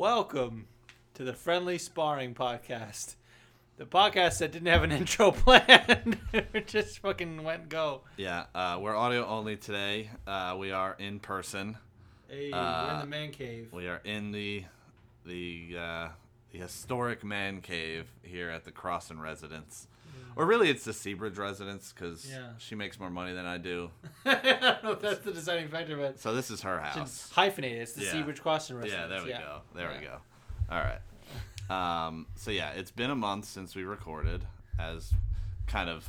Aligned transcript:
Welcome 0.00 0.64
to 1.12 1.24
the 1.24 1.34
Friendly 1.34 1.76
Sparring 1.76 2.32
Podcast. 2.32 3.16
The 3.76 3.84
podcast 3.84 4.38
that 4.38 4.50
didn't 4.50 4.68
have 4.68 4.82
an 4.82 4.92
intro 4.98 5.30
planned. 5.30 6.16
it 6.32 6.66
just 6.68 7.00
fucking 7.00 7.44
went 7.44 7.60
and 7.60 7.68
go. 7.68 8.00
Yeah, 8.16 8.46
uh, 8.54 8.78
we're 8.80 8.96
audio 8.96 9.26
only 9.26 9.58
today. 9.58 10.08
Uh, 10.26 10.56
we 10.58 10.72
are 10.72 10.96
in 10.98 11.20
person. 11.20 11.76
Hey, 12.30 12.48
we're 12.50 12.58
in 12.58 12.64
Uh, 12.64 13.00
the 13.02 13.08
man 13.08 13.30
cave. 13.30 13.68
We 13.74 13.88
are 13.88 14.00
in 14.02 14.32
the 14.32 14.64
the 15.26 15.76
uh, 15.78 16.08
the 16.50 16.58
historic 16.60 17.22
man 17.22 17.60
cave 17.60 18.06
here 18.22 18.48
at 18.48 18.64
the 18.64 18.72
Crossan 18.72 19.20
residence. 19.20 19.86
Or 20.36 20.46
really, 20.46 20.70
it's 20.70 20.84
the 20.84 20.92
Seabridge 20.92 21.38
residence 21.38 21.92
because 21.92 22.28
Yeah. 22.30 22.50
she 22.58 22.74
makes 22.74 22.98
more 23.00 23.10
money 23.10 23.32
than 23.32 23.46
I 23.46 23.58
do. 23.58 23.90
I 24.24 24.34
don't 24.60 24.84
know 24.84 24.90
if 24.92 25.00
that's 25.00 25.20
the 25.20 25.32
deciding 25.32 25.68
factor, 25.68 25.96
but 25.96 26.18
So 26.20 26.34
this 26.34 26.50
is 26.50 26.62
her 26.62 26.78
it's 26.78 26.96
house. 26.96 27.30
hyphenated. 27.32 27.82
It's 27.82 27.92
the 27.92 28.04
Yeah. 28.04 28.12
Seabridge 28.12 28.40
Crossing 28.40 28.76
residence. 28.76 29.00
Yeah, 29.02 29.06
there 29.08 29.22
we 29.24 29.30
go. 29.30 29.60
There 29.74 29.90
we 29.98 30.04
go. 30.06 30.18
All 30.70 30.78
right. 30.78 31.00
Um, 31.70 32.26
so 32.34 32.50
yeah, 32.50 32.70
it's 32.70 32.90
been 32.90 33.10
a 33.12 33.14
month 33.14 33.44
since 33.44 33.76
we 33.76 33.84
recorded, 33.84 34.44
as 34.76 35.12
kind 35.68 35.88
of 35.88 36.08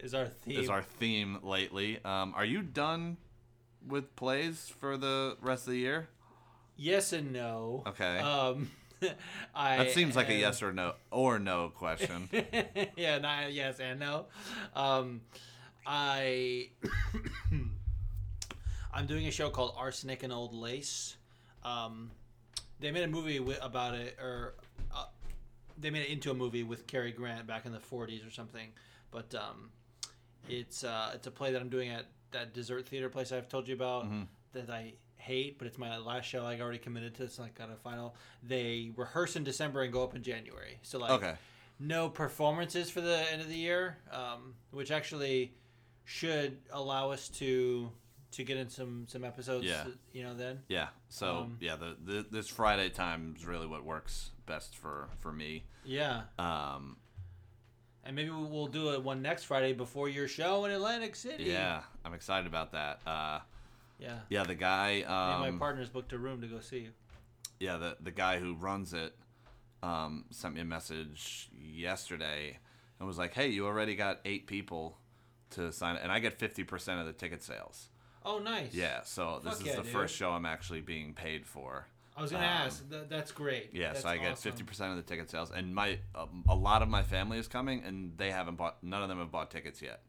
Is 0.00 0.14
our 0.14 0.26
theme. 0.26 0.58
is 0.58 0.70
our 0.70 0.80
theme 0.80 1.38
lately. 1.42 1.98
Um, 2.02 2.32
are 2.34 2.46
you 2.46 2.62
done 2.62 3.18
with 3.86 4.16
plays 4.16 4.72
for 4.80 4.96
the 4.96 5.36
rest 5.42 5.66
of 5.66 5.72
the 5.74 5.78
year? 5.80 6.08
yes 6.78 7.12
and 7.12 7.30
no. 7.32 7.82
Okay. 7.86 8.18
Um, 8.20 8.70
I 9.54 9.76
That 9.78 9.90
seems 9.92 10.16
like 10.16 10.28
a 10.28 10.34
yes 10.34 10.62
or 10.62 10.72
no 10.72 10.94
or 11.10 11.38
no 11.38 11.70
question. 11.74 12.28
yeah, 12.96 13.18
not 13.18 13.52
yes 13.52 13.78
and 13.80 14.00
no. 14.00 14.26
Um, 14.74 15.20
I 15.86 16.68
I'm 18.92 19.06
doing 19.06 19.26
a 19.26 19.30
show 19.30 19.50
called 19.50 19.74
Arsenic 19.76 20.22
and 20.22 20.32
Old 20.32 20.54
Lace. 20.54 21.16
Um, 21.64 22.10
they 22.80 22.90
made 22.90 23.02
a 23.02 23.08
movie 23.08 23.38
wi- 23.38 23.58
about 23.60 23.94
it, 23.94 24.16
or 24.20 24.54
uh, 24.94 25.06
they 25.78 25.90
made 25.90 26.02
it 26.02 26.10
into 26.10 26.30
a 26.30 26.34
movie 26.34 26.62
with 26.62 26.86
Cary 26.86 27.12
Grant 27.12 27.46
back 27.46 27.66
in 27.66 27.72
the 27.72 27.78
'40s 27.78 28.26
or 28.26 28.30
something. 28.30 28.68
But 29.10 29.34
um, 29.34 29.70
it's 30.48 30.84
uh, 30.84 31.12
it's 31.14 31.26
a 31.26 31.30
play 31.30 31.52
that 31.52 31.60
I'm 31.60 31.68
doing 31.68 31.90
at 31.90 32.06
that 32.32 32.54
dessert 32.54 32.86
theater 32.88 33.08
place 33.08 33.32
I've 33.32 33.48
told 33.48 33.68
you 33.68 33.74
about 33.74 34.10
Mhm. 34.10 34.26
that 34.52 34.70
I 34.70 34.94
hate, 35.26 35.58
but 35.58 35.66
it's 35.66 35.78
my 35.78 35.96
last 35.98 36.24
show. 36.26 36.44
I 36.44 36.60
already 36.60 36.78
committed 36.78 37.14
to. 37.16 37.24
It's 37.24 37.38
like 37.38 37.54
got 37.54 37.70
a 37.70 37.76
final. 37.76 38.14
They 38.42 38.92
rehearse 38.96 39.36
in 39.36 39.44
December 39.44 39.82
and 39.82 39.92
go 39.92 40.02
up 40.04 40.14
in 40.14 40.22
January. 40.22 40.78
So 40.82 40.98
like 40.98 41.10
Okay. 41.10 41.34
no 41.80 42.08
performances 42.08 42.90
for 42.90 43.00
the 43.00 43.18
end 43.32 43.40
of 43.42 43.48
the 43.48 43.56
year, 43.56 43.98
um, 44.12 44.54
which 44.70 44.90
actually 44.90 45.54
should 46.04 46.58
allow 46.70 47.10
us 47.10 47.28
to 47.40 47.90
to 48.32 48.44
get 48.44 48.56
in 48.56 48.68
some 48.68 49.06
some 49.08 49.24
episodes. 49.24 49.64
Yeah. 49.66 49.84
You 50.12 50.22
know, 50.24 50.34
then. 50.34 50.62
Yeah. 50.68 50.88
So 51.08 51.36
Um, 51.38 51.56
yeah, 51.60 51.76
the, 51.76 51.96
the 52.04 52.26
this 52.30 52.48
Friday 52.48 52.88
time 52.90 53.34
is 53.36 53.44
really 53.46 53.66
what 53.66 53.84
works 53.84 54.30
best 54.46 54.76
for 54.76 55.08
for 55.18 55.32
me. 55.32 55.64
Yeah, 55.84 56.22
Um, 56.38 56.96
and 58.04 58.14
maybe 58.16 58.30
we- 58.30 58.44
we'll 58.44 58.66
do 58.66 58.92
it 58.94 59.02
one 59.02 59.22
next 59.22 59.44
Friday 59.44 59.72
before 59.72 60.08
your 60.08 60.28
show 60.28 60.64
in 60.64 60.70
Atlantic 60.72 61.14
City. 61.16 61.44
yeah, 61.44 61.82
I'm 62.04 62.12
excited 62.14 62.46
about 62.46 62.72
that. 62.72 63.00
Uh, 63.06 63.40
Yeah. 63.98 64.18
yeah, 64.28 64.44
the 64.44 64.54
guy. 64.54 64.96
Me 64.96 65.02
and 65.02 65.40
my 65.40 65.48
Um, 65.48 65.58
partners 65.58 65.88
booked 65.88 66.12
a 66.12 66.18
room 66.18 66.40
to 66.42 66.46
go 66.46 66.60
see 66.60 66.80
you. 66.80 66.90
yeah, 67.60 67.76
the 67.78 67.96
the 68.00 68.10
guy 68.10 68.38
who 68.38 68.54
runs 68.54 68.92
it 68.92 69.16
um, 69.82 70.24
sent 70.30 70.54
me 70.54 70.60
a 70.60 70.64
message 70.64 71.48
yesterday 71.58 72.58
and 72.98 73.06
was 73.08 73.18
like, 73.18 73.32
"Hey, 73.34 73.48
you 73.48 73.66
already 73.66 73.94
got 73.96 74.20
eight 74.24 74.46
people 74.46 74.98
to 75.50 75.72
sign, 75.72 75.96
and 75.96 76.10
I 76.12 76.18
get 76.18 76.38
fifty 76.38 76.64
percent 76.64 77.00
of 77.00 77.06
the 77.06 77.12
ticket 77.12 77.42
sales." 77.42 77.88
Oh, 78.24 78.38
nice. 78.40 78.74
Yeah, 78.74 79.02
so 79.04 79.40
this 79.44 79.52
Fuck 79.54 79.60
is 79.62 79.66
yeah, 79.68 79.76
the 79.76 79.82
dude. 79.82 79.92
first 79.92 80.14
show 80.16 80.30
I'm 80.32 80.46
actually 80.46 80.80
being 80.80 81.14
paid 81.14 81.46
for. 81.46 81.86
I 82.16 82.22
was 82.22 82.32
gonna 82.32 82.44
Um, 82.44 82.50
ask. 82.50 82.90
Th- 82.90 83.08
that's 83.08 83.30
great. 83.30 83.70
Yeah, 83.72 83.88
That's 83.88 84.00
so 84.02 84.08
I 84.08 84.16
get 84.16 84.32
awesome. 84.32 84.50
fifty 84.50 84.64
percent 84.64 84.90
of 84.90 84.96
the 84.96 85.02
ticket 85.04 85.30
sales, 85.30 85.50
and 85.52 85.74
my 85.74 85.98
um, 86.14 86.44
a 86.48 86.54
lot 86.54 86.82
of 86.82 86.88
my 86.88 87.02
family 87.02 87.38
is 87.38 87.46
coming, 87.46 87.82
and 87.84 88.16
they 88.18 88.30
haven't 88.30 88.56
bought. 88.56 88.82
None 88.82 89.02
of 89.02 89.08
them 89.08 89.18
have 89.18 89.30
bought 89.30 89.50
tickets 89.50 89.80
yet. 89.80 90.02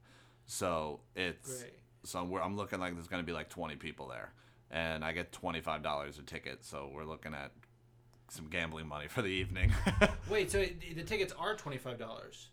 So 0.46 1.02
it's 1.16 1.62
Great. 1.62 1.74
So 2.08 2.24
we're, 2.24 2.42
I'm 2.42 2.56
looking 2.56 2.80
like 2.80 2.94
there's 2.94 3.08
going 3.08 3.22
to 3.22 3.26
be 3.26 3.34
like 3.34 3.50
twenty 3.50 3.76
people 3.76 4.08
there, 4.08 4.32
and 4.72 5.04
I 5.04 5.12
get 5.14 5.32
twenty 5.32 5.62
five 5.62 5.84
dollars 5.84 6.18
a 6.20 6.24
ticket. 6.24 6.64
So 6.66 6.90
we're 6.94 7.06
looking 7.06 7.34
at 7.34 7.52
some 8.30 8.48
gambling 8.48 8.88
money 8.88 9.08
for 9.08 9.22
the 9.22 9.30
evening. 9.30 9.72
Wait, 10.30 10.52
so 10.52 10.60
the 10.96 11.04
tickets 11.04 11.34
are 11.38 11.56
twenty 11.56 11.78
five 11.78 11.98
dollars. 12.00 12.50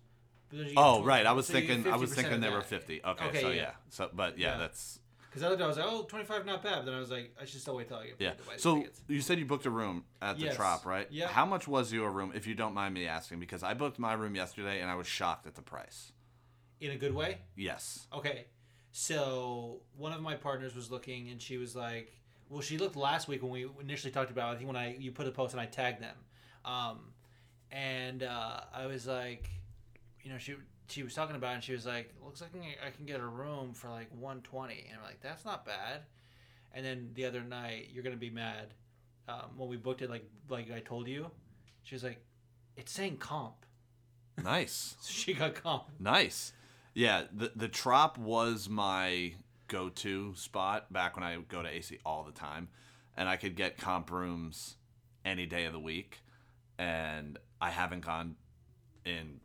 oh 0.76 1.02
right, 1.02 1.26
I 1.26 1.32
was 1.32 1.48
thinking 1.48 1.86
I 1.90 1.96
was 1.96 2.14
thinking 2.14 2.40
they 2.40 2.50
were 2.50 2.62
fifty. 2.62 3.00
Okay, 3.04 3.26
Okay, 3.26 3.40
so 3.40 3.48
yeah. 3.48 3.54
yeah. 3.56 3.70
so 3.90 4.10
but 4.12 4.38
yeah, 4.38 4.52
Yeah. 4.52 4.58
that's 4.58 5.00
Because 5.28 5.42
other 5.42 5.56
day 5.56 5.64
I 5.64 5.66
was 5.66 5.76
like, 5.78 5.86
oh, 5.88 6.02
25 6.04 6.46
not 6.46 6.62
bad. 6.62 6.76
But 6.76 6.84
then 6.86 6.94
I 6.94 7.00
was 7.00 7.10
like, 7.10 7.34
I 7.40 7.44
should 7.44 7.60
still 7.60 7.74
wait 7.74 7.88
till 7.88 7.96
I 7.96 8.06
get 8.06 8.16
yeah. 8.20 8.32
So 8.58 8.76
tickets. 8.76 9.00
you 9.08 9.20
said 9.20 9.40
you 9.40 9.46
booked 9.46 9.66
a 9.66 9.70
room 9.70 10.04
at 10.22 10.38
the 10.38 10.44
Yes. 10.44 10.54
Trop, 10.54 10.86
right? 10.86 11.08
Yeah. 11.10 11.26
How 11.26 11.44
much 11.44 11.66
was 11.66 11.92
your 11.92 12.08
room, 12.12 12.30
if 12.36 12.46
you 12.46 12.54
don't 12.54 12.72
mind 12.72 12.94
me 12.94 13.08
asking? 13.08 13.40
Because 13.40 13.64
I 13.64 13.74
booked 13.74 13.98
my 13.98 14.12
room 14.12 14.36
yesterday, 14.36 14.80
and 14.80 14.88
I 14.88 14.94
was 14.94 15.08
shocked 15.08 15.48
at 15.48 15.56
the 15.56 15.62
price. 15.62 16.12
In 16.80 16.92
a 16.92 16.96
good 16.96 17.14
way? 17.16 17.38
Yes. 17.56 18.06
Okay. 18.14 18.44
So 18.96 19.80
one 19.96 20.12
of 20.12 20.20
my 20.22 20.36
partners 20.36 20.72
was 20.72 20.88
looking 20.88 21.28
and 21.30 21.42
she 21.42 21.56
was 21.56 21.74
like, 21.74 22.12
well, 22.48 22.60
she 22.60 22.78
looked 22.78 22.94
last 22.94 23.26
week 23.26 23.42
when 23.42 23.50
we 23.50 23.66
initially 23.80 24.12
talked 24.12 24.30
about, 24.30 24.52
it, 24.52 24.54
I 24.54 24.56
think 24.58 24.68
when 24.68 24.76
I, 24.76 24.94
you 24.96 25.10
put 25.10 25.26
a 25.26 25.32
post 25.32 25.52
and 25.52 25.60
I 25.60 25.66
tagged 25.66 26.00
them. 26.00 26.14
Um, 26.64 27.00
and 27.72 28.22
uh, 28.22 28.60
I 28.72 28.86
was 28.86 29.08
like, 29.08 29.50
you 30.22 30.30
know, 30.30 30.38
she, 30.38 30.54
she 30.86 31.02
was 31.02 31.12
talking 31.12 31.34
about 31.34 31.50
it 31.50 31.54
and 31.54 31.64
she 31.64 31.72
was 31.72 31.84
like, 31.84 32.14
looks 32.24 32.40
like 32.40 32.50
I 32.86 32.90
can- 32.90 33.04
get 33.04 33.18
a 33.18 33.26
room 33.26 33.74
for 33.74 33.90
like 33.90 34.10
120. 34.12 34.86
And 34.88 34.98
I'm 35.00 35.04
like, 35.04 35.20
that's 35.20 35.44
not 35.44 35.66
bad. 35.66 36.02
And 36.72 36.86
then 36.86 37.10
the 37.14 37.24
other 37.24 37.42
night, 37.42 37.88
you're 37.92 38.04
going 38.04 38.14
to 38.14 38.20
be 38.20 38.30
mad. 38.30 38.74
Um, 39.28 39.56
when 39.56 39.68
we 39.68 39.76
booked 39.76 40.02
it, 40.02 40.08
like, 40.08 40.24
like 40.48 40.70
I 40.70 40.78
told 40.78 41.08
you, 41.08 41.32
she 41.82 41.96
was 41.96 42.04
like, 42.04 42.20
it's 42.76 42.92
saying 42.92 43.16
comp. 43.16 43.56
Nice. 44.40 44.94
So 45.00 45.10
she 45.12 45.34
got 45.34 45.56
comp. 45.56 45.86
Nice. 45.98 46.52
Yeah, 46.94 47.24
the 47.32 47.50
the 47.56 47.68
Trop 47.68 48.16
was 48.18 48.68
my 48.68 49.34
go-to 49.68 50.34
spot 50.36 50.92
back 50.92 51.16
when 51.16 51.24
I 51.24 51.36
would 51.36 51.48
go 51.48 51.62
to 51.62 51.68
AC 51.68 51.98
all 52.04 52.22
the 52.22 52.32
time, 52.32 52.68
and 53.16 53.28
I 53.28 53.36
could 53.36 53.56
get 53.56 53.76
comp 53.78 54.10
rooms 54.10 54.76
any 55.24 55.46
day 55.46 55.64
of 55.64 55.72
the 55.72 55.80
week, 55.80 56.20
and 56.78 57.38
I 57.60 57.70
haven't 57.70 58.04
gone 58.04 58.36
in 59.04 59.40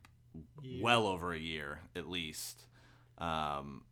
Yeah. 0.62 0.82
well 0.82 1.06
over 1.06 1.32
a 1.32 1.38
year 1.38 1.80
at 1.96 2.08
least. 2.08 2.64
Um, 3.18 3.82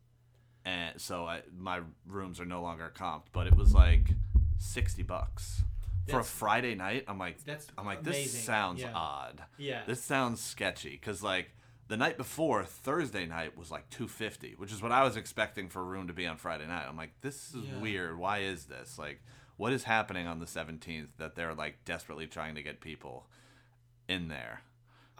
and 0.65 0.99
so 1.01 1.25
I, 1.25 1.41
my 1.57 1.81
rooms 2.07 2.39
are 2.39 2.45
no 2.45 2.61
longer 2.61 2.91
comped, 2.95 3.25
but 3.33 3.45
it 3.47 3.55
was 3.55 3.73
like 3.73 4.09
sixty 4.57 5.03
bucks 5.03 5.63
for 6.07 6.21
a 6.21 6.23
Friday 6.23 6.75
night. 6.75 7.03
I'm 7.07 7.19
like, 7.19 7.43
That's 7.43 7.67
I'm 7.77 7.85
like, 7.85 7.99
amazing. 8.01 8.23
this 8.23 8.43
sounds 8.43 8.81
Yeah. 8.81 8.93
odd. 8.93 9.43
Yeah. 9.57 9.81
This 9.85 10.01
sounds 10.01 10.39
sketchy 10.41 10.91
because 10.91 11.21
like 11.21 11.51
the 11.89 11.97
night 11.97 12.15
before 12.17 12.63
Thursday 12.63 13.25
night 13.25 13.57
was 13.57 13.69
like 13.69 13.89
250, 13.89 14.53
which 14.57 14.71
is 14.71 14.81
what 14.81 14.91
I 14.93 15.03
was 15.03 15.17
expecting 15.17 15.67
for 15.67 15.81
a 15.81 15.83
room 15.83 16.07
to 16.07 16.13
be 16.13 16.25
on 16.25 16.37
Friday 16.37 16.65
night. 16.67 16.85
I'm 16.87 16.95
like, 16.95 17.11
this 17.21 17.53
is 17.53 17.65
Yeah. 17.67 17.79
weird. 17.79 18.17
Why 18.17 18.39
is 18.39 18.65
this? 18.65 18.97
Like, 18.97 19.21
what 19.57 19.73
is 19.73 19.83
happening 19.83 20.25
on 20.27 20.39
the 20.39 20.45
17th 20.45 21.09
that 21.17 21.35
they're 21.35 21.53
like 21.53 21.83
desperately 21.85 22.27
trying 22.27 22.55
to 22.55 22.63
get 22.63 22.79
people 22.79 23.27
in 24.07 24.27
there? 24.29 24.61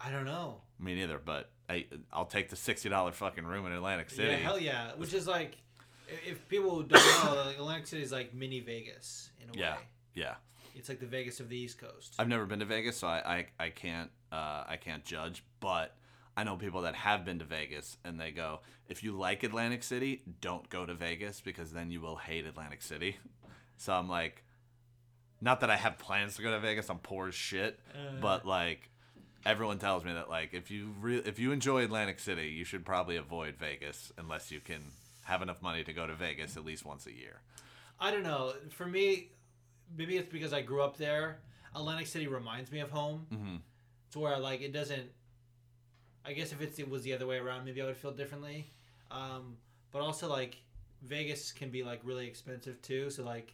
I 0.01 0.11
don't 0.11 0.23
know. 0.25 0.61
Me 0.79 0.95
neither, 0.95 1.17
but 1.17 1.49
I, 1.67 1.87
I'll 2.13 2.25
take 2.25 2.49
the 2.49 2.55
sixty 2.55 2.87
dollar 2.87 3.11
fucking 3.11 3.43
room 3.45 3.65
in 3.65 3.73
Atlantic 3.73 4.09
City. 4.09 4.29
Yeah, 4.29 4.35
hell 4.37 4.57
yeah. 4.57 4.91
Which 4.95 5.13
is 5.13 5.27
like, 5.27 5.57
if 6.25 6.47
people 6.47 6.83
don't 6.83 6.91
know, 7.25 7.43
like, 7.45 7.57
Atlantic 7.57 7.87
City 7.87 8.01
is 8.01 8.11
like 8.11 8.33
mini 8.33 8.61
Vegas 8.61 9.29
in 9.43 9.49
a 9.49 9.59
Yeah. 9.59 9.75
way. 9.75 9.81
yeah. 10.13 10.35
It's 10.75 10.87
like 10.87 10.99
the 11.01 11.05
Vegas 11.05 11.41
of 11.41 11.49
the 11.49 11.57
East 11.57 11.77
Coast. 11.79 12.15
I've 12.17 12.29
never 12.29 12.45
been 12.45 12.59
to 12.59 12.65
Vegas, 12.65 12.95
so 12.95 13.07
I, 13.07 13.45
I, 13.59 13.65
I 13.65 13.69
can't 13.71 14.09
uh, 14.31 14.63
I 14.67 14.77
can't 14.79 15.03
judge. 15.03 15.43
But 15.59 15.93
I 16.37 16.43
know 16.43 16.55
people 16.55 16.81
that 16.83 16.95
have 16.95 17.25
been 17.25 17.39
to 17.39 17.45
Vegas, 17.45 17.97
and 18.05 18.19
they 18.19 18.31
go, 18.31 18.59
if 18.87 19.03
you 19.03 19.11
like 19.11 19.43
Atlantic 19.43 19.83
City, 19.83 20.21
don't 20.41 20.69
go 20.69 20.85
to 20.85 20.93
Vegas 20.93 21.41
because 21.41 21.71
then 21.71 21.91
you 21.91 21.99
will 22.01 22.15
hate 22.15 22.45
Atlantic 22.45 22.81
City. 22.81 23.17
So 23.77 23.93
I'm 23.93 24.07
like, 24.09 24.43
not 25.41 25.59
that 25.61 25.69
I 25.69 25.75
have 25.75 25.97
plans 25.97 26.35
to 26.37 26.41
go 26.41 26.51
to 26.51 26.59
Vegas. 26.59 26.89
I'm 26.89 26.99
poor 26.99 27.27
as 27.29 27.35
shit, 27.35 27.79
Uh. 27.93 28.19
but 28.21 28.45
like. 28.45 28.89
Everyone 29.45 29.79
tells 29.79 30.03
me 30.03 30.11
that 30.11 30.29
like 30.29 30.53
if 30.53 30.69
you 30.69 30.93
re- 30.99 31.23
if 31.25 31.39
you 31.39 31.53
enjoy 31.53 31.85
Atlantic 31.85 32.19
City, 32.19 32.47
you 32.49 32.65
should 32.65 32.85
probably 32.85 33.15
avoid 33.15 33.55
Vegas 33.55 34.11
unless 34.17 34.51
you 34.51 34.59
can 34.59 34.81
have 35.23 35.41
enough 35.41 35.61
money 35.61 35.81
to 35.85 35.93
go 35.93 36.05
to 36.05 36.13
Vegas 36.13 36.57
at 36.57 36.65
least 36.65 36.85
once 36.85 37.07
a 37.07 37.13
year. 37.13 37.39
I 38.01 38.11
don't 38.11 38.23
know. 38.23 38.51
For 38.71 38.85
me, 38.85 39.29
maybe 39.97 40.17
it's 40.17 40.27
because 40.29 40.51
I 40.51 40.61
grew 40.61 40.81
up 40.83 40.97
there. 40.97 41.39
Atlantic 41.73 42.07
City 42.07 42.27
reminds 42.27 42.69
me 42.69 42.81
of 42.81 42.91
home. 42.91 43.27
hmm 43.31 43.55
It's 44.07 44.17
where 44.17 44.37
like 44.37 44.59
it 44.59 44.73
doesn't. 44.73 45.09
I 46.25 46.33
guess 46.33 46.51
if 46.51 46.61
it's, 46.61 46.79
it 46.79 46.89
was 46.89 47.03
the 47.03 47.13
other 47.13 47.25
way 47.27 47.37
around, 47.37 47.65
maybe 47.65 47.81
I 47.81 47.85
would 47.85 47.97
feel 47.97 48.11
differently. 48.11 48.69
Um, 49.11 49.57
but 49.91 50.01
also 50.01 50.27
like 50.29 50.57
Vegas 51.03 51.51
can 51.51 51.69
be 51.69 51.83
like 51.83 52.01
really 52.03 52.27
expensive 52.27 52.81
too. 52.81 53.09
So 53.09 53.23
like, 53.23 53.53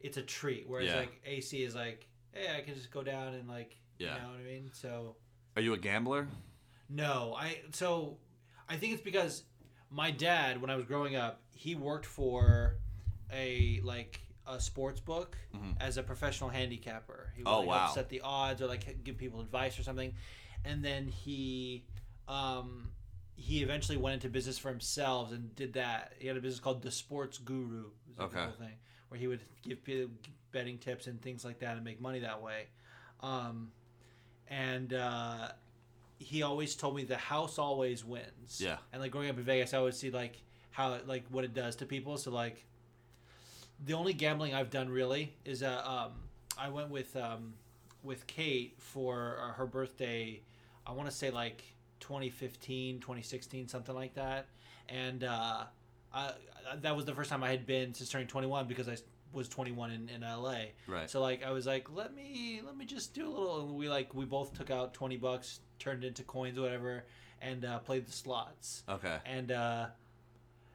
it's 0.00 0.16
a 0.16 0.22
treat. 0.22 0.64
Whereas 0.68 0.88
Yeah. 0.88 0.96
like 1.00 1.20
AC 1.24 1.62
is 1.62 1.74
like, 1.74 2.06
hey, 2.32 2.46
I 2.56 2.60
can 2.62 2.74
just 2.74 2.90
go 2.90 3.02
down 3.02 3.34
and 3.34 3.48
like, 3.48 3.76
Yeah. 3.98 4.16
you 4.16 4.22
know 4.22 4.28
what 4.28 4.40
I 4.40 4.42
mean. 4.44 4.70
So 4.72 5.16
Are 5.56 5.62
you 5.62 5.74
a 5.74 5.78
gambler? 5.78 6.26
no, 6.88 7.34
I 7.38 7.60
so 7.72 8.18
I 8.68 8.76
think 8.76 8.94
it's 8.94 9.02
because 9.02 9.44
my 9.90 10.10
dad, 10.10 10.60
when 10.60 10.70
I 10.70 10.76
was 10.76 10.84
growing 10.86 11.14
up, 11.16 11.40
he 11.54 11.74
worked 11.74 12.06
for 12.06 12.76
a 13.32 13.80
like 13.84 14.20
a 14.46 14.60
sports 14.60 14.98
book 15.00 15.36
as 15.80 15.96
a 15.98 16.02
professional 16.02 16.50
handicapper. 16.50 17.32
He 17.36 17.42
would 17.42 17.48
Mm-hmm. 17.48 17.54
Oh, 17.56 17.60
like, 17.60 17.68
wow. 17.68 17.90
set 17.94 18.08
the 18.08 18.20
odds 18.22 18.60
or 18.60 18.66
like 18.66 19.04
give 19.04 19.16
people 19.16 19.40
advice 19.40 19.78
or 19.78 19.82
something. 19.84 20.12
And 20.64 20.84
then 20.84 21.08
he 21.08 21.84
um, 22.28 22.90
he 23.34 23.62
eventually 23.62 23.98
went 23.98 24.14
into 24.14 24.28
business 24.28 24.58
for 24.58 24.68
himself 24.68 25.32
and 25.32 25.54
did 25.56 25.72
that. 25.74 26.12
He 26.18 26.28
had 26.28 26.36
a 26.36 26.40
business 26.40 26.60
called 26.60 26.82
the 26.82 26.90
Sports 26.90 27.38
Guru. 27.38 27.86
was 28.08 28.18
like 28.18 28.30
the 28.32 28.38
Okay. 28.38 28.50
thing 28.58 28.74
where 29.08 29.18
he 29.18 29.26
would 29.26 29.40
give 29.62 29.78
betting 30.52 30.78
tips 30.78 31.06
and 31.06 31.20
things 31.20 31.44
like 31.44 31.58
that 31.60 31.74
and 31.76 31.84
make 31.84 32.00
money 32.00 32.20
that 32.20 32.40
way. 32.40 32.66
Um, 33.20 33.72
and 34.48 34.92
uh, 34.94 35.48
he 36.18 36.42
always 36.42 36.74
told 36.76 36.94
me 36.96 37.04
the 37.04 37.16
house 37.16 37.58
always 37.58 38.04
wins. 38.04 38.58
Yeah. 38.60 38.76
And 38.92 39.02
like 39.02 39.10
growing 39.10 39.28
up 39.28 39.36
in 39.36 39.42
Vegas, 39.42 39.74
I 39.74 39.78
always 39.78 39.96
see 39.98 40.10
like 40.10 40.40
how 40.70 40.94
it, 40.94 41.06
like 41.08 41.24
what 41.30 41.44
it 41.44 41.52
does 41.54 41.76
to 41.76 41.86
people. 41.86 42.16
So 42.16 42.30
like, 42.30 42.64
the 43.84 43.94
only 43.94 44.12
gambling 44.12 44.54
I've 44.54 44.70
done 44.70 44.88
really 44.88 45.34
is 45.44 45.62
uh, 45.62 45.82
um, 45.84 46.12
I 46.56 46.68
went 46.68 46.90
with 46.90 47.16
um, 47.16 47.54
with 48.02 48.26
Kate 48.26 48.76
for 48.78 49.38
uh, 49.42 49.52
her 49.54 49.66
birthday. 49.66 50.40
I 50.86 50.92
want 50.92 51.08
to 51.08 51.14
say 51.14 51.30
like 51.30 51.64
2015, 52.00 53.00
2016, 53.00 53.68
something 53.68 53.94
like 53.94 54.14
that. 54.14 54.46
And 54.88 55.24
uh, 55.24 55.64
I, 56.12 56.32
that 56.80 56.96
was 56.96 57.04
the 57.04 57.14
first 57.14 57.30
time 57.30 57.42
I 57.42 57.50
had 57.50 57.66
been 57.66 57.94
since 57.94 58.10
turning 58.10 58.26
21 58.26 58.66
because 58.66 58.88
I 58.88 58.96
was 59.32 59.48
21 59.48 59.90
in, 59.90 60.08
in 60.08 60.20
LA. 60.22 60.54
Right. 60.86 61.08
So 61.08 61.20
like 61.20 61.42
I 61.42 61.50
was 61.50 61.66
like, 61.66 61.88
let 61.92 62.14
me 62.14 62.60
let 62.64 62.76
me 62.76 62.84
just 62.84 63.14
do 63.14 63.26
a 63.26 63.30
little. 63.30 63.60
And 63.60 63.74
we 63.76 63.88
like 63.88 64.14
we 64.14 64.24
both 64.24 64.54
took 64.56 64.70
out 64.70 64.94
20 64.94 65.16
bucks, 65.16 65.60
turned 65.78 66.04
into 66.04 66.22
coins, 66.24 66.58
or 66.58 66.62
whatever, 66.62 67.04
and 67.40 67.64
uh, 67.64 67.78
played 67.78 68.06
the 68.06 68.12
slots. 68.12 68.82
Okay. 68.88 69.16
And 69.24 69.52
uh, 69.52 69.86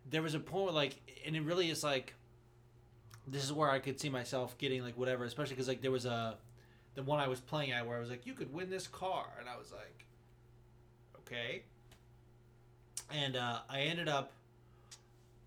there 0.10 0.22
was 0.22 0.34
a 0.34 0.40
point 0.40 0.74
like, 0.74 0.96
and 1.26 1.36
it 1.36 1.42
really 1.42 1.70
is 1.70 1.84
like, 1.84 2.14
this 3.28 3.44
is 3.44 3.52
where 3.52 3.70
I 3.70 3.80
could 3.80 4.00
see 4.00 4.10
myself 4.10 4.58
getting 4.58 4.82
like 4.82 4.98
whatever, 4.98 5.26
especially 5.26 5.56
because 5.56 5.68
like 5.68 5.82
there 5.82 5.92
was 5.92 6.06
a, 6.06 6.38
the 6.98 7.04
one 7.04 7.20
I 7.20 7.28
was 7.28 7.40
playing 7.40 7.72
at 7.72 7.86
where 7.86 7.96
I 7.96 8.00
was 8.00 8.10
like, 8.10 8.26
you 8.26 8.34
could 8.34 8.52
win 8.52 8.72
this 8.72 8.88
car, 8.88 9.28
and 9.40 9.48
I 9.48 9.56
was 9.56 9.72
like, 9.72 10.06
okay. 11.20 11.62
And 13.14 13.36
uh, 13.36 13.60
I 13.70 13.82
ended 13.82 14.10
up 14.10 14.32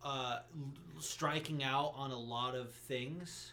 uh, 0.05 0.39
striking 1.01 1.65
out 1.65 1.93
on 1.97 2.13
a 2.13 2.19
lot 2.19 2.55
of 2.55 2.71
things. 2.71 3.53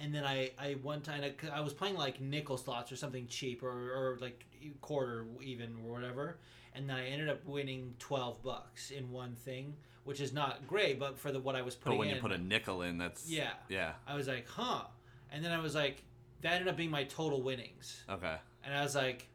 And 0.00 0.12
then 0.12 0.24
I, 0.24 0.50
I 0.58 0.72
one 0.82 1.00
time 1.00 1.22
I, 1.22 1.56
I 1.56 1.60
was 1.60 1.72
playing 1.72 1.96
like 1.96 2.20
nickel 2.20 2.56
slots 2.56 2.90
or 2.90 2.96
something 2.96 3.28
cheap 3.28 3.62
or, 3.62 3.68
or 3.70 4.18
like 4.20 4.44
quarter 4.80 5.24
even 5.40 5.76
or 5.86 5.92
whatever, 5.92 6.38
and 6.74 6.88
then 6.88 6.96
I 6.96 7.06
ended 7.06 7.28
up 7.28 7.46
winning 7.46 7.94
twelve 8.00 8.42
bucks 8.42 8.90
in 8.90 9.12
one 9.12 9.36
thing, 9.36 9.76
which 10.02 10.20
is 10.20 10.32
not 10.32 10.66
great, 10.66 10.98
but 10.98 11.16
for 11.16 11.30
the 11.30 11.38
what 11.38 11.54
I 11.54 11.62
was 11.62 11.76
putting 11.76 11.98
But 11.98 12.00
when 12.00 12.08
in, 12.08 12.16
you 12.16 12.20
put 12.20 12.32
a 12.32 12.38
nickel 12.38 12.82
in, 12.82 12.98
that's 12.98 13.30
Yeah. 13.30 13.50
yeah. 13.68 13.92
I 14.08 14.16
was 14.16 14.26
like, 14.26 14.48
huh, 14.48 14.86
and 15.30 15.44
then 15.44 15.52
I 15.52 15.60
was 15.60 15.76
like, 15.76 16.02
that 16.42 16.52
ended 16.52 16.68
up 16.68 16.76
being 16.76 16.90
my 16.90 17.04
total 17.04 17.42
winnings, 17.42 18.04
Okay. 18.08 18.36
and 18.64 18.74
I 18.74 18.82
was 18.82 18.94
like, 18.94 19.28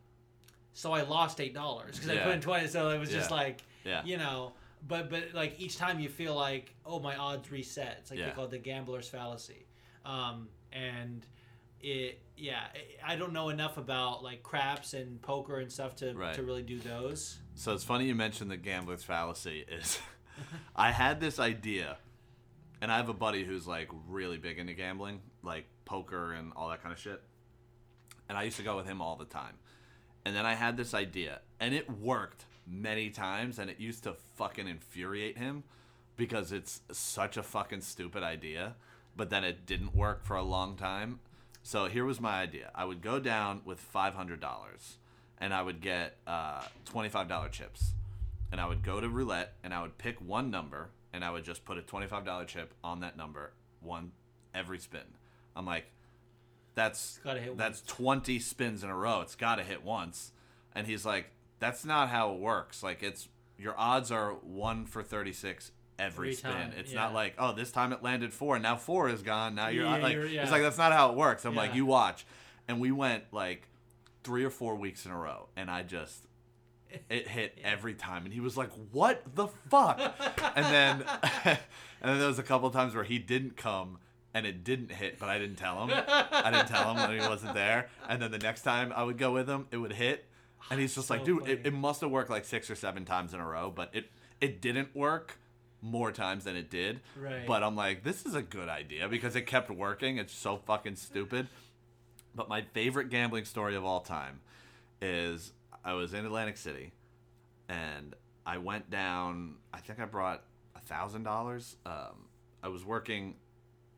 so 0.73 0.91
I 0.93 1.01
lost 1.01 1.41
eight 1.41 1.53
dollars 1.53 1.95
because 1.95 2.09
I 2.09 2.17
put 2.17 2.33
in 2.33 2.41
twenty, 2.41 2.67
so 2.67 2.89
it 2.89 2.99
was 2.99 3.09
just 3.09 3.31
like, 3.31 3.61
Yeah. 3.83 4.03
you 4.05 4.17
know. 4.17 4.53
But 4.87 5.09
but 5.09 5.33
like 5.33 5.59
each 5.59 5.77
time 5.77 5.99
you 5.99 6.07
feel 6.07 6.35
like 6.35 6.73
oh 6.85 6.99
my 6.99 7.15
odds 7.17 7.51
reset. 7.51 7.97
It's 8.01 8.11
like 8.11 8.19
they 8.19 8.29
call 8.31 8.45
it 8.45 8.51
the 8.51 8.59
gambler's 8.59 9.09
fallacy, 9.09 9.65
um, 10.05 10.49
and 10.71 11.25
it 11.81 12.19
yeah 12.37 12.61
I 13.05 13.13
I 13.13 13.15
don't 13.15 13.33
know 13.33 13.49
enough 13.49 13.77
about 13.77 14.23
like 14.23 14.43
craps 14.43 14.93
and 14.93 15.19
poker 15.21 15.59
and 15.59 15.71
stuff 15.71 15.95
to 15.97 16.13
Right. 16.13 16.33
to 16.35 16.43
really 16.43 16.61
do 16.61 16.79
those. 16.79 17.39
So 17.55 17.73
it's 17.73 17.83
funny 17.83 18.05
you 18.05 18.13
mentioned 18.15 18.51
the 18.51 18.57
gambler's 18.57 19.03
fallacy. 19.03 19.65
Is 19.67 19.99
I 20.75 20.91
had 20.91 21.19
this 21.19 21.39
idea, 21.39 21.97
and 22.79 22.91
I 22.91 22.97
have 22.97 23.09
a 23.09 23.13
buddy 23.15 23.43
who's 23.43 23.65
like 23.67 23.89
really 24.07 24.37
big 24.37 24.59
into 24.59 24.73
gambling, 24.73 25.21
like 25.47 25.65
poker 25.85 26.33
and 26.33 26.51
all 26.55 26.69
that 26.69 26.83
kind 26.83 26.93
of 26.93 26.99
shit. 26.99 27.23
And 28.29 28.37
I 28.37 28.43
used 28.43 28.57
to 28.57 28.63
go 28.63 28.77
with 28.77 28.85
him 28.85 29.01
all 29.01 29.15
the 29.15 29.25
time. 29.25 29.55
And 30.25 30.35
then 30.35 30.45
I 30.45 30.55
had 30.55 30.77
this 30.77 30.93
idea, 30.93 31.39
and 31.59 31.73
it 31.73 31.89
worked 31.89 32.45
many 32.67 33.09
times, 33.09 33.57
and 33.57 33.69
it 33.69 33.79
used 33.79 34.03
to 34.03 34.13
fucking 34.35 34.67
infuriate 34.67 35.37
him 35.37 35.63
because 36.17 36.51
it's 36.51 36.81
such 36.91 37.37
a 37.37 37.43
fucking 37.43 37.81
stupid 37.81 38.23
idea. 38.23 38.75
But 39.15 39.29
then 39.29 39.43
it 39.43 39.65
didn't 39.65 39.95
work 39.95 40.25
for 40.25 40.35
a 40.35 40.43
long 40.43 40.75
time. 40.75 41.19
So 41.63 41.85
here 41.85 42.05
was 42.05 42.19
my 42.19 42.41
idea: 42.41 42.69
I 42.75 42.85
would 42.85 43.01
go 43.01 43.19
down 43.19 43.61
with 43.65 43.79
five 43.79 44.13
hundred 44.13 44.39
dollars, 44.39 44.97
and 45.39 45.53
I 45.53 45.61
would 45.61 45.81
get 45.81 46.17
uh, 46.27 46.61
twenty-five 46.85 47.27
dollar 47.27 47.49
chips, 47.49 47.93
and 48.51 48.61
I 48.61 48.67
would 48.67 48.83
go 48.83 49.01
to 49.01 49.09
roulette, 49.09 49.53
and 49.63 49.73
I 49.73 49.81
would 49.81 49.97
pick 49.97 50.21
one 50.21 50.51
number, 50.51 50.89
and 51.13 51.23
I 51.23 51.31
would 51.31 51.45
just 51.45 51.65
put 51.65 51.77
a 51.77 51.81
twenty-five 51.81 52.25
dollar 52.25 52.45
chip 52.45 52.73
on 52.83 52.99
that 52.99 53.17
number, 53.17 53.53
one 53.81 54.11
every 54.53 54.77
spin. 54.77 55.16
I'm 55.57 55.65
like, 55.65 55.85
that's 56.75 57.19
gotta 57.23 57.39
hit 57.39 57.57
that's 57.57 57.81
20 57.81 58.37
spins 58.39 58.83
in 58.83 58.89
a 58.89 58.95
row. 58.95 59.21
It's 59.21 59.35
got 59.35 59.55
to 59.55 59.63
hit 59.63 59.83
once. 59.83 60.31
And 60.75 60.85
he's 60.85 61.05
like, 61.05 61.31
that's 61.59 61.83
not 61.83 62.09
how 62.09 62.33
it 62.33 62.39
works. 62.39 62.83
Like 62.83 63.01
it's 63.01 63.27
your 63.57 63.73
odds 63.77 64.11
are 64.11 64.33
1 64.33 64.85
for 64.85 65.01
36 65.01 65.71
every, 65.97 66.27
Every 66.29 66.33
spin. 66.35 66.51
time, 66.51 66.71
it's 66.77 66.93
yeah. 66.93 66.99
not 67.01 67.13
like, 67.15 67.33
oh, 67.39 67.53
this 67.53 67.71
time 67.71 67.91
it 67.91 68.03
landed 68.03 68.31
4 68.31 68.57
and 68.57 68.63
now 68.63 68.75
4 68.75 69.09
is 69.09 69.23
gone. 69.23 69.55
Now 69.55 69.69
you're 69.69 69.85
Yeah, 69.85 69.97
like 69.97 70.13
you're- 70.13 70.29
yeah. 70.31 70.43
it's 70.43 70.51
like 70.51 70.61
that's 70.61 70.77
not 70.77 70.91
how 70.93 71.09
it 71.11 71.17
works. 71.17 71.43
I'm 71.45 71.55
like, 71.55 71.73
you 71.73 71.87
watch. 71.87 72.25
And 72.67 72.79
we 72.79 72.91
went 72.91 73.23
like 73.31 73.67
3 74.23 74.43
or 74.43 74.51
4 74.51 74.75
weeks 74.75 75.05
in 75.05 75.11
a 75.11 75.17
row 75.17 75.47
and 75.55 75.71
I 75.71 75.81
just 75.83 76.27
it 77.09 77.27
hit 77.27 77.57
every 77.63 77.93
time 77.95 78.25
and 78.25 78.33
he 78.33 78.39
was 78.39 78.55
like 78.55 78.69
what 78.91 79.21
the 79.35 79.47
fuck 79.69 79.99
and 80.55 80.65
then 80.65 81.03
and 81.45 81.57
then 82.03 82.17
there 82.19 82.27
was 82.27 82.39
a 82.39 82.43
couple 82.43 82.69
times 82.69 82.93
where 82.95 83.03
he 83.03 83.17
didn't 83.19 83.57
come 83.57 83.97
and 84.33 84.45
it 84.45 84.63
didn't 84.63 84.91
hit 84.91 85.17
but 85.19 85.29
i 85.29 85.37
didn't 85.39 85.55
tell 85.57 85.85
him 85.87 86.03
i 86.07 86.51
didn't 86.51 86.67
tell 86.67 86.93
him 86.93 86.97
when 87.07 87.19
he 87.19 87.27
wasn't 87.27 87.53
there 87.53 87.89
and 88.09 88.21
then 88.21 88.31
the 88.31 88.37
next 88.39 88.61
time 88.61 88.91
i 88.95 89.03
would 89.03 89.17
go 89.17 89.31
with 89.33 89.47
him 89.49 89.67
it 89.71 89.77
would 89.77 89.93
hit 89.93 90.25
and 90.69 90.79
he's 90.79 90.93
just 90.95 91.09
like 91.09 91.23
dude 91.25 91.47
it, 91.47 91.61
it 91.65 91.73
must 91.73 92.01
have 92.01 92.11
worked 92.11 92.29
like 92.29 92.45
six 92.45 92.69
or 92.69 92.75
seven 92.75 93.05
times 93.05 93.33
in 93.33 93.39
a 93.39 93.45
row 93.47 93.71
but 93.73 93.89
it 93.93 94.05
it 94.41 94.61
didn't 94.61 94.95
work 94.95 95.39
more 95.81 96.11
times 96.11 96.43
than 96.43 96.55
it 96.55 96.69
did 96.69 96.99
Right. 97.19 97.45
but 97.47 97.63
i'm 97.63 97.75
like 97.75 98.03
this 98.03 98.25
is 98.25 98.35
a 98.35 98.41
good 98.41 98.67
idea 98.69 99.07
because 99.07 99.35
it 99.35 99.43
kept 99.43 99.69
working 99.71 100.17
it's 100.17 100.33
so 100.33 100.57
fucking 100.57 100.95
stupid 100.95 101.47
but 102.35 102.49
my 102.49 102.61
favorite 102.73 103.09
gambling 103.09 103.45
story 103.45 103.75
of 103.75 103.83
all 103.85 104.01
time 104.01 104.41
is 105.01 105.53
I 105.83 105.93
was 105.93 106.13
in 106.13 106.25
Atlantic 106.25 106.57
City 106.57 106.91
and 107.69 108.15
I 108.45 108.57
went 108.57 108.89
down. 108.89 109.55
I 109.73 109.79
think 109.79 109.99
I 109.99 110.05
brought 110.05 110.43
a 110.75 110.79
thousand 110.81 111.23
dollars. 111.23 111.77
Um, 111.85 112.25
I 112.61 112.67
was 112.67 112.85
working 112.85 113.35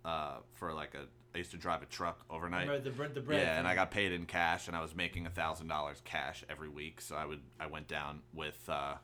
uh, 0.05 0.37
for 0.53 0.73
like 0.73 0.95
a. 0.95 1.05
I 1.33 1.37
used 1.37 1.51
to 1.51 1.57
drive 1.57 1.83
a 1.83 1.85
truck 1.85 2.21
overnight. 2.29 2.83
The 2.83 2.89
bread 2.89 3.13
the 3.13 3.21
bread. 3.21 3.41
Yeah, 3.41 3.59
and 3.59 3.67
I 3.67 3.75
got 3.75 3.91
paid 3.91 4.11
in 4.11 4.25
cash, 4.25 4.67
and 4.67 4.75
I 4.75 4.81
was 4.81 4.95
making 4.95 5.27
a 5.27 5.29
thousand 5.29 5.67
dollars 5.67 6.01
cash 6.03 6.43
every 6.49 6.69
week. 6.69 7.01
So 7.01 7.15
I 7.15 7.25
would 7.25 7.41
I 7.59 7.67
went 7.67 7.87
down 7.87 8.21
with 8.33 8.57
uh, 8.67 8.95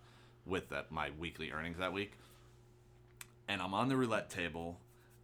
with 0.45 0.69
that 0.69 0.91
my 0.91 1.11
weekly 1.19 1.51
earnings 1.51 1.77
that 1.77 1.93
week, 1.93 2.13
and 3.47 3.61
I'm 3.61 3.73
on 3.73 3.89
the 3.89 3.95
roulette 3.95 4.29
table, 4.29 4.79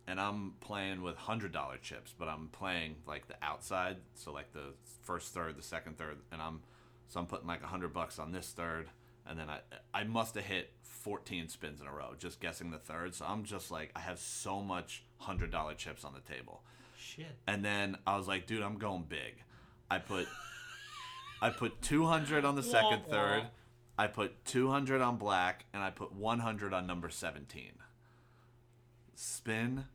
and 0.07 0.19
I'm 0.19 0.53
playing 0.59 1.01
with 1.01 1.15
hundred 1.15 1.51
dollar 1.51 1.77
chips, 1.77 2.13
but 2.17 2.27
I'm 2.27 2.49
playing 2.49 2.97
like 3.07 3.27
the 3.27 3.35
outside, 3.41 3.97
so 4.13 4.31
like 4.31 4.51
the 4.53 4.73
first 5.03 5.33
third, 5.33 5.57
the 5.57 5.63
second 5.63 5.97
third, 5.97 6.17
and 6.31 6.41
I'm 6.41 6.61
so 7.07 7.19
I'm 7.19 7.25
putting 7.25 7.47
like 7.47 7.63
a 7.63 7.67
hundred 7.67 7.93
bucks 7.93 8.19
on 8.19 8.31
this 8.31 8.49
third, 8.49 8.89
and 9.27 9.39
then 9.39 9.47
I 9.49 9.59
I 9.93 10.03
must 10.03 10.35
have 10.35 10.45
hit 10.45 10.69
14 11.01 11.49
spins 11.49 11.81
in 11.81 11.87
a 11.87 11.91
row 11.91 12.13
just 12.17 12.39
guessing 12.39 12.71
the 12.71 12.77
third. 12.77 13.13
So 13.15 13.25
I'm 13.27 13.43
just 13.43 13.71
like 13.71 13.91
I 13.95 13.99
have 13.99 14.19
so 14.19 14.61
much 14.61 15.03
hundred 15.17 15.51
dollar 15.51 15.73
chips 15.73 16.03
on 16.03 16.13
the 16.13 16.33
table. 16.33 16.61
Shit. 16.97 17.35
And 17.47 17.65
then 17.65 17.97
I 18.05 18.17
was 18.17 18.27
like, 18.27 18.45
dude, 18.45 18.61
I'm 18.61 18.77
going 18.77 19.05
big. 19.07 19.43
I 19.89 19.97
put 19.97 20.27
I 21.41 21.49
put 21.49 21.81
200 21.81 22.45
on 22.45 22.55
the 22.55 22.63
second 22.63 23.05
third. 23.09 23.47
I 23.97 24.07
put 24.07 24.45
200 24.45 25.01
on 25.01 25.17
black 25.17 25.65
and 25.73 25.83
I 25.83 25.89
put 25.89 26.13
100 26.13 26.73
on 26.73 26.87
number 26.87 27.09
17. 27.09 27.71
Spin 29.15 29.85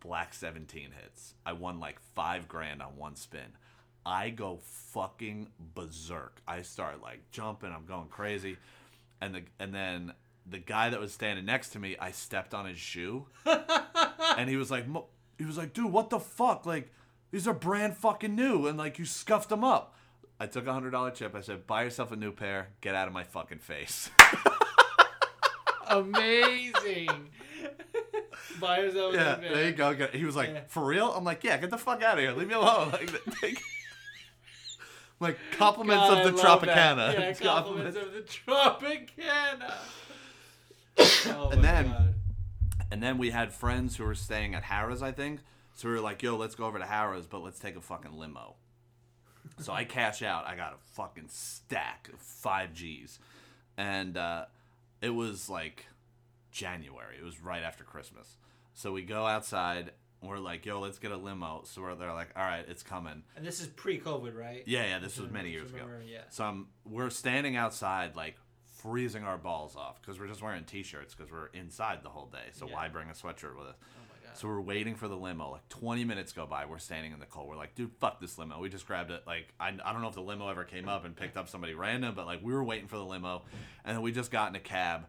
black 0.00 0.34
17 0.34 0.90
hits. 1.02 1.34
I 1.44 1.52
won 1.52 1.80
like 1.80 1.98
5 2.14 2.46
grand 2.48 2.80
on 2.82 2.96
one 2.96 3.16
spin. 3.16 3.56
I 4.06 4.30
go 4.30 4.60
fucking 4.62 5.48
berserk. 5.74 6.40
I 6.46 6.62
start 6.62 7.02
like 7.02 7.30
jumping, 7.30 7.72
I'm 7.72 7.86
going 7.86 8.08
crazy. 8.08 8.56
And 9.20 9.34
the 9.34 9.42
and 9.58 9.74
then 9.74 10.12
the 10.46 10.58
guy 10.58 10.90
that 10.90 11.00
was 11.00 11.12
standing 11.12 11.44
next 11.44 11.70
to 11.70 11.78
me, 11.78 11.96
I 11.98 12.10
stepped 12.10 12.54
on 12.54 12.66
his 12.66 12.78
shoe 12.78 13.26
and 14.36 14.48
he 14.48 14.56
was 14.56 14.70
like, 14.70 14.84
he 15.38 15.44
was 15.44 15.56
like, 15.56 15.72
dude, 15.72 15.90
what 15.90 16.10
the 16.10 16.20
fuck? 16.20 16.66
Like, 16.66 16.90
these 17.30 17.48
are 17.48 17.54
brand 17.54 17.96
fucking 17.96 18.34
new, 18.34 18.66
and 18.66 18.78
like 18.78 18.98
you 18.98 19.04
scuffed 19.04 19.48
them 19.48 19.64
up. 19.64 19.96
I 20.38 20.46
took 20.46 20.66
a 20.66 20.72
hundred 20.72 20.90
dollar 20.90 21.10
chip. 21.10 21.34
I 21.34 21.40
said, 21.40 21.66
buy 21.66 21.84
yourself 21.84 22.12
a 22.12 22.16
new 22.16 22.32
pair. 22.32 22.68
Get 22.80 22.94
out 22.94 23.08
of 23.08 23.14
my 23.14 23.24
fucking 23.24 23.58
face. 23.58 24.10
Amazing. 25.88 27.08
Buy 28.60 28.80
yourself 28.80 29.14
a 29.14 29.16
yeah, 29.16 29.38
new 29.40 29.54
there 29.54 29.66
you 29.66 29.72
go. 29.72 30.08
He 30.12 30.24
was 30.24 30.36
like, 30.36 30.50
Yeah. 30.50 30.60
for 30.68 30.84
real? 30.84 31.12
I'm 31.12 31.24
like, 31.24 31.44
yeah, 31.44 31.56
get 31.56 31.70
the 31.70 31.78
fuck 31.78 32.02
out 32.02 32.18
of 32.18 32.20
here. 32.20 32.32
Leave 32.32 32.48
me 32.48 32.54
alone. 32.54 32.90
Like, 32.92 33.42
like, 33.42 33.58
like 35.20 35.38
compliments 35.56 36.08
God, 36.08 36.26
of 36.26 36.36
the 36.36 36.42
Tropicana. 36.42 37.12
Yeah, 37.14 37.20
It's 37.20 37.40
compliments 37.40 37.96
of 37.96 38.12
the 38.12 38.20
Tropicana. 38.22 39.74
Oh 40.98 41.50
And 41.52 41.62
then- 41.64 41.88
God. 41.90 42.14
And 42.90 43.02
then 43.02 43.18
we 43.18 43.30
had 43.30 43.52
friends 43.52 43.96
who 43.96 44.04
were 44.04 44.14
staying 44.14 44.54
at 44.54 44.62
Harrah's, 44.62 45.02
I 45.02 45.10
think, 45.10 45.40
So 45.74 45.88
we 45.88 45.94
were 45.94 46.00
like, 46.00 46.22
yo, 46.22 46.36
let's 46.36 46.54
go 46.54 46.66
over 46.66 46.78
to 46.78 46.84
Harrah's, 46.84 47.26
but 47.26 47.40
let's 47.40 47.58
take 47.58 47.74
a 47.76 47.80
fucking 47.80 48.12
limo. 48.16 48.54
So 49.58 49.72
I 49.72 49.84
cash 49.84 50.22
out. 50.22 50.46
I 50.46 50.54
got 50.54 50.74
a 50.74 50.76
fucking 50.94 51.26
stack 51.28 52.08
of 52.12 52.20
five 52.20 52.72
G's, 52.72 53.18
and 53.76 54.16
uh, 54.16 54.44
it 55.00 55.10
was 55.10 55.48
like 55.50 55.86
January. 56.52 57.16
It 57.20 57.24
was 57.24 57.40
right 57.40 57.62
after 57.64 57.82
Christmas. 57.82 58.36
So 58.74 58.92
we 58.92 59.02
go 59.02 59.26
outside. 59.26 59.90
We're 60.22 60.38
like, 60.38 60.64
yo, 60.64 60.78
let's 60.80 60.98
get 61.00 61.10
a 61.10 61.16
limo. 61.16 61.62
So 61.64 61.82
we're, 61.82 61.94
they're 61.96 62.14
like, 62.14 62.28
all 62.36 62.42
right, 62.44 62.64
it's 62.68 62.82
coming. 62.84 63.22
And 63.36 63.44
this 63.44 63.60
is 63.60 63.66
pre-COVID, 63.66 64.36
right? 64.36 64.62
Yeah, 64.66 64.86
yeah, 64.86 64.98
this 65.00 65.18
was 65.18 65.30
many 65.30 65.54
remember- 65.56 65.76
years 65.78 65.82
ago. 65.84 65.92
yeah. 66.06 66.20
So 66.30 66.44
I'm, 66.44 66.68
we're 66.84 67.10
standing 67.10 67.56
outside, 67.56 68.14
like 68.16 68.36
freezing 68.84 69.24
our 69.24 69.38
balls 69.38 69.76
off 69.76 69.98
because 70.02 70.20
we're 70.20 70.26
just 70.28 70.42
wearing 70.42 70.62
t-shirts 70.64 71.14
because 71.14 71.32
we're 71.32 71.46
inside 71.54 72.02
the 72.02 72.10
whole 72.10 72.26
day. 72.26 72.50
So 72.52 72.68
Yeah. 72.68 72.74
why 72.74 72.88
bring 72.88 73.08
a 73.08 73.12
sweatshirt 73.12 73.56
with 73.56 73.66
us? 73.68 73.76
Oh 73.80 74.00
my 74.22 74.28
god. 74.28 74.36
So 74.36 74.46
we're 74.46 74.60
waiting 74.60 74.94
for 74.94 75.08
the 75.08 75.16
limo. 75.16 75.52
Like 75.52 75.66
20 75.70 76.04
minutes 76.04 76.32
go 76.32 76.44
by. 76.46 76.66
We're 76.66 76.78
standing 76.78 77.12
in 77.12 77.18
the 77.18 77.24
cold. 77.24 77.48
We're 77.48 77.56
like, 77.56 77.74
dude, 77.74 77.92
fuck 77.98 78.20
this 78.20 78.36
limo. 78.36 78.60
We 78.60 78.68
just 78.68 78.86
grabbed 78.86 79.10
it. 79.10 79.22
Like, 79.26 79.54
I, 79.58 79.68
I 79.68 79.92
don't 79.94 80.02
know 80.02 80.08
if 80.08 80.14
the 80.14 80.20
limo 80.20 80.48
ever 80.48 80.64
came 80.64 80.86
up 80.86 81.06
and 81.06 81.16
picked 81.16 81.38
up 81.38 81.48
somebody 81.48 81.72
random, 81.74 82.14
but 82.14 82.26
like 82.26 82.42
we 82.42 82.52
were 82.52 82.62
waiting 82.62 82.86
for 82.86 82.98
the 82.98 83.04
limo. 83.06 83.42
And 83.86 83.96
then 83.96 84.02
we 84.02 84.12
just 84.12 84.30
got 84.30 84.50
in 84.50 84.54
a 84.56 84.60
cab. 84.60 85.06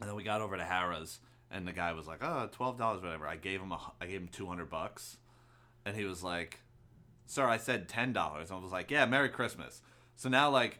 And 0.00 0.08
then 0.08 0.16
we 0.16 0.24
got 0.24 0.40
over 0.40 0.56
to 0.56 0.64
Harrah's. 0.64 1.20
And 1.52 1.68
the 1.68 1.72
guy 1.72 1.92
was 1.92 2.06
like, 2.08 2.24
oh, 2.24 2.48
$12, 2.58 2.78
whatever. 3.02 3.28
I 3.28 3.36
gave 3.36 3.60
him 3.60 3.70
a, 3.72 3.78
I 4.00 4.06
gave 4.06 4.20
him 4.22 4.28
200 4.32 4.68
bucks. 4.68 5.18
And 5.84 5.94
he 5.96 6.04
was 6.04 6.22
like, 6.24 6.60
sir, 7.26 7.46
I 7.46 7.58
said 7.58 7.88
$10. 7.88 8.06
And 8.06 8.16
I 8.16 8.56
was 8.56 8.72
like, 8.72 8.90
yeah, 8.90 9.04
Merry 9.06 9.28
Christmas. 9.28 9.82
So 10.16 10.28
now, 10.28 10.50
like, 10.50 10.78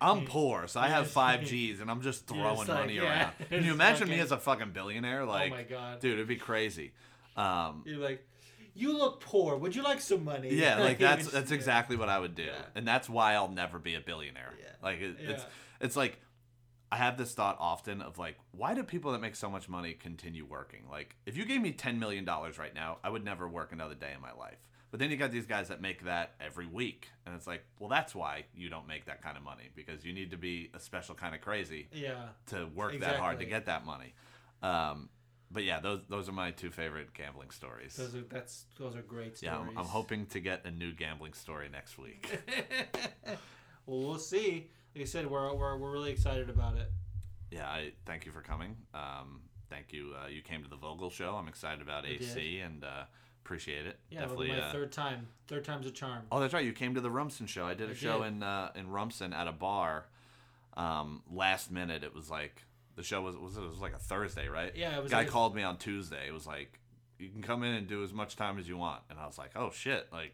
I'm 0.00 0.24
poor, 0.24 0.66
so 0.66 0.80
I 0.80 0.88
have 0.88 1.08
five 1.10 1.44
G's, 1.44 1.80
and 1.80 1.90
I'm 1.90 2.00
just 2.00 2.26
throwing 2.26 2.56
just 2.56 2.68
like, 2.68 2.80
money 2.80 2.94
yeah, 2.94 3.02
around. 3.02 3.32
Can 3.50 3.64
you 3.64 3.72
imagine 3.72 4.08
me 4.08 4.18
as 4.20 4.32
a 4.32 4.38
fucking 4.38 4.70
billionaire? 4.72 5.24
Like, 5.24 5.52
oh 5.52 5.56
my 5.56 5.62
god. 5.64 6.00
dude, 6.00 6.14
it'd 6.14 6.26
be 6.26 6.36
crazy. 6.36 6.92
Um, 7.36 7.82
You're 7.86 7.98
like, 7.98 8.26
you 8.74 8.96
look 8.96 9.20
poor. 9.20 9.56
Would 9.56 9.74
you 9.74 9.82
like 9.82 10.00
some 10.00 10.24
money? 10.24 10.54
yeah, 10.54 10.78
like 10.78 10.98
that's 11.08 11.30
that's 11.30 11.50
exactly 11.50 11.96
what 11.96 12.08
I 12.08 12.18
would 12.18 12.34
do, 12.34 12.44
Yeah. 12.44 12.62
and 12.74 12.86
that's 12.86 13.08
why 13.08 13.34
I'll 13.34 13.50
never 13.50 13.78
be 13.78 13.94
a 13.94 14.00
billionaire. 14.00 14.54
Yeah. 14.58 14.66
Like 14.82 15.00
it, 15.00 15.16
it's 15.20 15.44
it's 15.80 15.96
like 15.96 16.18
I 16.92 16.96
have 16.96 17.16
this 17.18 17.34
thought 17.34 17.56
often 17.60 18.00
of 18.02 18.18
like, 18.18 18.36
why 18.52 18.74
do 18.74 18.82
people 18.82 19.12
that 19.12 19.20
make 19.20 19.36
so 19.36 19.50
much 19.50 19.68
money 19.68 19.92
continue 19.94 20.44
working? 20.44 20.84
Like, 20.90 21.14
if 21.26 21.36
you 21.36 21.44
gave 21.44 21.60
me 21.60 21.72
ten 21.72 21.98
million 21.98 22.24
dollars 22.24 22.58
right 22.58 22.74
now, 22.74 22.98
I 23.04 23.10
would 23.10 23.24
never 23.24 23.48
work 23.48 23.72
another 23.72 23.94
day 23.94 24.12
in 24.14 24.20
my 24.20 24.32
life. 24.32 24.58
But 24.90 24.98
then 25.00 25.10
you 25.10 25.16
got 25.16 25.30
these 25.30 25.46
guys 25.46 25.68
that 25.68 25.80
make 25.80 26.04
that 26.04 26.34
every 26.40 26.66
week, 26.66 27.08
and 27.24 27.34
it's 27.34 27.46
like, 27.46 27.64
well, 27.78 27.88
that's 27.88 28.12
why 28.14 28.44
you 28.54 28.68
don't 28.68 28.88
make 28.88 29.04
that 29.06 29.22
kind 29.22 29.36
of 29.36 29.42
money 29.44 29.68
because 29.76 30.04
you 30.04 30.12
need 30.12 30.32
to 30.32 30.36
be 30.36 30.70
a 30.74 30.80
special 30.80 31.14
kind 31.14 31.34
of 31.34 31.40
crazy 31.40 31.88
Yeah. 31.92 32.28
to 32.46 32.66
work 32.74 32.98
that 33.00 33.16
hard 33.16 33.38
to 33.38 33.44
get 33.44 33.66
that 33.66 33.86
money. 33.86 34.14
Um, 34.62 35.08
but 35.52 35.64
yeah, 35.64 35.80
those 35.80 36.00
those 36.08 36.28
are 36.28 36.32
my 36.32 36.50
two 36.52 36.70
favorite 36.70 37.12
gambling 37.14 37.50
stories. 37.50 37.96
Those 37.96 38.14
are 38.14 38.22
that's 38.22 38.66
those 38.78 38.94
are 38.94 39.02
great 39.02 39.40
yeah. 39.42 39.58
I'm, 39.58 39.76
I'm 39.76 39.84
hoping 39.84 40.26
to 40.26 40.40
get 40.40 40.64
a 40.64 40.70
new 40.70 40.92
gambling 40.92 41.32
story 41.34 41.68
next 41.70 41.98
week. 41.98 42.28
well, 43.86 44.00
we'll 44.00 44.18
see. 44.18 44.70
Like 44.94 45.02
I 45.02 45.06
said, 45.06 45.30
we're 45.30 45.52
we're, 45.54 45.76
we're 45.76 45.92
really 45.92 46.10
excited 46.10 46.50
about 46.50 46.76
it. 46.76 46.90
yeah, 47.50 47.66
I 47.68 47.92
thank 48.06 48.26
you 48.26 48.32
for 48.32 48.42
coming. 48.42 48.76
Um, 48.94 49.40
thank 49.68 49.92
you. 49.92 50.14
Uh, 50.22 50.28
you 50.28 50.42
came 50.42 50.62
to 50.62 50.68
the 50.68 50.76
Vogel 50.76 51.10
show. 51.10 51.34
I'm 51.36 51.48
excited 51.48 51.80
about 51.82 52.04
I 52.04 52.10
AC 52.20 52.60
and 52.60 52.84
uh, 52.84 53.04
appreciate 53.50 53.84
it. 53.84 53.98
Yeah, 54.10 54.20
Definitely. 54.20 54.48
My 54.48 54.60
uh, 54.60 54.72
third 54.72 54.92
time. 54.92 55.26
Third 55.48 55.64
time's 55.64 55.84
a 55.84 55.90
charm. 55.90 56.22
oh, 56.30 56.38
that's 56.38 56.54
right. 56.54 56.64
You 56.64 56.72
came 56.72 56.94
to 56.94 57.00
the 57.00 57.10
Rumson 57.10 57.46
show. 57.46 57.66
I 57.66 57.74
did 57.74 57.88
a 57.88 57.92
I 57.92 57.96
show 57.96 58.18
did. 58.22 58.28
in 58.28 58.42
uh, 58.44 58.70
in 58.76 58.88
Rumson 58.88 59.32
at 59.32 59.48
a 59.48 59.52
bar. 59.52 60.06
Um, 60.76 61.22
last 61.32 61.72
minute, 61.72 62.04
it 62.04 62.14
was 62.14 62.30
like 62.30 62.62
the 62.94 63.02
show 63.02 63.22
was 63.22 63.36
was 63.36 63.56
it 63.56 63.62
was 63.68 63.80
like 63.80 63.92
a 63.94 63.98
Thursday, 63.98 64.46
right? 64.46 64.70
Yeah, 64.76 64.96
it 64.96 65.02
was 65.02 65.10
Guy 65.10 65.18
like 65.18 65.28
called 65.28 65.56
me 65.56 65.64
on 65.64 65.78
Tuesday. 65.78 66.28
It 66.28 66.32
was 66.32 66.46
like 66.46 66.78
you 67.18 67.28
can 67.28 67.42
come 67.42 67.64
in 67.64 67.74
and 67.74 67.88
do 67.88 68.04
as 68.04 68.12
much 68.12 68.36
time 68.36 68.56
as 68.56 68.68
you 68.68 68.76
want, 68.76 69.02
and 69.10 69.18
I 69.18 69.26
was 69.26 69.36
like, 69.36 69.50
oh 69.56 69.72
shit, 69.74 70.06
like 70.12 70.32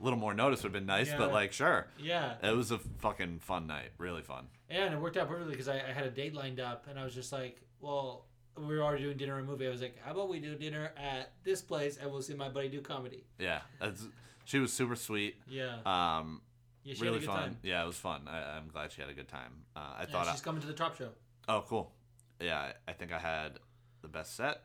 a 0.00 0.02
little 0.02 0.18
more 0.18 0.34
notice 0.34 0.64
would 0.64 0.70
have 0.70 0.80
been 0.80 0.86
nice, 0.86 1.12
but 1.14 1.32
like 1.32 1.52
sure. 1.52 1.86
Yeah, 2.00 2.34
It 2.42 2.56
was 2.56 2.72
a 2.72 2.78
fucking 2.98 3.38
fun 3.38 3.68
night, 3.68 3.90
really 3.96 4.22
fun. 4.22 4.48
yeah, 4.68 4.86
and 4.86 4.94
it 4.94 5.00
worked 5.00 5.16
out 5.16 5.28
perfectly 5.28 5.52
because 5.52 5.68
I, 5.68 5.76
I 5.76 5.92
had 5.92 6.04
a 6.04 6.10
date 6.10 6.34
lined 6.34 6.58
up, 6.58 6.86
and 6.90 6.98
I 6.98 7.04
was 7.04 7.14
just 7.14 7.32
like, 7.32 7.60
well, 7.80 8.24
we 8.66 8.76
were 8.76 8.82
already 8.82 9.04
doing 9.04 9.16
dinner 9.16 9.38
and 9.38 9.46
movie. 9.46 9.66
I 9.66 9.70
was 9.70 9.80
like, 9.82 9.96
how 10.02 10.12
about 10.12 10.28
we 10.28 10.40
do 10.40 10.54
dinner 10.56 10.90
at 10.96 11.32
this 11.44 11.60
place, 11.62 11.96
and 12.00 12.10
we'll 12.10 12.22
see 12.22 12.34
my 12.34 12.48
buddy 12.48 12.68
do 12.68 12.80
comedy. 12.80 13.24
Yeah, 13.38 13.60
that's, 13.80 14.06
she 14.44 14.58
was 14.58 14.72
super 14.72 14.96
sweet. 14.96 15.36
Yeah, 15.48 15.76
Um, 15.86 16.40
yeah, 16.84 16.94
she 16.94 17.02
really 17.02 17.14
had 17.14 17.16
a 17.16 17.20
good 17.20 17.26
fun. 17.26 17.42
time. 17.42 17.56
Yeah, 17.62 17.82
it 17.84 17.86
was 17.86 17.96
fun. 17.96 18.22
I, 18.26 18.56
I'm 18.56 18.68
glad 18.72 18.90
she 18.92 19.00
had 19.00 19.10
a 19.10 19.14
good 19.14 19.28
time. 19.28 19.52
Uh, 19.76 19.80
I 20.00 20.06
thought, 20.06 20.26
she's 20.32 20.40
coming 20.40 20.60
to 20.62 20.66
the 20.66 20.72
top 20.72 20.96
show. 20.96 21.10
Oh, 21.48 21.64
cool. 21.68 21.92
Yeah, 22.40 22.58
I, 22.58 22.72
I 22.90 22.92
think 22.94 23.12
I 23.12 23.18
had 23.18 23.58
the 24.02 24.08
best 24.08 24.36
set 24.36 24.62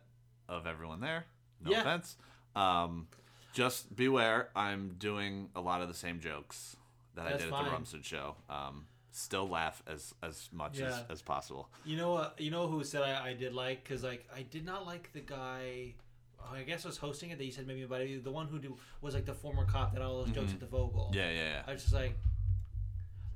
of 0.48 0.66
everyone 0.68 1.02
there. 1.02 1.26
No 1.64 1.72
Yeah. 1.72 1.82
offense. 1.82 2.16
Um, 2.56 3.08
just 3.54 3.96
beware, 3.96 4.50
I'm 4.56 4.96
doing 5.00 5.50
a 5.56 5.62
lot 5.62 5.82
of 5.82 5.88
the 5.88 5.94
same 5.94 6.20
jokes 6.20 6.76
that 7.16 7.26
I 7.28 7.32
That's 7.32 7.44
did 7.46 7.54
at 7.54 7.64
the 7.66 7.72
Rumson 7.72 8.02
show. 8.02 8.36
Um, 8.50 8.86
still 9.16 9.48
laugh 9.48 9.82
as 9.88 10.14
as 10.22 10.50
much 10.52 10.74
as, 10.80 10.80
Yeah. 10.96 11.02
as 11.10 11.22
possible. 11.22 11.70
You 11.86 11.98
know 11.98 12.12
what? 12.14 12.36
You 12.40 12.52
know 12.52 12.68
who 12.68 12.84
said 12.84 13.02
I, 13.04 13.30
I 13.30 13.34
did 13.34 13.54
like 13.54 13.84
because 13.84 14.04
like 14.04 14.28
I 14.36 14.42
did 14.44 14.66
not 14.66 14.86
like 14.86 15.12
the 15.14 15.22
guy. 15.22 15.94
I 16.52 16.64
guess 16.64 16.84
was 16.84 16.98
hosting 16.98 17.30
it 17.30 17.38
that 17.38 17.46
you 17.46 17.52
said 17.54 17.66
maybe 17.68 17.84
about 17.84 18.02
the 18.24 18.32
one 18.32 18.48
who 18.48 18.60
do 18.60 18.76
was 19.02 19.14
like 19.16 19.26
the 19.26 19.34
former 19.34 19.64
cop 19.66 19.94
that 19.94 20.02
all 20.02 20.24
those 20.26 20.34
jokes 20.36 20.52
Mhm. 20.52 20.56
at 20.56 20.60
the 20.60 20.66
Vogel. 20.66 21.10
Yeah, 21.14 21.30
yeah, 21.30 21.36
yeah. 21.50 21.62
I 21.66 21.72
was 21.72 21.82
just 21.84 21.94
like, 21.94 22.18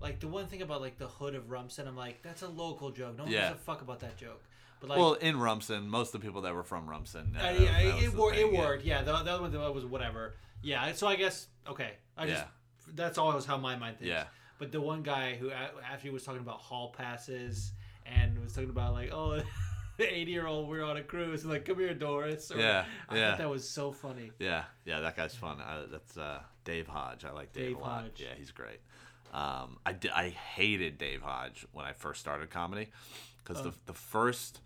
like 0.02 0.20
the 0.20 0.28
one 0.28 0.48
thing 0.48 0.62
about 0.62 0.82
like 0.82 0.98
the 0.98 1.08
hood 1.08 1.34
of 1.36 1.50
Rumson, 1.50 1.88
I'm 1.88 1.96
like, 1.96 2.22
that's 2.22 2.42
a 2.42 2.48
local 2.50 2.92
joke. 2.92 3.18
No 3.18 3.24
one 3.24 3.32
Yeah. 3.32 3.50
gives 3.50 3.62
a 3.62 3.64
fuck 3.64 3.82
about 3.82 4.00
that 4.02 4.18
joke. 4.18 4.44
But 4.80 4.90
like, 4.90 5.00
well, 5.00 5.14
in 5.14 5.40
Rumson, 5.40 5.88
most 5.90 6.14
of 6.14 6.22
the 6.22 6.28
people 6.28 6.42
that 6.42 6.54
were 6.54 6.64
from 6.64 6.88
Rumson. 6.90 7.36
uh, 7.36 7.42
that- 7.42 7.56
I, 7.56 7.84
that 7.86 8.04
it, 8.04 8.14
wor- 8.14 8.34
it 8.34 8.52
yeah. 8.52 8.60
worked. 8.60 8.84
Yeah, 8.84 9.02
the, 9.02 9.12
the 9.24 9.32
other 9.32 9.42
one 9.42 9.74
was 9.74 9.86
whatever. 9.86 10.36
Yeah, 10.62 10.92
so 10.92 11.08
I 11.08 11.16
guess 11.16 11.48
okay. 11.68 11.94
I 12.18 12.28
just 12.28 12.44
Yeah. 12.44 12.92
that's 12.96 13.18
always 13.18 13.46
how 13.46 13.58
my 13.58 13.76
mind 13.78 14.00
thinks. 14.00 14.10
Yeah. 14.10 14.26
But 14.60 14.72
the 14.72 14.82
one 14.82 15.04
guy 15.04 15.36
who 15.36 15.52
after 15.52 16.02
he 16.02 16.10
was 16.10 16.24
talking 16.24 16.42
about 16.42 16.58
hall 16.60 16.94
passes 16.98 17.72
and 18.06 18.40
was 18.42 18.54
talking 18.54 18.70
about 18.70 18.94
like, 18.94 19.12
oh, 19.14 19.42
the 19.98 20.14
80 20.14 20.32
year 20.32 20.48
old 20.48 20.68
we're 20.70 20.84
on 20.84 20.98
a 20.98 21.04
cruise, 21.04 21.44
and 21.44 21.52
like, 21.52 21.66
come 21.66 21.78
here, 21.78 21.94
Doris. 21.94 22.52
Or- 22.52 22.58
Yeah, 22.60 22.86
I 23.10 23.18
yeah. 23.18 23.30
thought 23.32 23.38
that 23.40 23.50
was 23.50 23.68
so 23.70 23.92
funny. 23.92 24.32
Yeah, 24.40 24.64
yeah, 24.86 25.00
that 25.02 25.16
guy's 25.16 25.36
fun. 25.36 25.58
I, 25.62 25.84
that's 25.92 26.18
uh, 26.18 26.40
Dave 26.64 26.88
Hodge. 26.88 27.24
I 27.26 27.32
like 27.32 27.54
Dave, 27.54 27.68
Dave 27.68 27.78
a 27.78 27.80
lot. 27.82 28.02
Hodge. 28.04 28.22
Yeah, 28.22 28.34
he's 28.38 28.52
great. 28.52 28.80
Um, 29.34 29.78
I, 29.86 29.92
di- 29.94 30.10
I 30.10 30.30
hated 30.30 30.98
Dave 30.98 31.22
Hodge 31.22 31.66
when 31.74 31.86
I 31.86 31.94
first 31.94 32.22
started 32.22 32.50
comedy 32.50 32.88
because 33.44 33.60
Oh. 33.62 33.70
the 33.70 33.74
the 33.88 33.94
first, 33.94 34.62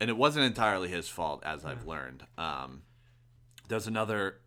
and 0.00 0.10
it 0.10 0.16
wasn't 0.16 0.44
entirely 0.46 0.88
his 0.88 1.08
fault 1.08 1.42
as 1.46 1.64
I've 1.64 1.86
learned. 1.86 2.24
Um, 2.36 2.82
there's 3.68 3.86
another 3.86 4.40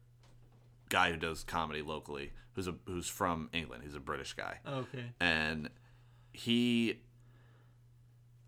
guy 0.90 1.12
who 1.12 1.18
does 1.18 1.44
comedy 1.44 1.82
locally 1.82 2.32
who's 2.58 2.68
a 2.68 2.74
who's 2.88 3.08
from 3.08 3.50
England. 3.54 3.84
He's 3.86 3.94
a 3.94 4.00
British 4.00 4.34
guy 4.34 4.58
Okay. 4.68 5.12
and 5.20 5.70
he 6.34 7.00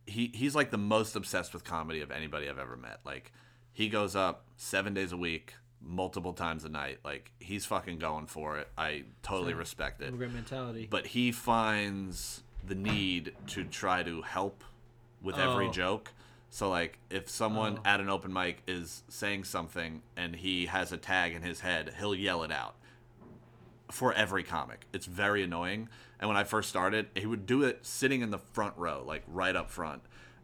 he 0.08 0.32
he's 0.34 0.56
like 0.56 0.72
the 0.72 0.78
most 0.80 1.16
obsessed 1.16 1.54
with 1.54 1.64
comedy 1.64 2.02
of 2.02 2.10
anybody 2.12 2.50
I've 2.50 2.58
ever 2.58 2.76
met. 2.76 3.00
Like 3.06 3.32
he 3.72 3.88
goes 3.88 4.16
up 4.16 4.46
7 4.58 4.94
days 4.96 5.12
a 5.12 5.18
week, 5.18 5.54
multiple 5.80 6.34
times 6.34 6.66
a 6.66 6.70
night. 6.70 6.98
Like 7.06 7.32
he's 7.40 7.66
fucking 7.68 8.00
going 8.00 8.26
for 8.26 8.58
it. 8.58 8.68
I 8.78 9.04
totally 9.22 9.54
respect 9.54 10.02
it. 10.02 10.08
Immigrant 10.08 10.34
mentality. 10.34 10.88
But 10.90 11.06
he 11.08 11.32
finds 11.32 12.42
the 12.66 12.74
need 12.76 13.34
to 13.48 13.64
try 13.64 14.02
to 14.02 14.24
help 14.24 14.64
with 15.22 15.38
every 15.38 15.68
Oh. 15.68 15.72
joke. 15.72 16.14
So 16.50 16.68
like 16.68 16.98
if 17.12 17.30
someone 17.30 17.78
Oh. 17.78 17.82
at 17.86 18.00
an 18.00 18.10
open 18.10 18.34
mic 18.34 18.64
is 18.68 19.04
saying 19.08 19.44
something 19.44 20.02
and 20.18 20.36
he 20.36 20.66
has 20.66 20.92
a 20.92 20.98
tag 20.98 21.34
in 21.36 21.44
his 21.44 21.60
head, 21.60 21.94
he'll 22.00 22.16
yell 22.16 22.42
it 22.42 22.52
out 22.52 22.76
for 23.92 24.14
every 24.14 24.44
comic. 24.44 24.86
It's 24.94 25.06
very 25.06 25.44
annoying. 25.44 25.90
And 26.20 26.28
when 26.28 26.38
I 26.38 26.44
first 26.44 26.70
started, 26.70 27.08
he 27.16 27.26
would 27.26 27.46
do 27.46 27.64
it 27.64 27.86
sitting 27.86 28.22
in 28.22 28.30
the 28.30 28.38
front 28.38 28.74
row, 28.78 29.04
like 29.06 29.24
right 29.28 29.56
up 29.56 29.70
front. 29.70 30.02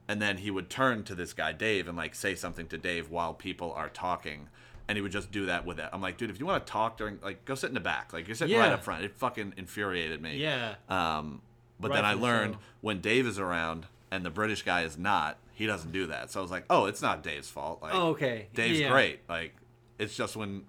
And 0.07 0.21
then 0.21 0.37
he 0.37 0.51
would 0.51 0.69
turn 0.69 1.03
to 1.05 1.15
this 1.15 1.33
guy 1.33 1.51
Dave 1.51 1.87
and 1.87 1.97
like 1.97 2.15
say 2.15 2.35
something 2.35 2.67
to 2.67 2.77
Dave 2.77 3.09
while 3.09 3.33
people 3.33 3.71
are 3.73 3.89
talking. 3.89 4.47
And 4.87 4.97
he 4.97 5.01
would 5.01 5.11
just 5.11 5.31
do 5.31 5.47
that 5.47 5.65
with 5.65 5.79
it. 5.79 5.89
I'm 5.91 6.01
like, 6.01 6.17
dude, 6.17 6.29
if 6.29 6.39
you 6.39 6.45
want 6.45 6.65
to 6.65 6.71
talk 6.71 6.97
during, 6.97 7.17
like, 7.23 7.43
go 7.43 7.55
sit 7.55 7.69
in 7.69 7.73
the 7.73 7.79
back. 7.79 8.13
Like, 8.13 8.27
you're 8.27 8.35
sitting 8.35 8.55
right 8.55 8.71
up 8.71 8.83
front. 8.83 9.03
It 9.03 9.15
fucking 9.15 9.55
infuriated 9.57 10.21
me. 10.21 10.37
yeah. 10.37 10.75
Um, 10.89 11.41
but 11.79 11.91
then 11.91 12.05
I 12.05 12.13
learned 12.13 12.53
so. 12.53 12.59
when 12.81 13.01
Dave 13.01 13.25
is 13.25 13.39
around 13.39 13.87
and 14.11 14.23
the 14.23 14.29
British 14.29 14.61
guy 14.61 14.83
is 14.83 14.95
not, 14.95 15.37
he 15.53 15.65
doesn't 15.65 15.91
do 15.91 16.05
that. 16.07 16.29
So 16.29 16.39
I 16.39 16.43
was 16.43 16.51
like, 16.51 16.65
oh, 16.69 16.85
it's 16.85 17.01
not 17.01 17.23
Dave's 17.23 17.49
fault. 17.49 17.81
Like, 17.81 17.95
Oh, 17.95 18.09
okay. 18.09 18.47
Dave's 18.53 18.79
Yeah. 18.79 18.91
great. 18.91 19.21
Like, 19.27 19.55
it's 19.97 20.15
just 20.15 20.35
when 20.35 20.65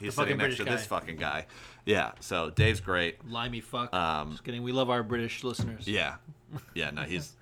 he's 0.00 0.14
sitting 0.14 0.36
next 0.36 0.56
to 0.56 0.64
British 0.64 0.80
this 0.80 0.86
fucking 0.88 1.16
guy. 1.16 1.46
Yeah. 1.86 2.12
So 2.20 2.50
Dave's 2.50 2.80
great. 2.80 3.28
Limey 3.28 3.60
fuck. 3.60 3.92
Um, 3.94 4.32
Just 4.32 4.44
kidding. 4.44 4.62
We 4.62 4.72
love 4.72 4.90
our 4.90 5.02
British 5.02 5.42
listeners. 5.44 5.86
Yeah, 5.88 6.16
yeah. 6.74 6.90
No, 6.90 7.02
he's 7.02 7.34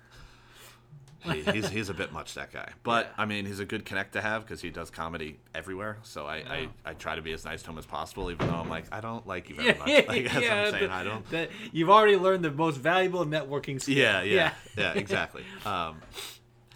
he, 1.21 1.41
he's 1.41 1.67
he's 1.69 1.89
a 1.89 1.93
bit 1.93 2.13
much 2.13 2.33
that 2.35 2.53
guy, 2.53 2.71
but 2.83 3.07
Yeah. 3.07 3.23
I 3.23 3.25
mean, 3.25 3.45
he's 3.45 3.59
a 3.59 3.65
good 3.65 3.83
connect 3.83 4.13
to 4.13 4.21
have 4.21 4.43
because 4.45 4.61
he 4.61 4.69
does 4.69 4.89
comedy 4.89 5.37
everywhere. 5.53 5.97
So 6.03 6.25
I, 6.25 6.35
I 6.37 6.57
Yeah. 6.59 6.67
I 6.85 6.93
try 6.93 7.15
to 7.15 7.21
be 7.21 7.33
as 7.33 7.43
nice 7.43 7.61
to 7.63 7.71
him 7.71 7.77
as 7.77 7.85
possible, 7.85 8.31
even 8.31 8.47
though 8.47 8.53
I'm 8.55 8.69
like 8.69 8.85
I 8.91 9.01
don't 9.01 9.27
like 9.27 9.49
you 9.49 9.55
very 9.55 9.73
much. 9.79 10.07
Like, 10.07 10.33
yeah, 10.41 10.63
I'm 10.65 10.71
saying. 10.71 10.87
the- 10.87 10.93
I 10.93 11.03
don't. 11.03 11.29
that- 11.31 11.49
you've 11.73 11.89
already 11.89 12.15
learned 12.15 12.45
the 12.45 12.51
most 12.51 12.77
valuable 12.77 13.25
networking 13.25 13.81
skill. 13.81 13.97
Yeah, 13.97 14.21
yeah, 14.21 14.53
yeah, 14.77 14.93
exactly. 14.93 15.43
Um, 15.65 16.01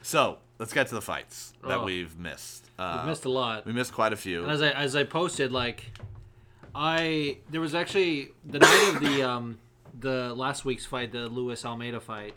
so 0.01 0.39
let's 0.60 0.74
get 0.74 0.88
to 0.88 0.96
the 0.96 1.01
fights 1.01 1.53
that 1.65 1.77
Oh. 1.79 1.84
we've 1.86 2.17
missed. 2.20 2.70
Uh, 2.77 3.00
We 3.05 3.12
missed 3.12 3.24
a 3.24 3.29
lot. 3.29 3.65
we 3.65 3.72
missed 3.72 3.93
quite 3.93 4.12
a 4.12 4.17
few. 4.17 4.43
And 4.43 4.51
as 4.51 4.62
I 4.62 4.72
as 4.72 4.96
I 4.98 5.05
posted, 5.05 5.53
like, 5.53 5.93
I 6.75 7.38
there 7.50 7.62
was 7.62 7.75
actually 7.75 8.30
the 8.46 8.60
night 8.60 8.92
of 8.96 9.00
the 9.01 9.24
um 9.24 9.60
the 10.00 10.34
last 10.34 10.65
week's 10.65 10.86
fight, 10.86 11.12
the 11.12 11.27
Luis 11.27 11.63
Almeida 11.65 12.00
fight. 12.00 12.36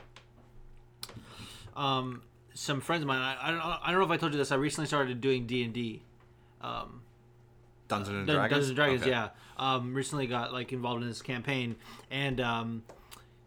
Um, 1.74 2.22
some 2.54 2.80
friends 2.80 3.02
of 3.02 3.08
mine. 3.08 3.18
I, 3.18 3.48
I 3.48 3.50
don't 3.50 3.60
I 3.60 3.90
don't 3.90 4.00
know 4.00 4.04
if 4.06 4.10
I 4.10 4.16
told 4.16 4.32
you 4.32 4.38
this. 4.38 4.52
I 4.52 4.56
recently 4.56 4.86
started 4.86 5.20
doing 5.20 5.46
D 5.46 5.62
and 5.62 5.72
D. 5.72 6.02
Um, 6.60 7.02
Dungeons 7.88 8.16
and 8.16 8.26
Dragons. 8.26 8.50
Dungeons 8.50 8.68
and 8.68 8.76
Dragons, 8.76 9.02
Okay. 9.02 9.10
yeah. 9.10 9.28
Um, 9.58 9.94
recently 9.94 10.26
got 10.26 10.52
like 10.52 10.72
involved 10.72 11.02
in 11.02 11.08
this 11.08 11.22
campaign, 11.22 11.76
and 12.10 12.40
um, 12.40 12.82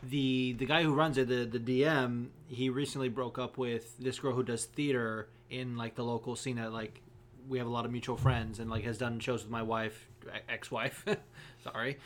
the 0.03 0.53
the 0.53 0.65
guy 0.65 0.84
who 0.84 0.93
runs 0.93 1.17
it, 1.17 1.27
the 1.27 1.46
the 1.46 1.60
DM, 1.60 2.27
he 2.48 2.69
recently 2.69 3.10
broke 3.10 3.38
up 3.38 3.58
with 3.58 3.98
this 4.00 4.19
girl 4.19 4.34
who 4.34 4.43
does 4.43 4.65
theater 4.65 5.27
in 5.50 5.77
like 5.77 5.96
the 5.96 6.03
local 6.03 6.36
scene. 6.36 6.55
That 6.55 6.72
like 6.72 7.01
we 7.48 7.58
have 7.58 7.67
a 7.67 7.72
lot 7.72 7.86
of 7.86 7.91
mutual 7.91 8.17
friends, 8.17 8.60
and 8.60 8.69
like 8.69 8.84
has 8.86 8.98
done 8.98 9.19
shows 9.19 9.43
with 9.43 9.51
my 9.51 9.62
wife, 9.63 10.08
ex 10.48 10.70
wife. 10.72 11.06
Sorry. 11.64 11.98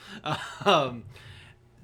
Um, 0.65 1.03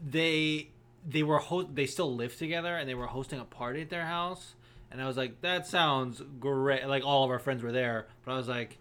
they 0.06 0.70
they 1.08 1.24
were 1.24 1.38
ho- 1.40 1.64
they 1.72 1.86
still 1.86 2.14
live 2.16 2.36
together, 2.36 2.76
and 2.76 2.88
they 2.90 2.96
were 2.96 3.08
hosting 3.08 3.40
a 3.40 3.46
party 3.46 3.82
at 3.82 3.90
their 3.90 4.06
house. 4.06 4.56
And 4.92 5.02
I 5.02 5.08
was 5.08 5.18
like, 5.18 5.42
that 5.42 5.68
sounds 5.68 6.22
great. 6.40 6.86
Like 6.88 7.06
all 7.06 7.24
of 7.24 7.30
our 7.30 7.40
friends 7.40 7.62
were 7.62 7.72
there, 7.72 8.08
but 8.26 8.32
I 8.34 8.38
was 8.38 8.48
like, 8.48 8.78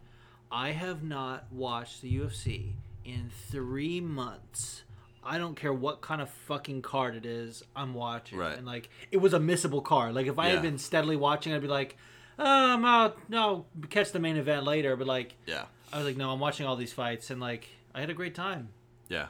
I 0.51 0.71
have 0.71 1.03
not 1.03 1.45
watched 1.53 2.01
the 2.01 2.19
UFC 2.19 2.73
in 3.05 3.31
three 3.51 4.01
months. 4.01 4.85
I 5.23 5.37
don't 5.37 5.55
care 5.55 5.73
what 5.75 6.01
kind 6.01 6.23
of 6.23 6.31
fucking 6.31 6.81
card 6.81 7.15
it 7.15 7.27
is, 7.27 7.63
I'm 7.77 7.93
watching. 7.93 8.39
Right. 8.39 8.57
And 8.57 8.67
like, 8.67 8.89
it 9.13 9.19
was 9.19 9.35
a 9.35 9.39
missable 9.39 9.85
card. 9.85 10.15
Like, 10.15 10.27
if 10.27 10.39
I 10.39 10.47
Yeah. 10.49 10.55
had 10.55 10.63
been 10.63 10.79
steadily 10.79 11.17
watching, 11.17 11.53
I'd 11.53 11.61
be 11.61 11.69
like, 11.69 11.97
um, 12.39 12.85
I'll, 12.87 13.15
no, 13.29 13.67
catch 13.91 14.11
the 14.13 14.21
main 14.21 14.37
event 14.39 14.65
later. 14.65 14.97
But 14.97 15.07
like, 15.07 15.35
Yeah. 15.47 15.67
I 15.93 15.99
was 15.99 16.07
like, 16.07 16.17
no, 16.17 16.31
I'm 16.31 16.41
watching 16.41 16.67
all 16.67 16.77
these 16.77 16.93
fights, 16.93 17.31
and 17.31 17.41
like, 17.41 17.69
I 17.95 18.01
had 18.01 18.11
a 18.11 18.15
great 18.15 18.35
time. 18.35 18.69
Yeah. 19.09 19.27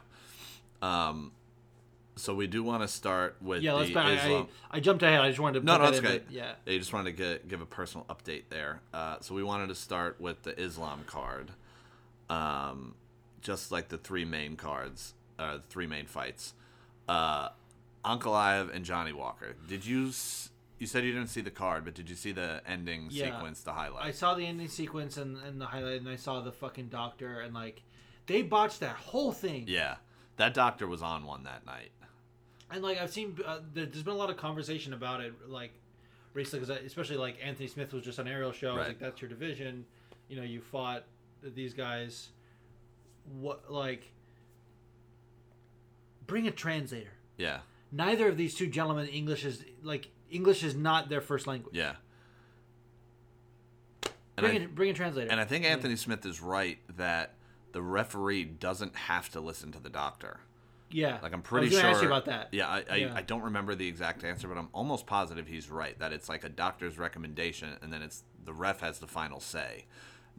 Um, 0.83 1.33
so 2.17 2.35
we 2.35 2.47
do 2.47 2.62
want 2.62 2.83
to 2.83 2.88
start 2.88 3.37
with 3.41 3.62
Yeah, 3.62 3.75
let's 3.75 3.88
the 3.91 3.95
back. 3.95 4.25
I, 4.25 4.33
I, 4.35 4.47
I 4.73 4.81
jumped 4.81 5.03
ahead. 5.03 5.21
I 5.21 5.29
just 5.29 5.38
wanted 5.41 5.61
to. 5.61 5.65
No, 5.67 5.79
no, 5.79 5.85
that's 5.91 6.00
but 6.00 6.25
Yeah. 6.31 6.53
You 6.67 6.79
just 6.79 6.93
wanted 6.93 7.17
to 7.17 7.17
get, 7.17 7.49
give 7.49 7.61
a 7.61 7.67
personal 7.67 8.07
update 8.11 8.45
there. 8.50 8.81
Uh, 8.93 9.17
so 9.21 9.35
we 9.35 9.43
wanted 9.43 9.69
to 9.69 9.75
start 9.75 10.21
with 10.21 10.43
the 10.43 10.59
Islam 10.61 11.05
card, 11.07 11.53
um, 12.29 12.95
just 13.41 13.71
like 13.71 13.88
the 13.88 13.99
three 13.99 14.25
main 14.25 14.57
cards, 14.57 15.15
uh, 15.38 15.59
the 15.59 15.62
three 15.62 15.87
main 15.87 16.07
fights. 16.07 16.55
Uh, 17.09 17.50
Ankalaev 18.05 18.75
and 18.75 18.85
Johnny 18.85 19.12
Walker. 19.12 19.55
Did 19.69 19.87
you? 19.87 20.09
s- 20.09 20.50
You 20.78 20.87
said 20.87 21.04
you 21.04 21.12
didn't 21.12 21.28
see 21.28 21.40
the 21.40 21.50
card, 21.50 21.85
but 21.85 21.94
did 21.94 22.08
you 22.08 22.14
see 22.16 22.30
the 22.32 22.62
ending 22.66 23.08
Yeah. 23.11 23.35
sequence, 23.37 23.62
the 23.62 23.73
highlight? 23.73 24.04
I 24.04 24.12
saw 24.12 24.35
the 24.35 24.47
ending 24.47 24.68
sequence 24.68 25.16
and, 25.16 25.37
and 25.38 25.61
the 25.61 25.66
highlight, 25.66 26.00
and 26.00 26.08
I 26.08 26.16
saw 26.16 26.40
the 26.40 26.52
fucking 26.52 26.88
doctor, 26.88 27.40
and 27.40 27.52
like, 27.52 27.82
they 28.26 28.42
botched 28.42 28.80
that 28.80 28.94
whole 28.97 29.32
thing. 29.32 29.64
yeah, 29.66 29.97
that 30.37 30.54
doctor 30.54 30.87
was 30.87 31.02
on 31.02 31.25
one 31.25 31.42
that 31.44 31.66
night. 31.66 31.90
And 32.70 32.82
like 32.82 32.99
I've 33.00 33.11
seen, 33.11 33.38
uh, 33.44 33.61
there, 33.75 33.87
there's 33.87 34.02
been 34.04 34.14
a 34.14 34.18
lot 34.18 34.30
of 34.30 34.37
conversation 34.37 34.92
about 34.92 35.20
it, 35.20 35.32
like 35.49 35.73
recently, 36.35 36.66
because 36.66 36.85
especially 36.85 37.16
like 37.16 37.38
Anthony 37.42 37.66
Smith 37.66 37.92
was 37.92 38.04
just 38.04 38.20
on 38.20 38.28
Ariel 38.28 38.52
show. 38.52 38.68
I 38.68 38.73
was 38.73 38.78
Right. 38.78 38.88
Like 38.88 38.99
that's 38.99 39.20
your 39.23 39.30
division, 39.30 39.87
you 40.28 40.37
know. 40.37 40.42
You 40.42 40.61
fought 40.61 41.04
these 41.42 41.73
guys. 41.73 42.28
What 43.40 43.73
like? 43.73 44.12
Bring 46.26 46.47
a 46.47 46.50
translator. 46.50 47.12
Yeah, 47.38 47.61
Neither 47.90 48.28
of 48.28 48.37
these 48.37 48.54
two 48.54 48.66
gentlemen 48.66 49.06
English 49.08 49.44
is 49.47 49.64
like 49.82 50.11
English 50.30 50.62
is 50.62 50.75
not 50.75 51.08
their 51.08 51.20
first 51.20 51.47
language. 51.47 51.75
yeah. 51.75 51.94
And 54.37 54.47
Bring 54.47 54.61
I- 54.62 54.64
a 54.64 54.68
bring 54.68 54.90
a 54.90 54.94
translator. 54.94 55.30
And 55.30 55.40
I 55.40 55.44
think 55.44 55.64
Anthony 55.64 55.97
Smith 55.97 56.25
is 56.25 56.40
right 56.40 56.78
that 56.97 57.35
the 57.73 57.82
referee 57.82 58.44
doesn't 58.44 58.94
have 58.94 59.28
to 59.30 59.40
listen 59.40 59.73
to 59.73 59.80
the 59.80 59.90
doctor. 59.90 60.40
yeah, 60.90 61.18
Like 61.23 61.32
I'm 61.35 61.40
I 61.40 61.42
pretty 61.42 61.70
sure. 61.70 61.85
ask 61.85 62.00
you 62.00 62.06
about 62.08 62.25
that. 62.26 62.49
Yeah, 62.52 62.67
I, 62.69 62.84
I, 62.91 62.97
Yeah. 62.97 63.12
I 63.14 63.21
don't 63.23 63.43
remember 63.43 63.75
the 63.75 63.86
exact 63.86 64.25
answer, 64.25 64.49
but 64.49 64.56
I'm 64.56 64.69
almost 64.73 65.06
positive 65.06 65.47
he's 65.47 65.69
right 65.69 65.99
that 65.99 66.12
it's 66.14 66.28
like 66.30 66.45
a 66.45 66.49
doctor's 66.49 66.97
recommendation, 66.99 67.76
and 67.82 67.93
then 67.93 68.00
it's 68.00 68.23
the 68.45 68.54
ref 68.54 68.80
has 68.80 68.99
the 68.99 69.06
final 69.06 69.38
say. 69.41 69.84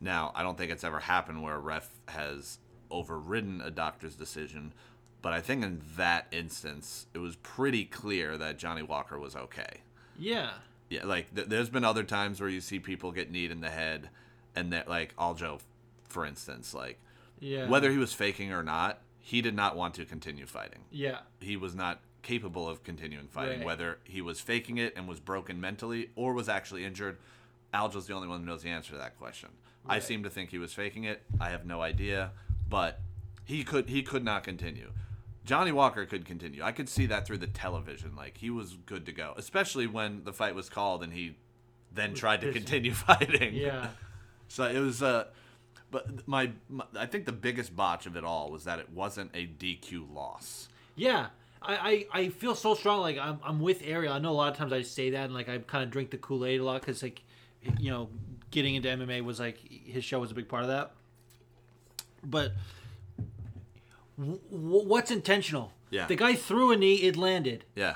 Now, 0.02 0.32
I 0.34 0.42
don't 0.44 0.58
think 0.58 0.72
it's 0.72 0.84
ever 0.84 1.00
happened 1.02 1.44
where 1.44 1.56
a 1.56 1.60
ref 1.60 1.90
has 2.08 2.58
overridden 2.90 3.62
a 3.62 3.70
doctor's 3.70 4.16
decision, 4.16 4.74
but 5.22 5.34
I 5.34 5.42
think 5.42 5.64
in 5.64 5.82
that 5.98 6.28
instance, 6.32 7.08
it 7.14 7.18
was 7.20 7.36
pretty 7.38 7.86
clear 7.86 8.38
that 8.38 8.58
Johnny 8.58 8.84
Walker 8.84 9.20
was 9.20 9.36
okay. 9.36 9.82
Yeah, 10.18 10.52
Yeah, 10.90 11.06
like 11.06 11.34
th- 11.36 11.48
there's 11.48 11.70
been 11.70 11.84
other 11.86 12.04
times 12.04 12.40
where 12.42 12.50
you 12.50 12.62
see 12.62 12.80
people 12.80 13.12
get 13.12 13.32
kneed 13.32 13.52
in 13.52 13.62
the 13.62 13.70
head, 13.70 14.10
and 14.56 14.72
that 14.74 14.88
like 14.90 15.16
Aljo, 15.18 15.60
for 16.08 16.26
instance, 16.26 16.74
like 16.74 17.00
yeah. 17.40 17.68
whether 17.68 17.92
he 17.92 17.98
was 17.98 18.12
faking 18.14 18.52
or 18.52 18.64
not, 18.64 19.00
he 19.20 19.42
did 19.42 19.56
not 19.56 19.76
want 19.78 19.94
to 19.96 20.06
continue 20.06 20.46
fighting. 20.46 20.80
yeah, 20.92 21.20
He 21.40 21.56
was 21.56 21.76
not 21.76 22.00
capable 22.22 22.68
of 22.68 22.84
continuing 22.84 23.28
fighting, 23.28 23.60
Right. 23.60 23.66
whether 23.66 24.00
he 24.04 24.22
was 24.22 24.42
faking 24.42 24.78
it 24.78 24.94
and 24.98 25.08
was 25.08 25.20
broken 25.20 25.62
mentally 25.62 26.10
or 26.16 26.34
was 26.34 26.50
actually 26.50 26.84
injured. 26.84 27.18
Aljo's 27.74 28.08
the 28.08 28.14
only 28.14 28.28
one 28.28 28.40
who 28.42 28.46
knows 28.48 28.64
the 28.64 28.70
answer 28.70 28.92
to 28.94 28.98
that 28.98 29.18
question. 29.18 29.50
I 29.88 30.00
seem 30.00 30.24
to 30.24 30.30
think 30.30 30.50
he 30.50 30.58
was 30.58 30.74
faking 30.74 31.04
it. 31.06 31.22
I 31.40 31.50
have 31.50 31.66
no 31.66 31.82
idea, 31.82 32.32
but 32.70 33.00
he 33.46 33.64
could 33.64 33.90
he 33.90 34.02
could 34.04 34.24
not 34.26 34.44
continue. 34.44 34.92
Johnny 35.50 35.72
Walker 35.72 36.06
could 36.06 36.26
continue. 36.26 36.62
I 36.62 36.72
could 36.72 36.88
see 36.88 37.08
that 37.08 37.26
through 37.26 37.40
the 37.40 37.48
television. 37.48 38.16
Like 38.16 38.38
he 38.38 38.52
was 38.52 38.78
good 38.86 39.08
to 39.08 39.12
go, 39.12 39.34
especially 39.36 39.88
when 39.88 40.24
the 40.24 40.32
fight 40.32 40.54
was 40.54 40.70
called 40.70 41.02
and 41.02 41.12
he 41.12 41.38
then 41.92 42.14
tried 42.14 42.42
to 42.42 42.54
continue 42.54 42.94
fighting. 42.94 43.56
yeah. 43.56 43.88
So 44.48 44.66
it 44.66 44.78
was 44.78 45.02
uh 45.02 45.26
but 45.90 46.28
my, 46.28 46.52
my 46.70 46.86
I 46.96 47.08
think 47.08 47.26
the 47.26 47.32
biggest 47.32 47.76
botch 47.76 48.06
of 48.06 48.16
it 48.16 48.24
all 48.24 48.52
was 48.52 48.66
that 48.66 48.78
it 48.78 48.92
wasn't 48.92 49.32
a 49.34 49.48
DQ 49.48 50.14
loss. 50.14 50.70
Yeah, 50.96 51.30
I, 51.64 52.06
I, 52.14 52.20
I 52.20 52.30
feel 52.30 52.54
so 52.54 52.76
strong. 52.76 53.02
Like 53.02 53.18
I'm, 53.18 53.40
I'm 53.44 53.60
with 53.60 53.82
Ariel. 53.84 54.14
I 54.14 54.20
know 54.20 54.30
a 54.30 54.34
lot 54.34 54.52
of 54.52 54.58
times 54.58 54.72
I 54.72 54.84
say 54.84 55.10
that 55.10 55.26
and 55.26 55.34
like 55.34 55.50
I 55.50 55.58
kind 55.58 55.84
of 55.84 55.90
drink 55.90 56.12
the 56.12 56.18
Kool 56.18 56.46
Aid 56.46 56.60
a 56.60 56.64
lot 56.64 56.82
because 56.82 57.02
like, 57.02 57.24
you 57.80 57.90
know, 57.90 58.10
getting 58.52 58.76
into 58.76 58.88
MMA 58.88 59.24
was 59.24 59.40
like 59.40 59.58
his 59.68 60.04
show 60.04 60.20
was 60.20 60.30
a 60.30 60.36
big 60.36 60.48
part 60.48 60.62
of 60.62 60.70
that. 60.70 60.92
But 62.24 62.52
w- 64.20 64.40
what's 64.50 65.12
intentional? 65.12 65.74
Yeah. 65.92 66.06
the 66.06 66.16
guy 66.16 66.36
threw 66.36 66.72
a 66.72 66.78
knee. 66.78 66.96
It 66.98 67.18
landed. 67.18 67.66
Yeah. 67.76 67.96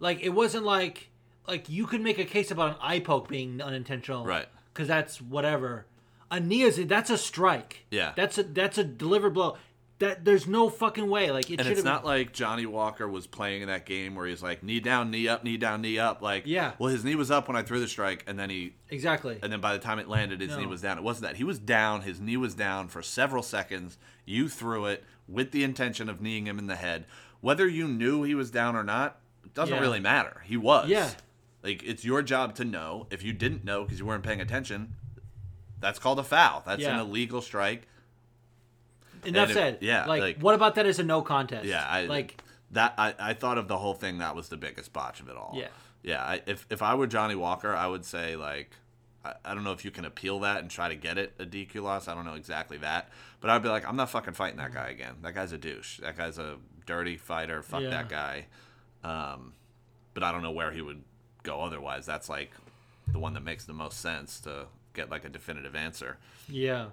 Like 0.00 0.20
it 0.22 0.30
wasn't 0.30 0.64
like 0.64 1.08
like 1.46 1.68
you 1.68 1.86
could 1.86 2.00
make 2.00 2.18
a 2.18 2.24
case 2.24 2.50
about 2.50 2.70
an 2.70 2.76
eye 2.80 3.00
poke 3.00 3.28
being 3.28 3.60
unintentional, 3.60 4.24
Right. 4.24 4.48
Because 4.72 4.88
that's 4.88 5.20
whatever. 5.20 5.86
A 6.30 6.40
knee 6.40 6.62
is 6.62 6.84
that's 6.86 7.10
a 7.10 7.18
strike. 7.18 7.84
Yeah. 7.90 8.12
that's 8.16 8.38
a 8.38 8.42
that's 8.42 8.78
a 8.78 8.84
delivered 8.84 9.34
blow. 9.34 9.56
That 10.00 10.24
there's 10.24 10.46
no 10.46 10.68
fucking 10.68 11.08
way. 11.10 11.32
Like 11.32 11.50
it 11.50 11.58
And 11.58 11.68
it's 11.68 11.82
not 11.82 12.04
like 12.04 12.32
Johnny 12.32 12.66
Walker 12.66 13.08
was 13.08 13.26
playing 13.26 13.62
in 13.62 13.68
that 13.68 13.84
game 13.84 14.14
where 14.14 14.26
he's 14.26 14.42
like 14.42 14.62
knee 14.62 14.78
down, 14.78 15.10
knee 15.10 15.26
up, 15.26 15.42
knee 15.42 15.56
down, 15.56 15.80
knee 15.80 15.98
up. 15.98 16.22
Like, 16.22 16.44
Yeah. 16.46 16.72
Well, 16.78 16.90
his 16.92 17.04
knee 17.04 17.16
was 17.16 17.32
up 17.32 17.48
when 17.48 17.56
I 17.56 17.62
threw 17.62 17.80
the 17.80 17.88
strike, 17.88 18.22
and 18.28 18.38
then 18.38 18.48
he, 18.48 18.74
exactly. 18.90 19.40
and 19.42 19.52
then 19.52 19.60
by 19.60 19.72
the 19.72 19.80
time 19.80 19.98
it 19.98 20.08
landed, 20.08 20.40
his 20.40 20.56
knee 20.56 20.66
was 20.66 20.82
down. 20.82 20.98
It 20.98 21.02
wasn't 21.04 21.26
that 21.26 21.36
he 21.36 21.42
was 21.42 21.58
down. 21.58 22.02
His 22.02 22.20
knee 22.20 22.36
was 22.36 22.54
down 22.54 22.86
for 22.86 23.02
several 23.02 23.42
seconds. 23.42 23.98
You 24.24 24.48
threw 24.48 24.86
it 24.86 25.02
with 25.28 25.52
the 25.52 25.62
intention 25.62 26.08
of 26.08 26.20
kneeing 26.20 26.46
him 26.46 26.58
in 26.58 26.66
the 26.66 26.76
head. 26.76 27.04
Whether 27.40 27.68
you 27.68 27.86
knew 27.86 28.22
he 28.24 28.34
was 28.34 28.50
down 28.50 28.74
or 28.74 28.82
not 28.82 29.18
doesn't 29.54 29.74
Yeah. 29.74 29.80
really 29.80 30.00
matter. 30.00 30.42
He 30.46 30.56
was. 30.56 30.88
Yeah. 30.88 31.10
Like 31.62 31.82
it's 31.84 32.04
your 32.04 32.22
job 32.22 32.54
to 32.56 32.64
know. 32.64 33.06
If 33.10 33.22
you 33.22 33.32
didn't 33.32 33.64
know 33.64 33.84
because 33.84 33.98
you 33.98 34.06
weren't 34.06 34.24
paying 34.24 34.40
attention, 34.40 34.94
that's 35.80 35.98
called 35.98 36.18
a 36.18 36.24
foul. 36.24 36.62
That's 36.66 36.84
an 36.84 36.98
illegal 36.98 37.40
strike. 37.42 37.86
Enough 39.24 39.50
it- 39.50 39.54
said. 39.54 39.78
yeah, 39.80 40.06
Like, 40.06 40.20
like- 40.20 40.38
what 40.40 40.54
about 40.54 40.76
that 40.76 40.86
as 40.86 40.98
a 40.98 41.02
no 41.04 41.22
contest? 41.22 41.66
Yeah, 41.66 41.84
I 41.86 42.04
like. 42.06 42.40
that. 42.70 42.94
I, 42.96 43.14
I 43.18 43.34
thought 43.34 43.58
of 43.58 43.66
the 43.68 43.76
whole 43.78 43.94
thing. 43.94 44.18
That 44.18 44.36
was 44.36 44.48
the 44.48 44.56
biggest 44.56 44.92
botch 44.92 45.20
of 45.20 45.28
it 45.28 45.36
all. 45.36 45.54
Yeah. 45.56 45.68
yeah. 46.02 46.22
I, 46.22 46.42
if 46.46 46.66
if 46.70 46.82
I 46.82 46.94
were 46.94 47.06
Johnny 47.08 47.34
Walker, 47.34 47.74
I 47.74 47.88
would 47.88 48.04
say 48.04 48.36
like, 48.36 48.70
I, 49.24 49.34
I 49.44 49.54
don't 49.54 49.64
know 49.64 49.72
if 49.72 49.84
you 49.84 49.90
can 49.90 50.04
appeal 50.04 50.38
that 50.40 50.60
and 50.60 50.70
try 50.70 50.88
to 50.88 50.94
get 50.94 51.18
it 51.18 51.34
a 51.40 51.44
DQ 51.44 51.82
loss. 51.82 52.06
I 52.06 52.14
don't 52.14 52.24
know 52.26 52.34
exactly 52.34 52.78
that, 52.78 53.08
but 53.40 53.50
I'd 53.50 53.62
be 53.62 53.68
like, 53.68 53.86
I'm 53.86 53.96
not 53.96 54.10
fucking 54.10 54.34
fighting 54.34 54.58
that 54.58 54.72
guy 54.72 54.88
again. 54.88 55.14
That 55.22 55.34
guy's 55.34 55.52
a 55.52 55.58
douche. 55.58 55.98
That 55.98 56.16
guy's 56.16 56.38
a 56.38 56.56
dirty 56.86 57.16
fighter. 57.16 57.62
Fuck 57.62 57.82
Yeah. 57.82 57.90
that 57.90 58.08
guy. 58.08 58.46
Um, 59.04 59.52
but 60.14 60.22
I 60.22 60.32
don't 60.32 60.42
know 60.42 60.50
where 60.50 60.72
he 60.72 60.82
would 60.82 61.02
go 61.42 61.60
otherwise. 61.62 62.04
That's 62.06 62.28
like 62.28 62.50
the 63.12 63.18
one 63.18 63.34
that 63.34 63.42
makes 63.44 63.64
the 63.64 63.72
most 63.72 64.00
sense 64.00 64.40
to 64.40 64.66
get 64.94 65.10
like 65.10 65.24
a 65.24 65.28
definitive 65.28 65.76
answer. 65.76 66.18
Yeah. 66.48 66.86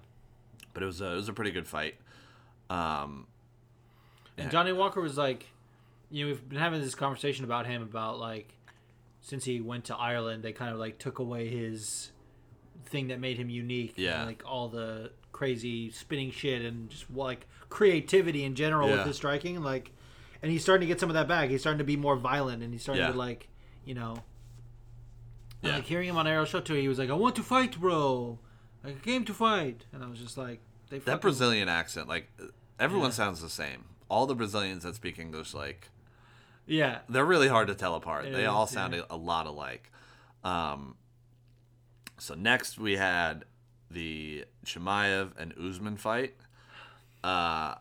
But 0.73 0.83
it 0.83 0.85
was 0.85 1.01
a, 1.01 1.13
it 1.13 1.15
was 1.15 1.29
a 1.29 1.33
pretty 1.33 1.51
good 1.51 1.67
fight. 1.67 1.95
Um, 2.69 3.27
And. 4.37 4.51
Johnny 4.51 4.73
Walker 4.73 5.01
was 5.01 5.17
like, 5.17 5.47
you 6.11 6.25
know, 6.25 6.31
we've 6.31 6.47
been 6.49 6.59
having 6.59 6.81
this 6.81 6.95
conversation 6.95 7.45
about 7.45 7.65
him 7.65 7.81
about 7.81 8.19
like, 8.19 8.53
since 9.21 9.43
he 9.45 9.59
went 9.61 9.85
to 9.85 9.95
Ireland, 9.95 10.43
they 10.43 10.51
kind 10.51 10.71
of 10.71 10.77
like 10.77 10.99
took 10.99 11.17
away 11.19 11.47
his 11.49 12.11
thing 12.85 13.07
that 13.07 13.19
made 13.19 13.37
him 13.37 13.49
unique. 13.49 13.93
Yeah. 13.97 14.17
And, 14.19 14.27
like 14.27 14.43
all 14.45 14.67
the 14.69 15.11
crazy 15.35 15.91
spinning 15.91 16.31
shit 16.31 16.61
and 16.61 16.89
just 16.89 17.11
like 17.11 17.45
creativity 17.67 18.45
in 18.45 18.55
general 18.55 18.87
with 18.87 18.99
Yeah. 18.99 19.03
his 19.05 19.17
striking. 19.17 19.61
Like, 19.61 19.91
and 20.41 20.49
he's 20.49 20.61
starting 20.63 20.87
to 20.87 20.93
get 20.93 20.97
some 21.01 21.09
of 21.09 21.13
that 21.15 21.27
back. 21.27 21.49
He's 21.49 21.59
starting 21.59 21.79
to 21.79 21.83
be 21.83 21.97
more 21.97 22.15
violent 22.15 22.63
and 22.63 22.71
he's 22.71 22.81
starting 22.83 23.03
Yeah. 23.03 23.11
to 23.11 23.17
like, 23.17 23.49
you 23.83 23.95
know, 23.95 24.23
Yeah. 25.61 25.75
like 25.75 25.83
hearing 25.83 26.07
him 26.07 26.15
on 26.17 26.25
Ariel 26.25 26.45
Show 26.45 26.61
too, 26.61 26.75
he 26.75 26.87
was 26.87 26.97
like, 26.99 27.09
"I 27.09 27.13
want 27.13 27.35
to 27.35 27.43
fight, 27.43 27.77
bro. 27.79 28.39
I 28.83 28.93
came 28.93 29.25
to 29.25 29.33
fight," 29.33 29.85
and 29.91 30.03
I 30.03 30.07
was 30.07 30.19
just 30.19 30.37
like, 30.37 30.61
"They 30.89 30.99
That 30.99 31.19
Brazilian 31.19 31.67
accent, 31.67 32.07
like 32.07 32.31
everyone 32.79 33.11
sounds 33.11 33.41
the 33.41 33.49
same. 33.49 33.85
All 34.07 34.25
the 34.27 34.35
Brazilians 34.35 34.83
that 34.83 34.95
speak 34.95 35.19
English, 35.19 35.53
like 35.53 35.89
yeah, 36.65 36.99
they're 37.09 37.25
really 37.25 37.47
hard 37.49 37.67
to 37.67 37.75
tell 37.75 37.93
apart. 37.95 38.25
It 38.25 38.31
they 38.33 38.43
is, 38.43 38.47
all 38.47 38.67
sound 38.67 38.93
a- 38.95 39.13
a 39.13 39.17
lot 39.17 39.47
alike. 39.47 39.91
Um, 40.45 40.95
so 42.17 42.35
next 42.35 42.77
we 42.79 42.95
had 42.97 43.43
the 43.91 44.45
Chimaev 44.65 45.31
and 45.37 45.53
Usman 45.57 45.97
fight. 45.97 46.35
Uh, 47.23 47.75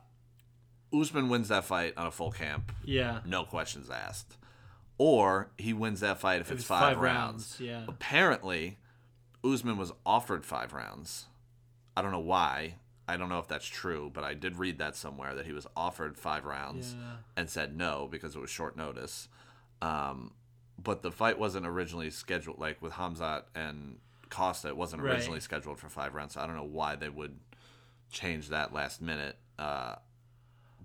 Usman 0.92 1.28
wins 1.28 1.48
that 1.48 1.64
fight 1.64 1.94
on 1.96 2.06
a 2.06 2.10
full 2.10 2.30
camp, 2.30 2.72
yeah." 2.84 3.20
no 3.26 3.44
questions 3.44 3.90
asked. 3.90 4.36
Or 4.96 5.50
he 5.58 5.72
wins 5.72 6.00
that 6.00 6.20
fight 6.20 6.40
if 6.40 6.50
It 6.50 6.54
it's 6.54 6.60
was 6.60 6.66
five, 6.66 6.98
rounds. 6.98 7.58
Yeah, 7.60 7.84
Apparently, 7.88 8.78
Usman 9.42 9.76
was 9.76 9.92
offered 10.06 10.46
five 10.46 10.72
rounds. 10.72 11.26
I 11.96 12.02
don't 12.02 12.12
know 12.12 12.20
why. 12.20 12.76
I 13.08 13.16
don't 13.16 13.28
know 13.28 13.40
if 13.40 13.48
that's 13.48 13.66
true, 13.66 14.10
but 14.14 14.22
I 14.24 14.34
did 14.34 14.56
read 14.56 14.78
that 14.78 14.94
somewhere 14.96 15.34
that 15.34 15.46
he 15.46 15.52
was 15.52 15.66
offered 15.76 16.16
five 16.16 16.44
rounds 16.44 16.94
Yeah. 16.98 17.16
and 17.36 17.50
said 17.50 17.76
no 17.76 18.08
because 18.10 18.34
it 18.36 18.40
was 18.40 18.50
short 18.50 18.76
notice. 18.76 19.28
Um, 19.82 20.32
but 20.82 21.02
the 21.02 21.10
fight 21.10 21.38
wasn't 21.38 21.66
originally 21.66 22.10
scheduled, 22.10 22.58
like 22.60 22.80
with 22.80 22.92
Khamzat 22.94 23.42
and 23.54 23.98
Costa, 24.34 24.68
it 24.68 24.76
wasn't 24.76 25.02
Right. 25.02 25.14
originally 25.14 25.40
scheduled 25.40 25.78
for 25.78 25.88
five 25.88 26.14
rounds. 26.14 26.34
So 26.34 26.40
I 26.40 26.46
don't 26.46 26.56
know 26.56 26.64
why 26.64 26.96
they 26.96 27.08
would 27.08 27.38
change 28.10 28.48
that 28.48 28.72
last 28.72 29.00
minute. 29.00 29.36
Uh, 29.58 29.94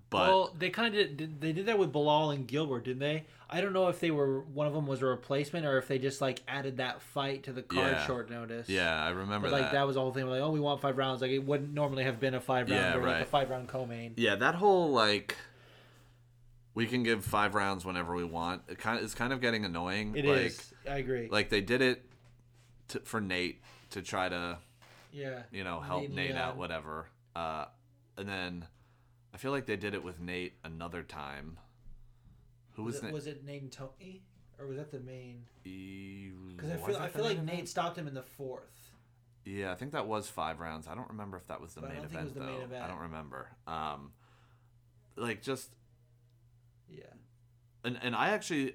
but 0.08 0.28
well, 0.28 0.54
they 0.58 0.70
kind 0.70 0.94
of 0.96 1.16
did. 1.16 1.40
They 1.40 1.52
did 1.52 1.66
that 1.66 1.78
with 1.78 1.92
Belal 1.92 2.34
and 2.34 2.46
Gilbert, 2.46 2.84
didn't 2.84 2.98
they? 3.00 3.26
I 3.48 3.60
don't 3.60 3.72
know 3.72 3.88
if 3.88 4.00
they 4.00 4.10
were 4.10 4.40
one 4.40 4.66
of 4.66 4.72
them 4.72 4.86
was 4.86 5.02
a 5.02 5.06
replacement 5.06 5.66
or 5.66 5.78
if 5.78 5.86
they 5.88 5.98
just 5.98 6.20
like 6.20 6.40
added 6.48 6.76
that 6.78 7.00
fight 7.02 7.44
to 7.44 7.52
the 7.52 7.62
card 7.62 7.92
Yeah. 7.92 8.06
short 8.06 8.30
notice. 8.30 8.68
yeah, 8.68 9.02
I 9.04 9.10
remember 9.10 9.48
But 9.48 9.52
like 9.52 9.62
that. 9.66 9.72
that. 9.72 9.86
was 9.86 9.94
the 9.94 10.00
whole 10.00 10.12
thing. 10.12 10.26
Like, 10.26 10.40
oh, 10.40 10.50
we 10.50 10.60
want 10.60 10.80
five 10.80 10.96
rounds. 10.98 11.20
Like 11.22 11.30
it 11.32 11.44
wouldn't 11.44 11.72
normally 11.74 12.04
have 12.04 12.18
been 12.20 12.34
a 12.34 12.40
five 12.40 12.68
round 12.70 12.80
Yeah, 12.82 12.94
or 12.94 13.02
like 13.02 13.14
right. 13.14 13.22
a 13.22 13.24
five 13.26 13.50
round 13.50 13.68
co-main. 13.68 14.14
Yeah, 14.16 14.34
that 14.36 14.56
whole 14.56 14.90
like 14.90 15.36
we 16.74 16.86
can 16.86 17.02
give 17.02 17.24
five 17.24 17.54
rounds 17.54 17.84
whenever 17.84 18.14
we 18.14 18.24
want. 18.24 18.62
It 18.68 18.78
kind 18.78 18.98
of 18.98 19.04
is 19.04 19.14
kind 19.14 19.32
of 19.32 19.40
getting 19.40 19.64
annoying. 19.64 20.16
It 20.16 20.24
like, 20.24 20.38
is. 20.46 20.74
I 20.88 20.96
agree. 20.98 21.28
Like 21.28 21.50
they 21.50 21.60
did 21.60 21.82
it 21.82 22.04
to, 22.90 23.00
for 23.00 23.20
Nate 23.20 23.60
to 23.90 24.02
try 24.02 24.28
to 24.28 24.58
yeah. 25.12 25.42
you 25.50 25.64
know 25.64 25.80
help 25.80 26.02
Nate 26.02 26.14
Nate, 26.14 26.36
out, 26.36 26.56
whatever. 26.56 27.06
Uh, 27.34 27.66
and 28.16 28.28
then 28.28 28.66
I 29.34 29.38
feel 29.38 29.50
like 29.50 29.66
they 29.66 29.76
did 29.76 29.94
it 29.94 30.04
with 30.04 30.20
Nate 30.20 30.54
another 30.64 31.02
time. 31.02 31.58
Who 32.72 32.84
was, 32.84 32.96
it? 33.02 33.02
Was 33.02 33.02
it, 33.02 33.04
Nate? 33.06 33.14
was 33.14 33.26
it 33.26 33.44
named 33.44 33.72
Tony 33.72 34.22
or 34.58 34.66
was 34.66 34.76
that 34.76 34.90
the 34.90 35.00
main? 35.00 35.44
Because 35.64 36.70
I 36.70 36.76
feel 36.76 36.96
I 36.96 37.08
feel 37.08 37.24
like 37.24 37.42
Nate 37.42 37.68
stopped 37.68 37.96
him 37.96 38.06
in 38.06 38.14
the 38.14 38.22
fourth. 38.22 38.90
Yeah, 39.44 39.72
I 39.72 39.74
think 39.74 39.92
that 39.92 40.06
was 40.06 40.28
five 40.28 40.60
rounds. 40.60 40.86
I 40.86 40.94
don't 40.94 41.08
remember 41.08 41.38
if 41.38 41.46
that 41.46 41.60
was 41.60 41.74
the 41.74 41.80
main 41.80 41.92
don't 41.92 42.00
think 42.02 42.12
it 42.12 42.16
event 42.16 42.24
was 42.26 42.34
the 42.34 42.40
though. 42.40 42.46
main 42.46 42.60
event. 42.60 42.84
I 42.84 42.88
don't 42.88 43.00
remember. 43.00 43.48
Um, 43.66 44.12
like 45.16 45.42
just 45.42 45.70
Yeah. 46.88 47.04
and 47.84 47.98
and 48.02 48.14
I 48.14 48.30
actually 48.30 48.74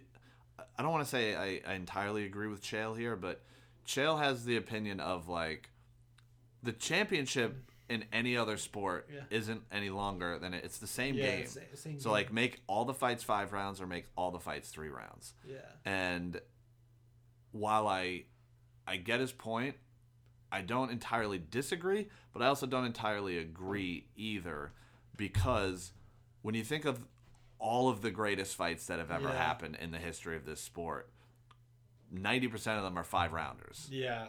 I 0.77 0.81
don't 0.81 0.91
want 0.91 1.03
to 1.03 1.09
say 1.09 1.35
I, 1.35 1.61
I 1.67 1.75
entirely 1.75 2.25
agree 2.25 2.47
with 2.47 2.63
Chael 2.63 2.97
here, 2.97 3.15
but 3.15 3.43
Chael 3.85 4.19
has 4.19 4.45
the 4.45 4.57
opinion 4.57 4.99
of 4.99 5.27
like 5.27 5.69
the 6.63 6.71
championship 6.73 7.55
in 7.87 8.03
any 8.11 8.35
other 8.35 8.57
sport 8.57 9.07
Yeah. 9.13 9.21
isn't 9.29 9.61
any 9.71 9.89
longer 9.91 10.39
than 10.39 10.53
it, 10.55 10.63
it's 10.63 10.79
the 10.79 10.87
same 10.87 11.15
yeah, 11.15 11.37
game. 11.37 11.47
the 11.71 11.77
same 11.77 11.99
So 11.99 12.05
game. 12.09 12.13
like 12.13 12.33
make 12.33 12.61
all 12.67 12.85
the 12.85 12.93
fights 12.95 13.23
five 13.23 13.53
rounds 13.53 13.79
or 13.79 13.85
make 13.87 14.05
all 14.17 14.31
the 14.31 14.39
fights 14.39 14.69
three 14.69 14.89
rounds. 14.89 15.33
yeah. 15.47 15.57
And 15.85 16.41
while 17.51 17.87
I 17.87 18.23
I 18.87 18.97
get 18.97 19.19
his 19.19 19.31
point, 19.31 19.75
I 20.51 20.61
don't 20.61 20.91
entirely 20.91 21.39
disagree, 21.39 22.09
but 22.33 22.41
I 22.41 22.47
also 22.47 22.65
don't 22.67 22.85
entirely 22.85 23.37
agree 23.37 24.07
either 24.15 24.71
because 25.17 25.91
when 26.41 26.53
you 26.55 26.63
think 26.63 26.85
of 26.85 26.99
all 27.59 27.89
of 27.89 28.01
the 28.01 28.11
greatest 28.11 28.55
fights 28.55 28.85
that 28.87 28.99
have 28.99 29.09
ever 29.11 29.29
Yeah. 29.29 29.37
happened 29.37 29.75
in 29.81 29.91
the 29.91 29.97
history 29.97 30.35
of 30.35 30.45
this 30.45 30.61
sport, 30.61 31.09
90% 32.15 32.77
of 32.77 32.83
them 32.83 32.97
are 32.97 33.03
five 33.03 33.33
rounders. 33.33 33.87
Yeah. 33.91 34.27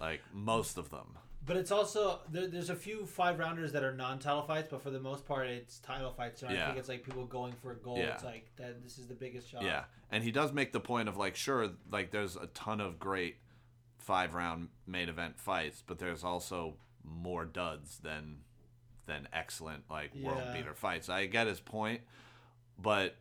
Like 0.00 0.20
most 0.32 0.78
of 0.78 0.90
them. 0.90 1.18
But 1.44 1.56
it's 1.56 1.72
also 1.72 2.20
there, 2.30 2.46
there's 2.46 2.70
a 2.70 2.76
few 2.76 3.04
five 3.04 3.38
rounders 3.38 3.72
that 3.72 3.82
are 3.82 3.92
non-title 3.92 4.42
fights, 4.42 4.68
but 4.70 4.80
for 4.80 4.90
the 4.90 5.00
most 5.00 5.26
part, 5.26 5.48
it's 5.48 5.80
title 5.80 6.12
fights. 6.12 6.40
So 6.40 6.46
I 6.46 6.54
think 6.54 6.76
it's 6.76 6.88
like 6.88 7.02
people 7.02 7.26
going 7.26 7.54
for 7.60 7.72
a 7.72 7.76
goal. 7.76 7.98
Yeah. 7.98 8.14
It's 8.14 8.22
like 8.22 8.46
that. 8.56 8.82
This 8.82 8.98
is 8.98 9.06
the 9.06 9.14
biggest 9.14 9.50
shot. 9.50 9.62
Yeah, 9.62 9.84
and 10.10 10.22
he 10.22 10.30
does 10.30 10.52
make 10.52 10.70
the 10.70 10.78
point 10.78 11.08
of 11.08 11.16
like, 11.16 11.34
sure, 11.34 11.70
like 11.90 12.12
there's 12.12 12.36
a 12.36 12.46
ton 12.48 12.80
of 12.80 13.00
great 13.00 13.38
five 13.98 14.34
round 14.34 14.68
main 14.86 15.08
event 15.08 15.40
fights, 15.40 15.82
but 15.84 15.98
there's 15.98 16.22
also 16.22 16.74
more 17.04 17.44
duds 17.44 17.98
than 17.98 18.38
than 19.06 19.26
excellent 19.32 19.82
like 19.90 20.14
world 20.14 20.44
beater 20.52 20.74
fights. 20.74 21.08
I 21.08 21.26
get 21.26 21.48
his 21.48 21.58
point, 21.58 22.02
but 22.80 23.16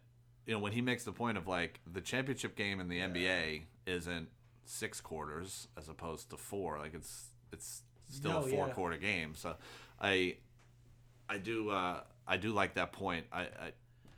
you 0.46 0.54
know 0.54 0.60
when 0.60 0.72
he 0.72 0.82
makes 0.82 1.04
the 1.04 1.12
point 1.12 1.38
of 1.38 1.48
like 1.48 1.80
the 1.92 2.02
championship 2.02 2.56
game 2.56 2.80
in 2.80 2.88
the 2.88 3.00
NBA 3.00 3.64
isn't 3.86 4.30
six 4.66 5.02
quarters 5.02 5.68
as 5.78 5.90
opposed 5.90 6.30
to 6.30 6.38
four, 6.38 6.80
like 6.80 6.94
it's 6.94 7.28
it's 7.52 7.84
still 8.10 8.38
a 8.38 8.42
four 8.42 8.68
yeah. 8.68 8.74
quarter 8.74 8.98
game. 8.98 9.36
So 9.36 9.56
I 10.00 10.38
I 11.30 11.38
do 11.38 11.70
uh 11.70 12.02
I 12.28 12.38
do 12.38 12.52
like 12.52 12.76
that 12.76 12.92
point. 12.92 13.26
I 13.32 13.42
I, 13.42 13.72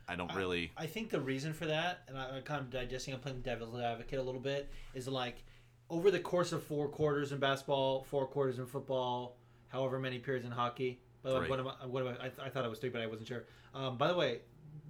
I 0.06 0.16
don't 0.16 0.34
really 0.34 0.72
I 0.76 0.86
think 0.86 1.10
the 1.10 1.20
reason 1.20 1.52
for 1.52 1.66
that, 1.66 2.02
and 2.08 2.16
I, 2.16 2.36
I'm 2.36 2.42
kind 2.42 2.60
of 2.60 2.70
digesting, 2.70 3.14
I'm 3.14 3.20
playing 3.20 3.40
devil's 3.40 3.80
advocate 3.80 4.18
a 4.18 4.22
little 4.22 4.40
bit, 4.40 4.70
is 4.94 5.08
like 5.08 5.42
over 5.90 6.10
the 6.10 6.20
course 6.20 6.52
of 6.52 6.62
four 6.62 6.88
quarters 6.88 7.32
in 7.32 7.38
basketball, 7.38 8.04
four 8.04 8.26
quarters 8.26 8.58
in 8.58 8.66
football, 8.66 9.36
however 9.68 9.98
many 9.98 10.18
periods 10.18 10.46
in 10.46 10.52
hockey. 10.52 11.00
By 11.22 11.30
the 11.30 11.40
way, 11.40 11.48
what 11.48 11.58
am 11.58 11.68
I, 11.68 11.86
what 11.86 12.06
am 12.06 12.16
I, 12.20 12.26
I, 12.26 12.46
I 12.46 12.48
thought 12.50 12.64
it 12.64 12.70
was 12.70 12.78
three, 12.78 12.90
but 12.90 13.00
I 13.00 13.06
wasn't 13.06 13.28
sure. 13.28 13.44
Um, 13.74 13.96
by 13.96 14.08
the 14.08 14.14
way, 14.14 14.40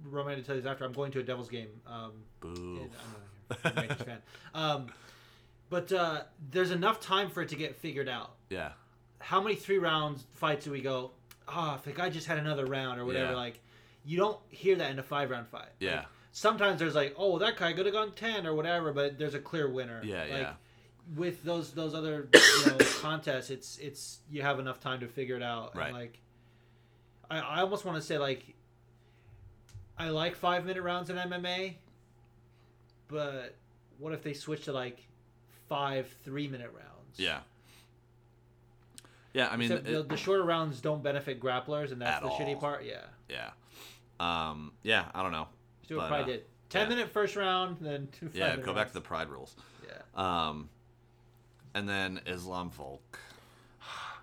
Roman 0.09 0.37
to 0.37 0.43
tell 0.43 0.55
you 0.55 0.61
this 0.61 0.69
after, 0.69 0.85
I'm 0.85 0.93
going 0.93 1.11
to 1.13 1.19
a 1.19 1.23
Devils 1.23 1.49
game. 1.49 1.69
Um, 1.87 2.11
boo. 2.39 2.81
and 2.81 2.91
I'm 3.65 3.71
a 3.77 3.81
Rangers 3.81 4.01
fan. 4.01 4.17
Um, 4.53 4.87
but 5.69 5.91
uh, 5.91 6.21
there's 6.51 6.71
enough 6.71 6.99
time 7.01 7.29
for 7.29 7.41
it 7.41 7.49
to 7.49 7.55
get 7.55 7.75
figured 7.75 8.07
out. 8.07 8.35
Yeah. 8.49 8.71
How 9.19 9.41
many 9.41 9.55
three 9.55 9.77
rounds 9.79 10.23
fights 10.35 10.65
do 10.65 10.71
we 10.71 10.81
go? 10.81 11.11
Ah, 11.47 11.75
if 11.75 11.83
the 11.83 11.91
guy 11.91 12.09
just 12.09 12.27
had 12.27 12.37
another 12.37 12.65
round 12.65 12.99
or 12.99 13.05
whatever, 13.05 13.31
Yeah. 13.31 13.37
like 13.37 13.59
you 14.05 14.17
don't 14.17 14.39
hear 14.49 14.75
that 14.77 14.91
in 14.91 14.99
a 14.99 15.03
five 15.03 15.29
round 15.31 15.47
fight. 15.47 15.69
Yeah. 15.79 15.95
Like, 15.97 16.05
sometimes 16.31 16.79
there's 16.79 16.95
like, 16.95 17.15
oh, 17.17 17.39
that 17.39 17.57
guy 17.57 17.73
could 17.73 17.85
have 17.85 17.93
gone 17.93 18.11
ten 18.13 18.45
or 18.47 18.53
whatever, 18.55 18.93
but 18.93 19.17
there's 19.17 19.33
a 19.33 19.39
clear 19.39 19.69
winner. 19.69 20.01
Yeah, 20.03 20.19
like, 20.21 20.29
yeah. 20.31 20.53
With 21.15 21.43
those 21.43 21.71
those 21.73 21.93
other 21.93 22.29
you 22.33 22.65
know, 22.71 22.77
contests, 23.01 23.49
it's 23.49 23.77
it's 23.79 24.19
you 24.29 24.41
have 24.43 24.59
enough 24.59 24.79
time 24.79 24.99
to 25.01 25.07
figure 25.07 25.35
it 25.35 25.43
out. 25.43 25.71
And, 25.73 25.79
Right. 25.81 25.93
like, 25.93 26.19
I 27.29 27.39
I 27.39 27.59
almost 27.61 27.85
want 27.85 27.97
to 27.97 28.01
say 28.01 28.17
like, 28.17 28.54
I 29.97 30.09
like 30.09 30.35
five 30.35 30.65
minute 30.65 30.83
rounds 30.83 31.09
in 31.09 31.15
MMA, 31.15 31.75
but 33.07 33.55
what 33.97 34.13
if 34.13 34.23
they 34.23 34.33
switch 34.33 34.65
to 34.65 34.73
like 34.73 35.05
five 35.69 36.13
three 36.23 36.47
minute 36.47 36.71
rounds? 36.73 37.17
Yeah. 37.17 37.39
Yeah, 39.33 39.49
I 39.51 39.57
mean, 39.57 39.69
Except 39.69 39.85
the, 39.85 40.03
the 40.03 40.15
shorter 40.17 40.43
rounds 40.43 40.79
don't 40.79 41.03
benefit 41.03 41.41
grapplers, 41.41 41.91
and 41.91 42.01
that's 42.01 42.17
At 42.17 42.23
the 42.23 42.29
shitty 42.29 42.57
part. 42.57 42.85
Yeah, 42.85 43.01
yeah, 43.29 43.49
um, 44.17 44.71
yeah. 44.81 45.05
I 45.13 45.23
don't 45.23 45.33
know. 45.33 45.47
Stuart 45.83 45.99
But, 45.99 46.07
probably 46.07 46.23
uh, 46.23 46.37
did 46.37 46.45
ten 46.69 46.83
yeah. 46.83 46.95
minute 46.95 47.11
first 47.11 47.35
round, 47.35 47.77
then 47.81 48.07
two. 48.17 48.29
Yeah, 48.33 48.45
five-minute 48.47 48.65
go 48.65 48.73
back 48.73 48.87
to 48.87 48.93
the 48.93 49.01
pride 49.01 49.27
rules. 49.29 49.53
Yeah, 49.85 50.47
Um, 50.47 50.69
and 51.73 51.87
then 51.87 52.21
Islam 52.25 52.69
Volk. 52.69 53.19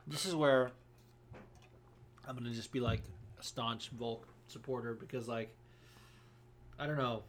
this 0.07 0.25
is 0.25 0.35
where 0.35 0.71
I'm 2.27 2.35
gonna 2.35 2.51
just 2.51 2.73
be 2.73 2.81
like 2.81 3.03
a 3.39 3.45
staunch 3.45 3.91
Volk 3.91 4.27
supporter 4.49 4.95
because 4.95 5.29
like 5.29 5.55
I 6.83 6.87
don't 6.87 6.99
know. 6.99 7.23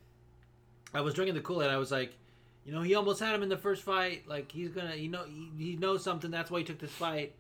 I 0.96 1.02
was 1.02 1.14
drinking 1.14 1.36
the 1.36 1.42
Kool 1.42 1.62
Aid. 1.62 1.70
I 1.70 1.78
was 1.78 1.92
like, 1.92 2.14
you 2.66 2.72
know, 2.72 2.82
he 2.82 2.96
almost 2.96 3.20
had 3.20 3.36
him 3.36 3.44
in 3.44 3.50
the 3.50 3.58
first 3.58 3.84
fight. 3.84 4.28
Like 4.28 4.52
he's 4.52 4.70
gonna, 4.70 4.96
you 4.96 5.10
know, 5.10 5.26
he, 5.26 5.50
he 5.72 5.76
knows 5.76 6.04
something. 6.04 6.32
That's 6.32 6.50
why 6.50 6.60
he 6.60 6.66
took 6.66 6.80
this 6.80 6.92
fight. 6.92 7.34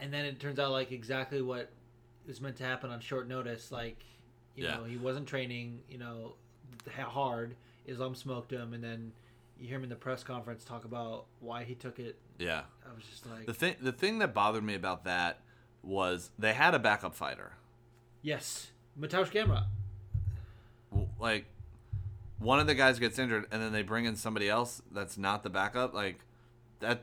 And 0.00 0.12
then 0.12 0.24
it 0.26 0.38
turns 0.40 0.58
out 0.58 0.70
like 0.70 0.92
exactly 0.92 1.40
what 1.40 1.70
was 2.26 2.40
meant 2.40 2.56
to 2.56 2.64
happen 2.64 2.90
on 2.90 3.00
short 3.00 3.26
notice. 3.28 3.72
Like, 3.72 4.04
you 4.54 4.64
Yeah. 4.64 4.76
know, 4.76 4.84
he 4.84 4.96
wasn't 4.96 5.26
training. 5.26 5.80
You 5.88 5.98
know, 5.98 6.34
hard. 6.98 7.54
Islam 7.86 8.14
smoked 8.14 8.50
him, 8.50 8.72
and 8.74 8.82
then 8.82 9.12
you 9.58 9.68
hear 9.68 9.76
him 9.76 9.84
in 9.84 9.88
the 9.90 9.94
press 9.96 10.22
conference 10.24 10.64
talk 10.64 10.84
about 10.84 11.26
why 11.40 11.64
he 11.64 11.74
took 11.74 11.98
it. 11.98 12.16
Yeah. 12.38 12.62
I 12.90 12.94
was 12.94 13.04
just 13.04 13.26
like, 13.30 13.46
The 13.46 13.54
thing, 13.54 13.76
the 13.80 13.92
thing 13.92 14.18
that 14.20 14.32
bothered 14.34 14.64
me 14.64 14.74
about 14.74 15.04
that 15.04 15.40
was 15.82 16.30
they 16.38 16.54
had 16.54 16.74
a 16.74 16.78
backup 16.78 17.14
fighter. 17.14 17.52
yes, 18.22 18.70
Mateusz 18.98 19.30
Gamrot. 19.30 19.66
Like, 21.18 21.46
one 22.38 22.58
of 22.60 22.66
the 22.66 22.74
guys 22.74 22.98
gets 22.98 23.18
injured, 23.18 23.46
and 23.50 23.62
then 23.62 23.72
they 23.72 23.82
bring 23.82 24.04
in 24.04 24.16
somebody 24.16 24.48
else 24.48 24.82
that's 24.92 25.16
not 25.16 25.42
the 25.42 25.50
backup. 25.50 25.94
Like, 25.94 26.18
that. 26.80 27.02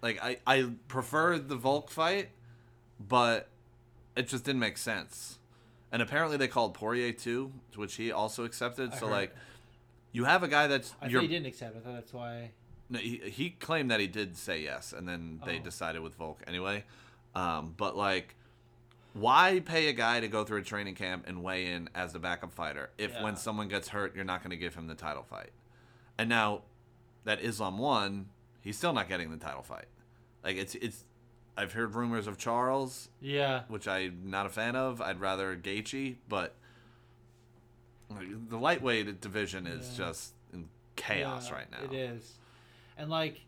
Like 0.00 0.22
I, 0.22 0.38
I 0.46 0.70
prefer 0.86 1.38
the 1.38 1.56
Volk 1.56 1.90
fight, 1.90 2.28
but 3.00 3.48
it 4.16 4.28
just 4.28 4.44
didn't 4.44 4.60
make 4.60 4.78
sense. 4.78 5.38
And 5.90 6.00
apparently 6.02 6.36
they 6.36 6.46
called 6.46 6.74
Poirier 6.74 7.12
too, 7.12 7.52
which 7.74 7.96
he 7.96 8.12
also 8.12 8.44
accepted. 8.44 8.92
I 8.92 8.96
so 8.96 9.06
heard. 9.06 9.12
like, 9.12 9.34
you 10.12 10.24
have 10.24 10.44
a 10.44 10.48
guy 10.48 10.68
that's 10.68 10.94
I 11.02 11.08
thought 11.10 11.22
he 11.22 11.26
didn't 11.28 11.46
accept. 11.46 11.74
it. 11.74 11.78
I 11.78 11.84
thought 11.84 11.94
that's 11.94 12.12
why. 12.12 12.50
No, 12.90 13.00
he, 13.00 13.16
he 13.24 13.50
claimed 13.50 13.90
that 13.90 13.98
he 13.98 14.06
did 14.06 14.36
say 14.36 14.62
yes, 14.62 14.92
and 14.96 15.08
then 15.08 15.40
they 15.44 15.58
Oh. 15.58 15.62
decided 15.64 16.00
with 16.00 16.14
Volk 16.14 16.42
anyway. 16.46 16.84
Um, 17.34 17.74
but 17.76 17.96
like, 17.96 18.36
why 19.20 19.60
pay 19.64 19.88
a 19.88 19.92
guy 19.92 20.20
to 20.20 20.28
go 20.28 20.44
through 20.44 20.58
a 20.58 20.62
training 20.62 20.94
camp 20.94 21.24
and 21.26 21.42
weigh 21.42 21.66
in 21.72 21.88
as 21.94 22.12
the 22.12 22.18
backup 22.18 22.52
fighter 22.52 22.90
if 22.98 23.18
when 23.20 23.36
someone 23.36 23.68
gets 23.68 23.88
hurt, 23.88 24.14
you're 24.14 24.24
not 24.24 24.42
going 24.42 24.50
to 24.50 24.56
give 24.56 24.74
him 24.74 24.86
the 24.86 24.94
title 24.94 25.22
fight? 25.22 25.50
And 26.18 26.28
now 26.28 26.62
that 27.24 27.40
Islam 27.42 27.78
won, 27.78 28.26
he's 28.60 28.76
still 28.76 28.92
not 28.92 29.08
getting 29.08 29.30
the 29.30 29.36
title 29.36 29.62
fight. 29.62 29.86
Like 30.44 30.56
it's 30.56 30.74
it's. 30.76 31.04
I've 31.56 31.72
heard 31.72 31.96
rumors 31.96 32.28
of 32.28 32.38
Charles, 32.38 33.08
Yeah. 33.20 33.62
which 33.66 33.88
I'm 33.88 34.30
not 34.30 34.46
a 34.46 34.48
fan 34.48 34.76
of. 34.76 35.00
I'd 35.02 35.18
rather 35.20 35.56
Gaethje, 35.56 36.16
but 36.28 36.54
the 38.48 38.56
lightweight 38.56 39.20
division 39.20 39.66
is 39.66 39.90
Yeah. 39.90 40.06
just 40.06 40.34
in 40.52 40.68
chaos 40.96 41.48
Yeah, 41.48 41.54
right 41.54 41.70
now. 41.70 41.82
It 41.82 41.92
is. 41.92 42.38
And 42.96 43.10
like 43.10 43.40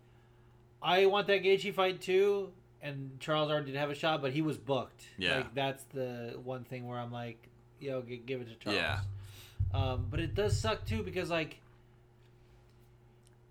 I 0.82 1.06
want 1.06 1.26
that 1.28 1.42
Gaethje 1.42 1.72
fight 1.74 2.00
too 2.00 2.52
and 2.82 3.18
Charles 3.20 3.50
already 3.50 3.72
did 3.72 3.76
have 3.78 3.90
a 3.90 3.94
shot 3.94 4.22
but 4.22 4.32
he 4.32 4.42
was 4.42 4.56
booked. 4.56 5.04
Yeah. 5.18 5.36
Like 5.36 5.54
that's 5.54 5.82
the 5.94 6.38
one 6.42 6.64
thing 6.64 6.86
where 6.86 6.98
I'm 6.98 7.12
like, 7.12 7.48
yo, 7.80 8.00
give 8.02 8.40
it 8.40 8.48
to 8.48 8.54
Charles. 8.56 8.78
Yeah. 8.78 9.00
Um 9.72 10.06
but 10.10 10.20
it 10.20 10.34
does 10.34 10.58
suck 10.58 10.84
too 10.86 11.02
because 11.02 11.30
like 11.30 11.58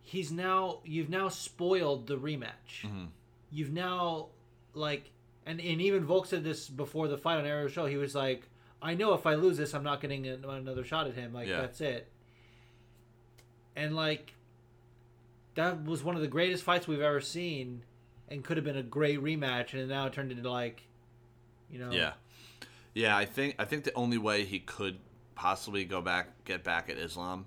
he's 0.02 0.32
now 0.32 0.80
you've 0.84 1.10
now 1.10 1.30
spoiled 1.30 2.08
the 2.08 2.18
rematch. 2.18 2.84
Mhm. 2.84 3.08
You've 3.52 3.72
now 3.72 4.28
like 4.74 5.12
and 5.46 5.60
and 5.60 5.82
even 5.82 6.04
Volk 6.06 6.26
said 6.26 6.44
this 6.44 6.68
before 6.68 7.08
the 7.08 7.18
fight 7.18 7.38
on 7.38 7.46
Ariel 7.46 7.70
Show. 7.70 7.86
He 7.88 7.98
was 7.98 8.14
like, 8.16 8.44
"I 8.82 8.94
know 8.94 9.14
if 9.14 9.26
I 9.26 9.36
lose 9.36 9.58
this, 9.58 9.74
I'm 9.74 9.84
not 9.84 10.02
getting 10.02 10.28
another 10.28 10.84
shot 10.84 11.08
at 11.08 11.16
him. 11.16 11.34
Like 11.34 11.48
Yeah. 11.48 11.62
that's 11.62 11.82
it." 11.82 12.08
And 13.76 13.96
like, 13.96 14.34
that 15.56 15.84
was 15.86 16.04
one 16.04 16.16
of 16.16 16.22
the 16.22 16.28
greatest 16.28 16.64
fights 16.64 16.88
we've 16.88 17.00
ever 17.02 17.22
seen, 17.22 17.84
and 18.30 18.44
could 18.44 18.58
have 18.58 18.64
been 18.64 18.78
a 18.78 18.84
great 18.84 19.22
rematch. 19.22 19.74
And 19.74 19.90
now 19.90 20.06
it 20.06 20.14
turned 20.14 20.32
into 20.32 20.50
like, 20.50 20.84
you 21.70 21.80
know, 21.80 21.92
Yeah, 21.92 22.14
yeah. 22.94 23.18
I 23.18 23.26
think 23.26 23.56
I 23.60 23.66
think 23.66 23.84
the 23.84 23.94
only 23.94 24.18
way 24.18 24.46
he 24.46 24.60
could 24.60 24.98
possibly 25.36 25.86
go 25.86 26.02
back, 26.02 26.46
get 26.46 26.64
back 26.64 26.90
at 26.90 26.98
Islam, 26.98 27.46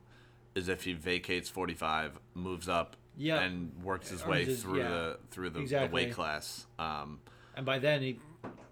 is 0.54 0.68
if 0.68 0.84
he 0.84 0.92
vacates 0.92 1.48
45, 1.48 2.18
moves 2.34 2.68
up, 2.68 2.96
Yeah. 3.16 3.40
and 3.40 3.72
works 3.82 4.08
his 4.10 4.24
way 4.26 4.44
his- 4.44 4.62
through 4.62 4.78
yeah. 4.80 4.88
the 4.88 5.18
through 5.30 5.50
the, 5.50 5.60
the 5.64 5.88
weight 5.90 6.12
class. 6.12 6.66
Um, 6.78 7.20
And 7.54 7.64
by 7.66 7.78
then 7.78 8.02
he 8.02 8.18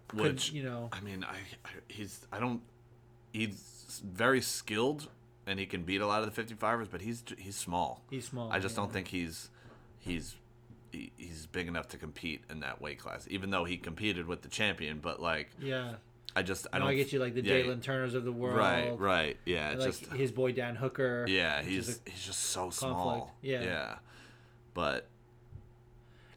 could, 0.09 0.21
which 0.21 0.53
you 0.53 0.63
know, 0.63 0.89
I 0.93 1.01
mean, 1.01 1.25
I, 1.25 1.37
I 1.65 1.71
he's 1.89 2.27
I 2.33 2.41
don't 2.41 2.63
he's 3.33 4.03
very 4.05 4.41
skilled 4.41 5.09
and 5.47 5.59
he 5.59 5.67
can 5.67 5.83
beat 5.83 6.01
a 6.01 6.07
lot 6.07 6.23
of 6.23 6.33
the 6.35 6.43
55ers, 6.43 6.89
but 6.91 7.01
he's 7.03 7.23
he's 7.39 7.57
small. 7.57 8.03
he's 8.11 8.27
small. 8.27 8.51
I 8.53 8.59
just 8.59 8.75
yeah. 8.77 8.83
don't 8.83 8.93
think 8.93 9.09
he's 9.09 9.51
he's 9.99 10.37
he- 10.93 11.13
he's 11.17 11.47
big 11.47 11.69
enough 11.69 11.89
to 11.89 11.97
compete 11.97 12.43
in 12.51 12.61
that 12.61 12.81
weight 12.81 12.99
class. 12.99 13.27
Even 13.31 13.51
though 13.51 13.65
he 13.65 13.77
competed 13.77 14.27
with 14.27 14.43
the 14.43 14.49
champion, 14.49 14.99
but 14.99 15.21
like 15.21 15.51
Yeah. 15.61 15.95
I 16.37 16.43
just 16.43 16.67
I 16.73 16.79
don't 16.79 16.89
I 16.89 16.95
get 16.95 17.13
you 17.13 17.19
like 17.19 17.35
the 17.35 17.43
yeah, 17.43 17.55
Jalen 17.55 17.83
Turners 17.83 18.15
of 18.15 18.25
the 18.25 18.33
world. 18.33 18.57
Right, 18.57 18.97
right. 18.99 19.37
Yeah, 19.45 19.71
like 19.77 19.81
just 19.87 20.07
his 20.13 20.31
boy 20.31 20.53
Dan 20.53 20.77
Hooker. 20.77 21.25
yeah, 21.29 21.61
he's 21.63 22.01
he's 22.07 22.25
just 22.25 22.41
so 22.41 22.71
small. 22.71 23.35
Yeah. 23.43 23.63
Yeah. 23.63 23.95
But 24.75 25.07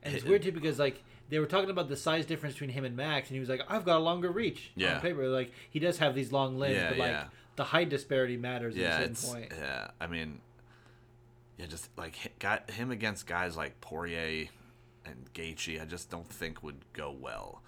And 0.01 0.13
it's 0.13 0.23
Hit- 0.23 0.29
weird 0.29 0.41
too 0.43 0.51
because 0.51 0.79
like 0.79 1.03
they 1.29 1.39
were 1.39 1.45
talking 1.45 1.69
about 1.69 1.89
the 1.89 1.95
size 1.95 2.25
difference 2.25 2.55
between 2.55 2.71
him 2.71 2.85
and 2.85 2.95
Max, 2.95 3.29
and 3.29 3.35
he 3.35 3.39
was 3.39 3.49
like, 3.49 3.61
"I've 3.69 3.85
got 3.85 3.97
a 3.97 4.03
longer 4.03 4.29
reach." 4.31 4.71
Yeah. 4.75 4.95
On 4.95 5.01
paper, 5.01 5.27
like 5.29 5.51
he 5.69 5.79
does 5.79 5.97
have 5.99 6.15
these 6.15 6.31
long 6.31 6.57
limbs, 6.59 6.75
Yeah, 6.75 6.89
but 6.89 6.97
like 6.97 7.11
yeah. 7.11 7.25
the 7.55 7.63
height 7.65 7.89
disparity 7.89 8.35
matters 8.37 8.75
yeah, 8.75 8.97
at 8.97 9.11
a 9.11 9.15
certain 9.15 9.31
point. 9.41 9.53
yeah, 9.57 9.91
I 10.01 10.07
mean 10.07 10.39
yeah, 11.57 11.65
just 11.67 11.89
like 11.97 12.15
got 12.39 12.69
him 12.71 12.91
against 12.91 13.27
guys 13.27 13.55
like 13.57 13.79
Poirier 13.81 14.47
and 15.05 15.31
Gaethje, 15.33 15.81
I 15.81 15.85
just 15.85 16.09
don't 16.09 16.27
think 16.27 16.63
would 16.63 16.77
go 16.93 17.11
well. 17.11 17.61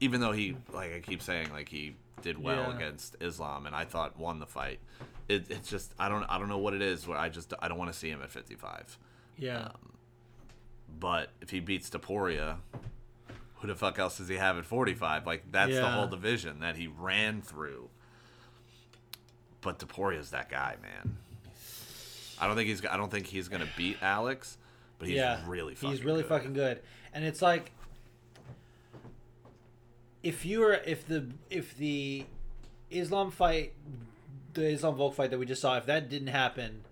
Even 0.00 0.20
though 0.20 0.32
he 0.32 0.56
like 0.72 0.94
I 0.94 1.00
keep 1.00 1.22
saying 1.22 1.50
like 1.50 1.68
he 1.68 1.96
did 2.22 2.42
well 2.42 2.70
Yeah. 2.70 2.76
against 2.76 3.16
Islam 3.20 3.66
and 3.66 3.74
I 3.74 3.84
thought 3.84 4.18
won 4.18 4.38
the 4.38 4.46
fight. 4.46 4.80
It, 5.28 5.50
it's 5.50 5.68
just 5.68 5.92
I 5.98 6.08
don't 6.08 6.24
I 6.24 6.38
don't 6.38 6.48
know 6.48 6.58
what 6.58 6.74
it 6.74 6.82
is 6.82 7.06
where 7.06 7.18
I 7.18 7.28
just 7.28 7.52
I 7.60 7.68
don't 7.68 7.78
want 7.78 7.92
to 7.92 7.98
see 7.98 8.08
him 8.08 8.22
at 8.22 8.30
55. 8.30 8.96
Yeah, 9.36 9.58
um, 9.66 9.92
But 10.98 11.30
if 11.40 11.50
he 11.50 11.60
beats 11.60 11.90
Topuria, 11.90 12.56
who 13.56 13.66
the 13.68 13.74
fuck 13.74 13.98
else 13.98 14.18
does 14.18 14.28
he 14.28 14.36
have 14.36 14.56
at 14.56 14.64
45? 14.64 15.26
Like 15.26 15.50
that's 15.52 15.74
the 15.74 15.88
whole 15.90 16.06
division 16.06 16.60
that 16.60 16.76
he 16.76 16.86
ran 16.86 17.42
through. 17.42 17.88
But 19.60 19.78
Topuria's 19.80 20.30
that 20.30 20.48
guy, 20.48 20.76
man. 20.80 21.18
I 22.40 22.46
don't 22.46 22.56
think 22.56 22.68
he's 22.68 22.84
I 22.86 22.96
don't 22.96 23.10
think 23.10 23.26
he's 23.26 23.48
going 23.48 23.62
to 23.62 23.68
beat 23.76 23.96
Alex, 24.02 24.58
but 24.98 25.08
he's 25.08 25.16
yeah, 25.16 25.40
really 25.46 25.74
fucking 25.74 25.90
he's 25.90 26.04
really 26.04 26.22
good. 26.22 26.28
fucking 26.28 26.52
good, 26.54 26.80
and 27.12 27.24
it's 27.24 27.42
like 27.42 27.72
if 30.22 30.44
you 30.44 30.60
were 30.60 30.74
if 30.86 31.06
the 31.06 31.26
if 31.50 31.76
the 31.76 32.24
Islam 32.90 33.30
fight, 33.30 33.72
the 34.54 34.68
Islam 34.70 34.96
Volk 34.96 35.14
fight 35.14 35.30
that 35.30 35.38
we 35.38 35.46
just 35.46 35.60
saw, 35.60 35.76
if 35.76 35.86
that 35.86 36.08
didn't 36.08 36.28
happen, 36.28 36.82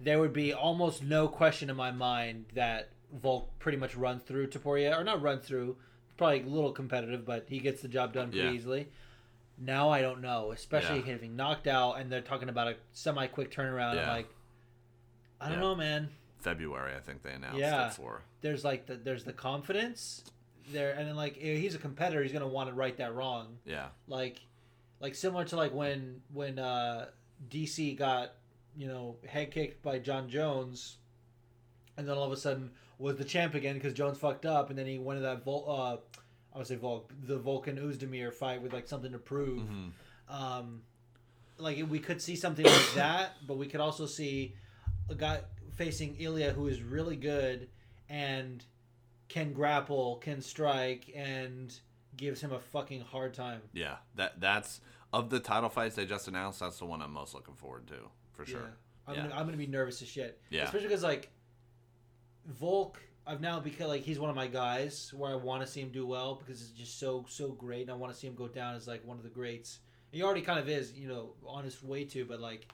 there 0.00 0.18
would 0.20 0.32
be 0.32 0.52
almost 0.52 1.02
no 1.02 1.28
question 1.28 1.70
in 1.70 1.76
my 1.76 1.90
mind 1.90 2.46
that 2.54 2.90
Volk 3.12 3.58
pretty 3.58 3.78
much 3.78 3.96
runs 3.96 4.22
through 4.22 4.48
Topuria, 4.48 4.96
or 4.98 5.02
not 5.04 5.22
run 5.22 5.40
through, 5.40 5.76
probably 6.16 6.42
a 6.42 6.46
little 6.46 6.72
competitive, 6.72 7.24
but 7.24 7.46
he 7.48 7.58
gets 7.58 7.80
the 7.82 7.88
job 7.88 8.12
done 8.12 8.30
pretty 8.30 8.46
Yeah. 8.46 8.52
easily. 8.52 8.88
Now 9.60 9.88
I 9.90 10.02
don't 10.02 10.20
know, 10.20 10.52
especially 10.52 10.98
Yeah. 11.00 11.06
getting 11.06 11.34
knocked 11.34 11.66
out, 11.66 11.94
and 11.94 12.12
they're 12.12 12.20
talking 12.20 12.48
about 12.48 12.68
a 12.68 12.76
semi-quick 12.92 13.50
turnaround. 13.50 13.98
I'm 13.98 14.06
like, 14.08 14.28
I 15.40 15.48
don't 15.48 15.58
Yeah. 15.58 15.60
know, 15.64 15.74
man 15.74 16.08
February, 16.38 16.94
I 16.94 17.00
think 17.00 17.22
they 17.22 17.32
announced 17.32 17.58
Yeah. 17.58 17.90
for. 17.90 18.22
there's 18.42 18.64
like 18.64 18.86
the 18.86 18.94
there's 18.96 19.24
the 19.24 19.32
confidence 19.32 20.22
there 20.70 20.92
and 20.92 21.08
then 21.08 21.16
like 21.16 21.36
he's 21.36 21.74
a 21.74 21.78
competitor 21.78 22.22
he's 22.22 22.32
gonna 22.32 22.46
want 22.46 22.68
to 22.68 22.74
right 22.74 22.96
that 22.98 23.12
wrong 23.14 23.58
Yeah. 23.64 23.88
like 24.06 24.40
like 25.00 25.14
similar 25.14 25.44
to 25.46 25.56
like 25.56 25.72
when 25.72 26.20
when 26.32 26.58
uh 26.58 27.08
dc 27.50 27.96
got 27.96 28.34
you 28.76 28.86
know 28.86 29.16
head 29.26 29.50
kicked 29.50 29.82
by 29.82 29.98
john 29.98 30.28
jones 30.28 30.98
and 31.96 32.06
then 32.06 32.16
all 32.16 32.24
of 32.24 32.32
a 32.32 32.36
sudden 32.36 32.70
was 32.98 33.16
the 33.16 33.24
champ 33.24 33.54
again 33.54 33.74
because 33.74 33.92
jones 33.94 34.18
fucked 34.18 34.44
up 34.46 34.70
and 34.70 34.78
then 34.78 34.86
he 34.86 34.98
went 34.98 35.18
to 35.18 35.22
that 35.22 35.42
Vol- 35.44 35.68
uh 35.70 35.96
i 36.54 36.58
would 36.58 36.66
say 36.66 36.76
Volk, 36.76 37.12
the 37.26 37.38
Volkan 37.40 37.78
Oezdemir 37.78 38.32
fight 38.32 38.60
with 38.62 38.72
like 38.72 38.86
something 38.86 39.12
to 39.12 39.18
prove 39.18 39.62
Mhm. 39.62 39.90
um, 40.28 40.82
like 41.56 41.82
we 41.88 41.98
could 41.98 42.20
see 42.22 42.36
something 42.36 42.64
like 42.64 42.92
that, 42.94 43.32
but 43.46 43.56
we 43.56 43.66
could 43.66 43.80
also 43.80 44.06
see 44.06 44.54
a 45.08 45.14
guy 45.14 45.40
facing 45.74 46.16
Ilya 46.18 46.52
who 46.52 46.66
is 46.66 46.82
really 46.82 47.16
good 47.16 47.68
and 48.08 48.64
can 49.28 49.52
grapple, 49.52 50.16
can 50.16 50.40
strike, 50.40 51.10
and 51.14 51.74
gives 52.16 52.40
him 52.40 52.52
a 52.52 52.58
fucking 52.58 53.00
hard 53.00 53.34
time. 53.34 53.60
Yeah. 53.72 53.96
That 54.16 54.40
that's 54.40 54.80
of 55.12 55.30
the 55.30 55.40
title 55.40 55.68
fights 55.68 55.94
they 55.96 56.06
just 56.06 56.28
announced, 56.28 56.60
that's 56.60 56.78
the 56.78 56.84
one 56.84 57.00
I'm 57.02 57.12
most 57.12 57.34
looking 57.34 57.54
forward 57.54 57.86
to, 57.88 57.94
for 58.32 58.44
sure. 58.44 58.60
Yeah. 58.60 58.66
I'm, 59.06 59.14
Yeah. 59.14 59.22
Gonna, 59.22 59.34
I'm 59.36 59.46
gonna 59.46 59.56
be 59.56 59.66
nervous 59.66 60.02
as 60.02 60.08
shit. 60.08 60.40
Yeah. 60.50 60.64
Especially 60.64 60.88
because 60.88 61.02
like 61.02 61.30
Volk, 62.46 62.98
I've 63.26 63.40
now 63.40 63.60
become 63.60 63.88
like 63.88 64.02
he's 64.02 64.18
one 64.18 64.30
of 64.30 64.36
my 64.36 64.46
guys 64.46 65.12
where 65.14 65.30
I 65.30 65.36
want 65.36 65.62
to 65.62 65.66
see 65.68 65.80
him 65.80 65.90
do 65.90 66.06
well 66.06 66.34
because 66.34 66.62
it's 66.62 66.70
just 66.70 66.98
so 66.98 67.24
so 67.28 67.50
great, 67.52 67.82
and 67.82 67.90
I 67.90 67.94
want 67.94 68.12
to 68.12 68.18
see 68.18 68.26
him 68.26 68.34
go 68.34 68.48
down 68.48 68.74
as 68.74 68.86
like 68.86 69.06
one 69.06 69.16
of 69.18 69.22
the 69.22 69.28
greats. 69.28 69.80
He 70.10 70.22
already 70.22 70.40
kind 70.40 70.58
of 70.58 70.68
is, 70.70 70.92
you 70.94 71.06
know, 71.06 71.34
on 71.46 71.64
his 71.64 71.82
way 71.82 72.04
to, 72.06 72.24
but 72.24 72.40
like 72.40 72.66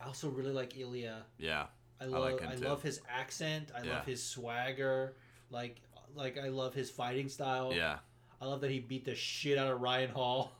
I 0.00 0.06
also 0.06 0.28
really 0.28 0.52
like 0.52 0.78
Ilya. 0.78 1.22
Yeah. 1.38 1.66
I 2.00 2.04
like 2.06 2.32
love 2.32 2.40
him 2.40 2.48
I, 2.50 2.54
too. 2.56 2.64
love 2.64 2.82
his 2.82 3.00
accent. 3.08 3.70
I 3.76 3.82
Yeah. 3.84 3.94
love 3.96 4.06
his 4.06 4.22
swagger. 4.22 5.14
Like 5.50 5.80
like 6.14 6.38
I 6.38 6.48
love 6.48 6.74
his 6.74 6.90
fighting 6.90 7.28
style. 7.28 7.72
Yeah. 7.74 7.98
I 8.40 8.46
love 8.46 8.60
that 8.60 8.70
he 8.70 8.80
beat 8.80 9.04
the 9.04 9.14
shit 9.14 9.56
out 9.58 9.68
of 9.72 9.80
Ryan 9.80 10.10
Hall. 10.10 10.52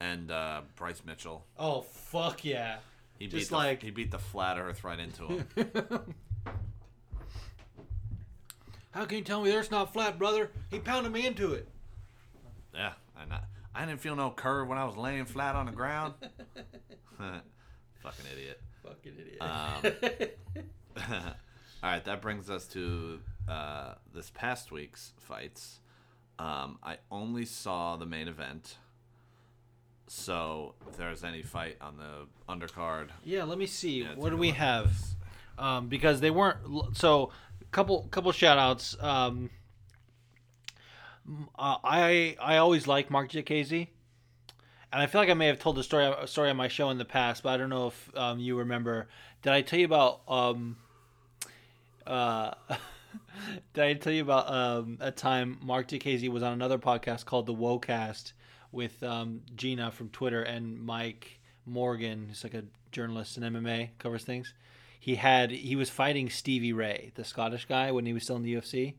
And 0.00 0.30
uh, 0.30 0.62
Bryce 0.76 1.02
Mitchell. 1.04 1.44
Oh 1.58 1.82
fuck 1.82 2.44
yeah. 2.44 2.78
He 3.18 3.26
Just 3.26 3.44
beat 3.44 3.48
the, 3.50 3.54
like- 3.56 3.82
he 3.82 3.90
beat 3.90 4.10
the 4.10 4.18
flat 4.18 4.58
earth 4.58 4.84
right 4.84 4.98
into 4.98 5.24
him. 5.26 5.46
How 8.92 9.04
can 9.04 9.18
you 9.18 9.24
tell 9.24 9.42
me 9.42 9.50
there's 9.50 9.70
not 9.70 9.92
flat, 9.92 10.18
brother? 10.18 10.50
He 10.70 10.78
pounded 10.78 11.12
me 11.12 11.26
into 11.26 11.52
it. 11.52 11.68
Yeah, 12.74 12.92
I 13.16 13.24
not, 13.26 13.44
I 13.74 13.84
didn't 13.84 14.00
feel 14.00 14.16
no 14.16 14.30
curve 14.30 14.66
when 14.68 14.78
I 14.78 14.84
was 14.84 14.96
laying 14.96 15.24
flat 15.24 15.54
on 15.54 15.66
the 15.66 15.72
ground. 15.72 16.14
Fucking 17.18 18.24
idiot. 18.32 18.60
Fucking 18.88 19.12
idiot. 19.18 19.40
Um, 19.40 21.12
All 21.82 21.90
right, 21.90 22.04
that 22.04 22.20
brings 22.20 22.50
us 22.50 22.66
to 22.68 23.20
uh, 23.48 23.94
this 24.12 24.30
past 24.30 24.72
week's 24.72 25.12
fights. 25.18 25.80
Um, 26.38 26.78
I 26.82 26.98
only 27.10 27.44
saw 27.44 27.96
the 27.96 28.06
main 28.06 28.28
event, 28.28 28.76
so 30.06 30.74
if 30.88 30.96
there's 30.96 31.24
any 31.24 31.42
fight 31.42 31.76
on 31.80 31.96
the 31.96 32.52
undercard, 32.52 33.08
yeah, 33.24 33.44
let 33.44 33.58
me 33.58 33.66
see. 33.66 34.02
Yeah, 34.02 34.14
what 34.14 34.30
do 34.30 34.36
we 34.36 34.50
have? 34.50 34.92
Um, 35.58 35.88
because 35.88 36.20
they 36.20 36.30
weren't 36.30 36.58
so 36.96 37.30
couple 37.70 38.08
couple 38.10 38.32
shout 38.32 38.58
outs. 38.58 38.96
Um, 39.00 39.50
uh, 41.58 41.76
I 41.84 42.36
I 42.40 42.56
always 42.58 42.86
like 42.86 43.10
Mark 43.10 43.30
Diakiese. 43.30 43.88
And 44.92 45.02
I 45.02 45.06
feel 45.06 45.20
like 45.20 45.28
I 45.28 45.34
may 45.34 45.46
have 45.48 45.58
told 45.58 45.76
the 45.76 45.82
story 45.82 46.06
a 46.06 46.26
story 46.26 46.50
on 46.50 46.56
my 46.56 46.68
show 46.68 46.90
in 46.90 46.98
the 46.98 47.04
past, 47.04 47.42
but 47.42 47.50
I 47.50 47.56
don't 47.56 47.68
know 47.68 47.88
if 47.88 48.16
um, 48.16 48.38
you 48.38 48.56
remember. 48.56 49.08
Did 49.42 49.52
I 49.52 49.60
tell 49.60 49.78
you 49.78 49.84
about 49.84 50.20
um, 50.26 50.76
uh, 52.06 52.54
did 53.74 53.84
I 53.84 53.94
tell 53.94 54.12
you 54.12 54.22
about 54.22 54.50
um, 54.50 54.98
a 55.00 55.10
time 55.10 55.58
Mark 55.62 55.88
Diakiese 55.88 56.28
was 56.30 56.42
on 56.42 56.52
another 56.52 56.78
podcast 56.78 57.26
called 57.26 57.46
the 57.46 57.54
Wocast 57.54 58.32
with 58.72 59.02
um, 59.02 59.42
Gina 59.56 59.90
from 59.90 60.08
Twitter 60.08 60.42
and 60.42 60.80
Mike 60.80 61.38
Morgan, 61.66 62.26
who's 62.28 62.42
like 62.42 62.54
a 62.54 62.64
journalist 62.90 63.36
in 63.36 63.42
MMA, 63.42 63.90
covers 63.98 64.24
things. 64.24 64.54
He 64.98 65.16
had 65.16 65.50
he 65.50 65.76
was 65.76 65.90
fighting 65.90 66.30
Stevie 66.30 66.72
Ray, 66.72 67.12
the 67.14 67.24
Scottish 67.24 67.66
guy, 67.66 67.92
when 67.92 68.06
he 68.06 68.12
was 68.12 68.24
still 68.24 68.36
in 68.36 68.42
the 68.42 68.54
UFC. 68.54 68.94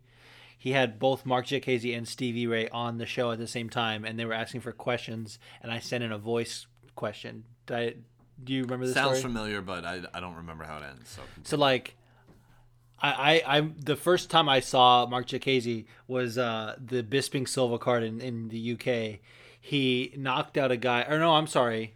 He 0.62 0.74
had 0.74 1.00
both 1.00 1.26
Mark 1.26 1.45
Diakiese 1.48 1.98
and 1.98 2.06
Stevie 2.06 2.45
Ray 2.45 2.67
on 2.67 2.98
the 2.98 3.06
show 3.06 3.32
at 3.32 3.39
the 3.39 3.48
same 3.48 3.69
time, 3.69 4.04
and 4.04 4.19
they 4.19 4.26
were 4.26 4.34
asking 4.34 4.60
for 4.60 4.74
questions, 4.74 5.39
and 5.63 5.72
I 5.72 5.80
sent 5.80 6.04
in 6.04 6.12
a 6.12 6.17
voice 6.17 6.67
question. 6.95 7.45
I, 7.72 7.95
do 8.43 8.54
you 8.54 8.63
remember 8.63 8.86
this 8.86 8.93
Sounds 8.93 9.19
story? 9.19 9.34
familiar, 9.34 9.62
but 9.62 9.86
I, 9.86 10.02
I 10.13 10.19
don't 10.19 10.36
remember 10.36 10.65
how 10.65 10.78
it 10.80 10.84
ends. 10.84 11.12
So 11.12 11.22
So 11.43 11.56
like, 11.58 11.95
I, 13.02 13.41
I 13.45 13.58
I 13.58 13.69
the 13.78 13.95
first 13.95 14.30
time 14.30 14.50
I 14.50 14.60
saw 14.60 15.06
Mark 15.06 15.28
Diakiese 15.28 15.86
was 16.08 16.38
uh, 16.38 16.76
the 16.78 17.04
Bisping 17.04 17.48
Silva 17.48 17.80
card 17.80 18.04
in, 18.04 18.19
in 18.19 18.50
the 18.50 18.74
UK. 18.74 19.19
He 19.62 20.13
knocked 20.17 20.58
out 20.58 20.72
a 20.72 20.78
guy, 20.78 21.04
or 21.08 21.19
no, 21.19 21.36
I'm 21.36 21.48
sorry. 21.48 21.93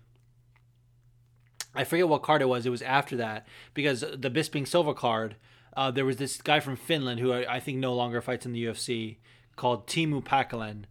I 1.75 1.83
forget 1.83 2.07
what 2.07 2.23
card 2.23 2.41
it 2.41 2.47
was. 2.47 2.65
It 2.65 2.69
was 2.69 2.81
after 2.83 3.17
that 3.17 3.45
because 3.73 4.01
the 4.01 4.29
Bisping 4.31 4.65
Silva 4.65 4.93
card. 4.93 5.35
Uh, 5.75 5.91
there 5.91 6.05
was 6.05 6.17
this 6.17 6.41
guy 6.41 6.59
from 6.59 6.75
Finland 6.75 7.19
who 7.19 7.31
I, 7.31 7.55
I 7.55 7.59
think 7.59 7.79
no 7.79 7.93
longer 7.93 8.21
fights 8.21 8.45
in 8.45 8.53
the 8.53 8.65
UFC 8.65 9.17
called 9.55 9.87
Teemu 9.87 10.23
Packalén, 10.23 10.83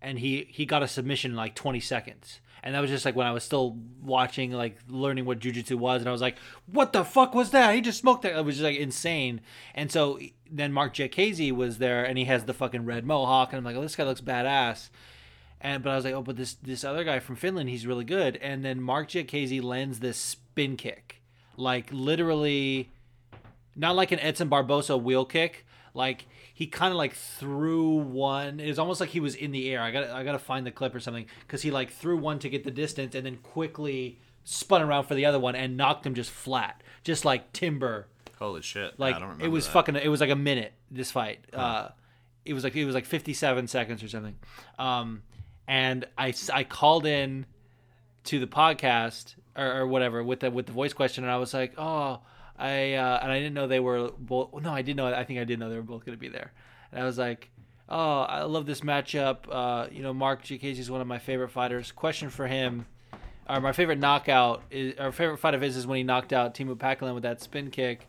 and 0.00 0.18
he 0.18 0.46
he 0.50 0.66
got 0.66 0.82
a 0.82 0.88
submission 0.88 1.32
in 1.32 1.36
like 1.36 1.54
20 1.54 1.80
seconds. 1.80 2.40
And 2.62 2.74
that 2.74 2.80
was 2.80 2.90
just 2.90 3.04
like 3.04 3.14
when 3.14 3.26
I 3.26 3.32
was 3.32 3.44
still 3.44 3.78
watching, 4.02 4.50
like 4.50 4.78
learning 4.88 5.24
what 5.24 5.38
jujitsu 5.38 5.76
was, 5.76 6.02
and 6.02 6.08
I 6.08 6.12
was 6.12 6.20
like, 6.20 6.36
"What 6.66 6.92
the 6.92 7.04
fuck 7.04 7.34
was 7.34 7.50
that? 7.52 7.74
He 7.74 7.80
just 7.80 8.00
smoked 8.00 8.22
that." 8.22 8.36
It 8.36 8.44
was 8.44 8.56
just 8.56 8.64
like 8.64 8.76
insane. 8.76 9.40
And 9.74 9.92
so 9.92 10.18
then 10.50 10.72
Mark 10.72 10.94
Diakiese 10.94 11.52
was 11.52 11.78
there, 11.78 12.04
and 12.04 12.18
he 12.18 12.24
has 12.24 12.44
the 12.44 12.52
fucking 12.54 12.84
red 12.84 13.06
mohawk, 13.06 13.52
and 13.52 13.58
I'm 13.58 13.64
like, 13.64 13.76
"Oh, 13.76 13.82
this 13.82 13.96
guy 13.96 14.04
looks 14.04 14.20
badass." 14.20 14.90
And 15.60 15.82
but 15.82 15.90
I 15.90 15.96
was 15.96 16.04
like, 16.04 16.14
"Oh, 16.14 16.22
but 16.22 16.36
this 16.36 16.54
this 16.54 16.84
other 16.84 17.04
guy 17.04 17.20
from 17.20 17.36
Finland, 17.36 17.68
he's 17.68 17.86
really 17.86 18.04
good." 18.04 18.36
And 18.38 18.64
then 18.64 18.80
Mark 18.80 19.08
Diakiese 19.08 19.62
lends 19.62 20.00
this 20.00 20.16
spin 20.16 20.76
kick, 20.76 21.22
like 21.56 21.90
literally, 21.92 22.90
not 23.78 23.96
like 23.96 24.12
an 24.12 24.18
Edson 24.20 24.48
Barboza 24.48 24.96
wheel 24.98 25.24
kick, 25.24 25.64
like 25.94 26.26
he 26.52 26.66
kind 26.66 26.90
of 26.92 26.98
like 26.98 27.14
threw 27.14 27.94
one. 27.94 28.60
It 28.60 28.68
was 28.68 28.78
almost 28.78 29.00
like 29.00 29.10
he 29.10 29.20
was 29.20 29.34
in 29.34 29.52
the 29.52 29.70
air. 29.70 29.80
I 29.80 29.90
got 29.90 30.10
I 30.10 30.24
got 30.24 30.32
to 30.32 30.38
find 30.38 30.66
the 30.66 30.70
clip 30.70 30.94
or 30.94 31.00
something 31.00 31.26
because 31.40 31.62
he 31.62 31.70
like 31.70 31.90
threw 31.90 32.16
one 32.16 32.38
to 32.40 32.48
get 32.50 32.64
the 32.64 32.70
distance 32.70 33.14
and 33.14 33.24
then 33.24 33.36
quickly 33.38 34.18
spun 34.44 34.82
around 34.82 35.04
for 35.04 35.14
the 35.14 35.24
other 35.24 35.38
one 35.38 35.54
and 35.54 35.76
knocked 35.76 36.04
him 36.06 36.14
just 36.14 36.30
flat, 36.30 36.82
just 37.04 37.24
like 37.24 37.52
timber. 37.52 38.08
holy 38.38 38.60
shit! 38.62 38.98
Like 38.98 39.14
I 39.16 39.18
don't 39.20 39.28
remember 39.28 39.44
it 39.46 39.48
was 39.48 39.66
that. 39.66 39.72
fucking. 39.72 39.96
It 39.96 40.08
was 40.08 40.20
like 40.20 40.30
a 40.30 40.36
minute. 40.36 40.72
This 40.90 41.10
fight. 41.10 41.44
Uh, 41.52 41.88
it 42.44 42.54
was 42.54 42.64
like 42.64 42.74
it 42.76 42.84
was 42.84 42.94
like 42.94 43.06
fifty 43.06 43.32
seven 43.34 43.66
seconds 43.68 44.02
or 44.02 44.08
something. 44.08 44.36
Um, 44.78 45.22
and 45.66 46.06
I 46.16 46.30
s- 46.30 46.50
I 46.50 46.64
called 46.64 47.04
in 47.06 47.46
to 48.24 48.38
the 48.40 48.46
podcast 48.46 49.34
or, 49.56 49.80
or 49.80 49.86
whatever 49.86 50.22
with 50.24 50.40
the 50.40 50.50
with 50.50 50.66
the 50.66 50.72
voice 50.72 50.92
question, 50.92 51.24
and 51.24 51.30
I 51.32 51.36
was 51.36 51.52
like, 51.54 51.74
oh, 51.78 52.20
I 52.58 52.94
uh, 52.94 53.20
and 53.22 53.30
I 53.30 53.38
didn't 53.38 53.54
know 53.54 53.66
they 53.66 53.80
were 53.80 54.10
both. 54.18 54.52
No, 54.60 54.72
I 54.72 54.82
did 54.82 54.96
know. 54.96 55.06
I 55.06 55.24
think 55.24 55.38
I 55.38 55.44
did 55.44 55.58
know 55.58 55.70
they 55.70 55.76
were 55.76 55.82
both 55.82 56.04
going 56.04 56.16
to 56.16 56.20
be 56.20 56.28
there, 56.28 56.52
and 56.92 57.02
I 57.02 57.04
was 57.04 57.18
like. 57.18 57.50
Oh, 57.90 58.20
I 58.20 58.42
love 58.42 58.66
this 58.66 58.82
matchup. 58.82 59.50
Uh, 59.50 59.88
you 59.90 60.02
know, 60.02 60.12
Mark 60.12 60.44
Diakiese 60.44 60.78
is 60.78 60.90
one 60.90 61.00
of 61.00 61.06
my 61.06 61.18
favorite 61.18 61.48
fighters. 61.48 61.90
Question 61.90 62.28
for 62.28 62.46
him: 62.46 62.84
or 63.48 63.60
my 63.60 63.72
favorite 63.72 63.98
knockout 63.98 64.62
is 64.70 64.98
our 64.98 65.10
favorite 65.10 65.38
fight 65.38 65.54
of 65.54 65.62
his 65.62 65.76
is 65.76 65.86
when 65.86 65.96
he 65.96 66.02
knocked 66.02 66.32
out 66.32 66.54
Teemu 66.54 66.76
Packalén 66.76 67.14
with 67.14 67.22
that 67.22 67.40
spin 67.40 67.70
kick. 67.70 68.06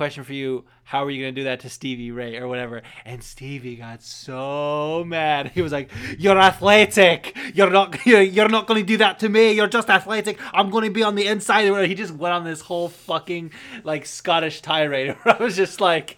Question 0.00 0.24
for 0.24 0.32
you: 0.32 0.64
How 0.84 1.04
are 1.04 1.10
you 1.10 1.22
gonna 1.22 1.32
do 1.32 1.44
that 1.44 1.60
to 1.60 1.68
Stevie 1.68 2.10
Ray 2.10 2.38
or 2.38 2.48
whatever? 2.48 2.80
And 3.04 3.22
Stevie 3.22 3.76
got 3.76 4.02
so 4.02 5.04
mad. 5.06 5.50
He 5.54 5.60
was 5.60 5.72
like, 5.72 5.90
"You're 6.18 6.38
athletic. 6.38 7.36
You're 7.52 7.68
not. 7.68 8.06
You're, 8.06 8.48
not 8.48 8.66
gonna 8.66 8.82
do 8.82 8.96
that 8.96 9.18
to 9.18 9.28
me. 9.28 9.52
You're 9.52 9.66
just 9.66 9.90
athletic. 9.90 10.38
I'm 10.54 10.70
gonna 10.70 10.88
be 10.90 11.02
on 11.02 11.16
the 11.16 11.26
inside." 11.26 11.66
He 11.86 11.94
just 11.94 12.14
went 12.14 12.32
on 12.32 12.44
this 12.44 12.62
whole 12.62 12.88
fucking 12.88 13.52
like 13.84 14.06
Scottish 14.06 14.62
tirade. 14.62 15.16
Where 15.22 15.36
I 15.38 15.42
was 15.42 15.54
just 15.54 15.82
like, 15.82 16.16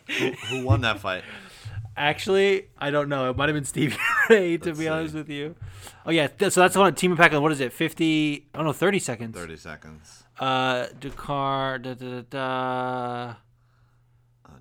Who 0.50 0.64
won 0.64 0.82
that 0.82 1.00
fight? 1.00 1.24
Actually, 1.96 2.68
I 2.78 2.92
don't 2.92 3.08
know. 3.08 3.30
It 3.30 3.36
might 3.36 3.48
have 3.48 3.56
been 3.56 3.64
Stevie 3.64 3.96
Ray, 4.30 4.58
to 4.58 4.66
Let's 4.66 4.78
be 4.78 4.84
see. 4.84 4.88
honest 4.88 5.14
with 5.16 5.28
you. 5.28 5.56
Oh 6.06 6.12
yeah, 6.12 6.28
th- 6.28 6.52
so 6.52 6.60
that's 6.60 6.74
the 6.74 6.78
one. 6.78 6.94
Teemu 6.94 7.16
Packalén. 7.16 7.42
What 7.42 7.50
is 7.50 7.58
it? 7.58 7.72
Fifty? 7.72 8.46
Oh 8.54 8.62
no, 8.62 8.72
thirty 8.72 9.00
seconds. 9.00 9.36
Thirty 9.36 9.56
seconds. 9.56 10.22
Uh, 10.38 10.86
Drakkar. 11.00 11.82
Da, 11.82 11.94
da, 11.94 12.20
da, 12.20 12.22
da. 12.30 13.34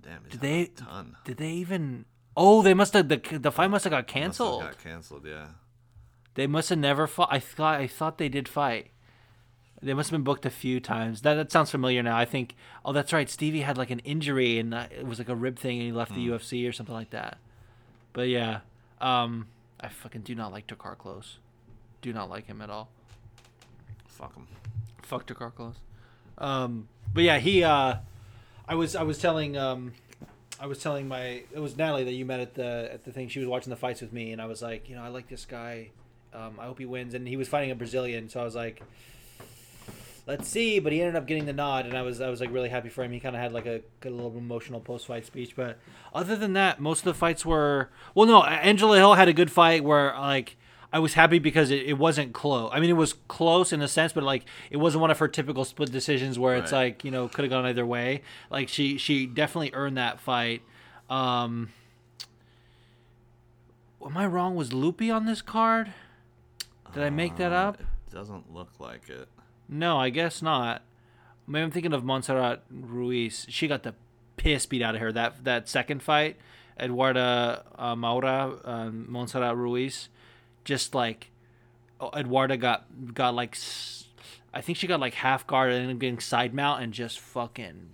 Damn! 0.02 0.24
Did 0.30 0.42
they? 0.42 0.66
Ton. 0.66 1.16
Did 1.26 1.38
they 1.38 1.52
even? 1.52 2.06
Oh, 2.36 2.62
they 2.62 2.74
must 2.74 2.94
have. 2.94 3.08
The 3.10 3.18
the 3.18 3.52
fight 3.52 3.70
must 3.70 3.84
have 3.84 3.92
got 3.92 4.08
canceled. 4.08 4.62
Got 4.62 4.84
canceled. 4.84 5.26
Yeah. 5.26 5.48
They 6.36 6.48
must 6.48 6.70
have 6.70 6.80
never 6.80 7.08
fought. 7.08 7.30
I 7.32 7.40
thought. 7.40 7.80
I 7.80 7.88
thought 7.88 8.18
they 8.18 8.30
did 8.30 8.48
fight. 8.48 8.92
They 9.84 9.94
must 9.94 10.10
have 10.12 10.18
been 10.18 10.24
booked 10.24 10.46
a 10.46 10.52
few 10.52 10.80
times. 10.80 11.22
That 11.22 11.36
that 11.36 11.52
sounds 11.52 11.72
familiar 11.72 12.04
now. 12.04 12.18
I 12.18 12.26
think. 12.26 12.56
Oh, 12.86 12.94
that's 12.94 13.12
right. 13.12 13.30
Stevie 13.30 13.62
had 13.62 13.78
like 13.78 13.90
an 13.90 14.00
injury 14.00 14.60
and 14.60 14.74
it 14.74 15.06
was 15.06 15.20
like 15.20 15.30
a 15.30 15.36
rib 15.36 15.58
thing, 15.58 15.78
and 15.78 15.86
he 15.88 15.92
left 15.92 16.14
the 16.14 16.28
UFC 16.28 16.68
or 16.68 16.72
something 16.72 16.96
like 16.96 17.10
that. 17.10 17.38
But 18.14 18.28
yeah, 18.28 18.60
um, 19.00 19.48
I 19.80 19.90
fucking 19.90 20.22
do 20.22 20.36
not 20.36 20.52
like 20.52 20.68
Drakkar 20.68 20.98
Klose. 20.98 21.38
Do 22.02 22.14
not 22.14 22.30
like 22.30 22.46
him 22.48 22.62
at 22.62 22.70
all. 22.70 22.90
Fuck 24.08 24.36
him. 24.36 24.48
Fuck 25.02 25.28
Drakkar 25.28 25.54
Klose. 25.54 25.76
Um, 26.38 26.88
but 27.14 27.24
yeah, 27.24 27.40
he. 27.40 27.64
Uh, 27.64 27.96
I 28.72 28.76
was 28.76 28.96
I 28.96 29.04
was 29.04 29.18
telling 29.18 29.58
um, 29.58 29.92
I 30.58 30.66
was 30.66 30.80
telling 30.80 31.06
my 31.06 31.44
it 31.52 31.60
was 31.60 31.76
Natalie 31.76 32.06
that 32.06 32.14
you 32.14 32.24
met 32.24 32.40
at 32.40 32.54
the 32.54 32.90
at 32.94 33.04
the 33.04 33.12
thing. 33.12 33.28
She 33.28 33.40
was 33.40 33.48
watching 33.50 33.70
the 33.70 33.76
fights 33.76 34.00
with 34.00 34.14
me, 34.14 34.32
and 34.32 34.42
I 34.42 34.46
was 34.46 34.62
like, 34.62 34.88
you 34.88 34.96
know, 34.96 35.04
I 35.04 35.10
like 35.10 35.28
this 35.28 35.44
guy. 35.44 35.90
Um, 36.34 36.58
I 36.58 36.68
hope 36.68 36.80
he 36.80 36.86
wins. 36.86 37.14
And 37.14 37.28
he 37.28 37.36
was 37.36 37.50
fighting 37.50 37.72
a 37.72 37.76
Brazilian, 37.76 38.30
so 38.30 38.40
I 38.40 38.46
was 38.46 38.56
like, 38.56 38.82
let's 40.26 40.48
see. 40.48 40.80
But 40.80 40.94
he 40.94 41.02
ended 41.02 41.18
up 41.18 41.28
getting 41.28 41.48
the 41.48 41.52
nod, 41.52 41.86
and 41.86 41.98
I 41.98 42.02
was 42.02 42.22
I 42.22 42.30
was 42.30 42.40
like 42.40 42.50
really 42.50 42.70
happy 42.70 42.88
for 42.88 43.04
him. 43.04 43.12
He 43.12 43.20
kind 43.20 43.36
of 43.36 43.42
had 43.42 43.52
like 43.52 43.66
a, 43.66 43.82
a 44.06 44.10
little 44.10 44.38
emotional 44.38 44.80
post 44.80 45.06
fight 45.06 45.26
speech, 45.26 45.54
but 45.54 45.78
other 46.14 46.38
than 46.38 46.54
that, 46.54 46.80
most 46.80 47.00
of 47.00 47.06
the 47.06 47.14
fights 47.14 47.46
were 47.46 47.90
well. 48.16 48.26
No, 48.26 48.42
Angela 48.42 48.96
Hill 48.96 49.16
had 49.16 49.28
a 49.28 49.34
good 49.34 49.52
fight 49.52 49.84
where 49.84 50.14
like. 50.14 50.56
I 50.94 51.00
was 51.00 51.14
happy 51.14 51.40
because 51.40 51.72
it, 51.72 51.84
it 51.86 51.98
wasn't 51.98 52.34
close. 52.34 52.70
I 52.74 52.80
mean, 52.82 52.90
it 52.90 52.94
was 52.94 53.14
close 53.28 53.72
in 53.72 53.82
a 53.82 53.88
sense, 53.88 54.12
but 54.14 54.24
like 54.24 54.44
it 54.70 54.78
wasn't 54.78 55.02
one 55.02 55.10
of 55.12 55.20
her 55.20 55.28
typical 55.28 55.64
split 55.64 55.92
decisions 55.92 56.38
where 56.38 56.56
it's 56.56 56.72
like 56.72 57.04
you 57.06 57.12
know 57.12 57.28
could 57.28 57.44
have 57.44 57.50
gone 57.50 57.66
either 57.66 57.86
way. 57.86 58.22
Like 58.50 58.68
she 58.70 58.98
she 58.98 59.26
definitely 59.26 59.72
earned 59.74 59.98
that 59.98 60.20
fight. 60.20 60.62
Um, 61.10 61.70
am 64.06 64.18
I 64.18 64.26
wrong? 64.26 64.56
Was 64.56 64.74
Loopy 64.74 65.10
on 65.12 65.26
this 65.26 65.42
card? 65.42 65.94
Did 66.94 67.04
I 67.04 67.10
make 67.10 67.38
that 67.38 67.52
Uh, 67.54 67.56
up? 67.70 67.80
It 67.80 68.14
doesn't 68.14 68.54
look 68.54 68.70
like 68.80 69.10
it. 69.10 69.28
No, 69.70 69.98
I 69.98 70.10
guess 70.10 70.42
not. 70.42 70.82
Maybe 71.48 71.64
I'm 71.64 71.72
thinking 71.72 71.94
of 71.94 72.04
Montserrat 72.04 72.64
Ruiz. 72.70 73.46
She 73.50 73.68
got 73.68 73.84
the 73.84 73.96
piss 74.38 74.66
beat 74.66 74.82
out 74.82 74.96
of 74.96 75.02
her 75.02 75.12
that 75.14 75.44
that 75.46 75.70
second 75.70 76.04
fight. 76.04 76.38
Eduarda 76.80 77.64
uh, 77.78 77.96
Moura, 77.96 78.68
um, 78.68 79.06
Montserrat 79.10 79.56
Ruiz, 79.56 80.10
just 80.64 80.94
like 80.96 81.30
Eduarda 82.00 82.60
got 82.60 82.86
got 83.14 83.36
like, 83.36 83.56
I 84.54 84.62
think 84.62 84.78
she 84.78 84.88
got 84.88 85.00
like 85.00 85.14
half 85.16 85.46
guard 85.48 85.72
and 85.72 85.90
then 85.90 85.98
getting 85.98 86.20
side 86.20 86.54
mount 86.54 86.82
and 86.84 86.94
just 86.94 87.20
fucking 87.20 87.90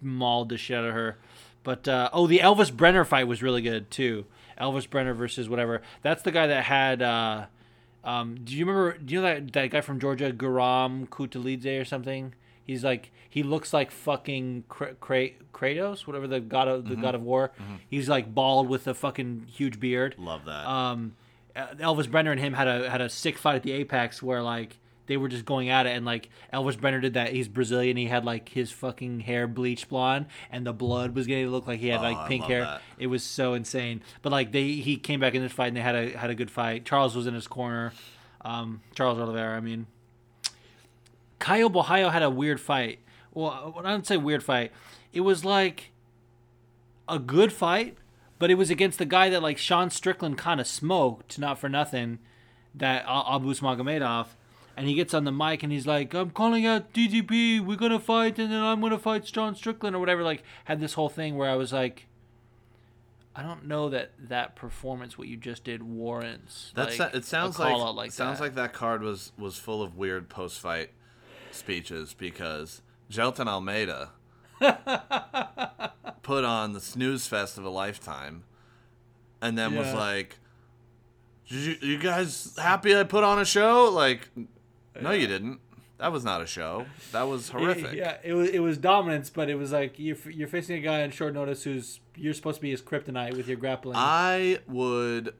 mauled 0.00 0.48
the 0.48 0.58
shit 0.58 0.76
out 0.78 0.84
of 0.84 0.94
her. 0.94 1.18
But 1.62 1.88
uh, 1.88 2.10
oh, 2.12 2.26
the 2.26 2.40
Elves 2.40 2.70
Brener 2.70 3.06
fight 3.06 3.26
was 3.26 3.42
really 3.42 3.62
good 3.62 3.90
too. 3.90 4.26
Elves 4.58 4.86
Brener 4.86 5.14
versus 5.14 5.48
whatever. 5.48 5.82
That's 6.02 6.22
the 6.22 6.30
guy 6.32 6.46
that 6.46 6.64
had. 6.64 7.02
Uh, 7.02 7.46
um, 8.04 8.36
do 8.44 8.54
you 8.56 8.64
remember? 8.64 8.96
Do 8.98 9.14
you 9.14 9.20
know 9.20 9.26
that 9.26 9.52
that 9.52 9.70
guy 9.70 9.80
from 9.80 9.98
Georgia, 9.98 10.32
Guram 10.32 11.08
Kutateladze 11.08 11.80
or 11.80 11.84
something? 11.84 12.34
He's 12.64 12.84
like 12.84 13.10
he 13.28 13.42
looks 13.42 13.72
like 13.72 13.90
fucking 13.90 14.64
Kra- 14.68 14.94
Kra- 14.96 15.34
Kratos, 15.52 16.06
whatever 16.06 16.26
the 16.26 16.40
god 16.40 16.68
of 16.68 16.88
the 16.88 16.96
god 16.96 17.14
of 17.14 17.22
war. 17.22 17.50
He's 17.90 18.08
like 18.08 18.32
bald 18.34 18.68
with 18.68 18.86
a 18.86 18.94
fucking 18.94 19.46
huge 19.52 19.78
beard. 19.80 20.14
Love 20.18 20.44
that. 20.46 20.66
Um, 20.68 21.14
Elves 21.80 22.06
Brener 22.08 22.30
and 22.32 22.40
him 22.40 22.52
had 22.52 22.68
a 22.68 22.88
had 22.90 23.00
a 23.00 23.08
sick 23.08 23.38
fight 23.38 23.56
at 23.56 23.62
the 23.62 23.72
Apex 23.72 24.22
where 24.22 24.42
like 24.42 24.78
they 25.06 25.16
were 25.16 25.28
just 25.28 25.44
going 25.44 25.68
at 25.68 25.86
it 25.86 25.90
and 25.90 26.04
like 26.04 26.28
Elves 26.52 26.76
Brener 26.76 27.00
did 27.00 27.14
that. 27.14 27.32
He's 27.32 27.46
Brazilian. 27.48 27.96
He 27.96 28.06
had 28.06 28.24
like 28.24 28.48
his 28.48 28.72
fucking 28.72 29.20
hair 29.20 29.46
bleached 29.46 29.88
blonde 29.88 30.26
and 30.50 30.66
the 30.66 30.72
blood 30.72 31.14
was 31.14 31.26
getting 31.28 31.44
to 31.46 31.50
look 31.50 31.66
like 31.66 31.78
he 31.80 31.88
had 31.88 32.00
Oh, 32.00 32.02
like 32.10 32.28
pink 32.28 32.44
hair. 32.44 32.62
that. 32.62 32.82
It 32.98 33.06
was 33.06 33.22
so 33.22 33.54
insane. 33.54 34.02
But 34.22 34.32
like 34.32 34.50
they 34.52 34.72
he 34.72 34.96
came 34.96 35.20
back 35.20 35.34
in 35.34 35.42
this 35.42 35.52
fight 35.52 35.68
and 35.68 35.76
they 35.76 35.80
had 35.80 35.94
a 35.94 36.16
had 36.16 36.30
a 36.30 36.34
good 36.34 36.50
fight. 36.50 36.84
Charles 36.84 37.14
was 37.14 37.26
in 37.26 37.34
his 37.34 37.46
corner. 37.46 37.92
Um, 38.42 38.80
Charles 38.94 39.18
Oliveira. 39.18 39.56
I 39.56 39.60
mean, 39.60 39.86
Caio 41.38 41.68
Borralho 41.68 42.10
had 42.12 42.22
a 42.22 42.30
weird 42.30 42.60
fight. 42.60 43.00
Well, 43.34 43.74
I 43.84 43.90
don't 43.90 44.06
say 44.06 44.16
weird 44.16 44.42
fight. 44.42 44.72
It 45.12 45.20
was 45.20 45.44
like 45.44 45.90
a 47.08 47.18
good 47.18 47.52
fight, 47.52 47.96
but 48.38 48.50
it 48.50 48.54
was 48.54 48.70
against 48.70 48.98
the 48.98 49.04
guy 49.04 49.28
that 49.30 49.42
like 49.42 49.58
Sean 49.58 49.90
Strickland 49.90 50.38
kind 50.38 50.60
of 50.60 50.66
smoked, 50.66 51.38
not 51.38 51.58
for 51.58 51.68
nothing, 51.68 52.18
that 52.74 53.06
Abus 53.06 53.60
Magomedov. 53.60 54.28
and 54.76 54.86
he 54.86 54.94
gets 54.94 55.14
on 55.14 55.24
the 55.24 55.32
mic 55.32 55.62
and 55.62 55.72
he's 55.72 55.86
like, 55.86 56.12
"I'm 56.14 56.30
calling 56.30 56.66
out 56.66 56.92
DDP. 56.92 57.60
We're 57.60 57.76
gonna 57.76 57.98
fight, 57.98 58.38
and 58.38 58.52
then 58.52 58.62
I'm 58.62 58.80
gonna 58.80 58.98
fight 58.98 59.26
Sean 59.26 59.54
Strickland 59.54 59.96
or 59.96 59.98
whatever." 59.98 60.22
Like 60.22 60.42
had 60.64 60.80
this 60.80 60.92
whole 60.92 61.08
thing 61.08 61.36
where 61.36 61.48
I 61.48 61.56
was 61.56 61.72
like, 61.72 62.06
I 63.34 63.42
don't 63.42 63.66
know 63.66 63.90
that 63.90 64.12
that 64.18 64.56
performance, 64.56 65.18
what 65.18 65.28
you 65.28 65.36
just 65.36 65.64
did, 65.64 65.82
warrants. 65.82 66.72
That's 66.74 66.98
like, 66.98 67.14
it. 67.14 67.24
Sounds 67.26 67.58
like, 67.58 67.76
like 67.94 68.10
sounds 68.10 68.38
that. 68.38 68.44
like 68.44 68.54
that 68.54 68.72
card 68.72 69.02
was 69.02 69.32
was 69.38 69.58
full 69.58 69.82
of 69.82 69.96
weird 69.96 70.30
post 70.30 70.58
fight 70.58 70.90
speeches 71.50 72.14
because 72.14 72.80
Jailton 73.10 73.46
Almeida 73.46 74.12
put 76.22 76.44
on 76.44 76.72
the 76.72 76.80
snooze 76.80 77.26
fest 77.26 77.58
of 77.58 77.64
a 77.64 77.70
lifetime, 77.70 78.44
and 79.40 79.56
then 79.56 79.74
was 79.76 79.92
like, 79.92 80.36
you, 81.46 81.76
"You 81.80 81.98
guys 81.98 82.56
happy 82.58 82.96
I 82.96 83.04
put 83.04 83.24
on 83.24 83.38
a 83.38 83.44
show?" 83.44 83.90
Like, 83.90 84.28
no, 85.00 85.10
you 85.12 85.26
didn't. 85.26 85.60
That 85.98 86.12
was 86.12 86.24
not 86.24 86.42
a 86.42 86.46
show. 86.46 86.84
That 87.12 87.22
was 87.22 87.48
horrific. 87.48 87.94
Yeah, 87.94 88.18
it 88.22 88.34
was 88.34 88.50
it 88.50 88.58
was 88.58 88.76
dominance, 88.76 89.30
but 89.30 89.48
it 89.48 89.54
was 89.54 89.72
like 89.72 89.98
you're 89.98 90.16
you're 90.28 90.48
facing 90.48 90.76
a 90.76 90.80
guy 90.80 91.02
on 91.02 91.10
short 91.10 91.32
notice 91.32 91.64
who's 91.64 92.00
you're 92.14 92.34
supposed 92.34 92.56
to 92.56 92.62
be 92.62 92.70
his 92.70 92.82
kryptonite 92.82 93.36
with 93.36 93.48
your 93.48 93.56
grappling. 93.56 93.96
I 93.96 94.58
would 94.66 95.34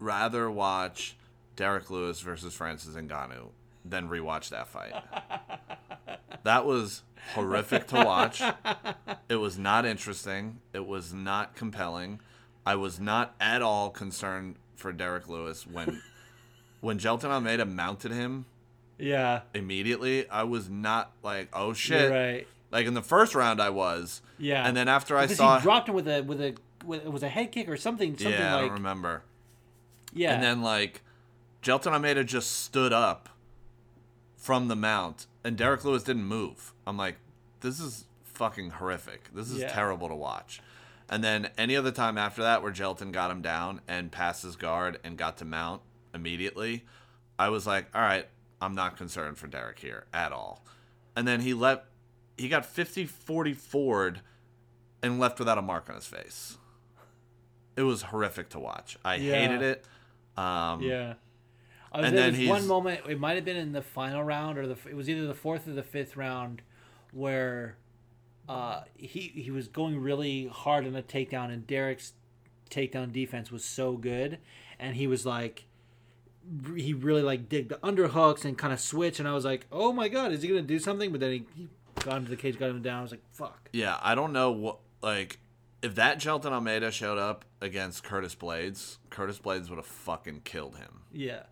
rather 0.00 0.50
watch 0.50 1.16
Derrick 1.54 1.90
Lewis 1.90 2.20
versus 2.20 2.52
Francis 2.52 2.94
Ngannou 2.94 3.50
than 3.84 4.08
rewatch 4.08 4.48
that 4.50 4.68
fight. 4.68 4.92
that 6.42 6.66
was 6.66 7.02
horrific 7.34 7.86
to 7.88 7.96
watch. 7.96 8.42
It 9.28 9.36
was 9.36 9.58
not 9.58 9.86
interesting. 9.86 10.58
It 10.72 10.86
was 10.86 11.12
not 11.12 11.54
compelling. 11.54 12.20
I 12.66 12.76
was 12.76 13.00
not 13.00 13.34
at 13.40 13.62
all 13.62 13.90
concerned 13.90 14.56
for 14.74 14.92
Derrick 14.92 15.28
Lewis 15.28 15.66
when 15.66 16.02
when 16.80 16.98
Jailton 16.98 17.30
Almeida 17.30 17.64
mounted 17.64 18.12
him 18.12 18.46
yeah, 18.98 19.40
immediately. 19.52 20.28
I 20.30 20.44
was 20.44 20.68
not 20.68 21.12
like, 21.22 21.48
"Oh 21.52 21.72
shit." 21.72 22.02
you're 22.02 22.10
right. 22.10 22.46
Like 22.70 22.86
in 22.86 22.94
the 22.94 23.02
first 23.02 23.34
round 23.34 23.60
I 23.60 23.70
was. 23.70 24.22
Yeah, 24.38 24.66
And 24.66 24.76
then 24.76 24.88
after 24.88 25.16
I 25.16 25.26
saw 25.26 25.58
he 25.58 25.62
dropped 25.62 25.88
him 25.88 25.94
with 25.94 26.08
a 26.08 26.22
with 26.22 26.40
a 26.40 26.54
with, 26.84 27.04
it 27.04 27.12
was 27.12 27.22
a 27.22 27.28
head 27.28 27.52
kick 27.52 27.68
or 27.68 27.76
something. 27.76 28.16
Something 28.16 28.32
Yeah, 28.40 28.56
I 28.56 28.60
don't 28.62 28.72
remember. 28.72 29.22
yeah, 30.12 30.34
And 30.34 30.42
then 30.42 30.62
like 30.62 31.02
Jailton 31.62 31.92
Almeida 31.92 32.24
just 32.24 32.62
stood 32.62 32.92
up 32.92 33.28
from 34.36 34.68
the 34.68 34.76
mount 34.76 35.26
and 35.44 35.56
Derrick 35.56 35.84
Lewis 35.84 36.02
didn't 36.02 36.24
move. 36.24 36.72
I'm 36.86 36.96
like, 36.96 37.16
this 37.60 37.80
is 37.80 38.04
fucking 38.24 38.70
horrific. 38.70 39.30
This 39.34 39.50
is 39.50 39.60
Yeah. 39.60 39.72
terrible 39.72 40.08
to 40.08 40.14
watch. 40.14 40.60
And 41.08 41.22
then 41.22 41.50
any 41.58 41.76
other 41.76 41.90
time 41.92 42.16
after 42.16 42.42
that 42.42 42.62
where 42.62 42.72
Jailton 42.72 43.12
got 43.12 43.30
him 43.30 43.42
down 43.42 43.80
and 43.86 44.10
passed 44.10 44.42
his 44.42 44.56
guard 44.56 44.98
and 45.04 45.18
got 45.18 45.36
to 45.38 45.44
mount 45.44 45.82
immediately, 46.14 46.84
I 47.38 47.48
was 47.50 47.66
like, 47.66 47.86
all 47.94 48.00
right, 48.00 48.26
I'm 48.60 48.74
not 48.74 48.96
concerned 48.96 49.36
for 49.38 49.46
Derrick 49.46 49.78
here 49.80 50.06
at 50.14 50.32
all. 50.32 50.64
And 51.14 51.28
then 51.28 51.40
he 51.40 51.52
left, 51.52 51.84
he 52.38 52.48
got 52.48 52.64
50 52.64 53.04
40 53.06 53.52
forward 53.52 54.20
and 55.02 55.18
left 55.20 55.38
without 55.38 55.58
a 55.58 55.62
mark 55.62 55.90
on 55.90 55.96
his 55.96 56.06
face. 56.06 56.56
It 57.76 57.82
was 57.82 58.02
horrific 58.02 58.48
to 58.50 58.58
watch. 58.58 58.96
I 59.04 59.16
Yeah. 59.16 59.34
hated 59.34 59.62
it. 59.62 59.84
Um, 60.36 60.80
yeah. 60.82 61.14
Uh, 61.94 61.98
and 61.98 62.16
there 62.16 62.22
then 62.22 62.30
was 62.32 62.38
he's- 62.38 62.50
one 62.50 62.66
moment. 62.66 63.00
It 63.08 63.20
might 63.20 63.34
have 63.36 63.44
been 63.44 63.56
in 63.56 63.72
the 63.72 63.82
final 63.82 64.22
round, 64.24 64.58
or 64.58 64.66
the 64.66 64.76
it 64.88 64.94
was 64.96 65.08
either 65.08 65.26
the 65.26 65.34
fourth 65.34 65.68
or 65.68 65.72
the 65.72 65.82
fifth 65.82 66.16
round, 66.16 66.62
where 67.12 67.76
uh, 68.48 68.82
he 68.96 69.20
he 69.34 69.50
was 69.50 69.68
going 69.68 70.00
really 70.00 70.46
hard 70.46 70.86
on 70.86 70.96
a 70.96 71.02
takedown, 71.02 71.52
and 71.52 71.66
Derrick's 71.66 72.14
takedown 72.70 73.12
defense 73.12 73.50
was 73.52 73.64
so 73.64 73.92
good, 73.96 74.38
and 74.78 74.96
he 74.96 75.06
was 75.06 75.26
like, 75.26 75.66
he 76.74 76.94
really 76.94 77.22
like 77.22 77.48
did 77.48 77.68
the 77.68 77.76
underhooks 77.76 78.44
and 78.44 78.56
kind 78.56 78.72
of 78.72 78.80
switch, 78.80 79.18
and 79.20 79.28
I 79.28 79.34
was 79.34 79.44
like, 79.44 79.66
oh 79.70 79.92
my 79.92 80.08
god, 80.08 80.32
is 80.32 80.42
he 80.42 80.48
gonna 80.48 80.62
do 80.62 80.78
something? 80.78 81.12
But 81.12 81.20
then 81.20 81.30
he, 81.32 81.46
he 81.54 81.68
got 82.00 82.16
him 82.16 82.24
to 82.24 82.30
the 82.30 82.36
cage, 82.36 82.58
got 82.58 82.70
him 82.70 82.82
down. 82.82 83.00
I 83.00 83.02
was 83.02 83.10
like, 83.10 83.22
fuck. 83.32 83.68
Yeah, 83.72 83.98
I 84.02 84.14
don't 84.14 84.32
know 84.32 84.50
what 84.50 84.78
like 85.02 85.38
if 85.82 85.94
that 85.96 86.18
Jailton 86.18 86.52
Almeida 86.52 86.90
showed 86.90 87.18
up 87.18 87.44
against 87.60 88.02
Curtis 88.02 88.34
Blaydes, 88.34 88.98
Curtis 89.10 89.38
Blaydes 89.38 89.68
would 89.68 89.76
have 89.76 89.86
fucking 89.86 90.40
killed 90.44 90.76
him. 90.76 91.02
Yeah. 91.12 91.42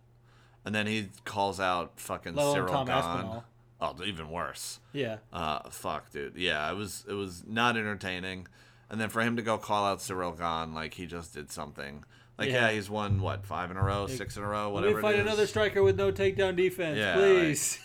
And 0.65 0.75
then 0.75 0.85
he 0.87 1.09
calls 1.25 1.59
out 1.59 1.99
fucking 1.99 2.35
Let 2.35 2.45
Ciryl 2.55 2.69
Tom 2.69 2.85
Gane. 2.85 2.95
Aspinall. 2.95 3.43
Oh, 3.81 3.95
even 4.05 4.29
worse. 4.29 4.79
Yeah. 4.93 5.17
Uh, 5.33 5.67
fuck, 5.71 6.11
dude. 6.11 6.35
Yeah, 6.35 6.69
it 6.71 6.75
was 6.75 7.03
it 7.09 7.13
was 7.13 7.43
not 7.47 7.77
entertaining. 7.77 8.47
And 8.89 8.99
then 9.01 9.09
for 9.09 9.21
him 9.21 9.37
to 9.37 9.41
go 9.41 9.57
call 9.57 9.85
out 9.85 9.99
Ciryl 9.99 10.37
Gane 10.37 10.73
like 10.75 10.93
he 10.93 11.05
just 11.07 11.33
did 11.33 11.51
something. 11.51 12.03
Like 12.37 12.49
yeah, 12.49 12.67
Yeah. 12.69 12.73
he's 12.73 12.89
won 12.89 13.21
what 13.21 13.45
five 13.45 13.71
in 13.71 13.77
a 13.77 13.83
row, 13.83 14.05
six 14.07 14.37
in 14.37 14.43
a 14.43 14.47
row, 14.47 14.65
Let 14.65 14.73
whatever. 14.73 14.95
me 14.97 15.01
fight 15.01 15.15
it 15.15 15.19
is. 15.19 15.25
another 15.25 15.47
striker 15.47 15.81
with 15.81 15.95
no 15.97 16.11
takedown 16.11 16.55
defense, 16.55 16.97
Yeah, 16.97 17.15
please. 17.15 17.79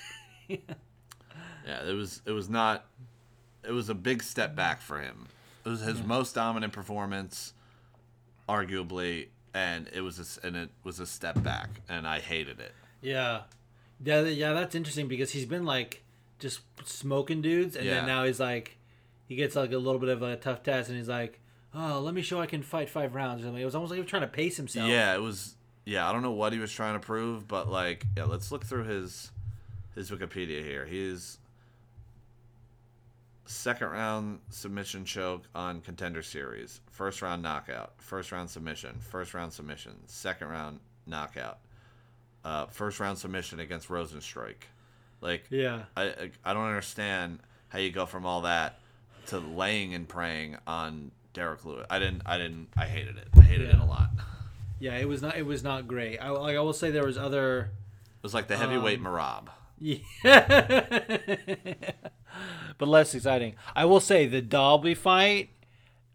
Yeah, 1.67 1.89
it 1.89 1.95
was 1.95 2.23
it 2.27 2.31
was 2.33 2.49
not 2.49 2.85
it 3.67 3.73
was 3.73 3.89
a 3.89 3.95
big 3.95 4.23
step 4.23 4.55
back 4.55 4.81
for 4.81 5.01
him. 5.01 5.27
It 5.65 5.69
was 5.69 5.81
his 5.81 5.99
Mm-hmm. 5.99 6.09
most 6.09 6.35
dominant 6.35 6.73
performance 6.73 7.55
arguably 8.49 9.29
and 9.57 9.89
it 9.95 10.03
was 10.03 10.39
a, 10.43 10.47
and 10.47 10.55
it 10.57 10.69
was 10.85 11.01
a 11.01 11.07
step 11.07 11.43
back 11.43 11.71
and 11.89 12.07
I 12.07 12.21
hated 12.21 12.61
it. 12.61 12.73
Yeah, 13.01 13.43
yeah, 14.05 14.21
yeah. 14.23 14.53
That's 14.53 14.75
interesting 14.75 15.09
because 15.09 15.31
he's 15.31 15.47
been 15.47 15.65
like 15.65 16.03
just 16.39 16.61
smoking 16.85 17.41
dudes, 17.41 17.75
and 17.77 17.87
Yeah. 17.87 17.95
then 17.95 18.07
now 18.07 18.25
he's 18.25 18.39
like, 18.41 18.77
he 19.27 19.35
gets 19.37 19.57
like 19.57 19.73
a 19.73 19.79
little 19.79 19.99
bit 20.01 20.11
of 20.11 20.23
a 20.23 20.37
tough 20.37 20.63
test, 20.63 20.89
and 20.91 20.99
he's 20.99 21.09
like, 21.09 21.41
oh, 21.75 22.01
let 22.01 22.13
me 22.15 22.21
show 22.23 22.41
I 22.41 22.47
can 22.47 22.63
fight 22.63 22.91
five 22.91 23.15
rounds. 23.15 23.45
I 23.47 23.51
mean, 23.51 23.63
it 23.63 23.65
was 23.65 23.75
almost 23.75 23.91
like 23.91 23.97
he 23.97 24.03
was 24.03 24.11
trying 24.11 24.23
to 24.23 24.29
pace 24.29 24.57
himself. 24.59 24.89
Yeah, 24.91 25.15
it 25.15 25.23
was 25.23 25.55
yeah, 25.87 26.09
I 26.09 26.13
don't 26.13 26.23
know 26.23 26.33
what 26.33 26.53
he 26.53 26.59
was 26.59 26.73
trying 26.73 26.95
to 26.95 27.01
prove, 27.01 27.49
but 27.49 27.71
like 27.71 28.05
yeah, 28.17 28.25
let's 28.25 28.53
look 28.53 28.65
through 28.65 28.85
his 28.85 29.31
his 29.95 30.11
Wikipedia 30.11 30.63
here. 30.63 30.85
He's 30.85 31.39
second 33.47 33.89
round 33.89 34.41
submission 34.51 35.05
choke 35.05 35.45
on 35.55 35.81
contender 35.81 36.23
series, 36.23 36.81
first 36.91 37.23
round 37.23 37.43
knockout, 37.43 37.93
first 37.99 38.33
round 38.33 38.51
submission, 38.51 38.97
first 39.01 39.35
round 39.35 39.53
submission, 39.53 39.93
second 40.07 40.49
round 40.49 40.81
knockout, 41.07 41.59
uh, 42.45 42.67
first 42.67 43.01
round 43.01 43.19
submission 43.19 43.61
against 43.61 43.89
Rozenstruik. 43.89 44.65
Like 45.21 45.45
yeah, 45.51 45.85
I 45.97 46.31
I- 46.45 46.53
don't 46.55 46.67
understand 46.67 47.41
how 47.69 47.79
you 47.79 47.91
go 47.91 48.05
from 48.07 48.27
all 48.27 48.43
that 48.43 48.79
to 49.29 49.39
laying 49.39 49.95
and 49.95 50.09
praying 50.09 50.57
on 50.67 51.11
Derrick 51.33 51.65
Lewis. 51.65 51.87
I 51.91 51.99
didn't 51.99 52.23
I 52.27 52.39
didn't 52.39 52.69
I 52.77 52.87
hated 52.87 53.17
it. 53.17 53.29
I 53.37 53.41
hated 53.43 53.69
it 53.71 53.75
Yeah. 53.77 53.85
a 53.85 53.87
lot. 53.87 54.11
yeah. 54.79 54.97
It 54.97 55.09
was 55.09 55.23
not. 55.23 55.37
It 55.37 55.47
was 55.47 55.63
not 55.65 55.89
great. 55.89 56.19
I 56.19 56.29
like. 56.31 56.57
I 56.57 56.61
will 56.61 56.73
say 56.73 56.91
there 56.91 57.07
was 57.07 57.17
other. 57.19 57.71
It 58.19 58.23
was 58.23 58.35
like 58.35 58.47
the 58.49 58.57
heavyweight 58.57 58.99
Um, 58.99 59.05
Marab. 59.07 59.49
Yeah. 59.79 60.01
But 62.79 62.89
less 62.89 63.15
exciting. 63.15 63.55
I 63.75 63.85
will 63.87 64.01
say 64.01 64.27
the 64.27 64.43
Dalby 64.43 64.95
fight. 64.95 65.51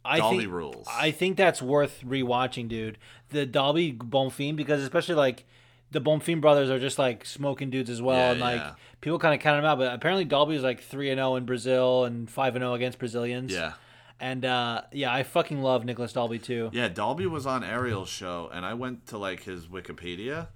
I 0.03 0.17
Dalby 0.17 0.39
think, 0.39 0.51
rules. 0.51 0.87
I 0.89 1.11
think 1.11 1.37
that's 1.37 1.61
worth 1.61 2.01
rewatching, 2.05 2.67
dude. 2.67 2.97
The 3.29 3.45
Dalby 3.45 3.93
Bonfim 3.93 4.55
because 4.55 4.81
especially 4.83 5.15
like 5.15 5.45
the 5.91 6.01
Bonfim 6.01 6.39
brothers 6.41 6.69
are 6.69 6.79
just 6.79 6.97
like 6.97 7.25
smoking 7.25 7.69
dudes 7.69 7.89
as 7.89 8.01
well, 8.01 8.17
Yeah, 8.17 8.31
and 8.31 8.39
like 8.39 8.59
yeah. 8.61 8.73
people 9.01 9.19
kind 9.19 9.33
of 9.35 9.41
count 9.41 9.57
them 9.57 9.65
out. 9.65 9.77
But 9.77 9.93
apparently 9.93 10.25
Dalby 10.25 10.55
is 10.55 10.63
like 10.63 10.81
three 10.81 11.09
and 11.09 11.17
zero 11.19 11.35
in 11.35 11.45
Brazil 11.45 12.05
and 12.05 12.29
five 12.29 12.55
and 12.55 12.63
zero 12.63 12.73
against 12.73 12.97
Brazilians. 12.99 13.51
Yeah. 13.53 13.73
And 14.19 14.45
uh, 14.45 14.83
yeah, 14.91 15.11
I 15.13 15.23
fucking 15.23 15.61
love 15.63 15.83
Nicolas 15.83 16.13
Dalby 16.13 16.37
too. 16.39 16.69
Yeah, 16.73 16.89
Dalby 16.89 17.25
was 17.25 17.45
on 17.47 17.63
Ariel's 17.63 18.09
show 18.09 18.49
and 18.53 18.65
I 18.65 18.73
went 18.75 19.07
to 19.07 19.17
like 19.17 19.43
his 19.43 19.65
Wikipedia. 19.67 20.47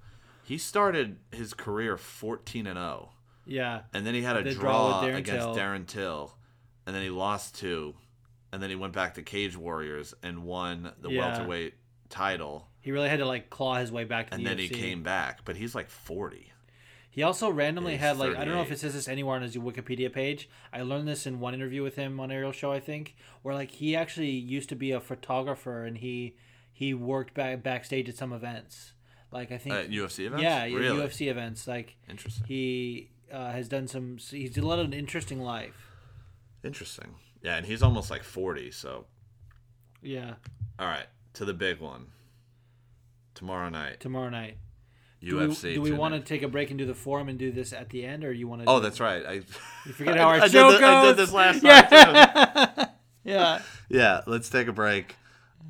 He 0.44 0.60
started 0.60 1.18
his 1.32 1.56
career 1.56 1.98
14 1.98 2.68
and 2.68 2.78
0. 2.78 3.10
Yeah. 3.46 3.82
And 3.94 4.06
then 4.06 4.14
he 4.14 4.22
had 4.22 4.38
a 4.38 4.54
draw, 4.54 5.02
draw 5.02 5.04
Darren 5.04 5.18
against 5.18 5.46
Till. 5.46 5.56
Darren 5.56 5.86
Till. 5.88 6.36
And 6.86 6.96
then 6.96 7.04
he 7.04 7.10
lost 7.10 7.56
two. 7.56 7.96
And 8.52 8.62
then 8.64 8.70
he 8.70 8.76
went 8.76 8.94
back 8.94 9.16
to 9.16 9.22
Cage 9.22 9.56
Warriors 9.58 10.14
and 10.24 10.44
won 10.44 10.92
the 11.02 11.10
Yeah. 11.10 11.20
welterweight 11.30 11.74
title. 12.10 12.70
He 12.82 12.92
really 12.92 13.10
had 13.10 13.20
to 13.20 13.26
like 13.26 13.50
claw 13.50 13.76
his 13.76 13.92
way 13.92 14.04
back 14.04 14.30
to 14.30 14.36
And 14.36 14.46
the 14.46 14.50
then 14.50 14.60
he 14.60 14.70
came 14.70 15.04
back, 15.04 15.44
but 15.46 15.56
he's 15.58 15.74
like 15.76 15.90
40. 15.90 16.52
He 17.10 17.24
also 17.24 17.50
randomly 17.50 17.94
He's 17.94 18.02
had 18.02 18.18
like 18.18 18.36
I 18.36 18.44
don't 18.46 18.54
know 18.54 18.62
if 18.62 18.68
38. 18.68 18.74
it 18.74 18.80
says 18.80 18.94
this 18.94 19.08
anywhere 19.08 19.36
on 19.38 19.42
his 19.42 19.56
Wikipedia 19.56 20.12
page. 20.12 20.50
I 20.74 20.82
learned 20.82 21.08
this 21.08 21.26
in 21.26 21.40
one 21.40 21.54
interview 21.54 21.82
with 21.82 21.96
him 21.96 22.20
on 22.20 22.30
Ariel 22.32 22.52
show, 22.52 22.72
I 22.72 22.80
think, 22.80 23.16
where 23.42 23.56
like 23.56 23.72
he 23.72 23.96
actually 23.96 24.32
used 24.32 24.70
to 24.70 24.76
be 24.76 24.92
a 24.92 25.00
photographer 25.00 25.86
and 25.86 25.98
he 25.98 26.36
he 26.74 26.94
worked 26.94 27.34
back 27.34 27.64
backstage 27.64 28.10
at 28.10 28.16
some 28.18 28.34
events. 28.34 28.94
Like 29.32 29.52
I 29.52 29.58
think 29.58 29.76
Uh, 29.76 29.84
UFC 29.84 30.26
events? 30.26 30.44
yeah, 30.44 30.66
yeah, 30.66 30.78
Really? 30.78 30.98
UFC 31.02 31.30
events. 31.30 31.68
Like 31.68 31.96
Interesting. 32.10 32.46
he 32.48 33.10
uh, 33.32 33.52
has 33.52 33.68
done 33.68 33.88
some. 33.88 34.18
He's 34.18 34.58
led 34.58 34.80
an 34.80 34.94
interesting 34.94 35.42
life. 35.42 35.92
Interesting. 36.64 37.16
Yeah, 37.42 37.58
and 37.58 37.66
he's 37.66 37.84
almost 37.84 38.10
like 38.10 38.24
40, 38.24 38.72
so 38.72 39.06
Yeah, 40.02 40.34
all 40.80 40.88
right, 40.88 41.06
to 41.34 41.46
the 41.46 41.54
big 41.54 41.80
one. 41.80 42.08
Tomorrow 43.36 43.70
night, 43.70 44.00
tomorrow 44.00 44.30
night. 44.30 44.58
Do 45.22 45.36
UFC. 45.38 45.64
we, 45.64 45.74
do 45.76 45.82
we 45.82 45.90
tonight. 45.90 46.00
want 46.00 46.14
to 46.16 46.20
take 46.22 46.42
a 46.44 46.48
break 46.48 46.70
and 46.70 46.78
do 46.80 46.86
the 46.86 46.94
forum 46.96 47.30
and 47.30 47.38
do 47.38 47.52
this 47.52 47.72
at 47.74 47.90
the 47.90 48.04
end, 48.06 48.24
or 48.24 48.32
you 48.32 48.48
want 48.48 48.62
to? 48.64 48.70
Oh, 48.70 48.80
that's 48.80 49.00
right. 49.00 49.26
I 49.26 49.32
You 49.86 49.94
forget 49.94 50.18
how 50.18 50.28
our 50.30 50.36
I 50.36 50.40
did 50.42 50.52
show 50.52 50.72
the- 50.72 50.80
goes. 50.80 50.84
I 50.90 51.06
did 51.08 51.18
this 51.18 51.32
last 51.34 51.62
time, 51.62 52.16
yeah. 52.16 52.86
yeah. 53.24 53.62
Yeah, 53.90 54.22
let's 54.28 54.50
take 54.50 54.68
a 54.68 54.74
break. 54.74 55.16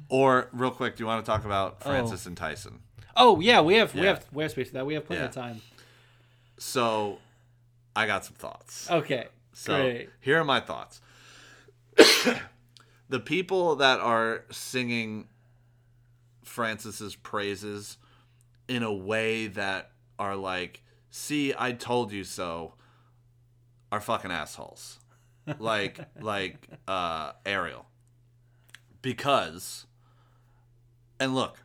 Or 0.10 0.50
real 0.54 0.72
quick, 0.72 0.96
do 0.98 1.04
you 1.04 1.08
want 1.08 1.26
to 1.26 1.30
talk 1.30 1.46
about 1.46 1.82
Francis 1.82 2.26
and 2.26 2.38
Tyson? 2.38 2.80
Oh 3.18 3.40
yeah, 3.40 3.62
we 3.62 3.76
have 3.76 3.94
we 3.96 4.02
have 4.06 4.26
we 4.32 4.44
have 4.44 4.52
space 4.52 4.68
for 4.68 4.74
that. 4.76 4.86
We 4.86 4.94
have 4.94 5.06
plenty 5.06 5.22
Yeah. 5.22 5.28
of 5.30 5.34
time. 5.34 5.62
So, 6.58 7.18
I 7.96 8.08
got 8.08 8.26
some 8.26 8.36
thoughts. 8.36 8.90
Okay. 8.90 9.28
So 9.54 9.82
Great. 9.82 10.10
here 10.20 10.40
are 10.40 10.44
my 10.44 10.60
thoughts. 10.60 11.02
the 13.10 13.20
people 13.20 13.78
that 13.78 14.00
are 14.00 14.44
singing 14.52 15.28
Francis's 16.44 17.16
praises 17.16 17.98
in 18.68 18.84
a 18.84 18.94
way 18.94 19.48
that 19.48 19.92
are 20.20 20.36
like, 20.36 20.84
"See, 21.10 21.54
I 21.58 21.72
told 21.72 22.12
you 22.12 22.24
so," 22.24 22.74
are 23.92 24.02
fucking 24.02 24.32
assholes. 24.32 25.00
Like 25.58 26.00
like 26.22 26.68
uh 26.88 27.32
Ariel. 27.46 27.86
Because 29.02 29.86
and 31.20 31.34
look, 31.34 31.64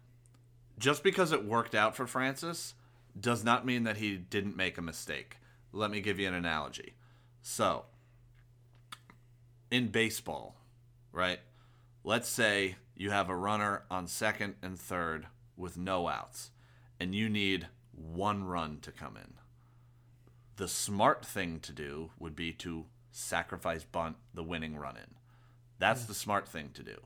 just 0.78 1.02
because 1.02 1.32
it 1.32 1.44
worked 1.44 1.74
out 1.74 1.96
for 1.96 2.06
Francis 2.06 2.74
does 3.18 3.42
not 3.42 3.66
mean 3.66 3.82
that 3.84 3.96
he 3.96 4.16
didn't 4.16 4.56
make 4.56 4.78
a 4.78 4.82
mistake. 4.82 5.36
Let 5.72 5.90
me 5.90 6.00
give 6.00 6.18
you 6.18 6.28
an 6.28 6.34
analogy. 6.34 6.94
So, 7.42 7.84
in 9.70 9.88
baseball, 9.88 10.56
right? 11.12 11.40
Let's 12.02 12.28
say 12.28 12.76
you 12.96 13.10
have 13.10 13.28
a 13.28 13.36
runner 13.36 13.84
on 13.90 14.06
second 14.06 14.56
and 14.62 14.78
third 14.78 15.26
with 15.56 15.76
no 15.76 16.08
outs, 16.08 16.50
and 16.98 17.14
you 17.14 17.28
need 17.28 17.68
one 17.92 18.44
run 18.44 18.78
to 18.82 18.92
come 18.92 19.16
in. 19.16 19.34
The 20.56 20.68
smart 20.68 21.24
thing 21.24 21.60
to 21.60 21.72
do 21.72 22.10
would 22.18 22.36
be 22.36 22.52
to 22.54 22.86
sacrifice 23.10 23.84
bunt 23.84 24.16
the 24.34 24.42
winning 24.42 24.76
run 24.76 24.96
in. 24.96 25.14
That's 25.78 26.04
the 26.04 26.14
smart 26.14 26.48
thing 26.48 26.70
to 26.74 26.82
do. 26.82 26.96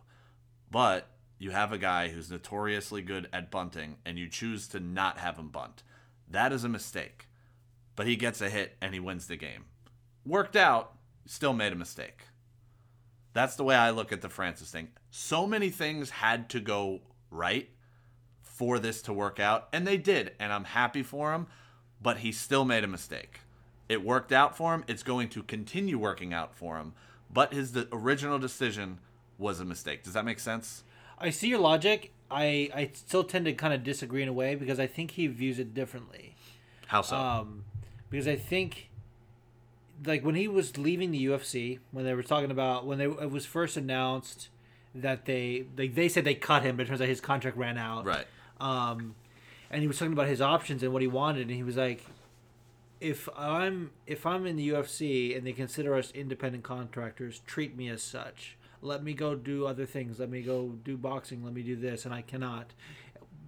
But 0.70 1.08
you 1.38 1.50
have 1.50 1.72
a 1.72 1.78
guy 1.78 2.08
who's 2.08 2.30
notoriously 2.30 3.02
good 3.02 3.28
at 3.32 3.50
bunting, 3.50 3.96
and 4.04 4.18
you 4.18 4.28
choose 4.28 4.66
to 4.68 4.80
not 4.80 5.18
have 5.18 5.38
him 5.38 5.48
bunt. 5.48 5.82
That 6.28 6.52
is 6.52 6.64
a 6.64 6.68
mistake. 6.68 7.28
But 7.96 8.06
he 8.06 8.16
gets 8.16 8.40
a 8.40 8.50
hit 8.50 8.76
and 8.80 8.92
he 8.94 9.00
wins 9.00 9.26
the 9.26 9.36
game. 9.36 9.66
Worked 10.26 10.56
out, 10.56 10.94
still 11.26 11.52
made 11.52 11.72
a 11.72 11.76
mistake. 11.76 12.22
That's 13.32 13.56
the 13.56 13.64
way 13.64 13.74
I 13.74 13.90
look 13.90 14.12
at 14.12 14.22
the 14.22 14.28
Francis 14.28 14.70
thing. 14.70 14.88
So 15.10 15.46
many 15.46 15.70
things 15.70 16.10
had 16.10 16.48
to 16.50 16.60
go 16.60 17.00
right 17.30 17.68
for 18.42 18.78
this 18.78 19.02
to 19.02 19.12
work 19.12 19.40
out, 19.40 19.68
and 19.72 19.86
they 19.86 19.96
did, 19.96 20.32
and 20.38 20.52
I'm 20.52 20.64
happy 20.64 21.02
for 21.02 21.32
him, 21.34 21.48
but 22.00 22.18
he 22.18 22.30
still 22.30 22.64
made 22.64 22.84
a 22.84 22.86
mistake. 22.88 23.40
It 23.88 24.04
worked 24.04 24.30
out 24.30 24.56
for 24.56 24.72
him, 24.74 24.84
it's 24.86 25.02
going 25.02 25.28
to 25.30 25.42
continue 25.42 25.98
working 25.98 26.32
out 26.32 26.54
for 26.54 26.76
him, 26.76 26.94
but 27.30 27.52
his 27.52 27.72
the 27.72 27.88
original 27.92 28.38
decision 28.38 29.00
was 29.38 29.58
a 29.58 29.64
mistake. 29.64 30.04
Does 30.04 30.12
that 30.12 30.24
make 30.24 30.38
sense? 30.38 30.84
I 31.18 31.30
see 31.30 31.48
your 31.48 31.58
logic. 31.58 32.12
I 32.30 32.70
I 32.72 32.90
still 32.94 33.24
tend 33.24 33.44
to 33.46 33.52
kind 33.52 33.74
of 33.74 33.82
disagree 33.82 34.22
in 34.22 34.28
a 34.28 34.32
way 34.32 34.54
because 34.54 34.78
I 34.78 34.86
think 34.86 35.12
he 35.12 35.26
views 35.26 35.58
it 35.58 35.74
differently. 35.74 36.36
How 36.86 37.02
so? 37.02 37.16
Um, 37.16 37.64
because 38.14 38.28
I 38.28 38.36
think, 38.36 38.90
like 40.06 40.24
when 40.24 40.36
he 40.36 40.46
was 40.46 40.78
leaving 40.78 41.10
the 41.10 41.26
UFC, 41.26 41.80
when 41.90 42.04
they 42.04 42.14
were 42.14 42.22
talking 42.22 42.52
about 42.52 42.86
when 42.86 42.96
they 42.98 43.06
it 43.06 43.28
was 43.28 43.44
first 43.44 43.76
announced 43.76 44.50
that 44.94 45.24
they 45.24 45.64
like 45.76 45.96
they 45.96 46.08
said 46.08 46.22
they 46.22 46.36
cut 46.36 46.62
him, 46.62 46.76
but 46.76 46.84
it 46.84 46.88
turns 46.90 47.00
out 47.00 47.08
his 47.08 47.20
contract 47.20 47.56
ran 47.56 47.76
out. 47.76 48.06
right. 48.06 48.24
Um, 48.60 49.16
and 49.68 49.82
he 49.82 49.88
was 49.88 49.98
talking 49.98 50.12
about 50.12 50.28
his 50.28 50.40
options 50.40 50.84
and 50.84 50.92
what 50.92 51.02
he 51.02 51.08
wanted, 51.08 51.48
and 51.48 51.56
he 51.56 51.64
was 51.64 51.76
like, 51.76 52.06
"If 53.00 53.28
I'm 53.36 53.90
if 54.06 54.24
I'm 54.24 54.46
in 54.46 54.54
the 54.54 54.68
UFC 54.68 55.36
and 55.36 55.44
they 55.44 55.52
consider 55.52 55.96
us 55.96 56.12
independent 56.12 56.62
contractors, 56.62 57.40
treat 57.48 57.76
me 57.76 57.88
as 57.88 58.00
such. 58.00 58.56
Let 58.80 59.02
me 59.02 59.12
go 59.12 59.34
do 59.34 59.66
other 59.66 59.86
things. 59.86 60.20
Let 60.20 60.30
me 60.30 60.42
go 60.42 60.76
do 60.84 60.96
boxing. 60.96 61.42
Let 61.42 61.52
me 61.52 61.62
do 61.62 61.74
this, 61.74 62.04
and 62.04 62.14
I 62.14 62.22
cannot." 62.22 62.74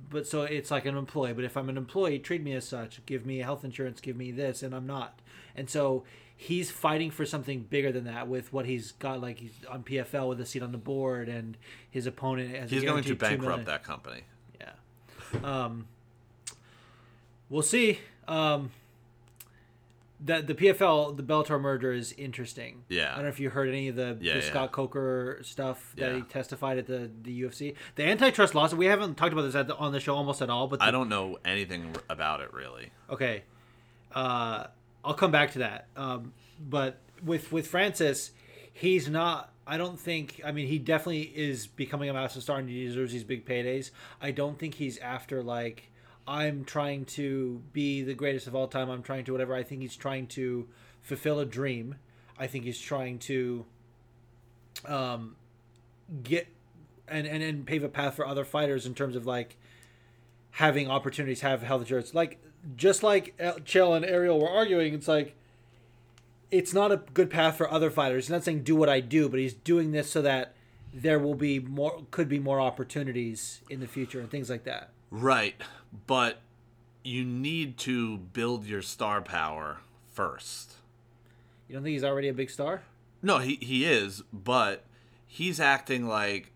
But 0.09 0.27
so 0.27 0.43
it's 0.43 0.71
like 0.71 0.87
an 0.87 0.97
employee. 0.97 1.33
But 1.33 1.45
if 1.45 1.57
I'm 1.57 1.69
an 1.69 1.77
employee, 1.77 2.19
treat 2.19 2.43
me 2.43 2.53
as 2.53 2.67
such. 2.67 3.05
Give 3.07 3.27
me 3.27 3.39
health 3.39 3.65
insurance. 3.65 4.01
Give 4.01 4.17
me 4.17 4.31
this, 4.31 4.63
and 4.63 4.75
I'm 4.75 4.87
not. 4.87 5.21
And 5.55 5.69
so 5.69 6.05
he's 6.37 6.71
fighting 6.71 7.11
for 7.11 7.25
something 7.25 7.63
bigger 7.63 7.91
than 7.91 8.05
that 8.05 8.29
with 8.29 8.53
what 8.53 8.67
he's 8.67 8.93
got. 8.93 9.21
Like 9.21 9.39
he's 9.39 9.53
on 9.69 9.83
PFL 9.83 10.29
with 10.29 10.41
a 10.41 10.47
seat 10.47 10.63
on 10.63 10.73
the 10.73 10.79
board, 10.79 11.29
and 11.29 11.57
his 11.91 12.07
opponent 12.07 12.55
has. 12.55 12.71
He's 12.71 12.85
going 12.85 13.03
to 13.03 13.15
guaranteed 13.15 13.41
$2 13.41 13.43
million. 13.43 13.65
bankrupt 13.65 13.67
that 13.67 13.83
company. 13.83 14.23
Yeah. 14.61 15.65
Um, 15.65 15.87
we'll 17.49 17.63
see. 17.63 18.01
Um, 18.29 18.71
the 20.19 20.41
the 20.41 20.55
PFL 20.55 21.17
the 21.17 21.23
Bellator 21.23 21.61
merger 21.61 21.93
is 21.93 22.13
interesting. 22.13 22.85
Yeah. 22.89 23.13
I 23.13 23.17
don't 23.17 23.25
know 23.25 23.29
if 23.29 23.41
you 23.41 23.51
heard 23.51 23.69
any 23.69 23.89
of 23.89 23.97
the, 23.97 24.17
Yeah, 24.21 24.35
the 24.35 24.41
yeah. 24.41 24.45
Scott 24.45 24.73
Coker 24.73 25.41
stuff 25.43 25.93
that 25.97 26.15
he 26.15 26.23
testified 26.23 26.79
at 26.79 26.87
the, 26.87 27.11
the 27.23 27.43
UFC. 27.43 27.75
The 27.97 28.05
antitrust 28.05 28.55
lawsuit. 28.55 28.79
We 28.79 28.87
haven't 28.87 29.17
talked 29.17 29.33
about 29.33 29.43
this 29.43 29.55
at 29.55 29.69
the, 29.69 29.77
on 29.77 29.93
the 29.93 30.01
show 30.01 30.15
almost 30.15 30.41
at 30.43 30.49
all. 30.51 30.69
But 30.69 30.79
the, 30.81 30.87
I 30.87 30.91
don't 30.91 31.09
know 31.09 31.39
anything 31.45 31.95
about 32.09 32.41
it 32.41 32.53
really. 32.53 32.91
Okay, 33.11 33.43
uh, 34.15 34.67
I'll 35.05 35.15
come 35.15 35.31
back 35.31 35.53
to 35.53 35.59
that. 35.61 35.89
Um, 35.97 36.33
but 36.59 36.99
with 37.25 37.53
with 37.53 37.67
Francis, 37.67 38.33
he's 38.73 39.09
not. 39.09 39.53
I 39.67 39.77
don't 39.77 39.99
think. 39.99 40.41
I 40.45 40.53
mean, 40.53 40.69
he 40.69 40.79
definitely 40.79 41.23
is 41.23 41.67
becoming 41.67 42.09
a 42.09 42.15
massive 42.15 42.43
star 42.43 42.59
and 42.59 42.69
he 42.69 42.87
deserves 42.87 43.13
these 43.13 43.25
big 43.25 43.45
paydays. 43.45 43.91
I 44.23 44.31
don't 44.31 44.59
think 44.59 44.75
he's 44.75 44.97
after 44.99 45.43
like 45.43 45.91
I'm 46.27 46.65
trying 46.65 47.05
to 47.07 47.63
be 47.73 48.03
the 48.03 48.15
greatest 48.15 48.47
of 48.47 48.55
all 48.55 48.69
time. 48.69 48.91
I'm 48.91 49.03
trying 49.03 49.25
to 49.25 49.33
whatever. 49.33 49.55
I 49.55 49.63
think 49.63 49.83
he's 49.83 49.97
trying 49.97 50.27
to 50.29 50.69
fulfill 51.01 51.39
a 51.39 51.47
dream. 51.47 51.97
I 52.39 52.47
think 52.47 52.65
he's 52.65 52.81
trying 52.81 53.19
to 53.21 53.65
um, 54.85 55.37
get 56.23 56.49
and, 57.09 57.27
and 57.27 57.43
and 57.43 57.67
pave 57.67 57.85
a 57.85 57.89
path 57.89 58.17
for 58.17 58.27
other 58.27 58.45
fighters 58.45 58.87
in 58.87 58.95
terms 58.95 59.17
of 59.17 59.27
like 59.27 59.57
having 60.53 60.91
opportunities, 60.91 61.43
have 61.43 61.63
health 61.63 61.83
insurance. 61.83 62.15
Like 62.15 62.43
just 62.77 63.03
like 63.03 63.35
El- 63.39 63.61
Chael 63.61 63.97
and 63.97 64.05
Ariel 64.05 64.41
were 64.41 64.51
arguing, 64.51 64.95
it's 64.95 65.09
like 65.09 65.37
it's 66.51 66.73
not 66.73 66.93
a 66.93 67.03
good 67.15 67.31
path 67.31 67.57
for 67.57 67.71
other 67.71 67.91
fighters. 67.91 68.27
He's 68.27 68.33
not 68.33 68.45
saying 68.45 68.63
do 68.63 68.77
what 68.77 68.89
I 68.89 69.01
do, 69.01 69.29
but 69.29 69.39
he's 69.39 69.55
doing 69.55 69.93
this 69.93 70.11
so 70.11 70.23
that 70.23 70.55
there 70.93 71.19
will 71.19 71.35
be 71.35 71.59
more, 71.59 72.05
could 72.11 72.29
be 72.29 72.39
more 72.39 72.61
opportunities 72.61 73.61
in 73.69 73.81
the 73.81 73.87
future 73.87 74.21
and 74.21 74.31
things 74.31 74.49
like 74.49 74.65
that. 74.65 74.91
Right, 75.11 75.55
but 76.07 76.41
you 77.03 77.25
need 77.25 77.79
to 77.79 78.19
build 78.19 78.67
your 78.67 78.83
star 78.83 79.23
power 79.23 79.79
first. 80.13 80.75
You 81.69 81.75
don't 81.75 81.83
think 81.83 81.95
he's 81.95 82.05
already 82.05 82.29
a 82.29 82.35
big 82.35 82.51
star? 82.51 82.83
No, 83.23 83.39
he 83.39 83.57
he 83.61 83.85
is, 83.85 84.23
but 84.33 84.85
he's 85.27 85.61
acting 85.61 86.07
like 86.07 86.53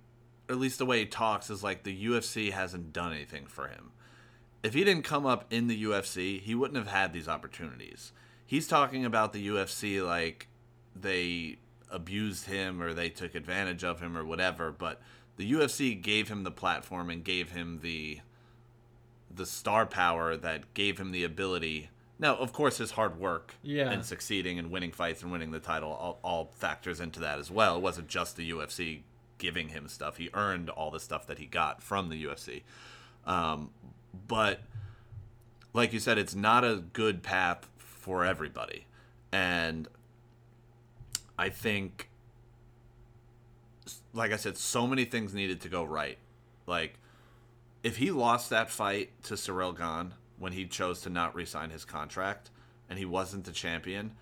at 0.49 0.59
least 0.59 0.79
the 0.79 0.87
way 0.87 1.01
he 1.01 1.07
talks 1.07 1.51
is 1.51 1.63
like 1.63 1.85
the 1.85 2.07
UFC 2.07 2.51
hasn't 2.51 2.93
done 2.93 3.13
anything 3.13 3.47
for 3.47 3.69
him. 3.69 3.93
If 4.63 4.75
he 4.75 4.85
didn't 4.85 5.05
come 5.05 5.25
up 5.25 5.47
in 5.51 5.69
the 5.69 5.85
UFC, 5.85 6.41
he 6.41 6.55
wouldn't 6.55 6.77
have 6.77 6.93
had 6.93 7.13
these 7.13 7.29
opportunities. 7.29 8.13
He's 8.45 8.67
talking 8.67 9.05
about 9.05 9.33
the 9.33 9.47
UFC 9.49 10.05
like 10.05 10.49
they 10.95 11.59
abused 11.91 12.47
him 12.47 12.83
or 12.83 12.93
they 12.93 13.09
took 13.09 13.35
advantage 13.35 13.85
of 13.85 14.01
him 14.01 14.17
or 14.17 14.25
whatever, 14.25 14.71
but 14.71 15.01
the 15.37 15.51
UFC 15.53 16.01
gave 16.01 16.29
him 16.29 16.43
the 16.43 16.51
platform 16.51 17.11
and 17.11 17.25
gave 17.25 17.53
him 17.53 17.79
the 17.83 18.21
the 19.35 19.47
star 19.47 19.87
power 19.87 20.37
that 20.37 20.75
gave 20.75 20.99
him 20.99 21.13
the 21.13 21.25
ability. 21.25 21.91
Now, 22.19 22.37
of 22.37 22.53
course, 22.53 22.79
his 22.79 22.93
hard 22.93 23.19
work 23.19 23.55
Yeah. 23.63 23.91
and 23.91 24.05
succeeding 24.05 24.59
and 24.59 24.71
winning 24.71 24.93
fights 24.93 25.23
and 25.23 25.31
winning 25.33 25.53
the 25.53 25.61
title 25.61 25.91
all, 25.93 26.19
all 26.23 26.53
factors 26.57 27.01
into 27.01 27.21
that 27.21 27.39
as 27.39 27.51
well. 27.51 27.77
It 27.77 27.81
wasn't 27.83 28.09
just 28.09 28.37
the 28.37 28.51
UFC 28.51 29.03
giving 29.39 29.69
him 29.71 29.89
stuff; 29.89 30.17
he 30.19 30.29
earned 30.35 30.69
all 30.69 30.91
the 30.91 31.01
stuff 31.01 31.27
that 31.29 31.39
he 31.39 31.47
got 31.47 31.83
from 31.83 32.09
the 32.11 32.25
UFC. 32.25 32.63
Um, 33.25 33.71
but 34.29 34.61
like 35.73 35.93
you 35.93 35.99
said, 36.01 36.19
it's 36.19 36.35
not 36.35 36.65
a 36.65 36.83
good 36.93 37.23
path 37.23 37.69
for 37.79 38.25
everybody, 38.25 38.87
and 39.33 39.89
I 41.39 41.49
think, 41.49 42.11
like 44.13 44.33
I 44.33 44.37
said, 44.37 44.57
so 44.59 44.87
many 44.87 45.05
things 45.05 45.33
needed 45.33 45.61
to 45.63 45.69
go 45.69 45.85
right. 45.85 46.19
Like, 46.67 46.99
if 47.83 47.97
he 47.97 48.11
lost 48.11 48.51
that 48.51 48.71
fight 48.71 49.11
to 49.25 49.35
Ciryl 49.35 49.77
Gane 49.77 50.15
when 50.39 50.53
he 50.53 50.67
chose 50.67 51.01
to 51.03 51.11
not 51.11 51.35
re-sign 51.35 51.71
his 51.71 51.85
contract 51.85 52.51
and 52.89 52.99
he 52.99 53.05
wasn't 53.05 53.45
the 53.45 53.53
champion, 53.53 54.13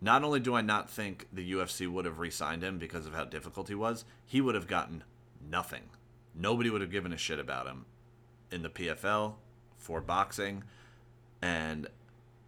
not 0.00 0.22
only 0.22 0.40
do 0.40 0.54
I 0.54 0.60
not 0.60 0.90
think 0.90 1.26
the 1.32 1.52
UFC 1.52 1.88
would 1.88 2.04
have 2.04 2.18
re-signed 2.18 2.62
him 2.62 2.78
because 2.78 3.06
of 3.06 3.14
how 3.14 3.24
difficult 3.24 3.68
he 3.68 3.74
was, 3.74 4.04
he 4.26 4.40
would 4.40 4.54
have 4.54 4.66
gotten 4.66 5.02
nothing. 5.50 5.84
Nobody 6.34 6.70
would 6.70 6.80
have 6.80 6.90
given 6.90 7.12
a 7.12 7.16
shit 7.16 7.38
about 7.38 7.66
him 7.66 7.86
in 8.50 8.62
the 8.62 8.68
PFL 8.68 9.34
for 9.78 10.00
boxing, 10.00 10.64
and 11.40 11.88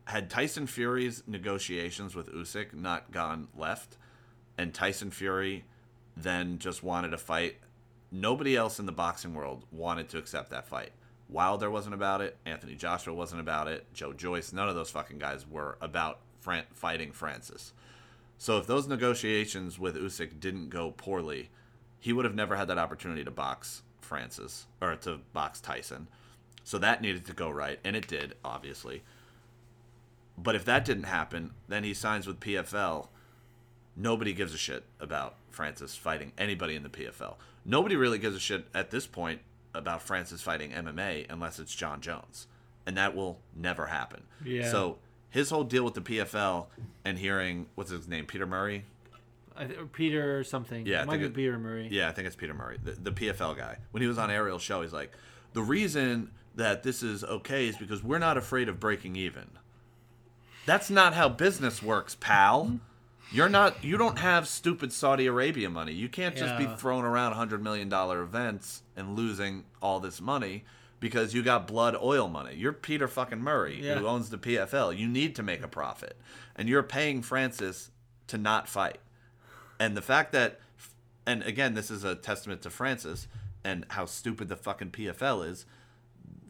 had 0.06 0.30
Tyson 0.30 0.66
Fury's 0.66 1.22
negotiations 1.26 2.14
with 2.14 2.32
Usyk 2.32 2.72
not 2.74 3.10
gone 3.10 3.48
left, 3.56 3.96
and 4.56 4.72
Tyson 4.72 5.10
Fury 5.10 5.64
then 6.16 6.58
just 6.58 6.82
wanted 6.82 7.12
a 7.12 7.18
fight, 7.18 7.56
nobody 8.10 8.56
else 8.56 8.78
in 8.78 8.86
the 8.86 8.92
boxing 8.92 9.34
world 9.34 9.64
wanted 9.70 10.08
to 10.10 10.18
accept 10.18 10.50
that 10.50 10.66
fight. 10.66 10.90
Wilder 11.28 11.70
wasn't 11.70 11.94
about 11.94 12.20
it. 12.20 12.36
Anthony 12.46 12.74
Joshua 12.74 13.12
wasn't 13.12 13.40
about 13.40 13.68
it. 13.68 13.92
Joe 13.92 14.12
Joyce, 14.12 14.52
none 14.52 14.68
of 14.68 14.74
those 14.74 14.90
fucking 14.90 15.18
guys 15.18 15.46
were 15.46 15.76
about 15.80 16.20
Fran- 16.40 16.66
fighting 16.72 17.12
Francis. 17.12 17.72
So 18.38 18.58
if 18.58 18.66
those 18.66 18.86
negotiations 18.86 19.78
with 19.78 19.96
Usyk 19.96 20.38
didn't 20.38 20.68
go 20.68 20.92
poorly, 20.92 21.50
he 21.98 22.12
would 22.12 22.24
have 22.24 22.34
never 22.34 22.56
had 22.56 22.68
that 22.68 22.78
opportunity 22.78 23.24
to 23.24 23.30
box 23.30 23.82
Francis 24.00 24.66
or 24.80 24.94
to 24.96 25.20
box 25.32 25.60
Tyson. 25.60 26.08
So 26.62 26.78
that 26.78 27.00
needed 27.00 27.24
to 27.26 27.32
go 27.32 27.50
right, 27.50 27.80
and 27.84 27.96
it 27.96 28.06
did, 28.06 28.34
obviously. 28.44 29.02
But 30.38 30.54
if 30.54 30.64
that 30.66 30.84
didn't 30.84 31.04
happen, 31.04 31.52
then 31.68 31.84
he 31.84 31.94
signs 31.94 32.26
with 32.26 32.40
PFL. 32.40 33.08
Nobody 33.96 34.32
gives 34.32 34.52
a 34.52 34.58
shit 34.58 34.84
about 35.00 35.36
Francis 35.50 35.96
fighting 35.96 36.32
anybody 36.36 36.76
in 36.76 36.82
the 36.82 36.88
PFL. 36.88 37.36
Nobody 37.64 37.96
really 37.96 38.18
gives 38.18 38.36
a 38.36 38.40
shit 38.40 38.66
at 38.74 38.90
this 38.90 39.06
point 39.06 39.40
about 39.74 40.02
Francis 40.02 40.42
fighting 40.42 40.70
MMA 40.70 41.26
unless 41.30 41.58
it's 41.58 41.74
John 41.74 42.00
Jones. 42.00 42.46
And 42.86 42.96
that 42.96 43.16
will 43.16 43.38
never 43.54 43.86
happen. 43.86 44.22
Yeah. 44.44 44.70
So 44.70 44.98
his 45.30 45.50
whole 45.50 45.64
deal 45.64 45.84
with 45.84 45.94
the 45.94 46.00
PFL 46.00 46.66
and 47.04 47.18
hearing 47.18 47.66
what's 47.74 47.90
his 47.90 48.06
name, 48.06 48.26
Peter 48.26 48.46
Murray? 48.46 48.84
I 49.56 49.64
th- 49.64 49.78
Peter 49.92 50.38
or 50.38 50.44
something. 50.44 50.86
Yeah, 50.86 51.00
I 51.00 51.02
it 51.02 51.06
might 51.06 51.20
think 51.20 51.34
be 51.34 51.42
Peter 51.42 51.58
Murray. 51.58 51.88
Yeah, 51.90 52.08
I 52.08 52.12
think 52.12 52.26
it's 52.26 52.36
Peter 52.36 52.54
Murray, 52.54 52.78
the, 52.82 52.92
the 52.92 53.12
PFL 53.12 53.56
guy. 53.56 53.78
When 53.90 54.02
he 54.02 54.06
was 54.06 54.18
on 54.18 54.30
Ariel's 54.30 54.62
show, 54.62 54.82
he's 54.82 54.92
like, 54.92 55.12
the 55.54 55.62
reason 55.62 56.30
that 56.54 56.82
this 56.82 57.02
is 57.02 57.24
okay 57.24 57.68
is 57.68 57.76
because 57.76 58.02
we're 58.02 58.18
not 58.18 58.36
afraid 58.36 58.68
of 58.68 58.78
breaking 58.78 59.16
even. 59.16 59.48
That's 60.66 60.90
not 60.90 61.14
how 61.14 61.28
business 61.28 61.82
works, 61.82 62.16
pal. 62.18 62.80
You're 63.32 63.48
not. 63.48 63.82
You 63.84 63.96
don't 63.96 64.18
have 64.18 64.46
stupid 64.48 64.92
Saudi 64.92 65.26
Arabia 65.26 65.68
money. 65.68 65.92
You 65.92 66.08
can't 66.08 66.36
just 66.36 66.56
be 66.56 66.64
Yeah. 66.64 66.76
throwing 66.76 67.04
around 67.04 67.32
hundred 67.32 67.62
million 67.62 67.88
dollar 67.88 68.22
events 68.22 68.82
and 68.96 69.16
losing 69.16 69.64
all 69.82 70.00
this 70.00 70.20
money 70.20 70.64
because 71.00 71.34
you 71.34 71.42
got 71.42 71.66
blood 71.66 71.96
oil 72.00 72.28
money. 72.28 72.54
You're 72.54 72.72
Peter 72.72 73.08
fucking 73.08 73.40
Murray 73.42 73.82
Yeah. 73.82 73.98
who 73.98 74.06
owns 74.06 74.30
the 74.30 74.38
PFL. 74.38 74.92
You 74.92 75.08
need 75.08 75.34
to 75.36 75.42
make 75.42 75.62
a 75.62 75.68
profit, 75.68 76.16
and 76.54 76.68
you're 76.68 76.82
paying 76.82 77.20
Francis 77.22 77.90
to 78.28 78.38
not 78.38 78.68
fight. 78.68 78.98
And 79.78 79.96
the 79.96 80.02
fact 80.02 80.32
that, 80.32 80.60
and 81.26 81.42
again, 81.42 81.74
this 81.74 81.90
is 81.90 82.04
a 82.04 82.14
testament 82.14 82.62
to 82.62 82.70
Francis 82.70 83.28
and 83.62 83.84
how 83.90 84.06
stupid 84.06 84.48
the 84.48 84.56
fucking 84.56 84.92
PFL 84.92 85.42
is. 85.42 85.66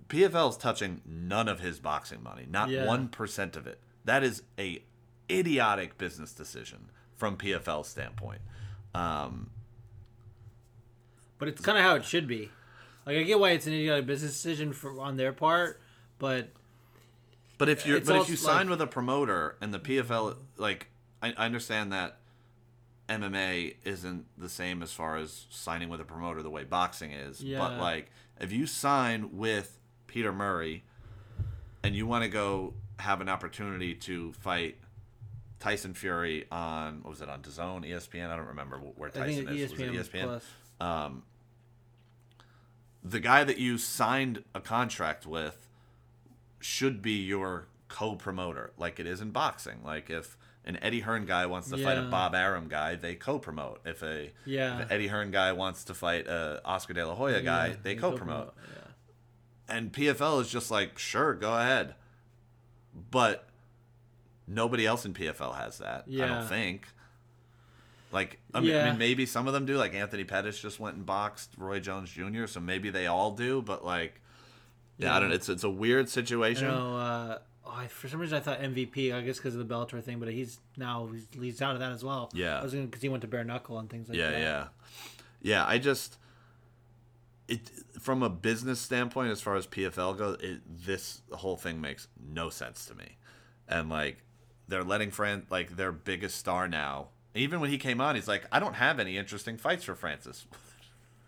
PFL 0.08 0.50
is 0.50 0.56
touching 0.56 1.00
none 1.04 1.48
of 1.48 1.58
his 1.60 1.80
boxing 1.80 2.22
money, 2.22 2.46
not 2.48 2.68
Yeah. 2.68 2.86
one 2.86 3.08
percent 3.08 3.56
of 3.56 3.66
it. 3.66 3.80
That 4.04 4.22
is 4.22 4.42
a 4.58 4.84
idiotic 5.30 5.98
business 5.98 6.32
decision 6.32 6.90
from 7.16 7.36
PFL's 7.36 7.88
standpoint. 7.88 8.40
Um, 8.94 9.50
But 11.38 11.48
it's 11.48 11.60
kind 11.60 11.76
of 11.78 11.84
how 11.84 11.94
it 11.96 12.04
should 12.04 12.26
be. 12.26 12.50
Like 13.04 13.18
I 13.18 13.22
get 13.22 13.38
why 13.38 13.50
it's 13.50 13.66
an 13.66 13.72
idiotic 13.72 14.06
business 14.06 14.32
decision 14.32 14.72
for 14.72 15.00
on 15.00 15.16
their 15.16 15.32
part, 15.32 15.80
but 16.18 16.48
but 17.58 17.68
if 17.68 17.86
you're, 17.86 17.98
It's 17.98 18.08
but 18.08 18.20
if 18.22 18.28
you 18.28 18.36
sign 18.36 18.66
like- 18.66 18.70
with 18.70 18.80
a 18.82 18.86
promoter 18.86 19.56
and 19.60 19.72
the 19.72 19.78
PFL, 19.78 20.36
like, 20.58 20.88
I, 21.22 21.32
I 21.38 21.46
understand 21.46 21.90
that 21.92 22.18
MMA 23.08 23.76
isn't 23.84 24.26
the 24.36 24.48
same 24.48 24.82
as 24.82 24.92
far 24.92 25.16
as 25.16 25.46
signing 25.48 25.88
with 25.88 26.00
a 26.00 26.04
promoter 26.04 26.42
the 26.42 26.50
way 26.50 26.64
boxing 26.64 27.12
is. 27.12 27.40
But 27.40 27.78
like, 27.78 28.10
if 28.40 28.52
you 28.52 28.66
sign 28.66 29.36
with 29.38 29.78
Peter 30.06 30.32
Murray 30.32 30.84
and 31.82 31.94
you 31.94 32.06
want 32.06 32.24
to 32.24 32.28
go 32.28 32.74
have 32.98 33.20
an 33.22 33.28
opportunity 33.28 33.94
to 33.94 34.32
fight 34.34 34.76
Tyson 35.58 35.94
Fury 35.94 36.46
on 36.50 37.02
what 37.02 37.10
was 37.10 37.20
it 37.22 37.28
on 37.28 37.42
DAZN, 37.42 37.84
ESPN? 37.88 38.28
I 38.30 38.36
don't 38.36 38.46
remember 38.48 38.76
wh- 38.78 38.98
where 38.98 39.10
Tyson 39.10 39.48
is. 39.48 39.72
ESPN, 39.72 39.96
was 39.96 40.08
it 40.08 40.12
ESPN? 40.12 40.22
Plus. 40.24 40.44
um, 40.80 41.22
the 43.02 43.20
guy 43.20 43.44
that 43.44 43.58
you 43.58 43.78
signed 43.78 44.42
a 44.54 44.60
contract 44.60 45.26
with 45.26 45.68
should 46.60 47.00
be 47.02 47.12
your 47.24 47.68
co-promoter, 47.88 48.72
like 48.76 48.98
it 48.98 49.06
is 49.06 49.20
in 49.20 49.30
boxing. 49.30 49.78
Like 49.84 50.10
if 50.10 50.36
an 50.64 50.76
Eddie 50.82 51.00
Hearn 51.00 51.24
guy 51.24 51.46
wants 51.46 51.70
to 51.70 51.78
fight 51.78 51.96
a 51.98 52.02
Bob 52.02 52.34
Arum 52.34 52.66
guy, 52.68 52.96
they 52.96 53.14
co-promote. 53.14 53.80
If 53.84 54.02
a 54.02 54.32
Yeah. 54.44 54.76
if 54.80 54.86
an 54.86 54.92
Eddie 54.92 55.06
Hearn 55.06 55.30
guy 55.30 55.52
wants 55.52 55.84
to 55.84 55.94
fight 55.94 56.26
a 56.26 56.60
Oscar 56.64 56.94
De 56.94 57.06
La 57.06 57.14
Hoya 57.14 57.40
guy, 57.42 57.68
Yeah, 57.68 57.72
they 57.82 57.94
they 57.94 58.00
co-promote. 58.00 58.54
Yeah. 58.74 59.74
And 59.76 59.92
PFL 59.92 60.40
is 60.42 60.48
just 60.50 60.70
like, 60.70 60.98
sure, 60.98 61.34
go 61.34 61.56
ahead, 61.56 61.94
but 63.10 63.48
nobody 64.46 64.86
else 64.86 65.04
in 65.04 65.14
PFL 65.14 65.56
has 65.56 65.78
that. 65.78 66.04
I 66.08 66.26
don't 66.26 66.46
think. 66.46 66.86
Like, 68.12 68.38
I 68.54 68.60
mean, 68.60 68.74
I 68.74 68.90
mean, 68.90 68.98
maybe 68.98 69.26
some 69.26 69.46
of 69.46 69.52
them 69.52 69.66
do. 69.66 69.76
Like 69.76 69.94
Anthony 69.94 70.24
Pettis 70.24 70.58
just 70.58 70.78
went 70.80 70.96
and 70.96 71.04
boxed 71.04 71.50
Roy 71.58 71.80
Jones 71.80 72.10
Jr., 72.10 72.46
so 72.46 72.60
maybe 72.60 72.90
they 72.90 73.06
all 73.06 73.32
do. 73.32 73.62
But 73.62 73.84
like, 73.84 74.20
yeah, 74.98 75.14
I 75.14 75.20
don't. 75.20 75.32
It's 75.32 75.48
it's 75.48 75.64
a 75.64 75.70
weird 75.70 76.06
I 76.06 76.08
situation. 76.08 76.68
know. 76.68 76.96
Uh, 76.96 77.38
oh, 77.66 77.70
I, 77.70 77.86
for 77.88 78.08
some 78.08 78.20
reason, 78.20 78.38
I 78.38 78.40
thought 78.40 78.60
MVP. 78.60 79.12
I 79.12 79.20
guess 79.20 79.36
because 79.36 79.54
of 79.56 79.66
the 79.66 79.74
Bellator 79.74 80.02
thing, 80.02 80.18
but 80.18 80.28
he's 80.28 80.60
now 80.76 81.08
he's, 81.12 81.26
he's 81.32 81.62
out 81.62 81.74
of 81.74 81.80
that 81.80 81.92
as 81.92 82.04
well. 82.04 82.30
Yeah. 82.32 82.62
Because 82.64 83.02
he 83.02 83.08
went 83.08 83.22
to 83.22 83.28
bare 83.28 83.44
knuckle 83.44 83.78
and 83.78 83.90
things 83.90 84.08
like 84.08 84.16
yeah, 84.16 84.30
that. 84.30 84.40
yeah, 84.40 84.66
yeah. 85.42 85.66
I 85.66 85.78
just 85.78 86.16
it 87.48 87.70
from 88.00 88.22
a 88.22 88.30
business 88.30 88.80
standpoint, 88.80 89.30
as 89.30 89.40
far 89.40 89.56
as 89.56 89.66
PFL 89.66 90.16
goes, 90.16 90.38
it, 90.40 90.60
this 90.66 91.22
whole 91.32 91.56
thing 91.56 91.80
makes 91.80 92.08
no 92.24 92.50
sense 92.50 92.86
to 92.86 92.94
me. 92.94 93.16
And 93.68 93.88
like, 93.88 94.18
they're 94.68 94.84
letting 94.84 95.10
Fran 95.10 95.46
like 95.50 95.76
their 95.76 95.92
biggest 95.92 96.36
star 96.36 96.68
now. 96.68 97.08
Even 97.34 97.60
when 97.60 97.70
he 97.70 97.78
came 97.78 98.00
on, 98.00 98.14
he's 98.14 98.28
like, 98.28 98.44
I 98.50 98.58
don't 98.58 98.74
have 98.74 98.98
any 98.98 99.16
interesting 99.16 99.58
fights 99.58 99.84
for 99.84 99.94
Francis. 99.94 100.46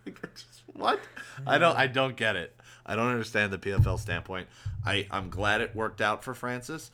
what? 0.72 1.00
I 1.46 1.58
don't. 1.58 1.76
I 1.76 1.86
don't 1.86 2.16
get 2.16 2.36
it. 2.36 2.56
I 2.86 2.96
don't 2.96 3.10
understand 3.10 3.52
the 3.52 3.58
PFL 3.58 3.98
standpoint. 3.98 4.48
I 4.84 5.06
I'm 5.10 5.28
glad 5.28 5.60
it 5.60 5.76
worked 5.76 6.00
out 6.00 6.24
for 6.24 6.34
Francis, 6.34 6.90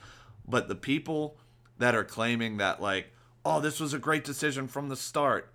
but 0.47 0.69
the 0.69 0.75
people 0.75 1.37
that 1.79 1.95
are 1.95 2.05
claiming 2.05 2.57
that 2.59 2.83
like, 2.83 3.13
oh, 3.45 3.61
this 3.61 3.81
was 3.81 3.95
a 3.95 3.99
great 3.99 4.25
decision 4.25 4.67
from 4.67 4.89
the 4.89 4.97
start. 4.97 5.53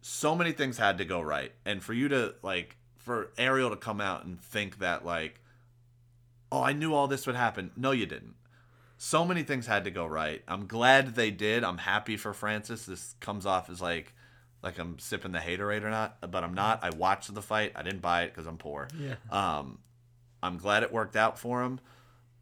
So 0.00 0.34
many 0.34 0.52
things 0.52 0.78
had 0.78 0.98
to 0.98 1.04
go 1.04 1.20
right, 1.20 1.52
and 1.64 1.82
for 1.82 1.94
you 1.94 2.08
to 2.08 2.34
like, 2.42 2.76
for 2.98 3.30
Ariel 3.38 3.70
to 3.70 3.76
come 3.76 4.00
out 4.00 4.24
and 4.24 4.40
think 4.40 4.78
that 4.78 5.04
like, 5.04 5.40
oh, 6.52 6.62
I 6.62 6.72
knew 6.72 6.94
all 6.94 7.08
this 7.08 7.26
would 7.26 7.36
happen. 7.36 7.70
No, 7.76 7.90
you 7.90 8.06
didn't. 8.06 8.34
So 9.00 9.24
many 9.24 9.44
things 9.44 9.66
had 9.66 9.84
to 9.84 9.90
go 9.92 10.04
right. 10.04 10.42
I'm 10.48 10.66
glad 10.66 11.14
they 11.14 11.30
did. 11.30 11.62
I'm 11.62 11.78
happy 11.78 12.16
for 12.16 12.34
Francis. 12.34 12.84
This 12.84 13.14
comes 13.20 13.46
off 13.46 13.70
as 13.70 13.80
like, 13.80 14.12
like 14.60 14.76
I'm 14.78 14.98
sipping 14.98 15.30
the 15.30 15.38
haterade 15.38 15.84
or 15.84 15.90
not, 15.90 16.18
but 16.30 16.42
I'm 16.42 16.52
not. 16.52 16.82
I 16.82 16.90
watched 16.90 17.32
the 17.32 17.40
fight. 17.40 17.72
I 17.76 17.84
didn't 17.84 18.02
buy 18.02 18.24
it 18.24 18.34
because 18.34 18.48
I'm 18.48 18.58
poor. 18.58 18.88
Yeah. 18.98 19.14
Um, 19.30 19.78
I'm 20.42 20.58
glad 20.58 20.82
it 20.82 20.92
worked 20.92 21.14
out 21.14 21.38
for 21.38 21.62
him. 21.62 21.78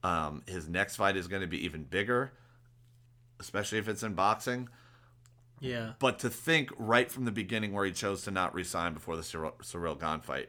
Um, 0.02 0.42
his 0.46 0.66
next 0.66 0.96
fight 0.96 1.16
is 1.16 1.28
going 1.28 1.42
to 1.42 1.46
be 1.46 1.62
even 1.64 1.84
bigger, 1.84 2.32
especially 3.38 3.76
if 3.76 3.86
it's 3.86 4.02
in 4.02 4.14
boxing. 4.14 4.70
Yeah. 5.60 5.92
But 5.98 6.18
to 6.20 6.30
think 6.30 6.70
right 6.78 7.10
from 7.10 7.26
the 7.26 7.32
beginning 7.32 7.72
where 7.74 7.84
he 7.84 7.92
chose 7.92 8.22
to 8.24 8.30
not 8.30 8.54
resign 8.54 8.94
before 8.94 9.16
the 9.16 9.22
Ciryl, 9.22 9.52
Ciryl 9.58 10.00
Gane 10.00 10.20
fight, 10.20 10.48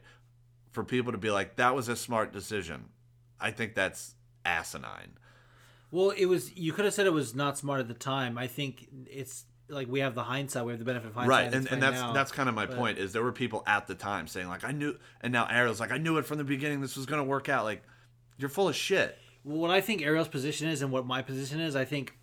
for 0.71 0.85
people 0.85 1.11
to 1.11 1.17
be 1.17 1.31
like, 1.31 1.57
that 1.57 1.75
was 1.75 1.89
a 1.89 1.95
smart 1.97 2.31
decision, 2.31 2.85
I 3.41 3.51
think 3.51 3.75
that's 3.75 4.15
asinine. 4.45 5.17
Well, 5.91 6.09
it 6.11 6.25
was. 6.25 6.55
You 6.55 6.73
could 6.73 6.85
have 6.85 6.93
said 6.93 7.05
it 7.05 7.13
was 7.13 7.33
not 7.35 7.57
smart 7.57 7.79
at 7.79 7.87
the 7.87 7.93
time. 7.93 8.37
I 8.37 8.47
think 8.47 8.87
it's 9.05 9.45
like 9.69 9.87
we 9.87 9.99
have 10.01 10.15
the 10.15 10.23
hindsight. 10.23 10.65
We 10.65 10.71
have 10.71 10.79
the 10.79 10.85
benefit 10.85 11.07
of 11.09 11.13
hindsight. 11.15 11.29
right 11.45 11.53
and, 11.53 11.67
and 11.67 11.81
that's 11.83 11.99
now. 11.99 12.13
that's 12.13 12.31
kind 12.31 12.47
of 12.49 12.55
my 12.55 12.65
but- 12.65 12.77
point 12.77 12.97
is 12.97 13.11
there 13.13 13.23
were 13.23 13.31
people 13.33 13.63
at 13.67 13.85
the 13.87 13.95
time 13.95 14.25
saying 14.27 14.47
like 14.47 14.63
i 14.63 14.71
knew 14.71 14.95
and 15.19 15.33
now 15.33 15.45
ariel's 15.45 15.81
like 15.81 15.91
i 15.91 15.97
knew 15.97 16.17
it 16.17 16.25
from 16.25 16.37
the 16.37 16.45
beginning 16.45 16.79
this 16.79 16.95
was 16.95 17.05
going 17.05 17.19
to 17.19 17.23
work 17.25 17.49
out 17.49 17.65
like 17.65 17.83
you're 18.37 18.47
full 18.49 18.69
of 18.69 18.75
shit 18.77 19.17
Well, 19.43 19.57
what 19.57 19.69
I 19.71 19.81
think 19.81 20.01
Ariel's 20.01 20.29
position 20.29 20.69
is 20.69 20.81
and 20.81 20.89
what 20.89 21.05
my 21.05 21.21
position 21.21 21.59
is, 21.59 21.75
I 21.75 21.83
think 21.83 22.13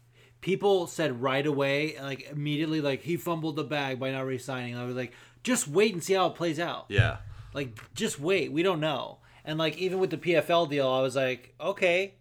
people 0.40 0.86
said 0.86 1.20
right 1.20 1.46
away, 1.46 1.96
like 2.00 2.30
immediately, 2.30 2.80
like 2.80 3.02
he 3.02 3.16
fumbled 3.16 3.56
the 3.56 3.64
bag 3.64 3.98
by 3.98 4.10
not 4.10 4.24
re-signing. 4.26 4.76
I 4.76 4.84
was 4.84 4.94
like, 4.96 5.12
just 5.42 5.66
wait 5.68 5.92
and 5.92 6.02
see 6.02 6.14
how 6.14 6.26
it 6.28 6.34
plays 6.36 6.58
out. 6.60 6.86
yeah 6.88 7.18
Like, 7.52 7.78
just 7.94 8.18
wait. 8.20 8.52
We 8.52 8.62
don't 8.62 8.80
know. 8.80 9.18
And 9.44 9.58
like 9.58 9.76
even 9.78 9.98
with 9.98 10.10
the 10.10 10.16
PFL 10.18 10.70
deal, 10.70 10.88
I 10.88 11.00
was 11.02 11.16
like, 11.16 11.54
okay, 11.60 12.14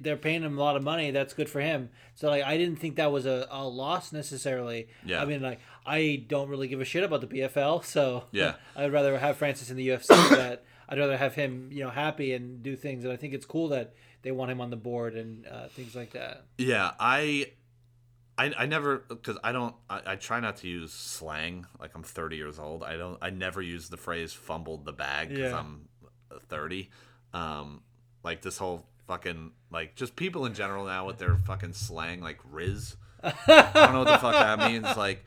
they're 0.00 0.16
paying 0.16 0.42
him 0.42 0.58
a 0.58 0.60
lot 0.60 0.76
of 0.76 0.82
money. 0.82 1.10
That's 1.10 1.32
good 1.34 1.48
for 1.48 1.60
him. 1.60 1.90
So 2.14 2.28
like, 2.28 2.42
I 2.44 2.56
didn't 2.58 2.76
think 2.80 2.96
that 2.96 3.10
was 3.12 3.24
a, 3.26 3.46
a 3.50 3.66
loss 3.66 4.12
necessarily. 4.12 4.88
Yeah. 5.04 5.22
I 5.22 5.24
mean, 5.24 5.40
like, 5.42 5.60
I 5.86 6.24
don't 6.28 6.48
really 6.48 6.68
give 6.68 6.80
a 6.80 6.84
shit 6.84 7.02
about 7.02 7.20
the 7.22 7.26
BFL. 7.26 7.84
So 7.84 8.24
Yeah. 8.32 8.54
I'd 8.76 8.92
rather 8.92 9.18
have 9.18 9.36
Francis 9.36 9.70
in 9.70 9.76
the 9.76 9.88
UFC. 9.88 10.08
that 10.30 10.64
I'd 10.88 10.98
rather 10.98 11.16
have 11.16 11.34
him, 11.34 11.70
you 11.72 11.82
know, 11.82 11.90
happy 11.90 12.34
and 12.34 12.62
do 12.62 12.76
things. 12.76 13.04
And 13.04 13.12
I 13.12 13.16
think 13.16 13.32
it's 13.32 13.46
cool 13.46 13.68
that 13.68 13.94
they 14.22 14.32
want 14.32 14.50
him 14.50 14.60
on 14.60 14.70
the 14.70 14.76
board 14.76 15.14
and 15.16 15.46
uh, 15.46 15.68
things 15.68 15.94
like 15.94 16.12
that. 16.12 16.44
yeah 16.56 16.92
i 16.98 17.46
i, 18.38 18.50
I 18.56 18.64
never 18.64 19.04
because 19.06 19.36
i 19.44 19.52
don't 19.52 19.74
I, 19.90 20.00
I 20.06 20.16
try 20.16 20.40
not 20.40 20.56
to 20.58 20.66
use 20.66 20.94
slang 20.94 21.66
like 21.78 21.90
i'm 21.94 22.02
30 22.02 22.34
years 22.36 22.58
old 22.58 22.82
i 22.82 22.96
don't 22.96 23.18
i 23.20 23.28
never 23.28 23.60
use 23.60 23.90
the 23.90 23.98
phrase 23.98 24.32
fumbled 24.32 24.86
the 24.86 24.94
bag 24.94 25.28
because 25.28 25.52
Yeah. 25.52 25.58
i'm 25.58 25.88
30 26.48 26.88
um 27.34 27.82
like 28.22 28.40
this 28.40 28.56
whole 28.56 28.86
fucking 29.06 29.52
like 29.70 29.94
just 29.94 30.16
people 30.16 30.46
in 30.46 30.54
general 30.54 30.86
now 30.86 31.06
with 31.06 31.18
their 31.18 31.36
fucking 31.36 31.72
slang 31.72 32.20
like 32.20 32.38
riz 32.50 32.96
I 33.46 33.70
don't 33.74 33.92
know 33.92 33.98
what 34.00 34.08
the 34.08 34.18
fuck 34.18 34.34
that 34.34 34.70
means. 34.70 34.96
Like, 34.96 35.24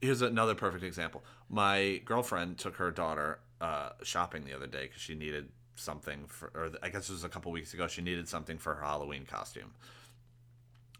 here's 0.00 0.20
another 0.20 0.54
perfect 0.54 0.82
example. 0.82 1.24
My 1.48 2.00
girlfriend 2.04 2.58
took 2.58 2.76
her 2.76 2.90
daughter 2.90 3.38
uh, 3.60 3.90
shopping 4.02 4.44
the 4.44 4.52
other 4.52 4.66
day 4.66 4.86
because 4.86 5.00
she 5.00 5.14
needed 5.14 5.48
something 5.76 6.24
for, 6.26 6.50
or 6.54 6.70
I 6.82 6.88
guess 6.88 7.08
it 7.08 7.12
was 7.12 7.24
a 7.24 7.28
couple 7.28 7.52
weeks 7.52 7.72
ago. 7.72 7.86
She 7.86 8.02
needed 8.02 8.28
something 8.28 8.58
for 8.58 8.74
her 8.74 8.82
Halloween 8.82 9.24
costume. 9.24 9.74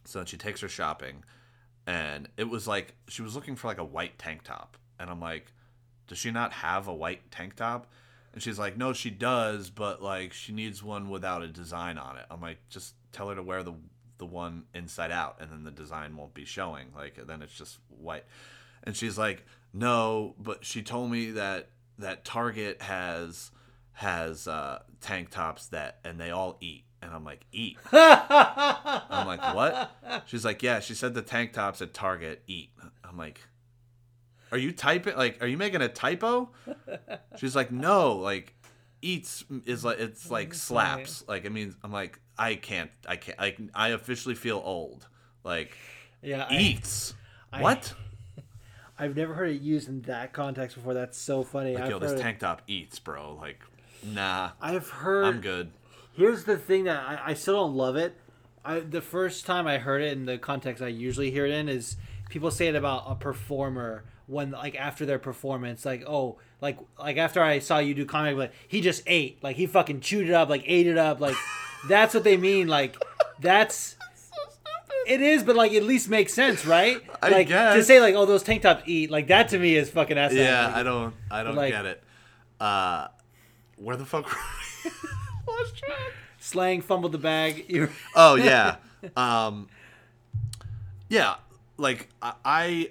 So 0.04 0.24
she 0.24 0.36
takes 0.36 0.60
her 0.60 0.68
shopping, 0.68 1.24
and 1.86 2.28
it 2.36 2.48
was 2.48 2.68
like 2.68 2.94
she 3.08 3.22
was 3.22 3.34
looking 3.34 3.56
for 3.56 3.66
like 3.66 3.78
a 3.78 3.84
white 3.84 4.18
tank 4.18 4.42
top, 4.44 4.76
and 5.00 5.10
I'm 5.10 5.20
like, 5.20 5.52
does 6.06 6.18
she 6.18 6.30
not 6.30 6.52
have 6.52 6.86
a 6.86 6.94
white 6.94 7.30
tank 7.30 7.56
top? 7.56 7.88
And 8.32 8.42
she's 8.42 8.58
like, 8.58 8.76
no, 8.76 8.92
she 8.92 9.10
does, 9.10 9.70
but 9.70 10.02
like 10.02 10.32
she 10.32 10.52
needs 10.52 10.82
one 10.82 11.10
without 11.10 11.42
a 11.42 11.48
design 11.48 11.98
on 11.98 12.16
it. 12.16 12.24
I'm 12.30 12.40
like, 12.40 12.58
just 12.68 12.94
tell 13.12 13.28
her 13.28 13.34
to 13.34 13.42
wear 13.42 13.62
the 13.62 13.74
the 14.18 14.26
one 14.26 14.62
inside 14.72 15.10
out 15.10 15.38
and 15.40 15.50
then 15.50 15.64
the 15.64 15.70
design 15.72 16.16
won't 16.16 16.32
be 16.32 16.44
showing. 16.44 16.86
Like 16.94 17.26
then 17.26 17.42
it's 17.42 17.54
just 17.54 17.78
white. 17.88 18.24
And 18.84 18.96
she's 18.96 19.18
like 19.18 19.44
no 19.74 20.34
but 20.38 20.64
she 20.64 20.80
told 20.82 21.10
me 21.10 21.32
that 21.32 21.70
that 21.98 22.24
target 22.24 22.82
has 22.82 23.50
has 23.94 24.46
uh 24.46 24.80
tank 25.00 25.30
tops 25.30 25.66
that 25.68 25.98
and 26.04 26.20
they 26.20 26.30
all 26.30 26.56
eat. 26.60 26.84
And 27.02 27.10
i'm 27.10 27.24
like 27.24 27.44
eat? 27.50 27.78
I'm 27.92 29.26
like 29.26 29.54
what? 29.54 29.90
She's 30.26 30.44
like 30.44 30.62
yeah 30.62 30.78
she 30.78 30.94
said 30.94 31.14
the 31.14 31.22
tank 31.22 31.52
tops 31.52 31.82
at 31.82 31.92
target 31.92 32.42
eat. 32.46 32.70
I'm 33.02 33.16
like 33.16 33.40
are 34.52 34.58
you 34.58 34.70
typing 34.70 35.16
like 35.16 35.42
are 35.42 35.46
you 35.48 35.56
making 35.56 35.82
a 35.82 35.88
typo 35.88 36.50
she's 37.36 37.56
like 37.56 37.72
no 37.72 38.16
like 38.16 38.54
eats 39.00 39.44
is 39.66 39.84
like 39.84 39.98
it's 39.98 40.30
like 40.30 40.50
mm, 40.50 40.54
slaps 40.54 41.24
like 41.26 41.44
i 41.44 41.48
mean 41.48 41.74
i'm 41.82 41.90
like 41.90 42.20
i 42.38 42.54
can't 42.54 42.90
i 43.08 43.16
can't 43.16 43.38
like 43.40 43.58
i 43.74 43.88
officially 43.88 44.34
feel 44.36 44.62
old 44.64 45.08
like 45.42 45.76
Yeah. 46.22 46.46
Eats 46.52 47.14
I- 47.52 47.62
what 47.62 47.94
I've 48.98 49.16
never 49.16 49.34
heard 49.34 49.48
it 49.48 49.60
used 49.62 49.88
in 49.88 50.02
that 50.02 50.32
context 50.32 50.76
before. 50.76 50.94
That's 50.94 51.18
so 51.18 51.42
funny. 51.42 51.74
like 51.74 51.84
I've 51.84 51.90
yo 51.90 51.98
this 51.98 52.20
tank 52.20 52.38
top 52.38 52.62
eats 52.68 53.00
bro 53.00 53.36
like 53.40 53.60
nah 54.04 54.50
I've 54.60 54.88
heard. 54.88 55.24
i'm 55.24 55.40
good 55.40 55.70
Here's 56.14 56.44
the 56.44 56.58
thing 56.58 56.84
that 56.84 57.02
I, 57.02 57.30
I 57.30 57.34
still 57.34 57.54
don't 57.54 57.74
love 57.74 57.96
it. 57.96 58.14
I 58.64 58.80
the 58.80 59.00
first 59.00 59.46
time 59.46 59.66
I 59.66 59.78
heard 59.78 60.02
it 60.02 60.12
in 60.12 60.26
the 60.26 60.36
context 60.38 60.82
I 60.82 60.88
usually 60.88 61.30
hear 61.30 61.46
it 61.46 61.52
in 61.52 61.68
is 61.70 61.96
people 62.28 62.50
say 62.50 62.68
it 62.68 62.74
about 62.76 63.04
a 63.06 63.14
performer 63.14 64.04
when 64.32 64.50
like 64.50 64.74
after 64.74 65.04
their 65.06 65.18
performance, 65.18 65.84
like 65.84 66.02
oh 66.06 66.38
like 66.60 66.78
like 66.98 67.16
after 67.18 67.42
I 67.42 67.58
saw 67.60 67.78
you 67.78 67.94
do 67.94 68.04
comic, 68.06 68.36
like 68.36 68.52
he 68.66 68.80
just 68.80 69.02
ate, 69.06 69.42
like 69.42 69.56
he 69.56 69.66
fucking 69.66 70.00
chewed 70.00 70.28
it 70.28 70.34
up, 70.34 70.48
like 70.48 70.64
ate 70.66 70.86
it 70.86 70.98
up, 70.98 71.20
like 71.20 71.36
that's 71.88 72.14
what 72.14 72.24
they 72.24 72.36
mean. 72.36 72.66
Like 72.68 72.96
that's 73.40 73.96
it 75.06 75.20
is, 75.20 75.42
but 75.42 75.54
like 75.56 75.72
at 75.72 75.82
least 75.82 76.08
makes 76.08 76.32
sense, 76.32 76.64
right? 76.66 77.00
I 77.22 77.28
like 77.28 77.48
to 77.48 77.84
say 77.84 78.00
like 78.00 78.14
oh 78.14 78.24
those 78.26 78.42
tank 78.42 78.62
tops 78.62 78.82
eat, 78.86 79.10
like 79.10 79.28
that 79.28 79.48
to 79.50 79.58
me 79.58 79.76
is 79.76 79.90
fucking 79.90 80.16
asinine. 80.18 80.44
yeah 80.44 80.66
Like, 80.66 80.76
i 80.76 80.82
don't 80.82 81.14
i 81.30 81.42
don't 81.42 81.54
like- 81.56 81.72
get 81.72 81.86
it 81.86 82.02
uh 82.60 83.08
where 83.76 83.96
the 83.96 84.04
fuck? 84.06 84.24
Lost 85.48 85.76
track. 85.76 85.98
slang 86.38 86.80
fumbled 86.82 87.12
the 87.12 87.18
bag. 87.18 87.64
You're- 87.68 87.90
oh 88.14 88.36
yeah 88.36 88.76
um 89.16 89.68
yeah 91.08 91.34
like 91.76 92.08
I, 92.22 92.32
I 92.44 92.90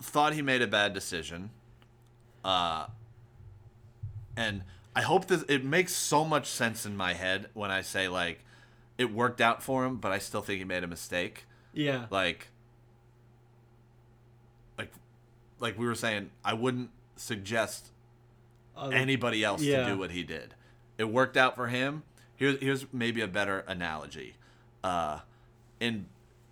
thought 0.00 0.32
he 0.34 0.42
made 0.42 0.62
a 0.62 0.66
bad 0.66 0.92
decision 0.92 1.50
uh 2.44 2.86
and 4.36 4.62
i 4.94 5.02
hope 5.02 5.26
this 5.26 5.42
it 5.48 5.64
makes 5.64 5.92
so 5.92 6.24
much 6.24 6.46
sense 6.46 6.86
in 6.86 6.96
my 6.96 7.14
head 7.14 7.48
when 7.54 7.70
i 7.70 7.80
say 7.80 8.06
like 8.08 8.44
it 8.96 9.12
worked 9.12 9.40
out 9.40 9.62
for 9.62 9.84
him 9.84 9.96
but 9.96 10.12
i 10.12 10.18
still 10.18 10.40
think 10.40 10.58
he 10.58 10.64
made 10.64 10.84
a 10.84 10.86
mistake 10.86 11.44
yeah. 11.72 12.06
like 12.10 12.48
like 14.78 14.92
like 15.58 15.78
we 15.78 15.86
were 15.86 15.94
saying 15.94 16.30
i 16.44 16.52
wouldn't 16.54 16.90
suggest 17.16 17.88
Other- 18.76 18.94
anybody 18.94 19.42
else 19.44 19.62
Yeah. 19.62 19.84
to 19.84 19.92
do 19.92 19.98
what 19.98 20.12
he 20.12 20.22
did. 20.22 20.54
It 20.96 21.04
worked 21.10 21.36
out 21.36 21.54
for 21.56 21.68
him. 21.68 22.02
Here's 22.36 22.60
here's 22.60 22.86
maybe 22.92 23.20
a 23.20 23.28
better 23.28 23.60
analogy. 23.68 24.34
Uh, 24.82 25.20
in 25.80 26.06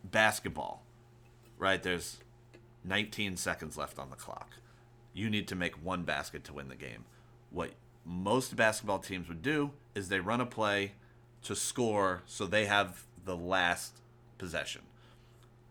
basketball, 0.04 0.82
right? 1.58 1.82
There's 1.82 2.18
19 2.86 3.36
seconds 3.36 3.76
left 3.76 3.98
on 3.98 4.10
the 4.10 4.16
clock. 4.16 4.54
You 5.12 5.30
need 5.30 5.48
to 5.48 5.54
make 5.54 5.82
one 5.82 6.04
basket 6.04 6.44
to 6.44 6.52
win 6.52 6.68
the 6.68 6.76
game. 6.76 7.04
What 7.50 7.72
most 8.04 8.54
basketball 8.54 8.98
teams 8.98 9.28
would 9.28 9.42
do 9.42 9.72
is 9.94 10.08
they 10.08 10.20
run 10.20 10.40
a 10.40 10.46
play 10.46 10.92
to 11.42 11.56
score 11.56 12.22
so 12.26 12.46
they 12.46 12.66
have 12.66 13.04
the 13.24 13.36
last 13.36 14.00
possession. 14.38 14.82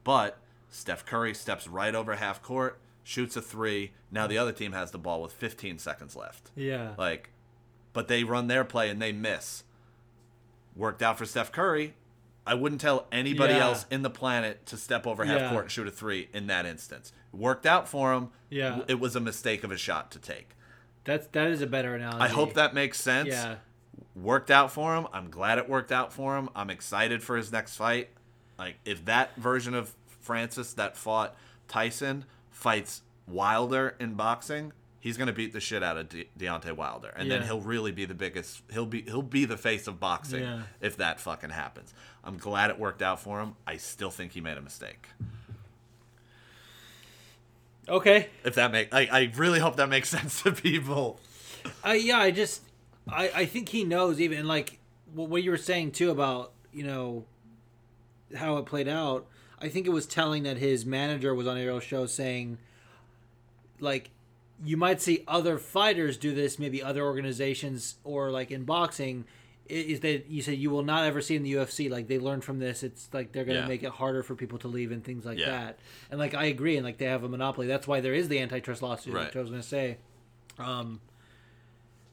But 0.03 0.37
Steph 0.69 1.05
Curry 1.05 1.33
steps 1.33 1.67
right 1.67 1.95
over 1.95 2.15
half 2.15 2.41
court, 2.41 2.79
shoots 3.03 3.35
a 3.35 3.41
three. 3.41 3.91
Now 4.11 4.27
the 4.27 4.37
other 4.37 4.51
team 4.51 4.73
has 4.73 4.91
the 4.91 4.97
ball 4.97 5.21
with 5.21 5.31
15 5.31 5.77
seconds 5.79 6.15
left. 6.15 6.51
Yeah. 6.55 6.93
Like, 6.97 7.29
but 7.93 8.07
they 8.07 8.23
run 8.23 8.47
their 8.47 8.65
play 8.65 8.89
and 8.89 9.01
they 9.01 9.11
miss. 9.11 9.63
Worked 10.75 11.01
out 11.01 11.17
for 11.17 11.25
Steph 11.25 11.51
Curry. 11.51 11.93
I 12.47 12.53
wouldn't 12.53 12.79
tell 12.81 13.07
anybody 13.11 13.53
Yeah. 13.53 13.65
else 13.65 13.85
in 13.89 14.01
the 14.03 14.09
planet 14.09 14.65
to 14.67 14.77
step 14.77 15.07
over 15.07 15.25
half 15.25 15.39
Yeah. 15.41 15.49
court 15.49 15.63
and 15.65 15.71
shoot 15.71 15.87
a 15.87 15.91
three 15.91 16.29
in 16.33 16.47
that 16.47 16.65
instance. 16.65 17.11
Worked 17.31 17.65
out 17.65 17.87
for 17.89 18.13
him. 18.13 18.29
Yeah. 18.49 18.81
It 18.87 18.99
was 18.99 19.15
a 19.15 19.19
mistake 19.19 19.63
of 19.63 19.71
a 19.71 19.77
shot 19.77 20.11
to 20.11 20.19
take. 20.19 20.55
That's 21.05 21.27
that 21.27 21.47
is 21.49 21.61
a 21.61 21.67
better 21.67 21.95
analogy. 21.95 22.19
I 22.23 22.27
hope 22.27 22.53
that 22.53 22.73
makes 22.73 22.99
sense. 22.99 23.29
Yeah. 23.29 23.55
Worked 24.15 24.51
out 24.51 24.71
for 24.71 24.95
him. 24.95 25.07
I'm 25.13 25.29
glad 25.29 25.57
it 25.57 25.67
worked 25.69 25.91
out 25.91 26.13
for 26.13 26.37
him. 26.37 26.49
I'm 26.55 26.69
excited 26.69 27.21
for 27.23 27.35
his 27.37 27.51
next 27.51 27.75
fight. 27.77 28.09
Like 28.57 28.75
if 28.85 29.05
that 29.05 29.35
version 29.35 29.73
of 29.73 29.95
Francis 30.07 30.73
that 30.73 30.95
fought 30.97 31.35
Tyson 31.67 32.25
fights 32.49 33.01
Wilder 33.27 33.95
in 33.99 34.13
boxing, 34.13 34.71
he's 35.05 35.17
gonna 35.17 35.31
beat 35.31 35.53
the 35.53 35.59
shit 35.59 35.83
out 35.83 35.97
of 35.97 36.09
De- 36.09 36.27
Deontay 36.37 36.71
Wilder, 36.75 37.13
and 37.15 37.29
then 37.29 37.43
he'll 37.43 37.61
really 37.61 37.91
be 37.91 38.05
the 38.05 38.15
biggest. 38.15 38.63
He'll 38.71 38.87
be 38.87 39.03
he'll 39.03 39.21
be 39.21 39.45
the 39.45 39.55
face 39.55 39.85
of 39.85 39.99
boxing 39.99 40.41
Yeah. 40.41 40.63
if 40.81 40.97
that 40.97 41.19
fucking 41.19 41.51
happens. 41.51 41.93
I'm 42.23 42.37
glad 42.37 42.71
it 42.71 42.79
worked 42.79 43.03
out 43.03 43.19
for 43.21 43.39
him. 43.39 43.53
I 43.67 43.77
still 43.77 44.09
think 44.09 44.31
he 44.31 44.41
made 44.41 44.57
a 44.57 44.61
mistake. 44.61 45.07
Okay. 47.87 48.29
If 48.43 48.55
that 48.55 48.71
make, 48.71 48.91
I, 48.91 49.07
I 49.11 49.31
really 49.35 49.59
hope 49.59 49.75
that 49.75 49.89
makes 49.89 50.09
sense 50.17 50.41
to 50.41 50.51
people. 50.51 51.19
I 51.83 51.93
yeah, 51.95 52.17
I 52.17 52.31
just 52.31 52.63
I 53.07 53.29
I 53.35 53.45
think 53.45 53.69
he 53.69 53.83
knows 53.83 54.19
even 54.19 54.47
like 54.47 54.79
what 55.13 55.29
what 55.29 55.43
you 55.43 55.51
were 55.51 55.57
saying 55.57 55.91
too 55.91 56.09
about, 56.09 56.51
you 56.73 56.83
know, 56.83 57.25
how 58.35 58.57
it 58.57 58.65
played 58.65 58.87
out. 58.87 59.27
I 59.61 59.69
think 59.69 59.85
it 59.85 59.91
was 59.91 60.05
telling 60.07 60.43
that 60.43 60.57
his 60.57 60.83
manager 60.85 61.33
was 61.35 61.47
on 61.47 61.57
Ariel's 61.57 61.83
show 61.83 62.07
saying 62.07 62.57
like 63.79 64.09
you 64.63 64.77
might 64.77 65.01
see 65.01 65.23
other 65.27 65.57
fighters 65.57 66.17
do 66.17 66.33
this, 66.33 66.57
maybe 66.59 66.81
other 66.81 67.03
organizations 67.03 67.95
or 68.03 68.31
like 68.31 68.51
in 68.51 68.63
boxing 68.63 69.25
is 69.67 70.01
that 70.01 70.29
you 70.29 70.43
said 70.43 70.57
you 70.59 70.69
will 70.69 70.83
not 70.83 71.05
ever 71.05 71.19
see 71.21 71.35
in 71.35 71.41
the 71.41 71.51
UFC 71.53 71.89
like 71.89 72.07
they 72.07 72.19
learned 72.19 72.43
from 72.43 72.59
this 72.59 72.83
it's 72.83 73.09
like 73.11 73.31
they're 73.31 73.43
going 73.45 73.55
to 73.55 73.61
Yeah. 73.63 73.67
make 73.67 73.81
it 73.81 73.89
harder 73.89 74.21
for 74.21 74.35
people 74.35 74.59
to 74.59 74.67
leave 74.67 74.91
and 74.91 75.03
things 75.03 75.25
like 75.25 75.39
Yeah. 75.39 75.49
that 75.49 75.79
and 76.11 76.19
like 76.19 76.35
I 76.35 76.45
agree 76.45 76.77
and 76.77 76.85
like 76.85 76.99
they 76.99 77.05
have 77.05 77.23
a 77.23 77.27
monopoly 77.29 77.65
that's 77.65 77.87
why 77.87 77.99
there 77.99 78.13
is 78.13 78.27
the 78.29 78.37
antitrust 78.39 78.83
lawsuit 78.83 79.15
Right. 79.15 79.25
which 79.25 79.35
I 79.35 79.39
was 79.39 79.49
going 79.49 79.61
to 79.63 79.67
say 79.67 79.97
um 80.59 81.01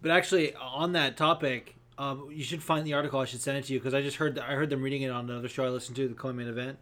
but 0.01 0.11
actually, 0.11 0.53
on 0.57 0.93
that 0.95 1.17
topic, 1.17 1.77
um, 1.97 2.29
you 2.33 2.43
should 2.43 2.61
find 2.61 2.85
the 2.85 2.93
article. 2.95 3.21
I 3.21 3.25
should 3.25 3.41
send 3.41 3.59
it 3.59 3.67
to 3.67 3.73
you 3.73 3.79
because 3.79 3.95
I 3.95 4.03
just 4.03 4.17
heard 4.17 4.37
I 4.37 4.55
heard 4.55 4.69
them 4.69 4.83
reading 4.83 5.03
it 5.03 5.11
on 5.11 5.31
another 5.31 5.47
show 5.49 5.65
I 5.65 5.69
listened 5.69 5.95
to, 5.97 6.09
the 6.09 6.15
co-main 6.15 6.49
event. 6.49 6.79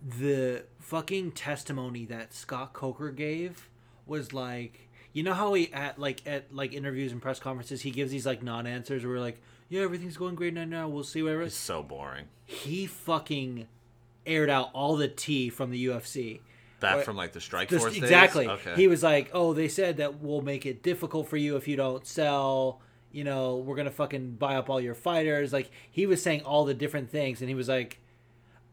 The 0.00 0.64
fucking 0.78 1.32
testimony 1.32 2.04
that 2.04 2.32
Scott 2.32 2.72
Coker 2.72 3.10
gave 3.10 3.68
was 4.08 4.32
like, 4.32 4.88
you 5.12 5.22
know 5.22 5.34
how 5.34 5.54
he 5.54 5.72
at 5.72 5.98
like 5.98 6.26
at 6.26 6.54
like 6.54 6.72
interviews 6.72 7.12
and 7.12 7.20
press 7.22 7.38
conferences 7.40 7.80
he 7.82 7.90
gives 7.90 8.10
these 8.10 8.26
like 8.26 8.42
non-answers 8.42 9.04
where 9.04 9.14
we're 9.14 9.20
like, 9.20 9.40
yeah, 9.68 9.82
everything's 9.82 10.16
going 10.16 10.34
great 10.34 10.54
now. 10.54 10.64
Now 10.64 10.88
we'll 10.88 11.04
see 11.04 11.22
whatever. 11.22 11.42
It's 11.42 11.54
so 11.56 11.82
boring. 11.82 12.26
He 12.46 12.86
fucking 12.86 13.68
aired 14.26 14.50
out 14.50 14.70
all 14.74 14.96
the 14.96 15.08
tea 15.08 15.48
from 15.50 15.70
the 15.70 15.86
UFC. 15.86 16.40
Back 16.80 16.96
What- 16.96 17.04
from 17.04 17.16
like 17.16 17.32
the 17.32 17.40
Strikeforce 17.40 17.96
exactly. 17.96 18.46
Okay. 18.48 18.74
He 18.76 18.86
was 18.88 19.02
like, 19.02 19.30
"Oh, 19.32 19.52
they 19.52 19.68
said 19.68 19.96
that 19.96 20.20
we'll 20.20 20.42
make 20.42 20.64
it 20.64 20.82
difficult 20.82 21.28
for 21.28 21.36
you 21.36 21.56
if 21.56 21.66
you 21.66 21.76
don't 21.76 22.06
sell. 22.06 22.80
You 23.10 23.24
know, 23.24 23.56
we're 23.56 23.74
gonna 23.74 23.90
fucking 23.90 24.32
buy 24.36 24.54
up 24.56 24.70
all 24.70 24.80
your 24.80 24.94
fighters." 24.94 25.52
Like 25.52 25.70
he 25.90 26.06
was 26.06 26.22
saying 26.22 26.42
all 26.42 26.64
the 26.64 26.74
different 26.74 27.10
things, 27.10 27.40
and 27.40 27.48
he 27.48 27.54
was 27.56 27.68
like, 27.68 27.98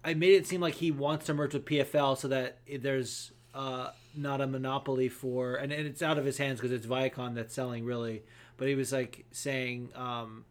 "I 0.03 0.13
made 0.13 0.33
it 0.33 0.45
seem 0.45 0.61
like 0.61 0.75
he 0.75 0.91
wants 0.91 1.25
to 1.25 1.33
merge 1.33 1.53
with 1.55 1.65
PFL 1.65 2.15
so 2.15 2.27
that 2.27 2.59
there's 2.79 3.31
uh, 3.55 3.89
not 4.15 4.41
a 4.41 4.45
monopoly 4.47 5.09
for, 5.09 5.55
and, 5.55 5.71
and 5.71 5.87
it's 5.87 6.01
out 6.03 6.17
of 6.19 6.25
his 6.25 6.37
hands 6.37 6.59
because 6.59 6.71
it's 6.71 6.85
Viacom 6.85 7.33
that's 7.33 7.55
selling 7.55 7.85
really." 7.85 8.21
But 8.57 8.67
he 8.67 8.75
was 8.75 8.91
like 8.93 9.25
saying, 9.31 9.89
um, 9.95 10.45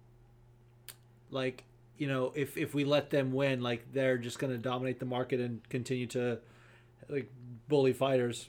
like 1.30 1.64
you 1.98 2.08
know, 2.08 2.32
if 2.34 2.56
if 2.56 2.74
we 2.74 2.84
let 2.84 3.10
them 3.10 3.32
win, 3.32 3.60
like 3.62 3.92
they're 3.92 4.18
just 4.18 4.38
gonna 4.38 4.58
dominate 4.58 4.98
the 4.98 5.06
market 5.06 5.40
and 5.40 5.66
continue 5.68 6.06
to 6.08 6.38
like 7.08 7.30
bully 7.68 7.92
fighters. 7.92 8.48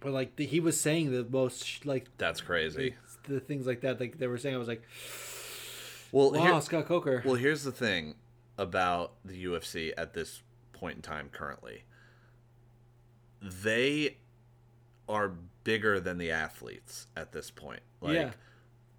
But 0.00 0.12
like 0.12 0.36
the, 0.36 0.44
he 0.44 0.60
was 0.60 0.80
saying 0.80 1.12
the 1.12 1.24
most 1.24 1.86
like 1.86 2.06
That's 2.18 2.40
crazy. 2.40 2.94
the 3.28 3.40
things 3.40 3.66
like 3.66 3.80
that. 3.82 4.00
Like 4.00 4.18
they 4.18 4.26
were 4.26 4.36
saying, 4.38 4.54
I 4.54 4.58
was 4.58 4.68
like, 4.68 4.82
Well, 6.12 6.32
wow, 6.32 6.42
here- 6.52 6.60
Scott 6.60 6.86
Coker. 6.86 7.22
Well, 7.24 7.36
here's 7.36 7.62
the 7.64 7.72
thing 7.72 8.16
about 8.58 9.12
the 9.24 9.44
UFC 9.46 9.92
at 9.96 10.12
this 10.14 10.42
point 10.72 10.96
in 10.96 11.02
time 11.02 11.28
currently. 11.32 11.84
They 13.44 14.16
are 15.08 15.32
bigger 15.64 16.00
than 16.00 16.18
the 16.18 16.30
athletes 16.30 17.06
at 17.16 17.32
this 17.32 17.50
point. 17.50 17.80
Like 18.00 18.14
Yeah. 18.14 18.30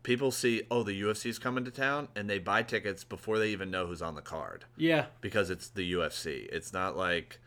people 0.03 0.31
see, 0.31 0.63
oh, 0.69 0.83
the 0.83 0.99
UFC's 1.01 1.39
coming 1.39 1.65
to 1.65 1.71
town 1.71 2.09
and 2.15 2.29
they 2.29 2.37
buy 2.39 2.61
tickets 2.63 3.03
before 3.03 3.39
they 3.39 3.49
even 3.49 3.71
know 3.71 3.87
who's 3.87 4.01
on 4.01 4.15
the 4.15 4.21
card 4.21 4.65
yeah, 4.77 5.07
because 5.21 5.49
it's 5.49 5.67
the 5.69 5.93
UFC. 5.93 6.47
It's 6.51 6.71
not 6.71 6.95
like 6.95 7.39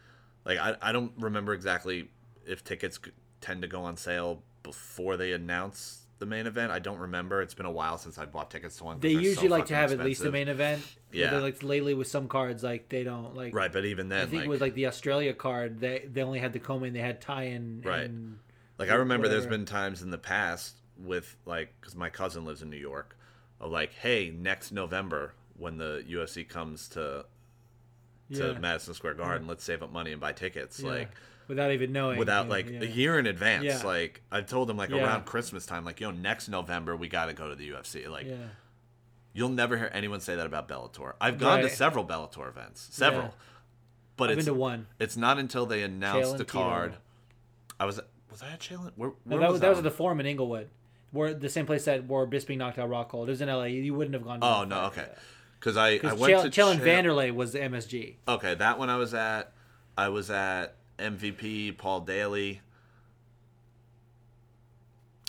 like 0.45 0.59
I, 0.59 0.77
I 0.83 0.93
don't 0.93 1.13
remember 1.19 1.53
exactly 1.53 2.11
if 2.47 2.65
tickets 2.65 2.99
tend 3.41 3.63
to 3.63 3.69
go 3.69 3.83
on 3.83 3.97
sale 3.97 4.43
before 4.63 5.17
they 5.17 5.33
announce 5.33 6.07
the 6.19 6.27
main 6.27 6.47
event. 6.47 6.73
I 6.73 6.79
don't 6.79 6.99
remember. 6.99 7.43
It's 7.43 7.55
been 7.55 7.67
a 7.67 7.71
while 7.71 7.99
since 7.99 8.19
I 8.19 8.27
bought 8.27 8.51
tickets 8.51 8.77
to 8.79 8.85
one. 8.85 9.01
They 9.01 9.15
they're 9.15 9.23
so 9.23 9.29
usually 9.29 9.49
like 9.49 9.67
to 9.67 9.75
have 9.75 9.93
at 9.93 10.01
least 10.01 10.23
the 10.23 10.33
main 10.33 10.49
event. 10.49 10.83
Yeah. 11.13 11.39
like 11.39 11.63
lately 11.63 11.95
with 11.95 12.09
some 12.09 12.29
cards, 12.29 12.63
like 12.63 12.89
they 12.89 13.05
don't 13.05 13.35
like. 13.35 13.55
Right, 13.55 13.73
but 13.73 13.85
even 13.85 14.09
then, 14.09 14.23
I 14.23 14.27
think 14.27 14.41
like, 14.41 14.47
it 14.47 14.49
was 14.51 14.61
like 14.61 14.75
the 14.75 14.87
Australia 14.87 15.33
card. 15.33 15.81
They 15.81 16.05
they 16.11 16.23
only 16.23 16.39
had 16.39 16.53
the 16.53 16.59
co-main. 16.59 16.93
They 16.93 17.01
had 17.01 17.21
tie-in. 17.21 17.83
Right. 17.85 18.03
and 18.03 18.39
Like 18.79 18.91
I 18.91 18.95
remember 18.95 19.29
there's 19.29 19.47
been 19.47 19.65
times 19.65 20.03
in 20.03 20.11
the 20.11 20.19
past 20.19 20.75
with 20.99 21.37
like 21.47 21.73
because 21.81 21.95
my 21.95 22.11
cousin 22.11 22.45
lives 22.45 22.63
in 22.63 22.71
New 22.71 22.77
York, 22.77 23.17
of 23.61 23.71
like, 23.71 23.93
hey, 23.95 24.31
next 24.37 24.73
November 24.73 25.35
when 25.57 25.79
the 25.79 26.05
UFC 26.09 26.49
comes 26.49 26.89
to 26.91 27.25
to 28.35 28.53
Yeah. 28.53 28.59
Madison 28.59 28.95
Square 28.95 29.15
Garden, 29.15 29.47
let's 29.47 29.65
save 29.65 29.83
up 29.83 29.93
money 29.93 30.13
and 30.13 30.21
buy 30.21 30.33
tickets. 30.33 30.81
Yeah. 30.81 30.91
Like 30.91 31.11
without 31.49 31.73
even 31.73 31.93
knowing. 31.93 32.19
without 32.19 32.49
like 32.49 32.69
yeah. 32.71 32.83
a 32.83 32.87
year 32.87 33.19
in 33.19 33.27
advance. 33.27 33.65
Yeah. 33.65 33.83
Like 33.83 34.23
I 34.31 34.43
told 34.43 34.69
them 34.69 34.77
like 34.77 34.91
Yeah. 34.91 35.05
around 35.05 35.25
Christmas 35.25 35.67
time, 35.67 35.85
like 35.85 36.01
yo, 36.01 36.11
next 36.11 36.49
November 36.49 36.97
we 36.97 37.09
got 37.09 37.27
to 37.27 37.33
go 37.33 37.49
to 37.49 37.55
the 37.57 37.69
UFC. 37.71 38.09
Like 38.09 38.27
you'll 39.33 39.49
never 39.49 39.77
hear 39.77 39.91
anyone 39.93 40.21
say 40.21 40.37
that 40.37 40.47
about 40.47 40.69
Bellator. 40.69 41.15
I've 41.21 41.39
gone 41.39 41.59
to 41.59 41.65
Right. 41.65 41.73
several 41.73 42.05
Bellator 42.05 42.49
events, 42.49 42.89
several, 42.91 43.35
but 44.17 44.31
I've 44.31 44.39
it's 44.39 44.47
been 44.47 44.55
to 44.55 44.61
one. 44.61 44.87
it's 44.99 45.17
not 45.17 45.39
until 45.39 45.67
they 45.67 45.83
announced 45.83 46.33
the 46.33 46.39
and 46.41 46.49
Tito. 46.49 46.59
card. 46.63 46.95
I 47.81 47.85
was 47.85 48.01
was 48.31 48.43
I 48.43 48.51
at 48.53 48.61
Chalen? 48.61 48.93
Where, 48.97 49.13
No, 49.25 49.39
that, 49.39 49.51
was, 49.51 49.61
that 49.61 49.69
was 49.71 49.79
at 49.79 49.85
the 49.85 49.91
Forum 49.91 50.21
in 50.21 50.27
Inglewood, 50.27 50.69
where 51.13 51.33
the 51.33 51.49
same 51.49 51.67
place 51.67 51.85
that 51.87 52.07
where 52.07 52.27
Bisping 52.27 52.59
knocked 52.59 52.79
out 52.79 52.91
Rockhold. 52.91 53.27
It 53.27 53.31
was 53.31 53.41
in 53.41 53.49
L.A. 53.49 53.69
You 53.69 53.95
wouldn't 53.95 54.15
have 54.15 54.25
gone. 54.25 54.41
To 54.41 54.47
Oh 54.47 54.65
no, 54.65 54.85
okay. 54.87 55.07
Because 55.59 55.77
I, 55.77 55.89
I 55.89 55.99
Because 55.99 56.19
went 56.21 56.53
to 56.53 56.61
Chael 56.61 56.71
and 56.73 56.81
Chael- 56.81 57.05
Vanderlei 57.05 57.35
was 57.35 57.53
the 57.53 57.59
MSG. 57.61 58.17
Okay, 58.29 58.55
that 58.55 58.79
one 58.79 58.91
I 58.91 58.97
was 58.97 59.15
at. 59.15 59.53
I 59.97 60.09
was 60.09 60.31
at 60.31 60.77
MVP 60.99 61.77
Paul 61.79 62.01
Daley. 62.01 62.61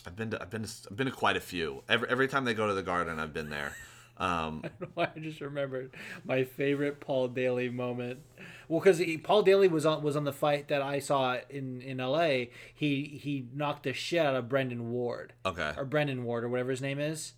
I've 0.05 0.15
been 0.15 0.31
to 0.31 0.41
I've 0.41 0.49
been 0.49 0.63
to, 0.63 0.69
I've 0.89 0.97
been 0.97 1.07
to 1.07 1.13
quite 1.13 1.37
a 1.37 1.41
few. 1.41 1.83
Every 1.87 2.09
every 2.09 2.27
time 2.27 2.45
they 2.45 2.53
go 2.53 2.67
to 2.67 2.73
the 2.73 2.83
Garden, 2.83 3.19
I've 3.19 3.33
been 3.33 3.49
there. 3.49 3.73
Um, 4.17 4.63
I 4.97 5.07
just 5.19 5.39
remembered 5.39 5.91
my 6.25 6.43
favorite 6.43 6.99
Paul 6.99 7.29
Daley 7.29 7.69
moment. 7.69 8.19
Well, 8.67 8.81
because 8.81 9.01
Paul 9.23 9.43
Daley 9.43 9.67
was 9.67 9.85
on 9.85 10.03
was 10.03 10.15
on 10.15 10.25
the 10.25 10.33
fight 10.33 10.67
that 10.67 10.81
I 10.81 10.99
saw 10.99 11.37
in 11.49 11.81
in 11.81 11.99
L.A. 11.99 12.51
He 12.73 13.19
he 13.21 13.47
knocked 13.53 13.83
the 13.83 13.93
shit 13.93 14.25
out 14.25 14.35
of 14.35 14.49
Brennan 14.49 14.91
Ward 14.91 15.33
okay, 15.45 15.73
or 15.77 15.85
Brendan 15.85 16.23
Ward 16.23 16.43
or 16.43 16.49
whatever 16.49 16.71
his 16.71 16.81
name 16.81 16.99
is. 16.99 17.33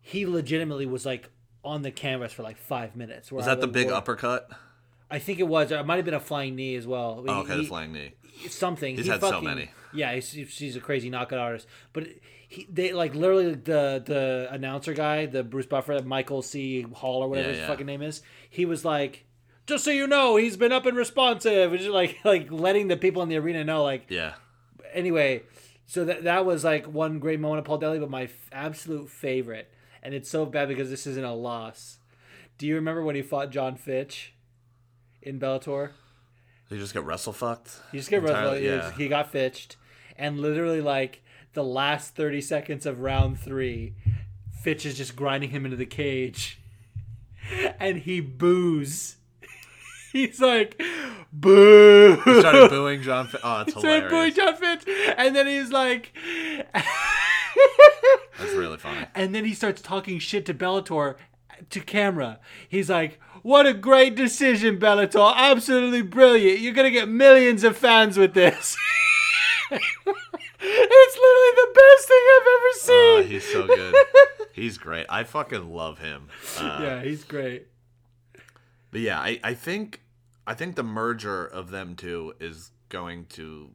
He 0.00 0.26
legitimately 0.26 0.86
was 0.86 1.04
like 1.04 1.30
on 1.64 1.82
the 1.82 1.90
canvas 1.90 2.32
for 2.32 2.42
like 2.42 2.56
five 2.56 2.96
minutes. 2.96 3.30
was 3.30 3.46
I 3.46 3.54
that 3.54 3.60
the 3.60 3.66
big 3.66 3.88
bored. 3.88 3.96
uppercut? 3.96 4.50
I 5.10 5.18
think 5.18 5.38
it 5.38 5.48
was. 5.48 5.70
It 5.72 5.86
might 5.86 5.96
have 5.96 6.04
been 6.04 6.14
a 6.14 6.20
flying 6.20 6.54
knee 6.56 6.74
as 6.76 6.86
well. 6.86 7.24
Oh, 7.26 7.40
okay, 7.40 7.54
He- 7.56 7.62
the 7.62 7.66
flying 7.68 7.92
knee. 7.92 8.12
something. 8.48 8.96
He's 8.96 9.06
he 9.06 9.10
had 9.10 9.20
so 9.20 9.40
many. 9.40 9.70
Yeah, 9.92 10.14
he's, 10.14 10.30
he's 10.32 10.76
a 10.76 10.80
crazy 10.80 11.08
knockout 11.08 11.38
artist. 11.38 11.66
But 11.94 12.08
he, 12.48 12.66
they 12.70 12.92
like 12.92 13.14
literally 13.14 13.54
the 13.54 14.02
the 14.04 14.48
announcer 14.50 14.92
guy, 14.92 15.26
the 15.26 15.42
Bruce 15.42 15.66
Buffer, 15.66 16.02
Michael 16.02 16.42
C. 16.42 16.82
Hall 16.82 17.22
or 17.22 17.28
whatever 17.28 17.48
Yeah, 17.48 17.52
his 17.54 17.60
yeah. 17.62 17.66
fucking 17.68 17.86
name 17.86 18.02
is. 18.02 18.20
He 18.50 18.64
was 18.66 18.84
like, 18.84 19.24
just 19.66 19.84
so 19.84 19.90
you 19.90 20.06
know, 20.06 20.36
he's 20.36 20.56
been 20.58 20.72
up 20.72 20.84
and 20.86 20.96
responsive, 20.96 21.72
and 21.72 21.80
just 21.80 21.90
like 21.92 22.18
like 22.24 22.50
letting 22.52 22.88
the 22.88 22.96
people 22.98 23.22
in 23.22 23.28
the 23.30 23.36
arena 23.38 23.64
know. 23.64 23.82
Like 23.82 24.06
Yeah, 24.10 24.34
anyway, 24.92 25.42
so 25.86 26.04
that 26.04 26.24
that 26.24 26.44
was 26.44 26.64
like 26.64 26.86
one 26.86 27.18
great 27.18 27.40
moment 27.40 27.60
of 27.60 27.64
Paul 27.64 27.78
Daley, 27.78 27.98
but 27.98 28.10
my 28.10 28.24
f- 28.24 28.50
absolute 28.52 29.08
favorite, 29.08 29.72
and 30.02 30.12
it's 30.14 30.28
so 30.30 30.44
bad 30.46 30.68
because 30.68 30.90
this 30.90 31.06
isn't 31.06 31.24
a 31.24 31.34
loss. 31.34 31.98
Do 32.58 32.66
you 32.66 32.74
remember 32.74 33.02
when 33.02 33.16
he 33.16 33.22
fought 33.22 33.50
John 33.50 33.76
Fitch 33.76 34.34
in 35.22 35.38
Bellator? 35.40 35.90
He 36.68 36.76
just 36.78 36.92
get 36.92 37.04
wrestle 37.04 37.32
fucked. 37.32 37.80
He 37.92 37.98
just 37.98 38.10
got 38.10 38.18
Entirely- 38.18 38.64
yeah. 38.66 38.90
he 38.92 39.08
got 39.08 39.30
fitched, 39.32 39.76
and 40.16 40.38
literally 40.40 40.80
like 40.82 41.22
the 41.54 41.64
last 41.64 42.14
thirty 42.14 42.40
seconds 42.42 42.84
of 42.86 43.00
round 43.00 43.40
three, 43.40 43.94
Fitch 44.62 44.84
is 44.84 44.96
just 44.96 45.16
grinding 45.16 45.50
him 45.50 45.64
into 45.64 45.76
the 45.78 45.86
cage, 45.86 46.60
and 47.80 47.98
he 48.00 48.20
boos. 48.20 49.16
He's 50.12 50.40
like, 50.40 50.80
boo. 51.32 52.16
He 52.24 52.40
started 52.40 52.70
booing 52.70 53.02
John. 53.02 53.26
Fi- 53.28 53.38
oh, 53.42 53.60
it's 53.62 53.74
hilarious. 53.74 53.74
He 53.74 53.80
Started 53.80 54.10
booing. 54.10 54.34
John 54.34 54.56
Fitch, 54.56 55.14
and 55.18 55.36
then 55.36 55.46
he's 55.46 55.70
like, 55.70 56.12
That's 58.38 58.52
really 58.54 58.78
funny. 58.78 59.06
and 59.14 59.34
then 59.34 59.44
he 59.44 59.54
starts 59.54 59.82
talking 59.82 60.18
shit 60.18 60.46
to 60.46 60.54
Bellator 60.54 61.16
to 61.70 61.80
camera. 61.80 62.38
He's 62.68 62.88
like, 62.88 63.20
"What 63.48 63.66
a 63.66 63.72
great 63.74 64.14
decision, 64.14 64.78
Bellator! 64.78 65.34
Absolutely 65.34 66.02
brilliant! 66.02 66.60
You're 66.60 66.74
gonna 66.74 66.90
get 66.90 67.08
millions 67.08 67.64
of 67.64 67.76
fans 67.76 68.16
with 68.18 68.34
this." 68.34 68.76
it's 69.70 69.86
literally 70.60 71.54
the 71.56 71.72
best 71.74 72.08
thing 72.08 72.24
I've 72.36 72.46
ever 72.56 72.68
Uh, 72.68 73.22
seen. 73.22 73.28
he's 73.30 73.44
so 73.52 73.66
good. 73.78 73.94
He's 74.52 74.78
great. 74.78 75.06
I 75.08 75.24
fucking 75.24 75.70
love 75.70 75.98
him. 75.98 76.28
Uh, 76.58 76.78
yeah, 76.82 77.02
he's 77.02 77.24
great. 77.24 77.68
But 78.90 79.00
yeah, 79.02 79.18
I, 79.20 79.38
I 79.44 79.54
think 79.54 80.02
I 80.46 80.54
think 80.54 80.76
the 80.76 80.82
merger 80.82 81.44
of 81.44 81.70
them 81.70 81.94
two 81.94 82.34
is 82.40 82.72
going 82.88 83.26
to 83.26 83.70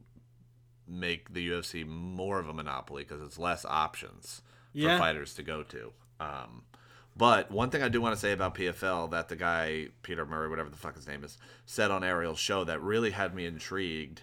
make 0.86 1.32
the 1.32 1.48
UFC 1.48 1.86
more 1.86 2.38
of 2.38 2.48
a 2.48 2.52
monopoly 2.52 3.04
because 3.04 3.22
it's 3.22 3.38
less 3.38 3.64
options 3.64 4.42
Yeah. 4.72 4.96
for 4.96 5.02
fighters 5.04 5.34
to 5.34 5.42
go 5.42 5.62
to. 5.62 5.92
Um, 6.20 6.62
but 7.16 7.50
one 7.50 7.70
thing 7.70 7.82
I 7.82 7.88
do 7.88 8.00
want 8.00 8.14
to 8.14 8.20
say 8.20 8.32
about 8.32 8.54
PFL 8.54 9.10
that 9.12 9.28
the 9.28 9.36
guy 9.36 9.88
Peter 10.02 10.24
Murray, 10.26 10.48
whatever 10.48 10.70
the 10.70 10.76
fuck 10.76 10.96
his 10.96 11.06
name 11.06 11.22
is, 11.24 11.38
said 11.66 11.90
on 11.90 12.02
Ariel's 12.04 12.38
show 12.38 12.64
that 12.64 12.80
really 12.82 13.10
had 13.12 13.34
me 13.34 13.46
intrigued 13.46 14.22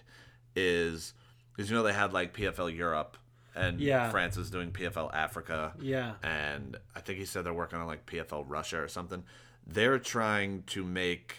is 0.54 1.14
because 1.54 1.70
you 1.70 1.76
know 1.76 1.82
they 1.82 1.92
had 1.92 2.12
like 2.12 2.34
PFL 2.36 2.74
Europe 2.76 3.16
and 3.54 3.80
Yeah. 3.80 4.10
France 4.10 4.36
is 4.36 4.50
doing 4.50 4.70
PFL 4.72 5.12
Africa 5.14 5.72
Yeah, 5.80 6.14
and 6.22 6.76
I 6.94 7.00
think 7.00 7.18
he 7.18 7.24
said 7.24 7.44
they're 7.44 7.52
working 7.54 7.78
on 7.78 7.86
like 7.86 8.06
PFL 8.06 8.44
Russia 8.46 8.82
or 8.82 8.88
something. 8.88 9.24
They're 9.66 9.98
trying 9.98 10.64
to 10.68 10.84
make 10.84 11.36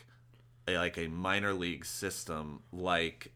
a, 0.67 0.77
like 0.77 0.97
a 0.97 1.07
minor 1.07 1.53
league 1.53 1.85
system 1.85 2.61
like 2.71 3.31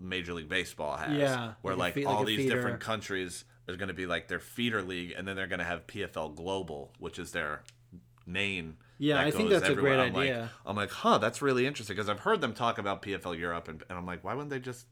Major 0.00 0.32
League 0.34 0.48
Baseball 0.48 0.96
has, 0.96 1.12
Yeah, 1.16 1.52
where 1.62 1.74
like 1.74 1.94
like, 1.94 1.94
fe- 1.94 2.04
all 2.04 2.18
like 2.18 2.26
these 2.26 2.48
different 2.48 2.80
countries 2.80 3.44
there's 3.70 3.78
going 3.78 3.88
to 3.88 3.94
be 3.94 4.06
like 4.06 4.26
their 4.26 4.40
feeder 4.40 4.82
league, 4.82 5.14
and 5.16 5.28
then 5.28 5.36
they're 5.36 5.46
going 5.46 5.60
to 5.60 5.64
have 5.64 5.86
PFL 5.86 6.34
Global, 6.34 6.92
which 6.98 7.20
is 7.20 7.30
their 7.30 7.62
main. 8.26 8.76
Yeah, 8.98 9.14
that 9.18 9.26
I 9.26 9.30
think 9.30 9.48
that's 9.50 9.68
a 9.68 9.74
great 9.74 9.98
I'm 9.98 10.12
like- 10.12 10.22
idea. 10.24 10.50
I'm 10.66 10.74
like, 10.76 10.90
huh, 10.90 11.18
that's 11.18 11.40
really 11.40 11.66
interesting 11.66 11.94
because 11.96 12.08
I've 12.08 12.20
heard 12.20 12.40
them 12.40 12.52
talk 12.52 12.78
about 12.78 13.02
PFL 13.02 13.38
Europe, 13.38 13.68
and, 13.68 13.82
and 13.88 13.96
I'm 13.96 14.06
like, 14.06 14.24
why 14.24 14.34
wouldn't 14.34 14.50
they 14.50 14.58
just 14.58 14.86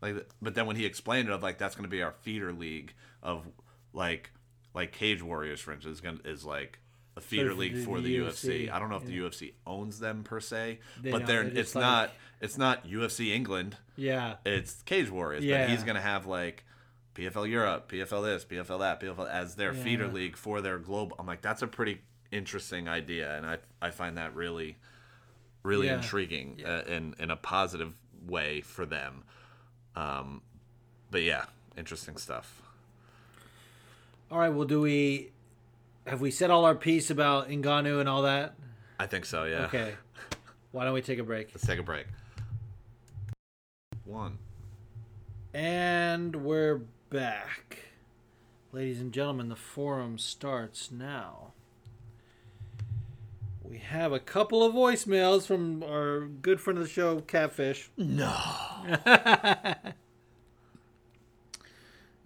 like? 0.00 0.26
But 0.40 0.54
then 0.54 0.66
when 0.66 0.76
he 0.76 0.86
explained 0.86 1.28
it, 1.28 1.32
of 1.32 1.42
like 1.42 1.58
that's 1.58 1.74
going 1.74 1.84
to 1.84 1.90
be 1.94 2.02
our 2.02 2.12
feeder 2.22 2.52
league 2.52 2.94
of 3.22 3.46
like 3.92 4.30
like 4.74 4.92
Cage 4.92 5.22
Warriors, 5.22 5.60
for 5.60 5.72
instance, 5.72 5.96
is, 5.96 6.00
gonna, 6.00 6.18
is 6.24 6.44
like 6.44 6.78
a 7.16 7.20
feeder 7.20 7.50
for 7.50 7.56
league 7.56 7.84
for 7.84 8.00
the 8.00 8.18
the 8.18 8.24
UFC, 8.26 8.66
UFC. 8.66 8.70
I 8.72 8.78
don't 8.78 8.90
know 8.90 8.96
if 8.96 9.04
the 9.04 9.18
UFC 9.18 9.52
owns 9.66 9.98
them 10.00 10.22
per 10.24 10.40
se, 10.40 10.80
They 11.02 11.10
but 11.10 11.26
they're 11.26 11.44
they're 11.44 11.60
it's 11.60 11.74
like- 11.74 11.82
not 11.82 12.10
it's 12.40 12.58
not 12.58 12.86
UFC 12.86 13.32
England. 13.34 13.76
yeah, 13.96 14.36
It's 14.44 14.82
Cage 14.82 15.08
Warriors, 15.10 15.44
Yeah. 15.44 15.62
but 15.66 15.70
he's 15.70 15.84
gonna 15.84 16.00
have 16.00 16.26
like 16.26 16.64
PFL 17.16 17.48
Europe, 17.48 17.90
PFL 17.90 18.22
this, 18.24 18.44
PFL 18.44 18.78
that, 18.80 19.00
PFL 19.00 19.28
as 19.28 19.54
their 19.54 19.72
feeder 19.72 20.06
league 20.06 20.36
for 20.36 20.60
their 20.60 20.78
global. 20.78 21.16
I'm 21.18 21.26
like, 21.26 21.40
that's 21.40 21.62
a 21.62 21.66
pretty 21.66 22.02
interesting 22.30 22.88
idea, 22.88 23.36
and 23.36 23.46
I 23.46 23.58
I 23.80 23.90
find 23.90 24.18
that 24.18 24.34
really 24.34 24.76
really 25.62 25.86
Yeah. 25.86 25.96
intriguing 25.96 26.60
Uh, 26.64 26.82
in 26.86 27.14
in 27.18 27.30
a 27.30 27.36
positive 27.36 27.94
way 28.26 28.60
for 28.60 28.84
them. 28.84 29.24
Um, 29.94 30.42
but 31.10 31.22
yeah, 31.22 31.46
interesting 31.76 32.18
stuff. 32.18 32.60
All 34.30 34.38
right. 34.38 34.50
Well, 34.50 34.66
do 34.66 34.80
we 34.80 35.30
have 36.06 36.20
we 36.20 36.30
said 36.30 36.50
all 36.50 36.64
our 36.66 36.74
piece 36.74 37.10
about 37.10 37.48
Ngannou 37.48 37.98
and 38.00 38.08
all 38.08 38.22
that? 38.22 38.54
I 39.00 39.06
think 39.06 39.24
so. 39.24 39.44
Yeah. 39.44 39.64
Okay. 39.66 39.94
Why 40.72 40.84
don't 40.84 40.92
we 40.94 41.00
take 41.02 41.18
a 41.18 41.24
break? 41.24 41.48
Let's 41.54 41.66
take 41.66 41.78
a 41.78 41.82
break. 41.82 42.06
One. 44.04 44.38
And 45.54 46.36
we're 46.36 46.82
back. 47.10 47.78
Ladies 48.72 49.00
and 49.00 49.12
gentlemen, 49.12 49.48
the 49.48 49.56
forum 49.56 50.18
starts 50.18 50.90
now. 50.90 51.52
We 53.62 53.78
have 53.78 54.12
a 54.12 54.20
couple 54.20 54.62
of 54.62 54.74
voicemails 54.74 55.46
from 55.46 55.82
our 55.82 56.20
good 56.20 56.60
friend 56.60 56.78
of 56.78 56.84
the 56.84 56.90
show, 56.90 57.20
Catfish. 57.20 57.90
No. 57.96 58.36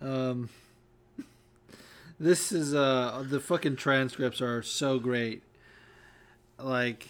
Um, 0.02 0.48
this 2.18 2.52
is 2.52 2.74
uh 2.74 3.24
the 3.28 3.40
fucking 3.40 3.76
transcripts 3.76 4.40
are 4.40 4.62
so 4.62 4.98
great. 4.98 5.42
Like, 6.58 7.08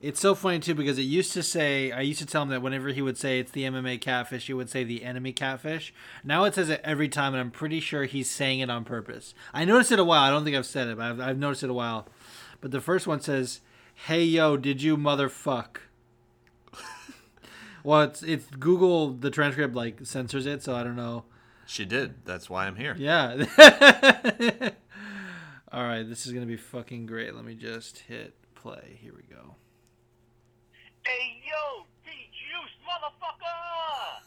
it's 0.00 0.20
so 0.20 0.34
funny 0.34 0.58
too 0.58 0.74
because 0.74 0.98
it 0.98 1.02
used 1.02 1.32
to 1.34 1.42
say 1.42 1.92
I 1.92 2.00
used 2.00 2.20
to 2.20 2.26
tell 2.26 2.42
him 2.42 2.48
that 2.48 2.62
whenever 2.62 2.88
he 2.88 3.02
would 3.02 3.18
say 3.18 3.38
it's 3.38 3.52
the 3.52 3.64
MMA 3.64 4.00
catfish, 4.00 4.46
he 4.46 4.54
would 4.54 4.70
say 4.70 4.82
the 4.82 5.04
enemy 5.04 5.32
catfish. 5.32 5.92
Now 6.24 6.44
it 6.44 6.54
says 6.54 6.70
it 6.70 6.80
every 6.82 7.08
time, 7.08 7.34
and 7.34 7.40
I'm 7.40 7.50
pretty 7.50 7.80
sure 7.80 8.04
he's 8.04 8.30
saying 8.30 8.60
it 8.60 8.70
on 8.70 8.84
purpose. 8.84 9.34
I 9.52 9.66
noticed 9.66 9.92
it 9.92 9.98
a 9.98 10.04
while. 10.04 10.22
I 10.22 10.30
don't 10.30 10.44
think 10.44 10.56
I've 10.56 10.64
said 10.64 10.88
it, 10.88 10.96
but 10.96 11.04
I've, 11.04 11.20
I've 11.20 11.38
noticed 11.38 11.62
it 11.64 11.70
a 11.70 11.74
while. 11.74 12.08
But 12.62 12.70
the 12.70 12.80
first 12.80 13.06
one 13.06 13.20
says, 13.20 13.60
"Hey 14.06 14.24
yo, 14.24 14.56
did 14.56 14.82
you 14.82 14.96
motherfuck?" 14.96 15.76
well, 17.84 18.02
it's 18.02 18.22
it's 18.22 18.46
Google 18.46 19.12
the 19.12 19.30
transcript 19.30 19.74
like 19.74 20.06
censors 20.06 20.46
it, 20.46 20.62
so 20.62 20.74
I 20.74 20.82
don't 20.82 20.96
know. 20.96 21.24
She 21.66 21.84
did. 21.84 22.24
That's 22.24 22.48
why 22.48 22.66
I'm 22.66 22.76
here. 22.76 22.96
Yeah. 22.98 23.44
All 25.72 25.84
right, 25.84 26.08
this 26.08 26.26
is 26.26 26.32
gonna 26.32 26.46
be 26.46 26.56
fucking 26.56 27.04
great. 27.04 27.34
Let 27.34 27.44
me 27.44 27.54
just 27.54 27.98
hit 27.98 28.34
play. 28.54 28.98
Here 29.00 29.12
we 29.14 29.22
go. 29.22 29.56
Hey 31.10 31.42
yo, 31.42 31.90
D 32.06 32.14
Juice, 32.30 32.76
motherfucker! 32.86 33.50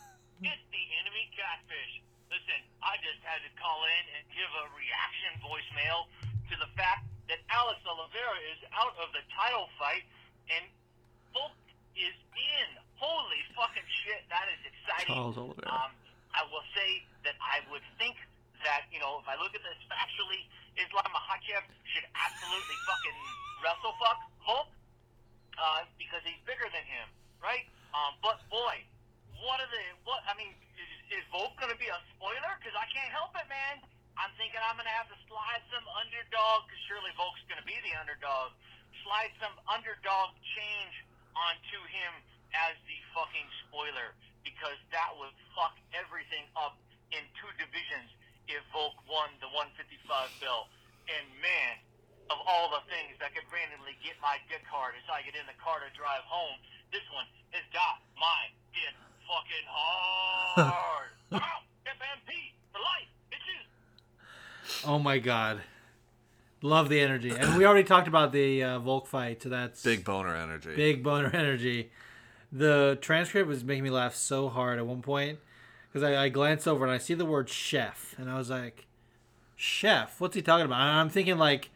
It's 0.43 0.67
the 0.67 0.85
enemy 0.99 1.31
catfish. 1.31 2.03
Listen, 2.27 2.59
I 2.83 2.99
just 2.99 3.23
had 3.23 3.39
to 3.39 3.51
call 3.55 3.87
in 3.87 4.03
and 4.19 4.27
give 4.35 4.51
a 4.51 4.67
reaction 4.75 5.31
voicemail 5.39 6.11
to 6.51 6.59
the 6.59 6.67
fact 6.75 7.07
that 7.31 7.39
Alex 7.47 7.79
Oliveira 7.87 8.35
is 8.51 8.59
out 8.75 8.91
of 8.99 9.15
the 9.15 9.23
title 9.31 9.71
fight 9.79 10.03
and 10.51 10.67
Volk 11.31 11.55
is 11.95 12.11
in. 12.35 12.67
Holy 12.99 13.39
fucking 13.55 13.87
shit, 14.03 14.27
that 14.27 14.51
is 14.51 14.59
exciting. 14.67 15.15
Charles 15.15 15.39
Oliveira. 15.39 15.87
Um, 15.87 15.95
I 16.35 16.43
will 16.51 16.67
say 16.75 17.07
that 17.23 17.39
I 17.39 17.63
would 17.71 17.87
think 17.95 18.19
that, 18.67 18.91
you 18.91 18.99
know, 18.99 19.23
if 19.23 19.27
I 19.31 19.39
look 19.39 19.55
at 19.55 19.63
this 19.63 19.79
factually, 19.87 20.43
Islam 20.75 21.07
Makhachev 21.15 21.63
should 21.95 22.03
absolutely 22.11 22.77
fucking 22.83 23.17
wrestle 23.63 23.95
fuck 24.03 24.19
Volk 24.43 24.67
uh, 25.57 25.85
because 25.97 26.21
he's 26.25 26.39
bigger 26.47 26.67
than 26.69 26.85
him, 26.85 27.07
right? 27.41 27.65
Um, 27.93 28.17
but 28.25 28.41
boy, 28.49 28.81
what 29.41 29.61
are 29.61 29.69
the 29.69 29.85
what? 30.07 30.23
I 30.25 30.33
mean, 30.37 30.53
is, 30.77 31.21
is 31.21 31.23
Volk 31.29 31.53
going 31.61 31.73
to 31.73 31.79
be 31.79 31.89
a 31.89 31.99
spoiler? 32.15 32.53
Because 32.57 32.73
I 32.77 32.87
can't 32.89 33.11
help 33.13 33.33
it, 33.37 33.45
man. 33.49 33.83
I'm 34.17 34.33
thinking 34.37 34.61
I'm 34.61 34.77
going 34.77 34.89
to 34.89 34.97
have 34.97 35.09
to 35.09 35.19
slide 35.25 35.63
some 35.73 35.85
underdog 35.97 36.69
because 36.69 36.81
surely 36.85 37.09
Volk's 37.17 37.41
going 37.49 37.57
to 37.57 37.65
be 37.65 37.77
the 37.81 37.97
underdog. 37.97 38.53
Slide 39.01 39.33
some 39.41 39.57
underdog 39.65 40.37
change 40.53 40.95
onto 41.33 41.79
him 41.89 42.13
as 42.53 42.77
the 42.85 42.97
fucking 43.17 43.49
spoiler 43.65 44.13
because 44.45 44.77
that 44.93 45.09
would 45.17 45.33
fuck 45.57 45.73
everything 45.97 46.45
up 46.53 46.77
in 47.09 47.25
two 47.41 47.49
divisions 47.57 48.09
if 48.45 48.61
Volk 48.69 48.93
won 49.09 49.33
the 49.41 49.49
155 49.49 49.97
belt. 50.37 50.69
And 51.09 51.25
man, 51.41 51.81
of 52.31 52.37
all 52.47 52.69
the 52.71 52.83
things 52.91 53.15
that 53.19 53.33
could 53.35 53.43
randomly 53.51 53.95
get 54.03 54.15
my 54.21 54.37
dick 54.47 54.63
hard 54.69 54.95
as 54.95 55.05
I 55.11 55.21
get 55.25 55.35
in 55.35 55.45
the 55.47 55.57
car 55.59 55.79
to 55.83 55.89
drive 55.97 56.23
home, 56.27 56.57
this 56.91 57.03
one 57.13 57.25
has 57.51 57.65
got 57.73 57.99
my 58.19 58.51
dick 58.71 58.95
fucking 59.27 59.67
hard. 59.67 61.11
wow, 61.31 61.63
FMP 61.85 62.29
for 62.71 62.79
life, 62.79 63.09
bitches. 63.31 63.65
Oh 64.87 64.99
my 64.99 65.19
god. 65.19 65.61
Love 66.61 66.87
the 66.87 66.99
energy. 67.01 67.29
And 67.31 67.57
we 67.57 67.65
already 67.65 67.83
talked 67.83 68.07
about 68.07 68.31
the 68.31 68.63
uh, 68.63 68.79
Volk 68.79 69.05
fight, 69.07 69.43
so 69.43 69.49
that's 69.49 69.83
Big 69.83 70.05
boner 70.05 70.35
energy. 70.35 70.73
big 70.75 71.03
boner 71.03 71.29
energy. 71.33 71.91
The 72.53 72.97
transcript 73.01 73.49
was 73.49 73.63
making 73.65 73.83
me 73.83 73.89
laugh 73.89 74.15
so 74.15 74.47
hard 74.47 74.79
at 74.79 74.85
one 74.87 75.01
point 75.01 75.39
because 75.91 76.07
I, 76.07 76.25
I 76.25 76.29
glanced 76.29 76.67
over 76.67 76.85
and 76.85 76.93
I 76.93 76.99
see 76.99 77.15
the 77.15 77.25
word 77.25 77.49
chef, 77.49 78.15
and 78.17 78.29
I 78.29 78.37
was 78.37 78.49
like, 78.49 78.85
"Chef? 79.57 80.21
What's 80.21 80.35
he 80.35 80.41
talking 80.41 80.65
about?" 80.65 80.79
And 80.79 80.99
I'm 80.99 81.09
thinking 81.09 81.37
like, 81.37 81.69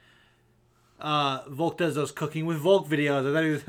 uh, 0.99 1.41
Volk 1.49 1.77
does 1.77 1.95
those 1.95 2.11
cooking 2.11 2.45
with 2.45 2.57
Volk 2.57 2.87
videos. 2.87 3.29
I 3.29 3.33
thought 3.33 3.43
he 3.43 3.51
was. 3.51 3.63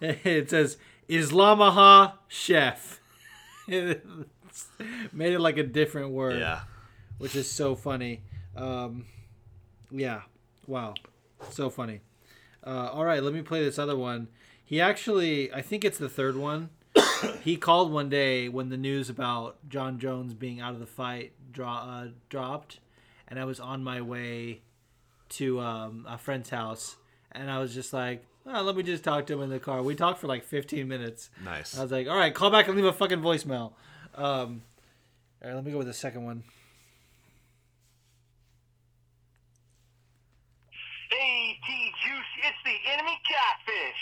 it 0.24 0.50
says 0.50 0.76
Islamaha 1.08 2.14
chef. 2.28 3.00
Made 3.68 5.32
it 5.32 5.40
like 5.40 5.56
a 5.58 5.62
different 5.62 6.10
word 6.10 6.38
Yeah. 6.40 6.60
which 7.18 7.36
is 7.36 7.50
so 7.50 7.74
funny. 7.74 8.22
Um, 8.56 9.06
yeah, 9.90 10.22
wow, 10.66 10.94
so 11.50 11.70
funny. 11.70 12.00
Uh, 12.66 12.90
all 12.92 13.04
right, 13.04 13.22
let 13.22 13.32
me 13.32 13.42
play 13.42 13.62
this 13.64 13.78
other 13.78 13.96
one. 13.96 14.28
He 14.64 14.80
actually, 14.80 15.52
I 15.52 15.62
think 15.62 15.84
it's 15.84 15.98
the 15.98 16.08
third 16.08 16.36
one. 16.36 16.70
he 17.42 17.56
called 17.56 17.92
one 17.92 18.08
day 18.08 18.48
when 18.48 18.68
the 18.68 18.76
news 18.76 19.08
about 19.08 19.56
Jon 19.68 19.98
Jones 19.98 20.34
being 20.34 20.60
out 20.60 20.74
of 20.74 20.80
the 20.80 20.86
fight 20.86 21.32
draw, 21.50 21.78
uh, 21.78 22.08
dropped, 22.28 22.78
and 23.32 23.40
I 23.40 23.46
was 23.46 23.60
on 23.60 23.82
my 23.82 24.02
way 24.02 24.60
to 25.30 25.58
um, 25.58 26.04
a 26.06 26.18
friend's 26.18 26.50
house, 26.50 26.96
and 27.32 27.50
I 27.50 27.60
was 27.60 27.72
just 27.74 27.94
like, 27.94 28.26
oh, 28.44 28.60
let 28.60 28.76
me 28.76 28.82
just 28.82 29.02
talk 29.02 29.26
to 29.28 29.32
him 29.32 29.40
in 29.40 29.48
the 29.48 29.58
car. 29.58 29.82
We 29.82 29.94
talked 29.94 30.20
for 30.20 30.26
like 30.26 30.44
15 30.44 30.86
minutes. 30.86 31.30
Nice. 31.42 31.78
I 31.78 31.82
was 31.82 31.90
like, 31.90 32.08
all 32.08 32.16
right, 32.16 32.34
call 32.34 32.50
back 32.50 32.68
and 32.68 32.76
leave 32.76 32.84
a 32.84 32.92
fucking 32.92 33.20
voicemail. 33.20 33.72
Um, 34.14 34.60
all 35.40 35.48
right, 35.48 35.54
let 35.54 35.64
me 35.64 35.72
go 35.72 35.78
with 35.78 35.86
the 35.86 35.94
second 35.94 36.26
one. 36.26 36.44
Hey, 41.10 41.56
T 41.66 41.90
Juice, 42.04 42.32
it's 42.44 42.62
the 42.66 42.92
enemy 42.92 43.16
catfish. 43.24 44.00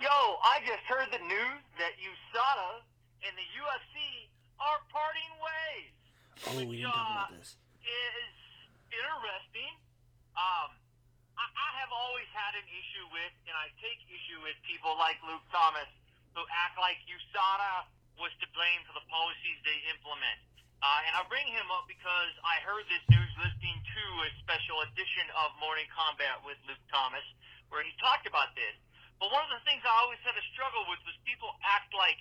Yo, 0.00 0.10
I 0.10 0.58
just 0.66 0.82
heard 0.88 1.06
the 1.12 1.22
news 1.22 1.62
that 1.78 1.94
USADA 2.02 2.82
and 3.22 3.38
the 3.38 3.48
UFC 3.54 4.26
are 4.58 4.82
parting 4.90 5.30
ways. 5.38 5.94
Oh, 6.50 6.68
we 6.68 6.78
didn't 6.78 6.90
talk 6.90 7.28
about 7.30 7.38
this. 7.38 7.54
is 7.80 8.43
interesting. 8.94 9.74
Um, 10.38 10.70
I, 11.34 11.46
I 11.50 11.68
have 11.82 11.90
always 11.90 12.28
had 12.30 12.54
an 12.54 12.66
issue 12.70 13.06
with, 13.10 13.34
and 13.46 13.54
I 13.54 13.70
take 13.82 13.98
issue 14.06 14.38
with 14.42 14.54
people 14.66 14.94
like 14.98 15.18
Luke 15.26 15.44
Thomas 15.50 15.90
who 16.34 16.42
act 16.50 16.74
like 16.78 16.98
USADA 17.06 17.86
was 18.18 18.30
to 18.42 18.46
blame 18.54 18.82
for 18.86 18.94
the 18.94 19.06
policies 19.10 19.58
they 19.62 19.78
implement. 19.90 20.38
Uh, 20.82 21.06
and 21.08 21.12
I 21.16 21.22
bring 21.30 21.46
him 21.48 21.70
up 21.72 21.88
because 21.88 22.32
I 22.44 22.60
heard 22.60 22.84
this 22.92 23.00
news 23.08 23.32
listening 23.40 23.78
to 23.80 24.04
a 24.26 24.30
special 24.44 24.84
edition 24.90 25.26
of 25.38 25.54
Morning 25.62 25.88
Combat 25.94 26.42
with 26.44 26.58
Luke 26.68 26.82
Thomas, 26.92 27.24
where 27.72 27.80
he 27.80 27.94
talked 28.02 28.28
about 28.28 28.52
this. 28.52 28.74
But 29.16 29.32
one 29.32 29.40
of 29.46 29.52
the 29.54 29.62
things 29.64 29.80
I 29.86 29.94
always 30.04 30.20
had 30.26 30.36
a 30.36 30.44
struggle 30.52 30.84
with 30.90 31.00
was 31.08 31.16
people 31.24 31.48
act 31.64 31.94
like 31.94 32.18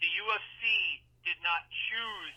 the 0.00 0.08
UFC 0.08 0.62
did 1.26 1.36
not 1.42 1.66
choose 1.90 2.36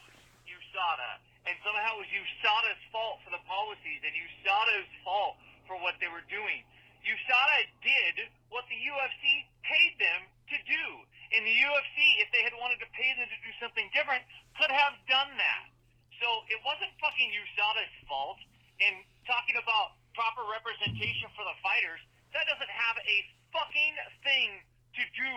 USADA, 0.50 1.12
and 1.50 1.58
somehow 1.66 1.97
it 1.97 2.06
was 2.06 2.12
USADA's 2.14 2.84
fault 2.93 3.26
for 3.26 3.34
the 3.34 3.41
policies 3.50 4.06
and 4.06 4.14
USADA's 4.14 4.93
fault 5.02 5.41
for 5.66 5.82
what 5.82 5.97
they 5.97 6.06
were 6.06 6.22
doing. 6.30 6.62
USADA 7.02 7.60
did 7.82 8.30
what 8.54 8.70
the 8.70 8.78
UFC 8.78 9.50
paid 9.66 9.97
them 9.97 10.30
to 10.54 10.58
do. 10.70 10.86
And 11.34 11.41
the 11.41 11.58
UFC, 11.58 11.97
if 12.22 12.30
they 12.30 12.45
had 12.45 12.54
wanted 12.54 12.78
to 12.86 12.89
pay 12.93 13.18
them 13.18 13.26
to 13.26 13.39
do 13.41 13.52
something 13.58 13.89
different, 13.97 14.22
could 14.62 14.70
have 14.70 14.93
done 15.10 15.34
that. 15.41 15.66
So 16.22 16.45
it 16.54 16.62
wasn't 16.62 16.93
fucking 17.02 17.30
USADA's 17.34 17.97
fault. 18.06 18.38
And 18.86 19.02
talking 19.26 19.58
about 19.58 19.97
proper 20.14 20.45
representation 20.54 21.34
for 21.34 21.45
the 21.50 21.58
fighters, 21.66 22.02
that 22.38 22.45
doesn't 22.45 22.70
have 22.70 22.97
a 23.02 23.18
fucking 23.50 23.93
thing 24.22 24.62
to 25.02 25.04
do 25.18 25.34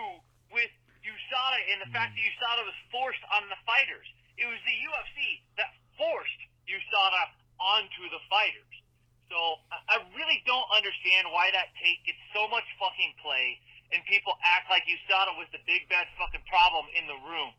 with 0.53 0.69
USADA 1.01 1.59
and 1.73 1.77
the 1.81 1.89
fact 1.89 2.13
that 2.13 2.21
USADA 2.21 2.63
was 2.69 2.77
forced 2.93 3.23
on 3.33 3.49
the 3.49 3.57
fighters. 3.65 4.05
It 4.37 4.45
was 4.49 4.61
the 4.65 4.77
UFC 4.77 5.45
that 5.61 5.73
forced 5.97 6.41
USADA 6.67 7.23
onto 7.59 8.03
the 8.09 8.21
fighters. 8.29 8.73
So 9.31 9.39
I 9.89 10.03
really 10.13 10.39
don't 10.45 10.69
understand 10.69 11.31
why 11.33 11.49
that 11.55 11.73
take 11.81 12.05
gets 12.05 12.21
so 12.35 12.45
much 12.51 12.65
fucking 12.77 13.17
play 13.23 13.57
and 13.93 14.01
people 14.09 14.33
act 14.41 14.69
like 14.73 14.85
USADA 14.89 15.37
was 15.37 15.49
the 15.53 15.61
big 15.69 15.85
bad 15.89 16.09
fucking 16.17 16.43
problem 16.49 16.89
in 16.97 17.05
the 17.05 17.17
room. 17.29 17.53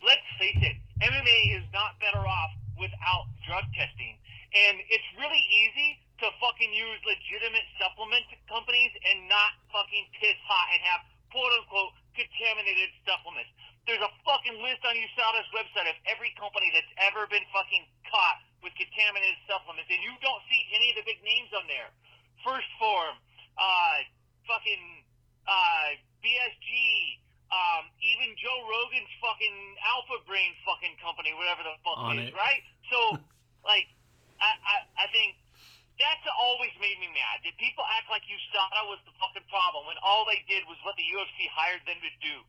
Let's 0.00 0.24
face 0.38 0.58
it, 0.62 0.78
MMA 1.02 1.60
is 1.60 1.66
not 1.74 1.98
better 1.98 2.22
off 2.22 2.52
without 2.78 3.28
drug 3.44 3.66
testing. 3.76 4.16
And 4.54 4.82
it's 4.90 5.06
really 5.18 5.44
easy 5.50 6.00
to 6.22 6.30
fucking 6.42 6.72
use 6.72 6.98
legitimate 7.06 7.66
supplement 7.78 8.26
companies 8.46 8.90
and 9.06 9.28
not 9.28 9.54
fucking 9.70 10.06
piss 10.18 10.38
hot 10.46 10.66
and 10.74 10.80
have 10.86 11.02
quote 11.30 11.52
unquote 11.62 11.94
contaminated 12.14 12.90
supplements. 13.06 13.54
There's 13.88 14.02
a 14.04 14.12
fucking 14.22 14.60
list 14.60 14.84
on 14.84 14.94
USADA's 14.94 15.50
website 15.56 15.88
of 15.88 15.96
every 16.06 16.30
company 16.36 16.68
that's 16.70 16.92
ever 17.10 17.26
been 17.26 17.42
fucking 17.50 17.84
caught 18.06 18.38
with 18.60 18.76
contaminated 18.76 19.40
supplements, 19.48 19.88
and 19.88 20.00
you 20.04 20.12
don't 20.20 20.42
see 20.52 20.60
any 20.76 20.92
of 20.92 21.00
the 21.00 21.06
big 21.08 21.20
names 21.24 21.50
on 21.56 21.64
there. 21.66 21.88
First 22.44 22.68
Form, 22.76 23.16
uh, 23.56 23.96
fucking 24.44 24.84
uh, 25.48 25.96
BSG, 26.20 26.70
um, 27.50 27.88
even 27.98 28.36
Joe 28.38 28.60
Rogan's 28.68 29.10
fucking 29.18 29.56
Alpha 29.82 30.22
Brain 30.28 30.54
fucking 30.62 30.94
company, 31.02 31.34
whatever 31.34 31.64
the 31.66 31.74
fuck 31.82 31.98
Onnit 31.98 32.30
is, 32.30 32.32
it. 32.32 32.36
right? 32.36 32.62
So, 32.92 33.18
like, 33.70 33.88
I, 34.38 34.54
I, 34.60 34.76
I 35.02 35.06
think 35.10 35.34
that's 35.98 36.24
always 36.36 36.72
made 36.80 36.96
me 36.96 37.10
mad. 37.12 37.44
That 37.44 37.56
people 37.60 37.84
act 37.96 38.08
like 38.08 38.24
USADA 38.24 38.88
was 38.88 39.00
the 39.04 39.12
fucking 39.20 39.44
problem 39.52 39.84
when 39.84 40.00
all 40.00 40.24
they 40.24 40.40
did 40.48 40.64
was 40.64 40.80
what 40.86 40.96
the 40.96 41.04
UFC 41.04 41.48
hired 41.52 41.84
them 41.84 42.00
to 42.00 42.12
do. 42.24 42.40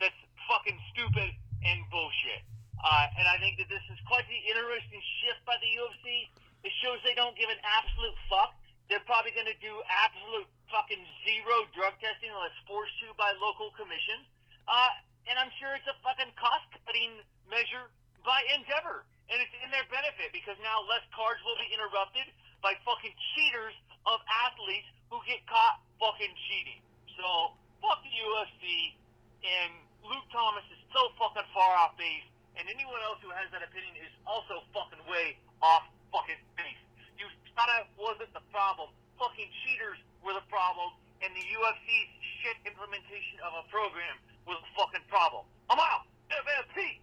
That's 0.00 0.16
fucking 0.48 0.80
stupid 0.96 1.30
and 1.62 1.78
bullshit. 1.92 2.42
Uh, 2.80 3.06
and 3.20 3.28
I 3.28 3.36
think 3.36 3.60
that 3.60 3.68
this 3.68 3.84
is 3.92 4.00
quite 4.08 4.24
the 4.26 4.40
interesting 4.48 5.00
shift 5.20 5.44
by 5.44 5.60
the 5.60 5.68
UFC. 5.76 6.32
It 6.64 6.72
shows 6.80 6.96
they 7.04 7.12
don't 7.12 7.36
give 7.36 7.52
an 7.52 7.60
absolute 7.60 8.16
fuck. 8.32 8.56
They're 8.88 9.04
probably 9.04 9.36
going 9.36 9.48
to 9.48 9.60
do 9.60 9.76
absolute 9.86 10.48
fucking 10.72 11.04
zero 11.28 11.68
drug 11.76 11.94
testing 12.00 12.32
unless 12.32 12.56
forced 12.64 12.96
to 13.04 13.12
by 13.20 13.36
local 13.36 13.70
commissions. 13.76 14.24
Uh, 14.64 14.90
and 15.28 15.36
I'm 15.36 15.52
sure 15.60 15.76
it's 15.76 15.86
a 15.86 15.96
fucking 16.00 16.32
cost 16.40 16.64
cutting 16.88 17.20
measure 17.46 17.92
by 18.24 18.40
Endeavor. 18.56 19.04
And 19.30 19.38
it's 19.38 19.54
in 19.62 19.70
their 19.70 19.86
benefit 19.92 20.34
because 20.34 20.58
now 20.58 20.82
less 20.90 21.04
cards 21.14 21.38
will 21.46 21.60
be 21.60 21.70
interrupted 21.70 22.26
by 22.64 22.74
fucking 22.82 23.14
cheaters 23.36 23.76
of 24.08 24.18
athletes 24.26 24.88
who 25.12 25.22
get 25.28 25.44
caught 25.46 25.78
fucking 26.02 26.34
cheating. 26.50 26.82
So, 27.14 27.54
fuck 27.78 28.02
the 28.02 28.10
UFC. 28.10 28.96
And 29.44 29.72
Luke 30.04 30.26
Thomas 30.32 30.64
is 30.72 30.80
so 30.92 31.10
fucking 31.18 31.46
far 31.54 31.72
off 31.76 31.96
base. 31.96 32.26
and 32.58 32.68
anyone 32.68 33.00
else 33.06 33.16
who 33.24 33.30
has 33.32 33.48
that 33.54 33.62
opinion 33.64 33.94
is 33.96 34.12
also 34.26 34.60
fucking 34.74 35.00
way 35.08 35.38
off 35.62 35.86
fucking 36.12 36.36
base. 36.58 36.76
You 37.16 37.24
Usada 37.46 37.88
wasn't 37.96 38.28
the 38.36 38.44
problem. 38.52 38.90
Fucking 39.16 39.48
cheaters 39.64 39.96
were 40.20 40.34
the 40.34 40.44
problem, 40.52 40.92
and 41.24 41.30
the 41.32 41.40
UFC's 41.56 42.10
shit 42.40 42.56
implementation 42.68 43.40
of 43.46 43.64
a 43.64 43.64
program 43.72 44.16
was 44.44 44.58
a 44.60 44.68
fucking 44.76 45.04
problem. 45.08 45.44
I'm 45.70 45.78
out. 45.78 46.04
FFP. 46.28 47.00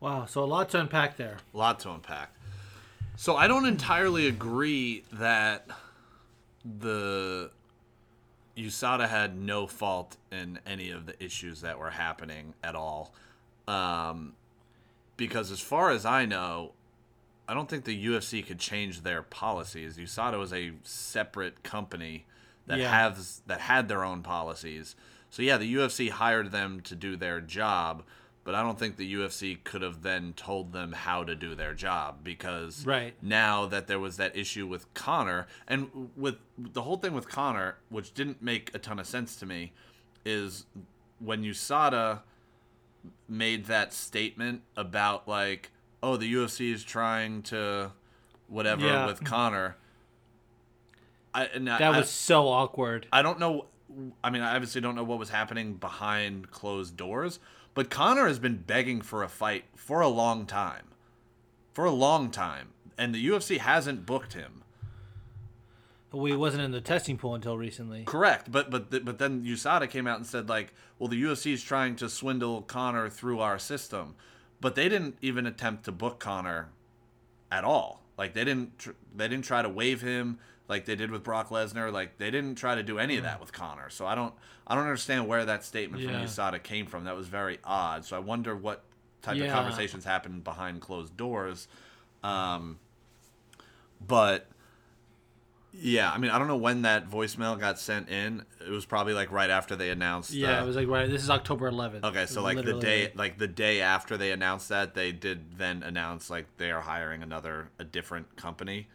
Wow, 0.00 0.26
so 0.26 0.44
a 0.44 0.48
lot 0.48 0.68
to 0.70 0.80
unpack 0.80 1.16
there. 1.16 1.38
A 1.54 1.56
lot 1.56 1.80
to 1.80 1.90
unpack. 1.90 2.30
So 3.16 3.36
I 3.36 3.48
don't 3.48 3.66
entirely 3.66 4.28
agree 4.28 5.04
that 5.12 5.66
the 6.64 7.50
USADA 8.56 9.08
had 9.08 9.36
no 9.36 9.66
fault 9.66 10.16
in 10.32 10.58
any 10.66 10.90
of 10.90 11.06
the 11.06 11.22
issues 11.22 11.60
that 11.60 11.78
were 11.78 11.90
happening 11.90 12.54
at 12.64 12.74
all. 12.74 13.12
Um, 13.68 14.32
because 15.16 15.50
as 15.50 15.60
far 15.60 15.90
as 15.90 16.04
I 16.06 16.24
know, 16.26 16.72
I 17.48 17.54
don't 17.54 17.68
think 17.68 17.84
the 17.84 18.06
UFC 18.06 18.44
could 18.44 18.58
change 18.58 19.02
their 19.02 19.22
policies. 19.22 19.96
USADA 19.98 20.38
was 20.38 20.52
a 20.52 20.72
separate 20.82 21.62
company 21.62 22.24
that 22.66 22.78
Yeah. 22.78 22.90
has 22.90 23.42
that 23.46 23.60
had 23.60 23.88
their 23.88 24.04
own 24.04 24.22
policies. 24.22 24.96
So 25.30 25.42
yeah, 25.42 25.56
the 25.56 25.72
UFC 25.74 26.08
hired 26.10 26.50
them 26.50 26.80
to 26.82 26.94
do 26.96 27.16
their 27.16 27.40
job, 27.40 28.02
but 28.46 28.54
I 28.54 28.62
don't 28.62 28.78
think 28.78 28.96
the 28.96 29.12
UFC 29.14 29.62
could 29.64 29.82
have 29.82 30.02
then 30.02 30.32
told 30.34 30.72
them 30.72 30.92
how 30.92 31.24
to 31.24 31.34
do 31.34 31.54
their 31.56 31.74
job 31.74 32.20
because 32.22 32.86
Right. 32.86 33.14
now 33.20 33.66
that 33.66 33.88
there 33.88 33.98
was 33.98 34.16
that 34.18 34.36
issue 34.36 34.66
with 34.68 34.92
Connor 34.94 35.48
and 35.66 36.10
with 36.16 36.36
the 36.56 36.82
whole 36.82 36.96
thing 36.96 37.12
with 37.12 37.28
Connor, 37.28 37.76
which 37.90 38.14
didn't 38.14 38.40
make 38.40 38.72
a 38.72 38.78
ton 38.78 38.98
of 39.00 39.06
sense 39.06 39.34
to 39.36 39.46
me, 39.46 39.72
is 40.24 40.64
when 41.18 41.42
USADA 41.42 42.20
made 43.28 43.64
that 43.66 43.92
statement 43.92 44.62
about 44.76 45.26
like, 45.26 45.72
oh, 46.02 46.16
the 46.16 46.32
UFC 46.32 46.72
is 46.72 46.84
trying 46.84 47.42
to 47.42 47.90
whatever 48.48 48.86
Yeah. 48.86 49.06
with 49.06 49.24
Connor. 49.24 49.76
I, 51.34 51.48
That 51.58 51.82
I, 51.82 51.98
was 51.98 52.08
so 52.08 52.48
awkward. 52.48 53.06
I 53.12 53.22
don't 53.22 53.38
know. 53.38 53.66
I 54.22 54.30
mean, 54.30 54.42
I 54.42 54.54
obviously 54.54 54.80
don't 54.80 54.94
know 54.94 55.04
what 55.04 55.18
was 55.18 55.30
happening 55.30 55.74
behind 55.74 56.50
closed 56.50 56.96
doors, 56.96 57.38
but 57.76 57.90
Connor 57.90 58.26
has 58.26 58.38
been 58.38 58.56
begging 58.56 59.02
for 59.02 59.22
a 59.22 59.28
fight 59.28 59.66
for 59.76 60.00
a 60.00 60.08
long 60.08 60.46
time. 60.46 60.86
For 61.74 61.84
a 61.84 61.90
long 61.90 62.30
time. 62.30 62.70
And 62.96 63.14
the 63.14 63.24
UFC 63.28 63.58
hasn't 63.58 64.06
booked 64.06 64.32
him. 64.32 64.64
We 66.10 66.34
wasn't 66.34 66.62
in 66.62 66.70
the 66.70 66.80
testing 66.80 67.18
pool 67.18 67.34
until 67.34 67.58
recently. 67.58 68.04
Correct, 68.04 68.50
but 68.50 68.70
but 68.70 68.90
th- 68.90 69.04
but 69.04 69.18
then 69.18 69.44
USADA 69.44 69.90
came 69.90 70.06
out 70.06 70.16
and 70.16 70.26
said 70.26 70.48
like, 70.48 70.72
well, 70.98 71.08
the 71.08 71.22
UFC 71.22 71.52
is 71.52 71.62
trying 71.62 71.96
to 71.96 72.08
swindle 72.08 72.62
Connor 72.62 73.10
through 73.10 73.40
our 73.40 73.58
system, 73.58 74.14
but 74.58 74.74
they 74.74 74.88
didn't 74.88 75.18
even 75.20 75.46
attempt 75.46 75.84
to 75.84 75.92
book 75.92 76.18
Connor 76.18 76.70
at 77.52 77.64
all. 77.64 78.00
Like 78.16 78.32
they 78.32 78.44
didn't 78.44 78.78
tr- 78.78 78.92
they 79.14 79.28
didn't 79.28 79.44
try 79.44 79.60
to 79.60 79.68
waive 79.68 80.00
him 80.00 80.38
like 80.68 80.84
they 80.84 80.96
did 80.96 81.10
with 81.10 81.22
Brock 81.22 81.50
Lesnar. 81.50 81.92
Like 81.92 82.18
they 82.18 82.30
didn't 82.30 82.56
try 82.56 82.74
to 82.74 82.82
do 82.82 82.98
any 82.98 83.16
of 83.16 83.22
that 83.24 83.40
with 83.40 83.52
Connor. 83.52 83.90
So 83.90 84.06
I 84.06 84.14
don't 84.14 84.34
I 84.66 84.74
don't 84.74 84.84
understand 84.84 85.28
where 85.28 85.44
that 85.44 85.64
statement 85.64 86.02
Yeah. 86.02 86.12
from 86.12 86.26
USADA 86.26 86.62
came 86.62 86.86
from. 86.86 87.04
That 87.04 87.16
was 87.16 87.28
very 87.28 87.58
odd. 87.64 88.04
So 88.04 88.16
I 88.16 88.20
wonder 88.20 88.54
what 88.56 88.82
type 89.22 89.40
of 89.40 89.50
conversations 89.50 90.04
happened 90.04 90.44
behind 90.44 90.80
closed 90.80 91.16
doors. 91.16 91.68
Um, 92.22 92.78
but 94.04 94.46
yeah, 95.78 96.10
I 96.10 96.16
mean, 96.18 96.30
I 96.30 96.38
don't 96.38 96.48
know 96.48 96.56
when 96.56 96.82
that 96.82 97.10
voicemail 97.10 97.58
got 97.58 97.78
sent 97.78 98.08
in. 98.08 98.44
It 98.66 98.70
was 98.70 98.86
probably 98.86 99.12
like 99.12 99.30
right 99.30 99.50
after 99.50 99.76
they 99.76 99.90
announced. 99.90 100.32
Yeah, 100.32 100.62
it 100.62 100.66
was 100.66 100.74
like 100.74 100.88
right. 100.88 101.08
This 101.08 101.22
is 101.22 101.28
October 101.28 101.70
11th. 101.70 102.02
Okay, 102.04 102.24
so 102.26 102.42
like 102.42 102.64
the 102.64 102.78
day, 102.78 103.12
like 103.14 103.36
the 103.38 103.46
day 103.46 103.82
after 103.82 104.16
they 104.16 104.32
announced 104.32 104.70
that, 104.70 104.94
they 104.94 105.12
did 105.12 105.58
then 105.58 105.82
announce 105.82 106.30
like 106.30 106.46
they 106.56 106.70
are 106.70 106.80
hiring 106.80 107.22
another, 107.22 107.68
a 107.78 107.84
different 107.84 108.36
company, 108.36 108.88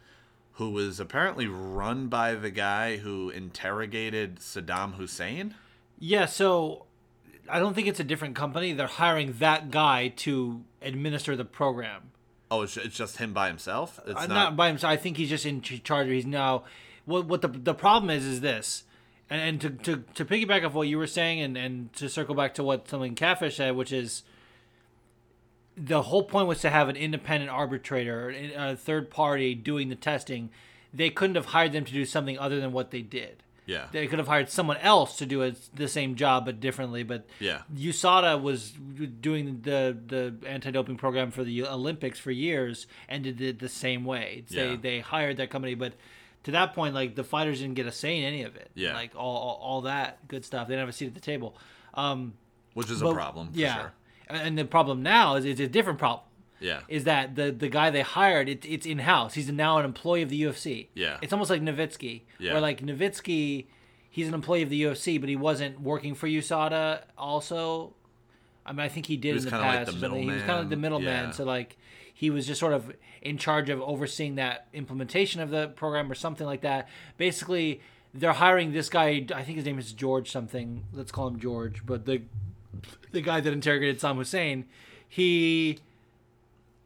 who 0.54 0.70
was 0.70 1.00
apparently 1.00 1.46
run 1.46 2.08
by 2.08 2.34
the 2.34 2.50
guy 2.50 2.98
who 2.98 3.30
interrogated 3.30 4.36
Saddam 4.36 4.94
Hussein. 4.94 5.54
Yeah, 5.98 6.26
so 6.26 6.86
I 7.48 7.58
don't 7.58 7.74
think 7.74 7.88
it's 7.88 8.00
a 8.00 8.04
different 8.04 8.34
company. 8.36 8.72
They're 8.72 8.86
hiring 8.86 9.34
that 9.38 9.70
guy 9.70 10.08
to 10.16 10.62
administer 10.82 11.36
the 11.36 11.44
program. 11.44 12.10
Oh, 12.50 12.62
it's, 12.62 12.76
it's 12.76 12.96
just 12.96 13.16
him 13.16 13.32
by 13.32 13.48
himself. 13.48 13.98
It's 14.06 14.14
Uh, 14.20 14.26
not. 14.26 14.34
not, 14.34 14.56
by 14.56 14.68
himself. 14.68 14.92
I 14.92 14.96
think 14.96 15.16
he's 15.16 15.30
just 15.30 15.46
in 15.46 15.62
ch- 15.62 15.82
charge. 15.82 16.08
He's 16.08 16.26
now. 16.26 16.64
What 17.06 17.24
what 17.26 17.40
the 17.40 17.48
the 17.48 17.74
problem 17.74 18.10
is 18.10 18.24
is 18.24 18.42
this, 18.42 18.84
and, 19.30 19.40
and 19.40 19.60
to, 19.60 19.70
to 19.96 20.04
to 20.14 20.24
piggyback 20.24 20.64
off 20.64 20.74
what 20.74 20.86
you 20.86 20.98
were 20.98 21.06
saying, 21.06 21.40
and 21.40 21.56
and 21.56 21.92
to 21.94 22.08
circle 22.08 22.34
back 22.34 22.54
to 22.54 22.62
what 22.62 22.88
something 22.88 23.14
Catfish 23.14 23.56
said, 23.56 23.74
which 23.74 23.90
is. 23.92 24.22
The 25.76 26.02
whole 26.02 26.22
point 26.24 26.46
was 26.48 26.60
to 26.60 26.70
have 26.70 26.88
an 26.88 26.96
independent 26.96 27.50
arbitrator, 27.50 28.30
a 28.56 28.76
third 28.76 29.10
party 29.10 29.54
doing 29.54 29.88
the 29.88 29.94
testing. 29.96 30.50
They 30.92 31.08
couldn't 31.10 31.36
have 31.36 31.46
hired 31.46 31.72
them 31.72 31.84
to 31.86 31.92
do 31.92 32.04
something 32.04 32.38
other 32.38 32.60
than 32.60 32.72
what 32.72 32.90
they 32.90 33.00
did. 33.02 33.42
yeah. 33.64 33.86
They 33.92 34.06
could 34.08 34.18
have 34.18 34.28
hired 34.28 34.50
someone 34.50 34.76
else 34.78 35.16
to 35.18 35.24
do 35.26 35.40
it, 35.42 35.56
the 35.74 35.86
same 35.88 36.14
job 36.16 36.44
but 36.44 36.58
differently. 36.60 37.04
But 37.04 37.26
Yeah. 37.38 37.62
USADA 37.74 38.42
was 38.42 38.72
doing 38.72 39.60
the 39.62 39.96
the 40.06 40.34
anti-doping 40.46 40.96
program 40.96 41.30
for 41.30 41.44
the 41.44 41.64
Olympics 41.66 42.18
for 42.18 42.30
years 42.32 42.86
and 43.08 43.22
did 43.24 43.40
it 43.40 43.58
the 43.60 43.68
same 43.68 44.04
way. 44.04 44.44
They 44.50 44.70
Yeah. 44.72 44.76
they 44.76 45.00
hired 45.00 45.36
that 45.38 45.48
company, 45.48 45.74
but 45.74 45.94
to 46.42 46.50
that 46.50 46.74
point, 46.74 46.92
like 46.94 47.14
the 47.14 47.24
fighters 47.24 47.60
didn't 47.60 47.76
get 47.76 47.86
a 47.86 47.92
say 47.92 48.18
in 48.18 48.24
any 48.24 48.42
of 48.42 48.56
it. 48.56 48.70
Yeah. 48.74 48.94
like 48.94 49.14
all 49.16 49.36
all, 49.36 49.58
all 49.62 49.80
that 49.82 50.26
good 50.28 50.44
stuff. 50.44 50.66
They 50.68 50.72
didn't 50.74 50.80
have 50.82 50.88
a 50.88 50.92
seat 50.92 51.06
at 51.06 51.14
the 51.14 51.20
table. 51.20 51.56
Um, 51.94 52.34
Which 52.74 52.90
is 52.90 53.00
a 53.00 53.12
problem. 53.12 53.52
For 53.52 53.58
yeah, 53.58 53.74
Sure. 53.76 53.92
And 54.32 54.58
the 54.58 54.64
problem 54.64 55.02
now 55.02 55.36
is 55.36 55.44
it's 55.44 55.60
a 55.60 55.68
different 55.68 55.98
problem. 55.98 56.26
Yeah. 56.60 56.80
Is 56.88 57.04
that 57.04 57.34
the 57.34 57.50
the 57.50 57.68
guy 57.68 57.90
they 57.90 58.02
hired? 58.02 58.48
It, 58.48 58.64
it's 58.64 58.86
in 58.86 59.00
house. 59.00 59.34
He's 59.34 59.50
now 59.50 59.78
an 59.78 59.84
employee 59.84 60.22
of 60.22 60.28
the 60.30 60.40
UFC. 60.42 60.88
Yeah. 60.94 61.18
It's 61.20 61.32
almost 61.32 61.50
like 61.50 61.60
Novitzky, 61.60 62.22
Yeah. 62.38 62.52
where 62.52 62.60
like 62.60 62.80
Novitzky, 62.80 63.66
he's 64.08 64.28
an 64.28 64.34
employee 64.34 64.62
of 64.62 64.70
the 64.70 64.80
UFC, 64.82 65.18
but 65.20 65.28
he 65.28 65.36
wasn't 65.36 65.80
working 65.80 66.14
for 66.14 66.28
USADA. 66.28 67.02
Also, 67.18 67.94
I 68.64 68.70
mean, 68.72 68.80
I 68.80 68.88
think 68.88 69.06
he 69.06 69.16
did 69.16 69.36
in 69.36 69.44
the 69.44 69.50
kinda 69.50 69.64
like 69.66 69.86
past. 69.86 70.00
the. 70.00 70.08
He 70.08 70.26
was 70.26 70.36
kind 70.42 70.50
of 70.50 70.56
like 70.58 70.68
the 70.68 70.76
middleman. 70.76 70.80
middleman. 70.80 71.24
Yeah. 71.26 71.30
So 71.32 71.44
like, 71.44 71.76
he 72.14 72.30
was 72.30 72.46
just 72.46 72.60
sort 72.60 72.72
of 72.74 72.92
in 73.22 73.38
charge 73.38 73.68
of 73.68 73.80
overseeing 73.82 74.36
that 74.36 74.68
implementation 74.72 75.40
of 75.40 75.50
the 75.50 75.68
program 75.68 76.10
or 76.10 76.14
something 76.14 76.46
like 76.46 76.60
that. 76.60 76.88
Basically, 77.16 77.80
they're 78.14 78.34
hiring 78.34 78.72
this 78.72 78.88
guy. 78.88 79.26
I 79.34 79.42
think 79.42 79.56
his 79.56 79.64
name 79.64 79.78
is 79.80 79.92
George 79.92 80.30
something. 80.30 80.84
Let's 80.92 81.10
call 81.10 81.26
him 81.26 81.40
George. 81.40 81.84
But 81.84 82.04
the 82.04 82.22
the 83.12 83.20
guy 83.20 83.40
that 83.40 83.52
interrogated 83.52 83.98
Saddam 84.00 84.16
Hussein, 84.16 84.66
he 85.08 85.78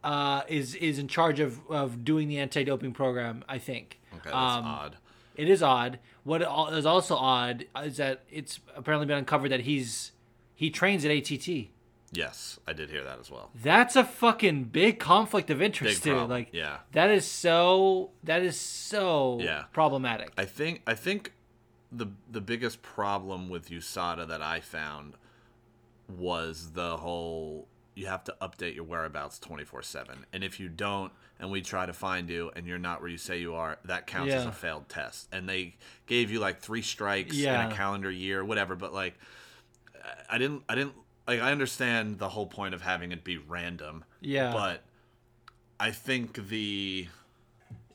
uh, 0.05 0.43
is 0.49 0.75
is 0.77 0.99
in 0.99 1.09
charge 1.09 1.41
of, 1.41 1.61
of 1.71 2.05
doing 2.05 2.29
the 2.29 2.39
anti 2.39 2.65
doping 2.65 2.93
program. 2.93 3.45
I 3.49 3.59
think. 3.59 3.99
Okay, 4.13 4.23
that's 4.25 4.35
Um, 4.35 4.65
odd. 4.65 4.97
It 5.37 5.49
is 5.51 5.63
odd. 5.63 5.99
What 6.25 6.43
is 6.73 6.87
also 6.87 7.17
odd 7.17 7.67
is 7.83 7.99
that 7.99 8.23
it's 8.31 8.59
apparently 8.75 9.07
been 9.07 9.19
uncovered 9.19 9.51
that 9.51 9.61
he's 9.61 10.13
he 10.55 10.71
trains 10.71 11.05
at 11.05 11.11
ATT. 11.11 11.69
Yes, 12.13 12.59
I 12.67 12.73
did 12.73 12.89
hear 12.89 13.03
that 13.05 13.19
as 13.19 13.31
well. 13.31 13.51
That's 13.55 13.97
a 13.97 14.05
fucking 14.05 14.65
big 14.65 14.99
conflict 14.99 15.51
of 15.51 15.61
interest, 15.61 16.03
dude. 16.05 16.29
Like, 16.31 16.49
yeah. 16.53 16.79
that 16.93 17.11
is 17.11 17.27
so 17.27 18.11
that 18.25 18.43
is 18.43 18.59
so 18.59 19.39
Yeah. 19.41 19.65
problematic. 19.73 20.31
I 20.39 20.45
think 20.47 20.83
I 20.87 20.95
think 20.95 21.33
the 21.93 22.07
the 22.31 22.41
biggest 22.41 22.81
problem 22.83 23.49
with 23.49 23.69
USADA 23.71 24.27
that 24.29 24.41
I 24.41 24.61
found 24.61 25.15
was 26.09 26.73
the 26.73 26.97
whole 26.99 27.69
you 27.95 28.07
have 28.07 28.23
to 28.25 28.37
update 28.43 28.75
your 28.75 28.85
whereabouts 28.85 29.39
24/7 29.41 30.25
and 30.33 30.45
if 30.45 30.61
you 30.61 30.69
don't 30.69 31.13
and 31.41 31.51
we 31.51 31.61
try 31.63 31.85
to 31.87 31.93
find 31.93 32.29
you 32.29 32.51
and 32.55 32.67
you're 32.67 32.79
not 32.79 33.01
where 33.01 33.09
you 33.11 33.17
say 33.19 33.39
you 33.41 33.55
are 33.55 33.79
that 33.85 34.07
counts 34.07 34.33
as 34.33 34.45
a 34.47 34.53
failed 34.53 34.89
test 34.89 35.29
and 35.33 35.49
they 35.49 35.75
gave 36.07 36.31
you 36.31 36.39
like 36.39 36.61
3 36.61 36.83
strikes 36.83 37.35
Yeah. 37.35 37.65
in 37.67 37.73
a 37.73 37.75
calendar 37.75 38.11
year 38.11 38.45
whatever 38.45 38.77
but 38.77 38.93
like 38.93 39.19
I 40.29 40.39
didn't 40.39 40.63
I 40.69 40.75
didn't 40.75 40.95
like 41.27 41.41
I 41.41 41.51
understand 41.51 42.19
the 42.19 42.29
whole 42.29 42.47
point 42.47 42.75
of 42.75 42.83
having 42.83 43.13
it 43.13 43.25
be 43.25 43.39
random 43.39 44.05
Yeah. 44.21 44.53
but 44.53 44.83
I 45.81 45.91
think 45.91 46.49
the 46.49 47.09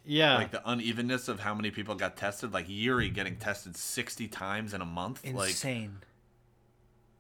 yeah, 0.04 0.36
like 0.38 0.50
the 0.52 0.68
unevenness 0.68 1.28
of 1.28 1.40
how 1.42 1.54
many 1.54 1.70
people 1.70 1.94
got 1.94 2.18
tested 2.18 2.52
like 2.52 2.66
Yuri 2.68 3.10
getting 3.10 3.36
tested 3.38 3.76
60 3.78 4.28
times 4.28 4.74
in 4.74 4.82
a 4.82 4.86
month 4.86 5.24
like 5.24 5.50
insane. 5.50 5.98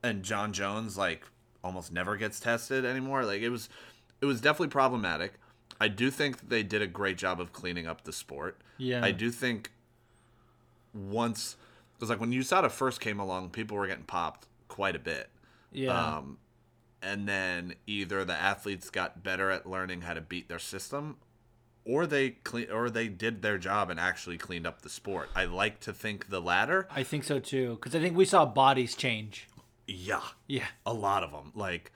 And 0.03 0.23
Jon 0.23 0.53
Jones 0.53 0.97
like 0.97 1.25
almost 1.63 1.91
never 1.91 2.17
gets 2.17 2.39
tested 2.39 2.85
anymore 2.85 3.23
like 3.23 3.41
it 3.41 3.49
was 3.49 3.69
it 4.19 4.25
was 4.25 4.41
definitely 4.41 4.69
problematic 4.69 5.33
I 5.79 5.87
do 5.87 6.09
think 6.09 6.39
that 6.39 6.49
they 6.49 6.63
did 6.63 6.81
a 6.81 6.87
great 6.87 7.17
job 7.17 7.39
of 7.39 7.53
cleaning 7.53 7.85
up 7.85 8.03
the 8.03 8.11
sport 8.11 8.59
yeah, 8.79 9.03
I 9.03 9.11
do 9.11 9.29
think 9.29 9.71
once 10.91 11.55
because 11.93 12.09
like 12.09 12.19
when 12.19 12.31
USADA 12.31 12.71
first 12.71 12.99
came 12.99 13.19
along 13.19 13.51
people 13.51 13.77
were 13.77 13.85
getting 13.85 14.05
popped 14.05 14.47
quite 14.67 14.95
a 14.95 14.99
bit 14.99 15.29
yeah, 15.71 16.17
um, 16.17 16.37
and 17.01 17.27
then 17.27 17.75
either 17.87 18.23
the 18.23 18.33
athletes 18.33 18.89
got 18.89 19.23
better 19.23 19.49
at 19.51 19.65
learning 19.65 20.01
how 20.01 20.13
to 20.13 20.21
beat 20.21 20.49
their 20.49 20.59
system, 20.59 21.17
or 21.85 22.05
they 22.05 22.31
clean, 22.31 22.69
or 22.69 22.89
they 22.89 23.07
did 23.07 23.41
their 23.41 23.57
job 23.57 23.89
and 23.89 23.99
actually 23.99 24.37
cleaned 24.37 24.67
up 24.67 24.81
the 24.81 24.89
sport. 24.89 25.29
I 25.35 25.45
like 25.45 25.79
to 25.81 25.93
think 25.93 26.29
the 26.29 26.39
latter. 26.41 26.87
I 26.91 27.03
think 27.03 27.23
so 27.23 27.39
too. 27.39 27.75
Because 27.75 27.95
I 27.95 27.99
think 27.99 28.15
we 28.15 28.25
saw 28.25 28.45
bodies 28.45 28.95
change. 28.95 29.47
Yeah, 29.91 30.21
Yeah, 30.47 30.65
a 30.85 30.93
lot 30.93 31.23
of 31.23 31.31
them. 31.31 31.51
Like, 31.55 31.91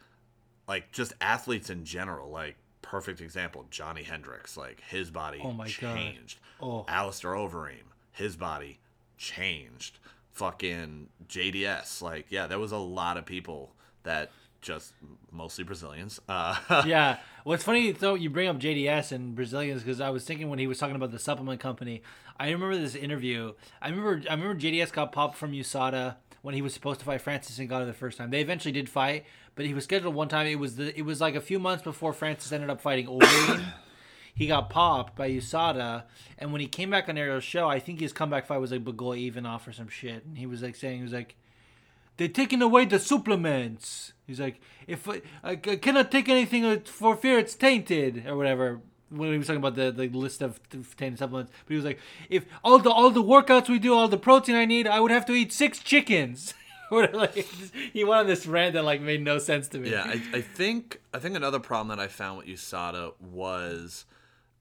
like 0.68 0.92
just 0.92 1.14
athletes 1.22 1.70
in 1.70 1.86
general, 1.86 2.30
like 2.30 2.56
perfect 2.82 3.22
example, 3.22 3.66
Johnny 3.70 4.04
Hendricks, 4.04 4.56
like 4.58 4.82
his 4.82 5.12
body 5.12 5.40
Oh 5.44 5.52
my 5.52 5.66
God. 5.66 5.96
changed. 5.96 6.40
Oh. 6.62 6.86
Alistair 6.88 7.32
Overeem, 7.32 7.86
his 8.12 8.36
body 8.36 8.80
changed. 9.18 10.00
Fucking 10.32 11.08
JDS, 11.30 12.02
like 12.02 12.26
yeah, 12.30 12.46
there 12.48 12.60
was 12.60 12.74
a 12.74 12.78
lot 12.78 13.16
of 13.18 13.26
people 13.26 13.74
that 14.04 14.32
just 14.62 14.94
mostly 15.32 15.64
Brazilians. 15.64 16.20
Uh, 16.28 16.56
yeah. 16.86 17.20
What's 17.46 17.64
funny 17.64 17.92
though, 17.92 18.16
you 18.16 18.30
bring 18.30 18.50
up 18.50 18.60
JDS 18.60 19.12
and 19.14 19.34
Brazilians 19.36 19.82
because 19.84 20.02
I 20.02 20.10
was 20.10 20.26
thinking 20.26 20.50
when 20.50 20.60
he 20.60 20.68
was 20.68 20.78
talking 20.78 20.96
about 20.98 21.12
the 21.12 21.20
supplement 21.20 21.62
company, 21.62 22.02
I 22.38 22.50
remember 22.52 22.76
this 22.76 22.96
interview. 22.96 23.54
I 23.82 23.88
remember 23.90 24.22
I 24.30 24.34
remember 24.34 24.60
JDS 24.60 24.92
got 24.92 25.14
popped 25.14 25.38
from 25.38 25.54
USADA 25.54 26.16
when 26.46 26.54
he 26.54 26.62
was 26.62 26.76
supposed 26.76 27.00
to 27.00 27.06
fight 27.08 27.22
Francis 27.22 27.58
Ngannou 27.58 27.88
the 27.88 27.94
first 27.94 28.20
time. 28.20 28.30
They 28.30 28.40
eventually 28.40 28.72
did 28.72 28.88
fight, 28.88 29.26
but 29.56 29.66
he 29.66 29.74
was 29.74 29.84
scheduled 29.84 30.14
one 30.14 30.28
time. 30.28 30.46
It 30.46 30.60
was 30.60 30.76
the 30.76 30.96
it 30.96 31.02
was 31.02 31.20
like 31.20 31.34
a 31.34 31.42
few 31.42 31.58
months 31.58 31.84
before 31.84 32.14
Francis 32.14 32.52
ended 32.52 32.70
up 32.70 32.82
fighting 32.82 33.08
Overeem. 33.08 33.66
he 34.36 34.46
got 34.46 34.70
popped 34.70 35.16
by 35.16 35.28
USADA, 35.28 36.04
and 36.38 36.52
when 36.52 36.62
he 36.62 36.68
came 36.68 36.92
back 36.92 37.10
on 37.10 37.18
Ariel's 37.18 37.44
show, 37.44 37.68
I 37.68 37.80
think 37.80 38.00
his 38.00 38.14
comeback 38.14 38.46
fight 38.46 38.60
was 38.60 38.72
like 38.72 38.84
Blagoy 38.84 39.28
Ivanov 39.28 39.68
or 39.68 39.74
some 39.74 39.88
shit, 39.88 40.24
and 40.24 40.38
he 40.38 40.46
was 40.46 40.62
like 40.62 40.76
saying 40.76 40.98
he 40.98 41.04
was 41.04 41.14
like 41.14 41.36
they're 42.18 42.28
taking 42.28 42.62
away 42.62 42.86
the 42.86 43.00
supplements. 43.00 44.14
He's 44.28 44.40
like, 44.40 44.62
if 44.86 45.10
uh, 45.10 45.16
I, 45.44 45.54
I 45.54 45.56
cannot 45.56 46.12
take 46.12 46.30
anything 46.30 46.80
for 46.82 47.16
fear 47.16 47.40
it's 47.40 47.56
tainted 47.56 48.28
or 48.28 48.38
whatever. 48.38 48.82
When 49.16 49.32
he 49.32 49.38
was 49.38 49.48
talking 49.48 49.60
about 49.60 49.76
the, 49.76 49.92
the 49.92 50.08
list 50.10 50.42
of 50.42 50.60
tainted 50.98 51.20
supplements, 51.20 51.52
but 51.66 51.72
he 51.72 51.76
was 51.76 51.86
like, 51.86 52.00
if 52.30 52.46
all 52.64 52.80
the 52.80 52.92
all 52.92 53.10
the 53.12 53.24
workouts 53.24 53.70
we 53.70 53.80
do, 53.80 53.94
all 53.94 54.08
the 54.08 54.18
protein 54.18 54.56
I 54.56 54.66
need, 54.66 54.88
I 54.88 55.00
would 55.00 55.12
have 55.12 55.26
to 55.28 55.34
eat 55.34 55.54
six 55.54 55.80
chickens. 55.80 56.54
like, 56.92 57.34
he 57.94 58.04
went 58.04 58.22
on 58.22 58.28
this 58.28 58.46
rant 58.46 58.74
that 58.74 58.84
like 58.84 59.02
made 59.02 59.22
no 59.24 59.40
sense 59.40 59.68
to 59.70 59.80
me. 59.80 59.90
Yeah, 59.92 60.04
I, 60.06 60.22
I 60.38 60.42
think 60.42 61.02
I 61.14 61.20
think 61.20 61.36
another 61.36 61.60
problem 61.60 61.88
that 61.96 62.02
I 62.02 62.08
found 62.08 62.38
with 62.38 62.48
USADA 62.48 63.14
was 63.20 64.06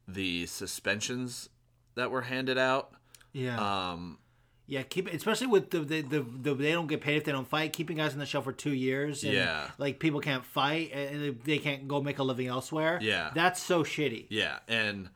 the 0.08 0.46
suspensions 0.46 1.48
that 1.94 2.10
were 2.10 2.22
handed 2.22 2.58
out. 2.58 2.92
yeah, 3.32 3.58
Um, 3.92 4.18
yeah. 4.66 4.82
Keep 4.82 5.12
especially 5.12 5.46
with 5.48 5.70
the 5.70 5.80
the, 5.80 6.00
the 6.02 6.20
the 6.20 6.54
they 6.54 6.72
don't 6.72 6.86
get 6.86 7.00
paid 7.00 7.16
if 7.16 7.24
they 7.24 7.32
don't 7.32 7.46
fight. 7.48 7.72
Keeping 7.72 7.96
guys 7.98 8.12
on 8.12 8.18
the 8.18 8.26
show 8.26 8.40
for 8.40 8.52
two 8.52 8.72
years. 8.72 9.22
And, 9.24 9.32
Yeah. 9.32 9.70
like 9.78 9.98
people 9.98 10.20
can't 10.20 10.44
fight 10.44 10.90
and 10.92 11.38
they 11.44 11.58
can't 11.58 11.86
go 11.88 12.00
make 12.02 12.18
a 12.18 12.22
living 12.22 12.46
elsewhere. 12.46 12.98
Yeah. 13.02 13.30
that's 13.34 13.62
so 13.62 13.82
shitty. 13.84 14.26
yeah, 14.30 14.58
and 14.68 15.10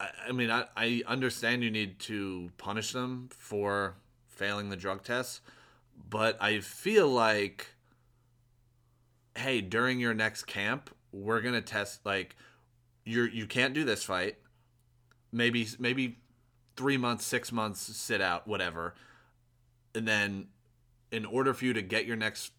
I, 0.00 0.08
I 0.28 0.32
mean, 0.32 0.50
I, 0.50 0.64
I 0.76 1.02
understand 1.06 1.62
you 1.62 1.70
need 1.70 1.98
to 2.00 2.50
punish 2.58 2.92
them 2.92 3.28
for 3.36 3.94
failing 4.28 4.70
the 4.70 4.76
drug 4.76 5.04
tests, 5.04 5.40
but 6.10 6.36
I 6.40 6.60
feel 6.60 7.08
like, 7.08 7.68
hey, 9.36 9.60
during 9.60 10.00
your 10.00 10.14
next 10.14 10.44
camp, 10.44 10.90
we're 11.12 11.40
gonna 11.40 11.60
test 11.62 12.04
like 12.06 12.36
you're 13.04 13.28
you 13.28 13.46
can't 13.46 13.74
do 13.74 13.84
this 13.84 14.02
fight. 14.04 14.36
Maybe 15.30 15.66
maybe 15.78 16.18
three 16.76 16.96
months, 16.96 17.24
six 17.24 17.52
months, 17.52 17.80
sit 17.80 18.20
out, 18.20 18.46
whatever, 18.48 18.94
and 19.94 20.06
then 20.08 20.48
in 21.10 21.24
order 21.26 21.52
for 21.52 21.64
you 21.66 21.72
to 21.74 21.82
get 21.82 22.06
your 22.06 22.16
next 22.16 22.52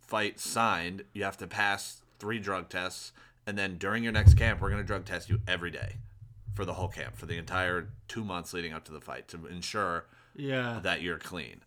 fight 0.00 0.38
signed, 0.38 1.04
you 1.12 1.24
have 1.24 1.36
to 1.38 1.46
pass 1.46 2.02
three 2.18 2.38
drug 2.38 2.68
tests, 2.68 3.12
and 3.46 3.56
then 3.56 3.78
during 3.78 4.02
your 4.04 4.12
next 4.12 4.34
camp, 4.34 4.60
we're 4.60 4.70
gonna 4.70 4.82
drug 4.84 5.04
test 5.04 5.28
you 5.30 5.40
every 5.46 5.70
day 5.70 5.96
for 6.54 6.64
the 6.64 6.74
whole 6.74 6.88
camp 6.88 7.16
for 7.16 7.26
the 7.26 7.36
entire 7.36 7.88
two 8.08 8.24
months 8.24 8.52
leading 8.52 8.72
up 8.72 8.84
to 8.84 8.92
the 8.92 9.00
fight 9.00 9.28
to 9.28 9.46
ensure 9.46 10.06
Yeah. 10.34 10.80
that 10.82 11.02
you're 11.02 11.18
clean. 11.18 11.62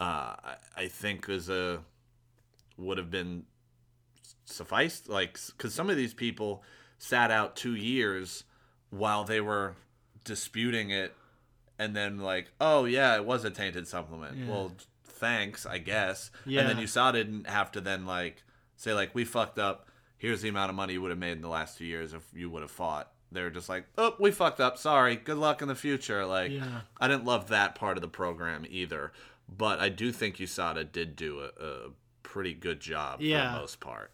Uh, 0.00 0.34
I, 0.44 0.56
I 0.76 0.88
think 0.88 1.28
is 1.28 1.48
a 1.48 1.80
would 2.76 2.98
have 2.98 3.10
been 3.10 3.44
sufficed, 4.44 5.08
like 5.08 5.38
because 5.48 5.74
some 5.74 5.88
of 5.90 5.96
these 5.96 6.14
people 6.14 6.62
sat 6.98 7.30
out 7.30 7.54
two 7.56 7.74
years 7.74 8.44
while 8.90 9.24
they 9.24 9.40
were 9.40 9.74
disputing 10.24 10.90
it, 10.90 11.14
and 11.82 11.96
then 11.96 12.18
like, 12.18 12.50
oh 12.60 12.84
yeah, 12.84 13.16
it 13.16 13.24
was 13.24 13.44
a 13.44 13.50
tainted 13.50 13.86
supplement. 13.88 14.36
Yeah. 14.36 14.48
Well, 14.48 14.72
thanks, 15.04 15.66
I 15.66 15.78
guess. 15.78 16.30
Yeah. 16.46 16.60
And 16.60 16.68
then 16.70 16.78
you 16.78 16.86
saw 16.86 17.12
didn't 17.12 17.46
have 17.46 17.72
to 17.72 17.80
then 17.80 18.06
like 18.06 18.42
say 18.76 18.92
like 18.94 19.14
we 19.14 19.24
fucked 19.24 19.58
up. 19.58 19.88
Here's 20.18 20.40
the 20.42 20.48
amount 20.48 20.70
of 20.70 20.76
money 20.76 20.92
you 20.92 21.02
would 21.02 21.10
have 21.10 21.18
made 21.18 21.32
in 21.32 21.40
the 21.42 21.48
last 21.48 21.78
two 21.78 21.84
years 21.84 22.12
if 22.12 22.22
you 22.34 22.48
would 22.50 22.62
have 22.62 22.70
fought. 22.70 23.10
They're 23.32 23.50
just 23.50 23.68
like, 23.68 23.86
oh, 23.98 24.14
we 24.20 24.30
fucked 24.30 24.60
up. 24.60 24.78
Sorry. 24.78 25.16
Good 25.16 25.38
luck 25.38 25.62
in 25.62 25.68
the 25.68 25.74
future. 25.74 26.24
Like, 26.26 26.52
Yeah. 26.52 26.82
I 27.00 27.08
didn't 27.08 27.24
love 27.24 27.48
that 27.48 27.74
part 27.74 27.96
of 27.96 28.02
the 28.02 28.08
program 28.08 28.64
either, 28.68 29.10
but 29.48 29.80
I 29.80 29.88
do 29.88 30.12
think 30.12 30.36
USADA 30.36 30.92
did 30.92 31.16
do 31.16 31.40
a, 31.40 31.64
a 31.64 31.76
pretty 32.22 32.52
good 32.54 32.78
job 32.78 33.18
for 33.18 33.24
the 33.54 33.60
most 33.60 33.80
part. 33.80 34.12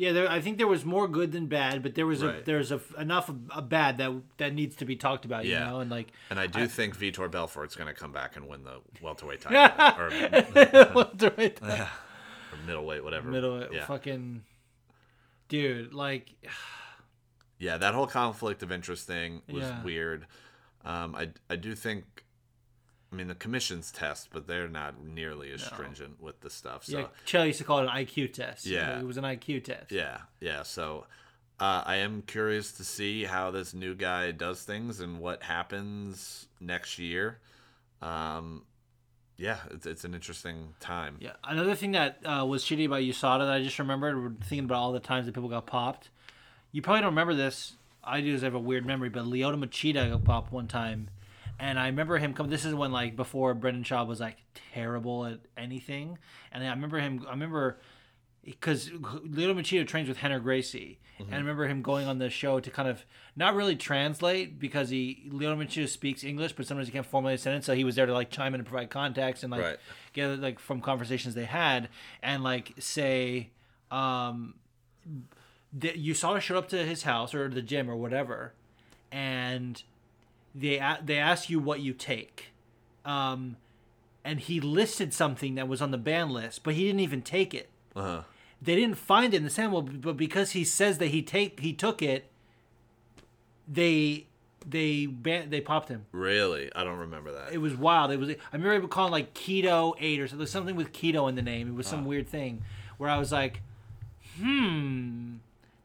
Yeah, 0.00 0.12
there, 0.12 0.30
I 0.30 0.40
think 0.40 0.58
there 0.58 0.68
was 0.68 0.84
more 0.84 1.08
good 1.08 1.32
than 1.32 1.46
bad, 1.46 1.82
but 1.82 1.96
there 1.96 2.06
was 2.06 2.22
a 2.22 2.28
Right. 2.28 2.44
there's 2.44 2.70
a, 2.70 2.80
enough 2.96 3.28
of 3.28 3.36
a 3.50 3.60
bad 3.60 3.98
that 3.98 4.12
that 4.36 4.54
needs 4.54 4.76
to 4.76 4.84
be 4.84 4.94
talked 4.94 5.24
about. 5.24 5.44
You 5.44 5.50
Yeah. 5.54 5.64
know, 5.70 5.80
and 5.80 5.90
like 5.90 6.12
And 6.30 6.38
I 6.38 6.46
do 6.46 6.68
think 6.68 6.96
Vitor 6.96 7.28
Belfort's 7.28 7.74
going 7.74 7.88
to 7.92 8.00
come 8.00 8.12
back 8.12 8.36
and 8.36 8.46
win 8.46 8.62
the 8.62 8.80
welterweight 9.02 9.40
title 9.40 9.58
or, 9.98 10.10
welterweight, 10.94 11.60
or 11.62 11.88
middleweight, 12.64 13.02
whatever. 13.02 13.28
Middleweight, 13.28 13.72
yeah. 13.72 13.86
fucking 13.86 14.44
dude, 15.48 15.92
like 15.92 16.32
yeah, 17.58 17.76
that 17.76 17.92
whole 17.92 18.06
conflict 18.06 18.62
of 18.62 18.70
interest 18.70 19.04
thing 19.06 19.42
was 19.50 19.64
Yeah. 19.64 19.82
weird. 19.82 20.26
Um, 20.84 21.16
I 21.16 21.30
I 21.50 21.56
do 21.56 21.74
think. 21.74 22.17
I 23.10 23.16
mean, 23.16 23.28
the 23.28 23.34
commission's 23.34 23.90
test, 23.90 24.28
but 24.32 24.46
they're 24.46 24.68
not 24.68 25.02
nearly 25.02 25.50
as 25.52 25.62
stringent 25.62 26.20
with 26.20 26.40
the 26.40 26.50
stuff. 26.50 26.84
So 26.84 26.98
yeah, 26.98 27.06
Chael 27.26 27.46
used 27.46 27.58
to 27.58 27.64
call 27.64 27.78
it 27.78 27.84
an 27.84 27.88
IQ 27.88 28.34
test. 28.34 28.66
Yeah. 28.66 28.98
it 28.98 29.06
was 29.06 29.16
an 29.16 29.24
IQ 29.24 29.64
test. 29.64 29.90
Yeah, 29.90 30.18
yeah. 30.40 30.62
So 30.62 31.06
uh, 31.58 31.82
I 31.86 31.96
am 31.96 32.22
curious 32.22 32.72
to 32.72 32.84
see 32.84 33.24
how 33.24 33.50
this 33.50 33.72
new 33.72 33.94
guy 33.94 34.30
does 34.30 34.62
things 34.62 35.00
and 35.00 35.20
what 35.20 35.42
happens 35.42 36.46
next 36.60 36.98
year. 36.98 37.38
Um, 38.02 38.64
yeah, 39.38 39.58
it's, 39.70 39.86
it's 39.86 40.04
an 40.04 40.14
interesting 40.14 40.74
time. 40.78 41.16
Yeah. 41.20 41.32
Another 41.44 41.74
thing 41.74 41.92
that 41.92 42.18
uh, 42.24 42.44
was 42.44 42.62
shitty 42.62 42.86
about 42.86 43.00
USADA 43.00 43.46
that 43.46 43.52
I 43.52 43.62
just 43.62 43.78
remembered, 43.78 44.20
we're 44.22 44.30
thinking 44.44 44.64
about 44.64 44.78
all 44.78 44.92
the 44.92 45.00
times 45.00 45.26
that 45.26 45.34
people 45.34 45.48
got 45.48 45.66
popped. 45.66 46.10
You 46.72 46.82
probably 46.82 47.00
don't 47.00 47.10
remember 47.10 47.34
this. 47.34 47.74
I 48.04 48.20
do 48.20 48.26
because 48.26 48.42
I 48.42 48.46
have 48.46 48.54
a 48.54 48.60
weird 48.60 48.84
memory, 48.84 49.08
but 49.08 49.24
Lyoto 49.24 49.62
Machida 49.62 50.10
got 50.10 50.24
popped 50.24 50.52
one 50.52 50.66
time. 50.66 51.08
And 51.60 51.78
I 51.78 51.86
remember 51.86 52.18
him 52.18 52.34
come. 52.34 52.48
This 52.50 52.64
is 52.64 52.74
when 52.74 52.92
like 52.92 53.16
before 53.16 53.52
Brendan 53.54 53.82
Schaub 53.84 54.06
was 54.06 54.20
like 54.20 54.36
terrible 54.72 55.26
at 55.26 55.40
anything, 55.56 56.18
and 56.52 56.62
I 56.62 56.70
remember 56.70 56.98
him. 57.00 57.24
I 57.26 57.30
remember 57.32 57.78
because 58.44 58.90
Leo 59.24 59.52
Machida 59.54 59.86
trains 59.86 60.08
with 60.08 60.18
Henner 60.18 60.38
Gracie, 60.40 61.00
and 61.18 61.34
I 61.34 61.38
remember 61.38 61.66
him 61.66 61.82
going 61.82 62.06
on 62.06 62.18
the 62.18 62.30
show 62.30 62.60
to 62.60 62.70
kind 62.70 62.88
of 62.88 63.04
not 63.34 63.54
really 63.56 63.74
translate 63.74 64.58
because 64.60 64.88
he 64.90 65.28
Leo 65.32 65.56
Machida 65.56 65.88
speaks 65.88 66.22
English, 66.22 66.52
but 66.52 66.64
sometimes 66.66 66.86
he 66.88 66.92
can't 66.92 67.04
formulate 67.04 67.40
a 67.40 67.42
sentence, 67.42 67.66
so 67.66 67.74
he 67.74 67.82
was 67.84 67.96
there 67.96 68.06
to 68.06 68.12
like 68.12 68.30
chime 68.30 68.54
in 68.54 68.60
and 68.60 68.66
provide 68.68 68.88
context 68.90 69.42
and 69.42 69.50
like 69.50 69.62
Right. 69.62 69.76
get 70.12 70.38
like 70.38 70.60
from 70.60 70.80
conversations 70.80 71.34
they 71.34 71.44
had 71.44 71.88
and 72.22 72.44
like 72.44 72.72
say, 72.78 73.50
um, 73.90 74.54
that 75.72 75.96
you 75.96 76.14
saw 76.14 76.34
her 76.34 76.40
show 76.40 76.56
up 76.56 76.68
to 76.68 76.84
his 76.86 77.02
house 77.02 77.34
or 77.34 77.48
the 77.48 77.62
gym 77.62 77.90
or 77.90 77.96
whatever, 77.96 78.54
and 79.10 79.82
they 80.58 80.82
they 81.04 81.18
ask 81.18 81.48
you 81.50 81.58
what 81.60 81.80
you 81.80 81.92
take, 81.92 82.46
um, 83.04 83.56
and 84.24 84.40
he 84.40 84.60
listed 84.60 85.12
something 85.14 85.54
that 85.54 85.68
was 85.68 85.80
on 85.80 85.90
the 85.90 85.98
ban 85.98 86.30
list, 86.30 86.62
but 86.64 86.74
he 86.74 86.84
didn't 86.86 87.00
even 87.00 87.22
take 87.22 87.54
it 87.54 87.68
Uh-huh. 87.94 88.22
they 88.60 88.74
didn't 88.74 88.96
find 88.96 89.32
it 89.34 89.38
in 89.38 89.44
the 89.44 89.50
sample, 89.50 89.82
but 89.82 90.16
because 90.16 90.50
he 90.52 90.64
says 90.64 90.98
that 90.98 91.08
he 91.08 91.22
take 91.22 91.60
he 91.60 91.72
took 91.72 92.02
it, 92.02 92.30
they 93.66 94.26
they 94.66 95.06
ban- 95.06 95.50
they 95.50 95.60
popped 95.60 95.88
him. 95.88 96.04
Really, 96.12 96.70
I 96.74 96.84
don't 96.84 96.98
remember 96.98 97.32
that. 97.32 97.52
It 97.52 97.58
was 97.58 97.74
wild. 97.74 98.10
It 98.10 98.18
was 98.18 98.30
I 98.30 98.56
remember 98.56 98.88
calling 98.88 99.12
like 99.12 99.32
keto 99.34 99.94
eight 100.00 100.20
or 100.20 100.28
something, 100.28 100.46
something 100.46 100.76
with 100.76 100.92
keto 100.92 101.28
in 101.28 101.36
the 101.36 101.42
name. 101.42 101.68
It 101.68 101.74
was 101.74 101.86
some 101.86 102.04
weird 102.04 102.28
thing 102.28 102.64
where 102.98 103.08
I 103.08 103.18
was 103.18 103.30
like, 103.32 103.62
hmm, 104.40 105.36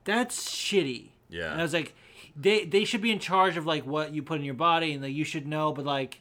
that's 0.03 0.49
shitty. 0.49 1.09
Yeah. 1.29 1.51
and 1.51 1.59
I 1.59 1.63
was 1.63 1.73
like, 1.73 1.95
they 2.35 2.65
they 2.65 2.85
should 2.85 3.01
be 3.01 3.11
in 3.11 3.19
charge 3.19 3.57
of 3.57 3.65
like 3.65 3.85
what 3.85 4.13
you 4.13 4.23
put 4.23 4.39
in 4.39 4.45
your 4.45 4.53
body 4.53 4.93
and 4.93 5.03
like 5.03 5.13
you 5.13 5.23
should 5.23 5.47
know, 5.47 5.71
but 5.71 5.85
like 5.85 6.19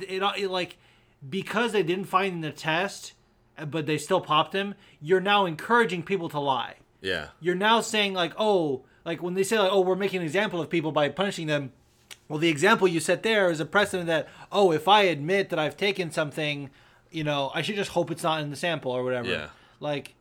it, 0.00 0.22
it 0.22 0.50
like 0.50 0.76
because 1.28 1.72
they 1.72 1.82
didn't 1.82 2.06
find 2.06 2.34
in 2.34 2.40
the 2.40 2.52
test, 2.52 3.12
but 3.68 3.86
they 3.86 3.98
still 3.98 4.20
popped 4.20 4.54
him. 4.54 4.74
You're 5.00 5.20
now 5.20 5.44
encouraging 5.44 6.02
people 6.02 6.28
to 6.30 6.40
lie. 6.40 6.76
yeah, 7.02 7.28
You're 7.40 7.54
now 7.54 7.80
saying 7.80 8.14
like, 8.14 8.32
oh, 8.38 8.84
like 9.04 9.22
when 9.22 9.34
they 9.34 9.42
say 9.42 9.58
like, 9.58 9.72
oh, 9.72 9.80
we're 9.80 9.96
making 9.96 10.20
an 10.20 10.26
example 10.26 10.60
of 10.60 10.70
people 10.70 10.92
by 10.92 11.08
punishing 11.08 11.46
them. 11.46 11.72
Well, 12.28 12.38
the 12.38 12.48
example 12.48 12.86
you 12.86 13.00
set 13.00 13.22
there 13.22 13.50
is 13.50 13.60
a 13.60 13.66
precedent 13.66 14.06
that 14.06 14.28
oh, 14.52 14.72
if 14.72 14.86
I 14.88 15.02
admit 15.02 15.50
that 15.50 15.58
I've 15.58 15.76
taken 15.76 16.10
something, 16.10 16.70
you 17.10 17.24
know, 17.24 17.50
I 17.54 17.62
should 17.62 17.76
just 17.76 17.90
hope 17.90 18.10
it's 18.10 18.22
not 18.22 18.40
in 18.40 18.50
the 18.50 18.56
sample 18.56 18.92
or 18.92 19.04
whatever. 19.04 19.28
Yeah. 19.28 19.48
Like. 19.80 20.14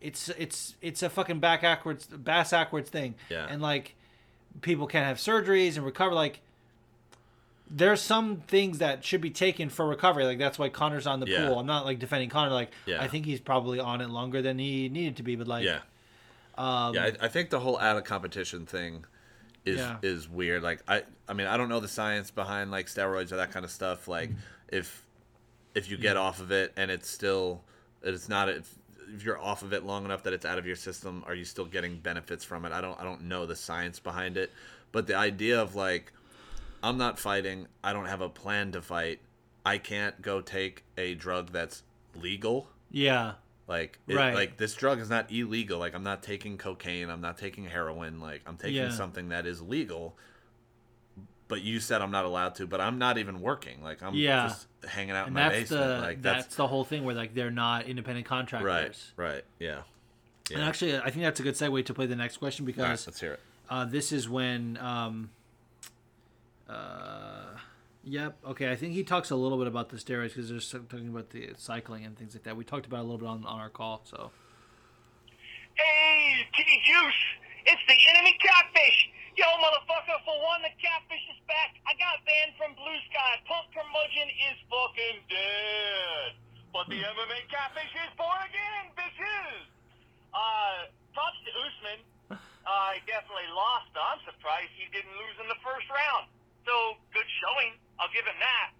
It's 0.00 0.28
it's 0.30 0.74
it's 0.82 1.02
a 1.02 1.08
fucking 1.10 1.40
back 1.40 1.62
backwards 1.62 2.06
bass 2.06 2.50
backwards 2.50 2.90
thing. 2.90 3.14
Yeah. 3.30 3.46
And 3.48 3.60
like, 3.62 3.94
people 4.60 4.86
can't 4.86 5.06
have 5.06 5.16
surgeries 5.18 5.76
and 5.76 5.84
recover. 5.84 6.14
Like, 6.14 6.40
there's 7.68 8.00
some 8.00 8.36
things 8.46 8.78
that 8.78 9.04
should 9.04 9.20
be 9.20 9.30
taken 9.30 9.68
for 9.70 9.86
recovery. 9.88 10.24
Like 10.24 10.38
that's 10.38 10.58
why 10.58 10.68
Connor's 10.68 11.06
on 11.06 11.20
the 11.20 11.26
Yeah. 11.26 11.48
pool. 11.48 11.58
I'm 11.58 11.66
not 11.66 11.84
like 11.84 11.98
defending 11.98 12.28
Connor. 12.30 12.52
Like 12.52 12.70
Yeah. 12.84 13.02
I 13.02 13.08
think 13.08 13.26
he's 13.26 13.40
probably 13.40 13.80
on 13.80 14.00
it 14.00 14.08
longer 14.08 14.40
than 14.42 14.58
he 14.58 14.88
needed 14.88 15.16
to 15.16 15.22
be. 15.24 15.34
But 15.34 15.48
like 15.48 15.64
Yeah. 15.64 15.80
um, 16.56 16.94
Yeah, 16.94 17.10
I, 17.20 17.24
I 17.26 17.28
think 17.28 17.50
the 17.50 17.58
whole 17.60 17.78
out 17.78 17.96
of 17.96 18.04
competition 18.04 18.66
thing 18.66 19.04
is 19.64 19.78
Yeah. 19.78 19.96
is 20.02 20.28
weird. 20.28 20.62
Like 20.62 20.80
I 20.86 21.02
I 21.28 21.32
mean 21.32 21.48
I 21.48 21.56
don't 21.56 21.68
know 21.68 21.80
the 21.80 21.88
science 21.88 22.30
behind 22.30 22.70
like 22.70 22.86
steroids 22.86 23.32
or 23.32 23.36
that 23.36 23.50
kind 23.50 23.64
of 23.64 23.70
stuff. 23.72 24.06
Like 24.06 24.30
if 24.68 25.04
if 25.74 25.90
you 25.90 25.96
get 25.96 26.16
off 26.16 26.38
of 26.40 26.52
it 26.52 26.72
and 26.76 26.88
it's 26.90 27.10
still 27.10 27.62
it's 28.02 28.28
not 28.28 28.48
if, 29.14 29.24
you're 29.24 29.40
off 29.40 29.62
of 29.62 29.72
it 29.72 29.84
long 29.84 30.04
enough 30.04 30.22
that 30.24 30.32
it's 30.32 30.44
out 30.44 30.58
of 30.58 30.66
your 30.66 30.76
system, 30.76 31.24
are 31.26 31.34
you 31.34 31.44
still 31.44 31.64
getting 31.64 31.98
benefits 31.98 32.44
from 32.44 32.64
it? 32.64 32.72
I 32.72 32.80
don't 32.80 32.98
I 33.00 33.04
don't 33.04 33.22
know 33.24 33.46
the 33.46 33.56
science 33.56 33.98
behind 33.98 34.36
it, 34.36 34.50
but 34.92 35.06
the 35.06 35.16
idea 35.16 35.60
of 35.60 35.74
like 35.74 36.12
I'm 36.82 36.98
not 36.98 37.18
fighting, 37.18 37.66
I 37.82 37.92
don't 37.92 38.06
have 38.06 38.20
a 38.20 38.28
plan 38.28 38.72
to 38.72 38.82
fight. 38.82 39.20
I 39.64 39.78
can't 39.78 40.20
go 40.22 40.40
take 40.40 40.84
a 40.96 41.14
drug 41.14 41.50
that's 41.50 41.82
legal 42.14 42.68
yeah, 42.90 43.34
like, 43.66 43.98
it, 44.06 44.14
Right. 44.14 44.34
like 44.34 44.56
this 44.56 44.74
drug 44.74 45.00
is 45.00 45.10
not 45.10 45.30
illegal. 45.32 45.78
Like, 45.78 45.94
I'm 45.94 46.04
not 46.04 46.22
taking 46.22 46.56
cocaine. 46.56 47.10
I'm 47.10 47.20
not 47.20 47.36
taking 47.36 47.64
heroin. 47.64 48.20
Like, 48.20 48.42
I'm 48.46 48.56
taking 48.56 48.76
Yeah. 48.76 48.90
something 48.90 49.30
that 49.30 49.46
is 49.46 49.60
legal. 49.60 50.16
But 51.48 51.62
you 51.62 51.78
said 51.78 52.02
I'm 52.02 52.10
not 52.10 52.24
allowed 52.24 52.56
to. 52.56 52.66
But 52.66 52.80
I'm 52.80 52.98
not 52.98 53.18
even 53.18 53.40
working. 53.40 53.82
Like, 53.82 54.02
I'm 54.02 54.14
Yeah. 54.14 54.48
just 54.48 54.66
hanging 54.88 55.12
out 55.12 55.28
and 55.28 55.36
in 55.36 55.42
my 55.42 55.48
that's 55.48 55.70
basement. 55.70 55.88
the 55.88 55.98
like, 56.00 56.22
that's, 56.22 56.44
that's, 56.44 56.56
the 56.56 56.66
whole 56.66 56.84
thing 56.84 57.04
where 57.04 57.14
like 57.14 57.34
they're 57.34 57.50
not 57.50 57.86
independent 57.86 58.26
contractors. 58.26 59.12
right, 59.16 59.30
right, 59.32 59.44
yeah. 59.58 59.82
And 60.52 60.62
actually, 60.62 60.96
I 60.96 61.10
think 61.10 61.22
that's 61.24 61.40
a 61.40 61.42
good 61.42 61.54
segue 61.54 61.84
to 61.86 61.94
play 61.94 62.06
the 62.06 62.14
next 62.16 62.36
question 62.36 62.64
All 62.64 62.66
right, 62.68 62.76
because 62.76 63.06
let's 63.06 63.20
hear 63.20 63.32
it. 63.34 63.40
uh, 63.70 63.84
this 63.84 64.12
is 64.12 64.28
when. 64.28 64.76
Um, 64.78 65.30
uh, 66.68 67.56
yep. 68.04 68.36
Okay. 68.46 68.70
I 68.70 68.76
think 68.76 68.92
he 68.94 69.02
talks 69.04 69.30
a 69.30 69.36
little 69.36 69.58
bit 69.58 69.66
about 69.66 69.88
the 69.90 69.96
steroids 69.96 70.34
because 70.34 70.48
they're 70.48 70.80
talking 70.82 71.08
about 71.08 71.30
the 71.30 71.50
cycling 71.56 72.04
and 72.04 72.16
things 72.16 72.34
like 72.34 72.42
that. 72.44 72.56
We 72.56 72.64
talked 72.64 72.86
about 72.86 72.98
it 72.98 73.00
a 73.00 73.02
little 73.04 73.18
bit 73.18 73.28
on, 73.28 73.44
on 73.44 73.60
our 73.60 73.68
call. 73.70 74.02
So 74.04 74.30
Hey, 75.74 76.46
Kitty 76.56 76.80
Juice, 76.86 77.14
it's 77.66 77.82
the 77.86 77.94
enemy 78.14 78.36
catfish. 78.40 79.08
Yo, 79.36 79.44
motherfucker, 79.60 80.16
for 80.24 80.32
one, 80.48 80.64
the 80.64 80.72
catfish 80.80 81.20
is 81.28 81.36
back. 81.44 81.76
I 81.84 81.92
got 82.00 82.24
banned 82.24 82.56
from 82.56 82.72
Blue 82.72 83.00
Sky. 83.12 83.36
Punk 83.44 83.68
curmudgeon 83.76 84.32
is 84.32 84.56
fucking 84.64 85.18
dead. 85.28 86.40
But 86.72 86.88
the 86.88 87.04
MMA 87.04 87.44
catfish 87.52 87.92
is 88.00 88.12
born 88.16 88.40
again, 88.48 88.96
bitches. 88.96 89.68
Uh, 90.32 90.88
props 91.12 91.36
to 91.44 91.52
Usman. 91.52 92.00
Uh, 92.32 92.96
definitely 93.04 93.46
lost, 93.52 93.92
I'm 93.92 94.24
surprised 94.24 94.72
he 94.74 94.88
didn't 94.88 95.12
lose 95.20 95.36
in 95.38 95.52
the 95.52 95.60
first 95.60 95.84
round. 95.92 96.32
So, 96.64 96.96
good 97.12 97.28
showing. 97.44 97.76
I'll 98.00 98.10
give 98.16 98.24
him 98.24 98.40
that. 98.40 98.72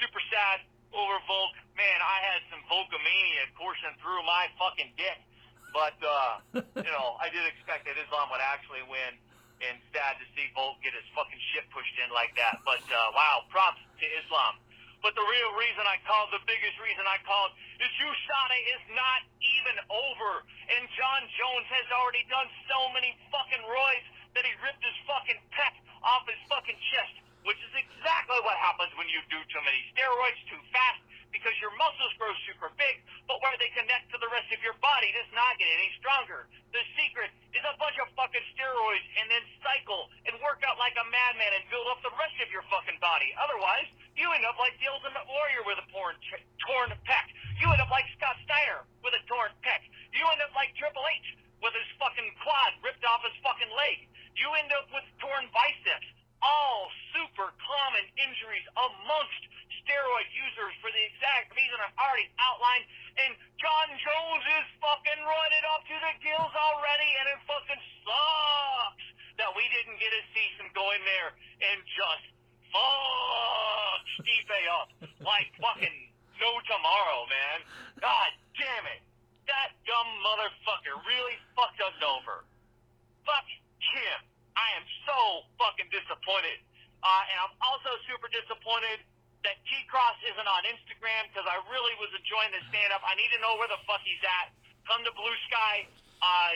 Super 0.00 0.24
sad 0.32 0.64
over 0.96 1.20
Volk. 1.28 1.52
Man, 1.76 1.98
I 2.00 2.18
had 2.32 2.40
some 2.48 2.64
Volkomania 2.64 3.44
coursing 3.60 3.92
through 4.00 4.24
my 4.24 4.48
fucking 4.56 4.88
dick. 4.96 5.20
But, 5.76 6.00
uh, 6.00 6.32
you 6.80 6.92
know, 6.96 7.20
I 7.20 7.28
did 7.28 7.44
expect 7.44 7.84
that 7.84 8.00
Islam 8.00 8.32
would 8.32 8.40
actually 8.40 8.82
win. 8.88 9.20
And 9.58 9.74
sad 9.90 10.22
to 10.22 10.26
see 10.38 10.46
Volk 10.54 10.78
get 10.86 10.94
his 10.94 11.06
fucking 11.18 11.42
shit 11.50 11.66
pushed 11.74 11.96
in 11.98 12.14
like 12.14 12.30
that. 12.38 12.62
But, 12.62 12.84
uh, 12.86 13.10
wow, 13.10 13.42
props 13.50 13.82
to 13.98 14.06
Islam. 14.22 14.62
But 15.02 15.14
the 15.14 15.22
real 15.22 15.52
reason 15.54 15.86
I 15.86 15.98
called, 16.06 16.34
the 16.34 16.42
biggest 16.46 16.74
reason 16.82 17.06
I 17.06 17.18
called, 17.22 17.54
is 17.78 17.90
USADA 18.02 18.58
is 18.78 18.82
not 18.94 19.20
even 19.38 19.76
over. 19.90 20.42
And 20.74 20.82
Jon 20.94 21.22
Jones 21.38 21.66
has 21.70 21.86
already 21.94 22.26
done 22.26 22.46
so 22.66 22.90
many 22.90 23.14
fucking 23.30 23.62
roids 23.62 24.06
that 24.34 24.42
he 24.42 24.54
ripped 24.62 24.82
his 24.82 24.98
fucking 25.06 25.38
pec 25.54 25.74
off 26.02 26.26
his 26.26 26.38
fucking 26.50 26.78
chest, 26.94 27.14
which 27.46 27.58
is 27.62 27.72
exactly 27.78 28.38
what 28.42 28.58
happens 28.58 28.90
when 28.98 29.06
you 29.10 29.22
do 29.30 29.38
too 29.50 29.62
many 29.62 29.78
steroids 29.94 30.38
too 30.50 30.62
fast 30.74 31.02
because 31.32 31.54
your 31.60 31.72
muscles 31.76 32.12
grow 32.16 32.32
super 32.48 32.72
big, 32.76 33.04
but 33.28 33.40
where 33.44 33.54
they 33.60 33.70
connect 33.76 34.10
to 34.12 34.18
the 34.18 34.30
rest 34.32 34.48
of 34.52 34.60
your 34.64 34.76
body 34.80 35.12
does 35.12 35.28
not 35.36 35.56
get 35.60 35.68
any 35.68 35.90
stronger. 36.00 36.48
The 36.72 36.82
secret 36.96 37.30
is 37.52 37.64
a 37.64 37.74
bunch 37.76 37.96
of 38.00 38.08
fucking 38.16 38.44
steroids 38.56 39.06
and 39.20 39.28
then 39.28 39.44
cycle 39.64 40.08
and 40.28 40.36
work 40.40 40.64
out 40.64 40.80
like 40.80 40.96
a 40.96 41.06
madman 41.08 41.52
and 41.56 41.64
build 41.72 41.88
up 41.88 42.00
the 42.04 42.12
rest 42.16 42.36
of 42.40 42.48
your 42.52 42.64
fucking 42.72 42.98
body. 43.00 43.32
Otherwise, 43.36 43.88
you 44.18 44.26
end 44.34 44.42
up 44.42 44.58
like 44.58 44.74
the 44.82 44.90
Ultimate 44.90 45.24
Warrior 45.30 45.62
with 45.62 45.78
a 45.78 45.86
torn, 45.94 46.18
torn 46.66 46.90
pec. 47.06 47.26
You 47.62 47.70
end 47.70 47.78
up 47.78 47.90
like 47.92 48.06
Scott 48.18 48.34
Steiner 48.42 48.82
with 49.06 49.14
a 49.14 49.22
torn 49.30 49.54
pec. 49.62 49.86
You 50.10 50.26
end 50.34 50.42
up 50.42 50.50
like 50.58 50.74
Triple 50.74 51.06
H 51.06 51.28
with 51.62 51.74
his 51.74 51.88
fucking 52.02 52.30
quad 52.42 52.74
ripped 52.82 53.06
off 53.06 53.22
his 53.22 53.34
fucking 53.42 53.70
leg. 53.74 54.10
You 54.34 54.50
end 54.58 54.70
up 54.74 54.90
with 54.90 55.06
torn 55.22 55.46
biceps. 55.54 56.06
All 56.38 56.86
super 57.10 57.50
common 57.58 58.06
injuries 58.14 58.62
amongst 58.78 59.42
steroid 59.88 60.28
users 60.36 60.76
for 60.84 60.92
the 60.92 61.02
exact 61.08 61.56
reason 61.56 61.80
I've 61.80 61.96
already 61.96 62.28
outlined. 62.36 62.84
And 63.16 63.32
Jon 63.56 63.88
Jones 63.96 64.44
is 64.60 64.66
fucking 64.84 65.20
roided 65.24 65.64
up 65.72 65.82
to 65.88 65.96
the 65.96 66.12
gills 66.20 66.52
already, 66.52 67.10
and 67.16 67.24
it 67.32 67.40
fucking 67.48 67.82
sucks 68.04 69.06
that 69.40 69.50
we 69.56 69.64
didn't 69.72 69.96
get 69.96 70.12
to 70.12 70.22
see 70.36 70.48
him 70.60 70.68
go 70.76 70.92
in 70.92 71.00
there 71.08 71.32
and 71.72 71.80
just 71.88 72.24
fuck 72.68 74.04
Stipe 74.20 74.60
up 74.76 74.88
like 75.24 75.48
fucking 75.56 75.96
no 76.38 76.50
tomorrow, 76.68 77.26
man. 77.26 77.58
God 77.98 78.30
damn 78.54 78.86
it. 78.92 79.02
That 79.46 79.74
dumb 79.88 80.10
motherfucker 80.22 80.94
really 81.08 81.38
fucked 81.56 81.80
us 81.80 81.98
over. 82.04 82.44
Fuck 83.24 83.46
him. 83.80 84.18
I 84.54 84.68
am 84.76 84.84
so 85.06 85.46
fucking 85.56 85.88
disappointed. 85.90 86.58
Uh, 86.98 87.30
and 87.30 87.36
I'm 87.46 87.54
also 87.62 87.94
super 88.10 88.26
disappointed 88.30 89.06
that 89.48 89.56
T 89.64 89.72
Cross 89.88 90.20
isn't 90.28 90.44
on 90.44 90.62
Instagram 90.68 91.24
because 91.32 91.48
I 91.48 91.56
really 91.72 91.96
was 91.96 92.12
enjoying 92.12 92.52
the 92.52 92.60
stand 92.68 92.92
up. 92.92 93.00
I 93.00 93.16
need 93.16 93.32
to 93.32 93.40
know 93.40 93.56
where 93.56 93.72
the 93.72 93.80
fuck 93.88 94.04
he's 94.04 94.20
at. 94.20 94.52
Come 94.84 95.00
to 95.08 95.12
Blue 95.16 95.36
Sky. 95.48 95.88
Uh, 96.20 96.52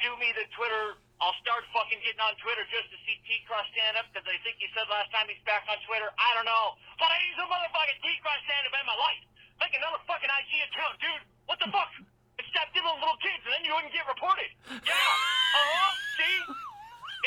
shoot 0.00 0.16
me 0.16 0.32
the 0.32 0.48
Twitter. 0.56 0.96
I'll 1.20 1.36
start 1.44 1.68
fucking 1.76 2.00
getting 2.00 2.24
on 2.24 2.32
Twitter 2.40 2.64
just 2.72 2.88
to 2.88 2.96
see 3.04 3.20
T 3.28 3.44
Cross 3.44 3.68
stand 3.76 4.00
up 4.00 4.08
because 4.08 4.24
I 4.24 4.40
think 4.40 4.56
he 4.56 4.72
said 4.72 4.88
last 4.88 5.12
time 5.12 5.28
he's 5.28 5.44
back 5.44 5.68
on 5.68 5.76
Twitter. 5.84 6.08
I 6.16 6.32
don't 6.32 6.48
know. 6.48 6.80
But 6.96 7.12
I 7.12 7.20
need 7.20 7.36
some 7.36 7.52
motherfucking 7.52 8.00
T 8.00 8.08
Cross 8.24 8.40
stand 8.48 8.64
up 8.64 8.72
in 8.80 8.86
my 8.88 8.96
life. 8.96 9.20
Make 9.60 9.76
another 9.76 10.00
fucking 10.08 10.32
IG 10.32 10.72
account, 10.72 10.96
dude. 11.04 11.20
What 11.44 11.60
the 11.60 11.68
fuck? 11.68 11.92
And 12.40 12.46
stop 12.48 12.72
diddling 12.72 12.96
little 12.96 13.20
kids 13.20 13.44
and 13.44 13.52
then 13.52 13.62
you 13.68 13.76
wouldn't 13.76 13.92
get 13.92 14.08
reported. 14.08 14.48
Yeah. 14.72 14.96
Uh 14.96 15.68
huh. 15.76 15.92
See? 16.16 16.38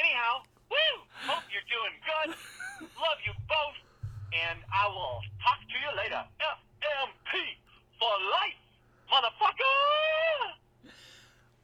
Anyhow, 0.02 0.42
woo! 0.74 1.06
Hope 1.30 1.46
you're 1.54 1.70
doing 1.70 1.94
good. 2.02 2.34
Love 2.98 3.22
you 3.22 3.38
both. 3.46 3.78
And 4.50 4.60
I 4.74 4.88
will 4.88 5.20
talk 5.44 5.60
to 5.60 5.76
you 5.78 5.98
later. 5.98 6.24
FMP 6.40 7.40
for 8.00 8.10
life, 8.32 8.60
motherfucker! 9.12 10.88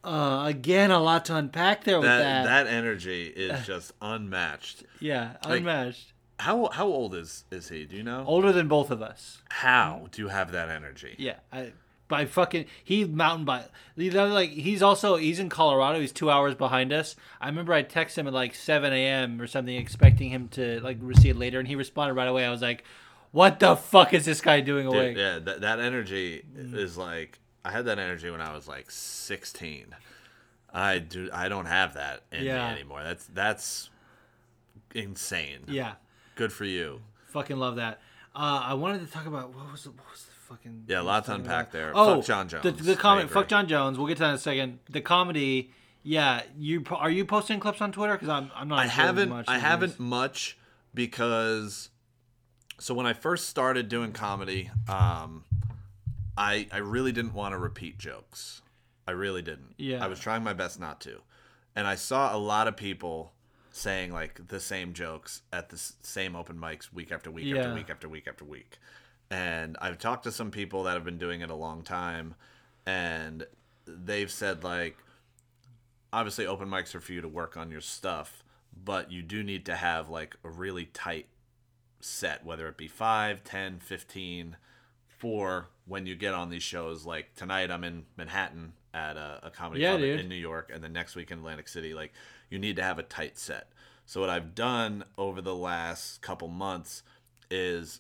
uh, 0.04 0.46
again, 0.48 0.92
a 0.92 1.00
lot 1.00 1.26
to 1.26 1.36
unpack 1.36 1.84
there 1.84 2.00
with 2.00 2.08
That, 2.08 2.44
that. 2.46 2.66
that 2.66 2.74
energy 2.74 3.28
is 3.28 3.66
just 3.74 3.92
unmatched. 4.02 4.84
yeah, 5.00 5.34
like- 5.46 5.60
unmatched. 5.60 6.14
How 6.40 6.70
how 6.72 6.88
old 6.88 7.16
is 7.16 7.44
is 7.52 7.68
he? 7.68 7.84
Do 7.86 7.98
you 7.98 8.04
know? 8.04 8.24
Older 8.26 8.54
than 8.54 8.70
both 8.70 8.92
of 8.92 9.02
us. 9.02 9.42
How 9.50 10.08
do 10.12 10.22
you 10.22 10.30
have 10.30 10.54
that 10.54 10.70
energy? 10.70 11.16
Yeah, 11.18 11.36
I, 11.52 11.74
by 12.10 12.26
fucking 12.26 12.66
he 12.84 13.06
mountain 13.06 13.46
bike. 13.46 13.70
You 13.96 14.12
know, 14.12 14.28
like 14.28 14.50
he's 14.50 14.82
also 14.84 15.16
he's 15.16 15.40
in 15.40 15.48
Colorado. 15.48 16.02
He's 16.02 16.12
two 16.12 16.30
hours 16.30 16.56
behind 16.56 16.92
us. 16.92 17.16
I 17.40 17.48
remember 17.48 17.72
I 17.72 17.84
texted 17.84 18.18
him 18.18 18.28
at 18.28 18.34
like 18.34 18.54
seven 18.56 18.92
a.m. 18.92 19.42
or 19.42 19.48
something, 19.48 19.74
expecting 19.74 20.30
him 20.30 20.50
to 20.50 20.82
like 20.82 20.98
receive 21.00 21.38
it 21.38 21.40
later, 21.40 21.60
and 21.60 21.68
he 21.68 21.76
responded 21.76 22.16
right 22.16 22.28
away. 22.28 22.46
I 22.46 22.52
was 22.52 22.62
like, 22.62 22.84
"What 23.32 23.60
the 23.62 23.78
fuck 23.78 24.14
is 24.14 24.26
this 24.26 24.42
guy 24.42 24.60
doing 24.60 24.86
awake?" 24.88 25.16
yeah, 25.16 25.40
that, 25.40 25.62
that 25.62 25.80
energy 25.80 26.44
is 26.58 26.98
like 26.98 27.40
I 27.64 27.72
had 27.72 27.86
that 27.86 28.00
energy 28.00 28.30
when 28.30 28.42
I 28.42 28.54
was 28.54 28.68
like 28.68 28.90
16. 28.92 29.96
I 30.74 31.00
do 31.00 31.30
I 31.34 31.48
don't 31.50 31.66
have 31.68 31.94
that 31.94 32.22
in 32.32 32.44
Yeah. 32.44 32.68
me 32.74 32.80
anymore. 32.80 33.04
That's 33.04 33.26
that's 33.28 33.90
insane. 34.96 35.60
yeah, 35.68 35.94
Good 36.36 36.52
for 36.52 36.66
you. 36.66 37.02
fucking 37.28 37.58
love 37.58 37.76
that. 37.76 38.00
Uh, 38.36 38.62
I 38.64 38.74
wanted 38.76 39.06
to 39.06 39.12
talk 39.12 39.26
about 39.26 39.54
what 39.56 39.72
was 39.72 39.84
the, 39.84 39.92
what 39.92 40.10
was 40.12 40.24
the 40.26 40.29
fucking 40.50 40.86
Yeah, 40.88 41.02
a 41.02 41.04
lot 41.04 41.26
to 41.26 41.36
unpack 41.36 41.72
there. 41.72 41.92
Oh, 41.96 42.18
Fuck 42.18 42.26
Jon 42.26 42.50
Jones. 42.50 42.84
the 42.86 42.92
I 42.94 42.96
comment. 42.96 43.30
Fuck 43.30 43.48
Jon 43.48 43.68
Jones. 43.68 43.98
We'll 43.98 44.08
get 44.08 44.18
to 44.18 44.24
that 44.24 44.30
in 44.30 44.36
a 44.36 44.40
second. 44.40 44.80
The 44.90 45.02
comedy. 45.02 45.72
Yeah, 46.04 46.42
you 46.58 46.84
are 46.92 47.10
you 47.10 47.26
posting 47.26 47.60
clips 47.60 47.82
on 47.82 47.92
Twitter? 47.92 48.14
Because 48.14 48.30
I'm 48.30 48.52
I'm 48.56 48.68
not. 48.68 48.80
I 48.80 48.84
Twitter 48.84 49.02
haven't 49.02 49.30
much 49.30 49.46
I 49.48 49.54
these 49.56 49.62
haven't 49.64 50.00
much 50.00 50.58
because 50.94 51.90
so 52.80 52.94
when 52.94 53.06
I 53.06 53.14
first 53.14 53.48
started 53.50 53.90
doing 53.90 54.12
comedy, 54.12 54.70
um 54.88 55.44
I 56.38 56.68
I 56.72 56.78
really 56.78 57.12
didn't 57.12 57.34
want 57.34 57.54
to 57.54 57.58
repeat 57.58 57.98
jokes. 57.98 58.62
I 59.08 59.12
really 59.12 59.42
didn't. 59.42 59.74
Yeah. 59.78 60.04
I 60.04 60.08
was 60.08 60.20
trying 60.20 60.44
my 60.44 60.54
best 60.54 60.80
not 60.80 61.02
to. 61.02 61.22
And 61.76 61.88
I 61.88 61.96
saw 61.96 62.36
a 62.36 62.38
lot 62.38 62.68
of 62.68 62.78
people 62.78 63.34
saying 63.72 64.12
like 64.12 64.48
the 64.48 64.60
same 64.60 64.94
jokes 64.94 65.42
at 65.52 65.70
the 65.70 65.78
same 66.02 66.36
open 66.36 66.58
mics 66.58 66.92
week 66.94 67.12
after 67.12 67.30
week 67.32 67.46
Yeah. 67.46 67.58
after 67.60 67.74
week 67.74 67.90
after 67.90 68.10
week 68.10 68.28
after 68.28 68.46
week. 68.46 68.78
And 69.32 69.78
I've 69.82 70.00
talked 70.00 70.24
to 70.24 70.32
some 70.32 70.52
people 70.52 70.84
that 70.84 70.94
have 70.94 71.04
been 71.04 71.18
doing 71.20 71.42
it 71.42 71.50
a 71.50 71.56
long 71.56 71.84
time 71.84 72.36
and 72.86 73.46
they've 73.86 74.32
said 74.32 74.64
like 74.64 74.98
obviously 76.12 76.46
open 76.48 76.68
mics 76.68 76.96
are 76.96 77.00
for 77.00 77.14
you 77.14 77.22
to 77.22 77.28
work 77.28 77.56
on 77.56 77.70
your 77.72 77.82
stuff, 77.82 78.44
but 78.84 79.12
you 79.12 79.22
do 79.22 79.44
need 79.44 79.66
to 79.68 79.76
have 79.76 80.10
like 80.10 80.36
a 80.44 80.50
really 80.50 80.86
tight 80.86 81.28
set, 82.02 82.46
whether 82.46 82.68
it 82.68 82.78
be 82.78 82.88
5, 82.88 83.44
10, 83.44 83.80
15, 83.80 84.58
for 85.08 85.68
when 85.86 86.06
you 86.06 86.16
get 86.16 86.34
on 86.34 86.50
these 86.50 86.64
shows. 86.64 87.06
Like 87.06 87.36
tonight, 87.36 87.70
I'm 87.72 87.84
in 87.84 88.06
Manhattan 88.18 88.74
at 88.94 89.18
a, 89.18 89.40
a 89.44 89.50
comedy 89.52 89.82
Yeah, 89.82 89.92
club 89.92 90.02
dude. 90.02 90.20
in 90.22 90.30
New 90.30 90.36
York, 90.36 90.72
and 90.74 90.84
then 90.84 90.94
next 90.94 91.16
week 91.16 91.32
in 91.32 91.40
Atlantic 91.40 91.68
City. 91.68 91.94
Like, 91.94 92.14
you 92.50 92.58
need 92.58 92.76
to 92.78 92.84
have 92.84 92.98
a 92.98 93.04
tight 93.04 93.38
set. 93.38 93.70
So, 94.06 94.22
what 94.22 94.30
I've 94.30 94.56
done 94.56 95.04
over 95.18 95.42
the 95.42 95.56
last 95.56 96.22
couple 96.22 96.48
months 96.48 97.04
is 97.52 98.00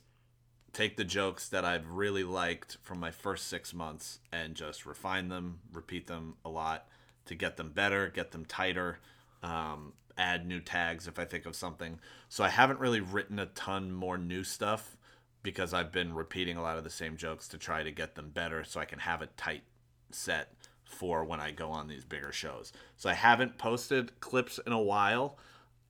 take 0.73 0.97
the 0.97 1.03
jokes 1.03 1.49
that 1.49 1.65
I've 1.65 1.89
really 1.89 2.23
liked 2.23 2.77
from 2.81 2.99
my 2.99 3.11
first 3.11 3.47
six 3.47 3.73
months 3.73 4.19
and 4.31 4.55
just 4.55 4.85
refine 4.85 5.29
them, 5.29 5.59
repeat 5.73 6.07
them 6.07 6.35
a 6.45 6.49
lot 6.49 6.87
to 7.25 7.35
get 7.35 7.57
them 7.57 7.71
better, 7.71 8.09
get 8.09 8.31
them 8.31 8.45
tighter, 8.45 8.99
um, 9.43 9.93
add 10.17 10.45
new 10.45 10.59
tags 10.59 11.07
if 11.07 11.17
I 11.17 11.25
think 11.25 11.45
of 11.45 11.55
something. 11.55 11.99
So 12.27 12.43
I 12.43 12.49
haven't 12.49 12.79
really 12.79 13.01
written 13.01 13.39
a 13.39 13.45
ton 13.47 13.91
more 13.91 14.17
new 14.17 14.43
stuff 14.43 14.97
because 15.41 15.73
I've 15.73 15.91
been 15.91 16.13
repeating 16.13 16.57
a 16.57 16.61
lot 16.61 16.77
of 16.77 16.83
the 16.83 16.89
same 16.89 17.17
jokes 17.17 17.47
to 17.49 17.57
try 17.57 17.83
to 17.83 17.91
get 17.91 18.15
them 18.15 18.29
better 18.29 18.63
so 18.63 18.79
I 18.79 18.85
can 18.85 18.99
have 18.99 19.21
a 19.21 19.27
tight 19.27 19.63
set 20.11 20.53
for 20.83 21.23
when 21.23 21.39
I 21.39 21.51
go 21.51 21.69
on 21.69 21.87
these 21.87 22.03
bigger 22.03 22.31
shows. 22.31 22.73
So 22.97 23.09
I 23.09 23.13
haven't 23.13 23.57
posted 23.57 24.19
clips 24.19 24.59
in 24.65 24.73
a 24.73 24.81
while. 24.81 25.37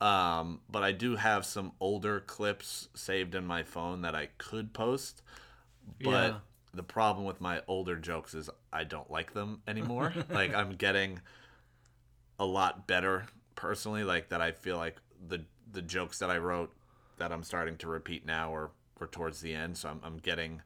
Um, 0.00 0.60
but 0.70 0.82
I 0.82 0.92
do 0.92 1.16
have 1.16 1.44
some 1.44 1.72
older 1.80 2.20
clips 2.20 2.88
saved 2.94 3.34
in 3.34 3.44
my 3.46 3.62
phone 3.62 4.02
that 4.02 4.14
I 4.14 4.28
could 4.38 4.72
post. 4.72 5.22
But 6.02 6.32
Yeah. 6.32 6.38
the 6.72 6.82
problem 6.82 7.26
with 7.26 7.40
my 7.40 7.62
older 7.68 7.96
jokes 7.96 8.34
is 8.34 8.48
I 8.72 8.84
don't 8.84 9.10
like 9.10 9.32
them 9.34 9.62
anymore. 9.66 10.14
like 10.32 10.54
I'm 10.54 10.76
getting 10.76 11.20
a 12.38 12.44
lot 12.44 12.86
better 12.86 13.26
personally. 13.54 14.04
Like 14.04 14.28
that, 14.30 14.40
I 14.40 14.52
feel 14.52 14.76
like 14.76 14.96
the 15.28 15.44
the 15.72 15.82
jokes 15.82 16.18
that 16.18 16.30
I 16.30 16.38
wrote 16.38 16.72
that 17.18 17.32
I'm 17.32 17.42
starting 17.42 17.76
to 17.78 17.88
repeat 17.88 18.24
now 18.26 18.54
are 18.54 18.70
are 19.00 19.06
towards 19.06 19.40
the 19.40 19.54
end. 19.54 19.76
So 19.76 19.88
I'm 19.90 20.00
I'm 20.02 20.18
getting 20.18 20.62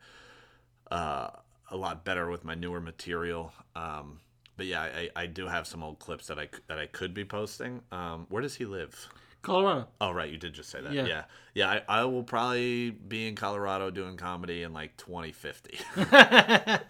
uh, 0.91 1.31
a 1.71 1.77
lot 1.77 2.05
better 2.05 2.31
with 2.31 2.45
my 2.45 2.55
newer 2.55 2.81
material. 2.81 3.53
Um, 3.75 4.21
but 4.57 4.67
yeah, 4.67 4.83
I, 4.83 5.11
I 5.17 5.27
do 5.27 5.49
have 5.49 5.67
some 5.67 5.83
old 5.83 5.99
clips 5.99 6.27
that 6.29 6.39
I 6.39 6.49
that 6.69 6.79
I 6.79 6.87
could 6.87 7.15
be 7.15 7.25
posting. 7.25 7.83
Um, 7.91 8.27
where 8.29 8.43
does 8.43 8.57
he 8.57 8.65
live? 8.67 9.09
Colorado. 9.45 9.87
Oh, 10.01 10.11
right, 10.11 10.31
you 10.31 10.39
did 10.39 10.55
just 10.55 10.71
say 10.71 10.81
that. 10.81 10.93
Yeah. 10.93 11.07
Yeah, 11.07 11.25
yeah. 11.55 11.69
I, 11.89 12.01
I 12.01 12.05
will 12.05 12.25
probably 12.25 12.91
be 12.91 13.29
in 13.29 13.37
Colorado 13.37 13.91
doing 13.91 14.17
comedy 14.17 14.63
in 14.65 14.73
like 14.73 14.97
2050. 14.97 15.79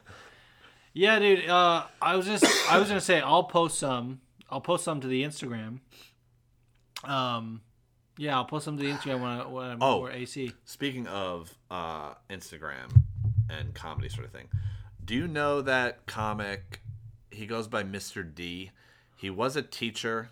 Yeah, 0.97 1.19
dude. 1.19 1.49
Uh, 1.49 1.87
I 2.01 2.15
was 2.15 2.25
just 2.25 2.45
I 2.71 2.79
was 2.79 2.87
gonna 2.89 3.01
say 3.01 3.21
I'll 3.21 3.43
post 3.45 3.81
some. 3.81 4.21
I'll 4.49 4.61
post 4.61 4.85
some 4.85 5.01
to 5.01 5.09
the 5.09 5.25
Instagram. 5.25 5.81
Um, 7.03 7.63
yeah, 8.17 8.37
I'll 8.37 8.45
post 8.45 8.65
some 8.67 8.77
to 8.79 8.83
the 8.85 8.91
Instagram 8.93 9.21
when, 9.21 9.31
I, 9.31 9.47
when 9.47 9.65
I'm 9.73 9.83
Oh. 9.83 9.99
or 10.03 10.13
AC. 10.13 10.53
Speaking 10.65 11.09
of 11.09 11.53
uh, 11.71 12.15
Instagram 12.31 13.03
and 13.51 13.75
comedy 13.75 14.09
sort 14.09 14.25
of 14.27 14.31
thing, 14.33 14.47
do 15.05 15.15
you 15.17 15.27
know 15.27 15.61
that 15.63 16.07
comic? 16.07 16.81
He 17.33 17.47
goes 17.47 17.67
by 17.67 17.83
Mr. 17.83 18.25
D. 18.33 18.71
He 19.17 19.31
was 19.31 19.57
a 19.57 19.63
teacher, 19.63 20.31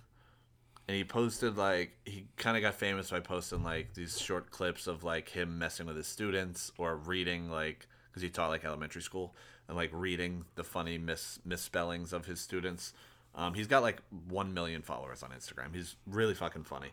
and 0.89 0.97
he 0.97 1.05
posted 1.05 1.57
like 1.57 1.93
he 2.05 2.27
kind 2.37 2.57
of 2.57 2.63
got 2.63 2.75
famous 2.75 3.11
by 3.11 3.21
posting 3.21 3.63
like 3.63 3.95
these 3.95 4.21
short 4.21 4.51
clips 4.51 4.87
of 4.87 5.05
like 5.05 5.29
him 5.29 5.59
messing 5.59 5.87
with 5.87 5.97
his 5.97 6.07
students 6.07 6.73
or 6.79 6.97
reading 6.97 7.51
like 7.51 7.87
because 8.11 8.23
he 8.23 8.29
taught 8.29 8.49
like 8.49 8.65
elementary 8.65 9.03
school 9.03 9.35
and 9.69 9.77
like 9.77 9.91
reading 9.93 10.45
the 10.57 10.65
funny 10.65 10.99
mis 10.99 11.39
misspellings 11.45 12.13
of 12.13 12.27
his 12.27 12.41
students. 12.41 12.93
Um, 13.35 13.55
he's 13.55 13.67
got 13.67 13.83
like 13.83 14.03
one 14.29 14.53
million 14.53 14.83
followers 14.83 15.23
on 15.23 15.31
Instagram. 15.31 15.75
He's 15.75 15.97
really 16.07 16.35
fucking 16.35 16.65
funny 16.65 16.91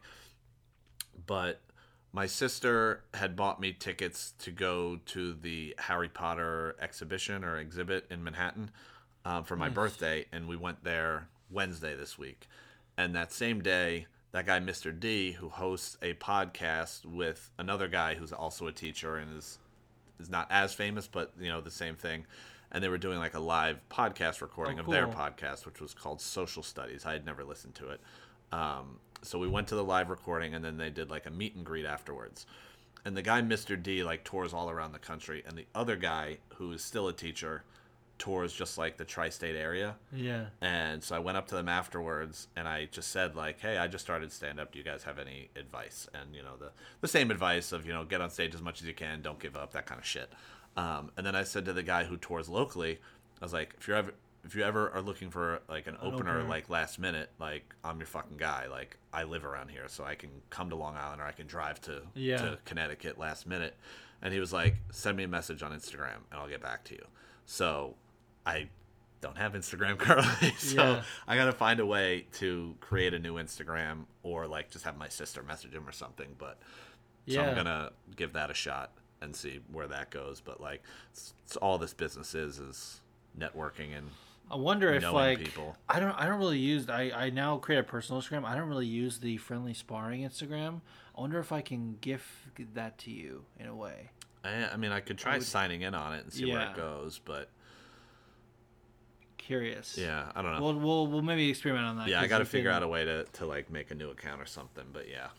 but 1.25 1.61
my 2.11 2.25
sister 2.25 3.03
had 3.13 3.35
bought 3.35 3.59
me 3.59 3.73
tickets 3.73 4.33
to 4.39 4.51
go 4.51 4.99
to 5.07 5.33
the 5.33 5.75
Harry 5.77 6.09
Potter 6.09 6.75
exhibition 6.81 7.43
or 7.43 7.57
exhibit 7.57 8.05
in 8.09 8.23
Manhattan 8.23 8.71
um, 9.25 9.43
for 9.43 9.55
my 9.55 9.69
birthday, 9.69 10.25
and 10.31 10.47
we 10.47 10.55
went 10.55 10.83
there 10.83 11.27
Wednesday 11.51 11.95
this 11.95 12.17
week. 12.17 12.47
And 12.99 13.15
that 13.15 13.31
same 13.31 13.61
day, 13.61 14.07
that 14.33 14.45
guy 14.45 14.59
Mr. 14.59 14.97
D, 14.97 15.31
who 15.31 15.47
hosts 15.47 15.97
a 16.01 16.15
podcast 16.15 17.05
with 17.05 17.49
another 17.57 17.87
guy 17.87 18.15
who's 18.15 18.33
also 18.33 18.67
a 18.67 18.73
teacher 18.73 19.15
and 19.15 19.37
is 19.37 19.57
is 20.19 20.29
not 20.29 20.47
as 20.49 20.73
famous, 20.73 21.07
but 21.07 21.31
you 21.39 21.47
know 21.47 21.61
the 21.61 21.71
same 21.71 21.95
thing. 21.95 22.25
And 22.73 22.83
they 22.83 22.89
were 22.89 22.97
doing 22.97 23.17
like 23.17 23.35
a 23.35 23.39
live 23.39 23.79
podcast 23.89 24.41
recording 24.41 24.79
Oh, 24.79 24.81
of 24.81 24.89
their 24.89 25.07
podcast, 25.07 25.65
which 25.65 25.79
was 25.79 25.93
called 25.93 26.19
Social 26.19 26.61
Studies. 26.61 27.05
I 27.05 27.13
had 27.13 27.25
never 27.25 27.45
listened 27.45 27.73
to 27.75 27.87
it. 27.91 28.01
Um, 28.51 28.99
so 29.21 29.39
we 29.39 29.47
went 29.47 29.69
to 29.69 29.75
the 29.75 29.83
live 29.83 30.09
recording, 30.09 30.53
and 30.53 30.63
then 30.63 30.75
they 30.75 30.89
did 30.89 31.09
like 31.09 31.25
a 31.25 31.31
meet 31.31 31.55
and 31.55 31.65
greet 31.65 31.85
afterwards. 31.85 32.45
And 33.05 33.15
the 33.15 33.21
guy, 33.21 33.41
Mr. 33.41 33.81
D, 33.81 34.03
like 34.03 34.25
tours 34.25 34.53
all 34.53 34.69
around 34.69 34.91
the 34.91 34.99
country, 34.99 35.41
and 35.47 35.57
the 35.57 35.67
other 35.73 35.95
guy, 35.95 36.39
who 36.55 36.73
is 36.73 36.83
still 36.83 37.07
a 37.07 37.13
teacher, 37.13 37.63
tours 38.19 38.53
just 38.53 38.77
like 38.77 38.97
the 38.97 39.05
tri-state 39.05 39.55
area. 39.55 39.95
Yeah. 40.13 40.47
And 40.61 41.03
so 41.03 41.15
I 41.15 41.19
went 41.19 41.37
up 41.37 41.47
to 41.47 41.55
them 41.55 41.67
afterwards 41.69 42.47
and 42.55 42.67
I 42.67 42.85
just 42.91 43.09
said 43.11 43.35
like, 43.35 43.59
"Hey, 43.61 43.77
I 43.77 43.87
just 43.87 44.03
started 44.05 44.31
stand 44.31 44.59
up. 44.59 44.71
Do 44.71 44.77
you 44.77 44.85
guys 44.85 45.03
have 45.03 45.17
any 45.17 45.49
advice?" 45.55 46.07
And 46.13 46.35
you 46.35 46.43
know, 46.43 46.57
the 46.59 46.71
the 47.01 47.07
same 47.07 47.31
advice 47.31 47.71
of, 47.71 47.85
you 47.87 47.93
know, 47.93 48.03
get 48.03 48.21
on 48.21 48.29
stage 48.29 48.53
as 48.53 48.61
much 48.61 48.81
as 48.81 48.87
you 48.87 48.93
can, 48.93 49.21
don't 49.21 49.39
give 49.39 49.55
up, 49.57 49.71
that 49.71 49.85
kind 49.87 49.99
of 49.99 50.05
shit. 50.05 50.31
Um, 50.77 51.11
and 51.17 51.25
then 51.25 51.35
I 51.35 51.43
said 51.43 51.65
to 51.65 51.73
the 51.73 51.81
guy 51.83 52.03
who 52.03 52.17
tours 52.17 52.47
locally, 52.47 52.99
I 53.41 53.45
was 53.45 53.53
like, 53.53 53.73
"If 53.79 53.87
you're 53.87 53.97
ever 53.97 54.13
if 54.45 54.55
you 54.55 54.63
ever 54.63 54.89
are 54.91 55.01
looking 55.01 55.29
for 55.29 55.59
like 55.67 55.85
an, 55.87 55.97
opener, 56.01 56.37
opener. 56.37 56.43
like 56.43 56.69
last 56.69 56.97
minute, 56.99 57.29
like 57.39 57.73
I'm 57.83 57.97
your 57.99 58.07
fucking 58.07 58.37
guy. 58.37 58.67
Like 58.67 58.97
I 59.13 59.23
live 59.23 59.43
around 59.45 59.69
here, 59.69 59.85
so 59.87 60.03
I 60.03 60.15
can 60.15 60.29
come 60.49 60.69
to 60.69 60.75
Long 60.75 60.95
Island 60.95 61.21
or 61.21 61.25
I 61.25 61.31
can 61.33 61.47
drive 61.47 61.81
to 61.81 62.01
Yeah. 62.15 62.37
to 62.37 62.57
Connecticut 62.65 63.17
last 63.17 63.47
minute." 63.47 63.75
And 64.21 64.33
he 64.33 64.39
was 64.41 64.51
like, 64.53 64.75
"Send 64.91 65.15
me 65.17 65.23
a 65.23 65.27
message 65.29 65.63
on 65.63 65.71
Instagram 65.71 66.17
and 66.31 66.39
I'll 66.39 66.47
get 66.49 66.61
back 66.61 66.83
to 66.85 66.93
you." 66.95 67.05
So 67.45 67.95
I 68.49 68.69
don't 69.21 69.37
have 69.37 69.53
Instagram 69.53 69.97
currently, 70.05 70.51
so 70.57 70.81
Yeah. 70.83 71.01
I 71.27 71.35
gotta 71.35 71.51
find 71.51 71.79
a 71.79 71.85
way 71.85 72.27
to 72.33 72.75
create 72.79 73.13
a 73.13 73.19
new 73.19 73.35
Instagram 73.35 74.05
or 74.23 74.47
like 74.47 74.71
just 74.71 74.85
have 74.85 74.97
my 74.97 75.09
sister 75.09 75.43
message 75.43 75.73
him 75.73 75.87
or 75.87 75.91
something. 75.91 76.35
But 76.37 76.57
so 77.27 77.33
Yeah. 77.33 77.49
I'm 77.49 77.55
gonna 77.55 77.91
give 78.15 78.33
that 78.33 78.49
a 78.49 78.53
shot 78.53 78.91
and 79.21 79.35
see 79.35 79.59
where 79.71 79.87
that 79.87 80.09
goes. 80.09 80.39
But 80.41 80.61
like, 80.61 80.81
it's, 81.11 81.33
it's 81.45 81.57
all 81.57 81.77
this 81.77 81.93
business 81.93 82.33
is 82.33 82.59
is 82.59 83.01
networking 83.37 83.95
and 83.97 84.09
I 84.51 84.55
wonder 84.55 84.91
if 84.93 85.03
like 85.11 85.39
people. 85.39 85.75
I 85.87 85.99
don't 85.99 86.13
I 86.19 86.25
don't 86.25 86.39
really 86.39 86.57
use 86.57 86.89
I 86.89 87.11
I 87.13 87.29
now 87.29 87.57
create 87.57 87.79
a 87.79 87.83
personal 87.83 88.21
Instagram. 88.21 88.45
I 88.45 88.55
don't 88.55 88.69
really 88.69 88.87
use 88.87 89.19
the 89.19 89.37
friendly 89.37 89.73
sparring 89.75 90.21
Instagram. 90.21 90.81
I 91.15 91.21
wonder 91.21 91.37
if 91.39 91.51
I 91.51 91.61
can 91.61 91.97
gift 92.01 92.25
that 92.73 92.97
to 92.99 93.11
you 93.11 93.43
in 93.59 93.67
a 93.67 93.75
way. 93.75 94.09
I, 94.43 94.69
I 94.73 94.77
mean, 94.77 94.91
I 94.93 95.01
could 95.01 95.17
try 95.17 95.33
would- 95.37 95.43
signing 95.45 95.81
in 95.81 95.93
on 95.93 96.13
it 96.13 96.23
and 96.23 96.31
see 96.33 96.49
where 96.51 96.61
it 96.61 96.75
goes. 96.75 97.19
But 97.23 97.49
Curious. 99.49 99.97
yeah, 99.97 100.31
I 100.35 100.43
don't 100.43 100.53
know. 100.53 100.61
We'll 100.61 100.75
we'll, 100.79 101.07
we'll 101.07 101.21
maybe 101.23 101.49
experiment 101.49 101.87
on 101.87 101.97
that. 101.97 102.07
yeah, 102.07 102.21
I 102.21 102.27
got 102.27 102.37
to 102.37 102.45
figure 102.45 102.69
can- 102.69 102.77
out 102.77 102.83
a 102.83 102.87
way 102.87 103.03
to, 103.03 103.23
to 103.23 103.47
like 103.47 103.71
make 103.71 103.89
a 103.89 103.95
new 103.95 104.11
account 104.11 104.39
or 104.39 104.45
something. 104.45 104.83
But 104.93 105.09
yeah, 105.09 105.29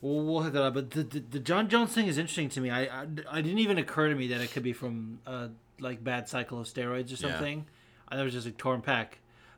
We'll, 0.00 0.24
we'll 0.24 0.42
hit 0.42 0.52
that 0.52 0.62
up. 0.62 0.74
But 0.74 0.90
the, 0.90 1.02
the, 1.04 1.20
the 1.20 1.38
Jon 1.38 1.68
Jones 1.68 1.92
thing 1.92 2.06
is 2.06 2.18
interesting 2.18 2.48
to 2.50 2.60
me. 2.60 2.70
I, 2.70 2.82
I, 2.84 3.06
I 3.30 3.40
didn't 3.40 3.58
even 3.60 3.78
occur 3.78 4.08
to 4.08 4.14
me 4.14 4.26
that 4.28 4.40
it 4.40 4.50
could 4.52 4.62
be 4.62 4.72
from 4.72 5.20
uh, 5.26 5.48
like 5.80 6.02
bad 6.02 6.28
cycle 6.28 6.60
of 6.60 6.66
steroids 6.66 7.06
or 7.12 7.24
Yeah. 7.26 7.32
something. 7.32 7.66
I 8.08 8.14
thought 8.16 8.22
it 8.22 8.24
was 8.24 8.34
just 8.34 8.46
a 8.46 8.50
torn 8.52 8.82
pec. 8.82 9.06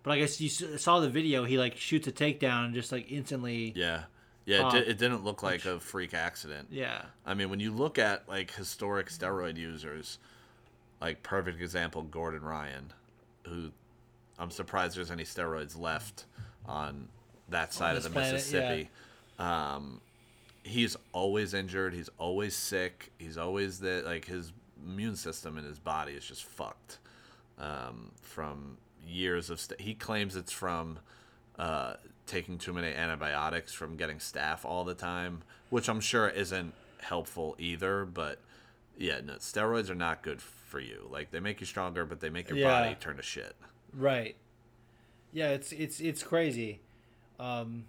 But 0.03 0.13
I 0.13 0.19
guess 0.19 0.41
you 0.41 0.49
saw 0.49 1.01
the 1.01 1.09
video. 1.09 1.45
He 1.45 1.59
like 1.59 1.77
shoots 1.77 2.07
a 2.09 2.13
takedown 2.13 2.67
and 2.67 2.75
just 2.75 2.93
like 2.93 3.11
instantly. 3.11 3.73
yeah, 3.75 4.05
yeah. 4.47 4.69
It, 4.69 4.71
di- 4.73 4.91
it 4.91 4.99
didn't 4.99 5.25
look 5.25 5.43
like 5.43 5.65
a 5.65 5.81
freak 5.81 6.15
accident. 6.15 6.69
Yeah. 6.71 7.03
I 7.27 7.35
mean, 7.35 7.51
when 7.51 7.61
you 7.61 7.73
look 7.73 7.99
at 7.99 8.29
like 8.29 8.53
historic 8.55 9.09
steroid 9.09 9.57
users, 9.57 10.19
like 11.01 11.23
perfect 11.23 11.61
example, 11.61 12.03
Gordon 12.03 12.43
Ryan, 12.43 12.93
who 13.49 13.73
I'm 14.39 14.51
surprised 14.51 14.97
there's 14.97 15.11
any 15.11 15.25
steroids 15.25 15.79
left 15.79 16.25
on 16.67 17.09
that 17.49 17.73
side 17.73 17.97
of 17.97 18.03
the 18.03 18.11
planet, 18.11 18.35
Mississippi. 18.35 18.91
Um, 19.39 20.01
he's 20.63 20.97
always 21.13 21.55
injured. 21.55 21.95
He's 21.95 22.11
always 22.19 22.55
sick. 22.55 23.13
He's 23.19 23.39
always 23.39 23.81
the 23.81 24.03
like 24.05 24.27
his 24.27 24.53
immune 24.85 25.17
system 25.17 25.59
in 25.59 25.65
his 25.65 25.79
body 25.79 26.13
is 26.13 26.25
just 26.25 26.45
fucked 26.45 26.99
um, 27.59 28.13
from 28.21 28.77
years 29.07 29.51
of. 29.51 29.61
St- 29.61 29.81
he 29.81 29.95
claims 29.95 30.37
it's 30.37 30.53
from 30.53 30.99
uh, 31.59 31.95
taking 32.27 32.59
too 32.59 32.73
many 32.73 32.95
antibiotics, 32.95 33.73
from 33.73 33.97
getting 33.97 34.19
staph 34.19 34.65
all 34.65 34.85
the 34.85 34.95
time, 34.95 35.43
which 35.71 35.89
I'm 35.89 36.01
sure 36.01 36.29
isn't 36.29 36.75
helpful 37.01 37.57
either. 37.59 38.05
But 38.05 38.39
yeah, 38.97 39.21
no, 39.25 39.35
steroids 39.35 39.91
are 39.91 39.95
not 39.97 40.23
good 40.23 40.41
for 40.69 40.79
you. 40.81 41.09
Like 41.11 41.31
they 41.31 41.41
make 41.41 41.61
you 41.61 41.67
stronger, 41.67 42.05
but 42.05 42.21
they 42.21 42.31
make 42.31 42.49
your 42.49 42.59
Yeah. 42.59 42.81
body 42.83 42.97
turn 43.01 43.17
to 43.17 43.23
shit. 43.23 43.57
Right. 43.93 44.37
Yeah, 45.33 45.49
it's 45.51 45.73
it's 45.73 46.01
it's 46.01 46.23
crazy. 46.23 46.81
Um, 47.41 47.85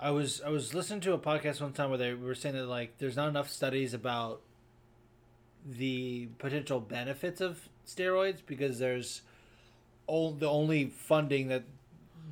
I 0.00 0.10
was 0.10 0.40
I 0.42 0.50
was 0.50 0.74
listening 0.74 1.00
to 1.00 1.12
a 1.14 1.18
podcast 1.18 1.60
one 1.60 1.72
time 1.72 1.88
where 1.90 1.98
they 1.98 2.14
were 2.14 2.34
saying 2.34 2.54
that 2.54 2.66
like 2.66 2.98
there's 2.98 3.16
not 3.16 3.28
enough 3.28 3.50
studies 3.50 3.94
about 3.94 4.40
the 5.66 6.28
potential 6.38 6.80
benefits 6.80 7.40
of 7.40 7.68
steroids 7.86 8.38
because 8.46 8.78
there's 8.78 9.22
all 10.06 10.32
the 10.32 10.48
only 10.48 10.86
funding 10.86 11.48
that 11.48 11.64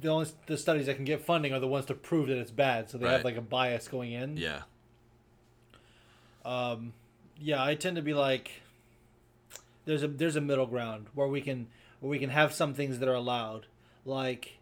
the 0.01 0.09
only 0.09 0.29
the 0.47 0.57
studies 0.57 0.87
that 0.87 0.97
can 0.97 1.05
get 1.05 1.23
funding 1.25 1.53
are 1.53 1.61
the 1.61 1.67
ones 1.67 1.87
to 1.87 1.95
prove 1.95 2.29
that 2.29 2.39
it's 2.39 2.51
bad. 2.51 2.89
So 2.91 2.99
they 2.99 3.09
have 3.09 3.25
like 3.25 3.37
a 3.37 3.41
bias 3.43 3.89
going 3.89 4.13
in. 4.13 4.37
Yeah, 4.37 4.63
Um, 6.45 6.93
yeah, 7.41 7.63
I 7.63 7.75
tend 7.75 7.97
to 7.97 8.03
be 8.03 8.15
like, 8.15 8.51
there's 9.87 10.03
a 10.03 10.09
there's 10.09 10.37
a 10.37 10.41
middle 10.43 10.67
ground 10.67 11.07
where 11.15 11.27
we 11.27 11.41
can 11.41 11.69
where 12.01 12.11
we 12.11 12.19
can 12.19 12.29
have 12.31 12.53
some 12.53 12.75
things 12.75 12.99
that 12.99 13.09
are 13.09 13.15
allowed. 13.15 13.67
Like, 14.05 14.59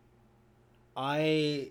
I, 0.96 1.70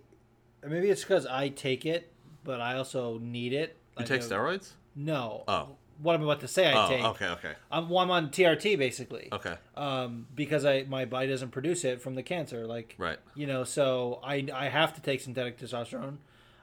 maybe 0.68 0.90
it's 0.90 1.02
because 1.02 1.26
I 1.26 1.48
take 1.50 1.86
it, 1.86 2.12
but 2.44 2.60
I 2.62 2.76
also 2.78 3.18
need 3.20 3.54
it. 3.54 3.78
You 3.98 4.02
Like, 4.02 4.08
take 4.08 4.22
steroids? 4.22 4.72
No. 4.96 5.44
Oh. 5.48 5.70
What 6.02 6.16
I'm 6.16 6.24
about 6.24 6.42
to 6.42 6.48
say, 6.48 6.68
I 6.72 6.86
Oh, 6.86 6.90
take. 6.90 7.04
okay, 7.06 7.28
okay, 7.30 7.52
I'm, 7.72 7.88
well, 7.88 8.00
I'm 8.00 8.12
on 8.12 8.30
TRT 8.30 8.78
basically. 8.78 9.30
okay. 9.32 9.56
Um, 9.78 10.28
because 10.36 10.66
I 10.66 10.84
my 10.84 11.06
body 11.06 11.28
doesn't 11.28 11.52
produce 11.52 11.86
it 11.86 12.02
from 12.02 12.16
the 12.16 12.24
cancer. 12.24 12.66
Like, 12.68 12.96
Right. 12.98 13.20
you 13.36 13.46
know, 13.48 13.64
so 13.64 14.20
I 14.24 14.46
I 14.54 14.70
have 14.70 14.94
to 14.96 15.02
take 15.02 15.22
synthetic 15.22 15.58
testosterone. 15.60 16.18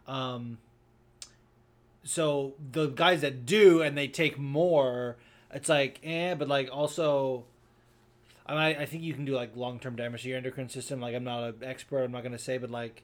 Um, 0.06 0.58
so 2.02 2.54
the 2.72 2.86
guys 2.88 3.20
that 3.20 3.46
do 3.46 3.82
and 3.82 3.96
they 3.96 4.08
take 4.08 4.38
more, 4.38 5.16
it's 5.52 5.68
like 5.68 6.00
eh, 6.04 6.34
but 6.34 6.48
like 6.48 6.68
also, 6.72 7.44
I 8.46 8.52
mean, 8.52 8.60
I, 8.60 8.82
I 8.82 8.86
think 8.86 9.02
you 9.02 9.14
can 9.14 9.24
do 9.24 9.34
like 9.34 9.56
long 9.56 9.78
term 9.78 9.96
damage 9.96 10.22
to 10.22 10.28
your 10.28 10.38
endocrine 10.38 10.68
system. 10.68 11.00
Like 11.00 11.14
I'm 11.14 11.24
not 11.24 11.42
an 11.44 11.54
expert, 11.62 12.02
I'm 12.04 12.12
not 12.12 12.22
gonna 12.22 12.38
say, 12.38 12.58
but 12.58 12.70
like. 12.70 13.02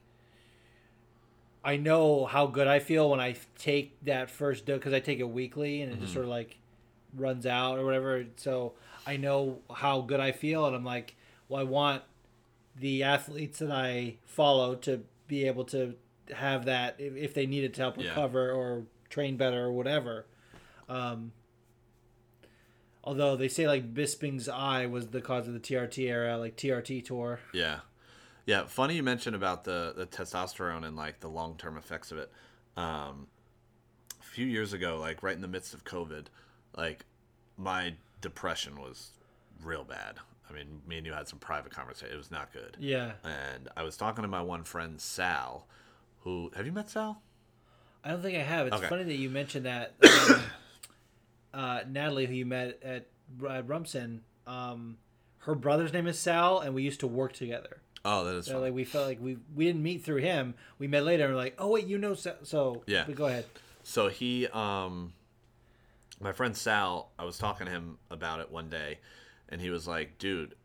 I 1.63 1.75
know 1.75 2.25
how 2.25 2.47
good 2.47 2.67
I 2.67 2.79
feel 2.79 3.09
when 3.09 3.19
I 3.19 3.35
take 3.57 3.97
that 4.05 4.29
first 4.29 4.65
dose 4.65 4.77
because 4.77 4.93
I 4.93 5.01
take 5.01 5.19
it 5.19 5.27
weekly 5.27 5.81
and 5.81 5.91
it 5.91 5.99
just 5.99 6.13
sort 6.13 6.23
of 6.23 6.29
like 6.29 6.57
runs 7.13 7.45
out 7.45 7.77
or 7.77 7.83
whatever. 7.83 8.23
So 8.37 8.73
I 9.05 9.17
know 9.17 9.59
how 9.73 9.99
good 9.99 10.21
I 10.21 10.31
feel, 10.31 10.65
and 10.65 10.73
I'm 10.75 10.85
like, 10.85 11.15
well, 11.49 11.59
I 11.59 11.63
want 11.63 12.03
the 12.79 13.03
athletes 13.03 13.59
that 13.59 13.71
I 13.71 14.15
follow 14.25 14.75
to 14.75 15.03
be 15.27 15.45
able 15.47 15.65
to 15.65 15.95
have 16.33 16.65
that 16.65 16.95
if, 16.99 17.15
if 17.17 17.33
they 17.33 17.45
need 17.45 17.65
it 17.65 17.73
to 17.73 17.81
help 17.81 17.97
Yeah. 17.97 18.09
recover 18.09 18.51
or 18.51 18.83
train 19.09 19.35
better 19.35 19.65
or 19.65 19.71
whatever. 19.73 20.25
Um, 20.87 21.33
although 23.07 23.35
they 23.37 23.47
say 23.47 23.67
like 23.67 23.93
Bisping's 23.93 24.49
eye 24.49 24.85
was 24.85 25.07
the 25.07 25.21
cause 25.21 25.47
of 25.47 25.53
the 25.53 25.59
TRT 25.59 26.07
era, 26.09 26.37
like 26.37 26.57
TRT 26.57 27.05
tour. 27.05 27.39
Yeah, 27.53 27.79
yeah. 28.45 28.65
Funny 28.65 28.95
you 28.95 29.03
mentioned 29.03 29.35
about 29.35 29.63
the 29.63 29.93
the 29.95 30.05
testosterone 30.05 30.85
and 30.85 30.95
like 30.95 31.21
the 31.21 31.29
long 31.29 31.55
term 31.57 31.77
effects 31.77 32.11
of 32.11 32.17
it. 32.17 32.31
Um, 32.75 33.27
a 34.21 34.23
few 34.25 34.45
years 34.45 34.73
ago, 34.73 34.97
like 34.99 35.23
right 35.23 35.35
in 35.35 35.41
the 35.41 35.47
midst 35.47 35.73
of 35.73 35.83
COVID, 35.85 36.25
like 36.75 37.05
my 37.57 37.93
depression 38.21 38.79
was 38.79 39.11
real 39.63 39.83
bad. 39.83 40.15
I 40.49 40.53
mean, 40.53 40.81
me 40.87 40.97
and 40.97 41.05
you 41.05 41.13
had 41.13 41.27
some 41.27 41.39
private 41.39 41.71
conversation. 41.71 42.13
It 42.13 42.17
was 42.17 42.29
not 42.31 42.53
good. 42.53 42.77
Yeah, 42.79 43.13
And 43.23 43.67
I 43.75 43.83
was 43.83 43.97
talking 43.97 44.21
to 44.21 44.27
my 44.29 44.41
one 44.41 44.63
friend 44.63 44.99
Sal, 45.01 45.67
who 46.21 46.51
have 46.55 46.65
you 46.65 46.71
met 46.71 46.89
Sal? 46.89 47.21
I 48.03 48.11
don't 48.11 48.21
think 48.21 48.37
I 48.37 48.43
have. 48.43 48.67
It's 48.67 48.75
Okay. 48.77 48.87
funny 48.87 49.03
that 49.03 49.15
you 49.15 49.29
mentioned 49.29 49.65
that. 49.65 49.93
Um, 50.29 50.41
uh, 51.57 51.79
Natalie, 51.89 52.27
who 52.27 52.33
you 52.35 52.45
met 52.45 52.79
at, 52.83 53.07
at 53.49 53.67
Rumson, 53.67 54.21
um, 54.45 54.97
her 55.39 55.55
brother's 55.55 55.91
name 55.91 56.05
is 56.07 56.19
Sal, 56.19 56.59
and 56.59 56.73
we 56.75 56.83
used 56.83 56.99
to 57.01 57.07
work 57.07 57.33
together. 57.33 57.81
Oh, 58.05 58.23
that 58.25 58.35
is 58.35 58.45
So 58.45 58.53
fun. 58.53 58.61
like 58.61 58.73
we 58.73 58.85
felt 58.85 59.07
like 59.07 59.19
we 59.21 59.37
we 59.55 59.65
didn't 59.65 59.83
meet 59.83 60.03
through 60.05 60.17
him. 60.21 60.53
We 60.79 60.87
met 60.87 61.03
later, 61.03 61.25
and 61.25 61.33
we're 61.33 61.39
like, 61.41 61.55
oh 61.57 61.69
wait, 61.69 61.87
you 61.87 61.97
know 61.97 62.13
Sal. 62.13 62.35
So 62.43 62.83
Yeah. 62.85 63.03
but 63.07 63.15
go 63.15 63.25
ahead. 63.25 63.45
So 63.83 64.07
he, 64.09 64.47
um, 64.47 65.13
my 66.21 66.31
friend 66.31 66.55
Sal, 66.55 67.09
I 67.17 67.25
was 67.25 67.37
talking 67.37 67.65
to 67.65 67.71
him 67.71 67.97
about 68.11 68.39
it 68.39 68.51
one 68.51 68.69
day, 68.69 68.99
and 69.49 69.59
he 69.61 69.69
was 69.69 69.87
like, 69.87 70.17
"Dude, 70.19 70.55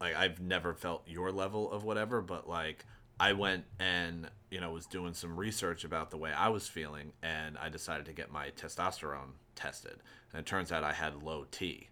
like 0.00 0.16
I've 0.16 0.40
never 0.40 0.72
felt 0.74 1.02
your 1.06 1.30
level 1.30 1.70
of 1.70 1.84
whatever, 1.84 2.20
but 2.22 2.48
like 2.48 2.84
I 3.18 3.32
went 3.34 3.64
and 3.78 4.28
you 4.50 4.60
know 4.60 4.72
was 4.72 4.86
doing 4.86 5.12
some 5.14 5.36
research 5.36 5.84
about 5.84 6.10
the 6.10 6.16
way 6.16 6.32
I 6.32 6.48
was 6.48 6.66
feeling, 6.68 7.12
and 7.22 7.58
I 7.58 7.68
decided 7.68 8.06
to 8.06 8.12
get 8.12 8.30
my 8.32 8.50
testosterone 8.50 9.32
tested, 9.60 9.96
and 10.32 10.40
it 10.40 10.46
turns 10.46 10.72
out 10.72 10.84
I 10.84 10.92
had 10.92 11.22
low 11.22 11.46
T, 11.50 11.88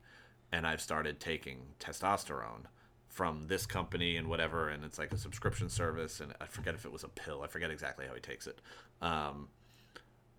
and 0.51 0.67
I've 0.67 0.81
started 0.81 1.21
taking 1.21 1.59
testosterone." 1.81 2.67
From 3.09 3.49
this 3.49 3.67
company 3.67 4.17
and 4.17 4.29
whatever, 4.29 4.69
and 4.69 4.85
it's 4.85 4.97
like 4.97 5.13
a 5.13 5.17
subscription 5.19 5.69
service, 5.69 6.21
and 6.21 6.33
I 6.41 6.47
forget 6.47 6.77
if 6.77 6.85
it 6.85 6.93
was 6.93 7.03
a 7.03 7.09
pill. 7.09 7.43
I 7.43 7.49
forget 7.49 7.69
exactly 7.69 8.07
how 8.07 8.15
he 8.15 8.21
takes 8.21 8.47
it. 8.47 8.61
Um, 9.03 9.49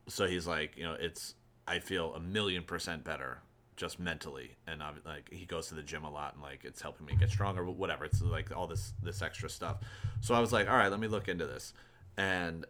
so 0.07 0.27
he's 0.27 0.47
like, 0.47 0.77
you 0.77 0.83
know, 0.83 0.95
it's 0.97 1.35
I 1.67 1.79
feel 1.79 2.13
a 2.15 2.21
million 2.21 2.63
percent 2.63 3.03
better 3.03 3.41
just 3.75 3.99
mentally, 3.99 4.55
and 4.65 4.81
I'm, 4.81 5.01
like 5.05 5.29
he 5.31 5.45
goes 5.45 5.67
to 5.67 5.75
the 5.75 5.83
gym 5.83 6.05
a 6.05 6.09
lot, 6.09 6.35
and 6.35 6.43
like 6.43 6.63
it's 6.63 6.81
helping 6.81 7.05
me 7.05 7.15
get 7.19 7.29
stronger, 7.29 7.63
whatever. 7.65 8.05
It's 8.05 8.21
like 8.21 8.55
all 8.55 8.67
this 8.67 8.93
this 9.03 9.21
extra 9.21 9.49
stuff. 9.49 9.77
So 10.21 10.33
I 10.33 10.39
was 10.39 10.53
like, 10.53 10.69
all 10.69 10.77
right, 10.77 10.91
let 10.91 10.99
me 11.01 11.07
look 11.07 11.27
into 11.27 11.45
this, 11.45 11.73
and 12.15 12.65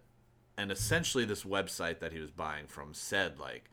and 0.57 0.71
essentially 0.71 1.25
this 1.25 1.43
website 1.43 1.99
that 1.99 2.13
he 2.13 2.19
was 2.19 2.31
buying 2.31 2.67
from 2.67 2.93
said 2.93 3.39
like, 3.39 3.69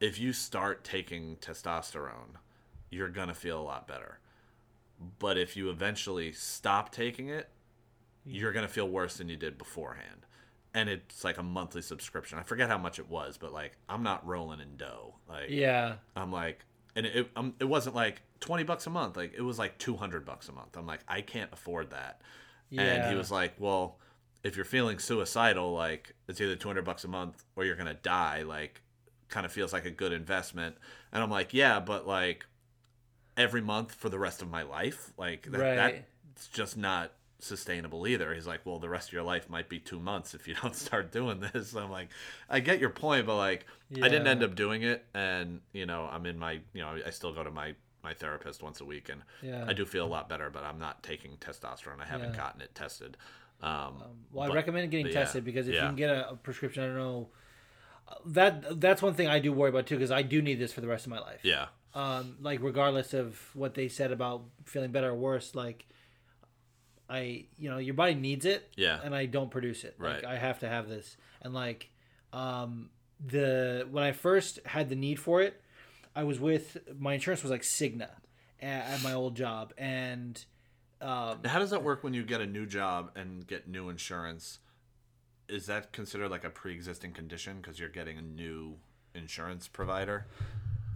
if 0.00 0.18
you 0.18 0.32
start 0.32 0.84
taking 0.84 1.36
testosterone, 1.36 2.36
you're 2.90 3.08
gonna 3.08 3.34
feel 3.34 3.60
a 3.60 3.62
lot 3.62 3.86
better, 3.86 4.18
but 5.18 5.36
if 5.36 5.56
you 5.56 5.70
eventually 5.70 6.32
stop 6.32 6.90
taking 6.90 7.28
it, 7.28 7.48
you're 8.24 8.52
gonna 8.52 8.68
feel 8.68 8.88
worse 8.88 9.16
than 9.16 9.28
you 9.28 9.36
did 9.36 9.58
beforehand 9.58 10.26
and 10.76 10.90
it's 10.90 11.24
like 11.24 11.38
a 11.38 11.42
monthly 11.42 11.80
subscription. 11.80 12.38
I 12.38 12.42
forget 12.42 12.68
how 12.68 12.76
much 12.76 12.98
it 12.98 13.08
was, 13.08 13.38
but 13.38 13.50
like 13.52 13.72
I'm 13.88 14.02
not 14.02 14.24
rolling 14.26 14.60
in 14.60 14.76
dough. 14.76 15.14
Like 15.26 15.46
Yeah, 15.48 15.94
I'm 16.14 16.30
like, 16.30 16.64
and 16.94 17.06
it 17.06 17.30
um, 17.34 17.54
it 17.58 17.64
wasn't 17.64 17.96
like 17.96 18.20
twenty 18.40 18.62
bucks 18.62 18.86
a 18.86 18.90
month. 18.90 19.16
Like 19.16 19.32
it 19.36 19.40
was 19.40 19.58
like 19.58 19.78
two 19.78 19.96
hundred 19.96 20.26
bucks 20.26 20.50
a 20.50 20.52
month. 20.52 20.76
I'm 20.76 20.86
like, 20.86 21.00
I 21.08 21.22
can't 21.22 21.50
afford 21.50 21.90
that. 21.90 22.20
And 22.70 23.10
he 23.10 23.16
was 23.16 23.30
like, 23.30 23.54
well, 23.58 23.96
if 24.44 24.54
you're 24.54 24.66
feeling 24.66 24.98
suicidal, 24.98 25.72
like 25.72 26.14
it's 26.28 26.42
either 26.42 26.56
two 26.56 26.68
hundred 26.68 26.84
bucks 26.84 27.04
a 27.04 27.08
month 27.08 27.42
or 27.56 27.64
you're 27.64 27.76
gonna 27.76 27.94
die. 27.94 28.42
Like, 28.42 28.82
kind 29.28 29.44
of 29.46 29.52
feels 29.52 29.72
like 29.72 29.84
a 29.84 29.90
good 29.90 30.12
investment. 30.12 30.76
And 31.12 31.22
I'm 31.22 31.30
like, 31.30 31.52
yeah, 31.54 31.80
but 31.80 32.06
like 32.06 32.46
every 33.36 33.60
month 33.60 33.94
for 33.94 34.08
the 34.08 34.18
rest 34.18 34.42
of 34.42 34.50
my 34.50 34.62
life, 34.62 35.12
like 35.16 35.42
that, 35.50 35.58
Right. 35.60 36.04
that's 36.34 36.48
just 36.48 36.76
not 36.76 37.12
sustainable 37.38 38.06
either. 38.06 38.32
He's 38.34 38.46
like, 38.46 38.60
well, 38.64 38.78
the 38.78 38.88
rest 38.88 39.08
of 39.08 39.12
your 39.12 39.22
life 39.22 39.50
might 39.50 39.68
be 39.68 39.78
two 39.78 40.00
months 40.00 40.34
if 40.34 40.48
you 40.48 40.54
don't 40.62 40.74
start 40.74 41.12
doing 41.12 41.40
this. 41.40 41.74
I'm 41.74 41.90
like, 41.90 42.08
I 42.48 42.60
get 42.60 42.78
your 42.80 42.90
point, 42.90 43.26
but 43.26 43.36
like, 43.36 43.66
I 44.02 44.08
didn't 44.08 44.26
end 44.26 44.42
up 44.42 44.54
doing 44.54 44.82
it, 44.82 45.04
and 45.14 45.60
you 45.72 45.86
know, 45.86 46.08
I'm 46.10 46.26
in 46.26 46.38
my, 46.38 46.52
you 46.72 46.80
know, 46.82 46.98
I 47.06 47.10
still 47.10 47.32
go 47.32 47.44
to 47.44 47.50
my 47.50 47.74
my 48.02 48.14
therapist 48.14 48.62
once 48.62 48.80
a 48.80 48.84
week, 48.84 49.08
and 49.08 49.22
Yeah. 49.42 49.64
I 49.66 49.72
do 49.72 49.84
feel 49.84 50.06
a 50.06 50.08
lot 50.08 50.28
better, 50.28 50.48
but 50.48 50.62
I'm 50.62 50.78
not 50.78 51.02
taking 51.02 51.32
testosterone. 51.38 52.00
I 52.00 52.04
haven't 52.06 52.30
Yeah. 52.30 52.36
gotten 52.36 52.60
it 52.60 52.72
tested. 52.74 53.16
Um, 53.60 54.02
Well, 54.32 54.50
I 54.50 54.54
recommend 54.54 54.90
getting 54.92 55.06
but 55.06 55.12
yeah, 55.12 55.20
tested 55.24 55.44
because 55.44 55.66
if 55.66 55.74
yeah. 55.74 55.82
you 55.82 55.86
can 55.88 55.96
get 55.96 56.10
a, 56.10 56.30
a 56.30 56.36
prescription, 56.36 56.84
I 56.84 56.86
don't 56.86 56.96
know. 56.96 57.28
That 58.26 58.80
that's 58.80 59.02
one 59.02 59.14
thing 59.14 59.28
I 59.28 59.38
do 59.38 59.52
worry 59.52 59.70
about 59.70 59.86
too 59.86 59.96
because 59.96 60.10
I 60.10 60.22
do 60.22 60.40
need 60.42 60.58
this 60.58 60.72
for 60.72 60.80
the 60.80 60.88
rest 60.88 61.06
of 61.06 61.10
my 61.10 61.18
life. 61.18 61.40
yeah, 61.42 61.66
Um, 61.94 62.36
like 62.40 62.60
regardless 62.62 63.14
of 63.14 63.40
what 63.54 63.74
they 63.74 63.88
said 63.88 64.12
about 64.12 64.44
feeling 64.64 64.92
better 64.92 65.10
or 65.10 65.14
worse, 65.14 65.54
like 65.54 65.86
I, 67.08 67.46
you 67.56 67.70
know, 67.70 67.78
your 67.78 67.94
body 67.94 68.14
needs 68.14 68.44
it. 68.44 68.68
Yeah. 68.76 68.98
And 69.02 69.14
I 69.14 69.26
don't 69.26 69.50
produce 69.50 69.84
it. 69.84 69.96
Like 69.98 70.22
Right. 70.22 70.24
I 70.24 70.36
have 70.38 70.58
to 70.60 70.68
have 70.68 70.88
this, 70.88 71.16
and 71.42 71.54
like, 71.54 71.90
um, 72.32 72.90
the 73.24 73.86
when 73.90 74.02
I 74.04 74.12
first 74.12 74.58
had 74.66 74.88
the 74.88 74.96
need 74.96 75.18
for 75.20 75.40
it, 75.42 75.60
I 76.14 76.24
was 76.24 76.38
with 76.40 76.78
my 76.98 77.14
insurance 77.14 77.42
was 77.42 77.50
like 77.50 77.62
Cigna 77.62 78.10
at, 78.60 78.86
at 78.90 79.02
my 79.02 79.12
old 79.12 79.36
job, 79.36 79.72
and 79.78 80.44
um, 81.00 81.38
How 81.44 81.58
does 81.58 81.70
that 81.70 81.82
work 81.82 82.02
when 82.02 82.14
you 82.14 82.22
get 82.24 82.40
a 82.40 82.46
new 82.46 82.66
job 82.66 83.10
and 83.16 83.46
get 83.46 83.68
new 83.68 83.88
insurance? 83.88 84.58
Is 85.48 85.66
that 85.66 85.92
considered 85.92 86.30
like 86.30 86.44
a 86.44 86.50
pre-existing 86.50 87.12
condition 87.12 87.58
because 87.60 87.78
you're 87.78 87.88
getting 87.88 88.18
a 88.18 88.22
new 88.22 88.76
insurance 89.14 89.68
provider? 89.68 90.26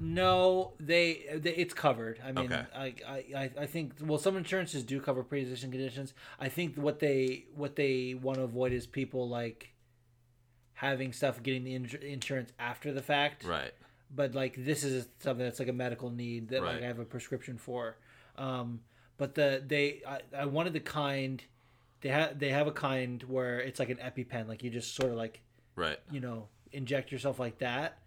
No, 0.02 0.72
they, 0.80 1.26
they 1.36 1.50
it's 1.54 1.74
covered. 1.74 2.20
I 2.24 2.32
mean, 2.32 2.50
Okay. 2.50 2.64
I, 2.74 2.94
I 3.36 3.50
I 3.60 3.66
think 3.66 3.92
well, 4.00 4.18
some 4.18 4.36
insurances 4.36 4.82
do 4.82 4.98
cover 4.98 5.22
pre-existing 5.22 5.70
conditions. 5.70 6.14
I 6.38 6.48
think 6.48 6.76
what 6.76 7.00
they 7.00 7.44
what 7.54 7.76
they 7.76 8.14
want 8.14 8.38
to 8.38 8.44
avoid 8.44 8.72
is 8.72 8.86
people 8.86 9.28
like 9.28 9.70
having 10.72 11.12
stuff 11.12 11.42
getting 11.42 11.64
the 11.64 11.78
inj- 11.78 12.02
insurance 12.02 12.52
after 12.58 12.92
the 12.94 13.02
fact. 13.02 13.44
Right. 13.44 13.72
But 14.14 14.34
like 14.34 14.54
this 14.64 14.82
is 14.84 15.06
something 15.18 15.44
that's 15.44 15.58
like 15.58 15.68
a 15.68 15.74
medical 15.74 16.10
need 16.10 16.48
that 16.48 16.62
like 16.62 16.82
I 16.82 16.86
have 16.86 16.98
a 16.98 17.04
prescription 17.04 17.58
for. 17.58 17.96
Um, 18.38 18.80
but 19.18 19.34
the 19.34 19.62
they 19.64 20.00
I, 20.08 20.20
I 20.34 20.46
wanted 20.46 20.72
the 20.72 20.80
kind 20.80 21.44
they 22.00 22.08
have 22.08 22.38
they 22.38 22.50
have 22.50 22.66
a 22.66 22.72
kind 22.72 23.22
where 23.24 23.60
it's 23.60 23.78
like 23.78 23.90
an 23.90 23.98
EpiPen, 23.98 24.48
like 24.48 24.62
you 24.62 24.70
just 24.70 24.94
sort 24.94 25.10
of 25.10 25.16
like 25.16 25.40
Right. 25.76 25.98
you 26.10 26.20
know, 26.20 26.48
inject 26.72 27.12
yourself 27.12 27.38
like 27.38 27.58
that. 27.58 27.98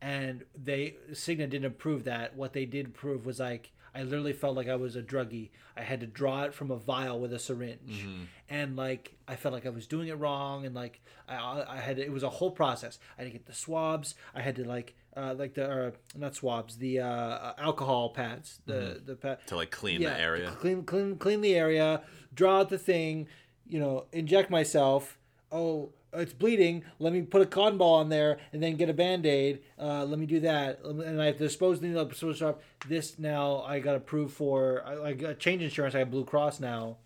And 0.00 0.44
they 0.60 0.96
Cigna 1.12 1.48
didn't 1.48 1.66
approve 1.66 2.04
that. 2.04 2.36
What 2.36 2.52
they 2.52 2.64
did 2.64 2.86
approve 2.86 3.24
was 3.24 3.38
like 3.38 3.72
I 3.94 4.02
literally 4.04 4.32
felt 4.32 4.56
like 4.56 4.68
I 4.68 4.76
was 4.76 4.96
a 4.96 5.02
druggie. 5.02 5.50
I 5.76 5.82
had 5.82 6.00
to 6.00 6.06
draw 6.06 6.44
it 6.44 6.54
from 6.54 6.70
a 6.70 6.76
vial 6.76 7.20
with 7.20 7.32
a 7.32 7.38
syringe, 7.38 8.04
mm-hmm. 8.04 8.24
and 8.48 8.74
like 8.76 9.14
I 9.28 9.36
felt 9.36 9.52
like 9.52 9.66
I 9.66 9.70
was 9.70 9.86
doing 9.86 10.08
it 10.08 10.14
wrong, 10.14 10.64
and 10.64 10.74
like 10.74 11.00
I, 11.28 11.64
I 11.68 11.76
had 11.76 11.98
it 11.98 12.10
was 12.10 12.22
a 12.22 12.30
whole 12.30 12.50
process. 12.50 12.98
I 13.18 13.22
had 13.22 13.32
to 13.32 13.38
get 13.38 13.46
the 13.46 13.52
swabs. 13.52 14.14
I 14.34 14.40
had 14.40 14.56
to 14.56 14.64
like 14.66 14.94
uh, 15.16 15.34
like 15.36 15.54
the 15.54 15.70
uh, 15.70 15.90
not 16.16 16.34
swabs, 16.34 16.76
the 16.78 17.00
uh, 17.00 17.52
alcohol 17.58 18.10
pads, 18.10 18.60
the 18.66 19.00
the 19.04 19.14
pad 19.16 19.38
To 19.46 19.56
like 19.56 19.70
clean 19.70 20.00
the 20.00 20.18
area. 20.20 20.50
Clean, 20.58 20.82
clean, 20.84 21.16
clean 21.16 21.40
the 21.40 21.54
area. 21.54 22.02
Draw 22.34 22.60
out 22.60 22.68
the 22.70 22.78
thing. 22.78 23.28
You 23.68 23.78
know, 23.80 24.06
inject 24.12 24.50
myself. 24.50 25.18
oh, 25.50 25.92
it's 26.14 26.34
bleeding. 26.34 26.84
Let 26.98 27.14
me 27.14 27.22
put 27.22 27.40
a 27.40 27.46
cotton 27.46 27.78
ball 27.78 27.94
on 27.94 28.10
there 28.10 28.36
and 28.52 28.62
then 28.62 28.76
get 28.76 28.90
a 28.90 28.92
band 28.92 29.24
aid. 29.24 29.60
Uh, 29.78 30.04
let 30.04 30.18
me 30.18 30.26
do 30.26 30.40
that. 30.40 30.84
And 30.84 31.22
I 31.22 31.26
have 31.26 31.38
to 31.38 31.44
dispose 31.44 31.80
the 31.80 31.86
needle, 31.86 32.04
dispose. 32.04 32.42
This 32.86 33.18
now 33.18 33.62
I 33.62 33.78
got 33.80 33.96
approved 33.96 34.34
for. 34.34 34.82
I, 34.84 35.08
I 35.08 35.12
got 35.14 35.38
change 35.38 35.62
insurance. 35.62 35.94
I 35.94 36.00
have 36.00 36.10
Blue 36.10 36.26
Cross 36.26 36.60
now, 36.60 36.98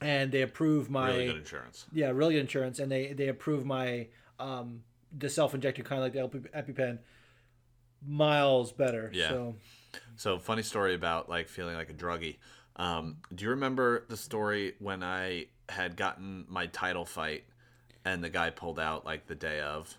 and 0.00 0.30
they 0.30 0.42
approve 0.42 0.88
my 0.90 1.08
Really 1.10 1.26
good 1.26 1.36
insurance. 1.38 1.86
yeah, 1.92 2.10
really 2.10 2.34
good 2.34 2.40
insurance, 2.42 2.78
and 2.78 2.90
they 2.90 3.12
they 3.12 3.28
approve 3.28 3.64
my 3.66 4.06
um 4.38 4.82
the 5.16 5.28
self 5.28 5.54
injector 5.54 5.82
kind 5.82 6.02
of 6.02 6.04
like 6.04 6.12
the 6.12 6.38
Epi- 6.54 6.72
EpiPen 6.72 6.98
miles 8.06 8.72
better. 8.72 9.10
Yeah. 9.12 9.28
So 9.28 9.54
So 10.16 10.38
funny 10.38 10.62
story 10.62 10.94
about 10.94 11.28
like 11.28 11.48
feeling 11.48 11.76
like 11.76 11.90
a 11.90 11.94
druggie. 11.94 12.36
Um, 12.76 13.16
do 13.34 13.44
you 13.44 13.50
remember 13.50 14.04
the 14.08 14.16
story 14.16 14.74
when 14.78 15.02
I 15.02 15.46
had 15.68 15.96
gotten 15.96 16.44
my 16.48 16.66
title 16.66 17.04
fight 17.04 17.44
and 18.04 18.22
the 18.22 18.30
guy 18.30 18.50
pulled 18.50 18.78
out 18.78 19.04
like 19.04 19.26
the 19.26 19.34
day 19.34 19.60
of? 19.60 19.96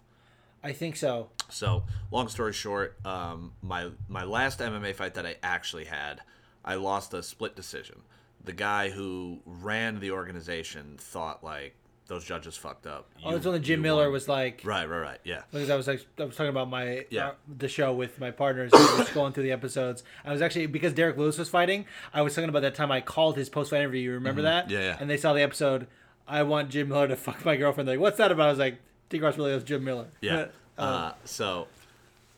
I 0.63 0.73
think 0.73 0.95
so. 0.97 1.29
So, 1.49 1.83
long 2.11 2.27
story 2.27 2.53
short, 2.53 2.97
um, 3.05 3.53
my 3.61 3.89
my 4.07 4.23
last 4.23 4.59
MMA 4.59 4.93
fight 4.93 5.13
that 5.15 5.25
I 5.25 5.35
actually 5.41 5.85
had, 5.85 6.21
I 6.65 6.75
lost 6.75 7.13
a 7.13 7.23
split 7.23 7.55
decision. 7.55 8.01
The 8.43 8.53
guy 8.53 8.89
who 8.89 9.39
ran 9.45 9.99
the 9.99 10.11
organization 10.11 10.95
thought 10.97 11.43
like 11.43 11.75
those 12.09 12.25
judges 12.25 12.57
fucked 12.57 12.85
up. 12.85 13.07
Oh, 13.23 13.29
You- 13.31 13.37
it's 13.37 13.45
when 13.45 13.63
Jim 13.63 13.81
Miller 13.81 14.03
won. 14.05 14.11
was 14.11 14.27
like. 14.27 14.61
right, 14.65 14.87
right, 14.89 14.99
right. 14.99 15.19
Yeah, 15.23 15.43
Because 15.51 15.69
I 15.69 15.75
was 15.77 15.87
like, 15.87 16.05
I 16.19 16.25
was 16.25 16.35
talking 16.35 16.49
about 16.49 16.69
my 16.69 17.05
Yeah. 17.09 17.27
uh, 17.29 17.31
the 17.57 17.69
show 17.69 17.93
with 17.93 18.19
my 18.19 18.31
partners. 18.31 18.71
Was 18.73 19.09
going 19.11 19.31
through 19.31 19.43
the 19.43 19.51
episodes. 19.53 20.03
I 20.25 20.31
was 20.33 20.41
actually 20.41 20.65
because 20.65 20.91
Derrick 20.93 21.15
Lewis 21.17 21.37
was 21.37 21.47
fighting. 21.49 21.85
I 22.13 22.21
was 22.21 22.35
talking 22.35 22.49
about 22.49 22.63
that 22.63 22.75
time 22.75 22.91
I 22.91 22.99
called 22.99 23.37
his 23.37 23.47
post 23.49 23.69
fight 23.69 23.77
interview. 23.79 24.01
You 24.01 24.11
remember 24.13 24.41
that? 24.41 24.65
Mm-hmm. 24.65 24.73
Yeah, 24.73 24.79
yeah. 24.81 24.97
And 24.99 25.09
they 25.09 25.17
saw 25.17 25.31
the 25.33 25.41
episode. 25.41 25.87
I 26.27 26.43
want 26.43 26.69
Jim 26.69 26.89
Miller 26.89 27.07
to 27.07 27.15
fuck 27.15 27.45
my 27.45 27.55
girlfriend. 27.55 27.87
They're 27.87 27.95
like, 27.95 28.01
what's 28.01 28.17
that 28.17 28.31
about? 28.31 28.47
I 28.47 28.49
was 28.51 28.59
like, 28.59 28.79
T. 29.09 29.19
Ross 29.19 29.37
really 29.37 29.53
is 29.53 29.63
Jim 29.63 29.83
Miller. 29.83 30.07
yeah. 30.21 30.47
Uh, 30.77 30.81
Uh, 30.81 31.13
so, 31.25 31.67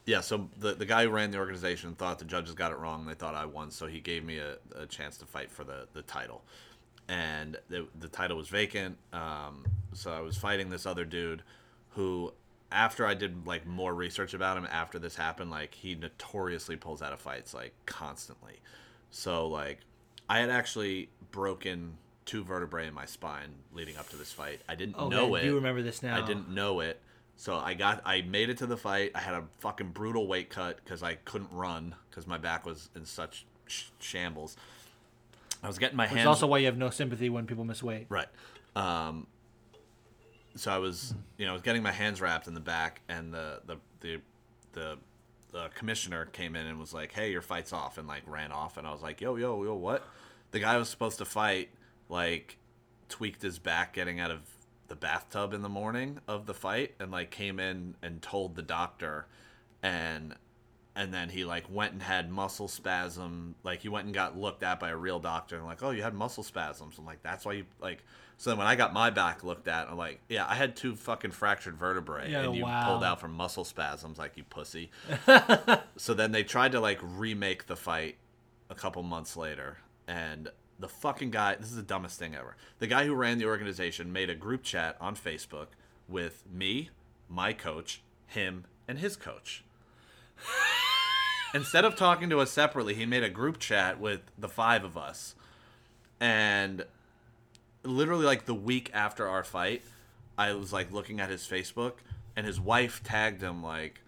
yeah. 0.06 0.19
So 0.22 0.49
the 0.57 0.73
the 0.73 0.85
guy 0.85 1.03
who 1.03 1.10
ran 1.11 1.30
the 1.31 1.38
organization 1.38 1.93
thought 1.93 2.18
the 2.19 2.26
judges 2.26 2.56
got 2.56 2.72
it 2.72 2.77
wrong. 2.80 3.06
They 3.06 3.14
thought 3.14 3.35
I 3.35 3.45
won, 3.45 3.69
so 3.69 3.85
he 3.85 3.99
gave 3.99 4.23
me 4.26 4.39
a, 4.39 4.56
a 4.76 4.85
chance 4.88 5.18
to 5.18 5.26
fight 5.26 5.52
for 5.52 5.64
the 5.64 5.88
the 5.93 6.02
title. 6.02 6.41
And 7.11 7.57
the, 7.67 7.88
the 7.99 8.07
title 8.07 8.38
was 8.38 8.47
vacant. 8.47 8.97
Um, 9.11 9.65
so 9.93 10.11
I 10.11 10.21
was 10.21 10.38
fighting 10.38 10.69
this 10.69 10.85
other 10.85 11.03
dude 11.03 11.43
who 11.89 12.31
after 12.71 13.05
I 13.05 13.13
did 13.13 13.45
like 13.45 13.67
more 13.67 13.93
research 13.93 14.33
about 14.33 14.57
him 14.57 14.65
after 14.71 14.97
this 14.97 15.15
happened, 15.15 15.51
like 15.51 15.73
he 15.73 15.93
notoriously 15.93 16.77
pulls 16.77 17.01
out 17.01 17.11
of 17.11 17.19
fights 17.19 17.53
like 17.53 17.73
constantly. 17.85 18.61
So 19.09 19.47
like 19.47 19.79
I 20.29 20.39
had 20.39 20.49
actually 20.49 21.09
broken 21.31 21.97
two 22.25 22.43
vertebrae 22.43 22.88
in 22.88 22.93
my 22.93 23.05
spine 23.05 23.49
leading 23.73 23.97
up 23.97 24.07
to 24.09 24.15
this 24.15 24.31
fight. 24.31 24.61
I 24.69 24.75
didn't 24.75 24.95
oh, 24.97 25.09
know 25.09 25.31
man, 25.31 25.41
it. 25.41 25.45
You 25.45 25.55
remember 25.55 25.81
this 25.81 26.01
now? 26.01 26.23
I 26.23 26.25
didn't 26.25 26.49
know 26.49 26.79
it. 26.79 27.01
So 27.35 27.57
I 27.57 27.73
got 27.73 28.01
I 28.05 28.21
made 28.21 28.49
it 28.49 28.57
to 28.59 28.67
the 28.67 28.77
fight. 28.77 29.11
I 29.15 29.19
had 29.19 29.33
a 29.33 29.43
fucking 29.59 29.89
brutal 29.89 30.27
weight 30.27 30.49
cut 30.49 30.79
because 30.83 31.03
I 31.03 31.15
couldn't 31.15 31.51
run 31.51 31.95
because 32.09 32.25
my 32.25 32.38
back 32.38 32.65
was 32.65 32.89
in 32.95 33.05
such 33.05 33.45
sh- 33.67 33.85
shambles. 33.99 34.55
I 35.63 35.67
was 35.67 35.77
getting 35.77 35.97
my 35.97 36.05
Which 36.05 36.11
hands 36.11 36.21
is 36.21 36.27
also 36.27 36.47
why 36.47 36.59
you 36.59 36.65
have 36.65 36.77
no 36.77 36.89
sympathy 36.89 37.29
when 37.29 37.45
people 37.45 37.65
miss 37.65 37.83
weight. 37.83 38.07
Right. 38.09 38.27
Um, 38.75 39.27
so 40.55 40.71
I 40.71 40.79
was, 40.79 41.13
you 41.38 41.45
know, 41.45 41.51
I 41.51 41.53
was 41.53 41.61
getting 41.61 41.83
my 41.83 41.91
hands 41.91 42.19
wrapped 42.21 42.47
in 42.47 42.53
the 42.53 42.59
back, 42.59 43.01
and 43.07 43.33
the 43.33 43.61
the 43.65 43.77
the 44.01 44.21
the, 44.73 44.97
the 45.51 45.69
commissioner 45.75 46.25
came 46.25 46.55
in 46.55 46.65
and 46.65 46.79
was 46.79 46.93
like, 46.93 47.11
"Hey, 47.11 47.31
your 47.31 47.41
fight's 47.41 47.73
off," 47.73 47.97
and 47.97 48.07
like 48.07 48.23
ran 48.25 48.51
off, 48.51 48.77
and 48.77 48.88
I 48.88 48.91
was 48.91 49.01
like, 49.01 49.21
"Yo, 49.21 49.35
yo, 49.35 49.63
yo, 49.63 49.75
what?" 49.75 50.05
The 50.51 50.59
guy 50.59 50.73
I 50.73 50.77
was 50.77 50.89
supposed 50.89 51.17
to 51.19 51.25
fight 51.25 51.69
like 52.09 52.57
tweaked 53.07 53.41
his 53.41 53.59
back 53.59 53.93
getting 53.93 54.19
out 54.19 54.31
of 54.31 54.41
the 54.88 54.95
bathtub 54.95 55.53
in 55.53 55.61
the 55.61 55.69
morning 55.69 56.19
of 56.27 56.45
the 56.45 56.53
fight, 56.53 56.95
and 56.99 57.11
like 57.11 57.31
came 57.31 57.59
in 57.59 57.95
and 58.01 58.21
told 58.21 58.55
the 58.55 58.61
doctor, 58.61 59.27
and 59.81 60.35
and 60.95 61.13
then 61.13 61.30
he 61.30 61.45
like 61.45 61.63
went 61.69 61.93
and 61.93 62.01
had 62.01 62.30
muscle 62.30 62.68
spasm 62.68 63.55
like 63.63 63.81
he 63.81 63.89
went 63.89 64.05
and 64.05 64.13
got 64.13 64.38
looked 64.38 64.63
at 64.63 64.80
by 64.80 64.89
a 64.89 64.97
real 64.97 65.19
doctor 65.19 65.55
and 65.55 65.65
like 65.65 65.81
oh 65.84 65.91
you 65.91 66.01
had 66.01 66.13
muscle 66.13 66.43
spasms. 66.43 66.97
I'm 66.97 67.05
like 67.05 67.23
that's 67.23 67.45
why 67.45 67.53
you 67.53 67.65
like 67.80 68.03
so 68.38 68.49
then 68.49 68.57
when 68.57 68.68
i 68.68 68.76
got 68.76 68.93
my 68.93 69.09
back 69.09 69.43
looked 69.43 69.68
at 69.68 69.88
i'm 69.88 69.97
like 69.97 70.19
yeah 70.27 70.45
i 70.47 70.55
had 70.55 70.76
two 70.76 70.95
fucking 70.95 71.31
fractured 71.31 71.77
vertebrae 71.77 72.34
and 72.34 72.55
you 72.55 72.63
wow. 72.63 72.88
pulled 72.88 73.03
out 73.03 73.19
from 73.19 73.34
muscle 73.34 73.63
spasms 73.63 74.18
like 74.18 74.38
you 74.38 74.43
pussy. 74.43 74.91
So 75.97 76.15
then 76.15 76.31
they 76.31 76.43
tried 76.43 76.72
to 76.72 76.80
like 76.80 76.99
remake 77.03 77.68
the 77.68 77.76
fight 77.76 78.15
a 78.69 78.76
couple 78.76 79.03
months 79.03 79.38
later 79.38 79.77
and 80.07 80.49
the 80.80 80.88
fucking 80.88 81.30
guy 81.30 81.55
this 81.55 81.69
is 81.69 81.76
the 81.76 81.84
dumbest 81.84 82.18
thing 82.18 82.34
ever. 82.35 82.55
The 82.80 82.88
guy 82.88 83.05
who 83.05 83.13
ran 83.13 83.38
the 83.38 83.45
organization 83.45 84.11
made 84.11 84.30
a 84.30 84.35
group 84.35 84.63
chat 84.63 84.97
on 84.99 85.15
facebook 85.15 85.68
with 86.07 86.43
me 86.51 86.89
my 87.30 87.53
coach 87.53 88.01
him 88.26 88.65
and 88.88 88.97
his 88.99 89.15
coach 89.15 89.63
instead 91.53 91.85
of 91.85 91.95
talking 91.95 92.29
to 92.29 92.39
us 92.39 92.51
separately, 92.51 92.93
he 92.93 93.05
made 93.05 93.23
a 93.23 93.29
group 93.29 93.59
chat 93.59 93.99
with 93.99 94.21
the 94.37 94.49
five 94.49 94.83
of 94.83 94.97
us. 94.97 95.35
And 96.19 96.85
literally, 97.83 98.25
like 98.25 98.45
the 98.45 98.53
week 98.53 98.89
after 98.93 99.27
our 99.27 99.43
fight, 99.43 99.83
I 100.37 100.53
was 100.53 100.71
like 100.71 100.91
looking 100.91 101.19
at 101.19 101.29
his 101.29 101.41
Facebook, 101.47 101.93
and 102.35 102.45
his 102.45 102.59
wife 102.59 103.01
tagged 103.03 103.41
him, 103.41 103.63
like, 103.63 104.01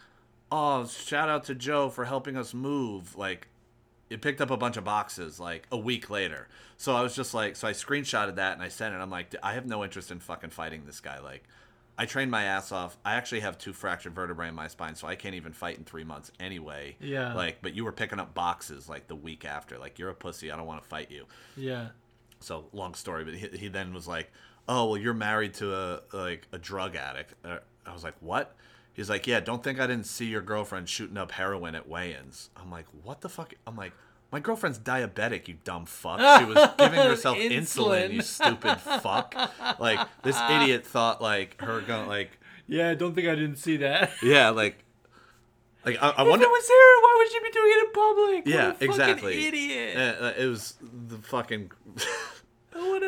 Oh, 0.52 0.86
shout 0.86 1.30
out 1.30 1.46
to 1.46 1.56
Joe 1.56 1.90
for 1.90 2.06
helping 2.06 2.38
us 2.38 2.54
move. 2.54 3.18
Like, 3.18 3.48
it 4.12 4.22
picked 4.22 4.40
up 4.40 4.52
a 4.52 4.58
bunch 4.58 4.78
of 4.78 4.84
boxes 4.84 5.40
like 5.40 5.68
a 5.72 5.78
week 5.78 6.12
later. 6.12 6.48
So 6.78 6.96
I 6.96 7.02
was 7.02 7.16
just 7.16 7.34
like, 7.34 7.56
so 7.56 7.68
I 7.68 7.72
screenshotted 7.72 8.36
that 8.36 8.54
and 8.54 8.62
I 8.62 8.68
sent 8.68 8.94
it. 8.94 9.00
I'm 9.00 9.10
like, 9.10 9.34
I 9.42 9.54
have 9.54 9.66
no 9.66 9.84
interest 9.84 10.12
in 10.12 10.20
fucking 10.20 10.52
fighting 10.52 10.84
this 10.86 11.00
guy. 11.00 11.20
Like, 11.20 11.44
I 11.98 12.06
trained 12.06 12.32
my 12.32 12.44
ass 12.44 12.72
off. 12.72 12.98
I 13.06 13.14
actually 13.16 13.42
have 13.42 13.58
two 13.58 13.72
fractured 13.72 14.16
vertebrae 14.16 14.48
in 14.48 14.56
my 14.56 14.68
spine, 14.68 14.96
so 14.96 15.08
I 15.08 15.16
can't 15.16 15.36
even 15.36 15.54
fight 15.54 15.78
in 15.78 15.84
three 15.84 16.04
months 16.04 16.32
anyway. 16.40 16.98
Yeah. 17.00 17.34
Like, 17.34 17.60
but 17.62 17.76
you 17.76 17.84
were 17.86 17.92
picking 17.92 18.20
up 18.20 18.34
boxes 18.34 18.90
like 18.90 19.08
the 19.08 19.16
week 19.16 19.46
after. 19.46 19.78
Like, 19.78 20.00
you're 20.00 20.10
a 20.10 20.16
pussy. 20.16 20.52
I 20.52 20.58
don't 20.58 20.66
want 20.66 20.82
to 20.82 20.88
fight 20.88 21.12
you. 21.12 21.26
Yeah. 21.56 21.90
So 22.40 22.66
long 22.74 22.96
story, 22.96 23.24
but 23.24 23.36
he, 23.36 23.48
he 23.58 23.68
then 23.68 23.94
was 23.94 24.08
like, 24.08 24.32
"Oh, 24.68 24.86
well, 24.86 24.98
you're 24.98 25.14
married 25.14 25.54
to 25.56 25.74
a 25.74 26.02
like 26.12 26.48
a 26.52 26.58
drug 26.58 26.96
addict." 26.96 27.36
Uh, 27.46 27.60
I 27.86 27.94
was 27.94 28.04
like, 28.04 28.16
"What?" 28.20 28.56
He's 28.92 29.10
like, 29.10 29.28
"Yeah, 29.28 29.40
don't 29.40 29.64
think 29.64 29.80
I 29.80 29.88
didn't 29.88 30.08
see 30.08 30.26
your 30.26 30.42
girlfriend 30.42 30.90
shooting 30.90 31.18
up 31.18 31.32
heroin 31.32 31.74
at 31.74 31.88
weigh-ins." 31.88 32.50
I'm 32.58 32.70
like, 32.70 32.88
"What 33.04 33.22
the 33.22 33.30
fuck?" 33.30 33.54
I'm 33.66 33.78
like, 33.78 33.94
"My 34.34 34.40
girlfriend's 34.42 34.80
diabetic, 34.80 35.48
you 35.48 35.56
dumb 35.64 35.86
fuck. 35.86 36.20
She 36.40 36.46
was 36.46 36.70
giving 36.78 37.00
herself 37.00 37.38
insulin. 37.38 38.12
you 38.14 38.22
stupid 38.22 38.82
fuck." 38.82 39.34
Like 39.80 40.00
this 40.24 40.38
idiot 40.50 40.86
thought 40.86 41.22
like 41.22 41.62
her 41.62 41.80
going 41.82 42.08
like, 42.10 42.32
Yeah, 42.68 42.90
I 42.90 42.96
don't 42.96 43.14
think 43.16 43.28
I 43.28 43.36
didn't 43.36 43.58
see 43.58 43.78
that. 43.78 44.12
yeah, 44.24 44.50
like, 44.50 44.84
like 45.86 45.98
I, 46.02 46.10
I 46.10 46.22
if 46.24 46.28
wonder. 46.28 46.46
it 46.46 46.50
was 46.50 46.68
her, 46.68 47.02
why 47.04 47.16
would 47.18 47.32
she 47.32 47.40
be 47.40 47.52
doing 47.52 47.72
it 47.72 47.86
in 47.86 47.92
public? 47.94 48.48
yeah, 48.48 48.68
what 48.72 48.82
a 48.82 48.86
exactly. 48.86 49.48
Idiot. 49.48 49.98
Uh, 49.98 50.26
uh, 50.26 50.34
it 50.38 50.48
was 50.48 50.76
the 50.82 51.18
fucking. 51.18 51.72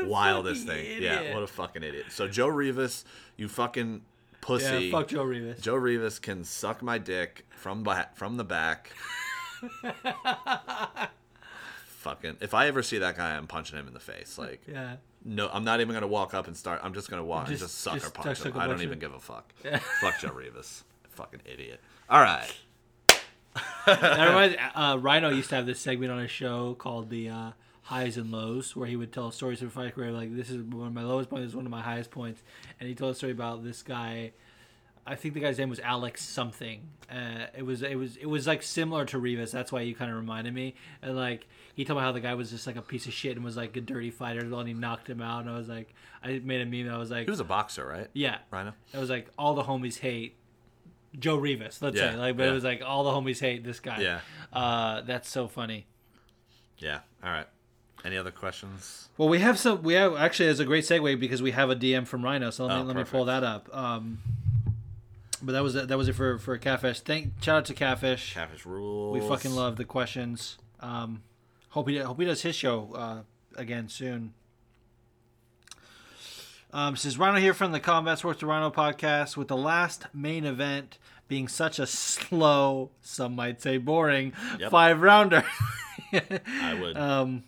wildest 0.05 0.67
fucking 0.67 0.83
thing. 0.85 1.01
Yeah, 1.03 1.33
what 1.33 1.43
a 1.43 1.47
fucking 1.47 1.83
idiot. 1.83 2.05
So 2.09 2.27
Joe 2.27 2.47
Rivas, 2.47 3.03
you 3.35 3.47
fucking 3.47 4.01
pussy. 4.41 4.85
Yeah, 4.85 4.91
fuck 4.91 5.07
Joe 5.07 5.23
Rivas. 5.23 5.61
Joe 5.61 5.75
Rivas 5.75 6.19
can 6.19 6.43
suck 6.43 6.81
my 6.81 6.97
dick 6.97 7.45
from 7.49 7.83
ba- 7.83 8.09
from 8.13 8.37
the 8.37 8.43
back. 8.43 8.91
fucking. 11.87 12.37
If 12.41 12.53
I 12.53 12.67
ever 12.67 12.83
see 12.83 12.99
that 12.99 13.17
guy, 13.17 13.35
I'm 13.35 13.47
punching 13.47 13.77
him 13.77 13.87
in 13.87 13.93
the 13.93 13.99
face. 13.99 14.37
Like, 14.37 14.61
Yeah. 14.67 14.97
no, 15.23 15.49
I'm 15.51 15.63
not 15.63 15.81
even 15.81 15.93
gonna 15.93 16.07
walk 16.07 16.33
up 16.33 16.47
and 16.47 16.55
start. 16.55 16.81
I'm 16.83 16.93
just 16.93 17.09
gonna 17.09 17.23
walk 17.25 17.47
and 17.47 17.57
Just- 17.57 17.63
just 17.73 17.77
sucker 17.79 17.99
just 17.99 18.13
punch 18.13 18.43
him. 18.43 18.57
I 18.57 18.67
don't 18.67 18.81
even 18.81 18.99
give 18.99 19.13
a 19.13 19.19
fuck. 19.19 19.51
fuck 20.01 20.19
Joe 20.19 20.31
Rivas. 20.31 20.83
Fucking 21.09 21.41
idiot. 21.45 21.79
All 22.09 22.21
right. 22.21 22.51
That 23.85 24.27
reminds 24.27 24.55
uh, 24.75 24.97
Rhino 24.99 25.29
used 25.29 25.49
to 25.49 25.55
have 25.55 25.65
this 25.65 25.79
segment 25.79 26.11
on 26.11 26.19
his 26.19 26.31
show 26.31 26.73
called 26.73 27.09
the 27.09 27.29
uh, 27.29 27.51
Highs 27.83 28.17
and 28.17 28.31
Lows, 28.31 28.75
where 28.75 28.87
he 28.87 28.95
would 28.95 29.13
tell 29.13 29.31
stories 29.31 29.61
of 29.61 29.71
fight 29.71 29.95
career. 29.95 30.11
Like 30.11 30.35
this 30.35 30.49
is 30.49 30.61
one 30.61 30.87
of 30.87 30.93
my 30.93 31.03
lowest 31.03 31.29
points, 31.29 31.43
this 31.43 31.51
is 31.51 31.55
one 31.55 31.65
of 31.65 31.71
my 31.71 31.81
highest 31.81 32.11
points, 32.11 32.41
and 32.79 32.89
he 32.89 32.95
told 32.95 33.13
a 33.13 33.15
story 33.15 33.31
about 33.31 33.63
this 33.63 33.81
guy. 33.81 34.31
I 35.07 35.15
think 35.15 35.33
the 35.35 35.39
guy's 35.39 35.57
name 35.59 35.69
was 35.69 35.79
Alex 35.81 36.23
something. 36.23 36.81
Uh, 37.11 37.45
it 37.55 37.63
was 37.63 37.83
it 37.83 37.95
was 37.95 38.15
it 38.17 38.25
was 38.25 38.47
like 38.47 38.63
similar 38.63 39.05
to 39.05 39.19
Rivas. 39.19 39.51
That's 39.51 39.71
why 39.71 39.81
you 39.81 39.93
kind 39.93 40.09
of 40.09 40.17
reminded 40.17 40.53
me. 40.53 40.73
And 41.03 41.15
like 41.15 41.47
he 41.75 41.85
told 41.85 41.99
me 41.99 42.03
how 42.03 42.11
the 42.11 42.19
guy 42.21 42.33
was 42.33 42.49
just 42.49 42.65
like 42.65 42.75
a 42.75 42.81
piece 42.81 43.05
of 43.05 43.13
shit 43.13 43.35
and 43.35 43.45
was 43.45 43.55
like 43.55 43.75
a 43.77 43.81
dirty 43.81 44.09
fighter, 44.09 44.39
and 44.39 44.67
he 44.67 44.73
knocked 44.73 45.07
him 45.09 45.21
out. 45.21 45.41
And 45.41 45.49
I 45.49 45.57
was 45.57 45.67
like, 45.69 45.93
I 46.23 46.39
made 46.43 46.61
a 46.61 46.65
meme. 46.65 46.91
I 46.93 46.97
was 46.97 47.11
like, 47.11 47.25
He 47.25 47.31
was 47.31 47.39
a 47.39 47.43
boxer, 47.43 47.85
right? 47.85 48.07
yeah, 48.13 48.37
Rhino. 48.49 48.73
it 48.93 48.97
was 48.97 49.09
like 49.11 49.29
all 49.37 49.53
the 49.53 49.63
homies 49.63 49.99
hate 49.99 50.35
Joe 51.19 51.35
Rivas. 51.37 51.81
Let's 51.83 51.97
Yeah, 51.97 52.11
say 52.13 52.17
like, 52.17 52.37
but 52.37 52.43
yeah. 52.43 52.49
it 52.49 52.53
was 52.53 52.63
like 52.63 52.81
all 52.83 53.03
the 53.03 53.11
homies 53.11 53.39
hate 53.39 53.63
this 53.63 53.79
guy. 53.79 53.99
Yeah. 54.01 54.19
Uh, 54.51 55.01
that's 55.01 55.29
so 55.29 55.47
funny. 55.47 55.85
Yeah. 56.79 57.01
All 57.23 57.29
right. 57.29 57.47
Any 58.03 58.17
other 58.17 58.31
questions? 58.31 59.09
Well, 59.17 59.29
we 59.29 59.39
have 59.39 59.57
some. 59.59 59.81
We 59.83 59.93
have 59.93 60.15
actually, 60.15 60.49
it's 60.49 60.59
a 60.59 60.65
great 60.65 60.83
segue 60.83 61.19
because 61.19 61.41
we 61.41 61.51
have 61.51 61.69
a 61.69 61.75
DM 61.75 62.05
from 62.05 62.23
Rhino. 62.23 62.49
So 62.51 62.65
let 62.65 62.75
me 62.75 62.81
Oh, 62.81 62.85
let 62.85 62.95
me 62.95 63.03
pull 63.03 63.25
that 63.25 63.43
up. 63.43 63.67
Um, 63.75 64.19
but 65.45 65.51
that 65.53 65.63
was 65.63 65.75
it, 65.75 65.87
that 65.87 65.97
was 65.97 66.07
it 66.09 66.13
for 66.13 66.37
for 66.39 66.57
Catfish. 66.57 67.01
Thank 67.01 67.41
shout 67.41 67.57
out 67.57 67.65
to 67.65 67.73
Catfish. 67.73 68.33
Catfish 68.33 68.65
rules. 68.65 69.13
We 69.13 69.27
fucking 69.27 69.51
love 69.51 69.75
the 69.75 69.85
questions. 69.85 70.57
Um, 70.79 71.21
hope 71.69 71.87
he 71.87 71.97
hope 71.99 72.19
he 72.19 72.25
does 72.25 72.41
his 72.41 72.55
show 72.55 72.91
uh, 72.95 73.21
again 73.55 73.87
soon. 73.87 74.33
Um, 76.73 76.95
says 76.97 77.17
Rhino 77.17 77.39
here 77.39 77.53
from 77.53 77.71
the 77.71 77.79
Combat 77.79 78.19
Sports 78.19 78.41
to 78.41 78.47
Rhino 78.47 78.69
podcast 78.69 79.37
with 79.37 79.47
the 79.47 79.55
last 79.55 80.07
main 80.13 80.43
event 80.45 80.97
being 81.27 81.47
such 81.47 81.79
a 81.79 81.87
slow, 81.87 82.91
some 83.01 83.35
might 83.35 83.61
say 83.61 83.77
boring, 83.77 84.33
Yep. 84.59 84.71
five 84.71 85.01
rounder. 85.01 85.43
I 86.11 86.77
would. 86.79 86.97
um, 86.97 87.43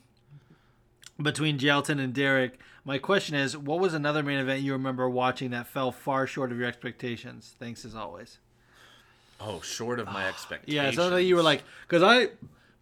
between 1.21 1.57
Jailton 1.59 1.99
and 1.99 2.13
Derrick. 2.13 2.59
My 2.87 2.99
question 2.99 3.35
is, 3.35 3.57
what 3.57 3.81
was 3.81 3.93
another 3.93 4.23
main 4.23 4.39
event 4.39 4.61
you 4.61 4.71
remember 4.71 5.09
watching 5.09 5.51
that 5.51 5.67
fell 5.67 5.91
far 5.91 6.25
short 6.25 6.53
of 6.53 6.57
your 6.57 6.69
expectations? 6.69 7.53
Thanks 7.59 7.83
as 7.83 7.95
always. 7.95 8.37
oh, 9.41 9.59
short 9.59 9.99
of 9.99 10.05
my 10.07 10.25
expectations. 10.29 10.73
Yeah, 10.73 10.91
something 10.91 11.27
you 11.27 11.35
were 11.35 11.43
like, 11.43 11.63
because 11.85 12.01
I, 12.01 12.29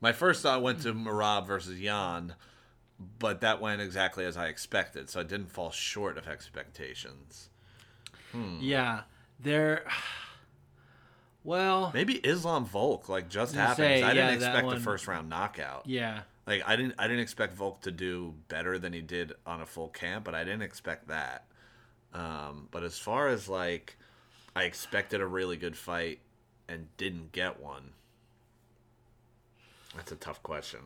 My 0.02 0.12
first 0.12 0.44
thought 0.44 0.62
went 0.62 0.82
to 0.84 0.94
Merab 0.94 1.48
versus 1.48 1.80
Yan, 1.82 2.36
but 3.18 3.42
that 3.42 3.60
went 3.60 3.82
exactly 3.82 4.26
as 4.26 4.38
I 4.38 4.46
expected, 4.46 5.10
so 5.10 5.22
it 5.22 5.28
didn't 5.28 5.50
fall 5.50 5.72
short 5.72 6.20
of 6.20 6.28
expectations. 6.28 7.50
Hmm. 8.32 8.60
yeah, 8.62 9.02
there. 9.40 9.86
Well, 11.44 11.92
Maybe 11.94 12.16
Islam 12.16 12.66
Volk, 12.66 13.08
like 13.08 13.30
just 13.30 13.54
happened. 13.54 13.76
say, 13.76 14.02
I 14.02 14.16
didn't 14.16 14.34
expect 14.34 14.72
a 14.72 14.80
first 14.80 15.08
round 15.08 15.30
knockout. 15.30 15.84
yeah, 15.86 16.22
Like 16.48 16.64
I 16.66 16.76
didn't 16.76 16.96
I 17.00 17.08
didn't 17.08 17.22
expect 17.24 17.56
Volk 17.56 17.82
to 17.82 17.92
do 17.92 18.34
better 18.50 18.78
than 18.78 18.94
he 18.94 19.02
did 19.02 19.34
on 19.46 19.62
a 19.62 19.66
full 19.66 19.90
camp, 19.90 20.26
but 20.26 20.36
I 20.36 20.44
didn't 20.44 20.62
expect 20.62 21.08
that. 21.08 21.46
Um, 22.14 22.68
but 22.72 22.84
as 22.84 22.98
far 22.98 23.28
as 23.30 23.50
like 23.50 23.98
I 24.56 24.64
expected 24.64 25.22
a 25.22 25.26
really 25.28 25.58
good 25.58 25.76
fight 25.78 26.20
and 26.68 26.88
didn't 26.98 27.32
get 27.32 27.60
one. 27.62 27.92
That's 29.96 30.12
a 30.12 30.16
tough 30.16 30.44
question. 30.44 30.82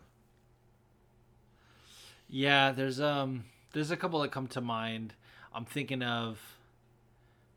yeah. 2.30 2.72
There's 2.72 2.99
um, 3.02 3.45
there's 3.73 3.91
a 3.91 3.98
couple 3.98 4.22
that 4.22 4.31
come 4.31 4.48
to 4.49 4.61
mind. 4.61 5.14
I'm 5.53 5.65
thinking 5.65 6.03
of, 6.03 6.40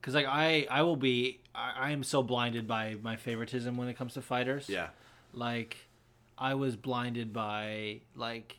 because 0.01 0.15
like 0.15 0.27
I, 0.27 0.66
I 0.70 0.83
will 0.83 0.97
be, 0.97 1.41
I, 1.55 1.73
I 1.77 1.91
am 1.91 2.03
so 2.03 2.23
blinded 2.23 2.66
by 2.66 2.97
my 3.03 3.16
favoritism 3.16 3.77
when 3.77 3.89
it 3.89 3.97
comes 3.99 4.15
to 4.15 4.23
fighters. 4.23 4.69
Yeah. 4.69 4.89
like 5.35 5.77
I 6.39 6.55
was 6.55 6.77
blinded 6.77 7.33
by 7.33 8.01
like 8.17 8.59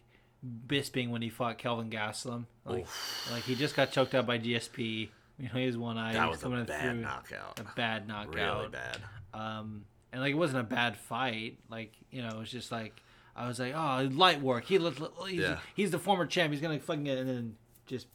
Bisping 0.68 1.10
when 1.10 1.22
he 1.22 1.30
fought 1.30 1.58
Kelvin 1.58 1.90
Gastelum. 1.90 2.46
Like, 2.66 2.86
like 3.32 3.44
he 3.44 3.56
just 3.56 3.76
got 3.76 3.92
choked 3.92 4.14
out 4.16 4.26
by 4.26 4.40
GSP. 4.40 5.10
You 5.40 5.50
know, 5.50 5.60
he 5.60 5.66
was 5.66 5.78
one 5.78 5.98
eye. 5.98 6.14
That 6.14 6.30
was 6.30 6.44
a 6.44 6.50
bad 6.50 6.98
knockout. 7.00 7.60
A 7.60 7.64
bad 7.76 8.08
knockout. 8.08 8.58
Really 8.58 8.70
bad. 8.70 8.98
Um, 9.34 9.86
and 10.12 10.22
like 10.22 10.32
it 10.32 10.38
wasn't 10.38 10.60
a 10.60 10.64
bad 10.64 10.96
fight. 10.98 11.58
Like 11.70 11.94
you 12.12 12.22
know, 12.22 12.30
it 12.30 12.38
was 12.38 12.52
just 12.52 12.72
like 12.72 13.02
I 13.36 13.48
was 13.48 13.60
like, 13.60 13.74
oh, 13.76 14.08
light 14.14 14.42
work. 14.42 14.66
He 14.66 14.78
looks. 14.78 15.00
He's, 15.28 15.42
Yeah. 15.42 15.58
he's 15.76 15.92
the 15.92 16.00
former 16.00 16.26
champ. 16.26 16.52
He's 16.54 16.62
gonna 16.62 16.80
fucking 16.80 17.04
get 17.04 17.18
and 17.18 17.28
then 17.30 17.56
just 17.88 18.08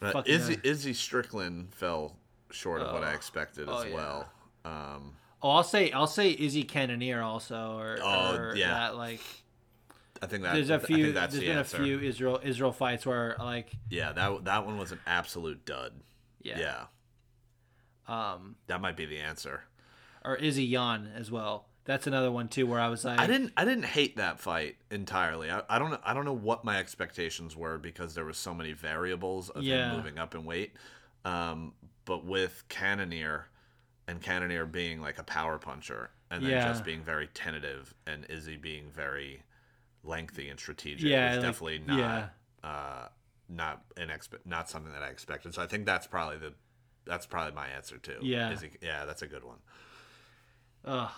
But 0.00 0.12
Fucking 0.14 0.34
Izzy. 0.34 0.58
Izzy 0.64 0.92
Strickland 0.94 1.72
fell 1.74 2.16
short 2.50 2.80
of 2.82 2.92
what 2.92 3.04
I 3.04 3.12
Oh. 3.12 3.14
expected 3.14 3.68
Oh, 3.68 3.78
as 3.78 3.88
yeah. 3.88 3.94
well. 3.94 4.28
Um, 4.64 5.14
Oh, 5.42 5.50
I'll 5.50 5.62
say 5.64 5.90
I'll 5.92 6.06
say 6.06 6.30
Izzy 6.38 6.64
Cannonier 6.64 7.22
also, 7.22 7.76
or, 7.78 7.98
Oh, 8.02 8.34
or 8.34 8.54
yeah. 8.56 8.74
that, 8.74 8.96
like 8.96 9.20
I 10.22 10.26
think 10.26 10.42
that 10.42 10.54
there's 10.54 10.68
a 10.70 10.78
few. 10.78 11.12
There's 11.12 11.32
the 11.32 11.40
been 11.46 11.56
answer. 11.58 11.78
a 11.78 11.84
few 11.84 11.98
Israel 12.00 12.40
Israel 12.42 12.72
fights 12.72 13.06
where 13.06 13.36
like 13.38 13.70
Yeah, 13.88 14.12
that 14.12 14.44
that 14.44 14.66
one 14.66 14.76
was 14.78 14.92
an 14.92 15.00
absolute 15.06 15.64
dud. 15.64 15.92
yeah, 16.42 16.58
yeah, 18.08 18.32
um, 18.34 18.56
that 18.66 18.80
might 18.80 18.96
be 18.96 19.06
the 19.06 19.18
answer. 19.18 19.62
or 20.24 20.36
Izzy 20.36 20.64
Yan 20.64 21.10
as 21.16 21.30
well. 21.30 21.66
That's 21.86 22.06
another 22.06 22.30
one 22.30 22.48
too 22.48 22.66
where 22.66 22.78
I 22.78 22.88
was 22.88 23.04
like, 23.04 23.18
I 23.18 23.26
didn't 23.26 23.52
I 23.56 23.64
didn't 23.64 23.86
hate 23.86 24.16
that 24.18 24.38
fight 24.38 24.76
entirely. 24.90 25.50
I, 25.50 25.62
I 25.68 25.78
don't 25.78 25.90
know 25.90 25.98
I 26.04 26.12
don't 26.12 26.24
know 26.26 26.34
what 26.36 26.64
my 26.64 26.78
expectations 26.78 27.56
were 27.56 27.78
because 27.78 28.14
there 28.14 28.24
was 28.26 28.36
so 28.36 28.52
many 28.54 28.72
variables 28.72 29.48
of 29.48 29.62
Yeah. 29.64 29.90
him 29.90 29.96
moving 29.96 30.18
up 30.18 30.34
in 30.34 30.44
weight. 30.44 30.74
Um, 31.24 31.72
but 32.04 32.24
with 32.24 32.64
Cannonier 32.68 33.46
and 34.10 34.20
Cannonier 34.20 34.66
being 34.66 35.00
like 35.00 35.18
a 35.18 35.22
power 35.22 35.56
puncher 35.56 36.10
and 36.32 36.42
then 36.42 36.50
yeah. 36.50 36.66
just 36.66 36.84
being 36.84 37.02
very 37.02 37.28
tentative 37.28 37.94
and 38.08 38.26
Izzy 38.28 38.56
being 38.56 38.90
very 38.90 39.44
lengthy 40.02 40.48
and 40.48 40.58
strategic 40.58 41.08
yeah, 41.08 41.30
is 41.30 41.36
like, 41.36 41.46
definitely 41.46 41.78
not 41.86 41.98
yeah. 41.98 42.26
uh, 42.64 43.08
not 43.48 43.82
an 43.96 44.10
not 44.44 44.68
something 44.68 44.92
that 44.92 45.02
I 45.02 45.08
expected. 45.10 45.54
So 45.54 45.62
I 45.62 45.66
think 45.66 45.86
that's 45.86 46.08
probably 46.08 46.38
the 46.38 46.54
that's 47.06 47.24
probably 47.24 47.54
my 47.54 47.68
answer 47.68 47.98
too. 47.98 48.18
Yeah. 48.20 48.50
Izzy, 48.50 48.72
yeah, 48.82 49.04
that's 49.04 49.22
a 49.22 49.28
good 49.28 49.44
one. 49.44 49.58
Ugh. 50.84 51.10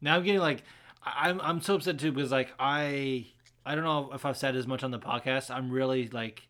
Now 0.00 0.16
I'm 0.16 0.24
getting 0.24 0.40
like 0.40 0.62
I'm 1.04 1.42
I'm 1.42 1.60
so 1.60 1.74
upset 1.74 1.98
too 1.98 2.10
because 2.10 2.32
like 2.32 2.54
I 2.58 3.26
I 3.66 3.74
don't 3.74 3.84
know 3.84 4.12
if 4.14 4.24
I've 4.24 4.38
said 4.38 4.56
as 4.56 4.66
much 4.66 4.82
on 4.82 4.92
the 4.92 4.98
podcast. 4.98 5.50
I'm 5.50 5.70
really 5.70 6.08
like 6.08 6.48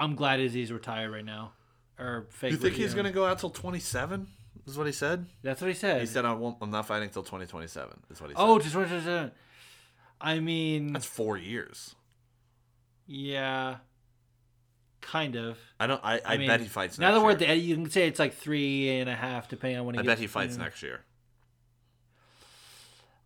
I'm 0.00 0.16
glad 0.16 0.40
Izzy's 0.40 0.72
retired 0.72 1.12
right 1.12 1.24
now. 1.24 1.52
Or 1.96 2.26
fake. 2.30 2.50
You 2.50 2.56
think 2.56 2.74
he's 2.74 2.92
gonna 2.92 3.12
go 3.12 3.24
out 3.24 3.38
till 3.38 3.50
27? 3.50 4.26
Is 4.66 4.78
what 4.78 4.86
he 4.86 4.92
said. 4.92 5.26
That's 5.42 5.60
what 5.60 5.68
he 5.68 5.74
said. 5.74 6.00
He 6.00 6.06
said, 6.06 6.24
"I 6.24 6.32
won't. 6.32 6.56
I'm 6.62 6.70
not 6.70 6.86
fighting 6.86 7.08
until 7.08 7.22
2027." 7.22 8.00
That's 8.08 8.20
what 8.20 8.30
he 8.30 8.36
oh, 8.36 8.58
said. 8.58 8.66
Oh, 8.68 8.82
2027. 8.82 9.30
I 10.20 10.40
mean, 10.40 10.92
that's 10.94 11.04
four 11.04 11.36
years. 11.36 11.94
Yeah. 13.06 13.76
Kind 15.02 15.36
of. 15.36 15.58
I 15.78 15.86
don't. 15.86 16.00
I, 16.02 16.16
I, 16.16 16.20
I 16.24 16.36
mean, 16.38 16.48
bet 16.48 16.60
he 16.60 16.66
fights. 16.66 16.98
Now 16.98 17.12
that 17.12 17.22
we're 17.22 17.54
you 17.54 17.74
can 17.74 17.90
say 17.90 18.08
it's 18.08 18.18
like 18.18 18.32
three 18.32 18.88
and 18.88 19.10
a 19.10 19.14
half, 19.14 19.48
depending 19.48 19.78
on 19.78 19.84
when. 19.84 19.94
He 19.96 19.98
I 19.98 20.02
gets, 20.02 20.12
bet 20.12 20.18
he 20.18 20.26
fights 20.26 20.52
you 20.52 20.58
know. 20.58 20.64
next 20.64 20.82
year. 20.82 21.00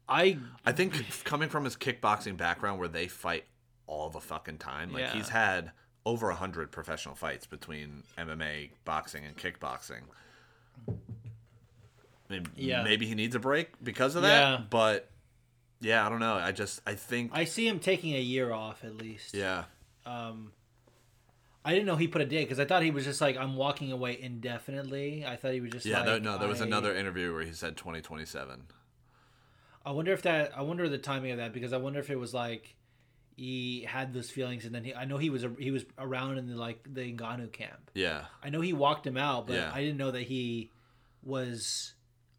I 0.08 0.38
I 0.66 0.72
think 0.72 1.24
coming 1.24 1.48
from 1.48 1.64
his 1.64 1.76
kickboxing 1.76 2.36
background, 2.36 2.80
where 2.80 2.88
they 2.88 3.06
fight 3.06 3.44
all 3.86 4.10
the 4.10 4.20
fucking 4.20 4.58
time, 4.58 4.92
like 4.92 5.02
yeah. 5.02 5.12
he's 5.12 5.28
had 5.28 5.70
over 6.04 6.30
a 6.30 6.34
hundred 6.34 6.72
professional 6.72 7.14
fights 7.14 7.46
between 7.46 8.02
MMA, 8.16 8.70
boxing, 8.84 9.24
and 9.24 9.36
kickboxing. 9.36 10.02
Maybe, 12.28 12.50
Yeah. 12.56 12.82
maybe 12.82 13.06
he 13.06 13.14
needs 13.14 13.34
a 13.34 13.38
break 13.38 13.70
because 13.82 14.14
of 14.14 14.22
that, 14.22 14.40
Yeah. 14.60 14.64
but 14.68 15.10
yeah, 15.80 16.04
I 16.04 16.08
don't 16.08 16.20
know. 16.20 16.34
I 16.34 16.52
just, 16.52 16.80
I 16.86 16.94
think, 16.94 17.30
I 17.34 17.44
see 17.44 17.66
him 17.66 17.78
taking 17.78 18.14
a 18.14 18.20
year 18.20 18.52
off 18.52 18.84
at 18.84 18.96
least. 18.96 19.32
yeah, 19.34 19.64
Um, 20.04 20.52
I 21.64 21.72
didn't 21.72 21.86
know 21.86 21.96
he 21.96 22.08
put 22.08 22.20
a 22.22 22.26
date 22.26 22.44
because 22.44 22.58
I 22.60 22.64
thought 22.64 22.82
he 22.82 22.90
was 22.90 23.04
just 23.04 23.20
like 23.20 23.36
I'm 23.36 23.54
walking 23.56 23.92
away 23.92 24.18
indefinitely. 24.20 25.24
I 25.26 25.36
thought 25.36 25.52
he 25.52 25.60
was 25.60 25.70
just 25.72 25.86
yeah. 25.86 25.98
like, 25.98 26.06
there, 26.06 26.20
no, 26.20 26.38
there 26.38 26.48
was 26.48 26.60
I- 26.62 26.66
another 26.66 26.94
interview 26.94 27.32
where 27.34 27.42
he 27.44 27.52
said 27.52 27.76
2027. 27.76 28.64
I 29.86 29.90
wonder 29.90 30.12
if 30.12 30.22
that. 30.22 30.52
I 30.56 30.62
wonder 30.62 30.88
the 30.88 30.98
timing 30.98 31.30
of 31.32 31.38
that 31.38 31.52
because 31.52 31.72
I 31.72 31.76
wonder 31.78 31.98
if 32.00 32.10
it 32.10 32.16
was 32.18 32.34
like 32.34 32.74
he 33.36 33.82
had 33.88 34.12
those 34.12 34.30
feelings 34.30 34.64
and 34.66 34.74
then 34.74 34.84
he. 34.84 34.94
I 34.94 35.04
know 35.06 35.16
he 35.18 35.30
was 35.30 35.44
a, 35.44 35.50
he 35.58 35.70
was 35.70 35.84
around 35.98 36.38
in 36.38 36.48
the 36.48 36.56
like 36.56 36.82
the 36.92 37.00
Ngannou 37.14 37.52
camp. 37.52 37.90
Yeah, 37.94 38.24
I 38.42 38.50
know 38.50 38.60
he 38.60 38.72
walked 38.72 39.06
him 39.06 39.16
out, 39.16 39.46
but 39.46 39.56
Yeah. 39.56 39.70
I 39.72 39.80
didn't 39.80 39.96
know 39.98 40.10
that 40.10 40.22
he 40.24 40.70
was 41.22 41.94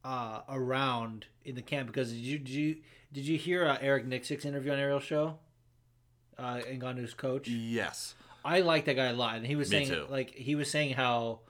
uh, 0.09 0.41
around 0.49 1.27
in 1.45 1.53
the 1.53 1.61
camp 1.61 1.85
because 1.87 2.09
did 2.11 2.17
you 2.19 2.39
did 2.39 2.49
you 2.49 2.77
did 3.13 3.25
you 3.27 3.37
hear 3.37 3.67
uh, 3.67 3.77
Eric 3.79 4.07
Nicksick's 4.07 4.43
interview 4.43 4.71
on 4.71 4.79
Ariel's 4.79 5.03
show? 5.03 5.37
Uh, 6.37 6.61
Ngannou's 6.67 7.13
coach. 7.13 7.47
yes. 7.47 8.15
I 8.43 8.61
like 8.61 8.85
that 8.85 8.95
guy 8.95 9.07
a 9.07 9.13
lot, 9.13 9.35
and 9.35 9.45
he 9.45 9.55
was 9.55 9.69
Me 9.69 9.85
saying 9.85 9.89
too. 9.89 10.05
like 10.09 10.33
he 10.33 10.55
was 10.55 10.71
saying 10.71 10.93
how 10.93 11.41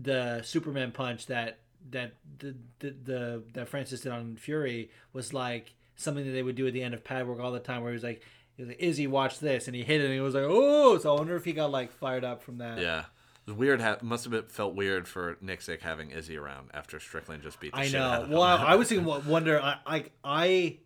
the 0.00 0.40
Superman 0.42 0.92
punch 0.92 1.26
that 1.26 1.58
that 1.90 2.14
the, 2.38 2.54
the 2.78 2.94
the 3.04 3.42
that 3.54 3.68
Francis 3.68 4.00
did 4.02 4.12
on 4.12 4.36
Fury 4.36 4.90
was 5.12 5.34
like 5.34 5.74
something 5.96 6.24
that 6.24 6.30
they 6.30 6.42
would 6.44 6.54
do 6.54 6.66
at 6.66 6.72
the 6.72 6.82
end 6.82 6.94
of 6.94 7.02
pad 7.04 7.26
work 7.28 7.40
all 7.40 7.52
the 7.52 7.58
time, 7.58 7.82
where 7.82 7.90
he 7.90 7.94
was 7.96 8.04
like, 8.04 8.22
he 8.56 8.62
was 8.62 8.68
like 8.68 8.80
Izzy, 8.80 9.06
watch 9.08 9.40
this, 9.40 9.66
and 9.66 9.74
he 9.74 9.82
hit 9.82 10.00
it, 10.00 10.04
and 10.04 10.14
he 10.14 10.20
was 10.20 10.34
like, 10.34 10.44
oh, 10.46 10.96
so 10.98 11.14
I 11.14 11.18
wonder 11.18 11.34
if 11.36 11.44
he 11.44 11.52
got 11.52 11.70
like 11.72 11.90
fired 11.92 12.24
up 12.24 12.42
from 12.42 12.58
that. 12.58 12.78
Yeah. 12.78 13.04
Was 13.48 13.56
weird. 13.56 13.80
Ha- 13.80 13.98
must 14.02 14.24
have 14.24 14.30
been, 14.32 14.44
felt 14.44 14.74
weird 14.74 15.08
for 15.08 15.36
Nicksick 15.44 15.80
having 15.80 16.10
Izzy 16.10 16.36
around 16.36 16.70
after 16.74 17.00
Strickland 17.00 17.42
just 17.42 17.58
beat 17.60 17.72
the 17.72 17.78
I 17.78 17.86
shit 17.86 17.94
out 18.00 18.18
know. 18.18 18.24
of 18.24 18.30
Well, 18.30 18.56
him. 18.58 18.66
I, 18.66 18.72
I 18.72 18.74
was 18.76 18.88
thinking, 18.88 19.06
wonder, 19.26 19.60
I, 19.60 19.76
I 19.86 20.04
I 20.22 20.76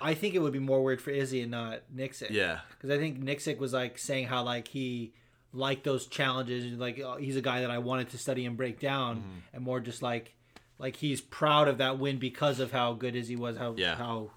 I 0.00 0.14
think 0.14 0.34
it 0.34 0.40
would 0.40 0.52
be 0.52 0.58
more 0.58 0.82
weird 0.84 1.00
for 1.00 1.10
Izzy 1.10 1.40
and 1.42 1.50
not 1.50 1.80
Nicksick. 1.94 2.30
yeah. 2.30 2.60
because 2.70 2.90
I 2.90 2.98
think 2.98 3.22
Nicksick 3.22 3.58
was 3.58 3.72
like 3.72 3.98
saying 3.98 4.26
how 4.26 4.42
like 4.42 4.68
he 4.68 5.12
liked 5.54 5.84
those 5.84 6.06
challenges 6.06 6.64
and 6.64 6.78
like 6.80 6.98
uh, 7.00 7.16
he's 7.16 7.36
a 7.36 7.42
guy 7.42 7.60
that 7.60 7.70
I 7.70 7.78
wanted 7.78 8.10
to 8.10 8.18
study 8.18 8.46
and 8.46 8.56
break 8.56 8.78
down 8.80 9.16
Mm-hmm. 9.18 9.38
and 9.54 9.64
more 9.64 9.80
just 9.80 10.02
like 10.02 10.34
like 10.78 10.96
he's 10.96 11.20
proud 11.20 11.68
of 11.68 11.78
that 11.78 11.98
win 11.98 12.18
because 12.18 12.58
of 12.60 12.72
how 12.72 12.92
good 12.94 13.14
Izzy 13.16 13.36
was 13.36 13.56
how 13.56 13.74
Yeah. 13.78 13.94
how 13.96 14.30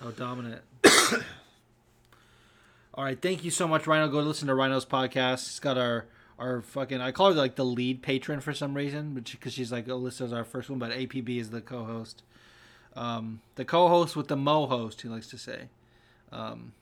how 0.00 0.10
dominant. 0.12 0.62
All 2.94 3.04
right, 3.04 3.20
thank 3.20 3.44
you 3.44 3.50
so 3.50 3.68
much, 3.68 3.86
Rhino. 3.86 4.08
Go 4.08 4.20
listen 4.20 4.48
to 4.48 4.54
Rhino's 4.54 4.84
podcast. 4.86 5.46
He's 5.46 5.60
got 5.60 5.78
our 5.78 6.06
our 6.38 6.62
fucking 6.62 7.00
I 7.00 7.10
call 7.12 7.30
her 7.30 7.34
like 7.34 7.56
the 7.56 7.64
lead 7.64 8.02
patron 8.02 8.40
for 8.40 8.52
some 8.54 8.74
reason, 8.74 9.12
but 9.14 9.30
because 9.30 9.52
she's 9.52 9.72
like 9.72 9.86
Alyssa's 9.86 10.32
our 10.32 10.44
first 10.44 10.70
one, 10.70 10.78
but 10.78 10.92
APB 10.92 11.38
is 11.40 11.50
the 11.50 11.60
co-host. 11.60 12.22
Um, 12.96 13.40
the 13.56 13.64
co-host 13.64 14.16
with 14.16 14.28
the 14.28 14.36
mo 14.36 14.66
host, 14.66 15.02
he 15.02 15.08
likes 15.08 15.28
to 15.28 15.38
say. 15.38 15.68
Um, 16.32 16.72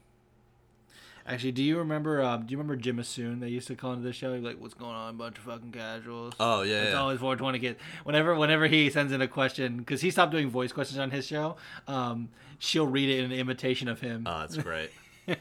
actually, 1.26 1.52
do 1.52 1.62
you 1.62 1.78
remember? 1.78 2.22
Um, 2.22 2.46
do 2.46 2.52
you 2.52 2.58
remember 2.58 2.76
Jim 2.76 2.96
Assoon? 2.98 3.40
They 3.40 3.48
used 3.48 3.66
to 3.68 3.74
call 3.74 3.92
into 3.92 4.04
the 4.04 4.12
show. 4.12 4.32
He'd 4.34 4.40
be 4.40 4.46
like, 4.48 4.60
"What's 4.60 4.74
going 4.74 4.94
on? 4.94 5.16
bunch 5.16 5.38
of 5.38 5.44
fucking 5.44 5.72
casuals." 5.72 6.34
Oh, 6.40 6.62
yeah, 6.62 6.82
It's 6.82 6.92
yeah. 6.92 6.98
always 7.00 7.18
420 7.20 7.58
kids. 7.58 7.78
Whenever, 8.04 8.34
whenever 8.34 8.66
he 8.66 8.88
sends 8.90 9.12
in 9.12 9.20
a 9.20 9.28
question, 9.28 9.78
because 9.78 10.00
he 10.00 10.10
stopped 10.10 10.32
doing 10.32 10.48
voice 10.50 10.72
questions 10.72 10.98
on 10.98 11.10
his 11.10 11.26
show, 11.26 11.56
um, 11.86 12.28
she'll 12.58 12.86
read 12.86 13.08
it 13.08 13.18
in 13.18 13.26
an 13.26 13.38
imitation 13.38 13.88
of 13.88 14.00
him. 14.00 14.24
Oh, 14.26 14.40
that's 14.40 14.56
great. 14.62 14.90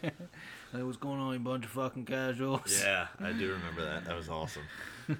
Hey, 0.75 0.83
what's 0.83 0.97
going 0.97 1.19
on, 1.19 1.33
you 1.33 1.39
bunch 1.39 1.65
of 1.65 1.71
fucking 1.71 2.05
casuals? 2.05 2.83
Yeah, 2.83 3.07
I 3.19 3.31
do 3.31 3.51
remember 3.53 3.85
that. 3.85 4.05
That 4.05 4.15
was 4.15 4.29
awesome. 4.29 4.63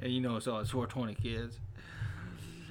And 0.00 0.12
you 0.12 0.20
know, 0.20 0.36
it's 0.36 0.46
all 0.46 0.60
it's 0.60 0.70
420 0.70 1.14
kids. 1.14 1.58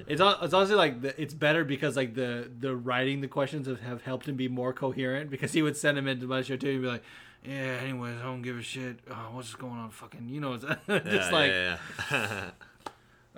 It's 0.08 0.22
it's 0.22 0.54
honestly 0.54 0.76
like 0.76 1.02
the, 1.02 1.20
it's 1.20 1.34
better 1.34 1.64
because 1.64 1.96
like 1.96 2.14
the 2.14 2.50
the 2.60 2.76
writing 2.76 3.22
the 3.22 3.28
questions 3.28 3.68
have, 3.68 3.80
have 3.80 4.04
helped 4.04 4.28
him 4.28 4.36
be 4.36 4.48
more 4.48 4.74
coherent 4.74 5.32
because 5.32 5.54
he 5.54 5.62
would 5.62 5.76
send 5.76 5.98
him 5.98 6.08
into 6.08 6.28
my 6.28 6.44
show 6.44 6.56
too 6.56 6.70
and 6.70 6.82
be 6.82 6.88
like, 6.88 7.04
yeah, 7.44 7.80
anyways, 7.82 8.20
I 8.20 8.24
don't 8.24 8.42
give 8.42 8.58
a 8.58 8.62
shit. 8.62 9.00
Oh, 9.10 9.30
what's 9.32 9.56
going 9.56 9.74
on? 9.74 9.90
Fucking, 9.90 10.30
you 10.30 10.40
know, 10.40 10.54
it's 10.54 10.66
just 10.88 10.88
yeah, 10.88 11.30
like 11.32 11.52
yeah, 11.52 11.78
yeah. 12.12 12.50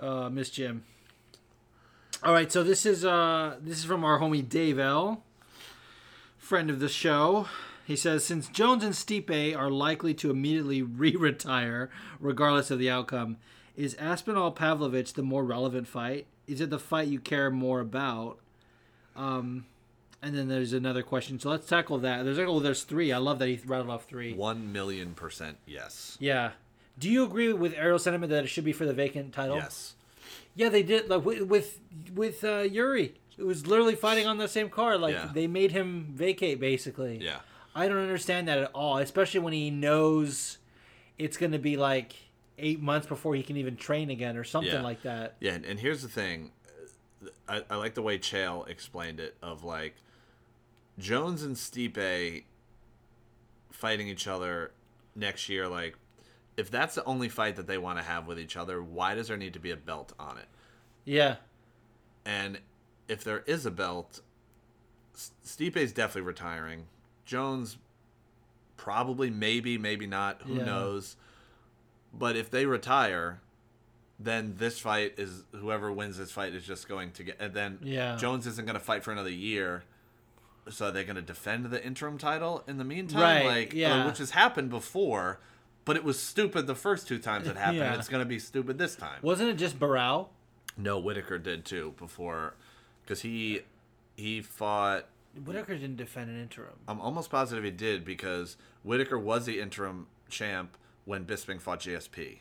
uh, 0.06 0.28
Miss 0.28 0.50
Jim. 0.50 0.84
All 2.22 2.32
right, 2.32 2.50
so 2.50 2.62
this 2.62 2.84
is 2.84 3.04
uh 3.04 3.56
this 3.60 3.78
is 3.78 3.84
from 3.84 4.04
our 4.04 4.18
homie 4.20 4.46
Dave 4.46 4.78
L, 4.78 5.22
friend 6.36 6.68
of 6.68 6.80
the 6.80 6.88
show. 6.88 7.46
He 7.88 7.96
says 7.96 8.22
since 8.22 8.48
Jones 8.48 8.84
and 8.84 8.92
Stipe 8.92 9.56
are 9.56 9.70
likely 9.70 10.12
to 10.12 10.30
immediately 10.30 10.82
re-retire 11.02 11.88
regardless 12.20 12.70
of 12.70 12.78
the 12.78 12.90
outcome, 12.90 13.38
is 13.78 13.94
Aspinall 13.94 14.50
Pavlovich 14.52 15.14
the 15.14 15.22
more 15.22 15.42
relevant 15.42 15.88
fight? 15.88 16.26
Is 16.46 16.60
it 16.60 16.68
the 16.68 16.78
fight 16.78 17.08
you 17.08 17.18
care 17.18 17.50
more 17.50 17.80
about? 17.80 18.40
Um, 19.16 19.64
and 20.20 20.36
then 20.36 20.48
there's 20.48 20.74
another 20.74 21.02
question. 21.02 21.40
So 21.40 21.48
let's 21.48 21.66
tackle 21.66 21.96
that. 22.00 22.24
There's 22.24 22.36
like 22.36 22.46
oh, 22.46 22.60
there's 22.60 22.82
three. 22.82 23.10
I 23.10 23.16
love 23.16 23.38
that 23.38 23.48
he 23.48 23.58
rattled 23.64 23.88
off 23.88 24.04
three. 24.04 24.34
One 24.34 24.70
million 24.70 25.14
percent 25.14 25.56
yes. 25.66 26.18
Yeah. 26.20 26.50
Do 26.98 27.08
you 27.08 27.24
agree 27.24 27.54
with 27.54 27.72
Ariel's 27.72 28.02
sentiment 28.02 28.28
that 28.28 28.44
it 28.44 28.48
should 28.48 28.64
be 28.64 28.72
for 28.74 28.84
the 28.84 28.92
vacant 28.92 29.32
title? 29.32 29.56
Yes. 29.56 29.94
Yeah, 30.54 30.68
they 30.68 30.82
did 30.82 31.08
like 31.08 31.24
with 31.24 31.40
with, 31.40 31.80
with 32.14 32.44
uh, 32.44 32.58
Yuri. 32.70 33.14
It 33.38 33.46
was 33.46 33.66
literally 33.66 33.94
fighting 33.94 34.26
on 34.26 34.36
the 34.36 34.48
same 34.48 34.68
card. 34.68 35.00
Like 35.00 35.14
Yeah. 35.14 35.30
they 35.32 35.46
made 35.46 35.72
him 35.72 36.08
vacate 36.12 36.60
basically. 36.60 37.18
Yeah. 37.22 37.38
I 37.78 37.88
don't 37.88 37.98
understand 37.98 38.48
that 38.48 38.58
at 38.58 38.70
all, 38.74 38.98
especially 38.98 39.40
when 39.40 39.52
he 39.52 39.70
knows 39.70 40.58
it's 41.18 41.36
going 41.36 41.52
to 41.52 41.58
be 41.58 41.76
like 41.76 42.14
eight 42.58 42.80
months 42.80 43.06
before 43.06 43.34
he 43.34 43.42
can 43.42 43.56
even 43.56 43.76
train 43.76 44.10
again 44.10 44.36
or 44.36 44.44
something 44.44 44.72
Yeah. 44.72 44.82
like 44.82 45.02
that. 45.02 45.36
Yeah, 45.40 45.52
and, 45.52 45.64
and 45.64 45.78
here's 45.80 46.02
the 46.02 46.08
thing. 46.08 46.50
I, 47.48 47.62
I 47.70 47.76
like 47.76 47.94
the 47.94 48.02
way 48.02 48.18
Chael 48.18 48.68
explained 48.68 49.20
it 49.20 49.36
of 49.42 49.64
like 49.64 49.94
Jones 50.98 51.42
and 51.42 51.56
Stipe 51.56 52.44
fighting 53.70 54.08
each 54.08 54.26
other 54.26 54.72
next 55.14 55.48
year. 55.48 55.68
Like, 55.68 55.96
if 56.56 56.70
that's 56.70 56.94
the 56.96 57.04
only 57.04 57.28
fight 57.28 57.56
that 57.56 57.66
they 57.68 57.78
want 57.78 57.98
to 57.98 58.04
have 58.04 58.26
with 58.26 58.38
each 58.40 58.56
other, 58.56 58.82
why 58.82 59.14
does 59.14 59.28
there 59.28 59.36
need 59.36 59.52
to 59.54 59.60
be 59.60 59.70
a 59.70 59.76
belt 59.76 60.12
on 60.18 60.38
it? 60.38 60.46
Yeah, 61.04 61.36
And 62.26 62.58
if 63.08 63.24
there 63.24 63.40
is 63.46 63.64
a 63.64 63.70
belt, 63.70 64.20
Stipe's 65.16 65.92
definitely 65.92 66.22
retiring. 66.22 66.86
Jones 67.28 67.76
probably, 68.78 69.28
maybe, 69.28 69.76
maybe 69.76 70.06
not. 70.06 70.40
Who 70.42 70.54
Yeah. 70.56 70.64
knows? 70.64 71.16
But 72.12 72.36
if 72.36 72.50
they 72.50 72.64
retire, 72.64 73.40
then 74.18 74.54
this 74.56 74.78
fight 74.80 75.14
is 75.18 75.44
whoever 75.52 75.92
wins 75.92 76.16
this 76.16 76.32
fight 76.32 76.54
is 76.54 76.64
just 76.66 76.88
going 76.88 77.12
to 77.12 77.22
get. 77.22 77.36
And 77.38 77.52
then 77.54 77.78
Yeah. 77.82 78.16
Jones 78.16 78.46
isn't 78.46 78.64
going 78.64 78.78
to 78.78 78.84
fight 78.84 79.04
for 79.04 79.12
another 79.12 79.30
year. 79.30 79.84
So 80.70 80.86
are 80.88 80.90
they 80.90 81.04
going 81.04 81.16
to 81.16 81.22
defend 81.22 81.66
the 81.66 81.84
interim 81.84 82.16
title 82.18 82.64
in 82.66 82.78
the 82.78 82.84
meantime? 82.84 83.20
Right, 83.20 83.44
Like, 83.46 83.72
yeah. 83.74 84.06
which 84.06 84.18
has 84.18 84.30
happened 84.30 84.70
before, 84.70 85.38
but 85.84 85.96
it 85.96 86.04
was 86.04 86.18
stupid 86.18 86.66
the 86.66 86.74
first 86.74 87.06
two 87.06 87.18
times 87.18 87.46
it 87.46 87.56
happened. 87.56 87.78
Yeah. 87.78 87.94
It's 87.98 88.08
going 88.08 88.22
to 88.22 88.28
be 88.28 88.38
stupid 88.38 88.78
this 88.78 88.96
time. 88.96 89.18
wasn't 89.22 89.50
it 89.50 89.54
just 89.56 89.78
Barão? 89.78 90.28
No, 90.78 90.98
Whitaker 90.98 91.38
did 91.38 91.64
too 91.64 91.94
before, 91.98 92.54
because 93.02 93.20
he 93.22 93.62
he 94.16 94.40
fought. 94.40 95.06
Whitaker 95.44 95.74
didn't 95.76 95.96
defend 95.96 96.30
an 96.30 96.40
interim. 96.40 96.74
I'm 96.86 97.00
almost 97.00 97.30
positive 97.30 97.64
he 97.64 97.70
did 97.70 98.04
because 98.04 98.56
Whitaker 98.82 99.18
was 99.18 99.46
the 99.46 99.60
interim 99.60 100.06
champ 100.28 100.76
when 101.04 101.24
Bisping 101.24 101.60
fought 101.60 101.80
GSP. 101.80 102.38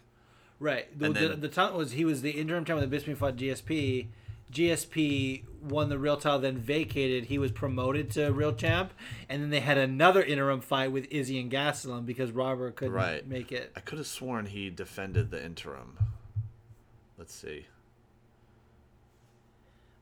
Right. 0.60 0.98
The, 0.98 1.06
And 1.06 1.16
the, 1.16 1.28
then- 1.30 1.42
the 1.42 1.50
time 1.50 1.76
was 1.76 1.92
he 1.94 2.04
was 2.06 2.22
the 2.22 2.32
interim 2.32 2.66
champ 2.66 2.80
when 2.80 2.90
Bisping 2.90 3.16
fought 3.18 3.36
GSP. 3.36 4.08
GSP 4.52 5.44
won 5.62 5.90
the 5.90 6.00
real 6.00 6.16
title, 6.16 6.40
then 6.40 6.58
vacated. 6.58 7.26
He 7.26 7.38
was 7.38 7.52
promoted 7.52 8.10
to 8.12 8.30
real 8.32 8.54
champ, 8.54 8.94
and 9.28 9.42
then 9.44 9.50
they 9.50 9.60
had 9.60 9.78
another 9.78 10.24
interim 10.24 10.62
fight 10.62 10.92
with 10.94 11.06
Izzy 11.12 11.38
and 11.40 11.52
Gastelum 11.52 12.06
because 12.06 12.32
Robert 12.32 12.78
couldn't 12.78 12.94
Right. 12.94 13.28
make 13.28 13.52
it. 13.52 13.74
I 13.76 13.82
could 13.82 13.98
have 13.98 14.08
sworn 14.08 14.46
he 14.46 14.70
defended 14.70 15.32
the 15.32 15.44
interim. 15.44 15.98
Let's 17.18 17.34
see. 17.36 17.66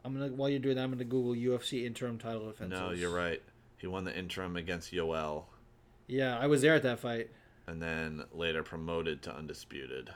I'm 0.05 0.13
gonna 0.13 0.31
while 0.31 0.47
you're 0.49 0.59
doing 0.59 0.75
that, 0.75 0.83
I'm 0.83 0.91
gonna 0.91 1.03
Google 1.03 1.33
UFC 1.33 1.83
interim 1.85 2.17
title 2.19 2.45
defenses. 2.51 2.79
No, 2.79 2.91
you're 2.91 3.09
right. 3.13 3.41
He 3.77 3.87
won 3.87 4.03
the 4.03 4.15
interim 4.17 4.55
against 4.55 4.93
Yoel, 4.93 5.45
Yeah, 6.07 6.37
I 6.39 6.47
was 6.47 6.61
there 6.61 6.75
at 6.75 6.83
that 6.83 6.99
fight. 6.99 7.29
and 7.67 7.81
then 7.81 8.23
later 8.31 8.61
promoted 8.63 9.21
to 9.23 9.35
undisputed. 9.35 10.11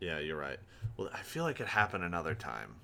Yeah, 0.00 0.20
you're 0.20 0.36
right. 0.38 0.58
Well, 0.96 1.10
I 1.12 1.22
feel 1.22 1.42
like 1.42 1.60
it 1.60 1.66
happened 1.66 2.04
another 2.04 2.34
time. 2.34 2.76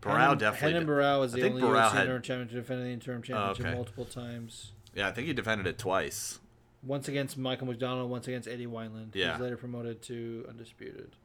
Barão 0.00 0.14
Renan- 0.14 0.38
definitely. 0.38 0.74
Renan 0.74 0.86
Barão 0.88 1.18
was 1.20 1.32
the 1.32 1.42
only 1.42 1.60
Barão 1.60 1.74
UFC 1.82 1.92
had- 1.92 2.02
interim 2.02 2.22
champion 2.22 2.48
to 2.48 2.54
defend 2.54 2.82
the 2.82 2.88
interim 2.90 3.22
championship 3.22 3.66
okay. 3.66 3.74
multiple 3.74 4.04
times. 4.04 4.72
Yeah, 4.94 5.08
I 5.08 5.12
think 5.12 5.26
he 5.26 5.32
defended 5.32 5.66
it 5.66 5.76
twice. 5.78 6.38
Once 6.84 7.08
against 7.08 7.36
Michael 7.36 7.66
McDonald, 7.66 8.08
once 8.08 8.28
against 8.28 8.46
Eddie 8.46 8.66
Wineland. 8.68 9.12
He 9.14 9.20
Yeah. 9.20 9.32
was 9.32 9.40
later 9.40 9.56
promoted 9.56 10.00
to 10.02 10.46
undisputed. 10.48 11.16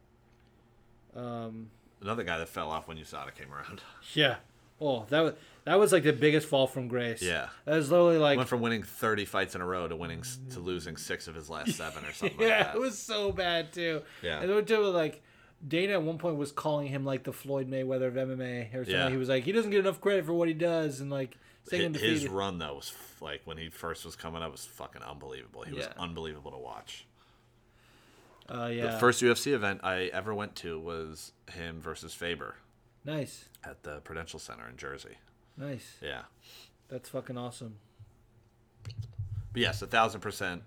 Um, 1.15 1.69
Another 2.03 2.23
guy 2.23 2.38
that 2.38 2.49
fell 2.49 2.69
off 2.69 2.88
when 2.88 2.97
USADA 2.97 3.34
came 3.35 3.53
around. 3.53 3.81
yeah. 4.13 4.35
Oh, 4.81 5.05
that 5.09 5.21
was 5.21 5.34
that 5.65 5.80
was 5.80 5.93
like 5.93 6.03
the 6.03 6.11
biggest 6.11 6.47
fall 6.47 6.67
from 6.67 6.88
grace. 6.89 7.21
Yeah. 7.21 7.47
That 7.65 7.75
was 7.75 7.89
literally 7.89 8.17
like 8.17 8.38
went 8.38 8.49
from 8.49 8.61
winning 8.61 8.84
30 8.84 9.25
fights 9.25 9.55
in 9.55 9.61
a 9.61 9.65
row 9.65 9.88
to 9.88 9.95
winning 9.95 10.23
to 10.49 10.59
losing 10.59 10.97
six 10.97 11.27
of 11.27 11.35
his 11.35 11.49
last 11.49 11.71
seven 11.77 12.03
or 12.03 12.11
something 12.11 12.39
yeah, 12.39 12.47
like 12.47 12.65
that. 12.67 12.75
it 12.75 12.80
was 12.81 12.97
so 12.97 13.31
bad 13.31 13.71
too. 13.71 14.01
Yeah. 14.21 14.41
and 14.41 14.51
it 14.51 14.53
was 14.53 14.93
like 14.93 15.23
Dana 15.65 15.93
at 15.93 16.03
one 16.03 16.17
point 16.17 16.35
was 16.35 16.51
calling 16.51 16.88
him 16.88 17.05
like 17.05 17.23
the 17.23 17.31
Floyd 17.31 17.69
Mayweather 17.69 18.07
of 18.07 18.15
MMA 18.15 18.73
or 18.73 18.84
something. 18.84 18.93
Yeah. 18.93 19.09
He 19.09 19.15
was 19.15 19.30
like, 19.30 19.45
he 19.45 19.53
doesn't 19.53 19.71
get 19.71 19.80
enough 19.80 20.01
credit 20.01 20.25
for 20.25 20.34
what 20.34 20.49
he 20.49 20.53
does, 20.53 20.99
and 20.99 21.09
like 21.09 21.38
saying 21.65 21.93
his 21.93 22.27
run 22.27 22.57
though 22.57 22.75
was 22.75 22.93
like 23.21 23.41
when 23.45 23.57
he 23.57 23.69
first 23.69 24.03
was 24.03 24.17
coming 24.17 24.41
up 24.41 24.51
was 24.51 24.65
fucking 24.65 25.01
unbelievable. 25.01 25.61
He 25.63 25.73
was 25.73 25.88
unbelievable 25.97 26.51
to 26.51 26.57
watch. 26.57 27.05
Uh, 28.53 28.67
yeah, 28.67 28.91
The 28.91 28.99
first 28.99 29.21
UFC 29.21 29.51
event 29.53 29.80
I 29.84 30.03
ever 30.13 30.34
went 30.34 30.55
to 30.57 30.80
was 30.80 31.31
him 31.51 31.81
versus 31.81 32.13
Faber 32.13 32.55
nice, 33.03 33.45
at 33.63 33.81
the 33.84 33.99
Prudential 34.01 34.38
Center 34.39 34.67
in 34.69 34.77
Jersey. 34.77 35.17
nice. 35.57 35.95
Yeah. 36.01 36.23
That's 36.89 37.09
fucking 37.09 37.38
awesome. 37.38 37.77
But 39.51 39.61
yes, 39.61 39.81
a 39.81 39.88
thousand 39.88 40.21
percent. 40.21 40.63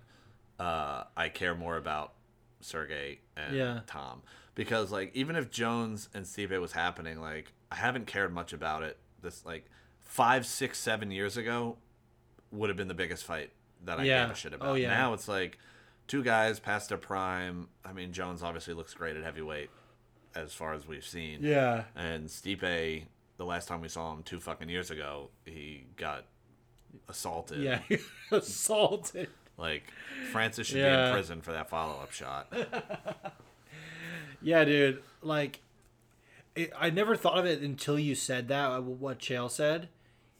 Uh, 0.58 1.04
I 1.16 1.28
care 1.28 1.54
more 1.54 1.76
about 1.76 2.14
Sergey 2.60 3.20
and 3.36 3.54
Yeah. 3.54 3.80
Tom 3.86 4.22
because, 4.54 4.90
like, 4.90 5.14
even 5.14 5.36
if 5.36 5.50
Jones 5.50 6.08
and 6.14 6.26
Steve 6.26 6.50
was 6.52 6.72
happening, 6.72 7.20
like, 7.20 7.52
I 7.70 7.76
haven't 7.76 8.06
cared 8.06 8.32
much 8.32 8.52
about 8.52 8.82
it. 8.82 8.96
This 9.22 9.44
like 9.44 9.66
five, 10.00 10.46
six, 10.46 10.78
seven 10.78 11.10
years 11.10 11.36
ago 11.36 11.76
would 12.50 12.70
have 12.70 12.76
been 12.76 12.88
the 12.88 12.94
biggest 12.94 13.24
fight 13.24 13.50
that 13.84 14.00
I 14.00 14.04
Yeah. 14.04 14.24
gave 14.24 14.32
a 14.32 14.36
shit 14.36 14.54
about. 14.54 14.68
Oh, 14.70 14.74
yeah. 14.74 14.88
Now 14.88 15.12
it's 15.12 15.28
like 15.28 15.58
two 16.06 16.22
guys 16.22 16.58
past 16.60 16.88
their 16.88 16.98
prime. 16.98 17.68
I 17.84 17.92
mean, 17.92 18.12
Jones 18.12 18.42
obviously 18.42 18.74
looks 18.74 18.94
great 18.94 19.16
at 19.16 19.22
heavyweight 19.24 19.70
as 20.34 20.52
far 20.52 20.74
as 20.74 20.86
we've 20.86 21.04
seen. 21.04 21.38
Yeah, 21.42 21.84
And 21.94 22.28
Stipe, 22.28 23.04
the 23.38 23.44
last 23.44 23.68
time 23.68 23.80
we 23.80 23.88
saw 23.88 24.12
him 24.12 24.22
two 24.22 24.38
fucking 24.40 24.68
years 24.68 24.90
ago, 24.90 25.30
he 25.44 25.84
got 25.96 26.24
assaulted. 27.08 27.60
yeah, 27.62 27.80
assaulted. 28.30 29.28
Like 29.58 29.84
Francis 30.32 30.66
should 30.66 30.74
be 30.76 30.80
in 30.82 31.12
prison 31.12 31.40
for 31.40 31.52
that 31.52 31.68
follow 31.70 31.94
up 32.00 32.12
shot. 32.12 32.52
Yeah, 34.42 34.64
dude. 34.64 35.02
Like, 35.22 35.60
it, 36.54 36.72
I 36.78 36.90
never 36.90 37.16
thought 37.16 37.38
of 37.38 37.46
it 37.46 37.62
until 37.62 37.98
you 37.98 38.14
said 38.14 38.48
that. 38.48 38.70
uh, 38.70 38.80
What 38.80 39.18
Chael 39.18 39.50
said. 39.50 39.88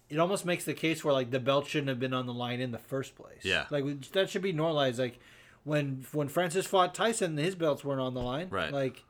It 0.08 0.18
almost 0.18 0.44
makes 0.46 0.64
the 0.64 0.74
case 0.74 1.02
where 1.04 1.12
like 1.12 1.30
the 1.32 1.40
belt 1.40 1.66
shouldn't 1.66 1.88
have 1.88 1.98
been 1.98 2.14
on 2.14 2.26
the 2.26 2.32
line 2.34 2.60
in 2.60 2.70
the 2.70 2.78
first 2.78 3.16
place. 3.16 3.40
Yeah. 3.42 3.64
Like 3.70 4.12
that 4.12 4.30
should 4.30 4.42
be 4.42 4.52
normalized. 4.52 5.00
Like 5.00 5.18
when 5.66 6.06
when 6.12 6.28
Francis 6.28 6.64
fought 6.66 6.94
Tyson, 6.94 7.36
his 7.36 7.54
belts 7.56 7.84
weren't 7.84 8.00
on 8.00 8.14
the 8.14 8.22
line. 8.22 8.48
Right. 8.50 8.72
Like, 8.72 9.04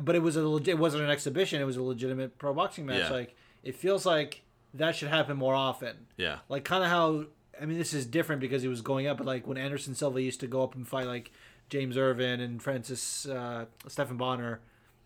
but 0.00 0.14
it 0.14 0.20
was 0.22 0.36
a. 0.36 0.46
It 0.66 0.78
wasn't 0.78 1.02
an 1.04 1.10
exhibition. 1.10 1.60
It 1.60 1.64
was 1.64 1.76
a 1.78 1.82
legitimate 1.82 2.38
pro 2.38 2.52
boxing 2.54 2.84
match. 2.86 2.98
Yeah. 2.98 3.10
Like 3.10 3.34
it 3.64 3.74
feels 3.74 4.04
like 4.06 4.42
that 4.74 4.94
should 4.94 5.08
happen 5.08 5.36
more 5.36 5.54
often. 5.54 6.06
Yeah. 6.16 6.38
Like 6.48 6.64
kind 6.64 6.84
of 6.84 6.90
how 6.90 7.24
I 7.60 7.64
mean 7.64 7.78
this 7.78 7.94
is 7.94 8.04
different 8.06 8.40
because 8.40 8.62
he 8.62 8.68
was 8.68 8.82
going 8.82 9.06
up, 9.06 9.16
but 9.16 9.26
like 9.26 9.46
when 9.46 9.56
Anderson 9.58 9.94
Silva 9.94 10.20
used 10.22 10.40
to 10.40 10.46
go 10.46 10.62
up 10.62 10.74
and 10.74 10.86
fight 10.86 11.06
like 11.06 11.32
James 11.70 11.96
Irvin 11.96 12.40
and 12.40 12.62
Francis 12.62 13.26
uh, 13.26 13.64
Stephan 13.88 14.18
Bonnar, 14.18 14.60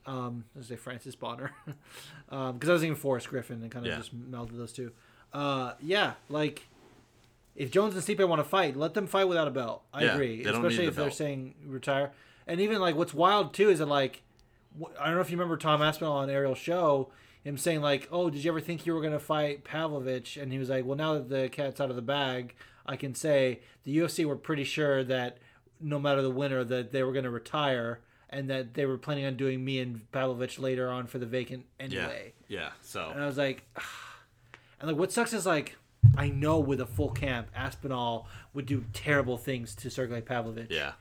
um, 0.05 0.45
I 0.55 0.59
was 0.59 0.67
say 0.69 0.77
Francis 0.77 1.15
Bonnar, 1.15 1.53
because 2.29 2.69
I 2.69 2.73
was 2.73 2.81
thinking 2.83 2.97
Forrest 2.97 3.29
Griffin 3.29 3.63
and 3.63 3.71
kind 3.71 3.87
of 3.87 3.93
Yeah. 3.93 3.99
just 3.99 4.15
melded 4.31 4.57
those 4.57 4.73
two. 4.73 4.91
Uh, 5.33 5.73
yeah, 5.81 6.15
like 6.29 6.67
if 7.57 7.71
Jones 7.71 7.95
and 7.95 8.03
Stipe 8.03 8.27
want 8.29 8.41
to 8.41 8.49
fight, 8.49 8.77
let 8.77 8.95
them 8.95 9.07
fight 9.07 9.29
without 9.29 9.47
a 9.49 9.51
belt. 9.51 9.83
I 9.93 10.05
Yeah, 10.05 10.15
agree, 10.15 10.43
they 10.43 10.51
don't 10.51 10.63
need 10.63 10.67
especially 10.69 10.85
the 10.87 10.91
if 10.91 10.97
they're 10.97 11.11
saying 11.11 11.55
retire. 11.67 12.13
And 12.47 12.61
even 12.61 12.81
like 12.81 12.95
what's 12.97 13.15
wild 13.15 13.55
too 13.55 13.69
is 13.71 13.79
that 13.79 13.87
like 13.87 14.23
I 15.01 15.07
don't 15.07 15.15
know 15.15 15.21
if 15.21 15.31
you 15.31 15.37
remember 15.37 15.57
Tom 15.57 15.81
Aspinall 15.83 16.15
on 16.17 16.29
Ariel's 16.31 16.59
show, 16.59 17.11
him 17.45 17.57
saying 17.57 17.81
like, 17.81 18.09
"Oh, 18.11 18.29
did 18.31 18.43
you 18.45 18.51
ever 18.51 18.61
think 18.61 18.87
you 18.87 18.93
were 18.95 19.01
gonna 19.01 19.21
fight 19.21 19.63
Pavlovich?" 19.65 20.37
And 20.37 20.51
he 20.53 20.59
was 20.59 20.69
like, 20.69 20.85
"Well, 20.85 20.97
now 20.97 21.15
that 21.15 21.29
the 21.29 21.49
cat's 21.49 21.81
out 21.81 21.91
of 21.91 21.97
the 21.97 22.03
bag, 22.03 22.55
I 22.85 22.97
can 22.97 23.15
say 23.15 23.61
the 23.85 23.97
UFC 23.97 24.25
were 24.25 24.37
pretty 24.37 24.65
sure 24.65 25.05
that 25.05 25.39
no 25.81 25.99
matter 26.01 26.23
the 26.23 26.31
winner, 26.31 26.65
that 26.65 26.91
they 26.93 27.03
were 27.03 27.13
gonna 27.13 27.31
retire." 27.31 28.01
And 28.31 28.51
that 28.51 28.75
they 28.75 28.85
were 28.85 28.99
planning 28.99 29.25
on 29.27 29.37
doing 29.37 29.65
me 29.65 29.79
and 29.79 30.11
Pavlovich 30.11 30.59
later 30.59 30.91
on 30.91 31.07
for 31.07 31.19
the 31.21 31.27
vacant 31.27 31.67
Yeah. 31.79 31.85
anyway. 31.85 32.33
Yeah. 32.49 32.71
So 32.81 33.11
And 33.15 33.23
I 33.23 33.27
was 33.27 33.39
like, 33.39 33.63
and 34.81 34.91
like 34.91 34.99
what 34.99 35.13
sucks 35.13 35.33
is 35.33 35.47
like 35.47 35.77
I 36.17 36.29
know 36.29 36.59
with 36.61 36.81
a 36.81 36.87
full 36.87 37.11
camp, 37.11 37.49
Aspinall 37.55 38.29
would 38.53 38.67
do 38.67 38.85
terrible 38.93 39.37
things 39.39 39.75
to 39.77 39.91
Sergey 39.91 40.21
Pavlovich. 40.21 40.71
yeah, 40.71 40.93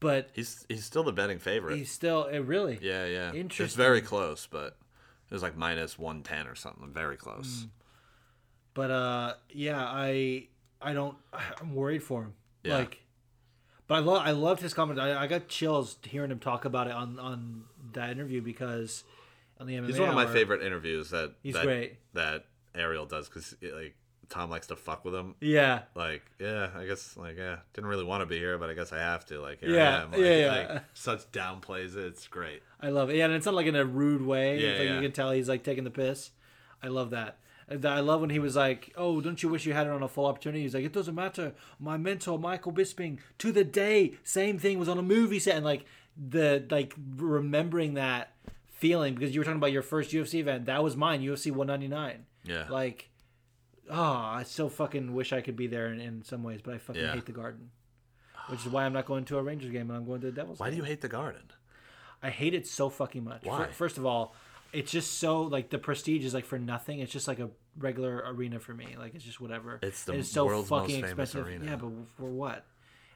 But 0.00 0.30
he's 0.34 0.64
he's 0.68 0.84
still 0.84 1.02
the 1.02 1.12
betting 1.12 1.38
favorite. 1.38 1.76
he's 1.76 1.90
still 1.90 2.24
it 2.24 2.40
really. 2.40 2.78
yeah, 2.82 3.06
yeah. 3.06 3.32
It's 3.34 3.74
very 3.74 4.00
close, 4.00 4.46
but 4.50 4.76
it 5.30 5.34
was 5.34 5.42
like 5.42 5.56
minus 5.56 5.98
one 5.98 6.22
ten 6.22 6.46
or 6.46 6.54
something. 6.54 6.92
Very 6.92 7.16
Mm. 7.16 7.20
close. 7.20 7.66
But 8.74 8.90
uh, 8.90 9.34
yeah, 9.50 9.82
I 9.84 10.48
I 10.82 10.92
don't 10.92 11.16
I'm 11.60 11.74
worried 11.74 12.02
for 12.02 12.22
him. 12.22 12.34
Yeah. 12.62 12.78
Like, 12.78 13.00
but 13.86 13.94
I 13.96 13.98
love 13.98 14.22
I 14.26 14.30
loved 14.32 14.62
his 14.62 14.74
comment. 14.74 14.98
I, 15.00 15.22
I 15.22 15.26
got 15.26 15.48
chills 15.48 15.96
hearing 16.02 16.30
him 16.30 16.38
talk 16.38 16.64
about 16.64 16.86
it 16.86 16.92
on 16.92 17.18
on 17.18 17.64
that 17.92 18.10
interview 18.10 18.40
because 18.42 19.04
on 19.60 19.66
the 19.66 19.74
MMA. 19.74 19.86
He's 19.88 19.98
one 20.00 20.08
of 20.08 20.14
my 20.14 20.26
favorite 20.26 20.62
interviews 20.62 21.10
that 21.10 21.34
He's 21.42 21.54
that, 21.54 21.64
great. 21.64 21.96
that 22.14 22.44
Ariel 22.74 23.06
does 23.06 23.28
because 23.28 23.56
like 23.62 23.94
Tom 24.28 24.50
likes 24.50 24.68
to 24.68 24.76
fuck 24.76 25.04
with 25.04 25.14
him. 25.14 25.34
Yeah, 25.40 25.82
Like, 25.94 26.22
yeah, 26.38 26.70
I 26.76 26.86
guess 26.86 27.16
like 27.16 27.36
yeah, 27.36 27.56
didn't 27.72 27.88
really 27.88 28.04
want 28.04 28.22
to 28.22 28.26
be 28.26 28.38
here, 28.38 28.58
but 28.58 28.70
I 28.70 28.74
guess 28.74 28.92
I 28.92 28.98
have 28.98 29.24
to. 29.26 29.40
Like, 29.40 29.58
Yeah, 29.62 29.98
I 29.98 30.02
am. 30.02 30.10
Like, 30.12 30.20
yeah, 30.20 30.36
yeah. 30.36 30.68
Like, 30.72 30.82
such 30.94 31.30
downplays 31.32 31.96
it. 31.96 32.06
It's 32.06 32.26
great. 32.26 32.62
I 32.80 32.90
love 32.90 33.10
it. 33.10 33.16
Yeah, 33.16 33.26
and 33.26 33.34
it's 33.34 33.46
not 33.46 33.54
like 33.54 33.66
in 33.66 33.76
a 33.76 33.84
rude 33.84 34.22
way. 34.22 34.58
Yeah, 34.58 34.78
like 34.78 34.88
yeah. 34.88 34.94
you 34.96 35.02
can 35.02 35.12
tell 35.12 35.30
he's 35.30 35.48
like 35.48 35.62
taking 35.62 35.84
the 35.84 35.90
piss. 35.90 36.30
I 36.82 36.88
love 36.88 37.10
that. 37.10 37.38
I 37.68 38.00
love 38.00 38.20
when 38.20 38.30
he 38.30 38.38
was 38.38 38.56
like, 38.56 38.92
"Oh, 38.96 39.22
don't 39.22 39.42
you 39.42 39.48
wish 39.48 39.64
you 39.64 39.72
had 39.72 39.86
it 39.86 39.92
on 39.92 40.02
a 40.02 40.08
full 40.08 40.26
opportunity?" 40.26 40.62
He's 40.62 40.74
like, 40.74 40.84
"It 40.84 40.92
doesn't 40.92 41.14
matter. 41.14 41.54
My 41.78 41.96
mentor, 41.96 42.38
Michael 42.38 42.72
Bisping, 42.72 43.18
to 43.38 43.52
the 43.52 43.64
day, 43.64 44.14
same 44.22 44.58
thing 44.58 44.78
was 44.78 44.88
on 44.88 44.98
a 44.98 45.02
movie 45.02 45.38
set." 45.38 45.56
And 45.56 45.64
like 45.64 45.86
the 46.16 46.66
like 46.70 46.92
remembering 47.16 47.94
that 47.94 48.32
feeling 48.70 49.14
because 49.14 49.34
you 49.34 49.40
were 49.40 49.44
talking 49.44 49.56
about 49.56 49.72
your 49.72 49.82
first 49.82 50.10
UFC 50.10 50.40
event. 50.40 50.66
That 50.66 50.82
was 50.82 50.94
mine, 50.94 51.22
UFC 51.22 51.50
199. 51.50 52.26
Yeah. 52.44 52.66
Like, 52.68 53.10
oh, 53.90 54.00
I 54.02 54.42
so 54.44 54.68
fucking 54.68 55.14
wish 55.14 55.32
I 55.32 55.40
could 55.40 55.56
be 55.56 55.66
there 55.66 55.92
in, 55.92 56.00
in 56.00 56.22
some 56.24 56.42
ways, 56.42 56.60
but 56.62 56.74
I 56.74 56.78
fucking 56.78 57.02
Yeah. 57.02 57.14
hate 57.14 57.26
the 57.26 57.32
Garden. 57.32 57.70
Which 58.48 58.60
is 58.60 58.68
why 58.70 58.84
I'm 58.84 58.92
not 58.92 59.06
going 59.06 59.24
to 59.26 59.38
a 59.38 59.42
Rangers 59.42 59.70
game 59.72 59.88
and 59.90 59.96
I'm 59.98 60.04
going 60.04 60.20
to 60.20 60.26
the 60.26 60.32
Devils. 60.32 60.58
Why 60.58 60.66
do 60.68 60.72
game. 60.76 60.84
you 60.84 60.84
hate 60.84 61.00
the 61.00 61.08
Garden? 61.08 61.42
I 62.22 62.28
hate 62.30 62.52
it 62.54 62.66
so 62.66 62.90
fucking 62.90 63.24
much. 63.24 63.44
Why? 63.44 63.66
Fir- 63.66 63.72
First 63.72 63.96
of 63.98 64.04
all, 64.04 64.34
it's 64.72 64.90
just 64.92 65.18
so 65.18 65.42
like 65.42 65.70
the 65.70 65.78
prestige 65.78 66.24
is 66.24 66.34
like 66.34 66.44
for 66.44 66.58
nothing. 66.58 66.98
It's 67.00 67.12
just 67.12 67.26
like 67.28 67.38
a 67.38 67.48
regular 67.78 68.22
arena 68.26 68.60
for 68.60 68.74
me. 68.74 68.96
Like 68.98 69.14
it's 69.14 69.24
just 69.24 69.40
whatever. 69.40 69.78
It's 69.82 70.04
the 70.04 70.12
And 70.12 70.18
world's 70.36 70.68
most 70.70 70.80
fucking 70.82 70.96
famous 71.02 71.10
expensive. 71.10 71.46
arena. 71.46 71.64
Yeah, 71.64 71.76
but 71.76 71.90
for 72.18 72.28
what? 72.30 72.64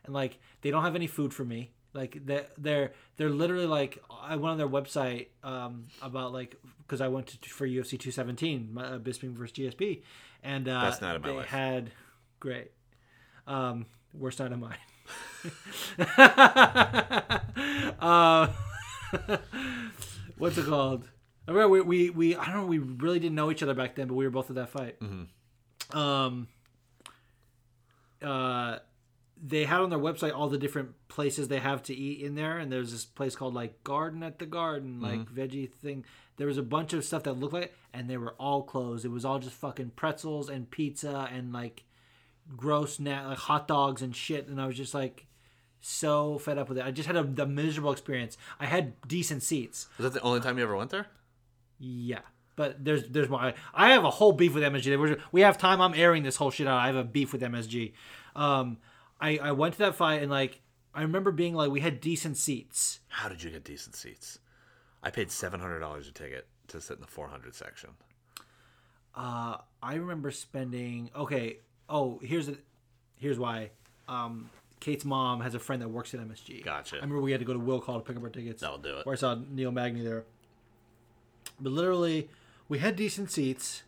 And 0.04 0.14
like 0.14 0.38
they 0.62 0.70
don't 0.70 0.82
have 0.84 0.94
any 0.94 1.06
food 1.06 1.34
for 1.34 1.44
me. 1.44 1.72
Like 1.94 2.24
they 2.26 2.44
they're 2.58 2.92
they're 3.16 3.30
literally 3.30 3.66
like 3.66 4.02
I 4.22 4.36
went 4.36 4.52
on 4.52 4.58
their 4.58 4.68
website 4.68 5.28
um 5.42 5.86
about 6.02 6.32
like 6.32 6.56
because 6.82 7.00
I 7.00 7.08
went 7.08 7.28
to 7.28 7.48
for 7.50 7.66
UFC 7.66 7.98
217 7.98 8.70
my, 8.72 8.84
uh, 8.84 8.98
Bisping 8.98 9.32
versus 9.32 9.56
GSP 9.56 10.02
and 10.42 10.68
uh, 10.68 10.82
Best 10.82 11.02
night 11.02 11.16
of 11.16 11.22
my 11.22 11.28
they 11.28 11.36
life. 11.36 11.46
had 11.46 11.90
great 12.40 12.70
um 13.46 13.86
worst 14.12 14.38
night 14.40 14.52
of 14.52 14.58
mine. 14.58 14.76
uh, 18.00 18.48
what's 20.38 20.58
it 20.58 20.66
called? 20.66 21.08
I 21.46 21.50
remember 21.52 21.68
we, 21.70 21.80
we, 21.80 22.10
we 22.10 22.36
I 22.36 22.44
don't 22.46 22.54
know 22.56 22.66
we 22.66 22.78
really 22.78 23.18
didn't 23.18 23.34
know 23.34 23.50
each 23.50 23.62
other 23.62 23.74
back 23.74 23.94
then, 23.96 24.06
but 24.08 24.14
we 24.14 24.24
were 24.24 24.30
both 24.30 24.50
at 24.50 24.56
that 24.56 24.68
fight. 24.68 24.96
Um, 25.92 26.48
uh, 28.22 28.78
they 29.40 29.64
had 29.64 29.80
on 29.80 29.90
their 29.90 29.98
website 29.98 30.34
all 30.34 30.48
the 30.48 30.58
different 30.58 30.90
places 31.08 31.48
they 31.48 31.60
have 31.60 31.82
to 31.84 31.94
eat 31.94 32.24
in 32.24 32.34
there, 32.34 32.58
and 32.58 32.72
there's 32.72 32.90
this 32.92 33.04
place 33.04 33.36
called 33.36 33.54
like 33.54 33.82
Garden 33.84 34.22
at 34.22 34.38
the 34.38 34.46
Garden, 34.46 35.00
like 35.00 35.26
veggie 35.26 35.70
thing. 35.70 36.04
There 36.36 36.46
was 36.46 36.58
a 36.58 36.62
bunch 36.62 36.92
of 36.92 37.04
stuff 37.04 37.24
that 37.24 37.34
looked 37.34 37.54
like, 37.54 37.74
and 37.92 38.08
they 38.08 38.16
were 38.16 38.34
all 38.38 38.62
closed. 38.62 39.04
It 39.04 39.10
was 39.10 39.24
all 39.24 39.38
just 39.38 39.54
fucking 39.56 39.92
pretzels 39.96 40.48
and 40.48 40.70
pizza 40.70 41.28
and 41.32 41.52
like 41.52 41.84
gross 42.56 42.98
na- 42.98 43.28
like 43.28 43.38
hot 43.38 43.68
dogs 43.68 44.02
and 44.02 44.14
shit. 44.14 44.48
And 44.48 44.60
I 44.60 44.66
was 44.66 44.76
just 44.76 44.94
like 44.94 45.26
so 45.80 46.38
fed 46.38 46.58
up 46.58 46.68
with 46.68 46.78
it. 46.78 46.84
I 46.84 46.90
just 46.90 47.06
had 47.06 47.16
a, 47.16 47.42
a 47.42 47.46
miserable 47.46 47.92
experience. 47.92 48.36
I 48.58 48.66
had 48.66 49.00
decent 49.06 49.42
seats. 49.42 49.88
Was 49.98 50.04
that 50.04 50.18
the 50.18 50.26
only 50.26 50.40
time 50.40 50.58
you 50.58 50.64
ever 50.64 50.76
went 50.76 50.90
there? 50.90 51.06
Yeah. 51.78 52.20
But 52.56 52.84
there's 52.84 53.08
there's 53.08 53.28
more. 53.28 53.52
I, 53.72 53.90
have 53.90 54.04
a 54.04 54.10
whole 54.10 54.32
beef 54.32 54.52
with 54.52 54.64
MSG. 54.64 55.20
We 55.30 55.42
have 55.42 55.58
time. 55.58 55.80
I'm 55.80 55.94
airing 55.94 56.24
this 56.24 56.34
whole 56.34 56.50
shit 56.50 56.66
out. 56.66 56.78
I 56.78 56.88
have 56.88 56.96
a 56.96 57.04
beef 57.04 57.32
with 57.32 57.40
MSG. 57.40 57.92
Um, 58.34 58.78
I 59.20 59.38
I 59.38 59.52
went 59.52 59.74
to 59.74 59.78
that 59.80 59.94
fight 59.94 60.22
and 60.22 60.30
like 60.30 60.60
I 60.94 61.02
remember 61.02 61.30
being 61.30 61.54
like 61.54 61.70
we 61.70 61.80
had 61.80 62.00
decent 62.00 62.36
seats. 62.36 63.00
How 63.08 63.28
did 63.28 63.42
you 63.42 63.50
get 63.50 63.64
decent 63.64 63.94
seats? 63.94 64.38
I 65.02 65.10
paid 65.10 65.30
seven 65.30 65.60
hundred 65.60 65.80
dollars 65.80 66.08
a 66.08 66.12
ticket 66.12 66.46
to 66.68 66.80
sit 66.80 66.96
in 66.96 67.00
the 67.00 67.06
four 67.06 67.28
hundred 67.28 67.54
section. 67.54 67.90
Uh, 69.14 69.58
I 69.82 69.94
remember 69.94 70.30
spending 70.30 71.10
okay. 71.14 71.58
Oh, 71.88 72.20
here's 72.22 72.48
a, 72.48 72.54
here's 73.16 73.38
why. 73.38 73.70
Um, 74.08 74.50
Kate's 74.80 75.04
mom 75.04 75.40
has 75.40 75.54
a 75.54 75.58
friend 75.58 75.82
that 75.82 75.88
works 75.88 76.14
at 76.14 76.20
MSG. 76.20 76.64
Gotcha. 76.64 76.96
I 76.96 77.00
remember 77.00 77.20
we 77.20 77.32
had 77.32 77.40
to 77.40 77.46
go 77.46 77.52
to 77.52 77.58
Will 77.58 77.80
Call 77.80 77.98
to 77.98 78.04
pick 78.04 78.16
up 78.16 78.22
our 78.22 78.28
tickets. 78.28 78.60
That'll 78.60 78.78
do 78.78 78.98
it. 78.98 79.06
Where 79.06 79.14
I 79.14 79.16
saw 79.16 79.36
Neil 79.50 79.72
Magny 79.72 80.02
there. 80.02 80.24
But 81.60 81.72
literally, 81.72 82.28
we 82.68 82.78
had 82.78 82.94
decent 82.94 83.30
seats, 83.30 83.82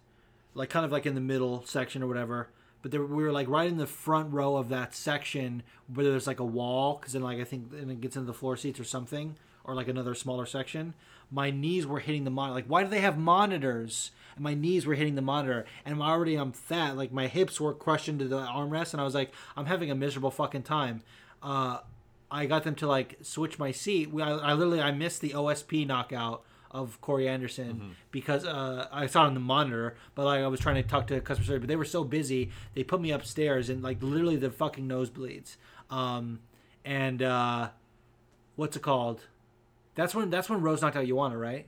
like 0.55 0.71
kind 0.71 0.85
of 0.85 0.93
like 0.93 1.07
in 1.07 1.15
the 1.15 1.21
middle 1.21 1.65
section 1.65 2.03
or 2.03 2.07
whatever. 2.07 2.49
But 2.83 2.91
there, 2.91 3.05
we 3.05 3.23
were 3.23 3.33
like 3.33 3.49
right 3.49 3.69
in 3.69 3.77
the 3.77 3.87
front 3.87 4.33
row 4.33 4.57
of 4.57 4.69
that 4.71 4.95
section 4.95 5.63
where 5.93 6.07
there's 6.07 6.27
like 6.27 6.41
a 6.41 6.45
wall, 6.45 6.97
because 6.99 7.13
then 7.13 7.23
like 7.23 7.39
I 7.39 7.45
think 7.45 7.71
then 7.71 7.91
it 7.91 8.01
gets 8.01 8.17
into 8.17 8.27
the 8.27 8.35
floor 8.35 8.57
seats 8.57 8.81
or 8.81 8.85
something, 8.85 9.37
or 9.65 9.75
like 9.75 9.89
another 9.89 10.15
smaller 10.15 10.47
section. 10.47 10.95
My 11.31 11.51
knees 11.51 11.87
were 11.87 12.01
hitting 12.01 12.25
the 12.25 12.31
monitor. 12.31 12.55
Like, 12.55 12.67
why 12.67 12.83
do 12.83 12.89
they 12.89 13.01
have 13.01 13.17
monitors? 13.17 14.11
And 14.35 14.43
my 14.43 14.55
knees 14.55 14.87
were 14.87 14.95
hitting 14.95 15.15
the 15.15 15.23
monitor, 15.23 15.67
and 15.85 15.95
I'm 15.95 16.03
already 16.03 16.37
I'm 16.37 16.53
fat. 16.53 16.97
Like 16.97 17.13
my 17.13 17.27
hips 17.27 17.61
were 17.61 17.75
crushed 17.75 18.09
into 18.09 18.27
the 18.27 18.41
armrest, 18.41 18.93
and 18.93 19.01
I 19.01 19.05
was 19.05 19.15
like, 19.15 19.33
I'm 19.57 19.67
having 19.67 19.91
a 19.91 19.95
miserable 19.95 20.31
fucking 20.31 20.63
time. 20.63 21.03
Uh, 21.43 21.79
I 22.31 22.47
got 22.47 22.65
them 22.65 22.75
to 22.77 22.87
like 22.87 23.19
switch 23.23 23.59
my 23.59 23.73
seat. 23.73 24.11
I, 24.15 24.31
I 24.31 24.53
literally 24.55 24.81
I 24.81 24.93
missed 24.93 25.21
the 25.21 25.31
OSP 25.31 25.87
knockout 25.87 26.45
of 26.71 27.01
Corey 27.01 27.29
Anderson 27.29 27.97
because 28.11 28.45
uh, 28.45 28.87
I 28.93 29.07
saw 29.07 29.25
it 29.25 29.29
on 29.29 29.35
the 29.35 29.41
monitor, 29.41 29.97
but 30.15 30.25
like 30.25 30.41
I 30.41 30.47
was 30.47 30.61
trying 30.61 30.77
to 30.77 30.83
talk 30.83 31.07
to 31.09 31.21
customer 31.21 31.47
service, 31.47 31.61
but 31.61 31.69
they 31.69 31.77
were 31.77 31.85
so 31.85 32.05
busy. 32.05 32.51
They 32.75 32.85
put 32.85 33.01
me 33.01 33.11
upstairs 33.11 33.69
and 33.69 33.83
like 33.83 34.03
literally 34.03 34.37
the 34.37 34.51
fucking 34.51 34.87
nosebleeds. 34.87 35.57
Um, 35.91 36.41
and 36.85 37.23
uh, 37.23 37.71
what's 38.57 38.77
it 38.77 38.83
called? 38.83 39.23
That's 39.95 40.15
when 40.15 40.31
that's 40.31 40.49
when 40.49 40.61
Rose 40.61 40.81
knocked 40.83 40.97
out 40.97 41.07
Joanna, 41.07 41.37
right? 41.37 41.67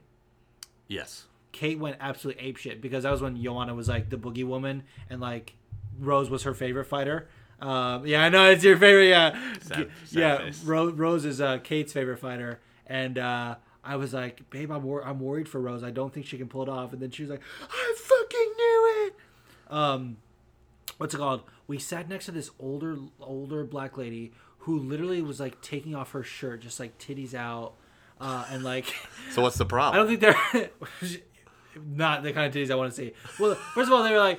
Yes. 0.89 1.25
Kate 1.51 1.79
went 1.79 1.97
absolutely 2.01 2.51
apeshit 2.51 2.81
because 2.81 3.03
that 3.03 3.11
was 3.11 3.21
when 3.21 3.41
Joanna 3.43 3.75
was 3.75 3.89
like 3.89 4.09
the 4.09 4.17
boogie 4.17 4.45
woman 4.47 4.85
and 5.11 5.21
like 5.21 5.55
Rose 5.99 6.31
was 6.31 6.45
her 6.45 6.55
favorite 6.55 6.87
fighter. 6.87 7.29
Um, 7.61 8.07
yeah, 8.07 8.25
I 8.25 8.29
know 8.29 8.51
it's 8.51 8.65
your 8.65 8.77
favorite. 8.77 9.09
Yeah, 9.09 9.39
Sad- 9.61 9.91
sad 10.05 10.19
yeah. 10.19 10.51
Rose, 10.65 10.93
Rose 10.95 11.25
is 11.25 11.41
uh, 11.41 11.59
Kate's 11.59 11.93
favorite 11.93 12.19
fighter, 12.19 12.61
and 12.87 13.19
uh, 13.19 13.57
I 13.85 13.97
was 13.97 14.15
like, 14.15 14.49
babe, 14.51 14.71
I'm 14.71 14.83
wor- 14.85 15.05
I'm 15.05 15.19
worried 15.21 15.49
for 15.49 15.61
Rose. 15.61 15.83
I 15.83 15.91
don't 15.91 16.13
think 16.13 16.27
she 16.27 16.39
can 16.39 16.49
pull 16.49 16.63
it 16.63 16.69
off. 16.69 16.93
And 16.93 17.03
then 17.03 17.11
she 17.11 17.23
was 17.23 17.31
like, 17.31 17.43
I 17.63 17.95
fucking 17.97 18.53
knew 18.57 19.07
it. 19.07 19.15
Um, 19.75 20.17
what's 20.99 21.15
it 21.15 21.19
called? 21.19 21.43
We 21.67 21.79
sat 21.79 22.09
next 22.09 22.27
to 22.27 22.33
this 22.33 22.51
older 22.61 22.97
older 23.21 23.65
black 23.65 23.97
lady 23.97 24.33
who 24.59 24.79
literally 24.79 25.21
was 25.23 25.41
like 25.41 25.61
taking 25.61 25.95
off 25.95 26.13
her 26.13 26.23
shirt, 26.23 26.61
just 26.61 26.79
like 26.79 26.99
titties 26.99 27.35
out, 27.35 27.73
uh, 28.21 28.45
and 28.51 28.63
like. 28.63 28.95
So 29.33 29.43
what's 29.43 29.59
the 29.59 29.67
problem? 29.67 29.95
I 29.95 29.99
don't 29.99 30.21
think 30.21 30.21
they're 30.21 30.71
not 31.85 32.23
the 32.23 32.33
kind 32.33 32.47
of 32.47 32.55
titties 32.55 32.71
I 32.71 32.77
want 32.77 32.93
to 32.93 32.97
see. 32.97 33.13
Well, 33.41 33.55
first 33.75 33.89
of 33.89 33.95
all, 33.95 34.05
they 34.05 34.13
were 34.13 34.19
like, 34.19 34.39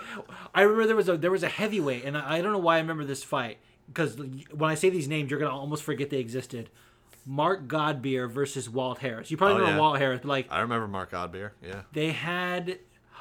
I 0.55 0.61
remember 0.61 0.87
there 0.87 0.95
was 0.95 1.09
a 1.09 1.17
there 1.17 1.31
was 1.31 1.43
a 1.43 1.49
heavyweight, 1.49 2.05
and 2.05 2.17
I, 2.17 2.37
I 2.37 2.41
don't 2.41 2.53
know 2.53 2.59
why 2.59 2.75
I 2.75 2.79
remember 2.79 3.03
this 3.03 3.23
fight 3.23 3.57
because 3.87 4.15
when 4.15 4.69
I 4.69 4.75
say 4.75 4.89
these 4.89 5.07
names, 5.07 5.29
you're 5.29 5.39
gonna 5.39 5.55
almost 5.55 5.83
forget 5.83 6.09
they 6.09 6.19
existed. 6.19 6.69
Mark 7.25 7.67
Godbeer 7.67 8.29
versus 8.29 8.69
Walt 8.69 8.99
Harris. 8.99 9.31
You 9.31 9.37
probably 9.37 9.55
Oh, 9.55 9.59
remember 9.59 9.75
yeah. 9.77 9.81
Walt 9.81 9.97
Harris, 9.99 10.19
but 10.21 10.27
like 10.29 10.47
I 10.51 10.61
remember 10.61 10.87
Mark 10.87 11.11
Godbeer. 11.11 11.51
Yeah. 11.65 11.81
they 11.93 12.11
had. 12.11 12.79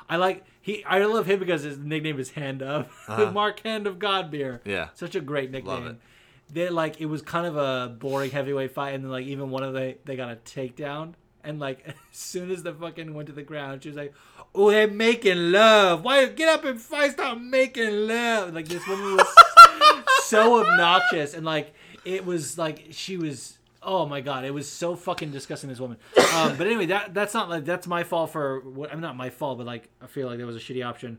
I 0.09 0.17
like 0.17 0.45
he. 0.61 0.85
I 0.85 1.03
love 1.05 1.27
him 1.27 1.39
because 1.39 1.63
his 1.63 1.79
nickname 1.79 2.19
is 2.19 2.31
Hand 2.31 2.63
Up. 2.63 2.91
Mark 3.33 3.61
Hand 3.61 3.87
of 3.87 3.99
Godbeer. 3.99 4.55
Uh-huh. 4.57 4.59
Yeah. 4.65 4.89
such 4.95 5.15
a 5.15 5.21
great 5.21 5.51
nickname. 5.51 5.75
Love 5.85 5.87
it. 5.87 5.97
They 6.53 6.69
like 6.69 7.01
it 7.01 7.07
was 7.07 7.23
kind 7.23 7.47
of 7.47 7.57
a 7.57 7.89
boring 7.89 8.31
heavyweight 8.31 8.73
fight, 8.75 8.91
and 8.95 9.05
then 9.05 9.11
like 9.11 9.25
even 9.27 9.51
one 9.51 9.63
of 9.63 9.73
the 9.73 9.97
they 10.05 10.17
got 10.17 10.31
a 10.31 10.37
takedown, 10.37 11.15
and 11.45 11.59
like 11.61 11.83
as 11.87 11.95
soon 12.11 12.51
as 12.51 12.63
the 12.63 12.75
fucking 12.75 13.15
went 13.15 13.29
to 13.29 13.33
the 13.33 13.43
ground, 13.43 13.83
she 13.85 13.89
was 13.89 13.97
like, 13.97 14.13
"Oh, 14.55 14.71
they're 14.71 14.89
making 14.89 15.53
love. 15.53 16.03
Why 16.05 16.27
get 16.27 16.49
up 16.49 16.65
and 16.65 16.79
fight? 16.81 17.13
Stop 17.13 17.39
making 17.39 18.07
love." 18.09 18.53
Like 18.53 18.69
this 18.69 18.87
woman 18.87 19.17
was 19.17 19.35
so 20.25 20.61
obnoxious, 20.63 21.33
and 21.33 21.47
like 21.47 21.73
it 22.05 22.27
was 22.27 22.59
like 22.59 22.89
she 22.91 23.17
was 23.17 23.57
Oh 23.85 24.07
my 24.07 24.21
god, 24.21 24.45
it 24.45 24.55
was 24.55 24.69
so 24.69 24.95
fucking 24.95 25.31
disgusting. 25.31 25.69
This 25.69 25.81
woman. 25.81 25.99
Um, 26.33 26.57
but 26.57 26.67
anyway, 26.67 26.87
that 26.87 27.13
that's 27.13 27.35
not 27.35 27.51
like 27.51 27.67
that's 27.67 27.87
my 27.87 28.05
fault 28.05 28.31
for 28.31 28.61
what. 28.61 28.91
I'm 28.91 29.03
not 29.03 29.17
my 29.17 29.29
fault, 29.29 29.59
but 29.59 29.67
like 29.67 29.91
I 30.01 30.07
feel 30.07 30.29
like 30.29 30.39
there 30.39 30.47
was 30.47 30.57
a 30.57 30.61
shitty 30.61 30.85
option. 30.85 31.19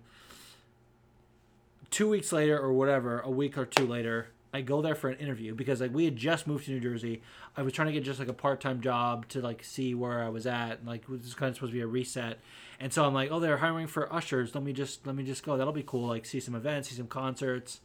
Two 1.91 2.09
weeks 2.09 2.31
later, 2.31 2.57
or 2.57 2.73
whatever, 2.73 3.19
a 3.19 3.29
week 3.29 3.59
or 3.59 3.65
two 3.67 3.85
later, 3.85 4.29
I 4.51 4.61
go 4.61 4.81
there 4.81 4.95
for 4.95 5.09
an 5.09 5.19
interview 5.19 5.53
because 5.53 5.81
like 5.81 5.93
we 5.93 6.05
had 6.05 6.15
just 6.15 6.47
moved 6.47 6.65
to 6.65 6.71
New 6.71 6.79
Jersey. 6.79 7.21
I 7.55 7.61
was 7.61 7.73
trying 7.73 7.89
to 7.89 7.91
get 7.91 8.03
just 8.03 8.17
like 8.17 8.27
a 8.27 8.33
part 8.33 8.59
time 8.59 8.81
job 8.81 9.27
to 9.29 9.41
like 9.41 9.63
see 9.63 9.93
where 9.93 10.23
I 10.23 10.29
was 10.29 10.47
at. 10.47 10.79
And, 10.79 10.87
like 10.87 11.03
this 11.07 11.27
is 11.27 11.35
kind 11.35 11.49
of 11.49 11.55
supposed 11.55 11.73
to 11.73 11.77
be 11.77 11.81
a 11.81 11.87
reset, 11.87 12.39
and 12.79 12.91
so 12.91 13.05
I'm 13.05 13.13
like, 13.13 13.29
oh, 13.31 13.39
they're 13.39 13.57
hiring 13.57 13.85
for 13.85 14.11
ushers. 14.11 14.55
Let 14.55 14.63
me 14.63 14.73
just 14.73 15.05
let 15.05 15.15
me 15.15 15.23
just 15.23 15.45
go. 15.45 15.57
That'll 15.57 15.73
be 15.73 15.83
cool. 15.85 16.07
Like 16.07 16.25
see 16.25 16.39
some 16.39 16.55
events, 16.55 16.89
see 16.89 16.95
some 16.95 17.07
concerts 17.07 17.81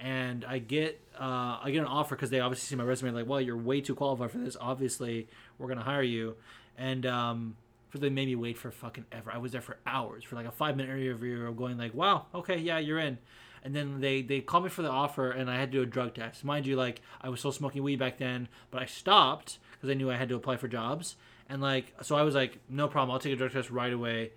and 0.00 0.44
I 0.44 0.58
get 0.58 1.00
uh, 1.18 1.58
I 1.62 1.70
get 1.70 1.80
an 1.80 1.86
offer 1.86 2.14
because 2.14 2.30
they 2.30 2.40
obviously 2.40 2.66
see 2.66 2.76
my 2.76 2.84
resume 2.84 3.12
like, 3.12 3.26
well, 3.26 3.40
you're 3.40 3.56
way 3.56 3.80
too 3.80 3.94
qualified 3.94 4.30
for 4.30 4.38
this. 4.38 4.56
Obviously, 4.60 5.28
we're 5.58 5.68
gonna 5.68 5.82
hire 5.82 6.02
you, 6.02 6.36
and 6.76 7.04
um, 7.06 7.56
for 7.88 7.98
they 7.98 8.10
made 8.10 8.28
me 8.28 8.36
wait 8.36 8.58
for 8.58 8.70
fucking 8.70 9.06
ever. 9.10 9.32
I 9.32 9.38
was 9.38 9.52
there 9.52 9.60
for 9.60 9.78
hours 9.86 10.24
for 10.24 10.36
like 10.36 10.46
a 10.46 10.52
five 10.52 10.76
minute 10.76 10.98
interview, 10.98 11.52
going 11.54 11.78
like, 11.78 11.94
wow, 11.94 12.26
okay, 12.34 12.58
yeah, 12.58 12.78
you're 12.78 12.98
in. 12.98 13.18
And 13.64 13.74
then 13.74 14.00
they 14.00 14.22
they 14.22 14.40
called 14.40 14.64
me 14.64 14.70
for 14.70 14.82
the 14.82 14.90
offer, 14.90 15.30
and 15.30 15.50
I 15.50 15.56
had 15.56 15.72
to 15.72 15.78
do 15.78 15.82
a 15.82 15.86
drug 15.86 16.14
test. 16.14 16.44
Mind 16.44 16.66
you, 16.66 16.76
like 16.76 17.00
I 17.20 17.28
was 17.28 17.40
still 17.40 17.52
smoking 17.52 17.82
weed 17.82 17.98
back 17.98 18.18
then, 18.18 18.48
but 18.70 18.82
I 18.82 18.86
stopped 18.86 19.58
because 19.72 19.90
I 19.90 19.94
knew 19.94 20.10
I 20.10 20.16
had 20.16 20.28
to 20.28 20.36
apply 20.36 20.56
for 20.56 20.68
jobs. 20.68 21.16
And 21.48 21.62
like, 21.62 21.94
so 22.02 22.14
I 22.14 22.22
was 22.22 22.34
like, 22.34 22.58
no 22.68 22.88
problem, 22.88 23.10
I'll 23.10 23.18
take 23.18 23.32
a 23.32 23.36
drug 23.36 23.52
test 23.52 23.70
right 23.70 23.92
away. 23.92 24.32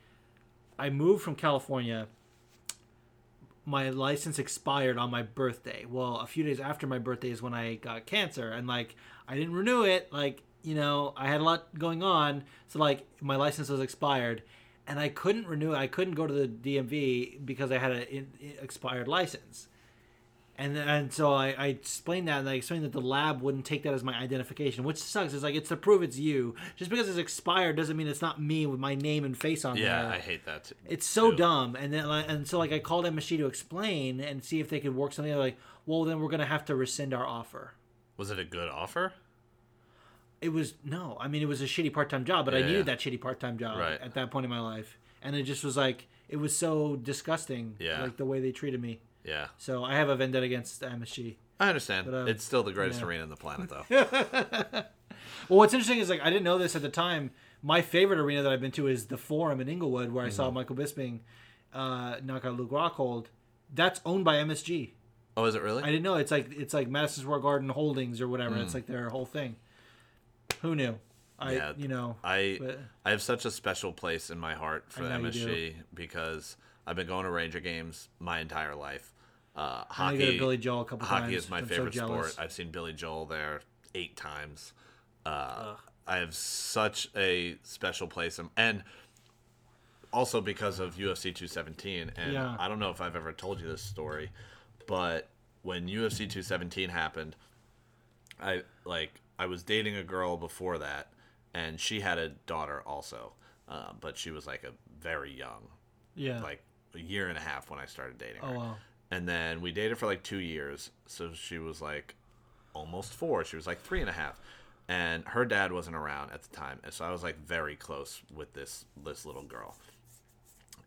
I 0.80 0.90
moved 0.90 1.24
from 1.24 1.36
California 1.36 2.08
my 3.66 3.90
license 3.90 4.40
expired 4.40 4.98
on 4.98 5.12
my 5.12 5.22
birthday. 5.22 5.86
Well, 5.88 6.18
a 6.18 6.28
few 6.28 6.44
days 6.44 6.60
after 6.60 6.88
my 6.88 7.00
birthday 7.00 7.30
is 7.30 7.42
when 7.42 7.54
I 7.54 7.76
got 7.76 8.06
cancer, 8.06 8.52
and 8.52 8.68
like 8.68 8.96
I 9.28 9.36
didn't 9.36 9.54
renew 9.54 9.84
it. 9.84 10.12
Like 10.12 10.44
you 10.64 10.76
know, 10.76 11.14
I 11.18 11.28
had 11.28 11.42
a 11.42 11.44
lot 11.44 11.78
going 11.78 12.04
on, 12.04 12.44
so 12.68 12.80
like 12.80 13.06
my 13.22 13.36
license 13.36 13.70
was 13.70 13.80
expired, 13.80 14.44
and 14.88 15.00
I 15.00 15.10
couldn't 15.10 15.48
renew 15.48 15.74
it. 15.74 15.78
I 15.78 15.88
couldn't 15.88 16.16
go 16.16 16.28
to 16.28 16.34
the 16.34 16.48
DMV 16.48 17.46
because 17.46 17.72
I 17.72 17.78
had 17.78 17.92
an 17.92 18.28
expired 18.62 19.08
license. 19.08 19.68
And 20.62 20.78
and 20.78 21.12
so 21.12 21.34
I, 21.34 21.56
I 21.58 21.68
explained 21.68 22.28
that, 22.28 22.40
and 22.42 22.48
I 22.50 22.54
explained 22.54 22.84
that 22.84 22.92
the 22.92 23.02
lab 23.02 23.42
wouldn't 23.42 23.66
take 23.66 23.82
that 23.84 23.94
as 23.94 24.04
my 24.04 24.14
identification, 24.16 24.84
which 24.84 24.98
sucks. 24.98 25.34
It's 25.34 25.42
like 25.44 25.56
it's 25.56 25.70
to 25.70 25.76
prove 25.76 26.04
it's 26.04 26.18
you. 26.20 26.54
Just 26.76 26.92
because 26.92 27.10
it's 27.10 27.18
expired 27.18 27.76
doesn't 27.78 27.98
mean 27.98 28.08
it's 28.08 28.22
not 28.22 28.40
me 28.40 28.66
with 28.68 28.80
my 28.80 28.94
name 28.94 29.24
and 29.26 29.36
face 29.36 29.66
on 29.66 29.76
Yeah, 29.78 29.84
there. 30.04 30.12
Yeah, 30.12 30.16
I 30.18 30.20
hate 30.20 30.46
that. 30.46 30.66
Too. 30.66 30.76
It's 30.88 31.08
so 31.08 31.32
too. 31.32 31.38
dumb. 31.38 31.76
And 31.76 31.92
then 31.92 32.06
like, 32.08 32.26
and 32.30 32.48
so 32.48 32.60
like 32.60 32.72
I 32.72 32.78
called 32.80 33.06
MSG 33.06 33.38
to 33.38 33.48
explain 33.48 34.20
and 34.20 34.44
see 34.44 34.60
if 34.60 34.70
they 34.70 34.80
could 34.80 34.96
work 34.96 35.14
something. 35.14 35.34
out. 35.34 35.40
like, 35.40 35.58
well, 35.88 36.04
then 36.04 36.20
we're 36.20 36.30
gonna 36.30 36.46
have 36.46 36.64
to 36.66 36.76
rescind 36.76 37.14
our 37.14 37.26
offer. 37.26 37.74
Was 38.18 38.30
it 38.30 38.38
a 38.38 38.46
good 38.46 38.70
offer? 38.70 39.14
It 40.42 40.50
was 40.54 40.74
no, 40.84 41.18
I 41.20 41.28
mean 41.28 41.42
it 41.42 41.48
was 41.48 41.62
a 41.62 41.66
shitty 41.66 41.94
part 41.94 42.10
time 42.10 42.26
job, 42.26 42.46
but 42.46 42.54
I 42.54 42.60
Yeah. 42.60 42.66
needed 42.68 42.86
that 42.88 43.00
shitty 43.00 43.20
part 43.22 43.40
time 43.40 43.58
job 43.58 43.78
Right. 43.80 44.00
at 44.02 44.14
that 44.16 44.32
point 44.32 44.44
in 44.44 44.50
my 44.50 44.60
life, 44.60 44.98
and 45.22 45.36
it 45.36 45.44
just 45.44 45.64
was 45.64 45.78
like 45.78 46.08
it 46.30 46.38
was 46.38 46.56
so 46.56 46.96
disgusting, 46.96 47.76
Yeah. 47.80 48.02
like 48.04 48.18
the 48.18 48.26
way 48.26 48.40
they 48.40 48.52
treated 48.52 48.82
me. 48.82 49.00
Yeah, 49.24 49.48
So 49.58 49.84
I 49.84 49.96
have 49.96 50.10
a 50.10 50.16
vendetta 50.16 50.46
against 50.46 50.82
MSG. 50.82 51.36
I 51.60 51.68
understand. 51.70 52.08
But, 52.10 52.16
um, 52.16 52.28
it's 52.28 52.44
still 52.44 52.64
the 52.64 52.72
greatest 52.74 53.02
yeah. 53.02 53.06
arena 53.08 53.24
on 53.24 53.30
the 53.30 53.36
planet, 53.36 53.70
though. 53.70 54.84
Well, 55.50 55.60
what's 55.60 55.74
interesting 55.74 56.00
is 56.00 56.10
like 56.10 56.22
I 56.22 56.30
didn't 56.30 56.44
know 56.44 56.58
this 56.58 56.76
at 56.76 56.82
the 56.82 56.90
time. 56.90 57.32
My 57.62 57.82
favorite 57.82 58.20
arena 58.20 58.42
that 58.44 58.52
I've 58.52 58.62
been 58.62 58.72
to 58.72 58.88
is 58.88 59.06
the 59.08 59.18
Forum 59.18 59.60
in 59.62 59.70
Inglewood, 59.70 60.12
where 60.12 60.26
I 60.26 60.30
saw 60.30 60.46
Mm-hmm. 60.46 60.56
Michael 60.56 60.76
Bisping 60.76 61.20
uh, 61.74 62.16
knock 62.24 62.46
out 62.46 62.58
Luke 62.58 62.72
Rockhold. 62.72 63.26
That's 63.74 64.02
owned 64.06 64.26
by 64.26 64.36
MSG. 64.38 64.92
oh, 65.38 65.46
is 65.46 65.56
it 65.56 65.62
really? 65.62 65.84
I 65.84 65.88
didn't 65.88 66.04
know. 66.04 66.16
It's 66.16 66.32
like 66.32 66.52
it's 66.58 66.74
like 66.74 66.90
Madison 66.90 67.24
Square 67.24 67.40
Garden 67.40 67.70
Holdings 67.70 68.20
or 68.22 68.28
whatever. 68.28 68.56
It's 68.58 68.74
like 68.74 68.88
their 68.88 69.10
whole 69.10 69.26
thing. 69.26 69.56
Who 70.62 70.76
knew? 70.76 70.98
I 71.40 71.54
Mm. 71.54 71.58
Yeah, 71.58 71.74
you 71.78 71.88
know. 71.88 72.16
I 72.24 72.58
but- 72.60 72.80
I 73.06 73.12
have 73.12 73.22
such 73.22 73.46
a 73.46 73.52
special 73.52 73.92
place 73.94 74.30
in 74.30 74.40
my 74.40 74.54
heart 74.56 74.86
for 74.90 75.04
I 75.04 75.10
the 75.10 75.18
know 75.18 75.30
you 75.30 75.48
MSG 75.48 75.74
because 75.94 76.56
I've 76.88 76.96
been 76.96 77.08
going 77.08 77.26
to 77.26 77.32
Ranger 77.32 77.60
games 77.60 78.10
my 78.20 78.40
entire 78.40 78.76
life. 78.76 79.11
Uh, 79.56 79.84
I 79.90 79.94
hockey, 79.94 80.18
go 80.20 80.32
to 80.32 80.38
Billy 80.38 80.58
Joel 80.58 80.82
a 80.82 80.86
couple 80.86 81.06
hockey 81.08 81.32
times. 81.34 81.44
is 81.44 81.50
my 81.50 81.58
I'm 81.60 81.66
favorite 81.66 81.94
jealous. 81.94 82.32
sport. 82.34 82.44
I've 82.44 82.52
seen 82.52 82.72
Billy 82.72 82.94
Joel 82.94 83.26
there 83.26 83.62
eight 83.94 84.16
times. 84.16 84.74
Uh, 85.26 85.76
I 86.08 86.18
have 86.18 86.34
such 86.34 87.10
a 87.16 87.58
special 87.64 88.08
place, 88.08 88.40
in, 88.40 88.50
and 88.58 88.84
also 90.14 90.42
because 90.42 90.80
of 90.80 90.96
UFC 90.96 91.34
217. 91.36 92.12
And 92.16 92.34
Yeah. 92.34 92.56
I 92.60 92.68
don't 92.68 92.80
know 92.80 92.90
if 92.92 93.02
I've 93.02 93.16
ever 93.16 93.32
told 93.34 93.60
you 93.62 93.68
this 93.68 93.82
story, 93.82 94.32
but 94.88 95.30
when 95.64 95.88
UFC 95.88 96.20
217 96.30 96.90
happened, 96.90 97.36
I 98.42 98.64
like 98.86 99.12
I 99.38 99.46
was 99.48 99.64
dating 99.64 99.96
a 99.96 100.04
girl 100.04 100.38
before 100.38 100.78
that, 100.80 101.12
and 101.54 101.80
she 101.80 102.00
had 102.00 102.18
a 102.18 102.30
daughter 102.30 102.82
also, 102.86 103.34
uh, 103.68 103.94
but 104.00 104.18
she 104.18 104.32
was 104.32 104.48
like 104.48 104.64
a 104.64 104.72
very 105.00 105.32
young, 105.32 105.68
Yeah. 106.16 106.42
like 106.42 106.64
a 106.96 107.00
year 107.00 107.28
and 107.30 107.38
a 107.38 107.42
half 107.42 107.70
when 107.70 107.80
I 107.80 107.86
started 107.86 108.18
dating 108.18 108.42
her. 108.42 108.48
oh 108.48 108.54
wow. 108.58 108.78
And 109.12 109.28
then 109.28 109.60
we 109.60 109.74
dated 109.74 109.98
for 109.98 110.06
like 110.06 110.24
two 110.24 110.40
years, 110.40 110.90
so 111.06 111.34
she 111.34 111.58
was 111.58 111.82
like 111.82 112.16
almost 112.74 113.14
four. 113.14 113.44
She 113.44 113.58
was 113.58 113.68
like 113.68 113.82
three 113.82 114.00
and 114.00 114.10
a 114.10 114.14
half, 114.14 114.40
and 114.88 115.26
her 115.28 115.44
dad 115.44 115.74
wasn't 115.74 115.98
around 115.98 116.32
at 116.32 116.44
the 116.44 116.56
time, 116.56 116.80
and 116.84 116.94
so 116.94 117.04
I 117.04 117.12
was 117.12 117.22
like 117.22 117.38
very 117.46 117.76
close 117.76 118.22
with 118.34 118.54
this 118.54 118.86
this 119.04 119.26
little 119.26 119.44
girl. 119.44 119.76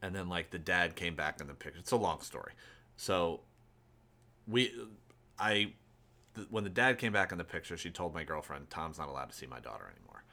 And 0.00 0.14
then 0.14 0.28
like 0.30 0.50
the 0.50 0.58
dad 0.58 0.96
came 0.96 1.14
back 1.14 1.40
in 1.40 1.46
the 1.46 1.54
picture. 1.54 1.78
It's 1.78 1.92
a 1.92 1.96
long 1.96 2.20
story. 2.22 2.52
So 2.96 3.40
we, 4.46 4.72
I, 5.38 5.72
th- 6.34 6.48
when 6.50 6.64
the 6.64 6.70
dad 6.70 6.98
came 6.98 7.12
back 7.12 7.32
in 7.32 7.38
the 7.38 7.44
picture, 7.44 7.76
she 7.76 7.90
told 7.90 8.14
my 8.14 8.24
girlfriend, 8.24 8.70
"Tom's 8.70 8.98
not 8.98 9.08
allowed 9.08 9.30
to 9.30 9.34
see 9.36 9.46
my 9.46 9.60
daughter 9.60 9.84
anymore." 9.96 10.24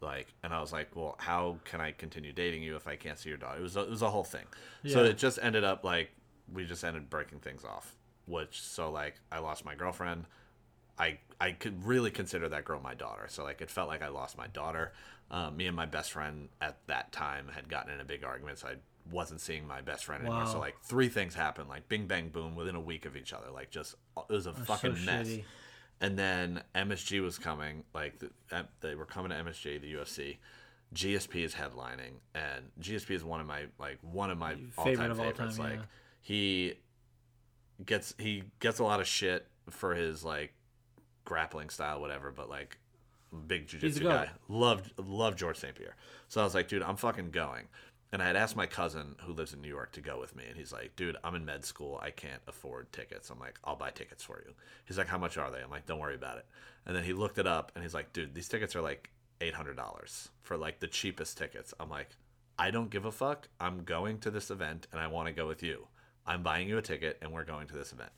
Like, 0.00 0.28
and 0.42 0.52
I 0.54 0.60
was 0.60 0.72
like, 0.72 0.94
"Well, 0.94 1.16
how 1.18 1.58
can 1.64 1.80
I 1.80 1.92
continue 1.92 2.32
dating 2.32 2.62
you 2.62 2.76
if 2.76 2.86
I 2.86 2.96
can't 2.96 3.18
see 3.18 3.28
your 3.28 3.38
daughter?" 3.38 3.58
It 3.58 3.62
was 3.62 3.76
a, 3.76 3.80
it 3.82 3.90
was 3.90 4.02
a 4.02 4.10
whole 4.10 4.24
thing. 4.24 4.44
So 4.86 5.04
it 5.04 5.18
just 5.18 5.38
ended 5.42 5.64
up 5.64 5.84
like 5.84 6.10
we 6.52 6.64
just 6.64 6.84
ended 6.84 7.10
breaking 7.10 7.40
things 7.40 7.64
off. 7.64 7.94
Which 8.26 8.60
so 8.60 8.90
like 8.90 9.14
I 9.32 9.38
lost 9.38 9.64
my 9.64 9.74
girlfriend. 9.74 10.24
I 10.98 11.18
I 11.40 11.52
could 11.52 11.84
really 11.84 12.10
consider 12.10 12.48
that 12.50 12.64
girl 12.64 12.80
my 12.80 12.94
daughter. 12.94 13.26
So 13.28 13.44
like 13.44 13.60
it 13.60 13.70
felt 13.70 13.88
like 13.88 14.02
I 14.02 14.08
lost 14.08 14.36
my 14.36 14.48
daughter. 14.48 14.92
Um, 15.30 15.56
me 15.56 15.66
and 15.66 15.76
my 15.76 15.86
best 15.86 16.12
friend 16.12 16.48
at 16.60 16.78
that 16.86 17.12
time 17.12 17.48
had 17.54 17.68
gotten 17.68 17.92
in 17.92 18.00
a 18.00 18.04
big 18.04 18.24
argument, 18.24 18.58
so 18.58 18.68
I 18.68 18.74
wasn't 19.10 19.40
seeing 19.40 19.66
my 19.66 19.80
best 19.80 20.04
friend 20.04 20.22
anymore. 20.24 20.46
So 20.46 20.58
like 20.58 20.76
three 20.82 21.08
things 21.08 21.34
happened, 21.34 21.68
like 21.68 21.88
bing 21.88 22.06
bang 22.06 22.28
boom, 22.28 22.54
within 22.54 22.74
a 22.74 22.80
week 22.80 23.06
of 23.06 23.16
each 23.16 23.32
other. 23.32 23.46
Like 23.52 23.70
just 23.70 23.94
it 24.28 24.32
was 24.32 24.46
a 24.46 24.52
fucking 24.54 24.96
so 24.96 25.02
mess. 25.04 25.28
shitty. 25.28 25.44
And 26.00 26.18
then 26.18 26.62
MSG 26.74 27.20
was 27.22 27.38
coming, 27.38 27.82
like 27.92 28.20
the, 28.20 28.30
they 28.80 28.94
were 28.94 29.04
coming 29.04 29.30
to 29.30 29.36
MSG, 29.36 29.80
the 29.80 29.94
UFC. 29.94 30.36
GSP 30.94 31.44
is 31.44 31.54
headlining, 31.54 32.20
and 32.34 32.70
GSP 32.80 33.10
is 33.10 33.24
one 33.24 33.40
of 33.40 33.46
my 33.46 33.64
like 33.78 33.98
one 34.00 34.30
of 34.30 34.38
my 34.38 34.56
all 34.76 34.84
time 34.94 35.10
of 35.10 35.20
all 35.20 35.26
favorites. 35.30 35.56
time, 35.56 35.64
like 35.64 35.80
yeah. 35.80 35.84
He 36.20 36.74
gets 37.84 38.14
he 38.18 38.44
gets 38.60 38.78
a 38.78 38.84
lot 38.84 39.00
of 39.00 39.06
shit 39.06 39.46
for 39.70 39.94
his 39.94 40.24
like 40.24 40.54
grappling 41.24 41.70
style, 41.70 42.00
whatever. 42.00 42.30
But 42.30 42.48
like 42.48 42.78
big 43.46 43.68
jujitsu 43.68 44.02
guy, 44.02 44.30
loved 44.48 44.92
loved 44.98 45.38
George 45.38 45.58
St 45.58 45.74
Pierre. 45.74 45.96
So 46.28 46.40
I 46.40 46.44
was 46.44 46.54
like, 46.54 46.68
dude, 46.68 46.82
I'm 46.82 46.96
fucking 46.96 47.30
going. 47.30 47.64
And 48.10 48.22
I 48.22 48.26
had 48.26 48.36
asked 48.36 48.56
my 48.56 48.66
cousin 48.66 49.16
who 49.20 49.34
lives 49.34 49.52
in 49.52 49.60
New 49.60 49.68
York 49.68 49.92
to 49.92 50.00
go 50.00 50.18
with 50.18 50.34
me, 50.34 50.44
and 50.48 50.56
he's 50.56 50.72
like, 50.72 50.96
"Dude, 50.96 51.18
I'm 51.22 51.34
in 51.34 51.44
med 51.44 51.62
school. 51.62 52.00
I 52.02 52.10
can't 52.10 52.40
afford 52.46 52.90
tickets." 52.90 53.28
I'm 53.28 53.38
like, 53.38 53.58
"I'll 53.64 53.76
buy 53.76 53.90
tickets 53.90 54.24
for 54.24 54.42
you." 54.46 54.54
He's 54.86 54.96
like, 54.96 55.08
"How 55.08 55.18
much 55.18 55.36
are 55.36 55.50
they?" 55.50 55.60
I'm 55.60 55.70
like, 55.70 55.84
"Don't 55.84 55.98
worry 55.98 56.14
about 56.14 56.38
it." 56.38 56.46
And 56.86 56.96
then 56.96 57.04
he 57.04 57.12
looked 57.12 57.36
it 57.36 57.46
up, 57.46 57.70
and 57.74 57.84
he's 57.84 57.92
like, 57.92 58.14
"Dude, 58.14 58.34
these 58.34 58.48
tickets 58.48 58.74
are 58.74 58.80
like 58.80 59.10
eight 59.42 59.52
hundred 59.52 59.76
dollars 59.76 60.30
for 60.40 60.56
like 60.56 60.80
the 60.80 60.86
cheapest 60.86 61.36
tickets." 61.36 61.74
I'm 61.78 61.90
like, 61.90 62.16
"I 62.58 62.70
don't 62.70 62.88
give 62.88 63.04
a 63.04 63.12
fuck. 63.12 63.48
I'm 63.60 63.84
going 63.84 64.20
to 64.20 64.30
this 64.30 64.50
event, 64.50 64.86
and 64.90 65.02
I 65.02 65.06
want 65.08 65.26
to 65.26 65.34
go 65.34 65.46
with 65.46 65.62
you. 65.62 65.88
I'm 66.28 66.42
buying 66.42 66.68
you 66.68 66.78
a 66.78 66.82
ticket, 66.82 67.18
and 67.22 67.32
we're 67.32 67.44
going 67.44 67.66
to 67.68 67.74
this 67.74 67.92
event." 67.92 68.10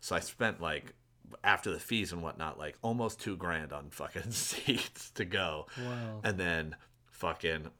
So 0.00 0.16
I 0.16 0.20
spent 0.20 0.60
like 0.60 0.94
after 1.42 1.70
the 1.72 1.80
fees 1.80 2.12
and 2.12 2.22
whatnot, 2.22 2.58
like 2.58 2.76
almost 2.82 3.20
two 3.20 3.36
grand 3.36 3.72
on 3.72 3.90
fucking 3.90 4.30
seats 4.30 5.10
to 5.10 5.24
go. 5.24 5.66
Wow. 5.78 6.20
And 6.24 6.38
then 6.38 6.76
fucking 7.10 7.70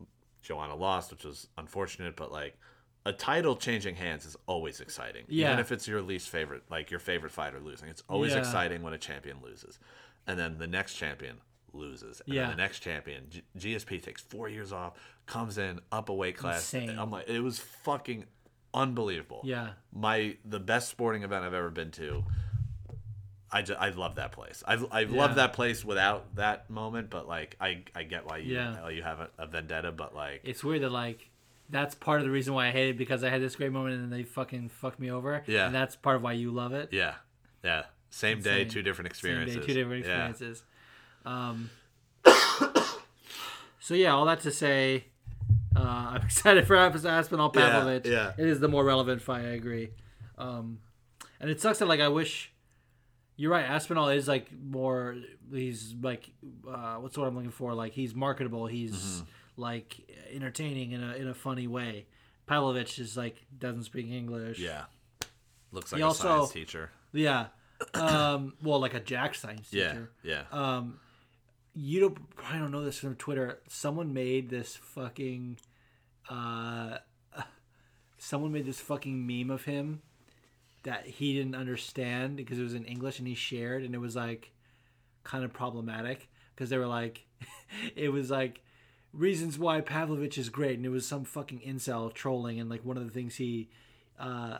Joanna 0.42 0.74
lost, 0.74 1.10
which 1.12 1.24
was 1.24 1.48
unfortunate, 1.56 2.16
but 2.16 2.32
like 2.32 2.58
a 3.04 3.12
title 3.12 3.54
changing 3.54 3.94
hands 3.94 4.24
is 4.26 4.36
always 4.46 4.80
exciting. 4.80 5.24
Yeah. 5.28 5.48
Even 5.48 5.60
if 5.60 5.70
it's 5.70 5.86
your 5.86 6.02
least 6.02 6.28
favorite, 6.28 6.64
like 6.70 6.90
your 6.90 6.98
favorite 6.98 7.30
fighter 7.30 7.60
losing. 7.60 7.88
It's 7.88 8.02
always 8.08 8.32
Yeah. 8.32 8.40
exciting 8.40 8.82
when 8.82 8.92
a 8.94 8.98
champion 8.98 9.36
loses. 9.42 9.78
And 10.26 10.36
then 10.38 10.58
the 10.58 10.66
next 10.66 10.94
champion 10.94 11.36
loses. 11.72 12.20
And 12.26 12.34
Yeah. 12.34 12.42
then 12.48 12.56
the 12.56 12.62
next 12.62 12.80
champion, 12.80 13.26
G- 13.30 13.42
GSP 13.56 14.00
takes 14.02 14.22
four 14.22 14.48
years 14.48 14.72
off, 14.72 14.94
comes 15.26 15.56
in, 15.56 15.78
up 15.92 16.08
a 16.08 16.14
weight 16.14 16.36
class. 16.36 16.74
Insane. 16.74 16.98
I'm 16.98 17.10
like, 17.12 17.28
it 17.28 17.40
was 17.40 17.60
fucking 17.60 18.24
unbelievable. 18.76 19.40
Yeah. 19.44 19.70
My 19.92 20.36
the 20.44 20.60
best 20.60 20.88
sporting 20.90 21.22
event 21.24 21.44
I've 21.44 21.54
ever 21.54 21.70
been 21.70 21.90
to. 21.92 22.22
I, 23.50 23.62
just, 23.62 23.80
I 23.80 23.90
love 23.90 24.16
that 24.16 24.32
place. 24.32 24.62
I've, 24.66 24.84
I've 24.92 25.10
Yeah. 25.12 25.20
loved 25.20 25.36
that 25.36 25.52
place 25.52 25.84
without 25.84 26.34
that 26.34 26.68
moment, 26.68 27.10
but 27.10 27.26
like 27.28 27.56
I, 27.60 27.84
I 27.94 28.02
get 28.02 28.26
why 28.26 28.38
you 28.38 28.54
Yeah. 28.54 28.82
why 28.82 28.90
you 28.90 29.02
have 29.02 29.20
a, 29.20 29.30
a 29.38 29.46
vendetta, 29.46 29.92
but 29.92 30.14
like 30.14 30.40
It's 30.44 30.62
weird 30.62 30.82
that 30.82 30.90
like 30.92 31.30
that's 31.70 31.94
part 31.94 32.20
of 32.20 32.24
the 32.26 32.30
reason 32.30 32.54
why 32.54 32.68
I 32.68 32.70
hate 32.70 32.90
it 32.90 32.98
because 32.98 33.24
I 33.24 33.30
had 33.30 33.40
this 33.40 33.56
great 33.56 33.72
moment 33.72 33.94
and 34.02 34.12
they 34.12 34.22
fucking 34.24 34.68
fucked 34.68 35.00
me 35.00 35.10
over. 35.10 35.42
Yeah. 35.46 35.66
And 35.66 35.74
that's 35.74 35.96
part 35.96 36.16
of 36.16 36.22
why 36.22 36.32
you 36.32 36.50
love 36.50 36.72
it. 36.74 36.90
yeah, 36.92 37.14
yeah, 37.64 37.84
same 38.10 38.40
day, 38.40 38.64
two 38.64 38.82
different 38.82 39.08
experiences. 39.08 39.54
Same 39.54 39.60
day, 39.62 39.66
two 39.66 39.74
different 39.74 40.04
Yeah. 40.06 40.26
experiences. 40.28 40.62
Um, 41.24 41.70
so 43.80 43.94
yeah, 43.94 44.12
all 44.12 44.24
that 44.26 44.40
to 44.40 44.50
say, 44.50 45.06
uh, 45.76 46.10
I'm 46.14 46.22
excited 46.24 46.66
for 46.66 46.76
Aspinall 46.76 47.52
Yeah, 47.54 47.60
Pavlovich. 47.70 48.06
yeah. 48.06 48.32
It 48.38 48.46
is 48.46 48.60
the 48.60 48.68
more 48.68 48.84
relevant 48.84 49.22
fight. 49.22 49.44
I 49.44 49.50
agree. 49.50 49.90
Um, 50.38 50.78
and 51.40 51.50
it 51.50 51.60
sucks 51.60 51.78
that 51.80 51.86
like 51.86 52.00
I 52.00 52.08
wish. 52.08 52.52
You're 53.36 53.50
right. 53.52 53.64
Aspinall 53.64 54.08
is 54.08 54.26
like 54.26 54.48
more. 54.52 55.16
He's 55.52 55.94
like, 56.00 56.30
uh, 56.66 56.96
what's 56.96 57.18
what 57.18 57.26
I'm 57.28 57.34
looking 57.34 57.50
for? 57.50 57.74
Like 57.74 57.92
he's 57.92 58.14
marketable. 58.14 58.66
He's 58.66 58.92
Mm-hmm. 58.92 59.24
like 59.62 59.96
entertaining 60.32 60.92
in 60.92 61.02
a 61.02 61.14
in 61.14 61.28
a 61.28 61.34
funny 61.34 61.66
way. 61.66 62.06
Pavlovich 62.46 62.98
is 62.98 63.16
like 63.16 63.36
doesn't 63.58 63.84
speak 63.84 64.06
English. 64.10 64.58
Yeah. 64.58 64.84
Looks 65.72 65.92
like 65.92 65.98
He 65.98 66.02
a 66.02 66.06
also- 66.06 66.22
science 66.22 66.52
teacher. 66.52 66.90
Yeah. 67.12 67.46
Um, 67.92 68.54
well, 68.62 68.80
like 68.80 68.94
a 68.94 69.00
Jack 69.00 69.34
science 69.34 69.68
Yeah. 69.70 69.88
teacher. 69.88 70.10
Yeah. 70.22 70.42
Um, 70.50 70.98
you 71.74 72.00
don't 72.00 72.34
probably 72.36 72.60
don't 72.60 72.70
know 72.70 72.84
this 72.84 72.98
from 72.98 73.16
Twitter. 73.16 73.58
Someone 73.68 74.14
made 74.14 74.48
this 74.48 74.76
fucking, 74.76 75.58
uh, 76.28 76.98
someone 78.18 78.52
made 78.52 78.66
this 78.66 78.80
fucking 78.80 79.26
meme 79.26 79.50
of 79.50 79.64
him 79.64 80.02
that 80.82 81.06
he 81.06 81.34
didn't 81.34 81.54
understand 81.54 82.36
because 82.36 82.58
it 82.58 82.62
was 82.62 82.74
in 82.74 82.84
English 82.84 83.18
and 83.18 83.28
he 83.28 83.34
shared 83.34 83.82
and 83.82 83.94
it 83.94 83.98
was 83.98 84.16
like 84.16 84.52
kind 85.24 85.44
of 85.44 85.52
problematic 85.52 86.28
because 86.54 86.70
they 86.70 86.78
were 86.78 86.86
like, 86.86 87.26
it 87.96 88.10
was 88.10 88.30
like 88.30 88.62
reasons 89.12 89.58
why 89.58 89.80
Pavlovich 89.80 90.38
is 90.38 90.48
great 90.48 90.76
and 90.76 90.86
it 90.86 90.90
was 90.90 91.06
some 91.06 91.24
fucking 91.24 91.60
incel 91.66 92.12
trolling 92.12 92.60
and 92.60 92.70
like 92.70 92.84
one 92.84 92.96
of 92.96 93.04
the 93.04 93.10
things 93.10 93.36
he, 93.36 93.68
uh, 94.18 94.58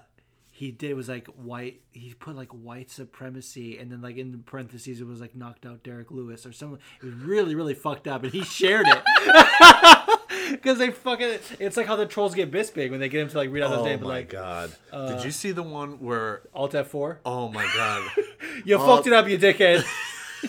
he 0.52 0.70
did 0.70 0.94
was 0.94 1.08
like 1.08 1.26
white 1.26 1.82
he 1.92 2.14
put 2.14 2.34
like 2.34 2.48
white 2.48 2.90
supremacy 2.90 3.76
and 3.76 3.92
then 3.92 4.00
like 4.00 4.16
in 4.16 4.42
parentheses 4.46 5.02
it 5.02 5.06
was 5.06 5.20
like 5.20 5.36
knocked 5.36 5.66
out 5.66 5.82
Derrick 5.82 6.10
Lewis 6.10 6.46
or 6.46 6.52
something. 6.52 6.78
It 7.02 7.04
was 7.04 7.14
really 7.14 7.54
really 7.54 7.74
fucked 7.74 8.08
up 8.08 8.22
and 8.22 8.32
he 8.32 8.42
shared 8.42 8.86
it 8.88 9.02
because 10.50 10.78
they 10.78 10.90
fucking 10.90 11.38
it's 11.58 11.76
like 11.76 11.86
how 11.86 11.96
the 11.96 12.06
trolls 12.06 12.34
get 12.34 12.50
Bisping 12.50 12.90
when 12.90 13.00
they 13.00 13.08
get 13.08 13.22
him 13.22 13.28
to 13.28 13.36
like 13.36 13.50
read 13.50 13.62
out 13.62 13.72
Oh 13.72 13.84
name 13.84 14.00
my 14.02 14.06
like 14.08 14.30
god! 14.30 14.72
Uh, 14.92 15.12
Did 15.14 15.24
you 15.24 15.30
see 15.30 15.52
the 15.52 15.62
one 15.62 16.00
where? 16.00 16.42
Alt 16.54 16.72
F4 16.72 17.18
Oh 17.24 17.48
my 17.48 17.64
god! 17.74 18.08
you 18.64 18.76
Oh. 18.76 18.86
fucked 18.86 19.06
it 19.06 19.12
up 19.12 19.28
you 19.28 19.38
dickhead 19.38 19.84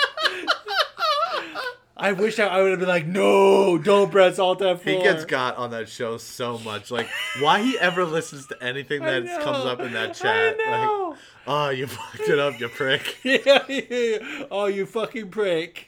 I 1.96 2.12
wish 2.12 2.38
I, 2.40 2.46
I 2.48 2.60
would 2.62 2.70
have 2.70 2.80
been 2.80 2.88
like 2.88 3.06
no 3.06 3.78
don't 3.78 4.10
press 4.10 4.38
Alt 4.38 4.60
F4 4.60 4.80
He 4.82 4.96
gets 4.98 5.24
got 5.24 5.56
on 5.56 5.70
that 5.70 5.88
show 5.88 6.16
so 6.16 6.58
much. 6.58 6.90
Like, 6.90 7.06
why 7.40 7.62
he 7.62 7.78
ever 7.78 8.04
listens 8.04 8.46
to 8.48 8.60
anything 8.62 9.02
that 9.02 9.24
comes 9.42 9.64
up 9.64 9.78
in 9.80 9.92
that 9.92 10.14
chat? 10.14 10.56
Like, 10.58 11.16
oh, 11.46 11.68
you 11.68 11.86
fucked 11.86 12.28
it 12.28 12.38
up, 12.38 12.58
you 12.58 12.68
prick. 12.68 13.18
Yeah, 13.22 13.64
yeah, 13.68 13.80
yeah. 13.88 14.44
Oh, 14.50 14.66
you 14.66 14.84
fucking 14.86 15.30
prick. 15.30 15.86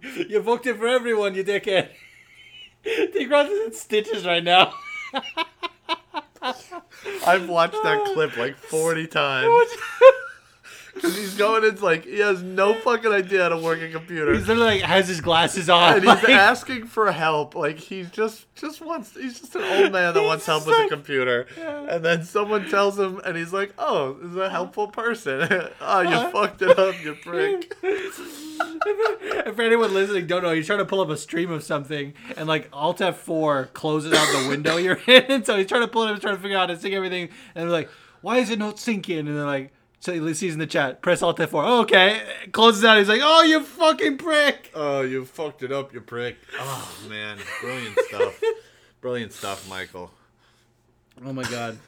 You 0.28 0.40
booked 0.40 0.66
it 0.66 0.76
for 0.76 0.88
everyone, 0.88 1.34
you 1.34 1.44
dickhead. 1.44 1.88
Dick 2.84 3.30
Ross 3.30 3.48
is 3.48 3.66
in 3.66 3.72
stitches 3.72 4.26
right 4.26 4.42
now. 4.44 4.72
I've 7.26 7.48
watched 7.48 7.80
that 7.82 8.10
clip 8.14 8.36
like 8.36 8.56
forty 8.56 9.06
times. 9.06 9.70
'Cause 11.00 11.16
he's 11.16 11.34
going 11.38 11.64
into 11.64 11.82
like 11.82 12.04
he 12.04 12.18
has 12.18 12.42
no 12.42 12.74
fucking 12.74 13.10
idea 13.10 13.44
how 13.44 13.48
to 13.48 13.56
work 13.56 13.80
a 13.80 13.88
computer. 13.90 14.34
He's 14.34 14.46
literally 14.46 14.80
like 14.80 14.82
has 14.82 15.08
his 15.08 15.22
glasses 15.22 15.70
on. 15.70 15.94
and 15.94 16.02
he's 16.02 16.06
like- 16.22 16.28
asking 16.28 16.84
for 16.86 17.10
help. 17.10 17.54
Like 17.54 17.78
he's 17.78 18.10
just 18.10 18.52
just 18.56 18.82
wants 18.82 19.14
he's 19.14 19.40
just 19.40 19.54
an 19.56 19.62
old 19.62 19.92
man 19.92 20.12
that 20.12 20.22
wants 20.22 20.44
help 20.44 20.66
with 20.66 20.76
the 20.82 20.88
computer. 20.88 21.46
And 21.56 22.04
then 22.04 22.24
someone 22.24 22.68
tells 22.68 22.98
him 22.98 23.20
and 23.24 23.36
he's 23.38 23.52
like, 23.54 23.72
Oh, 23.78 24.14
this 24.14 24.32
is 24.32 24.36
a 24.36 24.50
helpful 24.50 24.88
person. 24.88 25.48
oh, 25.80 26.00
you 26.02 26.08
Uh-huh. 26.08 26.30
fucked 26.30 26.60
it 26.62 26.78
up, 26.78 27.02
you 27.02 27.14
prick. 27.14 27.74
if 29.46 29.56
for 29.56 29.62
anyone 29.62 29.92
listening 29.94 30.26
don't 30.26 30.42
know, 30.42 30.52
he's 30.52 30.66
trying 30.66 30.78
to 30.80 30.84
pull 30.84 31.00
up 31.00 31.08
a 31.08 31.16
stream 31.16 31.50
of 31.50 31.62
something, 31.62 32.14
and 32.36 32.48
like 32.48 32.68
Alt 32.72 32.98
F4 32.98 33.72
closes 33.72 34.12
out 34.12 34.42
the 34.42 34.48
window 34.48 34.76
you're 34.76 35.00
in. 35.06 35.44
So 35.44 35.56
he's 35.56 35.66
trying 35.66 35.82
to 35.82 35.88
pull 35.88 36.04
it 36.04 36.10
up, 36.10 36.20
trying 36.20 36.36
to 36.36 36.42
figure 36.42 36.56
out 36.56 36.68
how 36.68 36.74
to 36.74 36.80
sync 36.80 36.94
everything, 36.94 37.28
and 37.54 37.64
they're 37.64 37.70
like, 37.70 37.90
"Why 38.20 38.38
is 38.38 38.50
it 38.50 38.58
not 38.58 38.76
syncing?" 38.76 39.20
And 39.20 39.28
they're 39.28 39.44
like, 39.44 39.72
"So 40.00 40.12
he 40.12 40.34
sees 40.34 40.52
in 40.52 40.58
the 40.58 40.66
chat, 40.66 41.02
press 41.02 41.22
Alt 41.22 41.38
F4." 41.38 41.64
Oh, 41.64 41.80
okay, 41.82 42.22
closes 42.52 42.84
out. 42.84 42.98
He's 42.98 43.08
like, 43.08 43.20
"Oh, 43.22 43.42
you 43.42 43.62
fucking 43.62 44.18
prick!" 44.18 44.70
Oh, 44.74 45.02
you 45.02 45.24
fucked 45.24 45.62
it 45.62 45.72
up, 45.72 45.92
you 45.92 46.00
prick. 46.00 46.36
Oh 46.58 46.98
man, 47.08 47.38
brilliant 47.60 47.98
stuff. 48.08 48.40
Brilliant 49.00 49.32
stuff, 49.32 49.68
Michael. 49.68 50.10
Oh 51.24 51.32
my 51.32 51.42
god. 51.44 51.78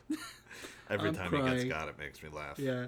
Every 0.90 1.08
I'm 1.08 1.14
time 1.14 1.32
he 1.32 1.50
gets 1.50 1.64
got, 1.64 1.88
it 1.88 1.98
makes 1.98 2.22
me 2.22 2.28
laugh. 2.28 2.58
Yeah. 2.58 2.86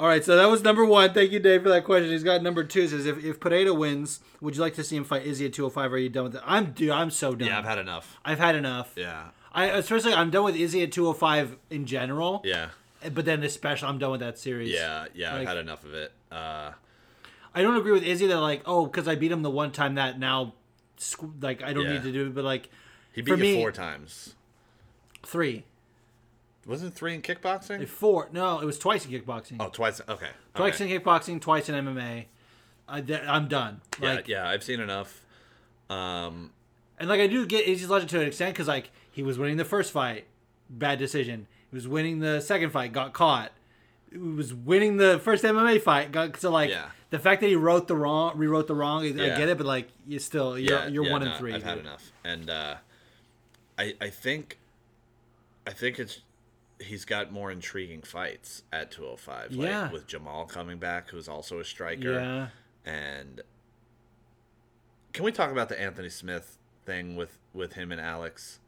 All 0.00 0.06
right, 0.06 0.24
so 0.24 0.34
that 0.34 0.46
was 0.48 0.62
number 0.62 0.82
one. 0.82 1.12
Thank 1.12 1.30
you, 1.30 1.40
Dave, 1.40 1.62
for 1.62 1.68
that 1.68 1.84
question. 1.84 2.10
He's 2.10 2.24
got 2.24 2.42
number 2.42 2.64
two. 2.64 2.88
Says 2.88 3.04
if 3.04 3.22
if 3.22 3.38
Pereira 3.38 3.74
wins, 3.74 4.20
would 4.40 4.56
you 4.56 4.62
like 4.62 4.72
to 4.76 4.82
see 4.82 4.96
him 4.96 5.04
fight 5.04 5.26
Izzy 5.26 5.44
at 5.44 5.52
205? 5.52 5.92
Are 5.92 5.98
you 5.98 6.08
done 6.08 6.24
with 6.24 6.36
it? 6.36 6.42
I'm 6.46 6.72
dude. 6.72 6.88
I'm 6.88 7.10
so 7.10 7.34
done. 7.34 7.48
Yeah, 7.48 7.58
I've 7.58 7.66
had 7.66 7.76
enough. 7.76 8.18
I've 8.24 8.38
had 8.38 8.54
enough. 8.54 8.92
Yeah. 8.96 9.24
I 9.52 9.66
especially 9.66 10.14
I'm 10.14 10.30
done 10.30 10.44
with 10.44 10.56
Izzy 10.56 10.82
at 10.82 10.90
205 10.92 11.58
in 11.68 11.84
general. 11.84 12.40
Yeah. 12.46 12.70
But 13.12 13.26
then 13.26 13.42
especially 13.42 13.88
I'm 13.88 13.98
done 13.98 14.12
with 14.12 14.20
that 14.20 14.38
series. 14.38 14.70
Yeah, 14.72 15.04
yeah, 15.14 15.32
Like- 15.32 15.42
I've 15.42 15.48
had 15.48 15.56
enough 15.58 15.84
of 15.84 15.92
it. 15.92 16.12
Uh, 16.32 16.70
I 17.54 17.60
don't 17.60 17.76
agree 17.76 17.92
with 17.92 18.02
Izzy 18.02 18.26
that 18.28 18.40
like 18.40 18.62
oh 18.64 18.86
because 18.86 19.06
I 19.06 19.16
beat 19.16 19.30
him 19.32 19.42
the 19.42 19.50
one 19.50 19.70
time 19.70 19.96
that 19.96 20.18
now 20.18 20.54
like 21.42 21.62
I 21.62 21.74
don't 21.74 21.84
Yeah. 21.84 21.92
need 21.92 22.04
to 22.04 22.12
do 22.12 22.26
it. 22.28 22.34
But 22.34 22.44
like 22.44 22.70
he 23.12 23.20
beat 23.20 23.32
you 23.32 23.36
me- 23.36 23.60
four 23.60 23.70
times. 23.70 24.34
three, 25.22 25.64
Wasn't 26.66 26.92
it 26.92 26.96
three 26.96 27.14
in 27.14 27.22
kickboxing? 27.22 27.86
four. 27.88 28.28
No, 28.32 28.60
it 28.60 28.66
was 28.66 28.78
twice 28.78 29.06
in 29.06 29.10
kickboxing. 29.12 29.56
oh, 29.60 29.68
twice. 29.70 30.00
Okay. 30.08 30.28
Twice 30.54 30.80
okay. 30.80 30.94
in 30.94 31.00
kickboxing, 31.00 31.40
twice 31.40 31.68
in 31.68 31.74
MMA. 31.74 32.26
I, 32.88 32.98
am 33.08 33.48
done. 33.48 33.80
Yeah, 34.00 34.14
Like, 34.14 34.28
yeah, 34.28 34.48
I've 34.48 34.62
seen 34.64 34.80
enough. 34.80 35.24
Um, 35.88 36.50
And 36.98 37.08
like 37.08 37.20
I 37.20 37.26
do 37.26 37.46
get 37.46 37.66
Izzy's 37.66 37.88
logic 37.88 38.08
to 38.10 38.20
an 38.20 38.26
extent 38.26 38.54
because 38.54 38.68
like 38.68 38.90
he 39.10 39.22
was 39.22 39.38
winning 39.38 39.56
the 39.56 39.64
first 39.64 39.92
fight, 39.92 40.26
bad 40.68 40.98
decision. 40.98 41.46
He 41.70 41.76
was 41.76 41.88
winning 41.88 42.18
the 42.18 42.40
second 42.40 42.70
fight, 42.70 42.92
got 42.92 43.12
caught. 43.12 43.52
He 44.10 44.18
was 44.18 44.52
winning 44.52 44.96
the 44.96 45.18
first 45.20 45.44
MMA 45.44 45.80
fight, 45.80 46.12
got 46.12 46.36
so 46.38 46.50
like 46.50 46.70
Yeah. 46.70 46.86
the 47.10 47.18
fact 47.18 47.40
that 47.40 47.46
he 47.48 47.56
wrote 47.56 47.86
the 47.88 47.96
wrong, 47.96 48.36
rewrote 48.36 48.66
the 48.66 48.74
wrong. 48.74 49.02
I 49.02 49.06
Yeah. 49.06 49.38
get 49.38 49.48
it, 49.48 49.56
but 49.56 49.66
like 49.66 49.88
you 50.06 50.18
still 50.18 50.58
you're 50.58 50.78
yeah, 50.80 50.86
you're 50.88 51.04
yeah, 51.06 51.12
one 51.12 51.22
no, 51.22 51.28
and 51.30 51.38
three. 51.38 51.54
I've 51.54 51.62
had 51.62 51.76
dude. 51.76 51.86
enough, 51.86 52.12
and 52.24 52.50
uh, 52.50 52.74
I 53.78 53.94
I 54.00 54.10
think 54.10 54.58
I 55.66 55.70
think 55.70 55.98
it's 55.98 56.20
he's 56.80 57.04
got 57.04 57.30
more 57.32 57.50
intriguing 57.50 58.02
fights 58.02 58.62
at 58.72 58.90
205. 58.90 59.52
Like 59.52 59.68
Yeah. 59.68 59.90
with 59.92 60.06
Jamal 60.06 60.46
coming 60.46 60.78
back, 60.78 61.10
who's 61.10 61.28
also 61.28 61.60
a 61.60 61.64
striker. 61.64 62.12
Yeah, 62.14 62.48
And 62.90 63.42
can 65.12 65.24
we 65.24 65.32
talk 65.32 65.50
about 65.50 65.68
the 65.68 65.80
Anthony 65.80 66.08
Smith 66.08 66.56
thing 66.84 67.16
with 67.16 67.38
with 67.52 67.74
him 67.74 67.92
and 67.92 68.00
Alex? 68.00 68.60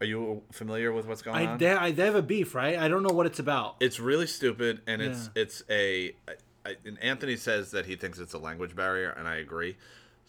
Are 0.00 0.06
you 0.06 0.42
familiar 0.52 0.92
with 0.92 1.06
what's 1.06 1.22
going 1.22 1.36
I 1.36 1.52
on? 1.52 1.58
they, 1.58 1.72
I 1.72 1.90
they 1.90 2.04
have 2.04 2.14
a 2.14 2.22
beef, 2.22 2.54
right? 2.54 2.78
I 2.78 2.88
don't 2.88 3.02
know 3.02 3.14
what 3.14 3.26
it's 3.26 3.38
about. 3.38 3.76
it's 3.80 3.98
really 3.98 4.26
stupid, 4.26 4.80
and 4.86 5.02
it's 5.02 5.30
it's 5.34 5.62
a. 5.70 6.14
I, 6.28 6.32
I, 6.66 6.76
and 6.84 7.02
Anthony 7.02 7.36
says 7.36 7.70
that 7.70 7.86
he 7.86 7.96
thinks 7.96 8.18
it's 8.18 8.34
a 8.34 8.38
language 8.38 8.76
barrier, 8.76 9.10
and 9.10 9.26
I 9.26 9.36
agree. 9.36 9.76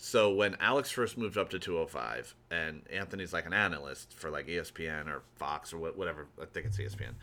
So 0.01 0.33
when 0.33 0.55
Alex 0.61 0.89
first 0.91 1.17
moved 1.17 1.37
up 1.37 1.49
to 1.49 1.59
205, 1.59 2.33
and 2.49 2.83
Anthony's 2.89 3.33
like 3.33 3.45
an 3.45 3.51
analyst 3.51 4.13
for 4.13 4.29
like 4.29 4.47
ESPN 4.47 5.07
or 5.07 5.23
Fox 5.35 5.73
or 5.73 5.77
wha- 5.77 5.89
whatever, 5.91 6.27
I 6.41 6.45
think 6.45 6.67
it's 6.67 6.77
ESPN, 6.77 7.15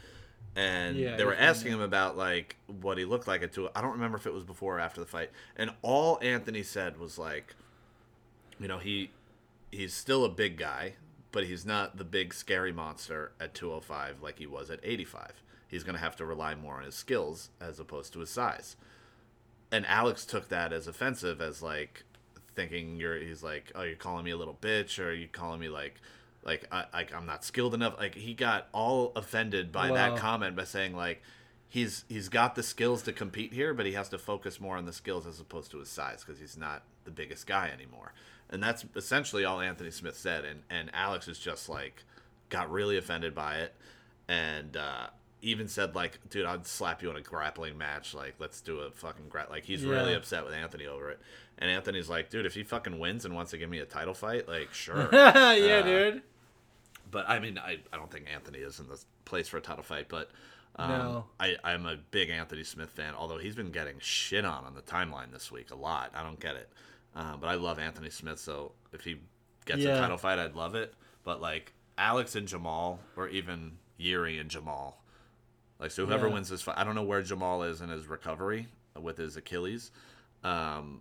and 0.55 0.95
Yeah, 0.95 1.17
they 1.17 1.25
were 1.25 1.35
asking 1.35 1.73
him 1.73 1.81
about 1.81 2.19
like 2.19 2.57
what 2.67 2.99
he 2.99 3.07
looked 3.07 3.27
like 3.27 3.43
at 3.43 3.55
two. 3.55 3.71
I 3.75 3.81
don't 3.81 3.93
remember 3.93 4.19
if 4.19 4.27
it 4.27 4.35
was 4.35 4.45
before 4.45 4.77
or 4.77 4.81
after 4.81 5.01
the 5.01 5.07
fight, 5.07 5.31
and 5.57 5.71
all 5.81 6.19
Anthony 6.21 6.63
said 6.63 6.99
was 7.01 7.19
like, 7.19 7.55
you 8.61 8.69
know, 8.69 8.79
he 8.79 9.11
he's 9.73 9.95
still 9.95 10.27
a 10.27 10.29
big 10.29 10.59
guy, 10.59 10.97
but 11.33 11.45
he's 11.47 11.65
not 11.65 11.97
the 11.97 12.05
big 12.05 12.35
scary 12.35 12.73
monster 12.73 13.33
at 13.41 13.55
205 13.55 14.21
like 14.23 14.39
he 14.39 14.47
was 14.47 14.71
at 14.71 14.81
85. 14.83 15.43
He's 15.67 15.83
going 15.83 15.97
to 15.97 16.01
have 16.03 16.17
to 16.17 16.27
rely 16.27 16.55
more 16.55 16.75
on 16.77 16.85
his 16.85 16.95
skills 16.95 17.49
as 17.59 17.81
opposed 17.81 18.13
to 18.13 18.21
his 18.21 18.31
size. 18.31 18.77
And 19.73 19.85
Alex 19.87 20.25
took 20.25 20.49
that 20.49 20.73
as 20.73 20.87
offensive 20.87 21.41
as 21.41 21.61
like 21.63 22.05
thinking 22.57 22.97
you're 22.97 23.17
he's 23.19 23.43
like, 23.43 23.71
"Oh, 23.75 23.83
you're 23.83 23.95
calling 23.97 24.25
me 24.25 24.33
a 24.33 24.37
little 24.37 24.59
bitch 24.61 24.99
or 25.05 25.13
you 25.13 25.29
calling 25.29 25.61
me 25.61 25.69
like 25.69 26.01
like 26.43 26.67
I 26.73 26.87
like 26.93 27.15
I'm 27.15 27.27
not 27.27 27.45
skilled 27.45 27.75
enough." 27.75 27.97
Like 27.99 28.15
he 28.17 28.35
got 28.35 28.69
all 28.73 29.13
offended 29.15 29.71
by 29.71 29.91
Wow. 29.91 29.95
that 29.97 30.17
comment 30.19 30.57
by 30.57 30.65
saying 30.65 30.97
like 30.97 31.23
he's 31.69 32.05
he's 32.09 32.29
got 32.29 32.55
the 32.55 32.63
skills 32.63 33.03
to 33.03 33.13
compete 33.13 33.53
here, 33.53 33.75
but 33.75 33.87
he 33.87 33.93
has 33.93 34.09
to 34.09 34.19
focus 34.19 34.59
more 34.61 34.77
on 34.77 34.87
the 34.87 34.93
skills 34.93 35.27
as 35.27 35.39
opposed 35.41 35.71
to 35.73 35.79
his 35.79 35.89
size 35.89 36.25
because 36.25 36.41
he's 36.41 36.57
not 36.57 36.83
the 37.05 37.11
biggest 37.11 37.47
guy 37.47 37.69
anymore. 37.73 38.13
And 38.49 38.63
that's 38.63 38.85
essentially 38.95 39.45
all 39.45 39.61
Anthony 39.61 39.91
Smith 39.91 40.17
said. 40.17 40.45
And 40.45 40.63
and 40.71 40.91
Alex 40.95 41.29
is 41.29 41.39
just 41.39 41.69
like 41.69 42.05
got 42.49 42.71
really 42.71 42.97
offended 42.97 43.35
by 43.35 43.57
it, 43.57 43.75
and 44.29 44.77
uh, 44.77 45.09
even 45.43 45.69
said 45.69 45.95
like, 45.95 46.19
"Dude, 46.31 46.47
I'd 46.47 46.67
slap 46.67 47.03
you 47.03 47.11
in 47.11 47.17
a 47.17 47.21
grappling 47.21 47.77
match. 47.79 48.15
Like, 48.15 48.35
let's 48.39 48.61
do 48.61 48.81
a 48.81 48.91
fucking 48.91 49.29
gra-. 49.29 49.47
Like 49.51 49.65
he's 49.65 49.85
really 49.85 50.15
upset 50.15 50.45
with 50.45 50.55
Anthony 50.55 50.87
over 50.87 51.11
it. 51.11 51.21
And 51.59 51.71
Anthony's 51.71 52.09
like, 52.09 52.31
"Dude, 52.31 52.47
if 52.47 52.55
he 52.55 52.63
fucking 52.63 52.99
wins 52.99 53.25
and 53.25 53.35
wants 53.35 53.51
to 53.53 53.59
give 53.59 53.71
me 53.71 53.79
a 53.79 53.85
title 53.87 54.15
fight, 54.15 54.49
like, 54.49 54.73
sure." 54.75 55.09
yeah, 55.13 55.29
Uh, 55.31 55.83
dude. 55.83 56.23
but 57.11 57.29
I 57.29 57.39
mean, 57.39 57.59
I, 57.59 57.79
I 57.93 57.97
don't 57.97 58.11
think 58.11 58.27
Anthony 58.33 58.59
is 58.59 58.81
in 58.81 58.89
the 58.89 59.01
place 59.25 59.49
for 59.49 59.57
a 59.59 59.61
title 59.61 59.83
fight. 59.85 60.09
But 60.09 60.31
Um, 60.77 60.91
No. 60.91 61.25
I, 61.41 61.57
I'm 61.65 61.87
a 61.87 61.97
big 62.11 62.29
Anthony 62.31 62.65
Smith 62.65 62.91
fan, 62.91 63.15
although 63.15 63.39
he's 63.39 63.55
been 63.55 63.71
getting 63.73 63.97
shit 64.01 64.45
on 64.45 64.65
on 64.65 64.75
the 64.75 64.83
timeline 64.83 65.33
this 65.33 65.51
week 65.53 65.71
a 65.71 65.77
lot. 65.77 66.11
I 66.15 66.23
don't 66.23 66.39
get 66.41 66.57
it. 66.57 66.69
Uh, 67.15 67.37
but 67.39 67.47
I 67.49 67.55
love 67.55 67.79
Anthony 67.79 68.11
Smith, 68.11 68.39
so 68.39 68.73
if 68.93 69.01
he 69.03 69.17
gets 69.65 69.81
Yeah. 69.81 69.97
a 69.97 70.01
title 70.01 70.19
fight, 70.19 70.39
I'd 70.39 70.55
love 70.55 70.75
it. 70.75 70.93
But 71.25 71.41
like 71.41 71.73
Alex 71.97 72.35
and 72.37 72.47
Jamal, 72.47 73.01
or 73.17 73.29
even 73.29 73.79
Yuri 73.97 74.39
and 74.39 74.51
Jamal, 74.51 75.03
like 75.79 75.91
so 75.91 76.07
whoever 76.07 76.29
Yeah. 76.29 76.35
wins 76.35 76.49
this 76.49 76.63
fight, 76.63 76.77
I 76.79 76.85
don't 76.85 76.95
know 76.95 77.03
where 77.03 77.23
Jamal 77.23 77.63
is 77.63 77.81
in 77.81 77.89
his 77.89 78.07
recovery 78.07 78.69
with 79.01 79.17
his 79.19 79.37
Achilles. 79.37 79.91
Um, 80.45 81.01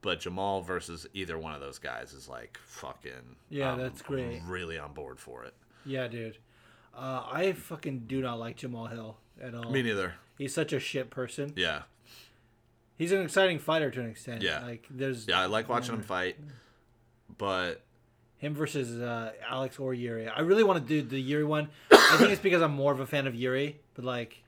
but 0.00 0.20
Jamal 0.20 0.60
versus 0.60 1.06
either 1.14 1.38
one 1.38 1.54
of 1.54 1.60
those 1.60 1.78
guys 1.78 2.12
is 2.12 2.28
like 2.28 2.58
fucking. 2.64 3.36
Yeah, 3.48 3.72
um, 3.72 3.78
that's 3.80 4.02
great. 4.02 4.40
I'm 4.42 4.50
really 4.50 4.78
on 4.78 4.92
board 4.92 5.18
for 5.18 5.44
it. 5.44 5.54
Yeah, 5.86 6.08
dude. 6.08 6.38
Uh, 6.94 7.24
I 7.30 7.52
fucking 7.52 8.00
do 8.06 8.20
not 8.20 8.38
like 8.38 8.56
Jamal 8.56 8.86
Hill 8.86 9.16
at 9.40 9.54
all. 9.54 9.70
Me 9.70 9.82
neither. 9.82 10.14
He's 10.38 10.54
such 10.54 10.72
a 10.72 10.78
shit 10.80 11.10
person. 11.10 11.52
Yeah. 11.56 11.82
He's 12.96 13.12
an 13.12 13.22
exciting 13.22 13.58
fighter 13.58 13.90
to 13.90 14.00
an 14.00 14.10
extent. 14.10 14.42
Yeah. 14.42 14.60
Like 14.60 14.86
there's 14.90 15.26
Yeah, 15.26 15.40
I 15.40 15.46
like 15.46 15.68
watching 15.68 15.94
him 15.94 16.02
fight, 16.02 16.36
but 17.38 17.82
him 18.44 18.54
versus 18.54 19.00
uh, 19.00 19.32
Alex 19.48 19.78
or 19.78 19.94
Yuri. 19.94 20.28
I 20.28 20.40
really 20.40 20.64
want 20.64 20.86
to 20.86 21.02
do 21.02 21.06
the 21.06 21.20
Yuri 21.20 21.44
one. 21.44 21.68
I 21.90 22.16
think 22.18 22.30
it's 22.30 22.40
because 22.40 22.62
I'm 22.62 22.72
more 22.72 22.92
of 22.92 23.00
a 23.00 23.06
fan 23.06 23.26
of 23.26 23.34
Yuri, 23.34 23.80
but 23.94 24.04
like 24.04 24.42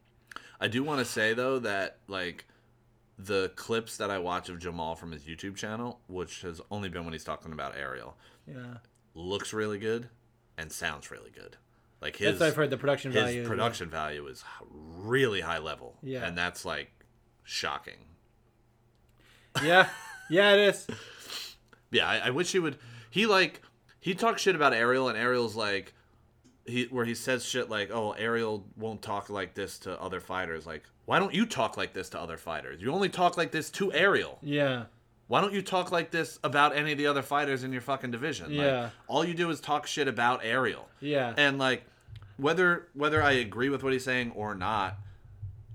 I 0.61 0.69
do 0.69 0.83
want 0.83 0.99
to 1.01 1.05
say 1.05 1.35
though 1.35 1.59
that 1.61 1.99
like 2.09 2.47
the 3.19 3.51
clips 3.57 3.97
that 3.97 4.11
I 4.11 4.19
watch 4.19 4.49
of 4.49 4.59
Jamal 4.59 4.95
from 4.95 5.13
his 5.13 5.23
YouTube 5.23 5.57
channel, 5.57 6.01
which 6.07 6.43
has 6.43 6.61
only 6.71 6.89
been 6.89 7.05
when 7.05 7.13
he's 7.13 7.25
talking 7.25 7.53
about 7.53 7.77
Ariel, 7.77 8.17
yeah. 8.47 8.79
looks 9.15 9.53
really 9.53 9.79
good 9.79 10.09
and 10.59 10.71
sounds 10.71 11.11
really 11.11 11.31
good. 11.31 11.57
Like 12.01 12.17
his 12.17 12.39
That's 12.39 12.51
I've 12.51 12.57
heard 12.57 12.71
the 12.71 12.77
production 12.77 13.13
his 13.13 13.23
value. 13.23 13.47
production 13.47 13.89
value 13.89 14.27
is 14.27 14.45
really 14.71 15.41
high 15.41 15.59
level. 15.59 15.97
Yeah. 16.03 16.27
and 16.27 16.37
that's 16.37 16.65
like 16.65 16.91
shocking. 17.43 17.99
Yeah. 19.65 19.89
Yeah, 20.29 20.55
it 20.55 20.61
is. 20.69 20.87
Yeah, 21.93 22.09
I, 22.09 22.19
I 22.19 22.31
wish 22.31 22.51
he 22.51 22.59
would. 22.59 22.79
He 23.11 23.27
like 23.27 23.63
he 24.07 24.15
talks 24.15 24.41
shit 24.43 24.55
about 24.55 24.73
Ariel, 24.73 25.09
and 25.09 25.19
Ariel's 25.19 25.57
like 25.57 25.93
he 26.65 26.85
where 26.85 27.05
he 27.05 27.15
says 27.15 27.45
shit 27.45 27.69
like, 27.69 27.91
"Oh, 27.91 28.13
Ariel 28.13 28.65
won't 28.77 29.03
talk 29.03 29.29
like 29.31 29.55
this 29.55 29.81
to 29.81 30.01
other 30.01 30.21
fighters." 30.21 30.65
Like, 30.65 30.85
why 31.07 31.19
don't 31.19 31.35
you 31.35 31.45
talk 31.45 31.77
like 31.77 31.93
this 31.93 32.09
to 32.11 32.21
other 32.21 32.37
fighters? 32.37 32.81
You 32.81 32.93
only 32.93 33.09
talk 33.09 33.37
like 33.37 33.51
this 33.51 33.69
to 33.71 33.93
Ariel. 33.93 34.39
Yeah. 34.43 34.85
Why 35.27 35.41
don't 35.41 35.53
you 35.53 35.61
talk 35.61 35.91
like 35.91 36.13
this 36.13 36.39
about 36.45 36.77
any 36.77 36.93
of 36.93 36.99
the 36.99 37.09
other 37.09 37.23
fighters 37.23 37.65
in 37.65 37.73
your 37.73 37.81
fucking 37.83 38.13
division? 38.13 38.57
Like, 38.57 38.65
Yeah. 38.67 38.91
all 39.09 39.25
you 39.25 39.35
do 39.35 39.51
is 39.51 39.61
talk 39.61 39.89
shit 39.89 40.07
about 40.07 40.45
Ariel. 40.45 40.89
Yeah. 41.01 41.35
And 41.37 41.59
like 41.59 41.83
whether 42.37 42.87
whether 42.95 43.21
I 43.21 43.33
agree 43.33 43.69
with 43.71 43.83
what 43.83 43.93
he's 43.93 44.05
saying 44.05 44.33
or 44.37 44.55
not, 44.55 44.97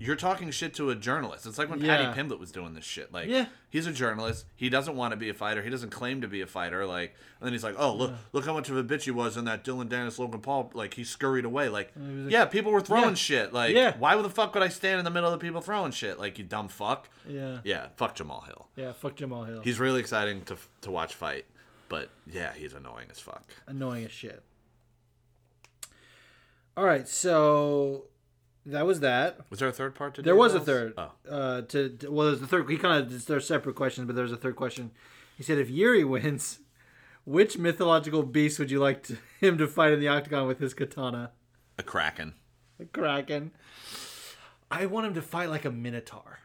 you're 0.04 0.16
talking 0.16 0.50
shit 0.50 0.74
to 0.74 0.90
a 0.90 0.94
journalist. 0.96 1.46
It's 1.46 1.58
like 1.58 1.70
when 1.70 1.80
Yeah. 1.80 1.96
Paddy 1.96 2.20
Pimblett 2.20 2.38
was 2.40 2.50
doing 2.50 2.74
this 2.74 2.84
shit. 2.84 3.12
Like 3.12 3.28
Yeah. 3.28 3.46
he's 3.70 3.86
a 3.86 3.92
journalist. 3.92 4.46
He 4.56 4.68
doesn't 4.68 4.96
want 4.96 5.12
to 5.12 5.16
be 5.16 5.28
a 5.28 5.34
fighter. 5.34 5.62
He 5.62 5.70
doesn't 5.70 5.90
claim 5.90 6.20
to 6.22 6.28
be 6.28 6.40
a 6.40 6.46
fighter. 6.46 6.84
Like 6.86 7.14
and 7.40 7.46
then 7.46 7.52
he's 7.52 7.62
like, 7.62 7.76
Oh, 7.78 7.94
look 7.94 8.12
look 8.32 8.44
how 8.44 8.52
much 8.54 8.68
of 8.68 8.76
a 8.76 8.82
bitch 8.84 9.02
he 9.02 9.10
was 9.10 9.36
in 9.36 9.44
that 9.44 9.62
Dillon 9.64 9.88
Danis 9.88 10.18
Logan 10.18 10.40
Paul 10.40 10.70
like 10.74 10.94
he 10.94 11.04
scurried 11.04 11.44
away. 11.44 11.68
Like 11.68 11.92
like- 11.96 12.32
Yeah, 12.32 12.46
people 12.46 12.72
were 12.72 12.80
throwing 12.80 13.10
Yeah. 13.10 13.14
shit. 13.14 13.52
Like 13.52 13.74
Yeah. 13.74 13.96
why 13.98 14.20
the 14.20 14.28
fuck 14.30 14.52
would 14.54 14.62
I 14.62 14.68
stand 14.68 14.98
in 14.98 15.04
the 15.04 15.10
middle 15.10 15.32
of 15.32 15.38
the 15.38 15.44
people 15.46 15.60
throwing 15.60 15.92
shit? 15.92 16.18
Like 16.18 16.38
you 16.38 16.44
dumb 16.44 16.68
fuck. 16.68 17.08
yeah. 17.28 17.58
Yeah, 17.64 17.88
fuck 17.96 18.14
Jamal 18.14 18.40
Hill. 18.42 18.68
Yeah. 18.76 18.92
Fuck 18.92 19.16
Jamal 19.16 19.44
Hill. 19.44 19.60
He's 19.62 19.78
really 19.78 20.00
exciting 20.00 20.42
to 20.46 20.56
to 20.82 20.90
watch 20.90 21.14
fight. 21.14 21.46
But 21.88 22.08
yeah, 22.26 22.52
he's 22.54 22.72
annoying 22.72 23.08
as 23.10 23.20
fuck. 23.20 23.44
annoying 23.66 24.04
as 24.04 24.10
shit. 24.12 24.42
All 26.76 26.84
right, 26.84 27.06
so 27.06 28.06
that 28.66 28.86
was 28.86 29.00
that. 29.00 29.40
Was 29.50 29.58
there 29.58 29.68
a 29.68 29.72
third 29.72 29.94
part 29.94 30.14
to 30.14 30.22
There 30.22 30.36
was 30.36 30.54
a 30.54 30.60
third. 30.60 30.94
Oh. 30.96 31.10
Uh, 31.28 31.62
to, 31.62 31.88
to 31.90 32.10
well, 32.10 32.28
there's 32.28 32.40
the 32.40 32.46
third. 32.46 32.70
He 32.70 32.76
kind 32.76 33.02
of 33.02 33.26
they're 33.26 33.40
separate 33.40 33.74
questions, 33.74 34.06
but 34.06 34.16
there's 34.16 34.32
a 34.32 34.36
third 34.36 34.56
question. 34.56 34.92
He 35.36 35.42
said, 35.42 35.58
if 35.58 35.70
Yuri 35.70 36.04
wins, 36.04 36.60
which 37.24 37.58
mythological 37.58 38.22
beast 38.22 38.58
would 38.58 38.70
you 38.70 38.78
like 38.78 39.02
to, 39.04 39.16
him 39.40 39.58
to 39.58 39.66
fight 39.66 39.92
in 39.92 40.00
the 40.00 40.08
octagon 40.08 40.46
with 40.46 40.60
his 40.60 40.74
katana? 40.74 41.32
A 41.78 41.82
Kraken. 41.82 42.34
A 42.78 42.84
Kraken. 42.84 43.52
I 44.70 44.86
want 44.86 45.06
him 45.06 45.14
to 45.14 45.22
fight 45.22 45.50
like 45.50 45.64
a 45.64 45.70
minotaur. 45.70 46.38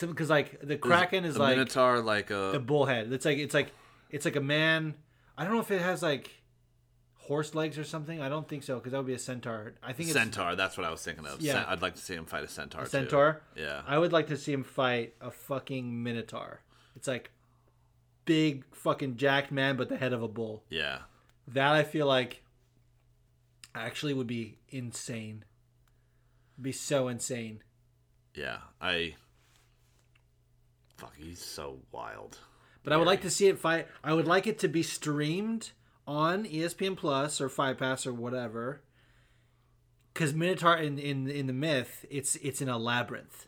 Because 0.00 0.30
like 0.30 0.60
the 0.60 0.76
Kraken 0.76 1.24
is 1.24 1.36
a 1.36 1.40
like 1.40 1.56
Minotaur 1.56 2.00
like 2.00 2.30
a 2.30 2.50
the 2.52 2.60
bullhead. 2.60 3.12
It's 3.12 3.24
like 3.24 3.38
it's 3.38 3.54
like 3.54 3.72
it's 4.10 4.24
like 4.24 4.36
a 4.36 4.40
man. 4.40 4.94
I 5.36 5.44
don't 5.44 5.54
know 5.54 5.60
if 5.60 5.70
it 5.70 5.80
has 5.80 6.02
like 6.02 6.30
horse 7.28 7.54
legs 7.54 7.78
or 7.78 7.84
something. 7.84 8.20
I 8.20 8.28
don't 8.28 8.48
think 8.48 8.62
so 8.62 8.76
because 8.76 8.92
that 8.92 8.98
would 8.98 9.06
be 9.06 9.14
a 9.14 9.18
centaur. 9.18 9.74
I 9.82 9.92
think 9.92 10.08
it's 10.08 10.18
centaur. 10.18 10.56
That's 10.56 10.76
what 10.76 10.86
I 10.86 10.90
was 10.90 11.02
thinking 11.02 11.26
of. 11.26 11.40
Yeah. 11.40 11.64
I'd 11.68 11.82
like 11.82 11.94
to 11.94 12.00
see 12.00 12.14
him 12.14 12.24
fight 12.24 12.42
a 12.42 12.48
centaur. 12.48 12.84
too. 12.84 12.88
centaur. 12.88 13.42
Yeah. 13.54 13.82
I 13.86 13.98
would 13.98 14.12
like 14.12 14.28
to 14.28 14.36
see 14.36 14.52
him 14.52 14.64
fight 14.64 15.14
a 15.20 15.30
fucking 15.30 16.02
minotaur. 16.02 16.62
It's 16.96 17.06
like 17.06 17.30
big 18.24 18.64
fucking 18.74 19.18
jacked 19.18 19.52
man, 19.52 19.76
but 19.76 19.90
the 19.90 19.98
head 19.98 20.14
of 20.14 20.22
a 20.22 20.28
bull. 20.28 20.64
Yeah. 20.70 21.00
That 21.46 21.74
I 21.74 21.82
feel 21.82 22.06
like 22.06 22.42
actually 23.74 24.14
would 24.14 24.26
be 24.26 24.58
insane. 24.70 25.44
Be 26.60 26.72
so 26.72 27.08
insane. 27.08 27.62
Yeah. 28.34 28.58
I. 28.80 29.16
Fuck, 30.96 31.14
he's 31.16 31.44
so 31.44 31.80
wild. 31.92 32.38
But 32.82 32.92
I 32.94 32.96
would 32.96 33.06
like 33.06 33.20
to 33.20 33.30
see 33.30 33.48
it 33.48 33.58
fight. 33.58 33.86
I 34.02 34.14
would 34.14 34.26
like 34.26 34.46
it 34.46 34.58
to 34.60 34.68
be 34.68 34.82
streamed 34.82 35.72
on 36.08 36.46
ESPN 36.46 36.96
Plus 36.96 37.38
or 37.38 37.50
Fight 37.50 37.78
Pass 37.78 38.06
or 38.06 38.14
whatever. 38.14 38.80
Because 40.12 40.34
Minotaur 40.34 40.76
in, 40.76 40.98
in 40.98 41.28
in 41.28 41.46
the 41.46 41.52
myth, 41.52 42.04
it's 42.10 42.34
it's 42.36 42.60
in 42.60 42.68
a 42.68 42.78
labyrinth. 42.78 43.46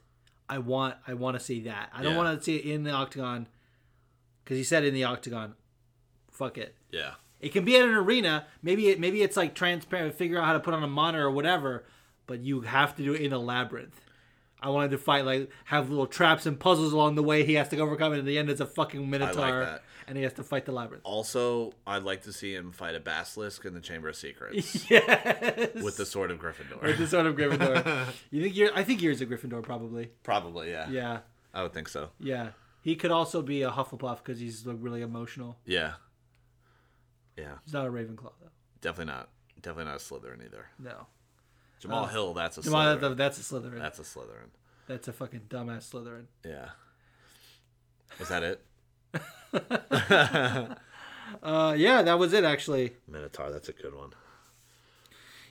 I 0.48 0.58
want 0.58 0.96
I 1.08 1.14
want 1.14 1.36
to 1.36 1.44
see 1.44 1.62
that. 1.62 1.90
I 1.92 2.02
don't 2.02 2.14
want 2.14 2.38
to 2.38 2.44
see 2.44 2.56
it 2.56 2.66
in 2.66 2.84
the 2.84 2.92
octagon. 2.92 3.48
Because 4.44 4.58
he 4.58 4.62
said 4.62 4.84
in 4.84 4.94
the 4.94 5.04
octagon. 5.04 5.54
Fuck 6.30 6.58
it. 6.58 6.76
Yeah. 6.92 7.14
It 7.40 7.52
can 7.52 7.64
be 7.64 7.76
at 7.76 7.88
an 7.88 7.94
arena. 7.94 8.46
Maybe 8.62 8.88
it 8.90 9.00
maybe 9.00 9.22
it's 9.22 9.36
like 9.36 9.54
transparent. 9.54 10.14
Figure 10.14 10.38
out 10.38 10.44
how 10.44 10.52
to 10.52 10.60
put 10.60 10.74
on 10.74 10.82
a 10.82 10.88
monitor 10.88 11.24
or 11.24 11.30
whatever. 11.30 11.86
But 12.26 12.40
you 12.40 12.60
have 12.60 12.94
to 12.96 13.02
do 13.02 13.14
it 13.14 13.22
in 13.22 13.32
a 13.32 13.38
labyrinth. 13.38 14.00
I 14.62 14.68
wanted 14.68 14.90
to 14.90 14.98
fight 14.98 15.24
like 15.24 15.50
have 15.64 15.88
little 15.88 16.06
traps 16.06 16.46
and 16.46 16.60
puzzles 16.60 16.92
along 16.92 17.14
the 17.14 17.22
way. 17.22 17.44
He 17.44 17.54
has 17.54 17.68
to 17.70 17.78
overcome, 17.78 18.12
and 18.12 18.20
at 18.20 18.26
the 18.26 18.38
end, 18.38 18.50
it's 18.50 18.60
a 18.60 18.66
fucking 18.66 19.08
minotaur, 19.08 19.64
that. 19.64 19.82
And 20.10 20.16
he 20.16 20.24
has 20.24 20.32
to 20.32 20.42
fight 20.42 20.64
the 20.64 20.72
labyrinth. 20.72 21.04
Also, 21.06 21.72
I'd 21.86 22.02
like 22.02 22.22
to 22.24 22.32
see 22.32 22.52
him 22.52 22.72
fight 22.72 22.96
a 22.96 23.00
basilisk 23.00 23.64
in 23.64 23.74
the 23.74 23.80
Chamber 23.80 24.08
of 24.08 24.16
Secrets 24.16 24.90
yes, 24.90 25.72
with 25.84 25.96
the 25.96 26.04
Sword 26.04 26.32
of 26.32 26.40
Gryffindor. 26.40 26.82
with 26.82 26.98
the 26.98 27.06
sword 27.06 27.26
of 27.26 27.36
Gryffindor. 27.36 28.06
you 28.32 28.42
think 28.42 28.56
you're? 28.56 28.76
I 28.76 28.82
think 28.82 29.02
yours 29.02 29.20
a 29.20 29.26
Gryffindor, 29.26 29.62
probably. 29.62 30.10
Probably, 30.24 30.70
yeah. 30.70 30.90
Yeah, 30.90 31.18
I 31.54 31.62
would 31.62 31.72
think 31.72 31.88
so. 31.88 32.10
yeah. 32.18 32.50
He 32.82 32.96
could 32.96 33.10
also 33.12 33.40
be 33.40 33.62
a 33.62 33.70
Hufflepuff 33.70 34.18
because 34.18 34.40
he's 34.40 34.66
like 34.66 34.78
really 34.80 35.02
emotional. 35.02 35.58
Yeah. 35.64 35.92
Yeah. 37.36 37.58
He's 37.64 37.74
not 37.74 37.86
a 37.86 37.90
Ravenclaw 37.90 38.32
though. 38.40 38.50
Definitely 38.80 39.12
not. 39.12 39.28
Definitely 39.62 39.92
not 39.92 40.00
a 40.00 40.04
Slytherin 40.04 40.44
either. 40.44 40.66
No, 40.78 41.06
Jamal 41.78 42.04
uh, 42.04 42.08
Hill, 42.08 42.34
that's 42.34 42.58
a 42.58 42.62
Jamal, 42.62 42.96
Slytherin. 42.96 43.16
that's 43.16 43.38
a 43.38 43.54
Slytherin. 43.54 43.78
That's 43.78 43.98
a 44.00 44.02
Slytherin. 44.02 44.48
That's 44.88 45.06
a 45.06 45.12
fucking 45.12 45.42
dumbass 45.48 45.88
Slytherin. 45.92 46.24
Yeah. 46.44 46.70
Is 48.18 48.28
that 48.28 48.42
it? 48.42 48.64
Uh, 51.42 51.74
yeah, 51.76 52.02
that 52.02 52.18
was 52.18 52.32
it 52.32 52.44
actually. 52.44 52.92
Minotaur, 53.08 53.50
that's 53.50 53.68
a 53.68 53.72
good 53.72 53.94
one. 53.94 54.10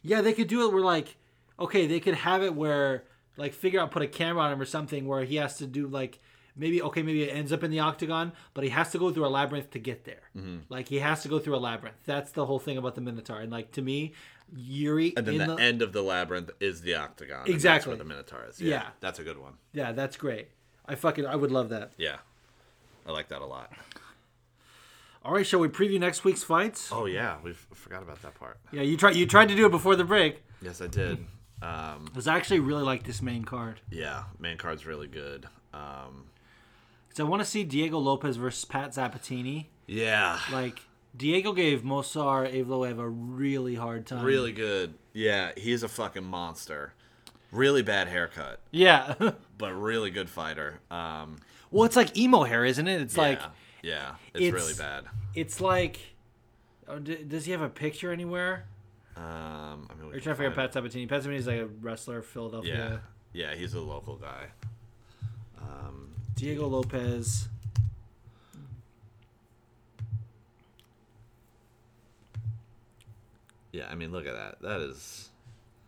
Yeah, 0.02 0.22
they 0.22 0.34
could 0.34 0.48
do 0.48 0.68
it 0.68 0.74
where 0.74 0.84
like, 0.84 1.18
okay, 1.60 1.88
they 1.88 2.00
could 2.00 2.16
have 2.16 2.44
it 2.44 2.56
where 2.56 3.06
like 3.38 3.54
figure 3.54 3.80
out 3.80 3.92
put 3.92 4.02
a 4.02 4.08
camera 4.08 4.44
on 4.44 4.54
him 4.54 4.62
or 4.62 4.66
something 4.66 5.08
where 5.08 5.24
he 5.24 5.38
has 5.38 5.58
to 5.58 5.66
do 5.66 5.88
like 5.88 6.20
maybe 6.56 6.82
okay 6.82 7.02
maybe 7.02 7.24
it 7.24 7.34
ends 7.34 7.52
up 7.52 7.64
in 7.64 7.72
the 7.72 7.80
octagon, 7.80 8.34
but 8.54 8.64
he 8.64 8.70
has 8.70 8.92
to 8.92 9.00
go 9.00 9.12
through 9.12 9.26
a 9.26 9.30
labyrinth 9.30 9.72
to 9.72 9.80
get 9.80 10.06
there. 10.06 10.30
Mm-hmm. 10.38 10.58
Like 10.70 10.88
he 10.88 11.00
has 11.00 11.24
to 11.24 11.28
go 11.28 11.40
through 11.40 11.56
a 11.56 11.58
labyrinth. 11.60 11.98
That's 12.06 12.32
the 12.32 12.46
whole 12.46 12.60
thing 12.60 12.78
about 12.78 12.96
the 12.96 13.02
Minotaur. 13.02 13.40
And 13.40 13.52
like 13.52 13.72
to 13.72 13.82
me, 13.82 14.14
Yuri 14.56 15.14
And 15.18 15.26
then 15.26 15.42
in 15.42 15.48
the, 15.48 15.56
the, 15.56 15.62
end 15.62 15.82
of 15.82 15.94
the 15.94 16.02
labyrinth 16.02 16.52
is 16.60 16.82
the 16.82 16.96
octagon. 16.96 17.50
Exactly. 17.50 17.90
where 17.90 17.98
the 17.98 18.06
Minotaur 18.06 18.46
is. 18.50 18.62
Yeah, 18.62 18.70
Yeah. 18.70 18.88
That's 19.00 19.20
a 19.20 19.24
good 19.24 19.38
one. 19.38 19.54
yeah, 19.74 19.92
that's 19.92 20.18
great. 20.18 20.50
I 20.86 20.96
fucking 20.96 21.26
I 21.26 21.36
would 21.36 21.52
love 21.52 21.70
that. 21.70 21.92
Yeah. 21.98 22.18
I 23.06 23.12
like 23.12 23.30
that 23.30 23.42
a 23.42 23.46
lot. 23.46 23.72
All 25.24 25.34
right, 25.34 25.46
shall 25.46 25.60
we 25.60 25.68
preview 25.68 26.00
next 26.00 26.24
week's 26.24 26.44
fights? 26.44 26.90
Oh 26.92 27.06
yeah, 27.06 27.38
we 27.44 27.54
forgot 27.54 28.02
about 28.02 28.22
that 28.22 28.36
part. 28.36 28.58
Yeah, 28.72 28.82
you 28.84 28.96
tried 28.98 29.16
you 29.16 29.26
tried 29.26 29.50
to 29.50 29.56
do 29.56 29.66
it 29.66 29.70
before 29.72 29.96
the 29.96 30.06
break. 30.06 30.44
Yes, 30.62 30.82
I 30.82 30.88
did. 30.88 31.26
Um, 31.62 32.06
Because 32.06 32.28
I 32.28 32.38
actually 32.38 32.60
really 32.62 32.84
like 32.84 33.04
this 33.04 33.22
main 33.22 33.44
card. 33.44 33.82
yeah, 33.92 34.24
main 34.40 34.58
card's 34.58 34.86
really 34.86 35.08
good. 35.08 35.46
Um, 35.74 36.26
Because 37.08 37.20
I 37.20 37.24
want 37.24 37.42
to 37.42 37.46
see 37.46 37.64
Diego 37.66 37.98
Lopez 38.00 38.38
versus 38.38 38.64
Pat 38.64 38.94
Sabatini. 38.94 39.70
yeah, 39.88 40.40
Like 40.54 40.80
Diego 41.18 41.52
gave 41.52 41.82
Movsar 41.82 42.50
Evloev 42.54 42.98
a 43.00 43.10
really 43.10 43.76
hard 43.76 44.06
time. 44.08 44.24
really 44.24 44.54
good. 44.54 44.94
Yeah, 45.12 45.52
he's 45.58 45.84
a 45.84 45.90
fucking 45.90 46.24
monster. 46.24 46.94
Really 47.52 47.82
bad 47.82 48.08
haircut, 48.08 48.60
Yeah. 48.72 49.16
but 49.58 49.74
really 49.74 50.12
good 50.12 50.30
fighter. 50.30 50.80
Um, 50.90 51.38
well, 51.72 51.86
it's 51.86 51.96
like 51.96 52.18
emo 52.18 52.44
hair, 52.44 52.66
isn't 52.66 52.88
it? 52.88 53.02
It's 53.02 53.16
yeah, 53.16 53.22
like 53.22 53.42
yeah, 53.82 54.12
it's, 54.34 54.46
it's- 54.46 54.54
really 54.54 54.74
bad. 54.74 55.06
it's 55.36 55.62
like. 55.62 56.00
oh, 56.88 57.00
d- 57.00 57.24
Does 57.28 57.46
he 57.46 57.52
have 57.52 57.62
a 57.62 57.70
picture 57.70 58.12
anywhere? 58.12 58.66
Um, 59.16 59.88
I 59.90 59.96
mean, 59.96 60.06
we 60.08 60.14
Are 60.14 60.16
you 60.16 60.22
can 60.22 60.22
trying 60.22 60.22
to 60.22 60.36
figure 60.36 60.50
out 60.50 60.56
Pat 60.56 60.74
Sabatini? 60.74 61.06
Pat 61.08 61.24
Sabatini's 61.24 61.48
like 61.48 61.60
a 61.60 61.66
wrestler, 61.68 62.20
of 62.20 62.26
Philadelphia. 62.26 63.02
Yeah, 63.34 63.50
yeah, 63.50 63.56
he's 63.56 63.74
a 63.74 63.80
local 63.82 64.16
guy. 64.16 64.46
Um, 65.62 66.10
Diego 66.36 66.68
Lopez. 66.68 67.50
yeah, 73.72 73.88
I 73.90 73.96
mean, 73.96 74.12
look 74.12 74.26
at 74.26 74.34
that. 74.36 74.62
That 74.62 74.82
is. 74.82 75.30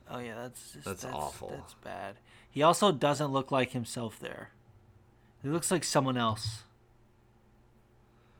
Oh 0.10 0.20
yeah, 0.20 0.36
that's 0.36 0.74
just, 0.74 0.86
That's 0.86 1.06
awful. 1.06 1.49
That's 1.56 1.74
bad. 1.76 2.16
He 2.49 2.62
also 2.64 2.91
doesn't 2.91 3.32
look 3.32 3.52
like 3.52 3.72
himself 3.72 4.20
there. 4.20 4.49
He 5.43 5.49
looks 5.49 5.72
like 5.72 5.84
someone 5.84 6.18
else. 6.18 6.63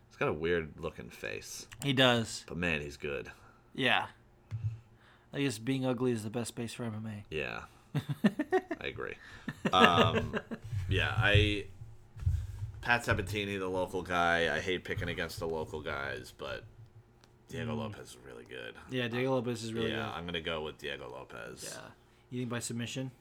He's 0.10 0.18
got 0.18 0.28
a 0.30 0.34
weird 0.34 0.74
looking 0.80 1.10
face, 1.10 1.68
He 1.84 1.94
does. 1.94 2.44
but 2.48 2.58
man, 2.58 2.82
he's 2.82 2.98
good. 2.98 3.32
Yeah. 3.74 4.08
I 5.34 5.42
guess 5.42 5.58
being 5.58 5.86
ugly 5.86 6.12
is 6.12 6.24
the 6.24 6.30
best 6.30 6.56
base 6.56 6.74
for 6.74 6.84
MMA. 6.84 7.24
Yeah, 7.30 7.62
I 8.82 8.88
agree. 8.88 9.14
Um, 9.72 10.38
yeah, 10.90 11.14
I. 11.18 11.66
Pat 12.82 13.06
Sabatini, 13.06 13.58
the 13.58 13.68
local 13.68 14.02
guy. 14.02 14.54
I 14.54 14.60
hate 14.60 14.84
picking 14.84 15.08
against 15.08 15.40
the 15.40 15.48
local 15.48 15.82
guys, 15.82 16.34
but 16.38 16.64
Diego 17.48 17.76
Lopez 17.76 18.10
is 18.10 18.18
really 18.26 18.44
good. 18.50 18.74
Yeah, 18.90 19.08
Diego 19.08 19.36
Lopez 19.36 19.64
is 19.64 19.72
really 19.74 19.92
yeah, 19.92 20.08
good. 20.08 20.18
I'm 20.18 20.26
gonna 20.26 20.42
go 20.42 20.62
with 20.64 20.78
Diego 20.80 21.10
Lopez. 21.10 21.64
Yeah. 21.72 21.80
You 22.30 22.40
think 22.42 22.50
by 22.50 22.60
submission? 22.60 23.12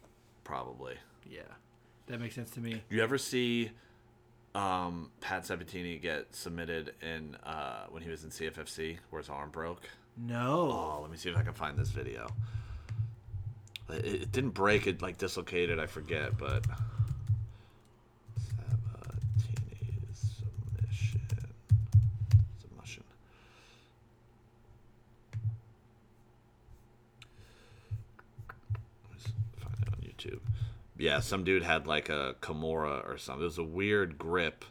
probably. 0.43 0.94
Yeah. 1.31 1.43
That 2.11 2.20
makes 2.20 2.35
sense 2.35 2.51
to 2.51 2.61
me. 2.61 2.82
You 2.91 3.05
ever 3.05 3.19
see 3.19 3.70
um, 4.57 5.12
Pat 5.20 5.47
Sabatini 5.47 5.97
get 5.97 6.35
submitted 6.35 6.93
in 7.01 7.37
uh, 7.45 7.85
when 7.89 8.03
he 8.03 8.11
was 8.11 8.24
in 8.24 8.31
CFFC, 8.31 8.99
where 9.11 9.23
his 9.23 9.28
arm 9.28 9.51
broke? 9.51 9.89
No. 10.16 10.73
Oh, 10.73 10.99
let 11.03 11.11
me 11.12 11.16
see 11.16 11.31
if 11.31 11.37
I 11.37 11.43
can 11.43 11.53
find 11.53 11.78
this 11.78 11.91
video. 11.91 12.27
It, 13.91 14.05
it 14.05 14.32
didn't 14.32 14.51
break; 14.51 14.89
it 14.89 15.01
like 15.01 15.19
dislocated. 15.19 15.78
I 15.78 15.87
forget, 15.87 16.37
but 16.37 16.66
Sabatini's 18.37 20.35
submission, 20.37 21.20
submission. 22.61 23.05
Let's 29.12 29.32
find 29.62 29.77
it 29.81 29.89
on 29.93 30.01
YouTube. 30.03 30.41
Yeah, 31.01 31.21
some 31.21 31.45
dude 31.45 31.63
had 31.63 31.87
like 31.87 32.09
a 32.09 32.37
Kimura 32.43 33.09
or 33.09 33.17
something. 33.17 33.43
It 33.43 33.45
was 33.45 33.59
a 33.59 33.65
weird 33.65 34.19
grip, 34.19 34.65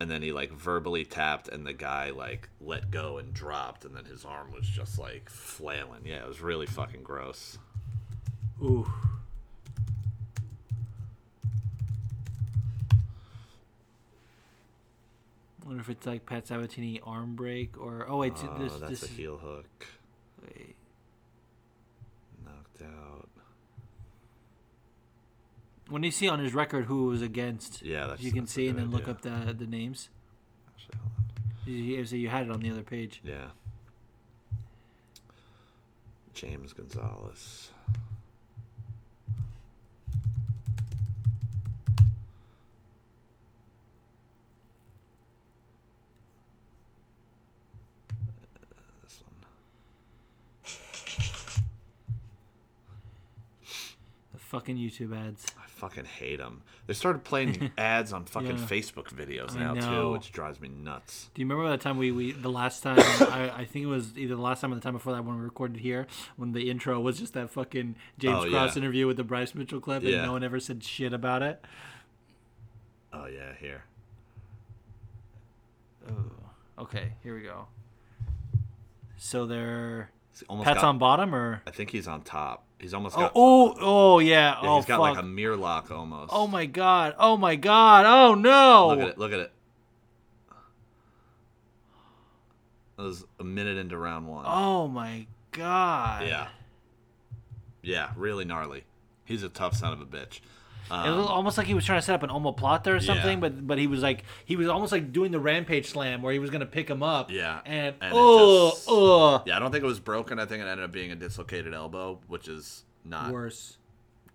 and 0.00 0.10
then 0.10 0.22
he 0.22 0.32
like 0.32 0.50
verbally 0.50 1.04
tapped, 1.04 1.48
and 1.48 1.66
the 1.66 1.74
guy 1.74 2.10
like 2.10 2.48
let 2.60 2.90
go 2.90 3.18
and 3.18 3.32
dropped, 3.34 3.84
and 3.84 3.94
then 3.94 4.06
his 4.06 4.24
arm 4.24 4.50
was 4.52 4.66
just 4.66 4.98
like 4.98 5.28
flailing. 5.28 6.02
Yeah, 6.04 6.22
it 6.22 6.28
was 6.28 6.40
really 6.40 6.66
fucking 6.66 7.02
gross. 7.02 7.58
Ooh. 8.62 8.90
wonder 15.70 15.82
if 15.82 15.88
it's 15.88 16.04
like 16.04 16.26
Pat 16.26 16.48
Sabatini 16.48 17.00
arm 17.04 17.36
break 17.36 17.78
or 17.80 18.04
oh 18.08 18.16
wait, 18.16 18.32
Oh, 18.42 18.58
this 18.58 18.72
that's 18.74 19.00
this 19.00 19.02
a 19.04 19.12
heel 19.12 19.36
hook. 19.38 19.86
wait. 20.42 20.74
Knocked 22.44 22.82
out. 22.82 23.28
When 25.90 26.04
you 26.04 26.12
see 26.12 26.28
on 26.28 26.38
his 26.38 26.54
record 26.54 26.84
who 26.84 27.06
was 27.06 27.20
against, 27.20 27.82
Yeah, 27.82 28.06
that's 28.06 28.22
you 28.22 28.30
can 28.30 28.42
that's 28.42 28.52
see 28.52 28.68
and 28.68 28.78
then 28.78 28.90
look 28.92 29.08
up 29.08 29.22
the 29.22 29.54
the 29.56 29.66
names. 29.66 30.08
Actually, 30.68 30.98
hold 30.98 31.12
on. 31.66 31.72
You, 31.74 32.06
so 32.06 32.16
you 32.16 32.28
had 32.28 32.46
it 32.46 32.50
on 32.52 32.60
the 32.60 32.70
other 32.70 32.82
page. 32.82 33.20
Yeah. 33.24 33.48
James 36.32 36.72
Gonzalez. 36.72 37.70
This 49.02 49.22
one. 49.22 49.34
The 54.32 54.38
fucking 54.38 54.76
YouTube 54.76 55.16
ads. 55.16 55.46
I 55.58 55.66
fucking 55.80 56.04
hate 56.04 56.36
them. 56.38 56.62
They 56.86 56.94
started 56.94 57.24
playing 57.24 57.70
ads 57.78 58.12
on 58.12 58.24
fucking 58.26 58.58
Yeah. 58.58 58.64
Facebook 58.66 59.08
videos 59.12 59.56
now 59.56 59.74
too, 59.74 60.12
which 60.12 60.30
drives 60.32 60.60
me 60.60 60.68
nuts. 60.68 61.30
Do 61.34 61.40
you 61.42 61.46
remember 61.48 61.68
that 61.70 61.80
time 61.80 61.96
we, 61.98 62.12
we 62.12 62.32
the 62.32 62.50
last 62.50 62.82
time 62.82 62.98
I, 63.00 63.50
I 63.56 63.64
think 63.64 63.84
it 63.84 63.88
was 63.88 64.16
either 64.18 64.34
the 64.36 64.42
last 64.42 64.60
time 64.60 64.72
or 64.72 64.74
the 64.76 64.80
time 64.80 64.92
before 64.92 65.12
that 65.14 65.24
when 65.24 65.36
we 65.36 65.42
recorded 65.42 65.80
here 65.80 66.06
when 66.36 66.52
the 66.52 66.70
intro 66.70 67.00
was 67.00 67.18
just 67.18 67.32
that 67.34 67.50
fucking 67.50 67.96
James 68.18 68.44
Oh, 68.44 68.50
Cross 68.50 68.76
yeah. 68.76 68.82
interview 68.82 69.06
with 69.06 69.16
the 69.16 69.24
Bryce 69.24 69.54
Mitchell 69.54 69.80
clip 69.80 70.02
and 70.04 70.12
no 70.22 70.32
one 70.32 70.44
ever 70.44 70.60
said 70.60 70.84
shit 70.84 71.12
about 71.12 71.42
it. 71.42 71.64
Oh 73.12 73.26
yeah, 73.26 73.54
here. 73.58 73.84
Oh, 76.08 76.12
Okay, 76.82 77.12
here 77.22 77.34
we 77.34 77.42
go. 77.42 77.66
So 79.16 79.46
they're 79.46 80.10
Pat's 80.48 80.80
got- 80.80 80.84
on 80.84 80.98
bottom 80.98 81.34
or 81.34 81.62
I 81.66 81.70
think 81.70 81.90
he's 81.90 82.08
on 82.08 82.22
top. 82.22 82.64
He's 82.80 82.94
almost 82.94 83.16
oh 83.16 83.20
got. 83.20 83.32
oh 83.34 83.74
oh 83.80 84.18
yeah, 84.20 84.58
yeah, 84.62 84.68
oh 84.68 84.76
he's 84.76 84.86
got 84.86 84.94
fuck 84.94 85.16
like 85.16 85.18
a 85.18 85.26
mirror 85.26 85.56
lock 85.56 85.90
almost. 85.90 86.32
oh 86.34 86.46
my 86.46 86.64
god 86.66 87.14
oh 87.18 87.36
my 87.36 87.54
god 87.56 88.06
oh 88.06 88.34
no 88.34 88.88
Look 88.88 89.00
at 89.00 89.08
it. 89.08 89.18
Look 89.18 89.32
at 89.32 89.40
it. 89.40 89.52
That 92.96 93.02
was 93.04 93.24
a 93.38 93.44
minute 93.44 93.76
into 93.76 93.96
round 93.96 94.26
one. 94.26 94.44
oh 94.46 94.88
my 94.88 95.26
god 95.52 96.26
Yeah. 96.26 96.48
Yeah, 97.82 98.10
really 98.16 98.44
gnarly. 98.44 98.84
He's 99.24 99.42
a 99.42 99.48
tough 99.48 99.74
son 99.74 99.92
of 99.92 100.00
a 100.00 100.06
bitch. 100.06 100.40
It 100.90 100.94
Um, 101.08 101.18
was 101.18 101.26
almost 101.28 101.56
like 101.56 101.66
he 101.68 101.74
was 101.74 101.84
trying 101.84 101.98
to 102.00 102.02
set 102.04 102.14
up 102.16 102.22
an 102.24 102.30
omoplata 102.30 102.88
or 102.88 103.00
something, 103.00 103.38
Yeah. 103.38 103.48
but 103.48 103.66
but 103.66 103.78
he 103.78 103.86
was 103.86 104.02
like 104.02 104.24
he 104.44 104.56
was 104.56 104.66
almost 104.68 104.90
like 104.90 105.12
doing 105.12 105.30
the 105.30 105.38
rampage 105.38 105.86
slam 105.86 106.20
where 106.20 106.32
he 106.32 106.38
was 106.40 106.50
gonna 106.50 106.66
pick 106.66 106.88
him 106.88 107.02
up. 107.02 107.30
Yeah, 107.30 107.60
and, 107.64 107.94
and 108.00 108.12
oh 108.14 108.70
just- 108.70 108.84
oh 108.88 109.42
yeah, 109.46 109.56
I 109.56 109.58
don't 109.60 109.70
think 109.70 109.84
it 109.84 109.86
was 109.86 110.00
broken. 110.00 110.38
I 110.40 110.46
think 110.46 110.62
it 110.62 110.66
ended 110.66 110.84
up 110.84 110.90
being 110.92 111.12
a 111.12 111.16
dislocated 111.16 111.74
elbow, 111.74 112.18
which 112.26 112.48
is 112.48 112.84
not 113.04 113.30
worse. 113.32 113.76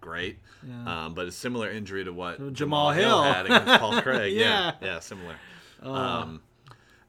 great. 0.01 0.39
Yeah. 0.65 1.05
Um, 1.05 1.13
but 1.13 1.27
a 1.27 1.31
similar 1.31 1.69
injury 1.69 2.03
to 2.05 2.11
what 2.13 2.53
Jamal 2.53 2.91
Hill. 2.91 3.21
had 3.23 3.45
against 3.47 3.79
Paul 3.81 4.01
Craig. 4.01 4.33
yeah. 4.37 4.73
Yeah. 4.81 4.87
yeah, 4.87 4.99
similar. 4.99 5.35
Oh. 5.83 5.93
Um, 5.93 6.41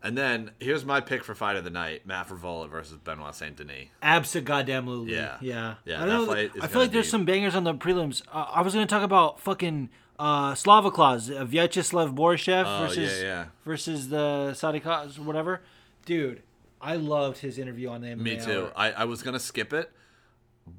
and 0.02 0.16
then 0.16 0.51
here's 0.60 0.85
my 0.85 1.01
pick 1.01 1.24
for 1.24 1.35
fight 1.35 1.56
of 1.56 1.64
the 1.64 1.70
night: 1.70 2.06
Matt 2.06 2.28
Frivola 2.28 2.68
versus 2.70 2.98
Benoit 2.98 3.35
Saint 3.35 3.56
Denis. 3.56 3.89
Absa 4.02 4.43
goddamn 4.44 4.86
Lulu. 4.86 5.10
Yeah. 5.10 5.36
yeah, 5.40 5.74
Yeah, 5.85 6.02
I 6.02 6.06
know. 6.06 6.31
I 6.32 6.48
feel 6.68 6.81
like 6.82 6.93
there's 6.93 7.10
some 7.10 7.24
bangers 7.24 7.55
on 7.55 7.64
the 7.64 7.74
prelims. 7.74 8.23
Uh, 8.32 8.47
I 8.52 8.62
was 8.62 8.74
gonna 8.74 8.86
talk 8.86 9.02
about 9.02 9.40
fucking 9.40 9.89
uh, 10.18 10.55
Slava 10.55 10.90
Claus, 10.90 11.31
uh, 11.31 11.44
Vyacheslav 11.44 12.14
Borshchev 12.14 12.64
Oh, 12.66 12.86
versus 12.86 13.18
yeah, 13.20 13.24
yeah. 13.27 13.44
versus 13.64 14.09
the 14.09 14.55
Saudi 14.55 14.81
Claus, 14.81 15.18
whatever. 15.18 15.62
Dude, 16.05 16.43
I 16.81 16.97
loved 16.97 17.39
his 17.39 17.59
interview 17.59 17.89
on 17.89 18.01
the 18.01 18.09
MMA 18.09 18.20
Me 18.23 18.40
too. 18.40 18.68
I, 18.77 18.93
I 18.93 19.05
was 19.05 19.23
gonna 19.23 19.40
skip 19.40 19.73
it, 19.73 19.90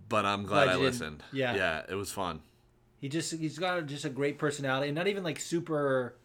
but 0.10 0.26
I'm 0.26 0.44
glad, 0.44 0.66
Glad 0.66 0.68
I 0.70 0.72
didn't. 0.74 0.84
listened. 0.86 1.24
Yeah. 1.34 1.56
yeah, 1.56 1.82
it 1.90 1.96
was 1.96 2.12
fun. 2.12 2.42
He 3.00 3.10
just 3.10 3.32
he's 3.34 3.60
got 3.60 3.86
just 3.86 4.06
a 4.06 4.10
great 4.10 4.40
personality, 4.40 4.88
and 4.90 4.96
not 4.96 5.08
even 5.08 5.24
like 5.24 5.40
super. 5.40 6.16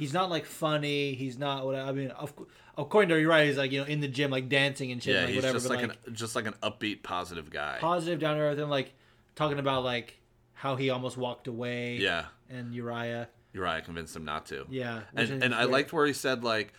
He's 0.00 0.12
not 0.14 0.30
like 0.30 0.46
funny. 0.46 1.12
He's 1.14 1.38
not 1.38 1.64
what 1.66 1.76
I 1.76 1.92
mean. 1.92 2.10
Of, 2.10 2.32
according 2.76 3.10
to 3.10 3.20
you, 3.20 3.28
right? 3.28 3.46
He's 3.46 3.58
like 3.58 3.70
you 3.70 3.80
know 3.82 3.86
in 3.86 4.00
the 4.00 4.08
gym, 4.08 4.30
like 4.30 4.48
dancing 4.48 4.90
and 4.90 5.02
shit, 5.02 5.14
Yeah, 5.14 5.20
like 5.20 5.28
he's 5.28 5.36
whatever. 5.36 5.58
just 5.58 5.68
like, 5.68 5.82
like, 5.86 5.98
an 6.06 6.14
just 6.14 6.34
like 6.34 6.46
an 6.46 6.54
upbeat, 6.62 7.02
positive 7.02 7.50
guy. 7.50 7.76
positive, 7.80 8.18
down 8.18 8.36
to 8.36 8.42
earth, 8.42 8.58
and 8.58 8.70
like 8.70 8.94
talking 9.36 9.58
about 9.58 9.84
like 9.84 10.18
how 10.54 10.76
he 10.76 10.88
almost 10.90 11.16
walked 11.18 11.46
away. 11.46 11.96
yeah, 11.96 12.24
And 12.48 12.74
Uriah. 12.74 13.28
I 13.62 13.80
convinced 13.80 14.16
him 14.16 14.24
not 14.24 14.46
to. 14.46 14.64
Yeah. 14.70 15.02
and 15.14 15.42
and 15.42 15.54
I 15.54 15.64
liked 15.64 15.92
where 15.92 16.06
he 16.06 16.12
said 16.14 16.42
like, 16.44 16.72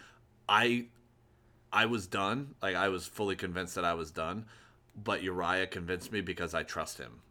I, 0.49 0.85
I 1.71 1.85
was 1.85 2.07
done. 2.07 2.55
Like 2.61 2.75
I 2.75 2.89
was 2.89 3.05
fully 3.05 3.35
convinced 3.35 3.75
that 3.75 3.85
I 3.85 3.93
was 3.93 4.09
done, 4.09 4.45
but 4.95 5.21
Uriah 5.21 5.67
convinced 5.67 6.11
me 6.11 6.21
because 6.21 6.53
I 6.53 6.63
trust 6.63 6.97
him. 6.97 7.21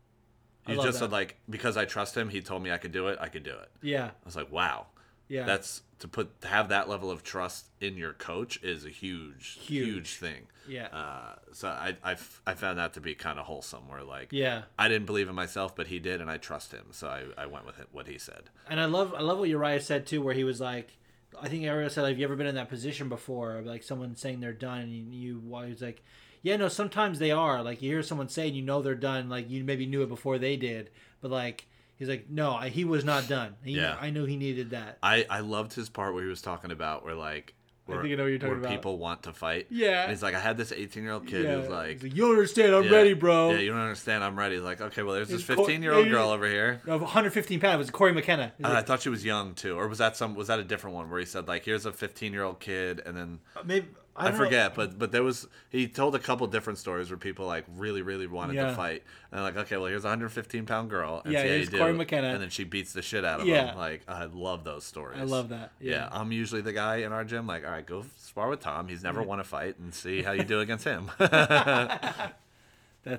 Love 0.69 0.85
just 0.85 0.99
said 1.01 1.11
like 1.11 1.37
because 1.49 1.77
I 1.77 1.85
trust 1.85 2.17
him, 2.17 2.29
he 2.29 2.41
told 2.43 2.63
me 2.63 2.71
I 2.71 2.77
could 2.79 2.93
do 2.93 3.09
it. 3.09 3.19
I 3.21 3.29
could 3.29 3.43
do 3.43 3.51
it. 3.57 3.71
Yeah. 3.83 4.07
I 4.07 4.25
was 4.25 4.37
like, 4.37 4.53
wow. 4.53 4.87
Yeah. 5.31 5.45
That's 5.45 5.83
to 6.01 6.09
put 6.09 6.41
to 6.43 6.49
have 6.49 6.69
that 6.71 6.89
level 6.89 7.11
of 7.11 7.23
trust 7.23 7.67
in 7.81 7.97
your 7.97 8.13
coach 8.13 8.59
is 8.63 8.85
a 8.85 8.89
huge, 8.91 9.59
Huge. 9.61 9.87
huge, 9.87 10.15
thing. 10.17 10.47
Yeah. 10.69 10.87
Uh, 10.87 11.37
so 11.53 11.69
I, 11.69 11.97
I, 12.05 12.17
I 12.47 12.55
found 12.55 12.79
that 12.79 12.95
to 12.95 13.01
be 13.01 13.15
kind 13.15 13.39
of 13.39 13.47
wholesome. 13.47 13.89
Where 13.89 14.03
like, 14.03 14.29
yeah. 14.33 14.63
I 14.79 14.89
didn't 14.89 15.07
believe 15.07 15.29
in 15.29 15.35
myself, 15.35 15.75
but 15.77 15.87
he 15.87 15.99
did, 15.99 16.21
and 16.21 16.31
I 16.31 16.37
trust 16.37 16.73
him. 16.73 16.87
So 16.91 17.09
I, 17.09 17.43
I 17.43 17.47
went 17.47 17.65
with 17.65 17.79
it, 17.79 17.89
what 17.93 18.07
he 18.09 18.19
said. 18.19 18.51
And 18.69 18.81
I 18.81 18.85
love 18.87 19.15
I 19.17 19.21
love 19.21 19.39
what 19.39 19.49
Uriah 19.49 19.81
said 19.81 20.07
too, 20.07 20.21
where 20.21 20.35
he 20.35 20.45
was 20.45 20.61
like, 20.61 20.97
I 21.41 21.49
think 21.49 21.63
Uriah 21.63 21.91
said, 21.91 22.07
"Have 22.09 22.19
you 22.19 22.25
ever 22.25 22.37
been 22.37 22.47
in 22.49 22.57
that 22.57 22.69
position 22.69 23.09
before?" 23.09 23.63
Like 23.65 23.83
someone 23.83 24.17
saying 24.17 24.41
they're 24.41 24.53
done, 24.53 24.81
and 24.81 24.93
you, 24.93 25.05
you 25.11 25.39
was 25.39 25.81
like, 25.81 26.03
"Yeah, 26.43 26.57
no, 26.57 26.69
sometimes 26.69 27.19
they 27.21 27.31
are." 27.31 27.63
Like 27.63 27.83
you 27.83 27.91
hear 27.91 28.03
someone 28.03 28.29
say, 28.29 28.49
and 28.49 28.57
you 28.57 28.63
know 28.63 28.83
they're 28.83 28.95
done. 28.97 29.29
Like 29.29 29.49
you 29.49 29.63
maybe 29.65 29.87
knew 29.87 30.03
it 30.03 30.09
before 30.09 30.39
they 30.39 30.57
did, 30.57 30.91
but 31.21 31.31
like 31.31 31.67
he's 32.01 32.09
like, 32.09 32.29
"No, 32.29 32.53
I, 32.53 32.69
he 32.71 32.85
was 32.85 33.05
not 33.05 33.29
done. 33.29 33.55
He, 33.63 33.75
Yeah. 33.75 33.97
I 34.01 34.11
knew 34.11 34.25
he 34.25 34.37
needed 34.37 34.71
that." 34.71 34.99
I, 35.05 35.25
I 35.31 35.41
loved 35.41 35.75
his 35.75 35.89
part 35.89 36.15
where 36.15 36.25
he 36.25 36.29
was 36.29 36.43
talking 36.43 36.73
about 36.73 37.05
where 37.05 37.15
like 37.15 37.55
where, 37.91 38.03
think 38.03 38.13
I 38.13 38.17
know 38.17 38.23
what 38.25 38.29
you're 38.29 38.39
talking 38.39 38.51
where 38.51 38.61
about. 38.61 38.73
people 38.73 38.99
want 38.99 39.23
to 39.25 39.33
fight. 39.33 39.67
Yeah. 39.71 40.03
And 40.03 40.11
he's 40.11 40.23
like, 40.23 40.35
I 40.35 40.41
had 40.41 40.57
this 40.57 40.73
18 40.73 41.03
year 41.03 41.13
old 41.13 41.27
kid 41.27 41.47
who's 41.47 41.69
like, 41.69 42.03
you 42.03 42.11
don't 42.11 42.31
understand. 42.31 42.75
I'm 42.75 42.85
yeah, 42.85 42.91
ready, 42.91 43.15
bro. 43.15 43.51
Yeah, 43.51 43.59
you 43.59 43.71
don't 43.71 43.81
understand. 43.81 44.25
I'm 44.25 44.39
ready. 44.39 44.57
He's 44.57 44.65
like, 44.65 44.81
okay, 44.81 45.03
well, 45.03 45.15
there's 45.15 45.29
this 45.29 45.43
15 45.43 45.83
year 45.83 45.93
old 45.93 46.09
girl 46.09 46.31
over 46.31 46.47
here. 46.47 46.81
Of 46.87 47.01
115 47.01 47.61
pounds. 47.61 47.75
It 47.75 47.79
was 47.79 47.91
Cory 47.91 48.13
McKenna. 48.13 48.53
He's 48.57 48.67
Uh, 48.67 48.71
I 48.71 48.83
thought 48.83 49.03
she 49.03 49.09
was 49.09 49.25
young 49.25 49.55
too, 49.55 49.77
or 49.77 49.89
was 49.89 49.99
that 49.99 50.17
some? 50.17 50.35
Was 50.35 50.49
that 50.49 50.59
a 50.59 50.65
different 50.65 50.97
one 50.97 51.11
where 51.11 51.21
he 51.21 51.27
said 51.27 51.49
like, 51.49 51.65
"Here's 51.65 51.87
a 51.87 51.93
15 51.93 52.33
year 52.33 52.43
old 52.43 52.61
kid," 52.61 53.03
and 53.05 53.17
then 53.17 53.41
maybe 53.65 53.89
I, 54.27 54.31
know. 54.31 54.37
forget, 54.37 54.75
but 54.75 54.99
but 54.99 55.13
there 55.13 55.23
was 55.23 55.47
he 55.71 55.89
told 55.89 56.15
a 56.15 56.19
couple 56.19 56.47
different 56.47 56.79
stories 56.79 57.11
where 57.11 57.17
people 57.19 57.47
like 57.47 57.65
really 57.77 58.03
really 58.03 58.27
wanted 58.27 58.57
Yeah. 58.57 58.69
to 58.69 58.75
fight, 58.75 59.03
and 59.31 59.39
they're 59.39 59.43
like, 59.43 59.57
okay, 59.57 59.77
well 59.77 59.87
here's 59.87 60.05
a 60.05 60.09
115 60.09 60.67
pound 60.67 60.91
girl, 60.91 61.23
and 61.25 61.33
Yeah, 61.33 61.43
see 61.43 61.49
how 61.49 61.53
you 61.55 61.59
here's. 61.61 61.69
Cory 61.71 61.93
McKenna. 61.93 62.29
and 62.29 62.43
then 62.43 62.51
she 62.51 62.65
beats 62.65 62.93
the 62.93 63.03
shit 63.03 63.25
out 63.25 63.41
of 63.41 63.47
Yeah. 63.47 63.73
him. 63.73 63.79
Like 63.79 64.03
I 64.09 64.25
love 64.25 64.65
those 64.65 64.85
stories. 64.85 65.21
I 65.21 65.25
love 65.25 65.49
that. 65.51 65.73
Yeah. 65.81 65.93
Yeah. 65.93 66.09
I'm 66.13 66.33
usually 66.33 66.61
the 66.61 66.73
guy 66.73 66.97
in 66.97 67.13
our 67.13 67.25
gym. 67.25 67.47
Like, 67.47 67.65
all 67.65 67.71
right, 67.71 67.87
go 67.87 68.05
spar 68.17 68.49
with 68.49 68.61
Tom. 68.61 68.89
He's 68.89 69.03
never 69.03 69.23
won 69.23 69.41
a 69.41 69.45
fight, 69.45 69.79
and 69.79 69.95
see 69.95 70.23
how 70.23 70.33
you 70.33 70.45
do 70.45 70.61
against 70.67 70.85
him. 70.85 71.11
That's 71.19 72.33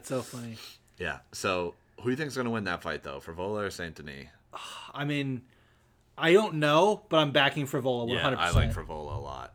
so 0.08 0.22
funny. 0.22 0.58
yeah. 0.98 1.20
So 1.32 1.76
who 1.98 2.06
do 2.06 2.10
you 2.12 2.16
think's 2.16 2.36
gonna 2.36 2.50
win 2.50 2.64
that 2.66 2.82
fight 2.82 3.04
though, 3.04 3.20
Frivola 3.20 3.68
or 3.68 3.72
Saint 3.72 3.96
Denis? 3.96 4.28
I 4.94 5.06
mean, 5.06 5.42
I 6.18 6.34
don't 6.34 6.56
know, 6.56 7.04
but 7.10 7.18
I'm 7.18 7.32
backing 7.32 7.66
Frivola 7.66 8.08
100%. 8.08 8.14
Yeah, 8.14 8.36
I 8.38 8.52
like 8.52 8.74
Frivola 8.74 9.16
a 9.16 9.20
lot. 9.20 9.54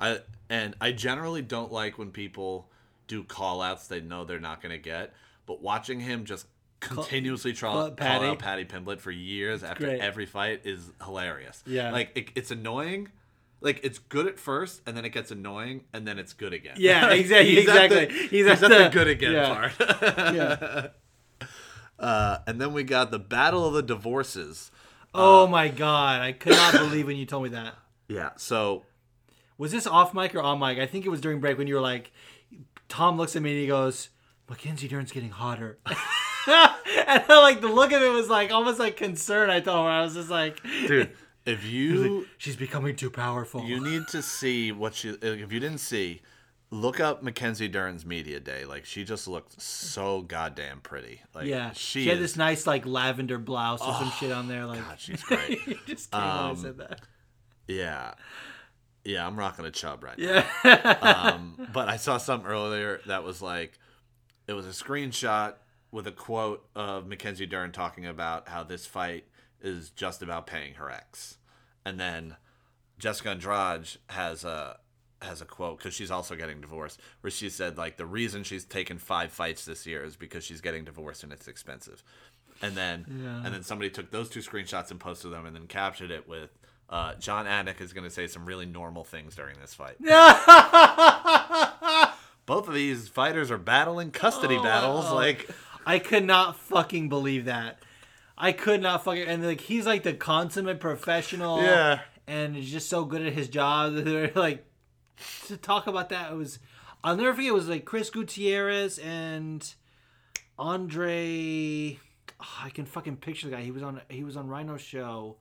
I 0.00 0.18
and 0.50 0.74
I 0.80 0.92
generally 0.92 1.42
don't 1.42 1.72
like 1.72 1.98
when 1.98 2.10
people 2.10 2.68
do 3.08 3.22
call 3.24 3.62
outs 3.62 3.86
they 3.88 4.00
know 4.00 4.24
they're 4.24 4.40
not 4.40 4.60
gonna 4.62 4.78
get. 4.78 5.12
But 5.46 5.62
watching 5.62 6.00
him 6.00 6.24
just 6.24 6.46
continuously 6.80 7.52
try, 7.52 7.70
call 7.70 7.78
call, 7.82 7.86
out 7.90 7.96
Patty. 7.96 8.26
out 8.26 8.38
Paddy 8.38 8.64
Pimblett 8.64 9.00
for 9.00 9.10
years 9.10 9.62
after 9.64 9.84
great. 9.86 10.00
every 10.00 10.26
fight 10.26 10.62
is 10.64 10.92
hilarious. 11.04 11.62
Yeah. 11.66 11.90
Like 11.92 12.10
it, 12.14 12.28
it's 12.34 12.50
annoying. 12.50 13.08
Like 13.60 13.80
it's 13.82 13.98
good 13.98 14.26
at 14.26 14.38
first, 14.38 14.82
and 14.86 14.96
then 14.96 15.04
it 15.04 15.10
gets 15.10 15.30
annoying, 15.30 15.84
and 15.92 16.06
then 16.06 16.18
it's 16.18 16.32
good 16.34 16.52
again. 16.52 16.74
Yeah, 16.78 17.10
exactly- 17.12 17.54
he's 17.54 17.68
at 17.68 17.74
the- 17.74 17.84
exactly. 18.02 18.18
He's, 18.18 18.30
He's 18.30 18.46
at, 18.46 18.62
at 18.64 18.68
the, 18.68 18.78
the- 18.84 18.88
good 18.90 19.08
again 19.08 19.32
yeah. 19.32 19.54
part. 19.54 20.34
Yeah. 20.34 20.86
Uh, 21.98 22.38
and 22.46 22.60
then 22.60 22.74
we 22.74 22.82
got 22.84 23.10
the 23.10 23.18
battle 23.18 23.66
of 23.66 23.72
the 23.72 23.82
divorces. 23.82 24.70
Oh 25.14 25.46
my 25.46 25.68
god, 25.68 26.20
I 26.20 26.32
could 26.32 26.52
not 26.52 26.72
believe 26.74 27.06
when 27.06 27.16
you 27.16 27.24
told 27.26 27.44
me 27.44 27.48
that. 27.50 27.74
Yeah. 28.08 28.30
So 28.36 28.84
Was 29.58 29.72
this 29.72 29.86
off 29.86 30.12
mic 30.14 30.34
or 30.34 30.42
on 30.42 30.58
mic? 30.58 30.78
I 30.78 30.86
think 30.86 31.06
it 31.06 31.08
was 31.08 31.20
during 31.20 31.40
break 31.40 31.56
when 31.58 31.66
you 31.66 31.74
were 31.76 31.80
like, 31.80 32.12
Tom 32.88 33.16
looks 33.16 33.34
at 33.36 33.42
me 33.42 33.52
and 33.52 33.60
he 33.60 33.66
goes, 33.66 34.10
Mackenzie 34.48 34.88
Dern's 34.88 35.12
getting 35.12 35.30
hotter. 35.30 35.78
and 35.86 35.94
I, 36.46 37.24
like 37.42 37.60
the 37.60 37.68
look 37.68 37.92
of 37.92 38.02
it 38.02 38.10
was 38.12 38.28
like 38.28 38.50
almost 38.52 38.78
like 38.78 38.96
concern. 38.96 39.50
I 39.50 39.60
told 39.60 39.84
her 39.86 39.90
I 39.90 40.02
was 40.02 40.14
just 40.14 40.30
like, 40.30 40.62
dude, 40.86 41.10
if 41.46 41.64
you 41.64 42.26
she's 42.38 42.56
becoming 42.56 42.94
too 42.96 43.10
powerful. 43.10 43.64
You 43.64 43.82
need 43.82 44.06
to 44.08 44.22
see 44.22 44.72
what 44.72 44.94
she. 44.94 45.10
If 45.20 45.52
you 45.52 45.58
didn't 45.60 45.78
see, 45.78 46.20
look 46.70 47.00
up 47.00 47.22
Mackenzie 47.22 47.66
Dern's 47.68 48.06
media 48.06 48.38
day. 48.38 48.64
Like 48.64 48.84
she 48.84 49.02
just 49.04 49.26
looked 49.26 49.60
so 49.60 50.22
goddamn 50.22 50.80
pretty. 50.80 51.22
Like 51.34 51.46
yeah, 51.46 51.72
she, 51.72 52.02
she, 52.02 52.08
had 52.08 52.18
is- 52.18 52.22
this 52.32 52.36
nice 52.36 52.66
like 52.66 52.86
lavender 52.86 53.38
blouse 53.38 53.80
or 53.82 53.94
some 53.94 54.10
shit 54.12 54.30
on 54.30 54.46
there. 54.48 54.64
Like 54.66 54.80
God, 54.86 55.00
she's 55.00 55.22
great. 55.24 55.50
you 55.66 55.78
just 55.86 56.10
came 56.12 56.20
when 56.20 56.30
I 56.30 56.50
Um, 56.50 56.56
said 56.56 56.78
that. 56.78 57.00
yeah, 57.66 58.14
yeah. 59.06 59.26
I'm 59.26 59.38
rocking 59.38 59.64
a 59.64 59.70
chub 59.70 60.02
right 60.04 60.18
Yeah, 60.18 60.44
now. 60.64 61.34
Um, 61.34 61.68
but 61.72 61.88
I 61.88 61.96
saw 61.96 62.18
something 62.18 62.48
earlier 62.48 63.00
that 63.06 63.24
was 63.24 63.40
like, 63.40 63.78
it 64.46 64.52
was 64.52 64.66
a 64.66 64.70
screenshot 64.70 65.54
with 65.90 66.06
a 66.06 66.12
quote 66.12 66.66
of 66.74 67.06
Mackenzie 67.06 67.46
Dern 67.46 67.72
talking 67.72 68.04
about 68.06 68.48
how 68.48 68.62
this 68.62 68.84
fight 68.86 69.24
is 69.62 69.90
just 69.90 70.22
about 70.22 70.46
paying 70.46 70.74
her 70.74 70.90
ex, 70.90 71.38
and 71.84 71.98
then 71.98 72.36
Jessica 72.98 73.30
Andrade 73.30 73.88
has 74.10 74.44
a 74.44 74.78
has 75.22 75.40
a 75.40 75.46
quote 75.46 75.78
because 75.78 75.94
she's 75.94 76.10
also 76.10 76.36
getting 76.36 76.60
divorced, 76.60 77.00
where 77.22 77.30
she 77.30 77.48
said 77.48 77.78
like 77.78 77.96
the 77.96 78.04
reason 78.06 78.44
she's 78.44 78.64
taken 78.64 78.98
five 78.98 79.32
fights 79.32 79.64
this 79.64 79.86
year 79.86 80.04
is 80.04 80.14
because 80.16 80.44
she's 80.44 80.60
getting 80.60 80.84
divorced 80.84 81.22
and 81.24 81.32
it's 81.32 81.48
expensive, 81.48 82.02
and 82.60 82.74
then 82.76 83.06
Yeah. 83.08 83.42
and 83.44 83.54
then 83.54 83.62
somebody 83.62 83.88
took 83.90 84.10
those 84.10 84.28
two 84.28 84.40
screenshots 84.40 84.90
and 84.90 85.00
posted 85.00 85.32
them 85.32 85.46
and 85.46 85.56
then 85.56 85.66
captured 85.66 86.10
it 86.10 86.28
with. 86.28 86.50
Uh, 86.88 87.14
Jon 87.16 87.46
Anik 87.46 87.80
is 87.80 87.92
going 87.92 88.04
to 88.04 88.10
say 88.10 88.28
some 88.28 88.46
really 88.46 88.66
normal 88.66 89.02
things 89.02 89.34
during 89.34 89.56
this 89.60 89.74
fight. 89.74 89.96
Both 92.46 92.68
of 92.68 92.74
these 92.74 93.08
fighters 93.08 93.50
are 93.50 93.58
battling 93.58 94.12
custody 94.12 94.56
battles. 94.58 95.10
Like, 95.10 95.48
I 95.84 95.98
could 95.98 96.24
not 96.24 96.56
fucking 96.58 97.08
believe 97.08 97.46
that. 97.46 97.80
I 98.38 98.52
could 98.52 98.82
not 98.82 99.02
fucking 99.02 99.26
and 99.26 99.44
like 99.44 99.62
he's 99.62 99.86
like 99.86 100.02
the 100.02 100.12
consummate 100.12 100.78
professional. 100.78 101.62
Yeah. 101.62 102.00
and 102.26 102.56
is 102.56 102.70
just 102.70 102.88
so 102.88 103.04
good 103.04 103.22
at 103.22 103.32
his 103.32 103.48
job. 103.48 103.94
They're 104.04 104.30
like 104.34 104.66
to 105.46 105.56
talk 105.56 105.86
about 105.86 106.10
that. 106.10 106.32
It 106.32 106.36
was 106.36 106.58
I'll 107.02 107.16
never 107.16 107.32
forget. 107.32 107.48
It 107.48 107.54
was 107.54 107.68
like 107.68 107.84
Chris 107.84 108.10
Gutierrez 108.10 108.98
and 108.98 109.66
Andre. 110.58 111.98
oh, 112.40 112.58
I 112.62 112.70
can 112.70 112.84
fucking 112.84 113.16
picture 113.16 113.48
the 113.48 113.56
guy. 113.56 113.62
He 113.62 113.70
was 113.70 113.82
on. 113.82 114.00
He 114.08 114.24
was 114.24 114.36
on 114.36 114.48
Rhino's 114.48 114.82
show. 114.82 115.36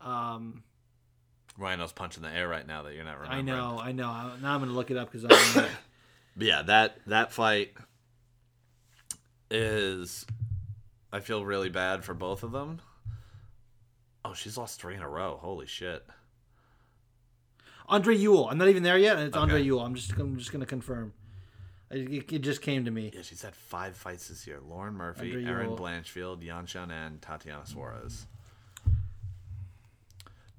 Um, 0.00 0.62
Rhino's 1.60 1.92
punching 1.92 2.22
the 2.22 2.30
air 2.30 2.48
right 2.48 2.66
now 2.66 2.82
that 2.82 2.94
you're 2.94 3.04
not 3.04 3.20
remembering. 3.20 3.48
I 3.50 3.56
know. 3.56 3.78
I 3.78 3.92
know. 3.92 4.32
Now 4.42 4.54
I'm 4.54 4.60
gonna 4.60 4.72
look 4.72 4.90
it 4.90 4.96
up 4.96 5.12
because 5.12 5.24
I'm. 5.56 5.66
But 6.36 6.46
yeah, 6.46 6.62
that 6.62 6.96
that 7.06 7.32
fight 7.32 7.72
is. 9.50 10.24
I 11.12 11.18
feel 11.20 11.44
really 11.44 11.68
bad 11.68 12.04
for 12.04 12.14
both 12.14 12.44
of 12.44 12.52
them. 12.52 12.80
Oh, 14.24 14.32
she's 14.32 14.56
lost 14.56 14.80
three 14.80 14.94
in 14.94 15.02
a 15.02 15.08
row. 15.08 15.38
Holy 15.42 15.66
shit. 15.66 16.06
Andre 17.88 18.16
Ewell. 18.16 18.48
I'm 18.48 18.58
not 18.58 18.68
even 18.68 18.84
there 18.84 18.96
yet, 18.96 19.16
and 19.16 19.26
it's 19.26 19.36
Andre 19.36 19.60
Ewell. 19.60 19.84
I'm 19.84 19.96
just. 19.96 20.12
I'm 20.12 20.38
just 20.38 20.52
gonna 20.52 20.66
confirm. 20.66 21.12
It, 21.90 22.32
it 22.32 22.38
just 22.38 22.62
came 22.62 22.84
to 22.84 22.90
me. 22.92 23.10
Yeah, 23.12 23.22
she's 23.22 23.42
had 23.42 23.56
five 23.56 23.96
fights 23.96 24.28
this 24.28 24.46
year. 24.46 24.60
Lauren 24.64 24.94
Murphy, 24.94 25.44
Erin 25.44 25.70
Blanchfield, 25.70 26.44
Yan 26.44 26.66
and 26.92 27.20
Tatiana 27.20 27.66
Suarez. 27.66 28.26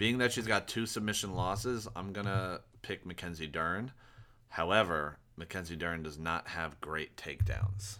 Being 0.02 0.18
that 0.18 0.34
she's 0.34 0.48
got 0.48 0.68
two 0.68 0.88
submission 0.88 1.36
losses, 1.36 1.88
I'm 1.96 2.12
gonna 2.12 2.62
pick 2.82 3.06
Mackenzie 3.06 3.46
Dern. 3.46 3.92
However, 4.48 5.20
Mackenzie 5.38 5.76
Dern 5.76 6.02
does 6.02 6.18
not 6.18 6.48
have 6.48 6.82
great 6.82 7.16
takedowns. 7.16 8.00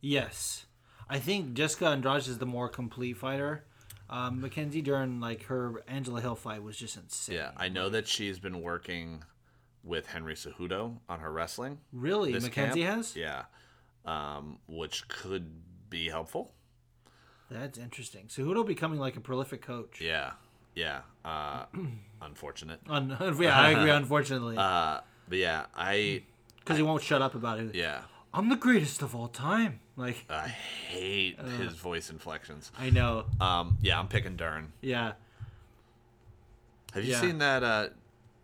Yes, 0.00 0.64
I 1.10 1.18
think 1.18 1.52
Jessica 1.52 1.88
Andrade 1.88 2.26
is 2.26 2.38
the 2.38 2.46
more 2.46 2.70
complete 2.70 3.18
fighter. 3.18 3.66
Um, 4.08 4.40
Mackenzie 4.40 4.80
Dern, 4.80 5.20
like 5.20 5.42
her 5.42 5.82
Angela 5.86 6.22
Hill 6.22 6.36
fight, 6.36 6.62
was 6.62 6.78
just 6.78 6.96
insane. 6.96 7.36
Yeah, 7.36 7.50
I 7.54 7.68
know 7.68 7.90
that 7.90 8.08
she's 8.08 8.38
been 8.38 8.62
working 8.62 9.22
with 9.84 10.06
Henry 10.06 10.36
Cejudo 10.36 11.00
on 11.06 11.20
her 11.20 11.30
wrestling. 11.30 11.80
Really, 11.92 12.32
Mackenzie 12.32 12.80
camp. 12.80 12.96
has. 12.96 13.14
Yeah, 13.14 13.42
um, 14.06 14.56
which 14.66 15.06
could 15.06 15.50
be 15.90 16.08
helpful. 16.08 16.54
That's 17.50 17.76
interesting. 17.76 18.30
So 18.30 18.42
Cejudo 18.42 18.66
becoming 18.66 18.98
like 18.98 19.16
a 19.16 19.20
prolific 19.20 19.60
coach. 19.60 20.00
Yeah, 20.00 20.30
yeah. 20.74 21.00
Uh, 21.24 21.64
unfortunate. 22.22 22.80
Un- 22.88 23.16
yeah, 23.40 23.58
I 23.60 23.70
agree. 23.70 23.90
Unfortunately, 23.90 24.56
Uh, 24.58 25.00
but 25.28 25.38
yeah, 25.38 25.66
I 25.76 26.22
because 26.58 26.76
he 26.76 26.82
won't 26.82 27.02
shut 27.02 27.22
up 27.22 27.34
about 27.34 27.58
it. 27.60 27.74
yeah. 27.74 28.02
I'm 28.34 28.48
the 28.48 28.56
greatest 28.56 29.02
of 29.02 29.14
all 29.14 29.28
time. 29.28 29.80
Like 29.96 30.24
I 30.30 30.48
hate 30.48 31.38
his 31.58 31.74
voice 31.74 32.08
inflections. 32.10 32.72
I 32.78 32.88
know. 32.90 33.26
Um, 33.40 33.76
yeah, 33.82 33.98
I'm 33.98 34.08
picking 34.08 34.36
Dern. 34.36 34.72
Yeah. 34.80 35.12
Have 36.94 37.04
you 37.04 37.12
Yeah. 37.12 37.20
seen 37.20 37.38
that 37.38 37.62
uh, 37.62 37.88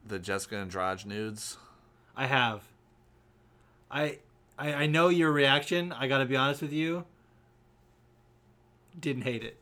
the 0.07 0.19
Jessica 0.19 0.57
Andrade 0.57 1.07
nudes? 1.07 1.57
I 2.17 2.27
have. 2.27 2.63
I, 3.91 4.19
I 4.59 4.73
I 4.75 4.87
know 4.87 5.09
your 5.09 5.33
reaction. 5.33 5.93
I 5.93 6.07
got 6.09 6.19
to 6.19 6.27
be 6.27 6.37
honest 6.37 6.61
with 6.61 6.73
you. 6.73 7.05
Didn't 8.99 9.23
hate 9.23 9.43
it. 9.45 9.57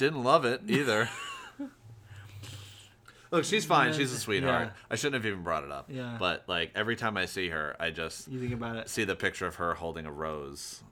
Didn't 0.00 0.24
love 0.24 0.46
it 0.46 0.62
either. 0.66 1.10
Look, 3.30 3.44
she's 3.44 3.66
fine. 3.66 3.92
She's 3.92 4.10
a 4.10 4.14
Yeah. 4.14 4.18
sweetheart. 4.20 4.72
I 4.90 4.96
shouldn't 4.96 5.22
have 5.22 5.26
even 5.30 5.42
brought 5.44 5.62
it 5.62 5.70
up. 5.70 5.90
Yeah. 5.90 6.16
But 6.18 6.44
like 6.48 6.72
every 6.74 6.96
time 6.96 7.18
I 7.18 7.26
see 7.26 7.50
her, 7.50 7.76
I 7.78 7.90
just 7.90 8.26
You 8.26 8.40
think 8.40 8.54
about 8.54 8.76
it. 8.76 8.88
see 8.88 9.04
the 9.04 9.14
picture 9.14 9.46
of 9.46 9.56
her 9.56 9.74
holding 9.74 10.06
a 10.06 10.10
rose 10.10 10.82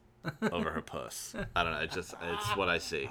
over 0.52 0.70
her 0.72 0.82
puss. 0.82 1.34
I 1.56 1.62
don't 1.64 1.72
know. 1.72 1.80
It 1.80 1.90
just 1.90 2.12
it's 2.22 2.54
what 2.54 2.68
I 2.68 2.76
see, 2.76 3.08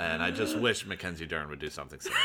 and 0.00 0.20
I 0.20 0.32
just 0.32 0.58
wish 0.66 0.84
Mackenzie 0.84 1.26
Dern 1.26 1.48
would 1.48 1.60
do 1.60 1.70
something 1.70 2.00
similar. 2.00 2.20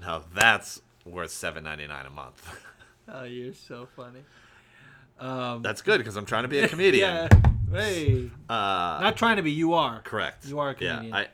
now 0.00 0.22
that's 0.34 0.82
worth 1.04 1.30
seven 1.30 1.62
ninety 1.62 1.86
nine 1.86 2.04
a 2.06 2.10
month. 2.10 2.52
Oh, 3.08 3.22
you're 3.22 3.54
so 3.54 3.86
funny. 3.94 4.20
Um, 5.18 5.62
That's 5.62 5.80
good 5.80 5.96
because 5.96 6.14
I'm 6.16 6.26
trying 6.26 6.42
to 6.42 6.48
be 6.48 6.58
a 6.58 6.68
comedian. 6.68 7.08
yeah. 7.08 7.28
Hey. 7.70 8.30
Uh, 8.48 8.98
Not 9.02 9.16
trying 9.16 9.36
to 9.36 9.42
be. 9.42 9.50
You 9.50 9.74
are. 9.74 10.00
correct. 10.02 10.46
You 10.46 10.58
are 10.58 10.70
a 10.70 10.74
comedian. 10.74 11.06
Yeah, 11.06 11.16
I 11.16 11.26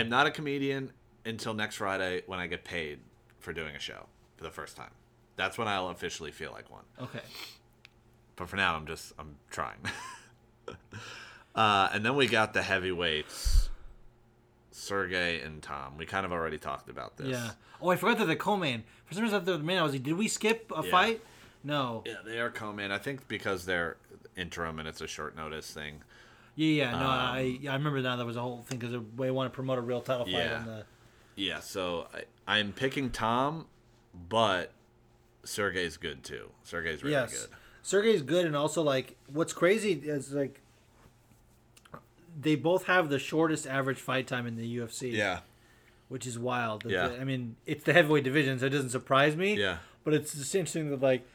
I'm 0.00 0.08
not 0.08 0.26
a 0.26 0.30
comedian 0.30 0.92
until 1.24 1.54
next 1.54 1.76
Friday 1.76 2.22
when 2.26 2.38
I 2.38 2.46
get 2.46 2.64
paid 2.64 2.98
for 3.38 3.52
doing 3.52 3.74
a 3.76 3.78
show 3.78 4.06
for 4.36 4.44
the 4.44 4.50
first 4.50 4.76
time. 4.76 4.90
That's 5.36 5.56
when 5.56 5.68
I'll 5.68 5.88
officially 5.88 6.32
feel 6.32 6.52
like 6.52 6.70
one. 6.70 6.84
Okay. 7.00 7.20
But 8.36 8.48
for 8.48 8.56
now, 8.56 8.74
I'm 8.76 8.86
just 8.86 9.12
I'm 9.18 9.36
trying. 9.50 9.78
uh, 11.54 11.88
and 11.92 12.04
then 12.04 12.16
we 12.16 12.26
got 12.26 12.52
the 12.54 12.62
heavyweights. 12.62 13.70
Sergey 14.70 15.40
and 15.40 15.60
Tom. 15.62 15.96
We 15.98 16.06
kind 16.06 16.24
of 16.24 16.30
already 16.32 16.56
talked 16.58 16.88
about 16.88 17.16
this. 17.16 17.28
Yeah. 17.28 17.50
Oh, 17.82 17.90
I 17.90 17.96
forgot 17.96 18.18
that 18.18 18.26
the 18.26 18.36
co-main. 18.36 18.84
For 19.06 19.14
some 19.14 19.24
reason, 19.24 19.40
I 19.40 19.44
thought 19.44 19.58
the 19.58 19.64
main. 19.64 19.78
I 19.78 19.82
was 19.82 19.92
like, 19.92 20.02
did 20.04 20.14
we 20.16 20.28
skip 20.28 20.70
a 20.74 20.82
Yeah. 20.84 20.90
fight? 20.90 21.20
No. 21.64 22.04
Yeah, 22.06 22.14
they 22.24 22.38
are 22.38 22.48
co-main. 22.50 22.92
I 22.92 22.98
think 22.98 23.26
because 23.28 23.64
they're 23.66 23.96
interim 24.38 24.78
and 24.78 24.86
it's 24.88 25.00
a 25.00 25.06
short 25.06 25.36
notice 25.36 25.70
thing. 25.70 26.02
Yeah, 26.54 26.84
yeah. 26.86 26.90
No, 26.92 26.96
Um, 26.98 27.02
I 27.04 27.58
I 27.68 27.74
remember 27.74 28.00
now. 28.00 28.10
That 28.10 28.16
there 28.18 28.26
was 28.26 28.36
a 28.36 28.40
whole 28.42 28.62
thing 28.62 28.78
because 28.78 28.96
they 29.16 29.30
want 29.30 29.52
to 29.52 29.54
promote 29.54 29.78
a 29.78 29.82
real 29.82 30.00
title 30.00 30.24
fight 30.24 30.32
Yeah. 30.34 30.56
on 30.58 30.66
the. 30.66 30.84
Yeah, 31.36 31.60
so 31.60 32.08
I, 32.12 32.58
I'm 32.58 32.72
picking 32.72 33.10
Tom, 33.10 33.66
but 34.28 34.72
Sergey's 35.44 35.96
good 35.96 36.24
too. 36.24 36.50
Sergey's 36.64 37.02
really 37.02 37.12
yes. 37.14 37.32
good. 37.46 37.50
Sergey's 37.82 38.22
good, 38.22 38.44
and 38.44 38.56
also 38.56 38.82
like 38.82 39.16
what's 39.32 39.52
crazy 39.52 39.92
is 39.92 40.32
like 40.32 40.60
they 42.40 42.54
both 42.56 42.84
have 42.84 43.08
the 43.08 43.18
shortest 43.18 43.66
average 43.66 43.98
fight 44.00 44.26
time 44.26 44.46
in 44.46 44.56
the 44.56 44.78
UFC. 44.78 45.12
Yeah, 45.12 45.40
which 46.08 46.26
is 46.26 46.38
wild. 46.38 46.84
Yeah. 46.86 47.10
I 47.20 47.24
mean, 47.24 47.56
it's 47.66 47.84
the 47.84 47.92
heavyweight 47.92 48.24
division, 48.24 48.58
so 48.58 48.66
it 48.66 48.70
doesn't 48.70 48.90
surprise 48.90 49.36
me. 49.36 49.54
yeah. 49.56 49.78
But 50.04 50.14
it's 50.14 50.34
just 50.34 50.54
interesting 50.54 50.90
that 50.90 51.00
like 51.02 51.26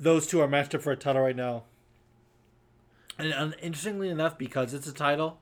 those 0.00 0.26
two 0.26 0.40
are 0.40 0.48
matched 0.48 0.74
up 0.74 0.82
for 0.82 0.90
a 0.92 0.96
title 0.96 1.22
right 1.22 1.36
now. 1.36 1.64
And, 3.18 3.32
and 3.32 3.54
interestingly 3.60 4.08
enough, 4.08 4.38
because 4.38 4.72
it's 4.74 4.86
a 4.88 4.92
title, 4.92 5.38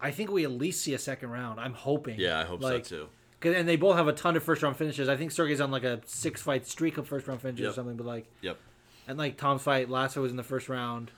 I 0.00 0.10
think 0.10 0.30
we 0.30 0.44
at 0.44 0.50
least 0.50 0.82
see 0.82 0.94
a 0.94 0.98
second 0.98 1.30
round. 1.30 1.60
I'm 1.60 1.74
hoping. 1.74 2.18
Yeah, 2.18 2.40
I 2.40 2.44
hope 2.44 2.60
Like, 2.60 2.84
so 2.84 2.96
too. 3.04 3.08
'cause- 3.40 3.54
and 3.54 3.68
they 3.68 3.76
both 3.76 3.96
have 3.96 4.08
a 4.08 4.12
ton 4.12 4.36
of 4.36 4.42
first 4.42 4.62
round 4.62 4.76
finishes. 4.76 5.08
I 5.08 5.16
think 5.16 5.30
Sergey's 5.30 5.60
on 5.60 5.70
like 5.70 5.84
a 5.84 6.00
six 6.06 6.42
fight 6.42 6.66
streak 6.66 6.98
of 6.98 7.06
first 7.06 7.28
round 7.28 7.40
finishes 7.40 7.68
or 7.68 7.72
something. 7.72 7.96
But 7.96 8.06
like, 8.06 8.26
Yep. 8.40 8.58
and 9.06 9.16
like 9.18 9.36
Tom's 9.36 9.62
fight 9.62 9.88
fight 9.88 10.16
was 10.16 10.30
in 10.30 10.36
the 10.36 10.42
first 10.42 10.68
round. 10.68 11.12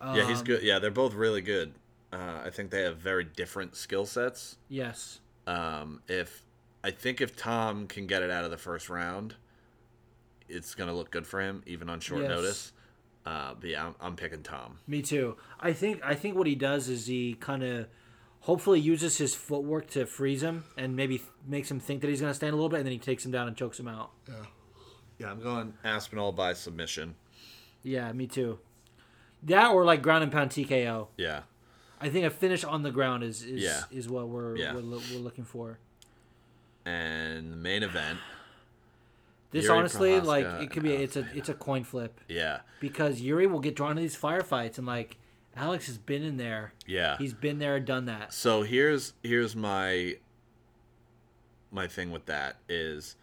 yeah, 0.00 0.26
he's 0.28 0.40
Um, 0.40 0.44
good. 0.44 0.62
Yeah, 0.62 0.78
they're 0.78 0.90
both 0.90 1.14
really 1.14 1.40
good. 1.42 1.72
Uh, 2.12 2.42
I 2.44 2.50
think 2.50 2.70
they 2.70 2.82
have 2.82 2.98
very 2.98 3.24
different 3.24 3.74
skill 3.76 4.06
sets. 4.06 4.56
Yes. 4.68 5.20
Um, 5.46 6.02
if 6.08 6.42
I 6.84 6.90
think 6.90 7.20
if 7.20 7.34
Tom 7.36 7.86
can 7.86 8.06
get 8.06 8.22
it 8.22 8.30
out 8.30 8.44
of 8.44 8.50
the 8.50 8.56
first 8.58 8.88
round, 8.88 9.34
it's 10.48 10.74
gonna 10.74 10.92
look 10.94 11.10
good 11.10 11.26
for 11.26 11.40
him, 11.40 11.62
even 11.66 11.88
on 11.90 12.00
short 12.00 12.22
Yes. 12.22 12.28
notice. 12.30 12.72
Uh, 13.26 13.54
but 13.60 13.68
yeah, 13.68 13.86
I'm, 13.86 13.94
I'm 14.00 14.16
picking 14.16 14.42
Tom. 14.44 14.78
Me 14.86 15.02
too. 15.02 15.36
I 15.58 15.72
think 15.72 16.00
I 16.04 16.14
think 16.14 16.36
what 16.36 16.46
he 16.46 16.54
does 16.54 16.88
is 16.88 17.06
he 17.06 17.34
kind 17.34 17.64
of 17.64 17.88
hopefully 18.40 18.78
uses 18.78 19.18
his 19.18 19.34
footwork 19.34 19.88
to 19.90 20.06
freeze 20.06 20.42
him 20.44 20.62
and 20.78 20.94
maybe 20.94 21.18
th- 21.18 21.28
makes 21.44 21.68
him 21.68 21.80
think 21.80 22.00
that 22.02 22.08
he's 22.08 22.20
going 22.20 22.30
to 22.30 22.34
stand 22.36 22.52
a 22.52 22.56
little 22.56 22.68
bit 22.68 22.76
and 22.76 22.86
then 22.86 22.92
he 22.92 22.98
takes 22.98 23.24
him 23.26 23.32
down 23.32 23.48
and 23.48 23.56
chokes 23.56 23.80
him 23.80 23.88
out. 23.88 24.12
Yeah, 24.28 24.34
yeah. 25.18 25.30
I'm 25.32 25.40
going 25.42 25.74
Aspinall 25.84 26.30
by 26.30 26.52
submission. 26.52 27.16
Yeah, 27.82 28.12
me 28.12 28.28
too. 28.28 28.60
That 29.42 29.72
or 29.72 29.84
like 29.84 30.02
ground 30.02 30.22
and 30.22 30.30
pound 30.32 30.50
TKO. 30.50 31.08
Yeah, 31.16 31.40
I 32.00 32.08
think 32.08 32.24
a 32.26 32.30
finish 32.30 32.62
on 32.62 32.84
the 32.84 32.92
ground 32.92 33.24
is 33.24 33.42
is, 33.42 33.60
Yeah. 33.64 33.82
is 33.90 34.08
what 34.08 34.28
we're, 34.28 34.56
Yeah. 34.56 34.72
we're 34.74 34.82
lo- 34.82 35.02
we're 35.12 35.18
looking 35.18 35.44
for. 35.44 35.78
and 36.84 37.52
the 37.52 37.56
main 37.56 37.82
event. 37.82 38.18
This 39.52 39.64
Yuri 39.64 39.78
honestly, 39.78 40.10
Prochazka 40.12 40.24
like 40.24 40.46
it 40.62 40.70
could 40.70 40.82
be 40.82 40.92
it's 40.92 41.16
a 41.16 41.26
it's 41.34 41.48
a 41.48 41.54
coin 41.54 41.84
flip 41.84 42.20
Yeah, 42.28 42.60
because 42.80 43.20
Yuri 43.20 43.46
will 43.46 43.60
get 43.60 43.74
drawn 43.76 43.96
to 43.96 44.02
these 44.02 44.16
firefights 44.16 44.78
and 44.78 44.86
like 44.86 45.16
Alex 45.54 45.86
has 45.86 45.96
been 45.98 46.22
in 46.22 46.36
there. 46.36 46.74
yeah. 46.86 47.16
He's 47.16 47.32
been 47.32 47.58
there, 47.58 47.80
done 47.80 48.04
that. 48.06 48.32
So 48.34 48.62
here's 48.62 49.14
here's 49.22 49.56
my 49.56 50.16
my 51.70 51.86
thing 51.86 52.10
with 52.10 52.26
that 52.26 52.56
is, 52.68 53.16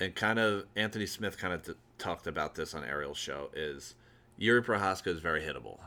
and 0.00 0.14
kind 0.14 0.38
of 0.38 0.64
Anthony 0.76 1.06
Smith 1.06 1.38
kind 1.38 1.54
of 1.54 1.62
t- 1.62 1.72
talked 1.98 2.26
about 2.26 2.54
this 2.54 2.74
on 2.74 2.84
Ariel's 2.84 3.18
show 3.18 3.50
is 3.54 3.94
Yuri 4.36 4.62
Prochazka 4.62 5.08
is 5.08 5.20
very 5.20 5.40
hittable, 5.42 5.78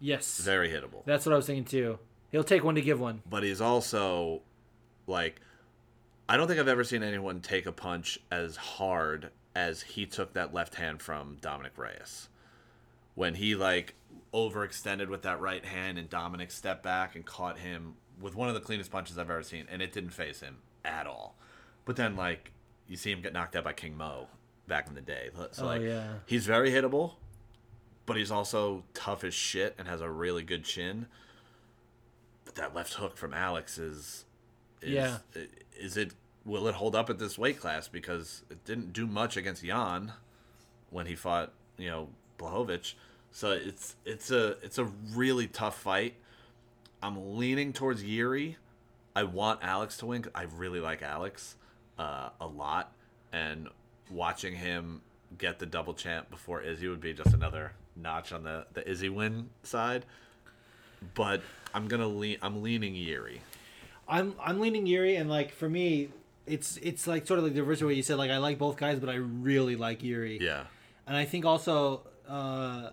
Yes, 0.00 0.40
very 0.40 0.68
hittable, 0.70 1.04
that's 1.04 1.26
what 1.26 1.32
I 1.32 1.36
was 1.36 1.46
thinking 1.46 1.64
too. 1.64 1.98
He'll 2.30 2.44
take 2.44 2.64
one 2.64 2.74
to 2.76 2.80
give 2.82 2.98
one. 3.00 3.22
but 3.28 3.42
he's 3.42 3.60
also 3.60 4.40
like 5.06 5.40
I 6.28 6.36
don't 6.36 6.46
think 6.48 6.58
I've 6.60 6.68
ever 6.68 6.84
seen 6.84 7.02
anyone 7.02 7.40
take 7.40 7.66
a 7.66 7.72
punch 7.72 8.18
as 8.30 8.56
hard 8.56 9.30
as 9.54 9.82
he 9.82 10.06
took 10.06 10.32
that 10.32 10.54
left 10.54 10.76
hand 10.76 11.02
from 11.02 11.36
Dominic 11.40 11.76
Reyes 11.76 12.28
when 13.14 13.34
he 13.34 13.54
like 13.54 13.94
overextended 14.32 15.08
with 15.08 15.22
that 15.22 15.40
right 15.40 15.64
hand 15.64 15.98
and 15.98 16.08
Dominic 16.08 16.50
stepped 16.50 16.82
back 16.82 17.14
and 17.14 17.26
caught 17.26 17.58
him 17.58 17.94
with 18.20 18.34
one 18.34 18.48
of 18.48 18.54
the 18.54 18.60
cleanest 18.60 18.90
punches 18.90 19.18
I've 19.18 19.30
ever 19.30 19.42
seen 19.42 19.66
and 19.70 19.82
it 19.82 19.92
didn't 19.92 20.10
phase 20.10 20.40
him 20.40 20.58
at 20.84 21.06
all. 21.06 21.36
But 21.84 21.96
then 21.96 22.16
like 22.16 22.52
you 22.88 22.96
see 22.96 23.10
him 23.12 23.20
get 23.20 23.32
knocked 23.34 23.54
out 23.56 23.64
by 23.64 23.74
King 23.74 23.96
Mo 23.96 24.28
back 24.68 24.88
in 24.88 24.94
the 24.94 25.00
day. 25.02 25.28
So 25.50 25.64
Oh, 25.64 25.66
like 25.66 25.82
yeah. 25.82 26.14
he's 26.26 26.46
very 26.46 26.70
hittable, 26.70 27.14
but 28.06 28.16
he's 28.16 28.30
also 28.30 28.84
tough 28.94 29.22
as 29.24 29.34
shit 29.34 29.74
and 29.78 29.86
has 29.86 30.00
a 30.00 30.08
really 30.08 30.42
good 30.44 30.64
chin. 30.64 31.06
But 32.46 32.54
that 32.54 32.74
left 32.74 32.94
hook 32.94 33.16
from 33.18 33.34
Alex 33.34 33.76
is, 33.78 34.24
is 34.82 34.90
Yeah. 34.90 35.18
is 35.78 35.96
it 35.96 36.12
will 36.44 36.66
it 36.68 36.74
hold 36.74 36.94
up 36.96 37.08
at 37.08 37.18
this 37.18 37.38
weight 37.38 37.60
class 37.60 37.88
because 37.88 38.42
it 38.50 38.64
didn't 38.64 38.92
do 38.92 39.06
much 39.06 39.36
against 39.36 39.64
Jan 39.64 40.12
when 40.90 41.06
he 41.06 41.14
fought, 41.14 41.52
you 41.78 41.88
know, 41.88 42.08
Blachowicz. 42.38 42.94
So 43.30 43.52
it's 43.52 43.96
it's 44.04 44.30
a 44.30 44.56
it's 44.62 44.78
a 44.78 44.84
really 44.84 45.46
tough 45.46 45.78
fight. 45.80 46.14
I'm 47.02 47.36
leaning 47.36 47.72
towards 47.72 48.02
Yuri. 48.04 48.56
I 49.14 49.24
want 49.24 49.60
Alex 49.62 49.96
to 49.98 50.06
win. 50.06 50.24
I 50.34 50.42
really 50.42 50.80
like 50.80 51.02
Alex 51.02 51.56
uh, 51.98 52.30
a 52.40 52.46
lot, 52.46 52.92
and 53.32 53.68
watching 54.10 54.54
him 54.54 55.02
get 55.38 55.58
the 55.58 55.66
double 55.66 55.94
champ 55.94 56.30
before 56.30 56.60
Izzy 56.60 56.88
would 56.88 57.00
be 57.00 57.12
just 57.14 57.32
another 57.34 57.72
notch 57.96 58.32
on 58.32 58.42
the 58.44 58.66
the 58.74 58.88
Izzy 58.88 59.08
win 59.08 59.50
side. 59.62 60.04
But 61.14 61.42
I'm 61.74 61.88
gonna 61.88 62.06
lean. 62.08 62.38
I'm 62.42 62.62
leaning 62.62 62.94
Yuri. 62.94 63.40
I'm 64.08 64.34
I'm 64.40 64.60
leaning 64.60 64.86
Yuri, 64.86 65.16
and 65.16 65.30
like 65.30 65.52
for 65.52 65.68
me, 65.68 66.08
it's 66.46 66.78
it's 66.82 67.06
like 67.06 67.26
sort 67.26 67.38
of 67.38 67.44
like 67.44 67.54
the 67.54 67.60
reverse 67.62 67.80
of 67.80 67.86
what 67.86 67.96
you 67.96 68.02
said. 68.02 68.18
Like 68.18 68.30
I 68.30 68.38
like 68.38 68.58
both 68.58 68.76
guys, 68.76 68.98
but 68.98 69.08
I 69.08 69.14
really 69.14 69.76
like 69.76 70.02
Yuri. 70.02 70.38
Yeah. 70.40 70.64
And 71.06 71.16
I 71.16 71.24
think 71.24 71.44
also, 71.44 72.02
uh, 72.28 72.90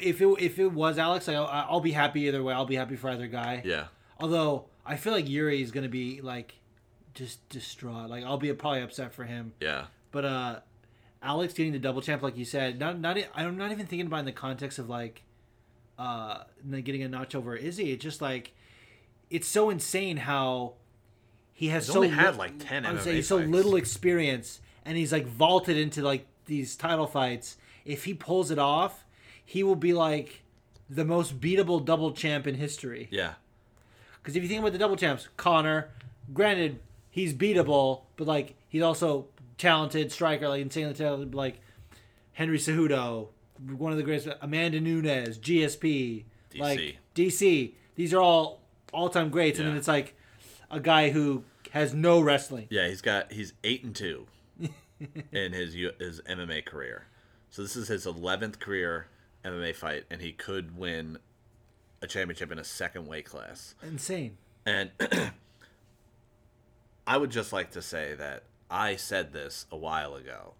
if 0.00 0.20
it 0.20 0.28
if 0.40 0.58
it 0.58 0.72
was 0.72 0.98
Alex, 0.98 1.28
like, 1.28 1.36
I'll, 1.36 1.46
I'll 1.46 1.80
be 1.80 1.92
happy 1.92 2.22
either 2.22 2.42
way. 2.42 2.54
I'll 2.54 2.66
be 2.66 2.76
happy 2.76 2.96
for 2.96 3.10
either 3.10 3.26
guy. 3.26 3.62
Yeah. 3.64 3.86
Although 4.18 4.66
I 4.84 4.96
feel 4.96 5.12
like 5.12 5.28
Yuri 5.28 5.62
is 5.62 5.70
gonna 5.70 5.88
be 5.88 6.20
like 6.20 6.54
just 7.14 7.46
distraught. 7.48 8.10
Like 8.10 8.24
I'll 8.24 8.38
be 8.38 8.52
probably 8.52 8.82
upset 8.82 9.12
for 9.12 9.24
him. 9.24 9.52
Yeah. 9.60 9.86
But 10.12 10.24
uh, 10.24 10.60
Alex 11.22 11.54
getting 11.54 11.72
the 11.72 11.78
double 11.78 12.02
champ, 12.02 12.22
like 12.22 12.36
you 12.36 12.44
said, 12.44 12.78
not 12.78 12.98
not 12.98 13.18
I'm 13.34 13.56
not 13.56 13.72
even 13.72 13.86
thinking 13.86 14.06
about 14.06 14.20
in 14.20 14.24
the 14.26 14.32
context 14.32 14.78
of 14.78 14.88
like 14.88 15.22
uh 15.98 16.44
getting 16.70 17.02
a 17.02 17.08
notch 17.08 17.34
over 17.34 17.54
Izzy. 17.54 17.92
It's 17.92 18.02
just 18.02 18.20
like 18.22 18.52
it's 19.30 19.48
so 19.48 19.70
insane 19.70 20.18
how 20.18 20.74
he 21.52 21.68
has 21.68 21.86
He's 21.86 21.92
so 21.94 22.00
only 22.00 22.08
had, 22.10 22.32
li- 22.34 22.38
like, 22.38 22.58
10 22.58 22.86
I 22.86 22.92
would 22.92 23.02
say 23.02 23.14
he's 23.16 23.28
so 23.28 23.38
fights. 23.38 23.50
little 23.50 23.76
experience, 23.76 24.60
and 24.84 24.96
he's 24.96 25.12
like 25.12 25.26
vaulted 25.26 25.76
into 25.76 26.02
like 26.02 26.26
these 26.46 26.76
title 26.76 27.06
fights. 27.06 27.56
If 27.84 28.04
he 28.04 28.14
pulls 28.14 28.50
it 28.50 28.58
off, 28.58 29.04
he 29.44 29.62
will 29.62 29.76
be 29.76 29.92
like 29.92 30.42
the 30.88 31.04
most 31.04 31.40
beatable 31.40 31.84
double 31.84 32.12
champ 32.12 32.46
in 32.46 32.56
history. 32.56 33.08
Yeah. 33.10 33.34
Because 34.20 34.36
if 34.36 34.42
you 34.42 34.48
think 34.48 34.60
about 34.60 34.72
the 34.72 34.78
double 34.78 34.96
champs, 34.96 35.28
Conor, 35.36 35.90
granted 36.34 36.80
he's 37.10 37.32
beatable, 37.32 38.02
but 38.16 38.26
like 38.26 38.54
he's 38.68 38.82
also 38.82 39.26
talented 39.58 40.10
striker, 40.12 40.48
like 40.48 40.62
insanely 40.62 40.94
talented, 40.94 41.34
like 41.34 41.60
Henry 42.32 42.58
Cejudo, 42.58 43.28
one 43.76 43.92
of 43.92 43.98
the 43.98 44.04
greatest, 44.04 44.28
Amanda 44.40 44.80
Nunes, 44.80 45.38
GSP, 45.38 46.24
like 46.56 46.78
DC. 46.78 46.96
DC. 47.14 47.72
These 47.96 48.14
are 48.14 48.20
all 48.20 48.59
all-time 48.92 49.30
greats, 49.30 49.58
and 49.58 49.68
then 49.68 49.76
it's 49.76 49.88
like 49.88 50.14
a 50.70 50.80
guy 50.80 51.10
who 51.10 51.44
has 51.70 51.94
no 51.94 52.20
wrestling. 52.20 52.66
Yeah, 52.70 52.88
he's 52.88 53.02
got 53.02 53.32
he's 53.32 53.52
eight 53.64 53.84
and 53.84 53.94
two 53.94 54.26
in 55.32 55.52
his 55.52 55.74
his 55.98 56.20
MMA 56.22 56.64
career. 56.64 57.06
So 57.50 57.62
this 57.62 57.76
is 57.76 57.88
his 57.88 58.06
eleventh 58.06 58.58
career 58.60 59.08
MMA 59.44 59.74
fight, 59.74 60.04
and 60.10 60.20
he 60.20 60.32
could 60.32 60.76
win 60.76 61.18
a 62.02 62.06
championship 62.06 62.50
in 62.50 62.58
a 62.58 62.64
second 62.64 63.06
weight 63.06 63.26
class. 63.26 63.74
Insane. 63.82 64.36
And 64.64 64.90
I 67.06 67.16
would 67.16 67.30
just 67.30 67.52
like 67.52 67.70
to 67.72 67.82
say 67.82 68.14
that 68.14 68.44
I 68.70 68.96
said 68.96 69.32
this 69.32 69.66
a 69.70 69.76
while 69.76 70.14
ago. 70.14 70.54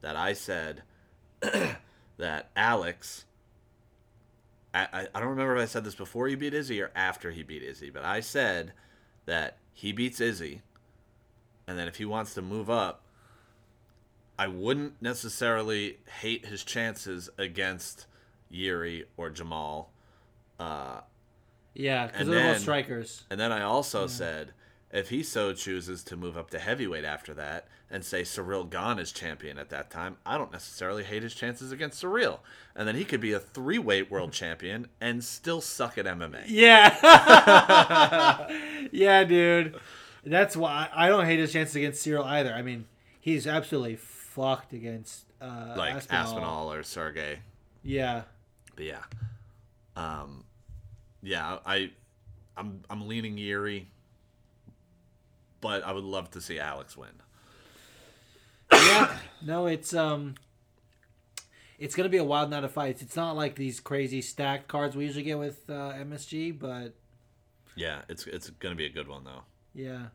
That 0.00 0.16
I 0.16 0.32
said 0.32 0.82
that 1.40 2.50
Alex. 2.56 3.24
I, 4.74 5.06
I, 5.14 5.20
don't 5.20 5.28
remember 5.30 5.56
if 5.56 5.62
I 5.62 5.66
said 5.66 5.84
this 5.84 5.94
before 5.94 6.28
he 6.28 6.34
beat 6.34 6.54
Izzy 6.54 6.80
or 6.80 6.90
after 6.94 7.30
he 7.30 7.42
beat 7.42 7.62
Izzy, 7.62 7.90
but 7.90 8.04
I 8.04 8.20
said 8.20 8.72
that 9.26 9.58
he 9.72 9.92
beats 9.92 10.20
Izzy, 10.20 10.62
and 11.66 11.78
then 11.78 11.88
if 11.88 11.96
he 11.96 12.04
wants 12.06 12.32
to 12.34 12.42
move 12.42 12.70
up, 12.70 13.02
I 14.38 14.46
wouldn't 14.48 15.00
necessarily 15.02 15.98
hate 16.20 16.46
his 16.46 16.64
chances 16.64 17.28
against 17.36 18.06
Yuri 18.50 19.04
or 19.16 19.28
Jamal. 19.30 19.92
Uh, 20.58 21.00
Yeah, 21.74 22.06
because 22.06 22.28
they're 22.28 22.52
then- 22.52 22.60
strikers. 22.60 23.24
and 23.30 23.38
then 23.38 23.52
I 23.52 23.62
also 23.62 24.06
said 24.06 24.52
If 24.92 25.08
he 25.08 25.22
so 25.22 25.54
chooses 25.54 26.04
to 26.04 26.16
move 26.18 26.36
up 26.36 26.50
to 26.50 26.58
heavyweight 26.58 27.04
after 27.04 27.32
that 27.34 27.66
and 27.90 28.04
say 28.04 28.22
Ciryl 28.22 28.68
Gane 28.68 28.98
is 28.98 29.10
champion 29.10 29.56
at 29.56 29.70
that 29.70 29.90
time, 29.90 30.18
I 30.26 30.36
don't 30.36 30.52
necessarily 30.52 31.02
hate 31.02 31.22
his 31.22 31.34
chances 31.34 31.72
against 31.72 32.02
Ciryl. 32.02 32.40
And 32.76 32.86
then 32.86 32.94
he 32.94 33.04
could 33.06 33.20
be 33.20 33.32
a 33.32 33.40
three 33.40 33.78
weight 33.78 34.10
world 34.10 34.32
champion 34.34 34.88
and 35.00 35.24
still 35.24 35.62
suck 35.62 35.96
at 35.96 36.04
MMA. 36.04 36.42
Yeah. 36.46 36.94
yeah, 38.92 39.24
dude. 39.24 39.76
That's 40.24 40.56
why 40.56 40.88
I 40.94 41.08
don't 41.08 41.24
hate 41.24 41.38
his 41.38 41.52
chances 41.52 41.74
against 41.74 42.06
Ciryl 42.06 42.26
either. 42.26 42.52
I 42.52 42.60
mean, 42.60 42.84
he's 43.18 43.46
absolutely 43.46 43.96
fucked 43.96 44.74
against 44.74 45.24
uh, 45.40 45.74
Like 45.76 45.94
Aspinall. 45.94 46.22
Aspinall 46.22 46.72
or 46.72 46.82
Sergey. 46.82 47.38
Yeah. 47.82 48.22
But 48.76 48.84
yeah. 48.84 49.02
Um 49.96 50.44
yeah, 51.22 51.58
I 51.64 51.92
I'm 52.56 52.82
I'm 52.90 53.08
leaning 53.08 53.38
Yuri. 53.38 53.88
But 55.62 55.82
I 55.84 55.92
would 55.92 56.04
love 56.04 56.30
to 56.32 56.40
see 56.42 56.58
Alex 56.58 56.94
win. 56.96 57.08
Yeah. 58.70 59.16
no, 59.44 59.66
it's 59.66 59.94
um 59.94 60.34
it's 61.78 61.94
gonna 61.94 62.08
be 62.08 62.16
a 62.18 62.24
wild 62.24 62.50
night 62.50 62.64
of 62.64 62.72
fights. 62.72 63.00
It's 63.00 63.16
not 63.16 63.36
like 63.36 63.54
these 63.54 63.80
crazy 63.80 64.20
stacked 64.22 64.68
cards 64.68 64.94
we 64.96 65.04
usually 65.04 65.24
get 65.24 65.38
with 65.38 65.68
uh, 65.70 65.92
MSG, 65.94 66.58
but 66.58 66.94
Yeah, 67.76 68.02
it's 68.08 68.26
it's 68.26 68.50
gonna 68.50 68.74
be 68.74 68.86
a 68.86 68.90
good 68.90 69.08
one 69.08 69.24
though. 69.24 69.42
yeah. 69.74 70.06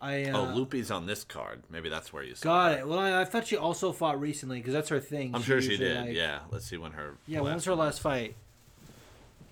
I 0.00 0.24
uh, 0.24 0.38
oh, 0.50 0.54
Loopy's 0.54 0.90
on 0.90 1.06
this 1.06 1.24
card. 1.24 1.62
Maybe 1.70 1.88
that's 1.88 2.12
where 2.12 2.22
you 2.22 2.34
saw 2.34 2.42
got 2.44 2.72
her. 2.72 2.78
it. 2.80 2.88
Well, 2.88 2.98
I, 2.98 3.22
I 3.22 3.24
thought 3.24 3.46
she 3.46 3.56
also 3.56 3.90
fought 3.92 4.20
recently 4.20 4.58
because 4.58 4.74
that's 4.74 4.90
her 4.90 5.00
thing. 5.00 5.34
I'm 5.34 5.40
sure 5.42 5.62
she 5.62 5.76
did. 5.78 5.96
like- 6.08 6.14
yeah. 6.14 6.40
Let's 6.50 6.66
see 6.66 6.76
when 6.76 6.92
her 6.92 7.16
Yeah. 7.26 7.40
When 7.40 7.54
was 7.54 7.64
her 7.64 7.74
last 7.74 8.00
fight? 8.00 8.34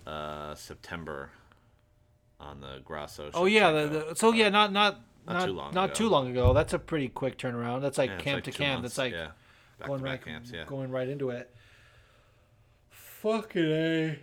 uh 0.06 0.54
September 0.56 1.30
on 2.40 2.60
the 2.60 2.80
Grasso. 2.84 3.30
Oh 3.34 3.44
yeah. 3.46 3.70
The, 3.70 3.86
the, 4.10 4.16
so 4.16 4.32
yeah, 4.32 4.48
not 4.48 4.72
not 4.72 5.00
Not 5.26 5.34
not 5.34 5.46
too 5.46 5.52
long 5.52 5.74
not 5.74 5.84
ago. 5.90 5.94
too 5.94 6.08
long 6.08 6.30
ago. 6.30 6.52
That's 6.52 6.72
a 6.72 6.78
pretty 6.78 7.08
quick 7.08 7.38
turnaround. 7.38 7.82
That's 7.82 7.98
like 7.98 8.10
Yeah, 8.10 8.16
camp 8.18 8.36
like 8.38 8.44
to 8.44 8.50
camp. 8.52 8.82
months. 8.82 8.96
That's 8.96 8.98
like 8.98 9.12
yeah. 9.12 9.28
Going 9.86 10.02
right 10.02 10.24
camps, 10.24 10.50
yeah. 10.52 10.64
going 10.64 10.90
right 10.90 11.08
into 11.08 11.30
it. 11.30 11.52
Fucking 12.90 13.62
a. 13.70 14.18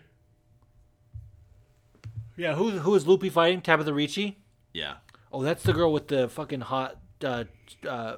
Yeah, 2.37 2.55
who 2.55 2.71
who 2.71 2.95
is 2.95 3.05
Loopy 3.05 3.29
fighting? 3.29 3.61
Tabitha 3.61 3.93
Ricci. 3.93 4.37
Yeah. 4.73 4.95
Oh, 5.31 5.43
that's 5.43 5.63
the 5.63 5.73
girl 5.73 5.91
with 5.91 6.07
the 6.07 6.29
fucking 6.29 6.61
hot. 6.61 6.97
Uh, 7.23 7.43
uh, 7.85 8.15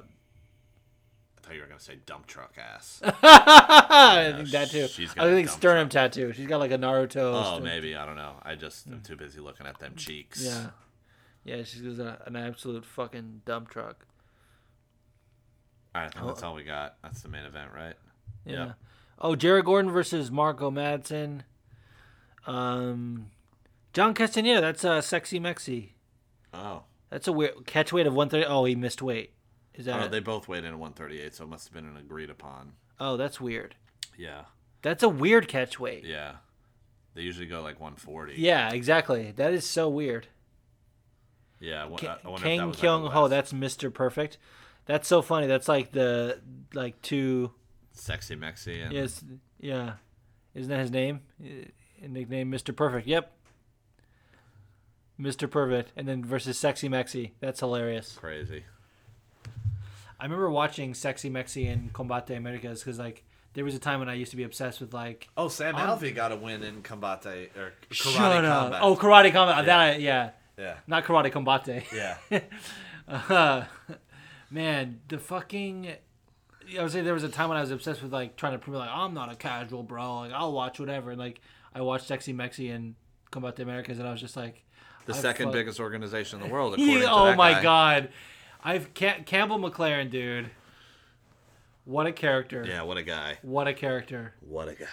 thought 1.42 1.54
you 1.54 1.60
were 1.60 1.66
gonna 1.66 1.80
say 1.80 1.98
dump 2.06 2.26
truck 2.26 2.54
ass. 2.56 3.00
I 3.04 4.32
think 4.36 4.50
that 4.50 4.70
too. 4.70 4.86
she's 4.86 5.12
got 5.12 5.26
I 5.26 5.30
think 5.30 5.48
sternum 5.48 5.88
tattoo. 5.88 6.32
She's 6.32 6.46
got 6.46 6.58
like 6.60 6.70
a 6.70 6.78
Naruto. 6.78 7.16
oh, 7.44 7.60
maybe 7.60 7.96
I 7.96 8.06
don't 8.06 8.16
know. 8.16 8.34
I 8.42 8.54
just 8.54 8.86
am 8.86 9.00
too 9.00 9.16
busy 9.16 9.40
looking 9.40 9.66
at 9.66 9.78
them 9.78 9.94
cheeks. 9.96 10.42
Yeah, 10.44 10.70
yeah. 11.44 11.62
She's 11.64 11.98
a, 11.98 12.22
an 12.26 12.36
absolute 12.36 12.84
fucking 12.84 13.42
dump 13.44 13.68
truck. 13.70 14.06
All 15.94 16.00
right, 16.02 16.06
I 16.06 16.10
think 16.10 16.24
Oh. 16.24 16.28
that's 16.28 16.42
all 16.42 16.54
we 16.54 16.64
got. 16.64 16.96
That's 17.02 17.20
the 17.22 17.28
main 17.28 17.44
event, 17.44 17.70
right? 17.74 17.94
Yeah. 18.44 18.52
Yeah. 18.52 18.72
Oh, 19.20 19.36
Jared 19.36 19.64
Gordon 19.66 19.90
versus 19.90 20.30
Marco 20.30 20.70
Madsen. 20.70 21.42
Um, 22.46 23.26
John 23.92 24.14
Castaneda. 24.14 24.60
That's 24.60 24.84
uh, 24.84 25.00
sexy 25.00 25.38
Mexi. 25.38 25.90
Oh. 26.52 26.84
That's 27.10 27.28
a 27.28 27.32
weird 27.32 27.66
catch 27.66 27.92
weight 27.92 28.06
of 28.06 28.14
one 28.14 28.28
thirty. 28.28 28.46
Oh, 28.46 28.64
he 28.64 28.74
missed 28.74 29.02
weight. 29.02 29.34
Is 29.74 29.84
that? 29.86 30.02
Oh, 30.02 30.08
they 30.08 30.20
both 30.20 30.48
weighed 30.48 30.64
in 30.64 30.72
at 30.72 30.78
138, 30.78 31.34
so 31.34 31.44
it 31.44 31.48
must 31.48 31.66
have 31.66 31.72
been 31.74 31.86
an 31.86 31.96
agreed 31.96 32.30
upon. 32.30 32.72
oh, 33.00 33.16
that's 33.16 33.40
weird. 33.40 33.74
Yeah. 34.18 34.42
That's 34.82 35.02
a 35.02 35.08
weird 35.08 35.48
catch 35.48 35.78
weight. 35.80 36.04
Yeah. 36.04 36.36
They 37.14 37.22
usually 37.22 37.46
go 37.46 37.62
like 37.62 37.80
140. 37.80 38.34
Yeah, 38.36 38.70
exactly. 38.72 39.32
That 39.36 39.52
is 39.54 39.66
so 39.66 39.88
weird. 39.88 40.26
Yeah. 41.62 41.82
I 41.84 41.86
wo- 41.86 41.98
wonder 42.24 42.42
Kang 42.46 42.72
Kyung 42.72 43.06
Ho. 43.06 43.22
less 43.22 43.30
That's 43.30 43.52
Mister 43.52 43.90
Perfect. 43.90 44.36
That's 44.84 45.06
so 45.08 45.22
funny. 45.22 45.46
That's 45.46 45.68
like 45.68 45.92
the 45.92 46.40
like 46.74 47.00
two. 47.02 47.52
sexy 47.92 48.36
Mexi. 48.36 48.84
And 48.84 48.92
Yes, 48.92 49.24
yeah. 49.60 49.94
Isn't 50.54 50.70
that 50.70 50.80
his 50.80 50.90
name? 50.90 51.20
Uh, 51.42 51.46
Nickname 52.06 52.50
Mister 52.50 52.72
Perfect. 52.72 53.06
Yep. 53.06 53.32
Mister 55.18 55.46
Perfect, 55.46 55.92
and 55.96 56.08
then 56.08 56.24
versus 56.24 56.58
Sexy 56.58 56.88
Mexi. 56.88 57.30
That's 57.40 57.60
hilarious. 57.60 58.16
Crazy. 58.18 58.64
I 60.18 60.24
remember 60.24 60.50
watching 60.50 60.94
Sexy 60.94 61.30
Mexi 61.30 61.66
in 61.66 61.90
Combate 61.92 62.36
Americas 62.36 62.80
because 62.82 62.98
like 62.98 63.24
there 63.54 63.64
was 63.64 63.74
a 63.74 63.78
time 63.78 64.00
when 64.00 64.08
I 64.08 64.14
used 64.14 64.30
to 64.30 64.36
be 64.36 64.42
obsessed 64.44 64.80
with 64.80 64.92
like 64.94 65.28
Oh, 65.36 65.48
Sam 65.48 65.76
I'm- 65.76 65.88
Alvey 65.88 66.14
got 66.14 66.32
a 66.32 66.36
win 66.36 66.62
in 66.62 66.82
Combate 66.82 67.50
or 67.56 67.72
Karate 67.90 67.94
Shut 67.94 68.44
up. 68.44 68.62
Combat. 68.62 68.80
Oh, 68.82 68.96
Karate 68.96 69.32
Combat. 69.32 69.66
That 69.66 70.00
yeah, 70.00 70.30
yeah. 70.58 70.76
not 70.86 71.04
Karate 71.04 71.30
Combate. 71.32 71.84
Yeah. 71.92 72.16
Uh, 73.08 73.64
man, 74.50 75.00
the 75.08 75.18
fucking. 75.18 75.92
I 76.78 76.82
would 76.82 76.92
say 76.92 77.00
there 77.02 77.12
was 77.12 77.24
a 77.24 77.28
time 77.28 77.48
when 77.48 77.58
I 77.58 77.60
was 77.60 77.72
obsessed 77.72 78.00
with 78.00 78.12
like 78.12 78.36
trying 78.36 78.52
to 78.52 78.58
prove 78.58 78.76
like 78.76 78.88
I'm 78.90 79.12
not 79.12 79.30
a 79.30 79.34
casual 79.34 79.82
bro. 79.82 80.18
Like 80.20 80.32
I'll 80.32 80.52
watch 80.52 80.78
whatever. 80.78 81.10
And 81.10 81.18
like 81.18 81.40
I 81.74 81.80
watched 81.80 82.06
Sexy 82.06 82.32
Mexi 82.32 82.72
and 82.74 82.94
Combate 83.32 83.58
Americas, 83.58 83.98
and 83.98 84.06
I 84.06 84.12
was 84.12 84.20
just 84.20 84.36
like, 84.36 84.62
The 85.06 85.14
I 85.14 85.16
second 85.16 85.46
fuck- 85.46 85.54
biggest 85.54 85.80
organization 85.80 86.40
in 86.40 86.46
the 86.46 86.52
world, 86.52 86.74
according 86.78 87.00
to 87.00 87.10
oh 87.10 87.34
my 87.34 87.54
guy. 87.54 87.62
god, 87.62 88.08
I've 88.62 88.94
Cam- 88.94 89.24
Campbell 89.24 89.58
McLaren, 89.58 90.08
dude. 90.10 90.50
What 91.84 92.06
a 92.06 92.12
character! 92.12 92.64
Yeah, 92.66 92.82
what 92.82 92.96
a 92.96 93.02
guy. 93.02 93.38
What 93.42 93.66
a 93.66 93.74
character! 93.74 94.34
What 94.40 94.68
a 94.68 94.74
guy. 94.74 94.86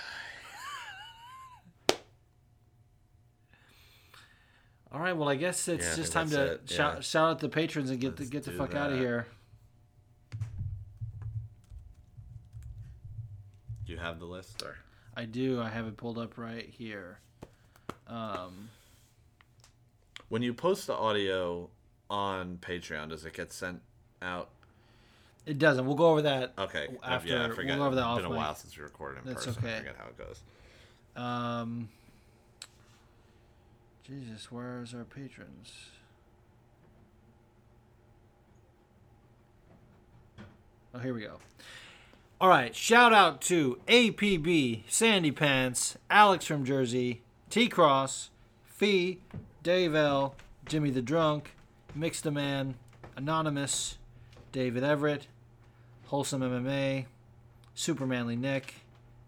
All 4.92 5.00
right, 5.00 5.14
well 5.16 5.30
I 5.30 5.36
guess 5.36 5.68
it's 5.68 5.86
Yeah, 5.86 5.96
just 5.96 6.12
time 6.14 6.30
to 6.32 6.54
it, 6.54 6.62
shout 6.70 6.96
yeah. 6.96 7.02
shout 7.02 7.30
out 7.30 7.40
the 7.40 7.50
patrons 7.50 7.90
and 7.92 8.00
get 8.00 8.16
the 8.16 8.24
Let's 8.24 8.30
get 8.32 8.44
the 8.44 8.52
fuck 8.52 8.74
out 8.76 8.92
of 8.92 8.98
here. 9.00 9.28
Do 13.86 13.94
you 13.94 14.00
have 14.00 14.20
the 14.20 14.26
list 14.26 14.62
or? 14.64 14.78
I 15.16 15.26
do. 15.26 15.62
I 15.62 15.70
have 15.70 15.86
it 15.88 15.98
pulled 15.98 16.18
up 16.18 16.38
right 16.38 16.68
here. 16.70 17.20
Um, 18.08 18.70
When 20.30 20.42
you 20.42 20.54
post 20.54 20.88
the 20.88 20.94
audio 20.96 21.70
on 22.10 22.58
Patreon, 22.62 23.10
does 23.10 23.26
it 23.26 23.34
get 23.34 23.52
sent 23.52 23.82
out? 24.22 24.50
it 25.46 25.58
doesn't. 25.58 25.86
We'll 25.88 25.96
go 25.96 26.12
over 26.12 26.22
that. 26.24 26.54
Okay. 26.60 26.88
After- 27.02 27.28
yeah, 27.28 27.46
I 27.46 27.48
we'll 27.48 27.56
go 27.78 27.84
over 27.86 27.96
that 27.96 28.08
it's 28.12 28.22
been 28.22 28.32
a 28.32 28.36
while 28.36 28.54
since 28.54 28.78
we 28.78 28.84
recorded 28.84 29.24
in 29.26 29.30
That's 29.34 29.46
person. 29.48 29.64
okay. 29.64 29.76
I 29.76 29.80
forget 29.80 29.96
how 29.98 30.06
it 30.08 30.18
goes. 30.18 30.42
Um, 31.16 31.90
Jesus, 34.10 34.52
where's 34.52 34.96
our 34.96 35.04
patrons? 35.04 35.92
Oh, 40.96 40.98
here 40.98 41.14
we 41.14 41.22
go. 41.22 41.38
All 42.42 42.50
right, 42.50 42.76
shout 42.76 43.14
out 43.14 43.40
to 43.42 43.78
APB, 43.88 44.82
Sandy 44.88 45.32
Pants, 45.32 45.96
Alex 46.10 46.46
from 46.46 46.66
Jersey, 46.66 47.22
T 47.52 47.68
Cross, 47.68 48.32
Fee, 48.66 49.20
Dave 49.62 49.94
L, 49.94 50.34
Jimmy 50.66 50.90
the 50.90 51.04
Drunk, 51.04 51.52
Mix 51.94 52.20
the 52.20 52.32
Man, 52.32 52.74
Anonymous, 53.16 54.00
David 54.52 54.84
Everett, 54.84 55.28
Wholesome 56.08 56.42
MMA, 56.42 57.06
Supermanly 57.76 58.36
Nick, 58.36 58.74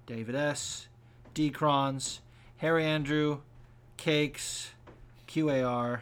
David 0.08 0.34
S, 0.34 0.88
D 1.36 1.52
Decrons, 1.52 2.22
Harry 2.58 2.84
Andrew, 2.84 3.42
Cakes, 4.02 4.72
QAR, 5.28 6.00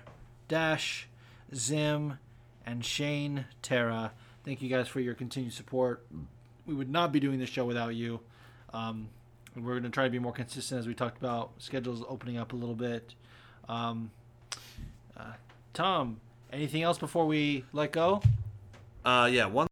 Dash, 0.47 1.09
Zim, 1.53 2.17
and 2.65 2.85
Shane 2.85 3.43
Terra. 3.61 4.13
Thank 4.45 4.61
you 4.61 4.69
guys 4.69 4.87
for 4.87 5.01
your 5.01 5.13
continued 5.13 5.51
support. 5.51 6.05
We 6.65 6.73
would 6.73 6.89
not 6.89 7.11
be 7.11 7.19
doing 7.19 7.39
this 7.39 7.49
show 7.49 7.65
without 7.65 7.95
you. 7.95 8.21
Um, 8.71 9.09
we're 9.53 9.73
going 9.73 9.83
to 9.83 9.89
try 9.89 10.05
to 10.05 10.09
be 10.09 10.17
more 10.17 10.31
consistent 10.31 10.79
as 10.79 10.87
we 10.87 10.93
talked 10.93 11.17
about. 11.17 11.51
Schedules 11.57 12.01
opening 12.07 12.37
up 12.37 12.53
a 12.53 12.55
little 12.55 12.73
bit. 12.73 13.15
Um, 13.67 14.11
uh, 15.17 15.33
Tom, 15.73 16.21
anything 16.53 16.83
else 16.83 16.97
before 16.97 17.25
we 17.25 17.65
let 17.73 17.91
go? 17.91 18.21
Uh, 19.03 19.27
yeah, 19.29 19.47
one 19.47 19.67